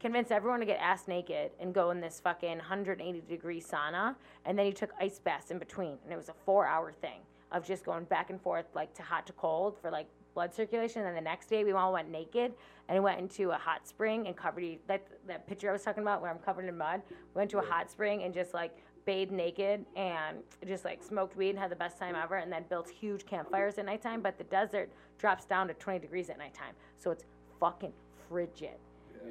Convinced 0.04 0.32
everyone 0.32 0.60
to 0.60 0.66
get 0.66 0.78
ass 0.82 1.08
naked 1.08 1.52
and 1.58 1.72
go 1.72 1.90
in 1.90 1.98
this 1.98 2.20
fucking 2.20 2.58
180 2.58 3.22
degree 3.22 3.58
sauna, 3.58 4.14
and 4.44 4.58
then 4.58 4.66
he 4.66 4.72
took 4.72 4.90
ice 5.00 5.18
baths 5.18 5.50
in 5.50 5.58
between, 5.58 5.96
and 6.04 6.12
it 6.12 6.16
was 6.16 6.28
a 6.28 6.34
four 6.44 6.66
hour 6.66 6.92
thing 6.92 7.20
of 7.52 7.66
just 7.66 7.86
going 7.86 8.04
back 8.04 8.28
and 8.28 8.38
forth 8.38 8.66
like 8.74 8.92
to 8.92 9.02
hot 9.02 9.26
to 9.26 9.32
cold 9.32 9.78
for 9.80 9.90
like 9.90 10.06
blood 10.34 10.54
circulation. 10.54 11.00
And 11.00 11.08
then 11.08 11.14
the 11.14 11.22
next 11.22 11.46
day 11.46 11.64
we 11.64 11.72
all 11.72 11.90
went 11.90 12.10
naked 12.10 12.52
and 12.90 13.02
went 13.02 13.18
into 13.18 13.52
a 13.52 13.56
hot 13.56 13.88
spring 13.88 14.26
and 14.26 14.36
covered 14.36 14.76
that 14.88 15.06
that 15.26 15.46
picture 15.46 15.70
I 15.70 15.72
was 15.72 15.82
talking 15.82 16.02
about 16.02 16.20
where 16.20 16.30
I'm 16.30 16.38
covered 16.38 16.68
in 16.68 16.76
mud. 16.76 17.00
We 17.08 17.38
Went 17.38 17.50
to 17.52 17.60
a 17.60 17.64
hot 17.64 17.90
spring 17.90 18.24
and 18.24 18.34
just 18.34 18.52
like 18.52 18.76
bathed 19.06 19.32
naked 19.32 19.86
and 19.96 20.36
just 20.68 20.84
like 20.84 21.02
smoked 21.02 21.34
weed 21.34 21.48
and 21.48 21.58
had 21.58 21.70
the 21.70 21.76
best 21.76 21.98
time 21.98 22.14
ever. 22.14 22.36
And 22.36 22.52
then 22.52 22.64
built 22.68 22.90
huge 22.90 23.24
campfires 23.24 23.78
at 23.78 23.86
nighttime. 23.86 24.20
But 24.20 24.36
the 24.36 24.44
desert 24.44 24.90
drops 25.16 25.46
down 25.46 25.66
to 25.68 25.72
20 25.72 25.98
degrees 26.00 26.28
at 26.28 26.36
nighttime, 26.36 26.74
so 26.98 27.10
it's 27.10 27.24
fucking 27.58 27.94
frigid. 28.28 28.76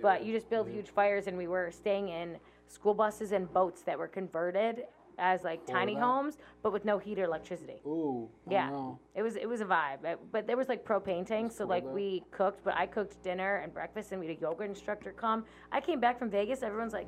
But 0.01 0.23
you 0.25 0.33
just 0.33 0.49
build 0.49 0.67
huge 0.69 0.89
fires, 0.89 1.27
and 1.27 1.37
we 1.37 1.47
were 1.47 1.71
staying 1.71 2.09
in 2.09 2.37
school 2.67 2.93
buses 2.93 3.31
and 3.31 3.51
boats 3.53 3.81
that 3.83 3.97
were 3.97 4.07
converted 4.07 4.85
as 5.19 5.43
like 5.43 5.63
tiny 5.67 5.93
that? 5.93 6.01
homes, 6.01 6.37
but 6.63 6.73
with 6.73 6.85
no 6.85 6.97
heat 6.97 7.19
or 7.19 7.23
electricity. 7.25 7.79
Ooh. 7.85 8.27
Yeah. 8.49 8.69
No. 8.71 8.99
It 9.13 9.21
was 9.21 9.35
it 9.35 9.47
was 9.47 9.61
a 9.61 9.65
vibe, 9.65 10.03
It- 10.03 10.19
but 10.31 10.47
there 10.47 10.57
was 10.57 10.69
like 10.69 10.83
propane 10.83 11.25
tanks, 11.25 11.55
so 11.55 11.65
like 11.65 11.83
we 11.85 12.23
cooked, 12.31 12.63
but 12.63 12.75
I 12.75 12.87
cooked 12.87 13.21
dinner 13.21 13.57
and 13.57 13.71
breakfast, 13.73 14.11
and 14.11 14.19
we 14.19 14.27
had 14.27 14.37
a 14.37 14.41
yoga 14.41 14.63
instructor 14.63 15.11
come. 15.11 15.45
I 15.71 15.79
came 15.81 15.99
back 15.99 16.17
from 16.17 16.29
Vegas, 16.31 16.63
everyone's 16.63 16.93
like, 16.93 17.07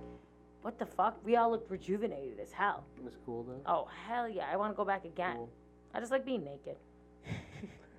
"What 0.62 0.78
the 0.78 0.86
fuck?" 0.86 1.18
We 1.26 1.36
all 1.38 1.50
looked 1.50 1.72
rejuvenated 1.72 2.40
as 2.40 2.52
hell. 2.52 2.86
It 2.98 3.04
was 3.04 3.18
cool 3.26 3.44
though. 3.44 3.62
Oh 3.66 3.88
hell 4.08 4.30
yeah, 4.30 4.48
I 4.52 4.56
want 4.56 4.72
to 4.72 4.78
go 4.78 4.86
back 4.86 5.04
again. 5.06 5.38
Cool. 5.38 5.50
I 5.96 6.00
just 6.00 6.12
like 6.12 6.26
being 6.26 6.44
naked. 6.44 6.78
You 7.26 7.34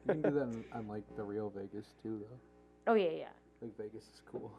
can 0.07 0.23
do 0.23 0.31
that 0.31 0.43
on, 0.43 0.65
on 0.73 0.87
like 0.87 1.03
the 1.17 1.25
real 1.25 1.51
Vegas 1.51 1.95
too, 2.01 2.21
though. 2.23 2.93
Oh 2.93 2.95
yeah 2.95 3.11
yeah. 3.11 3.29
Like 3.62 3.77
Vegas 3.78 4.05
is 4.05 4.23
cool. 4.31 4.53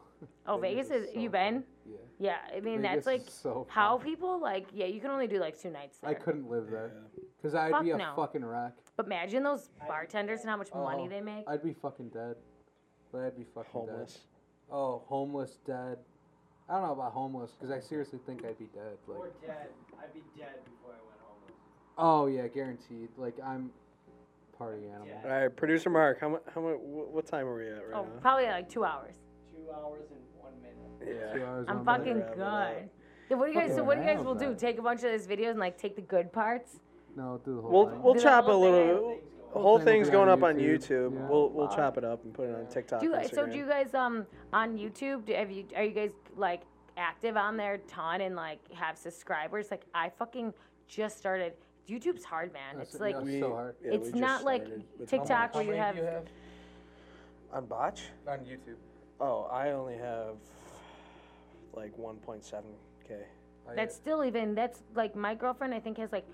Oh 0.46 0.58
Vegas, 0.58 0.90
is, 0.90 1.12
so 1.12 1.20
you 1.20 1.30
been? 1.30 1.54
fun. 1.62 1.64
Yeah. 1.86 1.96
Yeah, 2.50 2.56
I 2.56 2.60
mean 2.60 2.82
Vegas 2.82 3.04
that's 3.04 3.06
like 3.06 3.22
so 3.28 3.66
how 3.70 3.98
people 3.98 4.40
like. 4.40 4.66
Yeah, 4.72 4.86
you 4.86 5.00
can 5.00 5.10
only 5.10 5.26
do 5.28 5.38
like 5.38 5.60
two 5.60 5.70
nights 5.70 5.98
there. 5.98 6.10
I 6.10 6.14
couldn't 6.14 6.48
live 6.50 6.68
there 6.70 6.92
because 7.36 7.54
I'd 7.54 7.70
Fuck 7.70 7.84
be 7.84 7.90
a 7.92 7.96
no. 7.96 8.12
fucking 8.16 8.44
wreck. 8.44 8.72
But 8.96 9.06
imagine 9.06 9.42
those 9.44 9.70
bartenders 9.86 10.40
and 10.40 10.50
how 10.50 10.56
much 10.56 10.74
money 10.74 11.04
Oh, 11.06 11.08
they 11.08 11.20
make. 11.20 11.44
I'd 11.48 11.62
be 11.62 11.72
fucking 11.74 12.08
dead. 12.08 12.34
But 13.12 13.22
I'd 13.22 13.36
be 13.36 13.44
fucking 13.54 13.70
Homeless. 13.72 14.12
dead. 14.14 14.20
Oh, 14.70 15.02
homeless, 15.06 15.58
dead. 15.64 15.98
I 16.68 16.74
don't 16.74 16.82
know 16.82 16.92
about 16.92 17.12
homeless 17.12 17.52
because 17.52 17.70
I 17.70 17.80
seriously 17.80 18.18
think 18.26 18.44
I'd 18.44 18.58
be 18.58 18.66
dead. 18.74 18.98
Like, 19.06 19.18
Or 19.18 19.30
dead. 19.46 19.68
I'd 20.02 20.12
be 20.12 20.20
dead 20.38 20.56
before 20.64 20.90
I 20.92 21.00
went 21.06 21.20
homeless. 21.22 21.56
oh 21.96 22.26
yeah, 22.26 22.48
guaranteed. 22.48 23.08
Like 23.16 23.36
I'm 23.44 23.70
party 24.58 24.86
animal. 24.88 25.06
Yeah. 25.06 25.30
All 25.32 25.40
right, 25.42 25.56
producer 25.56 25.88
Mark, 25.90 26.20
how 26.20 26.28
much? 26.30 26.42
How 26.54 26.60
much? 26.60 26.76
What 26.82 27.26
time 27.26 27.46
are 27.46 27.56
we 27.56 27.68
at 27.68 27.74
right 27.76 27.94
oh, 27.94 28.02
now? 28.02 28.08
probably 28.20 28.46
like 28.46 28.68
two 28.68 28.84
hours. 28.84 29.14
Two 29.54 29.70
hours 29.72 30.02
and 30.10 30.20
one 30.40 30.52
minute. 30.60 31.20
Yeah. 31.22 31.32
Two 31.38 31.44
hours, 31.44 31.66
I'm 31.68 31.76
one 31.76 31.84
fucking 31.84 32.18
minute. 32.18 32.34
good. 32.36 32.90
Yeah, 33.30 33.36
what 33.36 33.46
do 33.46 33.52
you 33.52 33.58
guys? 33.60 33.74
So 33.74 33.84
what 33.84 33.94
do 33.96 34.00
you 34.02 34.06
guys 34.06 34.16
hell, 34.16 34.24
will 34.24 34.34
do? 34.34 34.54
Take 34.54 34.78
a 34.78 34.82
bunch 34.82 34.98
of 35.04 35.10
those 35.12 35.26
videos 35.26 35.50
and 35.50 35.60
like 35.60 35.78
take 35.78 35.94
the 35.96 36.02
good 36.02 36.32
parts. 36.32 36.80
No, 37.16 37.40
do 37.44 37.56
the 37.56 37.62
whole 37.62 37.70
We'll 37.70 37.86
thing. 37.90 38.02
we'll 38.02 38.14
Do 38.14 38.20
chop 38.20 38.46
a 38.46 38.50
little. 38.52 39.10
thing. 39.10 39.20
The 39.48 39.54
Whole 39.54 39.62
whole 39.62 39.78
thing 39.78 39.86
will 39.86 39.92
thing's 39.92 40.10
going 40.10 40.28
up 40.28 40.42
on 40.42 40.56
YouTube. 40.56 41.10
YouTube. 41.10 41.14
Yeah. 41.14 41.26
We'll 41.28 41.48
we'll 41.50 41.68
Wow. 41.68 41.76
chop 41.76 41.96
it 41.98 42.04
up 42.04 42.22
and 42.24 42.34
put 42.34 42.48
it 42.48 42.54
on 42.54 42.66
TikTok. 42.66 43.00
Do 43.00 43.06
you 43.06 43.12
guys, 43.12 43.30
so 43.32 43.46
do 43.46 43.56
you 43.56 43.66
guys 43.66 43.94
um 43.94 44.26
on 44.52 44.76
YouTube? 44.76 45.24
Do, 45.24 45.32
have 45.34 45.50
you 45.50 45.64
are 45.74 45.84
you 45.84 45.92
guys 45.92 46.10
like 46.36 46.62
active 46.96 47.36
on 47.36 47.56
there 47.56 47.78
ton 47.88 48.20
and 48.20 48.36
like 48.36 48.58
have 48.72 48.98
subscribers? 48.98 49.70
Like 49.70 49.84
I 49.94 50.10
fucking 50.10 50.52
just 50.86 51.16
started. 51.18 51.54
YouTube's 51.88 52.24
hard, 52.24 52.52
man. 52.52 52.76
That's- 52.76 52.94
It's 52.94 53.00
like 53.00 53.14
yeah, 53.14 53.20
We- 53.22 53.40
so 53.40 53.52
hard. 53.54 53.76
yeah, 53.82 53.92
it's 53.92 54.08
just 54.08 54.16
not 54.20 54.44
like 54.44 54.62
started 54.62 54.84
with 54.98 55.08
TikTok 55.10 55.54
where 55.54 55.64
you 55.64 55.72
have. 55.74 55.96
do 55.96 56.02
have 56.02 56.26
on 57.52 57.66
botch. 57.66 58.08
on 58.26 58.40
YouTube. 58.40 58.76
Oh, 59.20 59.48
I 59.50 59.70
only 59.70 59.96
have 59.96 60.36
like 61.72 61.96
1.7k. 61.96 63.22
That's 63.74 63.94
still 63.94 64.24
even. 64.24 64.54
That's 64.54 64.82
like 64.94 65.14
my 65.16 65.34
girlfriend. 65.34 65.74
I 65.74 65.80
think 65.80 65.98
has 65.98 66.12
like 66.12 66.26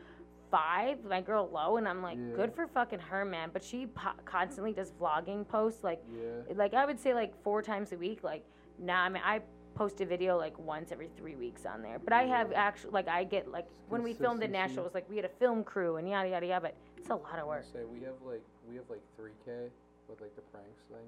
five, 0.51 1.05
my 1.05 1.21
girl 1.21 1.49
Lo, 1.53 1.77
and 1.79 1.89
I'm 1.89 2.01
like, 2.03 2.17
Yeah. 2.19 2.37
good 2.37 2.55
for 2.55 2.67
fucking 2.69 3.01
her, 3.01 3.25
man. 3.25 3.51
But 3.53 3.63
she 3.65 3.87
po- 3.87 4.13
constantly 4.25 4.73
does 4.73 4.93
vlogging 4.93 5.47
posts, 5.47 5.83
like, 5.83 6.01
Yeah. 6.13 6.55
like 6.55 6.75
I 6.75 6.87
would 6.87 7.01
say 7.01 7.13
like 7.15 7.35
four 7.43 7.61
times 7.63 7.93
a 7.93 7.97
week. 7.97 8.23
Like, 8.23 8.45
nah, 8.79 9.03
I 9.05 9.09
mean, 9.09 9.23
I 9.25 9.43
post 9.75 10.01
a 10.01 10.07
video 10.07 10.39
like 10.39 10.59
once 10.59 10.93
every 10.93 11.09
three 11.17 11.37
weeks 11.37 11.67
on 11.67 11.83
there. 11.83 11.99
But 11.99 12.13
I 12.13 12.25
have 12.25 12.53
actually, 12.53 12.93
like, 12.93 13.09
I 13.09 13.25
get 13.25 13.51
like 13.51 13.67
when 13.89 14.03
we 14.03 14.15
filmed 14.15 14.43
in 14.43 14.51
Consistency. 14.51 14.53
Nashville, 14.53 14.83
it 14.85 14.87
was 14.87 14.95
like 14.95 15.11
we 15.11 15.17
had 15.17 15.25
a 15.25 15.37
film 15.41 15.65
crew 15.65 15.97
and 15.97 16.09
yada 16.09 16.29
yada 16.29 16.47
yada. 16.47 16.61
But 16.63 16.75
it's 16.97 17.11
a 17.11 17.15
lot 17.15 17.39
of 17.39 17.47
work. 17.47 17.65
say 17.65 17.81
we 17.85 18.05
have 18.05 18.15
like 18.25 18.43
we 18.69 18.77
have 18.77 18.85
like 18.89 19.03
3k 19.21 19.69
with 20.09 20.21
like 20.21 20.35
the 20.37 20.43
pranks 20.53 20.83
thing, 20.91 21.07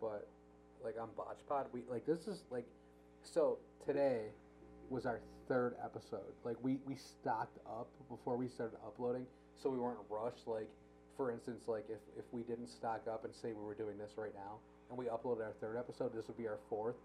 but 0.00 0.28
like 0.84 0.96
on 1.00 1.08
Botch 1.16 1.38
Pod, 1.48 1.66
we 1.72 1.80
like 1.90 2.06
this 2.06 2.28
is 2.28 2.44
like 2.50 2.66
so 3.22 3.58
today 3.84 4.26
was 4.90 5.06
our 5.06 5.20
third 5.48 5.74
episode. 5.84 6.32
Like 6.44 6.56
we 6.62 6.78
we 6.86 6.94
stocked 6.96 7.58
up 7.66 7.88
before 8.08 8.36
we 8.36 8.48
started 8.48 8.76
uploading, 8.86 9.26
so 9.60 9.70
we 9.70 9.78
weren't 9.78 9.98
rushed. 10.08 10.46
Like 10.46 10.68
for 11.16 11.30
instance, 11.30 11.64
like 11.66 11.84
if 11.88 12.00
if 12.18 12.24
we 12.32 12.42
didn't 12.42 12.68
stock 12.68 13.02
up 13.10 13.24
and 13.24 13.34
say 13.34 13.52
we 13.52 13.64
were 13.64 13.74
doing 13.74 13.98
this 13.98 14.12
right 14.16 14.34
now, 14.34 14.58
and 14.90 14.98
we 14.98 15.06
uploaded 15.06 15.42
our 15.42 15.52
third 15.60 15.76
episode, 15.76 16.14
this 16.14 16.28
would 16.28 16.38
be 16.38 16.46
our 16.46 16.58
fourth. 16.68 16.96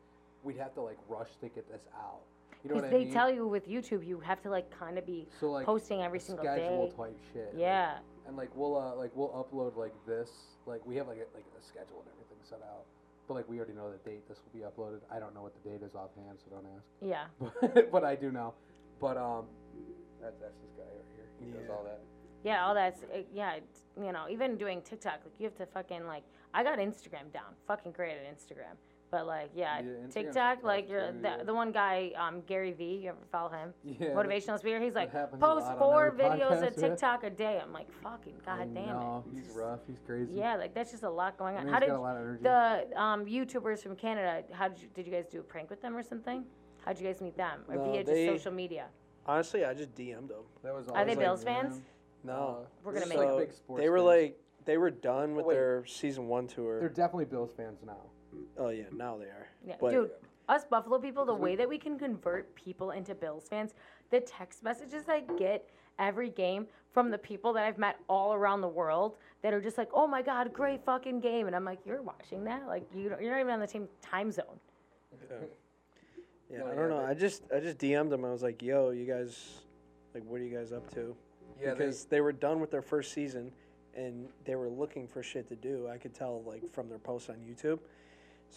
We'd 0.43 0.57
have 0.57 0.73
to 0.75 0.81
like 0.81 0.97
rush 1.07 1.29
to 1.41 1.49
get 1.49 1.69
this 1.71 1.81
out. 1.95 2.19
You 2.63 2.69
know 2.69 2.75
Because 2.75 2.81
what 2.83 2.85
I 2.85 2.97
they 2.99 3.03
mean? 3.05 3.13
tell 3.13 3.31
you 3.33 3.47
with 3.47 3.67
YouTube, 3.67 4.05
you 4.07 4.19
have 4.21 4.41
to 4.43 4.49
like 4.49 4.69
kind 4.77 4.97
of 4.97 5.05
be 5.05 5.27
so 5.39 5.51
like 5.51 5.65
posting 5.65 6.01
every 6.01 6.19
a 6.19 6.21
single 6.21 6.45
schedule 6.45 6.87
day. 6.87 6.93
type 6.97 7.19
shit. 7.33 7.53
like, 7.53 7.61
Yeah. 7.61 7.97
and 8.27 8.37
like 8.37 8.49
we'll 8.55 8.77
uh, 8.77 8.95
like 8.95 9.11
we'll 9.15 9.29
upload 9.29 9.75
like 9.75 9.93
this 10.07 10.29
like 10.65 10.85
we 10.85 10.95
have 10.95 11.07
like 11.07 11.17
a, 11.17 11.27
like 11.35 11.45
a 11.59 11.63
schedule 11.63 11.99
and 12.01 12.09
everything 12.13 12.37
set 12.41 12.59
out 12.63 12.85
but 13.27 13.33
like 13.33 13.49
we 13.49 13.57
already 13.57 13.73
know 13.73 13.91
the 13.91 13.97
date 14.09 14.27
this 14.29 14.39
will 14.39 14.57
be 14.57 14.65
uploaded 14.65 14.99
i 15.11 15.19
don't 15.19 15.33
know 15.35 15.41
what 15.41 15.53
the 15.61 15.69
date 15.69 15.81
is 15.83 15.93
offhand 15.93 16.37
so 16.39 16.51
don't 16.55 16.65
ask 16.77 16.85
Yeah. 17.01 17.25
but, 17.73 17.91
but 17.91 18.03
i 18.05 18.15
do 18.15 18.31
know 18.31 18.53
but 19.01 19.17
um 19.17 19.45
that's 20.21 20.39
that's 20.39 20.55
this 20.63 20.71
guy 20.77 20.83
right 20.83 21.05
here 21.15 21.25
he 21.39 21.51
does 21.51 21.69
all 21.69 21.83
that 21.83 21.99
Yeah, 22.45 22.65
all 22.65 22.73
that's 22.73 23.03
uh, 23.03 23.23
yeah. 23.33 23.53
It's, 23.55 23.79
you 23.97 24.11
know, 24.11 24.25
even 24.29 24.57
doing 24.57 24.81
TikTok, 24.81 25.19
like 25.23 25.33
you 25.39 25.45
have 25.45 25.55
to 25.57 25.65
fucking 25.65 26.05
like. 26.07 26.23
I 26.53 26.61
got 26.63 26.77
Instagram 26.79 27.31
down. 27.31 27.55
Fucking 27.67 27.93
great 27.93 28.17
at 28.19 28.25
Instagram. 28.35 28.75
But 29.13 29.27
like, 29.27 29.51
yeah, 29.55 29.79
Yeah, 29.81 30.07
TikTok, 30.09 30.55
tough 30.55 30.63
like 30.63 30.89
you're 30.89 31.11
too, 31.11 31.19
the, 31.21 31.27
yeah. 31.37 31.43
the 31.43 31.53
one 31.53 31.71
guy, 31.71 32.13
um, 32.17 32.41
Gary 32.47 32.71
Vee. 32.71 32.95
You 33.03 33.09
ever 33.09 33.17
follow 33.31 33.49
him? 33.51 33.71
yeah 33.83 34.07
Motivational 34.07 34.57
speaker. 34.57 34.79
He's 34.79 34.95
like, 34.95 35.13
post 35.39 35.67
four 35.77 36.15
videos 36.17 36.39
podcast, 36.63 36.67
of 36.69 36.73
yeah. 36.81 36.87
TikTok 36.89 37.23
a 37.23 37.29
day. 37.29 37.59
I'm 37.63 37.71
like, 37.71 37.91
fucking 38.01 38.33
I 38.47 38.57
goddamn 38.57 38.87
know, 38.87 39.23
it. 39.31 39.37
he's 39.37 39.55
rough 39.55 39.81
he's 39.85 39.99
crazy 40.03 40.33
Yeah, 40.33 40.55
like 40.55 40.73
that's 40.73 40.89
just 40.89 41.03
a 41.03 41.09
lot 41.11 41.37
going 41.37 41.55
I 41.55 41.59
on. 41.59 41.65
mean, 41.65 41.73
How 41.75 41.79
he's 41.79 41.85
did 41.89 41.91
got 41.91 41.99
a 41.99 42.01
lot 42.01 42.15
of 42.17 42.23
energy 42.23 42.41
the 42.43 42.99
um, 42.99 43.25
YouTubers 43.25 43.83
from 43.83 43.95
Canada? 43.95 44.41
How 44.51 44.67
did 44.69 44.81
you, 44.81 44.87
did 44.95 45.05
you 45.05 45.11
guys 45.13 45.27
do 45.27 45.41
a 45.41 45.43
prank 45.43 45.69
with 45.69 45.79
them 45.83 45.95
or 45.95 46.01
something? 46.01 46.43
How'd 46.83 46.99
you 46.99 47.05
guys 47.05 47.21
meet 47.21 47.37
them, 47.37 47.59
or 47.69 47.75
No, 47.75 47.83
via 47.91 48.03
just 48.03 48.25
social 48.25 48.51
media? 48.51 48.87
Honestly, 49.27 49.63
I 49.63 49.75
just 49.75 49.93
DM'd 49.93 50.29
them. 50.31 50.41
that 50.63 50.73
was 50.73 50.87
Are 50.87 51.05
they 51.05 51.11
always, 51.11 51.17
Bills 51.19 51.45
like, 51.45 51.55
fans? 51.61 51.81
No, 52.23 52.65
We're 52.83 52.93
gonna 52.93 53.05
make 53.05 53.19
so 53.19 53.35
like, 53.37 53.47
big 53.49 53.55
sports 53.55 53.79
they 53.83 53.89
were 53.89 53.99
fans. 53.99 54.07
like 54.07 54.39
they 54.65 54.77
were 54.77 54.89
done 54.89 55.35
with 55.35 55.45
Oh, 55.45 55.49
wait. 55.49 55.53
their 55.55 55.85
season 55.85 56.27
one 56.27 56.47
tour. 56.47 56.79
they're 56.79 56.89
definitely 56.89 57.25
bills 57.25 57.51
fans 57.55 57.79
now 57.85 57.97
Oh 58.57 58.69
yeah, 58.69 58.83
now 58.91 59.17
they 59.17 59.25
are. 59.25 59.47
Yeah, 59.65 59.75
But- 59.79 59.91
dude, 59.91 60.11
us 60.49 60.65
Buffalo 60.65 60.99
people, 60.99 61.25
the 61.25 61.33
way 61.33 61.55
that 61.55 61.67
we 61.67 61.77
can 61.77 61.97
convert 61.97 62.53
people 62.55 62.91
into 62.91 63.15
Bills 63.15 63.47
fans, 63.47 63.73
the 64.09 64.19
text 64.19 64.61
messages 64.63 65.07
I 65.07 65.21
get 65.37 65.69
every 65.99 66.29
game 66.29 66.67
from 66.91 67.09
the 67.09 67.17
people 67.17 67.53
that 67.53 67.63
I've 67.63 67.77
met 67.77 67.97
all 68.09 68.33
around 68.33 68.61
the 68.61 68.67
world 68.67 69.17
that 69.41 69.53
are 69.53 69.61
just 69.61 69.77
like, 69.77 69.89
"Oh 69.93 70.05
my 70.05 70.21
god, 70.21 70.51
great 70.53 70.83
fucking 70.83 71.21
game," 71.21 71.47
and 71.47 71.55
I'm 71.55 71.63
like, 71.65 71.79
"You're 71.85 72.01
watching 72.01 72.43
that? 72.43 72.67
Like 72.67 72.83
you, 72.93 73.09
don't- 73.09 73.21
you're 73.21 73.31
not 73.31 73.39
even 73.39 73.53
on 73.53 73.59
the 73.59 73.67
same 73.67 73.87
time 74.01 74.31
zone." 74.31 74.59
Yeah, 76.49 76.59
No, 76.59 76.67
I 76.67 76.75
don't 76.75 76.89
know. 76.89 77.03
I 77.03 77.13
just 77.13 77.43
I 77.53 77.59
just 77.59 77.77
DM'd 77.77 78.11
them. 78.11 78.25
I 78.25 78.31
was 78.31 78.43
like, 78.43 78.61
"Yo, 78.61 78.91
you 78.91 79.05
guys, 79.05 79.61
like, 80.13 80.23
what 80.25 80.39
are 80.39 80.43
you 80.43 80.55
guys 80.55 80.71
up 80.71 80.89
to?" 80.93 81.15
yeah 81.59 81.69
they, 81.69 81.77
because 81.77 82.05
they, 82.05 82.21
were 82.21 82.31
done 82.31 82.59
with 82.59 82.69
their 82.69 82.81
first 82.81 83.13
season, 83.13 83.51
and 83.95 84.27
they 84.45 84.55
were 84.55 84.69
looking 84.69 85.07
for 85.07 85.23
shit 85.23 85.47
to 85.49 85.55
do. 85.55 85.87
I 85.87 85.97
could 85.97 86.13
tell 86.13 86.43
like 86.43 86.71
from 86.73 86.89
their 86.89 86.99
posts 86.99 87.29
on 87.29 87.37
YouTube. 87.37 87.79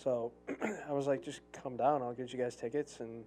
So 0.02 0.32
I 0.88 0.92
was 0.92 1.06
like, 1.06 1.22
"Just 1.22 1.40
come 1.52 1.76
down. 1.76 2.02
I'll 2.02 2.12
get 2.12 2.32
you 2.32 2.38
guys 2.38 2.54
tickets, 2.54 3.00
and 3.00 3.24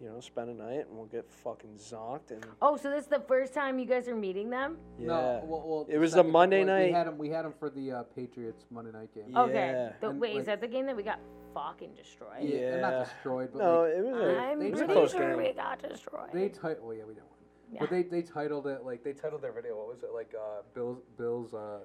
you 0.00 0.08
know, 0.08 0.20
spend 0.20 0.50
a 0.50 0.54
night, 0.54 0.86
and 0.88 0.96
we'll 0.96 1.06
get 1.06 1.24
fucking 1.30 1.70
zonked." 1.78 2.30
And 2.30 2.44
Oh, 2.60 2.76
so 2.76 2.90
this 2.90 3.04
is 3.04 3.08
the 3.08 3.20
first 3.26 3.54
time 3.54 3.78
you 3.78 3.86
guys 3.86 4.08
are 4.08 4.14
meeting 4.16 4.50
them? 4.50 4.76
yeah, 4.98 5.06
No, 5.06 5.42
well, 5.44 5.62
well, 5.64 5.86
It 5.88 5.98
was 5.98 6.12
the 6.12 6.18
second- 6.18 6.32
Monday 6.32 6.64
like, 6.64 6.66
We 6.66 6.90
night- 6.90 6.94
had 6.94 7.06
him. 7.06 7.18
We 7.18 7.28
had 7.30 7.44
him 7.46 7.54
for 7.58 7.70
the 7.70 7.92
uh, 7.92 8.02
Patriots 8.14 8.66
Monday 8.70 8.92
night 8.92 9.14
game. 9.14 9.24
Yeah. 9.30 9.40
Okay. 9.42 9.92
The, 10.00 10.08
And, 10.10 10.20
wait, 10.20 10.32
like- 10.34 10.40
is 10.40 10.46
that 10.46 10.60
the 10.60 10.68
game 10.68 10.86
that 10.86 10.96
we 10.96 11.02
got 11.02 11.18
fucking 11.54 11.94
destroyed? 11.94 12.42
Yeah, 12.42 12.80
not 12.80 13.04
destroyed, 13.06 13.50
but 13.52 13.58
no, 13.60 13.80
like, 13.82 13.92
it 13.94 14.04
was 14.04 14.16
a 14.20 14.38
I'm 14.38 14.58
they 14.58 14.66
it 14.66 14.72
was 14.72 14.80
a 14.80 14.84
pretty 14.84 15.00
close 15.00 15.12
sure 15.12 15.28
game. 15.30 15.38
we 15.38 15.52
got 15.52 15.80
destroyed. 15.82 16.28
they 16.32 16.48
titled. 16.50 16.86
Well, 16.86 16.96
yeah, 16.96 17.04
we 17.04 17.14
didn't 17.14 17.26
win. 17.30 17.38
Yeah. 17.72 17.80
But 17.80 17.90
they, 17.90 18.02
they 18.02 18.20
titled 18.22 18.66
it 18.66 18.84
like 18.84 19.02
they 19.02 19.14
titled 19.14 19.40
their 19.40 19.52
video. 19.52 19.76
What 19.78 19.88
was 19.88 20.02
it 20.02 20.10
like? 20.12 20.34
Uh, 20.38 20.60
Bills 20.74 20.98
Bills. 21.16 21.54
Uh, 21.54 21.78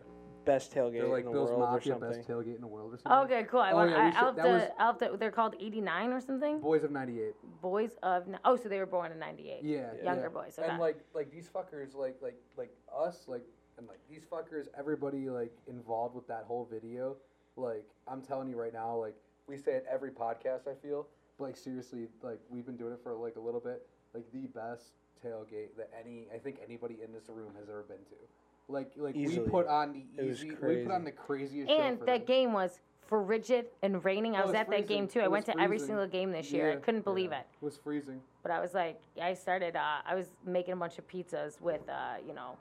Best 0.48 0.74
tailgate 0.74 0.94
they're 0.94 1.08
like 1.08 1.20
in 1.20 1.26
the 1.26 1.32
Bills 1.32 1.50
world 1.52 1.62
or 1.62 1.72
Mafia 1.74 1.94
something. 1.94 2.10
best 2.12 2.28
tailgate 2.28 2.56
in 2.56 2.62
the 2.62 2.68
world 2.68 2.94
or 2.94 2.98
something. 2.98 3.12
Oh, 3.12 3.24
okay, 3.26 3.44
cool. 3.50 3.60
I 3.60 3.72
Oh, 3.72 3.76
want. 3.76 3.90
yeah, 3.92 3.98
we 3.98 4.02
I, 4.02 4.10
should- 4.12 4.18
I'll 4.18 4.26
have 4.26 4.36
that 4.38 4.44
to, 4.44 4.50
was- 4.50 4.70
I'll 4.80 4.88
have 4.94 4.98
to, 5.12 5.18
they're 5.18 5.32
called 5.32 5.56
89 5.60 6.12
or 6.14 6.22
something. 6.22 6.60
Boys 6.60 6.84
of 6.84 6.92
'98. 6.92 7.34
Boys 7.62 7.92
of. 8.02 8.28
n- 8.28 8.40
Oh, 8.46 8.56
so 8.56 8.70
they 8.70 8.80
were 8.80 8.86
born 8.86 9.12
in 9.12 9.20
98. 9.20 9.60
Yeah, 9.64 9.94
Younger 10.04 10.22
yeah. 10.24 10.28
boys. 10.30 10.58
Okay. 10.58 10.68
And 10.70 10.80
like 10.80 10.98
like 11.14 11.30
these 11.32 11.48
fuckers, 11.48 11.94
like 11.96 12.18
like 12.22 12.40
like 12.58 12.72
us, 12.98 13.26
like 13.28 13.46
and 13.78 13.88
like 13.88 14.00
these 14.10 14.24
fuckers, 14.26 14.68
everybody 14.78 15.30
like 15.30 15.54
involved 15.68 16.16
with 16.16 16.28
that 16.28 16.46
whole 16.48 16.68
video. 16.72 17.16
Like 17.58 17.86
I'm 18.08 18.22
telling 18.22 18.48
you 18.50 18.56
right 18.60 18.74
now, 18.74 18.96
like 18.96 19.16
we 19.48 19.58
say 19.58 19.74
it 19.74 19.86
every 19.92 20.12
podcast. 20.12 20.68
I 20.68 20.74
feel 20.82 21.08
but, 21.38 21.44
like 21.46 21.58
seriously, 21.58 22.08
like 22.24 22.40
we've 22.50 22.66
been 22.66 22.78
doing 22.78 22.94
it 22.94 23.00
for 23.04 23.14
like 23.14 23.36
a 23.36 23.42
little 23.42 23.60
bit. 23.60 23.86
Like 24.14 24.24
the 24.32 24.48
best 24.48 24.94
tailgate 25.24 25.76
that 25.78 25.90
any 26.00 26.28
I 26.34 26.38
think 26.38 26.58
anybody 26.64 26.98
in 27.04 27.12
this 27.12 27.28
room 27.30 27.52
has 27.60 27.68
ever 27.70 27.84
been 27.88 27.98
to. 27.98 28.16
Like 28.70 28.92
like 28.98 29.16
Easily. 29.16 29.46
we 29.46 29.50
put 29.50 29.68
on 29.68 29.94
the 30.18 30.24
easy, 30.24 30.50
we 30.62 30.84
put 30.84 30.92
on 30.92 31.06
the 31.06 31.12
craziest. 31.12 31.70
show 31.70 31.76
and 31.78 31.98
for 32.00 32.06
that 32.06 32.20
them. 32.20 32.26
game 32.28 32.54
was 32.54 32.80
frigid 33.08 33.68
and 33.82 34.04
raining. 34.04 34.36
I 34.36 34.40
Oh, 34.40 34.42
was 34.42 34.48
was 34.48 34.56
at 34.56 34.70
that 34.70 34.88
game 34.88 35.06
freezing. 35.08 35.22
too. 35.22 35.26
I 35.26 35.30
went 35.30 35.48
was 35.48 35.56
to 35.56 35.62
every 35.62 35.80
single 35.80 36.08
game 36.08 36.32
this 36.32 36.52
year. 36.52 36.74
I 36.74 36.76
couldn't 36.76 37.06
believe 37.06 37.32
yeah. 37.32 37.40
it. 37.40 37.48
It 37.62 37.66
was 37.66 37.78
freezing. 37.78 38.20
But 38.44 38.52
I 38.52 38.60
was 38.60 38.74
like, 38.74 39.00
I 39.22 39.34
started. 39.34 39.78
Uh, 39.78 40.02
I 40.06 40.16
was 40.16 40.28
making 40.46 40.74
a 40.74 40.76
bunch 40.76 40.98
of 40.98 41.08
pizzas 41.08 41.62
with, 41.62 41.88
uh, 41.88 42.16
you 42.28 42.34
know, 42.34 42.58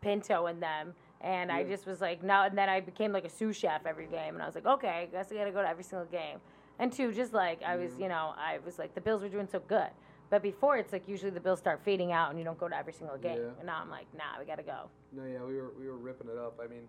Pinto 0.00 0.46
and 0.46 0.62
them. 0.62 0.94
And 1.20 1.52
I 1.52 1.62
just 1.64 1.86
was 1.86 2.00
like, 2.00 2.22
now 2.22 2.44
And 2.44 2.56
then 2.56 2.68
I 2.70 2.80
became 2.80 3.12
like 3.12 3.26
a 3.26 3.30
sous 3.30 3.54
chef 3.56 3.84
every 3.86 4.06
game. 4.06 4.34
And 4.34 4.42
I 4.42 4.46
was 4.46 4.54
like, 4.54 4.66
okay, 4.66 4.88
I 4.88 5.06
guess 5.06 5.30
I 5.30 5.34
got 5.36 5.44
to 5.44 5.52
go 5.52 5.60
to 5.62 5.68
every 5.68 5.84
single 5.84 6.06
game. 6.06 6.38
And 6.78 6.90
two, 6.90 7.12
just 7.12 7.34
like 7.34 7.62
I 7.62 7.76
was, 7.76 7.92
you 7.98 8.08
know, 8.08 8.32
I 8.38 8.58
was 8.64 8.78
like, 8.78 8.94
the 8.94 9.00
Bills 9.02 9.20
were 9.20 9.28
doing 9.28 9.46
so 9.46 9.60
good. 9.60 9.88
But 10.32 10.42
before, 10.42 10.78
it's 10.78 10.94
like 10.94 11.06
usually 11.06 11.30
the 11.30 11.40
Bills 11.40 11.58
start 11.58 11.82
fading 11.84 12.10
out 12.10 12.30
and 12.30 12.38
you 12.38 12.44
don't 12.46 12.58
go 12.58 12.66
to 12.66 12.74
every 12.74 12.94
single 12.94 13.18
game. 13.18 13.36
Yeah. 13.36 13.58
And 13.58 13.66
now 13.66 13.80
I'm 13.82 13.90
like, 13.90 14.06
nah, 14.16 14.40
we 14.40 14.46
got 14.46 14.56
to 14.56 14.62
go. 14.62 14.88
No, 15.12 15.26
yeah, 15.26 15.44
we 15.44 15.56
were 15.56 15.72
we 15.78 15.86
were 15.86 15.98
ripping 15.98 16.30
it 16.30 16.38
up. 16.38 16.58
I 16.58 16.66
mean, 16.66 16.84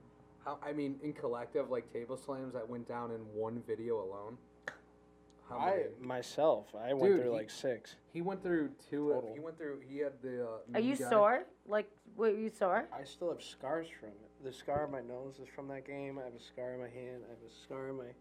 how 0.46 0.58
I 0.66 0.72
mean, 0.72 0.96
in 1.04 1.12
collective, 1.12 1.70
like 1.70 1.92
table 1.92 2.16
slams 2.16 2.54
that 2.54 2.70
went 2.70 2.88
down 2.88 3.12
in 3.12 3.20
one 3.36 3.62
video 3.68 4.02
alone. 4.02 4.38
How 5.50 5.58
I 5.58 5.70
many? 5.72 5.84
myself, 6.00 6.68
I 6.74 6.94
went 6.94 7.16
through 7.16 7.24
he- 7.24 7.38
like 7.38 7.50
six. 7.50 7.98
He 8.14 8.22
went 8.22 8.42
through 8.42 8.70
two. 8.90 9.12
Of, 9.12 9.24
Total. 9.24 9.34
he 9.34 9.40
went 9.42 9.58
through. 9.58 9.80
He 9.90 9.98
had 9.98 10.14
the. 10.22 10.46
Uh, 10.46 10.76
Are 10.76 10.80
you 10.80 10.96
guy. 10.96 11.10
sore? 11.10 11.44
Like, 11.68 11.92
were 12.16 12.30
you 12.30 12.50
sore? 12.50 12.88
I 12.98 13.04
still 13.04 13.30
have 13.30 13.44
scars 13.44 13.88
from 14.00 14.08
it. 14.08 14.46
The 14.46 14.54
scar 14.54 14.86
on 14.86 14.92
my 14.94 15.02
nose 15.02 15.36
is 15.44 15.50
from 15.54 15.68
that 15.68 15.86
game. 15.86 16.18
I 16.18 16.24
have 16.24 16.34
a 16.34 16.42
scar 16.42 16.76
on 16.76 16.80
my 16.80 16.88
hand. 16.88 17.24
I 17.28 17.32
have 17.32 17.44
a 17.46 17.54
scar 17.66 17.90
on 17.90 17.98
my 17.98 18.14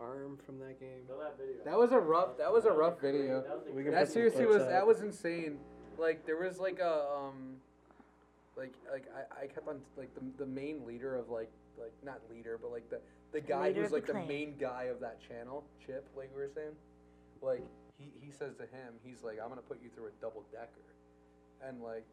arm 0.00 0.38
from 0.44 0.58
that 0.60 0.78
game. 0.80 1.02
That 1.08 1.38
video. 1.38 1.64
That 1.64 1.78
was 1.78 1.92
a 1.92 1.98
rough. 1.98 2.36
That 2.38 2.52
was 2.52 2.64
a 2.64 2.72
rough 2.72 2.98
great- 2.98 3.12
video. 3.12 3.42
That 3.42 3.56
was 3.58 3.74
We 3.74 3.82
can 3.82 3.92
That 3.92 4.00
put 4.00 4.08
some 4.08 4.14
seriously 4.14 4.44
clips 4.44 4.54
was. 4.58 4.62
up. 4.64 4.70
That 4.70 4.86
was 4.86 5.00
insane. 5.02 5.58
Like 5.98 6.24
there 6.26 6.36
was 6.38 6.58
like 6.58 6.78
a 6.78 7.06
um, 7.10 7.56
like 8.56 8.72
like 8.92 9.06
I, 9.14 9.44
I 9.44 9.46
kept 9.46 9.66
on 9.68 9.80
like 9.96 10.14
the 10.14 10.22
the 10.38 10.46
main 10.46 10.86
leader 10.86 11.16
of 11.16 11.28
like 11.28 11.50
like 11.78 11.92
not 12.04 12.20
leader 12.30 12.58
but 12.60 12.70
like 12.70 12.88
the 12.90 13.00
the 13.32 13.40
guy 13.40 13.68
Leader 13.68 13.82
who's 13.82 13.86
of 13.86 13.90
the 13.90 13.96
like 13.96 14.06
the, 14.06 14.12
clan. 14.12 14.28
main 14.28 14.54
guy 14.58 14.84
of 14.84 15.00
that 15.00 15.18
channel 15.26 15.64
Chip 15.84 16.06
like 16.16 16.30
we 16.34 16.40
were 16.42 16.50
saying, 16.54 16.74
like 17.42 17.62
he 17.98 18.10
he 18.20 18.30
says 18.30 18.54
to 18.56 18.62
him 18.62 18.94
he's 19.04 19.22
like 19.24 19.38
I'm 19.42 19.48
gonna 19.48 19.60
put 19.60 19.82
you 19.82 19.90
through 19.94 20.06
a 20.06 20.14
double 20.20 20.44
decker, 20.52 20.86
and 21.66 21.82
like 21.82 22.06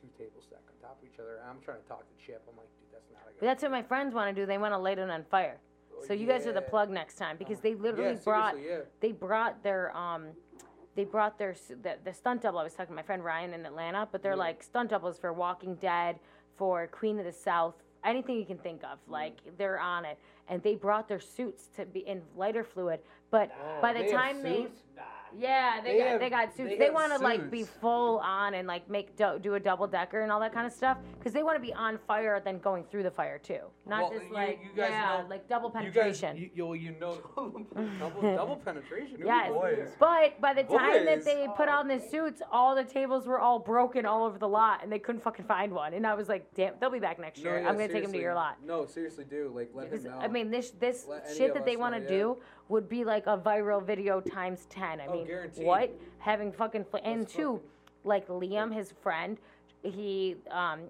two 0.00 0.08
tables 0.16 0.44
stacked 0.46 0.70
on 0.70 0.88
top 0.88 0.98
of 1.02 1.08
each 1.12 1.18
other. 1.18 1.38
And 1.42 1.50
I'm 1.50 1.60
trying 1.64 1.82
to 1.82 1.88
talk 1.88 2.06
to 2.06 2.14
Chip. 2.24 2.42
I'm 2.48 2.56
like 2.56 2.70
dude 2.78 2.90
that's 2.92 3.10
not 3.10 3.22
a 3.26 3.34
But 3.38 3.46
that's 3.46 3.62
what 3.62 3.70
my 3.72 3.82
friends 3.82 4.14
want 4.14 4.34
to 4.34 4.40
do. 4.40 4.46
They 4.46 4.58
want 4.58 4.72
to 4.74 4.78
light 4.78 4.98
it 4.98 5.10
on 5.10 5.24
fire. 5.30 5.58
So 6.06 6.12
you 6.12 6.26
guys 6.26 6.46
are 6.46 6.52
the 6.52 6.60
Yeah. 6.60 6.68
plug 6.68 6.90
next 6.90 7.16
time 7.16 7.36
because 7.36 7.60
they 7.60 7.74
literally 7.74 8.14
yeah, 8.14 8.24
brought 8.24 8.54
seriously, 8.54 8.72
yeah. 8.78 8.84
they 9.00 9.12
brought 9.12 9.62
their 9.62 9.96
um 9.96 10.28
they 10.94 11.04
brought 11.04 11.38
their 11.38 11.52
s- 11.52 11.72
the, 11.82 11.96
the 12.04 12.12
stunt 12.12 12.42
double. 12.42 12.58
I 12.58 12.64
was 12.64 12.74
talking 12.74 12.92
to 12.92 12.96
my 12.96 13.02
friend 13.02 13.24
Ryan 13.24 13.54
in 13.54 13.64
Atlanta, 13.64 14.06
but 14.12 14.22
they're 14.22 14.36
like 14.36 14.62
stunt 14.62 14.90
doubles 14.90 15.18
for 15.18 15.32
Walking 15.32 15.74
Dead, 15.76 16.18
for 16.56 16.86
Queen 16.88 17.18
of 17.18 17.24
the 17.24 17.32
South, 17.32 17.74
anything 18.04 18.36
you 18.36 18.44
can 18.44 18.58
think 18.58 18.82
of. 18.84 18.98
Like 19.08 19.38
they're 19.56 19.78
on 19.80 20.04
it, 20.04 20.18
and 20.48 20.62
they 20.62 20.74
brought 20.74 21.08
their 21.08 21.20
suits 21.20 21.68
to 21.76 21.86
be 21.86 22.00
in 22.00 22.20
lighter 22.36 22.62
fluid. 22.64 23.00
But 23.30 23.50
by 23.80 23.94
the 23.94 24.00
They 24.00 24.10
have 24.10 24.20
time 24.20 24.42
they 24.42 24.62
suits? 24.64 24.82
Yeah, 25.38 25.80
they, 25.82 25.92
They 25.92 25.98
got 25.98 26.06
have- 26.08 26.20
they 26.20 26.30
got 26.30 26.56
suits. 26.56 26.70
they 26.70 26.76
They, 26.78 26.90
want 26.90 27.12
to 27.12 27.18
like 27.18 27.50
be 27.50 27.64
full 27.64 28.18
on 28.18 28.54
and 28.54 28.66
like 28.68 28.88
make 28.90 29.16
do, 29.16 29.38
do 29.40 29.54
a 29.54 29.60
double 29.60 29.86
decker 29.86 30.20
and 30.22 30.30
all 30.32 30.40
that 30.40 30.52
kind 30.52 30.66
of 30.66 30.72
stuff 30.72 30.98
because 31.18 31.32
they 31.32 31.42
want 31.42 31.56
to 31.56 31.62
be 31.62 31.72
on 31.74 31.98
fire 32.06 32.40
then 32.44 32.58
going 32.58 32.84
through 32.84 33.02
the 33.04 33.10
fire 33.10 33.38
too, 33.38 33.60
not 33.86 34.02
Well, 34.02 34.12
just 34.12 34.26
you- 34.26 34.34
like 34.34 34.60
you 34.62 34.70
guys 34.76 34.90
yeah, 34.90 35.20
know- 35.22 35.28
like 35.28 35.48
double 35.48 35.70
penetration. 35.70 35.94
You 36.04 36.10
guys, 36.12 36.20
penetration. 36.20 36.50
you, 36.54 36.74
you, 36.74 36.90
you 36.92 36.98
know, 37.00 37.18
double, 37.98 38.22
double 38.22 38.56
penetration. 38.64 39.22
Ooh, 39.22 39.26
Yes. 39.26 39.50
boys. 39.52 39.88
But 39.98 40.40
by 40.40 40.54
the 40.54 40.64
time 40.64 41.04
that 41.04 41.24
they 41.24 41.46
put 41.56 41.68
on 41.68 41.88
the 41.88 41.98
suits, 41.98 42.42
all 42.50 42.74
the 42.74 42.84
tables 42.84 43.26
were 43.26 43.38
all 43.38 43.58
broken 43.58 44.06
all 44.06 44.24
over 44.24 44.38
the 44.38 44.48
lot, 44.48 44.80
and 44.82 44.90
they 44.92 44.98
couldn't 44.98 45.22
fucking 45.22 45.44
find 45.46 45.72
one. 45.72 45.94
And 45.94 46.06
I 46.06 46.14
was 46.14 46.28
like, 46.28 46.52
"Damn, 46.54 46.74
they'll 46.80 46.90
be 46.90 46.98
back 46.98 47.18
next 47.18 47.42
No, 47.42 47.50
year. 47.50 47.60
yeah, 47.60 47.68
I'm 47.68 47.74
gonna 47.76 47.88
take 47.88 48.02
them 48.04 48.12
to 48.12 48.18
your 48.18 48.34
lot." 48.34 48.56
No, 48.64 48.86
seriously, 48.86 49.24
do 49.24 49.50
like 49.54 49.70
let 49.74 49.84
him 49.84 49.90
Because, 49.90 50.04
know. 50.04 50.18
I 50.20 50.28
mean, 50.28 50.50
this 50.50 50.70
this 50.72 51.06
Let 51.08 51.28
shit 51.36 51.54
that 51.54 51.64
they 51.64 51.76
want 51.76 51.94
to 51.94 52.06
do 52.06 52.38
would 52.68 52.88
be 52.88 53.04
like 53.04 53.26
a 53.26 53.36
viral 53.36 53.82
video 53.84 54.20
times 54.20 54.66
ten. 54.66 55.00
I 55.00 55.06
Oh, 55.06 55.12
mean, 55.22 55.26
guaranteed. 55.28 55.64
what 55.66 55.90
having 56.18 56.52
fucking 56.52 56.84
fl- 56.84 56.98
and 57.04 57.26
two, 57.28 57.60
like 58.04 58.28
Liam, 58.28 58.72
his 58.74 58.92
friend, 59.02 59.38
he 59.82 60.36
um 60.50 60.80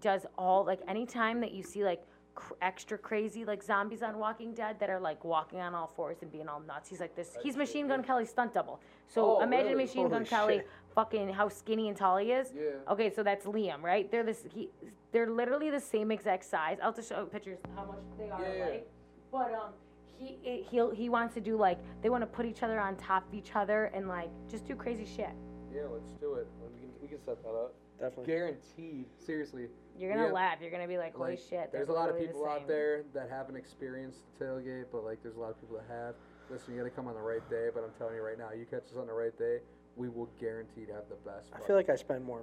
does 0.00 0.26
all 0.38 0.64
like 0.64 0.80
anytime 0.88 1.40
that 1.40 1.52
you 1.52 1.62
see 1.62 1.84
like 1.84 2.02
cr- 2.34 2.54
extra 2.62 2.96
crazy 2.98 3.44
like 3.44 3.62
zombies 3.62 4.02
on 4.02 4.18
Walking 4.18 4.52
Dead 4.54 4.78
that 4.80 4.88
are 4.90 5.00
like 5.00 5.22
walking 5.24 5.60
on 5.60 5.74
all 5.74 5.86
fours 5.86 6.18
and 6.22 6.30
being 6.32 6.48
all 6.48 6.60
nuts. 6.60 6.88
He's 6.88 7.00
like 7.00 7.14
this. 7.14 7.36
He's 7.42 7.56
Machine 7.56 7.88
Gun 7.88 8.02
Kelly's 8.02 8.30
stunt 8.30 8.52
double. 8.54 8.80
So 9.08 9.38
Oh, 9.38 9.42
imagine 9.42 9.72
really? 9.72 9.84
Machine 9.84 10.04
Gun 10.08 10.20
Holy 10.20 10.26
Kelly, 10.26 10.56
shit. 10.58 10.68
fucking 10.94 11.28
how 11.30 11.48
skinny 11.48 11.88
and 11.88 11.96
tall 11.96 12.16
he 12.18 12.32
is. 12.32 12.52
Yeah. 12.54 12.62
Okay, 12.92 13.12
so 13.14 13.22
that's 13.22 13.44
Liam, 13.46 13.82
right? 13.82 14.10
They're 14.10 14.22
this. 14.24 14.44
He, 14.52 14.70
they're 15.12 15.28
literally 15.30 15.68
the 15.70 15.80
same 15.80 16.10
exact 16.10 16.44
size. 16.44 16.78
I'll 16.82 16.92
just 16.94 17.10
show 17.10 17.26
pictures 17.26 17.58
how 17.76 17.84
much 17.84 17.98
they 18.18 18.30
are 18.30 18.40
Yeah, 18.42 18.54
yeah. 18.54 18.64
alike. 18.66 18.90
But 19.30 19.52
um, 19.54 19.72
he 20.22 20.38
he 20.42 20.66
he'll, 20.70 21.10
wants 21.10 21.34
to 21.34 21.40
do 21.40 21.56
like 21.56 21.78
they 22.02 22.08
want 22.08 22.22
to 22.22 22.26
put 22.26 22.46
each 22.46 22.62
other 22.62 22.80
on 22.80 22.96
top 22.96 23.26
of 23.28 23.34
each 23.34 23.54
other 23.54 23.86
and 23.94 24.08
like 24.08 24.30
just 24.50 24.66
do 24.66 24.74
crazy 24.74 25.04
shit. 25.04 25.30
Yeah, 25.74 25.82
let's 25.92 26.12
do 26.12 26.34
it. 26.34 26.46
We 26.62 26.80
can, 26.80 26.90
we 27.02 27.08
can 27.08 27.18
set 27.22 27.42
that 27.42 27.50
up. 27.50 27.74
Definitely. 27.98 28.26
Guaranteed. 28.26 29.06
Seriously. 29.18 29.68
You're 29.98 30.12
gonna 30.12 30.26
Yeah. 30.26 30.32
laugh. 30.32 30.58
You're 30.60 30.70
gonna 30.70 30.88
be 30.88 30.98
like, 30.98 31.14
holy 31.14 31.30
Like, 31.30 31.38
shit. 31.38 31.72
There's 31.72 31.86
they're 31.86 31.96
a 31.96 31.98
lot 31.98 32.08
of 32.08 32.16
literally 32.16 32.26
the 32.26 32.32
people 32.32 32.48
out 32.48 32.66
there 32.66 33.04
that 33.14 33.30
haven't 33.30 33.56
experienced 33.56 34.20
the 34.38 34.44
tailgate, 34.44 34.86
but 34.92 35.04
like 35.04 35.22
there's 35.22 35.36
a 35.36 35.40
lot 35.40 35.50
of 35.50 35.60
people 35.60 35.76
that 35.76 35.86
have. 35.88 36.14
Listen, 36.50 36.74
you 36.74 36.80
gotta 36.80 36.90
come 36.90 37.06
on 37.06 37.14
the 37.14 37.20
right 37.20 37.48
day, 37.48 37.68
but 37.72 37.84
I'm 37.84 37.92
telling 37.98 38.14
you 38.14 38.22
right 38.22 38.38
now, 38.38 38.50
you 38.52 38.66
catch 38.66 38.84
us 38.84 38.96
on 38.98 39.06
the 39.06 39.12
right 39.12 39.36
day, 39.38 39.60
we 39.96 40.08
will 40.08 40.28
guarantee 40.40 40.84
to 40.86 40.92
have 40.92 41.08
the 41.08 41.16
best. 41.30 41.50
I 41.54 41.60
feel 41.66 41.76
like 41.76 41.88
I 41.88 41.96
spend 41.96 42.24
more 42.24 42.42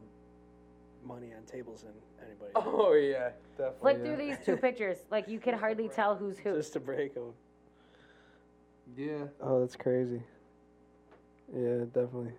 money 1.06 1.34
on 1.34 1.44
tables 1.46 1.84
than 1.84 1.94
anybody. 2.26 2.52
Oh 2.56 2.94
yeah, 2.94 3.32
definitely. 3.58 3.80
Flick 3.82 3.98
yeah. 3.98 4.04
through 4.04 4.18
these 4.18 4.38
two 4.46 4.58
pictures. 4.58 4.98
Like 5.12 5.28
you 5.28 5.40
can 5.40 5.58
hardly 5.58 5.90
tell 5.90 6.16
who's 6.16 6.38
who. 6.40 6.56
Just 6.56 6.74
to 6.74 6.80
break 6.80 7.14
them. 7.14 7.34
Yeah, 8.98 9.26
Oh, 9.42 9.60
that's 9.62 9.76
crazy. 9.76 10.22
Yeah, 11.56 11.86
definitely. 11.94 12.34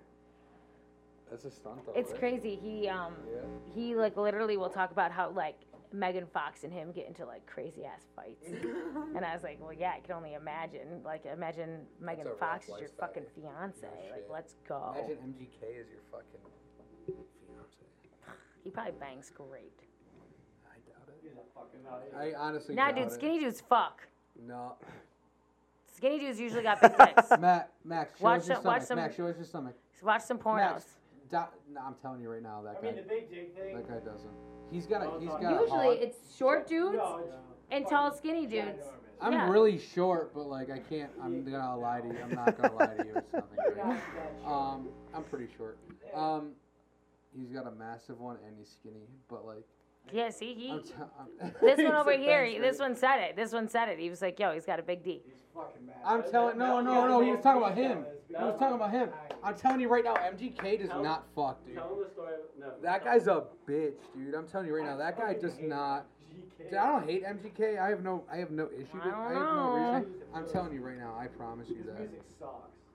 that's 1.30 1.44
a 1.44 1.50
stunt 1.50 1.84
though. 1.86 1.92
It's 1.94 2.10
right? 2.12 2.20
crazy. 2.20 2.56
He 2.56 2.88
um 2.88 3.14
Yeah. 3.32 3.40
he 3.74 3.94
like 3.94 4.16
literally 4.16 4.56
will 4.56 4.68
talk 4.70 4.90
about 4.92 5.10
how 5.12 5.30
like 5.30 5.56
Megan 5.92 6.26
Fox 6.26 6.62
and 6.64 6.72
him 6.72 6.92
get 6.92 7.06
into 7.08 7.24
like 7.26 7.44
crazy 7.46 7.84
ass 7.84 8.02
fights. 8.14 8.46
and 9.16 9.24
I 9.24 9.34
was 9.34 9.42
like, 9.42 9.58
well, 9.60 9.72
yeah, 9.72 9.92
I 9.96 10.00
can 10.00 10.14
only 10.14 10.34
imagine. 10.34 11.02
Like, 11.04 11.26
imagine 11.26 11.80
Megan 12.00 12.26
a 12.28 12.30
rough 12.30 12.38
Fox 12.38 12.64
is 12.64 12.68
your 12.70 12.78
lifestyle. 12.80 13.08
fucking 13.08 13.24
fiance. 13.34 13.80
No 13.82 13.88
like, 14.12 14.20
shit. 14.20 14.28
let's 14.30 14.54
go. 14.68 14.94
Imagine 14.96 15.16
MGK 15.34 15.62
is 15.80 15.86
your 15.90 16.02
fucking 16.12 16.46
fiance. 17.48 18.30
He 18.62 18.70
probably 18.70 18.92
bangs 19.00 19.32
great. 19.34 19.72
I 20.68 20.78
doubt 20.88 21.08
it. 21.08 21.18
He's 21.22 21.32
a 21.32 21.58
fucking 21.58 21.82
nut. 21.82 22.12
I 22.16 22.34
honestly 22.38 22.76
Nah, 22.76 22.86
doubt 22.92 22.96
dude, 22.96 23.06
it. 23.06 23.12
skinny 23.12 23.40
dudes 23.40 23.60
fuck. 23.60 24.06
No. 24.46 24.74
Skinny 26.00 26.18
dudes 26.18 26.40
usually 26.40 26.62
got 26.62 26.80
big 26.80 26.96
dicks. 26.96 27.28
Matt, 27.38 27.72
Max, 27.84 28.18
show 28.18 28.24
Watch 28.24 28.40
us 28.40 28.48
your 28.48 28.56
some- 28.56 28.64
watch 28.64 28.82
stomach. 28.82 28.86
some- 28.88 28.96
Max, 28.98 29.16
show 29.16 29.26
us 29.26 29.36
your 29.36 29.44
stomach. 29.44 29.74
Watch 30.02 30.22
some 30.22 30.38
pornos. 30.38 30.56
Max, 30.72 30.84
do, 31.30 31.36
no, 31.74 31.80
I'm 31.86 31.94
telling 32.00 32.22
you 32.22 32.30
right 32.30 32.42
now, 32.42 32.62
that 32.62 32.70
I 32.78 32.80
guy, 32.80 32.86
mean, 32.86 32.96
the 32.96 33.02
big 33.02 33.30
dick 33.30 33.54
thing. 33.54 33.74
that 33.76 33.86
guy 33.86 33.98
doesn't. 34.10 34.30
He's 34.72 34.86
got 34.86 35.02
a, 35.02 35.04
No, 35.04 35.18
he's 35.18 35.28
no. 35.28 35.38
got 35.38 35.52
a 35.58 35.60
Usually 35.62 35.86
hog. 35.88 35.98
it's 36.00 36.36
short 36.36 36.66
dudes 36.66 36.96
No, 36.96 37.18
it's 37.22 37.34
and 37.70 37.86
tall 37.86 38.14
skinny 38.16 38.46
dudes. 38.46 38.78
ginormous. 38.80 38.92
I'm 39.20 39.32
yeah. 39.34 39.50
really 39.50 39.78
short, 39.78 40.32
but 40.32 40.44
like 40.46 40.70
I 40.70 40.78
can't. 40.78 41.10
I'm 41.22 41.44
gonna 41.44 41.76
lie 41.76 42.00
to 42.00 42.06
you. 42.08 42.16
I'm 42.24 42.30
not 42.34 42.56
gonna 42.58 42.74
lie 42.74 42.86
to 42.86 43.04
you. 43.04 43.12
It's 43.16 43.32
nothing 43.34 43.74
great. 43.74 44.46
Um, 44.46 44.88
I'm 45.14 45.24
pretty 45.24 45.48
short. 45.58 45.76
Um, 46.14 46.52
he's 47.38 47.50
got 47.50 47.66
a 47.66 47.70
massive 47.72 48.18
one 48.20 48.38
and 48.46 48.56
he's 48.58 48.70
skinny, 48.70 49.04
but 49.28 49.44
like 49.44 49.66
Yeah, 50.12 50.30
see, 50.30 50.54
he. 50.54 50.70
I'm 50.72 50.82
t- 50.82 50.92
I'm 51.40 51.52
This 51.60 51.76
one 51.78 51.94
over 51.94 52.12
here, 52.12 52.44
he- 52.44 52.58
this 52.58 52.78
one 52.80 52.96
said 52.96 53.18
it. 53.20 53.36
This 53.36 53.52
one 53.52 53.68
said 53.68 53.88
it. 53.88 53.98
He 53.98 54.10
was 54.10 54.20
like, 54.22 54.38
yo, 54.40 54.52
he's 54.52 54.66
got 54.66 54.80
a 54.80 54.82
big 54.82 55.04
D. 55.04 55.22
He's 55.24 55.34
fucking 55.54 55.86
mad. 55.86 55.96
I'm 56.04 56.22
telling. 56.30 56.58
that- 56.58 56.64
No, 56.66 56.80
no, 56.80 57.06
no. 57.06 57.20
He 57.20 57.30
was 57.30 57.40
talking 57.40 57.62
about 57.62 57.76
him. 57.76 58.04
He 58.28 58.34
was 58.34 58.58
talking 58.58 58.74
about 58.76 58.90
him. 58.90 59.10
I'm 59.42 59.54
telling 59.54 59.80
you 59.80 59.88
right 59.88 60.04
now, 60.04 60.14
MGK 60.14 60.80
does 60.80 60.88
Tell- 60.88 61.02
not 61.02 61.24
fuck, 61.34 61.64
dude. 61.64 61.76
Tell 61.76 61.94
him 61.94 62.00
the 62.04 62.10
story. 62.10 62.34
of- 62.34 62.40
No. 62.58 62.72
That 62.82 63.04
guy's 63.04 63.26
a 63.28 63.44
bitch, 63.68 63.94
dude. 64.14 64.34
I'm 64.34 64.46
telling 64.48 64.66
you 64.66 64.76
right 64.76 64.84
now, 64.84 64.96
that 64.96 65.16
guy 65.16 65.34
does 65.34 65.58
not. 65.60 66.06
Dude, 66.58 66.74
I 66.74 66.86
don't 66.86 67.08
hate 67.08 67.24
MGK. 67.24 67.78
I 67.78 67.88
have 67.88 68.02
no, 68.02 68.24
I 68.30 68.36
have 68.36 68.50
no 68.50 68.68
issue. 68.76 68.86
I 68.94 68.96
with 68.96 69.14
don't 69.14 69.14
I 69.14 69.32
have 69.32 69.42
know. 69.42 69.76
no 69.76 69.94
reason. 69.98 70.14
I'm 70.34 70.48
telling 70.48 70.74
you 70.74 70.80
right 70.82 70.98
now. 70.98 71.14
I 71.18 71.26
promise 71.28 71.68
you 71.68 71.76
His 71.76 71.86
that, 71.86 71.98
music 72.00 72.22
sucks. 72.38 72.52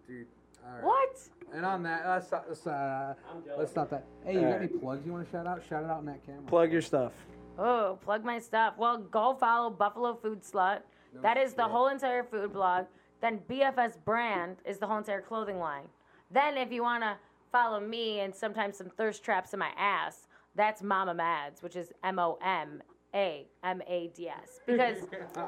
dude. 0.07 0.27
All 0.66 0.74
right. 0.74 0.84
What? 0.84 1.20
And 1.54 1.66
on 1.66 1.84
that, 1.84 2.08
let's 2.08 2.28
stop, 2.28 2.46
let's, 2.48 2.66
uh, 2.68 3.14
let's 3.58 3.72
stop 3.72 3.90
that. 3.92 4.06
Hey, 4.26 4.34
you 4.34 4.42
got 4.42 4.48
Alright. 4.48 4.70
any 4.70 4.80
plugs 4.80 5.06
you 5.06 5.12
want 5.12 5.26
to 5.26 5.32
shout 5.32 5.48
out? 5.48 5.62
Shout 5.70 5.84
it 5.84 5.90
out 5.90 6.00
in 6.00 6.06
that 6.08 6.26
camera. 6.26 6.42
Plug 6.48 6.72
your 6.72 6.82
stuff. 6.82 7.14
Oh, 7.58 7.98
plug 8.04 8.26
my 8.26 8.40
stuff. 8.40 8.74
Well, 8.78 8.98
go 8.98 9.36
follow 9.40 9.70
Buffalo 9.70 10.16
Food 10.16 10.42
Slut. 10.42 10.82
No 11.14 11.22
that 11.22 11.38
is 11.38 11.54
the 11.54 11.64
whole 11.64 11.88
entire 11.88 12.24
food 12.24 12.52
blog. 12.52 12.86
Then 13.22 13.40
BFS 13.50 14.04
brand 14.04 14.58
is 14.66 14.78
the 14.78 14.88
whole 14.88 14.98
entire 14.98 15.22
clothing 15.22 15.60
line. 15.60 15.86
Then 16.32 16.58
if 16.58 16.72
you 16.72 16.82
want 16.82 17.04
to 17.04 17.16
follow 17.52 17.80
me 17.80 18.20
and 18.20 18.36
sometimes 18.36 18.78
some 18.78 18.90
thirst 18.90 19.24
traps 19.24 19.54
in 19.54 19.60
my 19.60 19.72
ass, 19.78 20.28
that's 20.56 20.82
Mama 20.82 21.14
Mads, 21.14 21.64
which 21.64 21.76
is 21.76 21.94
M 22.04 22.20
O 22.20 22.38
M 22.44 22.82
A 23.16 23.48
M 23.64 23.82
A 23.88 24.10
D 24.14 24.28
S. 24.30 24.60
Because 24.68 24.98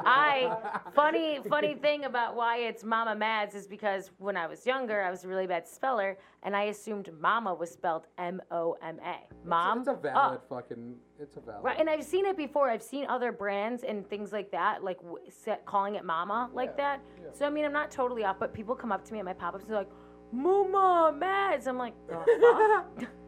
I 0.06 0.56
funny 0.96 1.40
funny 1.50 1.76
thing 1.76 2.06
about 2.06 2.36
why 2.36 2.58
it's 2.60 2.84
Mama 2.84 3.14
Mads 3.16 3.56
is 3.56 3.68
because 3.68 4.12
when 4.20 4.38
I 4.38 4.48
was 4.48 4.66
younger, 4.66 5.02
I 5.04 5.12
was 5.12 5.26
a 5.26 5.28
really 5.28 5.48
bad 5.48 5.68
speller, 5.68 6.18
and 6.44 6.56
I 6.56 6.64
assumed 6.64 7.10
Mama 7.20 7.54
was 7.54 7.70
spelled 7.70 8.08
M 8.18 8.42
O 8.52 8.78
M 8.82 9.00
A. 9.06 9.18
Mom. 9.46 9.80
It's 9.80 9.88
a 9.90 9.94
valid 9.96 10.40
fucking. 10.50 10.96
It's 11.20 11.36
a 11.36 11.42
valid. 11.42 11.64
Right, 11.64 11.80
and 11.80 11.90
I've 11.90 12.04
seen 12.04 12.26
it 12.26 12.38
before. 12.38 12.70
I've 12.70 12.84
seen 12.84 13.06
other 13.08 13.32
brands 13.32 13.84
and 13.84 14.08
things 14.10 14.32
like 14.32 14.50
that, 14.52 14.84
like 14.84 15.00
w- 15.02 15.18
set, 15.30 15.66
calling 15.66 15.96
it 15.96 16.06
"mama" 16.06 16.50
like 16.54 16.74
Yeah, 16.78 16.98
that. 16.98 17.02
yeah. 17.22 17.32
So 17.34 17.46
I 17.46 17.50
mean, 17.50 17.66
I'm 17.66 17.74
not 17.74 17.92
totally 17.92 18.24
off, 18.24 18.38
but 18.40 18.54
people 18.54 18.76
come 18.76 18.92
up 18.94 19.04
to 19.06 19.14
me 19.14 19.20
at 19.20 19.26
my 19.26 19.34
pop-ups 19.34 19.64
and 19.66 19.72
they're 19.72 19.80
like, 19.80 19.92
"Mama, 20.32 21.12
Mads." 21.18 21.68
I'm 21.68 21.78
like, 21.78 21.96
"The 22.08 23.08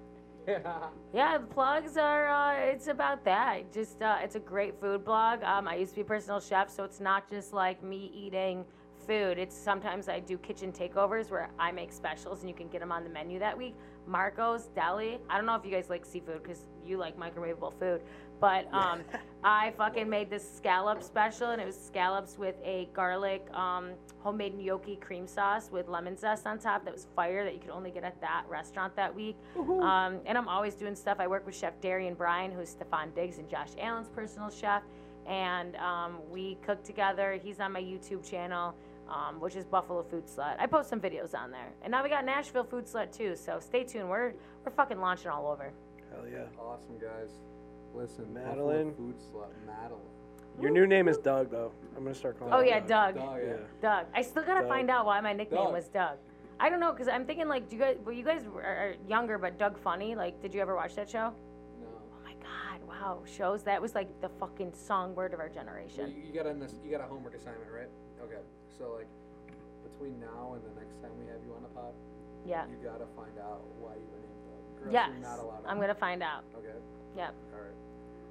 fuck?" 0.64 0.94
yeah, 1.14 1.38
the 1.38 1.46
plugs 1.46 1.98
are. 1.98 2.28
Uh, 2.28 2.54
it's 2.72 2.88
about 2.88 3.24
that. 3.26 3.72
Just, 3.72 4.02
uh, 4.02 4.18
it's 4.24 4.36
a 4.36 4.40
great 4.40 4.80
food 4.80 5.06
blog. 5.06 5.44
Um, 5.44 5.68
I 5.68 5.76
used 5.76 5.92
to 5.92 5.96
be 5.96 6.02
a 6.02 6.06
personal 6.06 6.40
chef, 6.40 6.70
so 6.70 6.84
it's 6.84 7.00
not 7.00 7.30
just 7.30 7.54
like 7.54 7.84
me 7.84 8.12
eating 8.14 8.66
food. 9.10 9.40
It's 9.40 9.58
sometimes 9.58 10.08
I 10.08 10.20
do 10.20 10.38
kitchen 10.38 10.72
takeovers 10.72 11.32
where 11.32 11.50
I 11.58 11.72
make 11.72 11.92
specials 11.92 12.42
and 12.42 12.50
you 12.50 12.56
can 12.56 12.68
get 12.68 12.80
them 12.80 12.92
on 12.92 13.04
the 13.04 13.10
menu 13.10 13.40
that 13.40 13.58
week. 13.58 13.76
Marco's 14.08 14.68
Deli. 14.76 15.18
I 15.30 15.38
don't 15.38 15.48
know 15.48 15.56
if 15.56 15.66
you 15.66 15.72
guys 15.72 15.90
like 15.90 16.06
seafood 16.06 16.44
because 16.44 16.68
you 16.86 16.98
like 16.98 17.18
microwavable 17.18 17.74
food, 17.80 18.02
but 18.40 18.72
um, 18.74 19.02
I 19.44 19.74
fucking 19.78 20.10
made 20.10 20.30
this 20.30 20.50
scallop 20.58 21.04
special 21.04 21.52
and 21.52 21.62
it 21.62 21.66
was 21.66 21.80
scallops 21.80 22.38
with 22.38 22.56
a 22.64 22.90
garlic 22.94 23.46
um, 23.54 23.92
homemade 24.20 24.58
gnocchi 24.58 24.96
cream 24.96 25.28
sauce 25.28 25.70
with 25.72 25.88
lemon 25.88 26.18
zest 26.18 26.46
on 26.48 26.60
top. 26.60 26.86
That 26.86 26.94
was 26.94 27.08
fire 27.16 27.44
that 27.44 27.54
you 27.54 27.60
could 27.60 27.72
only 27.72 27.92
get 27.92 28.04
at 28.04 28.20
that 28.22 28.44
restaurant 28.50 28.96
that 28.96 29.14
week. 29.14 29.38
Um, 29.82 30.20
and 30.26 30.38
I'm 30.38 30.48
always 30.48 30.76
doing 30.76 30.96
stuff. 30.96 31.18
I 31.20 31.28
work 31.28 31.46
with 31.46 31.56
Chef 31.56 31.80
Darian 31.82 32.14
Bryan, 32.14 32.52
who's 32.52 32.76
Stefon 32.76 33.14
Diggs 33.16 33.38
and 33.38 33.50
Josh 33.50 33.70
Allen's 33.80 34.10
personal 34.10 34.50
chef, 34.50 34.84
and 35.26 35.76
um, 35.78 36.20
we 36.30 36.58
cook 36.66 36.84
together. 36.84 37.40
He's 37.42 37.60
on 37.60 37.72
my 37.72 37.82
YouTube 37.82 38.30
channel 38.30 38.76
um, 39.10 39.40
which 39.40 39.56
is 39.56 39.66
Buffalo 39.66 40.04
Food 40.04 40.26
Slut. 40.28 40.56
I 40.60 40.68
post 40.68 40.90
some 40.90 41.00
videos 41.00 41.34
on 41.34 41.52
there, 41.52 41.72
and 41.82 41.92
now 41.92 42.04
we 42.04 42.10
got 42.10 42.26
Nashville 42.26 42.64
Food 42.64 42.86
Slut 42.86 43.16
too. 43.16 43.36
So 43.36 43.60
stay 43.60 43.84
tuned. 43.84 44.10
We're 44.10 44.34
we're 44.64 44.72
fucking 44.72 45.00
launching 45.00 45.30
all 45.30 45.48
over. 45.48 45.72
Hell 46.12 46.26
yeah. 46.32 46.46
Awesome 46.60 46.98
guys. 47.00 47.30
Listen, 47.94 48.26
Buffalo 48.34 48.68
Madeline. 48.68 48.94
food 48.96 49.16
slut, 49.20 49.50
Madeline. 49.66 50.02
Your 50.62 50.72
new 50.72 50.86
name 50.88 51.08
is 51.08 51.18
Doug, 51.18 51.50
though. 51.52 51.72
I'm 51.96 52.04
gonna 52.04 52.14
start 52.16 52.38
calling. 52.38 52.54
Oh 52.54 52.60
you 52.60 52.68
yeah, 52.70 52.80
Doug. 52.82 53.16
Dog, 53.16 53.40
Yeah. 53.42 53.48
yeah. 53.48 53.56
Doug. 53.82 54.06
I 54.14 54.22
still 54.22 54.44
gotta 54.44 54.62
Doug. 54.62 54.70
find 54.70 54.90
out 54.90 55.06
why 55.06 55.20
my 55.22 55.34
nickname 55.34 55.64
Doug. 55.64 55.74
was 55.74 55.88
Doug. 55.88 56.18
I 56.60 56.70
don't 56.70 56.82
know, 56.82 56.92
cause 56.94 57.08
I'm 57.08 57.26
thinking 57.26 57.48
like, 57.48 57.70
do 57.70 57.78
you 57.78 57.82
guys 57.82 57.98
were 58.04 58.12
you 58.12 58.24
guys 58.26 58.42
are 58.46 58.96
younger, 59.08 59.38
but 59.38 59.58
Doug 59.58 59.78
Funnie? 59.80 60.16
Like, 60.16 60.42
did 60.42 60.54
you 60.54 60.60
ever 60.62 60.76
watch 60.76 60.96
that 60.96 61.10
show? 61.10 61.34
No. 61.80 61.88
Oh 61.88 62.24
my 62.26 62.34
God! 62.34 62.86
Wow, 62.88 63.22
shows 63.26 63.64
that 63.64 63.82
was 63.82 63.96
like 63.96 64.10
the 64.22 64.28
fucking 64.30 64.74
songbird 64.74 65.34
of 65.34 65.40
our 65.40 65.46
Well, 65.48 65.56
generation. 65.56 66.14
you, 66.16 66.24
you 66.28 66.34
got 66.34 66.46
a 66.46 66.54
you 66.84 66.92
got 66.92 67.02
a 67.02 67.08
homework 67.08 67.36
assignment, 67.36 67.72
right? 67.72 67.88
Okay. 68.24 68.42
So 68.78 68.92
like, 68.98 69.08
between 69.90 70.20
now 70.20 70.56
and 70.56 70.64
the 70.76 70.80
next 70.80 71.02
time 71.02 71.12
we 71.18 71.26
have 71.28 71.40
you 71.46 71.54
on 71.56 71.64
the 71.64 71.70
pod, 71.70 71.94
Yeah. 72.46 72.66
you 72.68 72.76
gotta 72.84 73.06
find 73.16 73.38
out 73.40 73.62
why 73.80 73.94
you 73.96 74.08
were 74.12 74.20
named 74.20 74.44
Doug. 74.44 74.82
Or 74.82 74.86
else 74.88 74.94
Yes. 74.94 75.10
Not. 75.22 75.64
I'm 75.66 75.80
gonna 75.80 75.96
find 75.96 76.22
out. 76.22 76.44
Okay. 76.58 76.76
Yep. 77.18 77.34
All 77.54 77.60
right. 77.60 77.68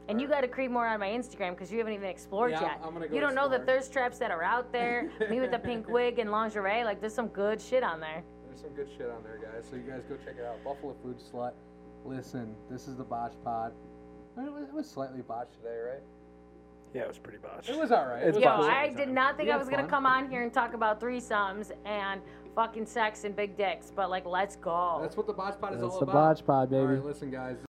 And 0.09 0.21
you 0.21 0.27
Alright. 0.27 0.43
gotta 0.43 0.53
creep 0.53 0.71
more 0.71 0.87
on 0.87 1.01
my 1.01 1.09
Instagram 1.09 1.51
because 1.51 1.71
you 1.71 1.79
haven't 1.79 1.93
even 1.95 2.09
explored 2.09 2.53
Yeah, 2.53 2.63
yet. 2.63 2.81
I'm 2.83 2.93
gonna 2.95 3.09
go 3.09 3.15
you 3.15 3.21
don't 3.21 3.35
know 3.35 3.49
the 3.49 3.57
explore. 3.57 3.77
thirst 3.77 3.93
traps 3.93 4.19
that 4.19 4.31
are 4.31 4.43
out 4.43 4.73
there. 4.73 5.11
Me 5.31 5.41
with 5.41 5.51
the 5.51 5.59
pink 5.59 5.89
wig 5.91 6.19
and 6.19 6.31
lingerie. 6.31 6.85
Like, 6.85 7.01
there's 7.01 7.15
some 7.15 7.29
good 7.29 7.61
shit 7.61 7.83
on 7.83 8.01
there. 8.01 8.23
There's 8.47 8.61
There's 8.61 8.61
some 8.63 8.75
good 8.75 8.89
shit 8.97 9.11
on 9.11 9.23
there, 9.23 9.39
guys. 9.43 9.67
So 9.71 9.77
you 9.77 9.83
guys 9.83 10.03
go 10.09 10.17
check 10.25 10.37
it 10.39 10.45
out. 10.45 10.63
Buffalo 10.65 10.95
Food 11.03 11.17
Slut. 11.19 11.53
Listen, 12.05 12.55
this 12.71 12.89
is 12.89 12.97
the 12.97 13.05
Botch 13.05 13.35
Pod. 13.45 13.73
It 14.39 14.53
was, 14.53 14.69
it 14.69 14.73
was 14.75 14.89
slightly 14.89 15.21
botched 15.21 15.55
today, 15.55 15.77
right? 15.91 16.01
Yeah, 16.95 17.03
it 17.03 17.09
was 17.09 17.19
pretty 17.19 17.39
botched. 17.39 17.69
It 17.69 17.77
was 17.79 17.93
all 17.93 18.07
right. 18.07 18.23
It's 18.23 18.39
It 18.39 18.45
Yo, 18.45 18.57
was 18.57 18.67
fun. 18.67 18.75
I 18.75 18.89
did 18.89 19.11
not 19.11 19.37
think 19.37 19.51
I 19.51 19.59
was 19.59 19.69
gonna 19.69 19.87
come 19.87 20.07
on 20.07 20.31
here 20.31 20.43
and 20.43 20.51
talk 20.55 20.73
about 20.73 21.01
threesomes 21.01 21.71
and 21.85 22.23
fucking 22.55 22.87
sex 22.87 23.25
and 23.25 23.37
big 23.37 23.59
dicks, 23.59 23.93
but 23.95 24.09
like, 24.09 24.25
let's 24.25 24.57
go. 24.57 24.99
That's 25.03 25.17
what 25.17 25.27
the 25.27 25.35
Botch 25.35 25.61
Pod 25.61 25.75
is 25.75 25.81
That's 25.83 25.93
all 25.93 26.01
the. 26.01 26.07
Botch 26.07 26.47
Pod, 26.47 26.71
baby. 26.71 26.85
right, 26.95 27.05
listen, 27.05 27.31
guys. 27.31 27.59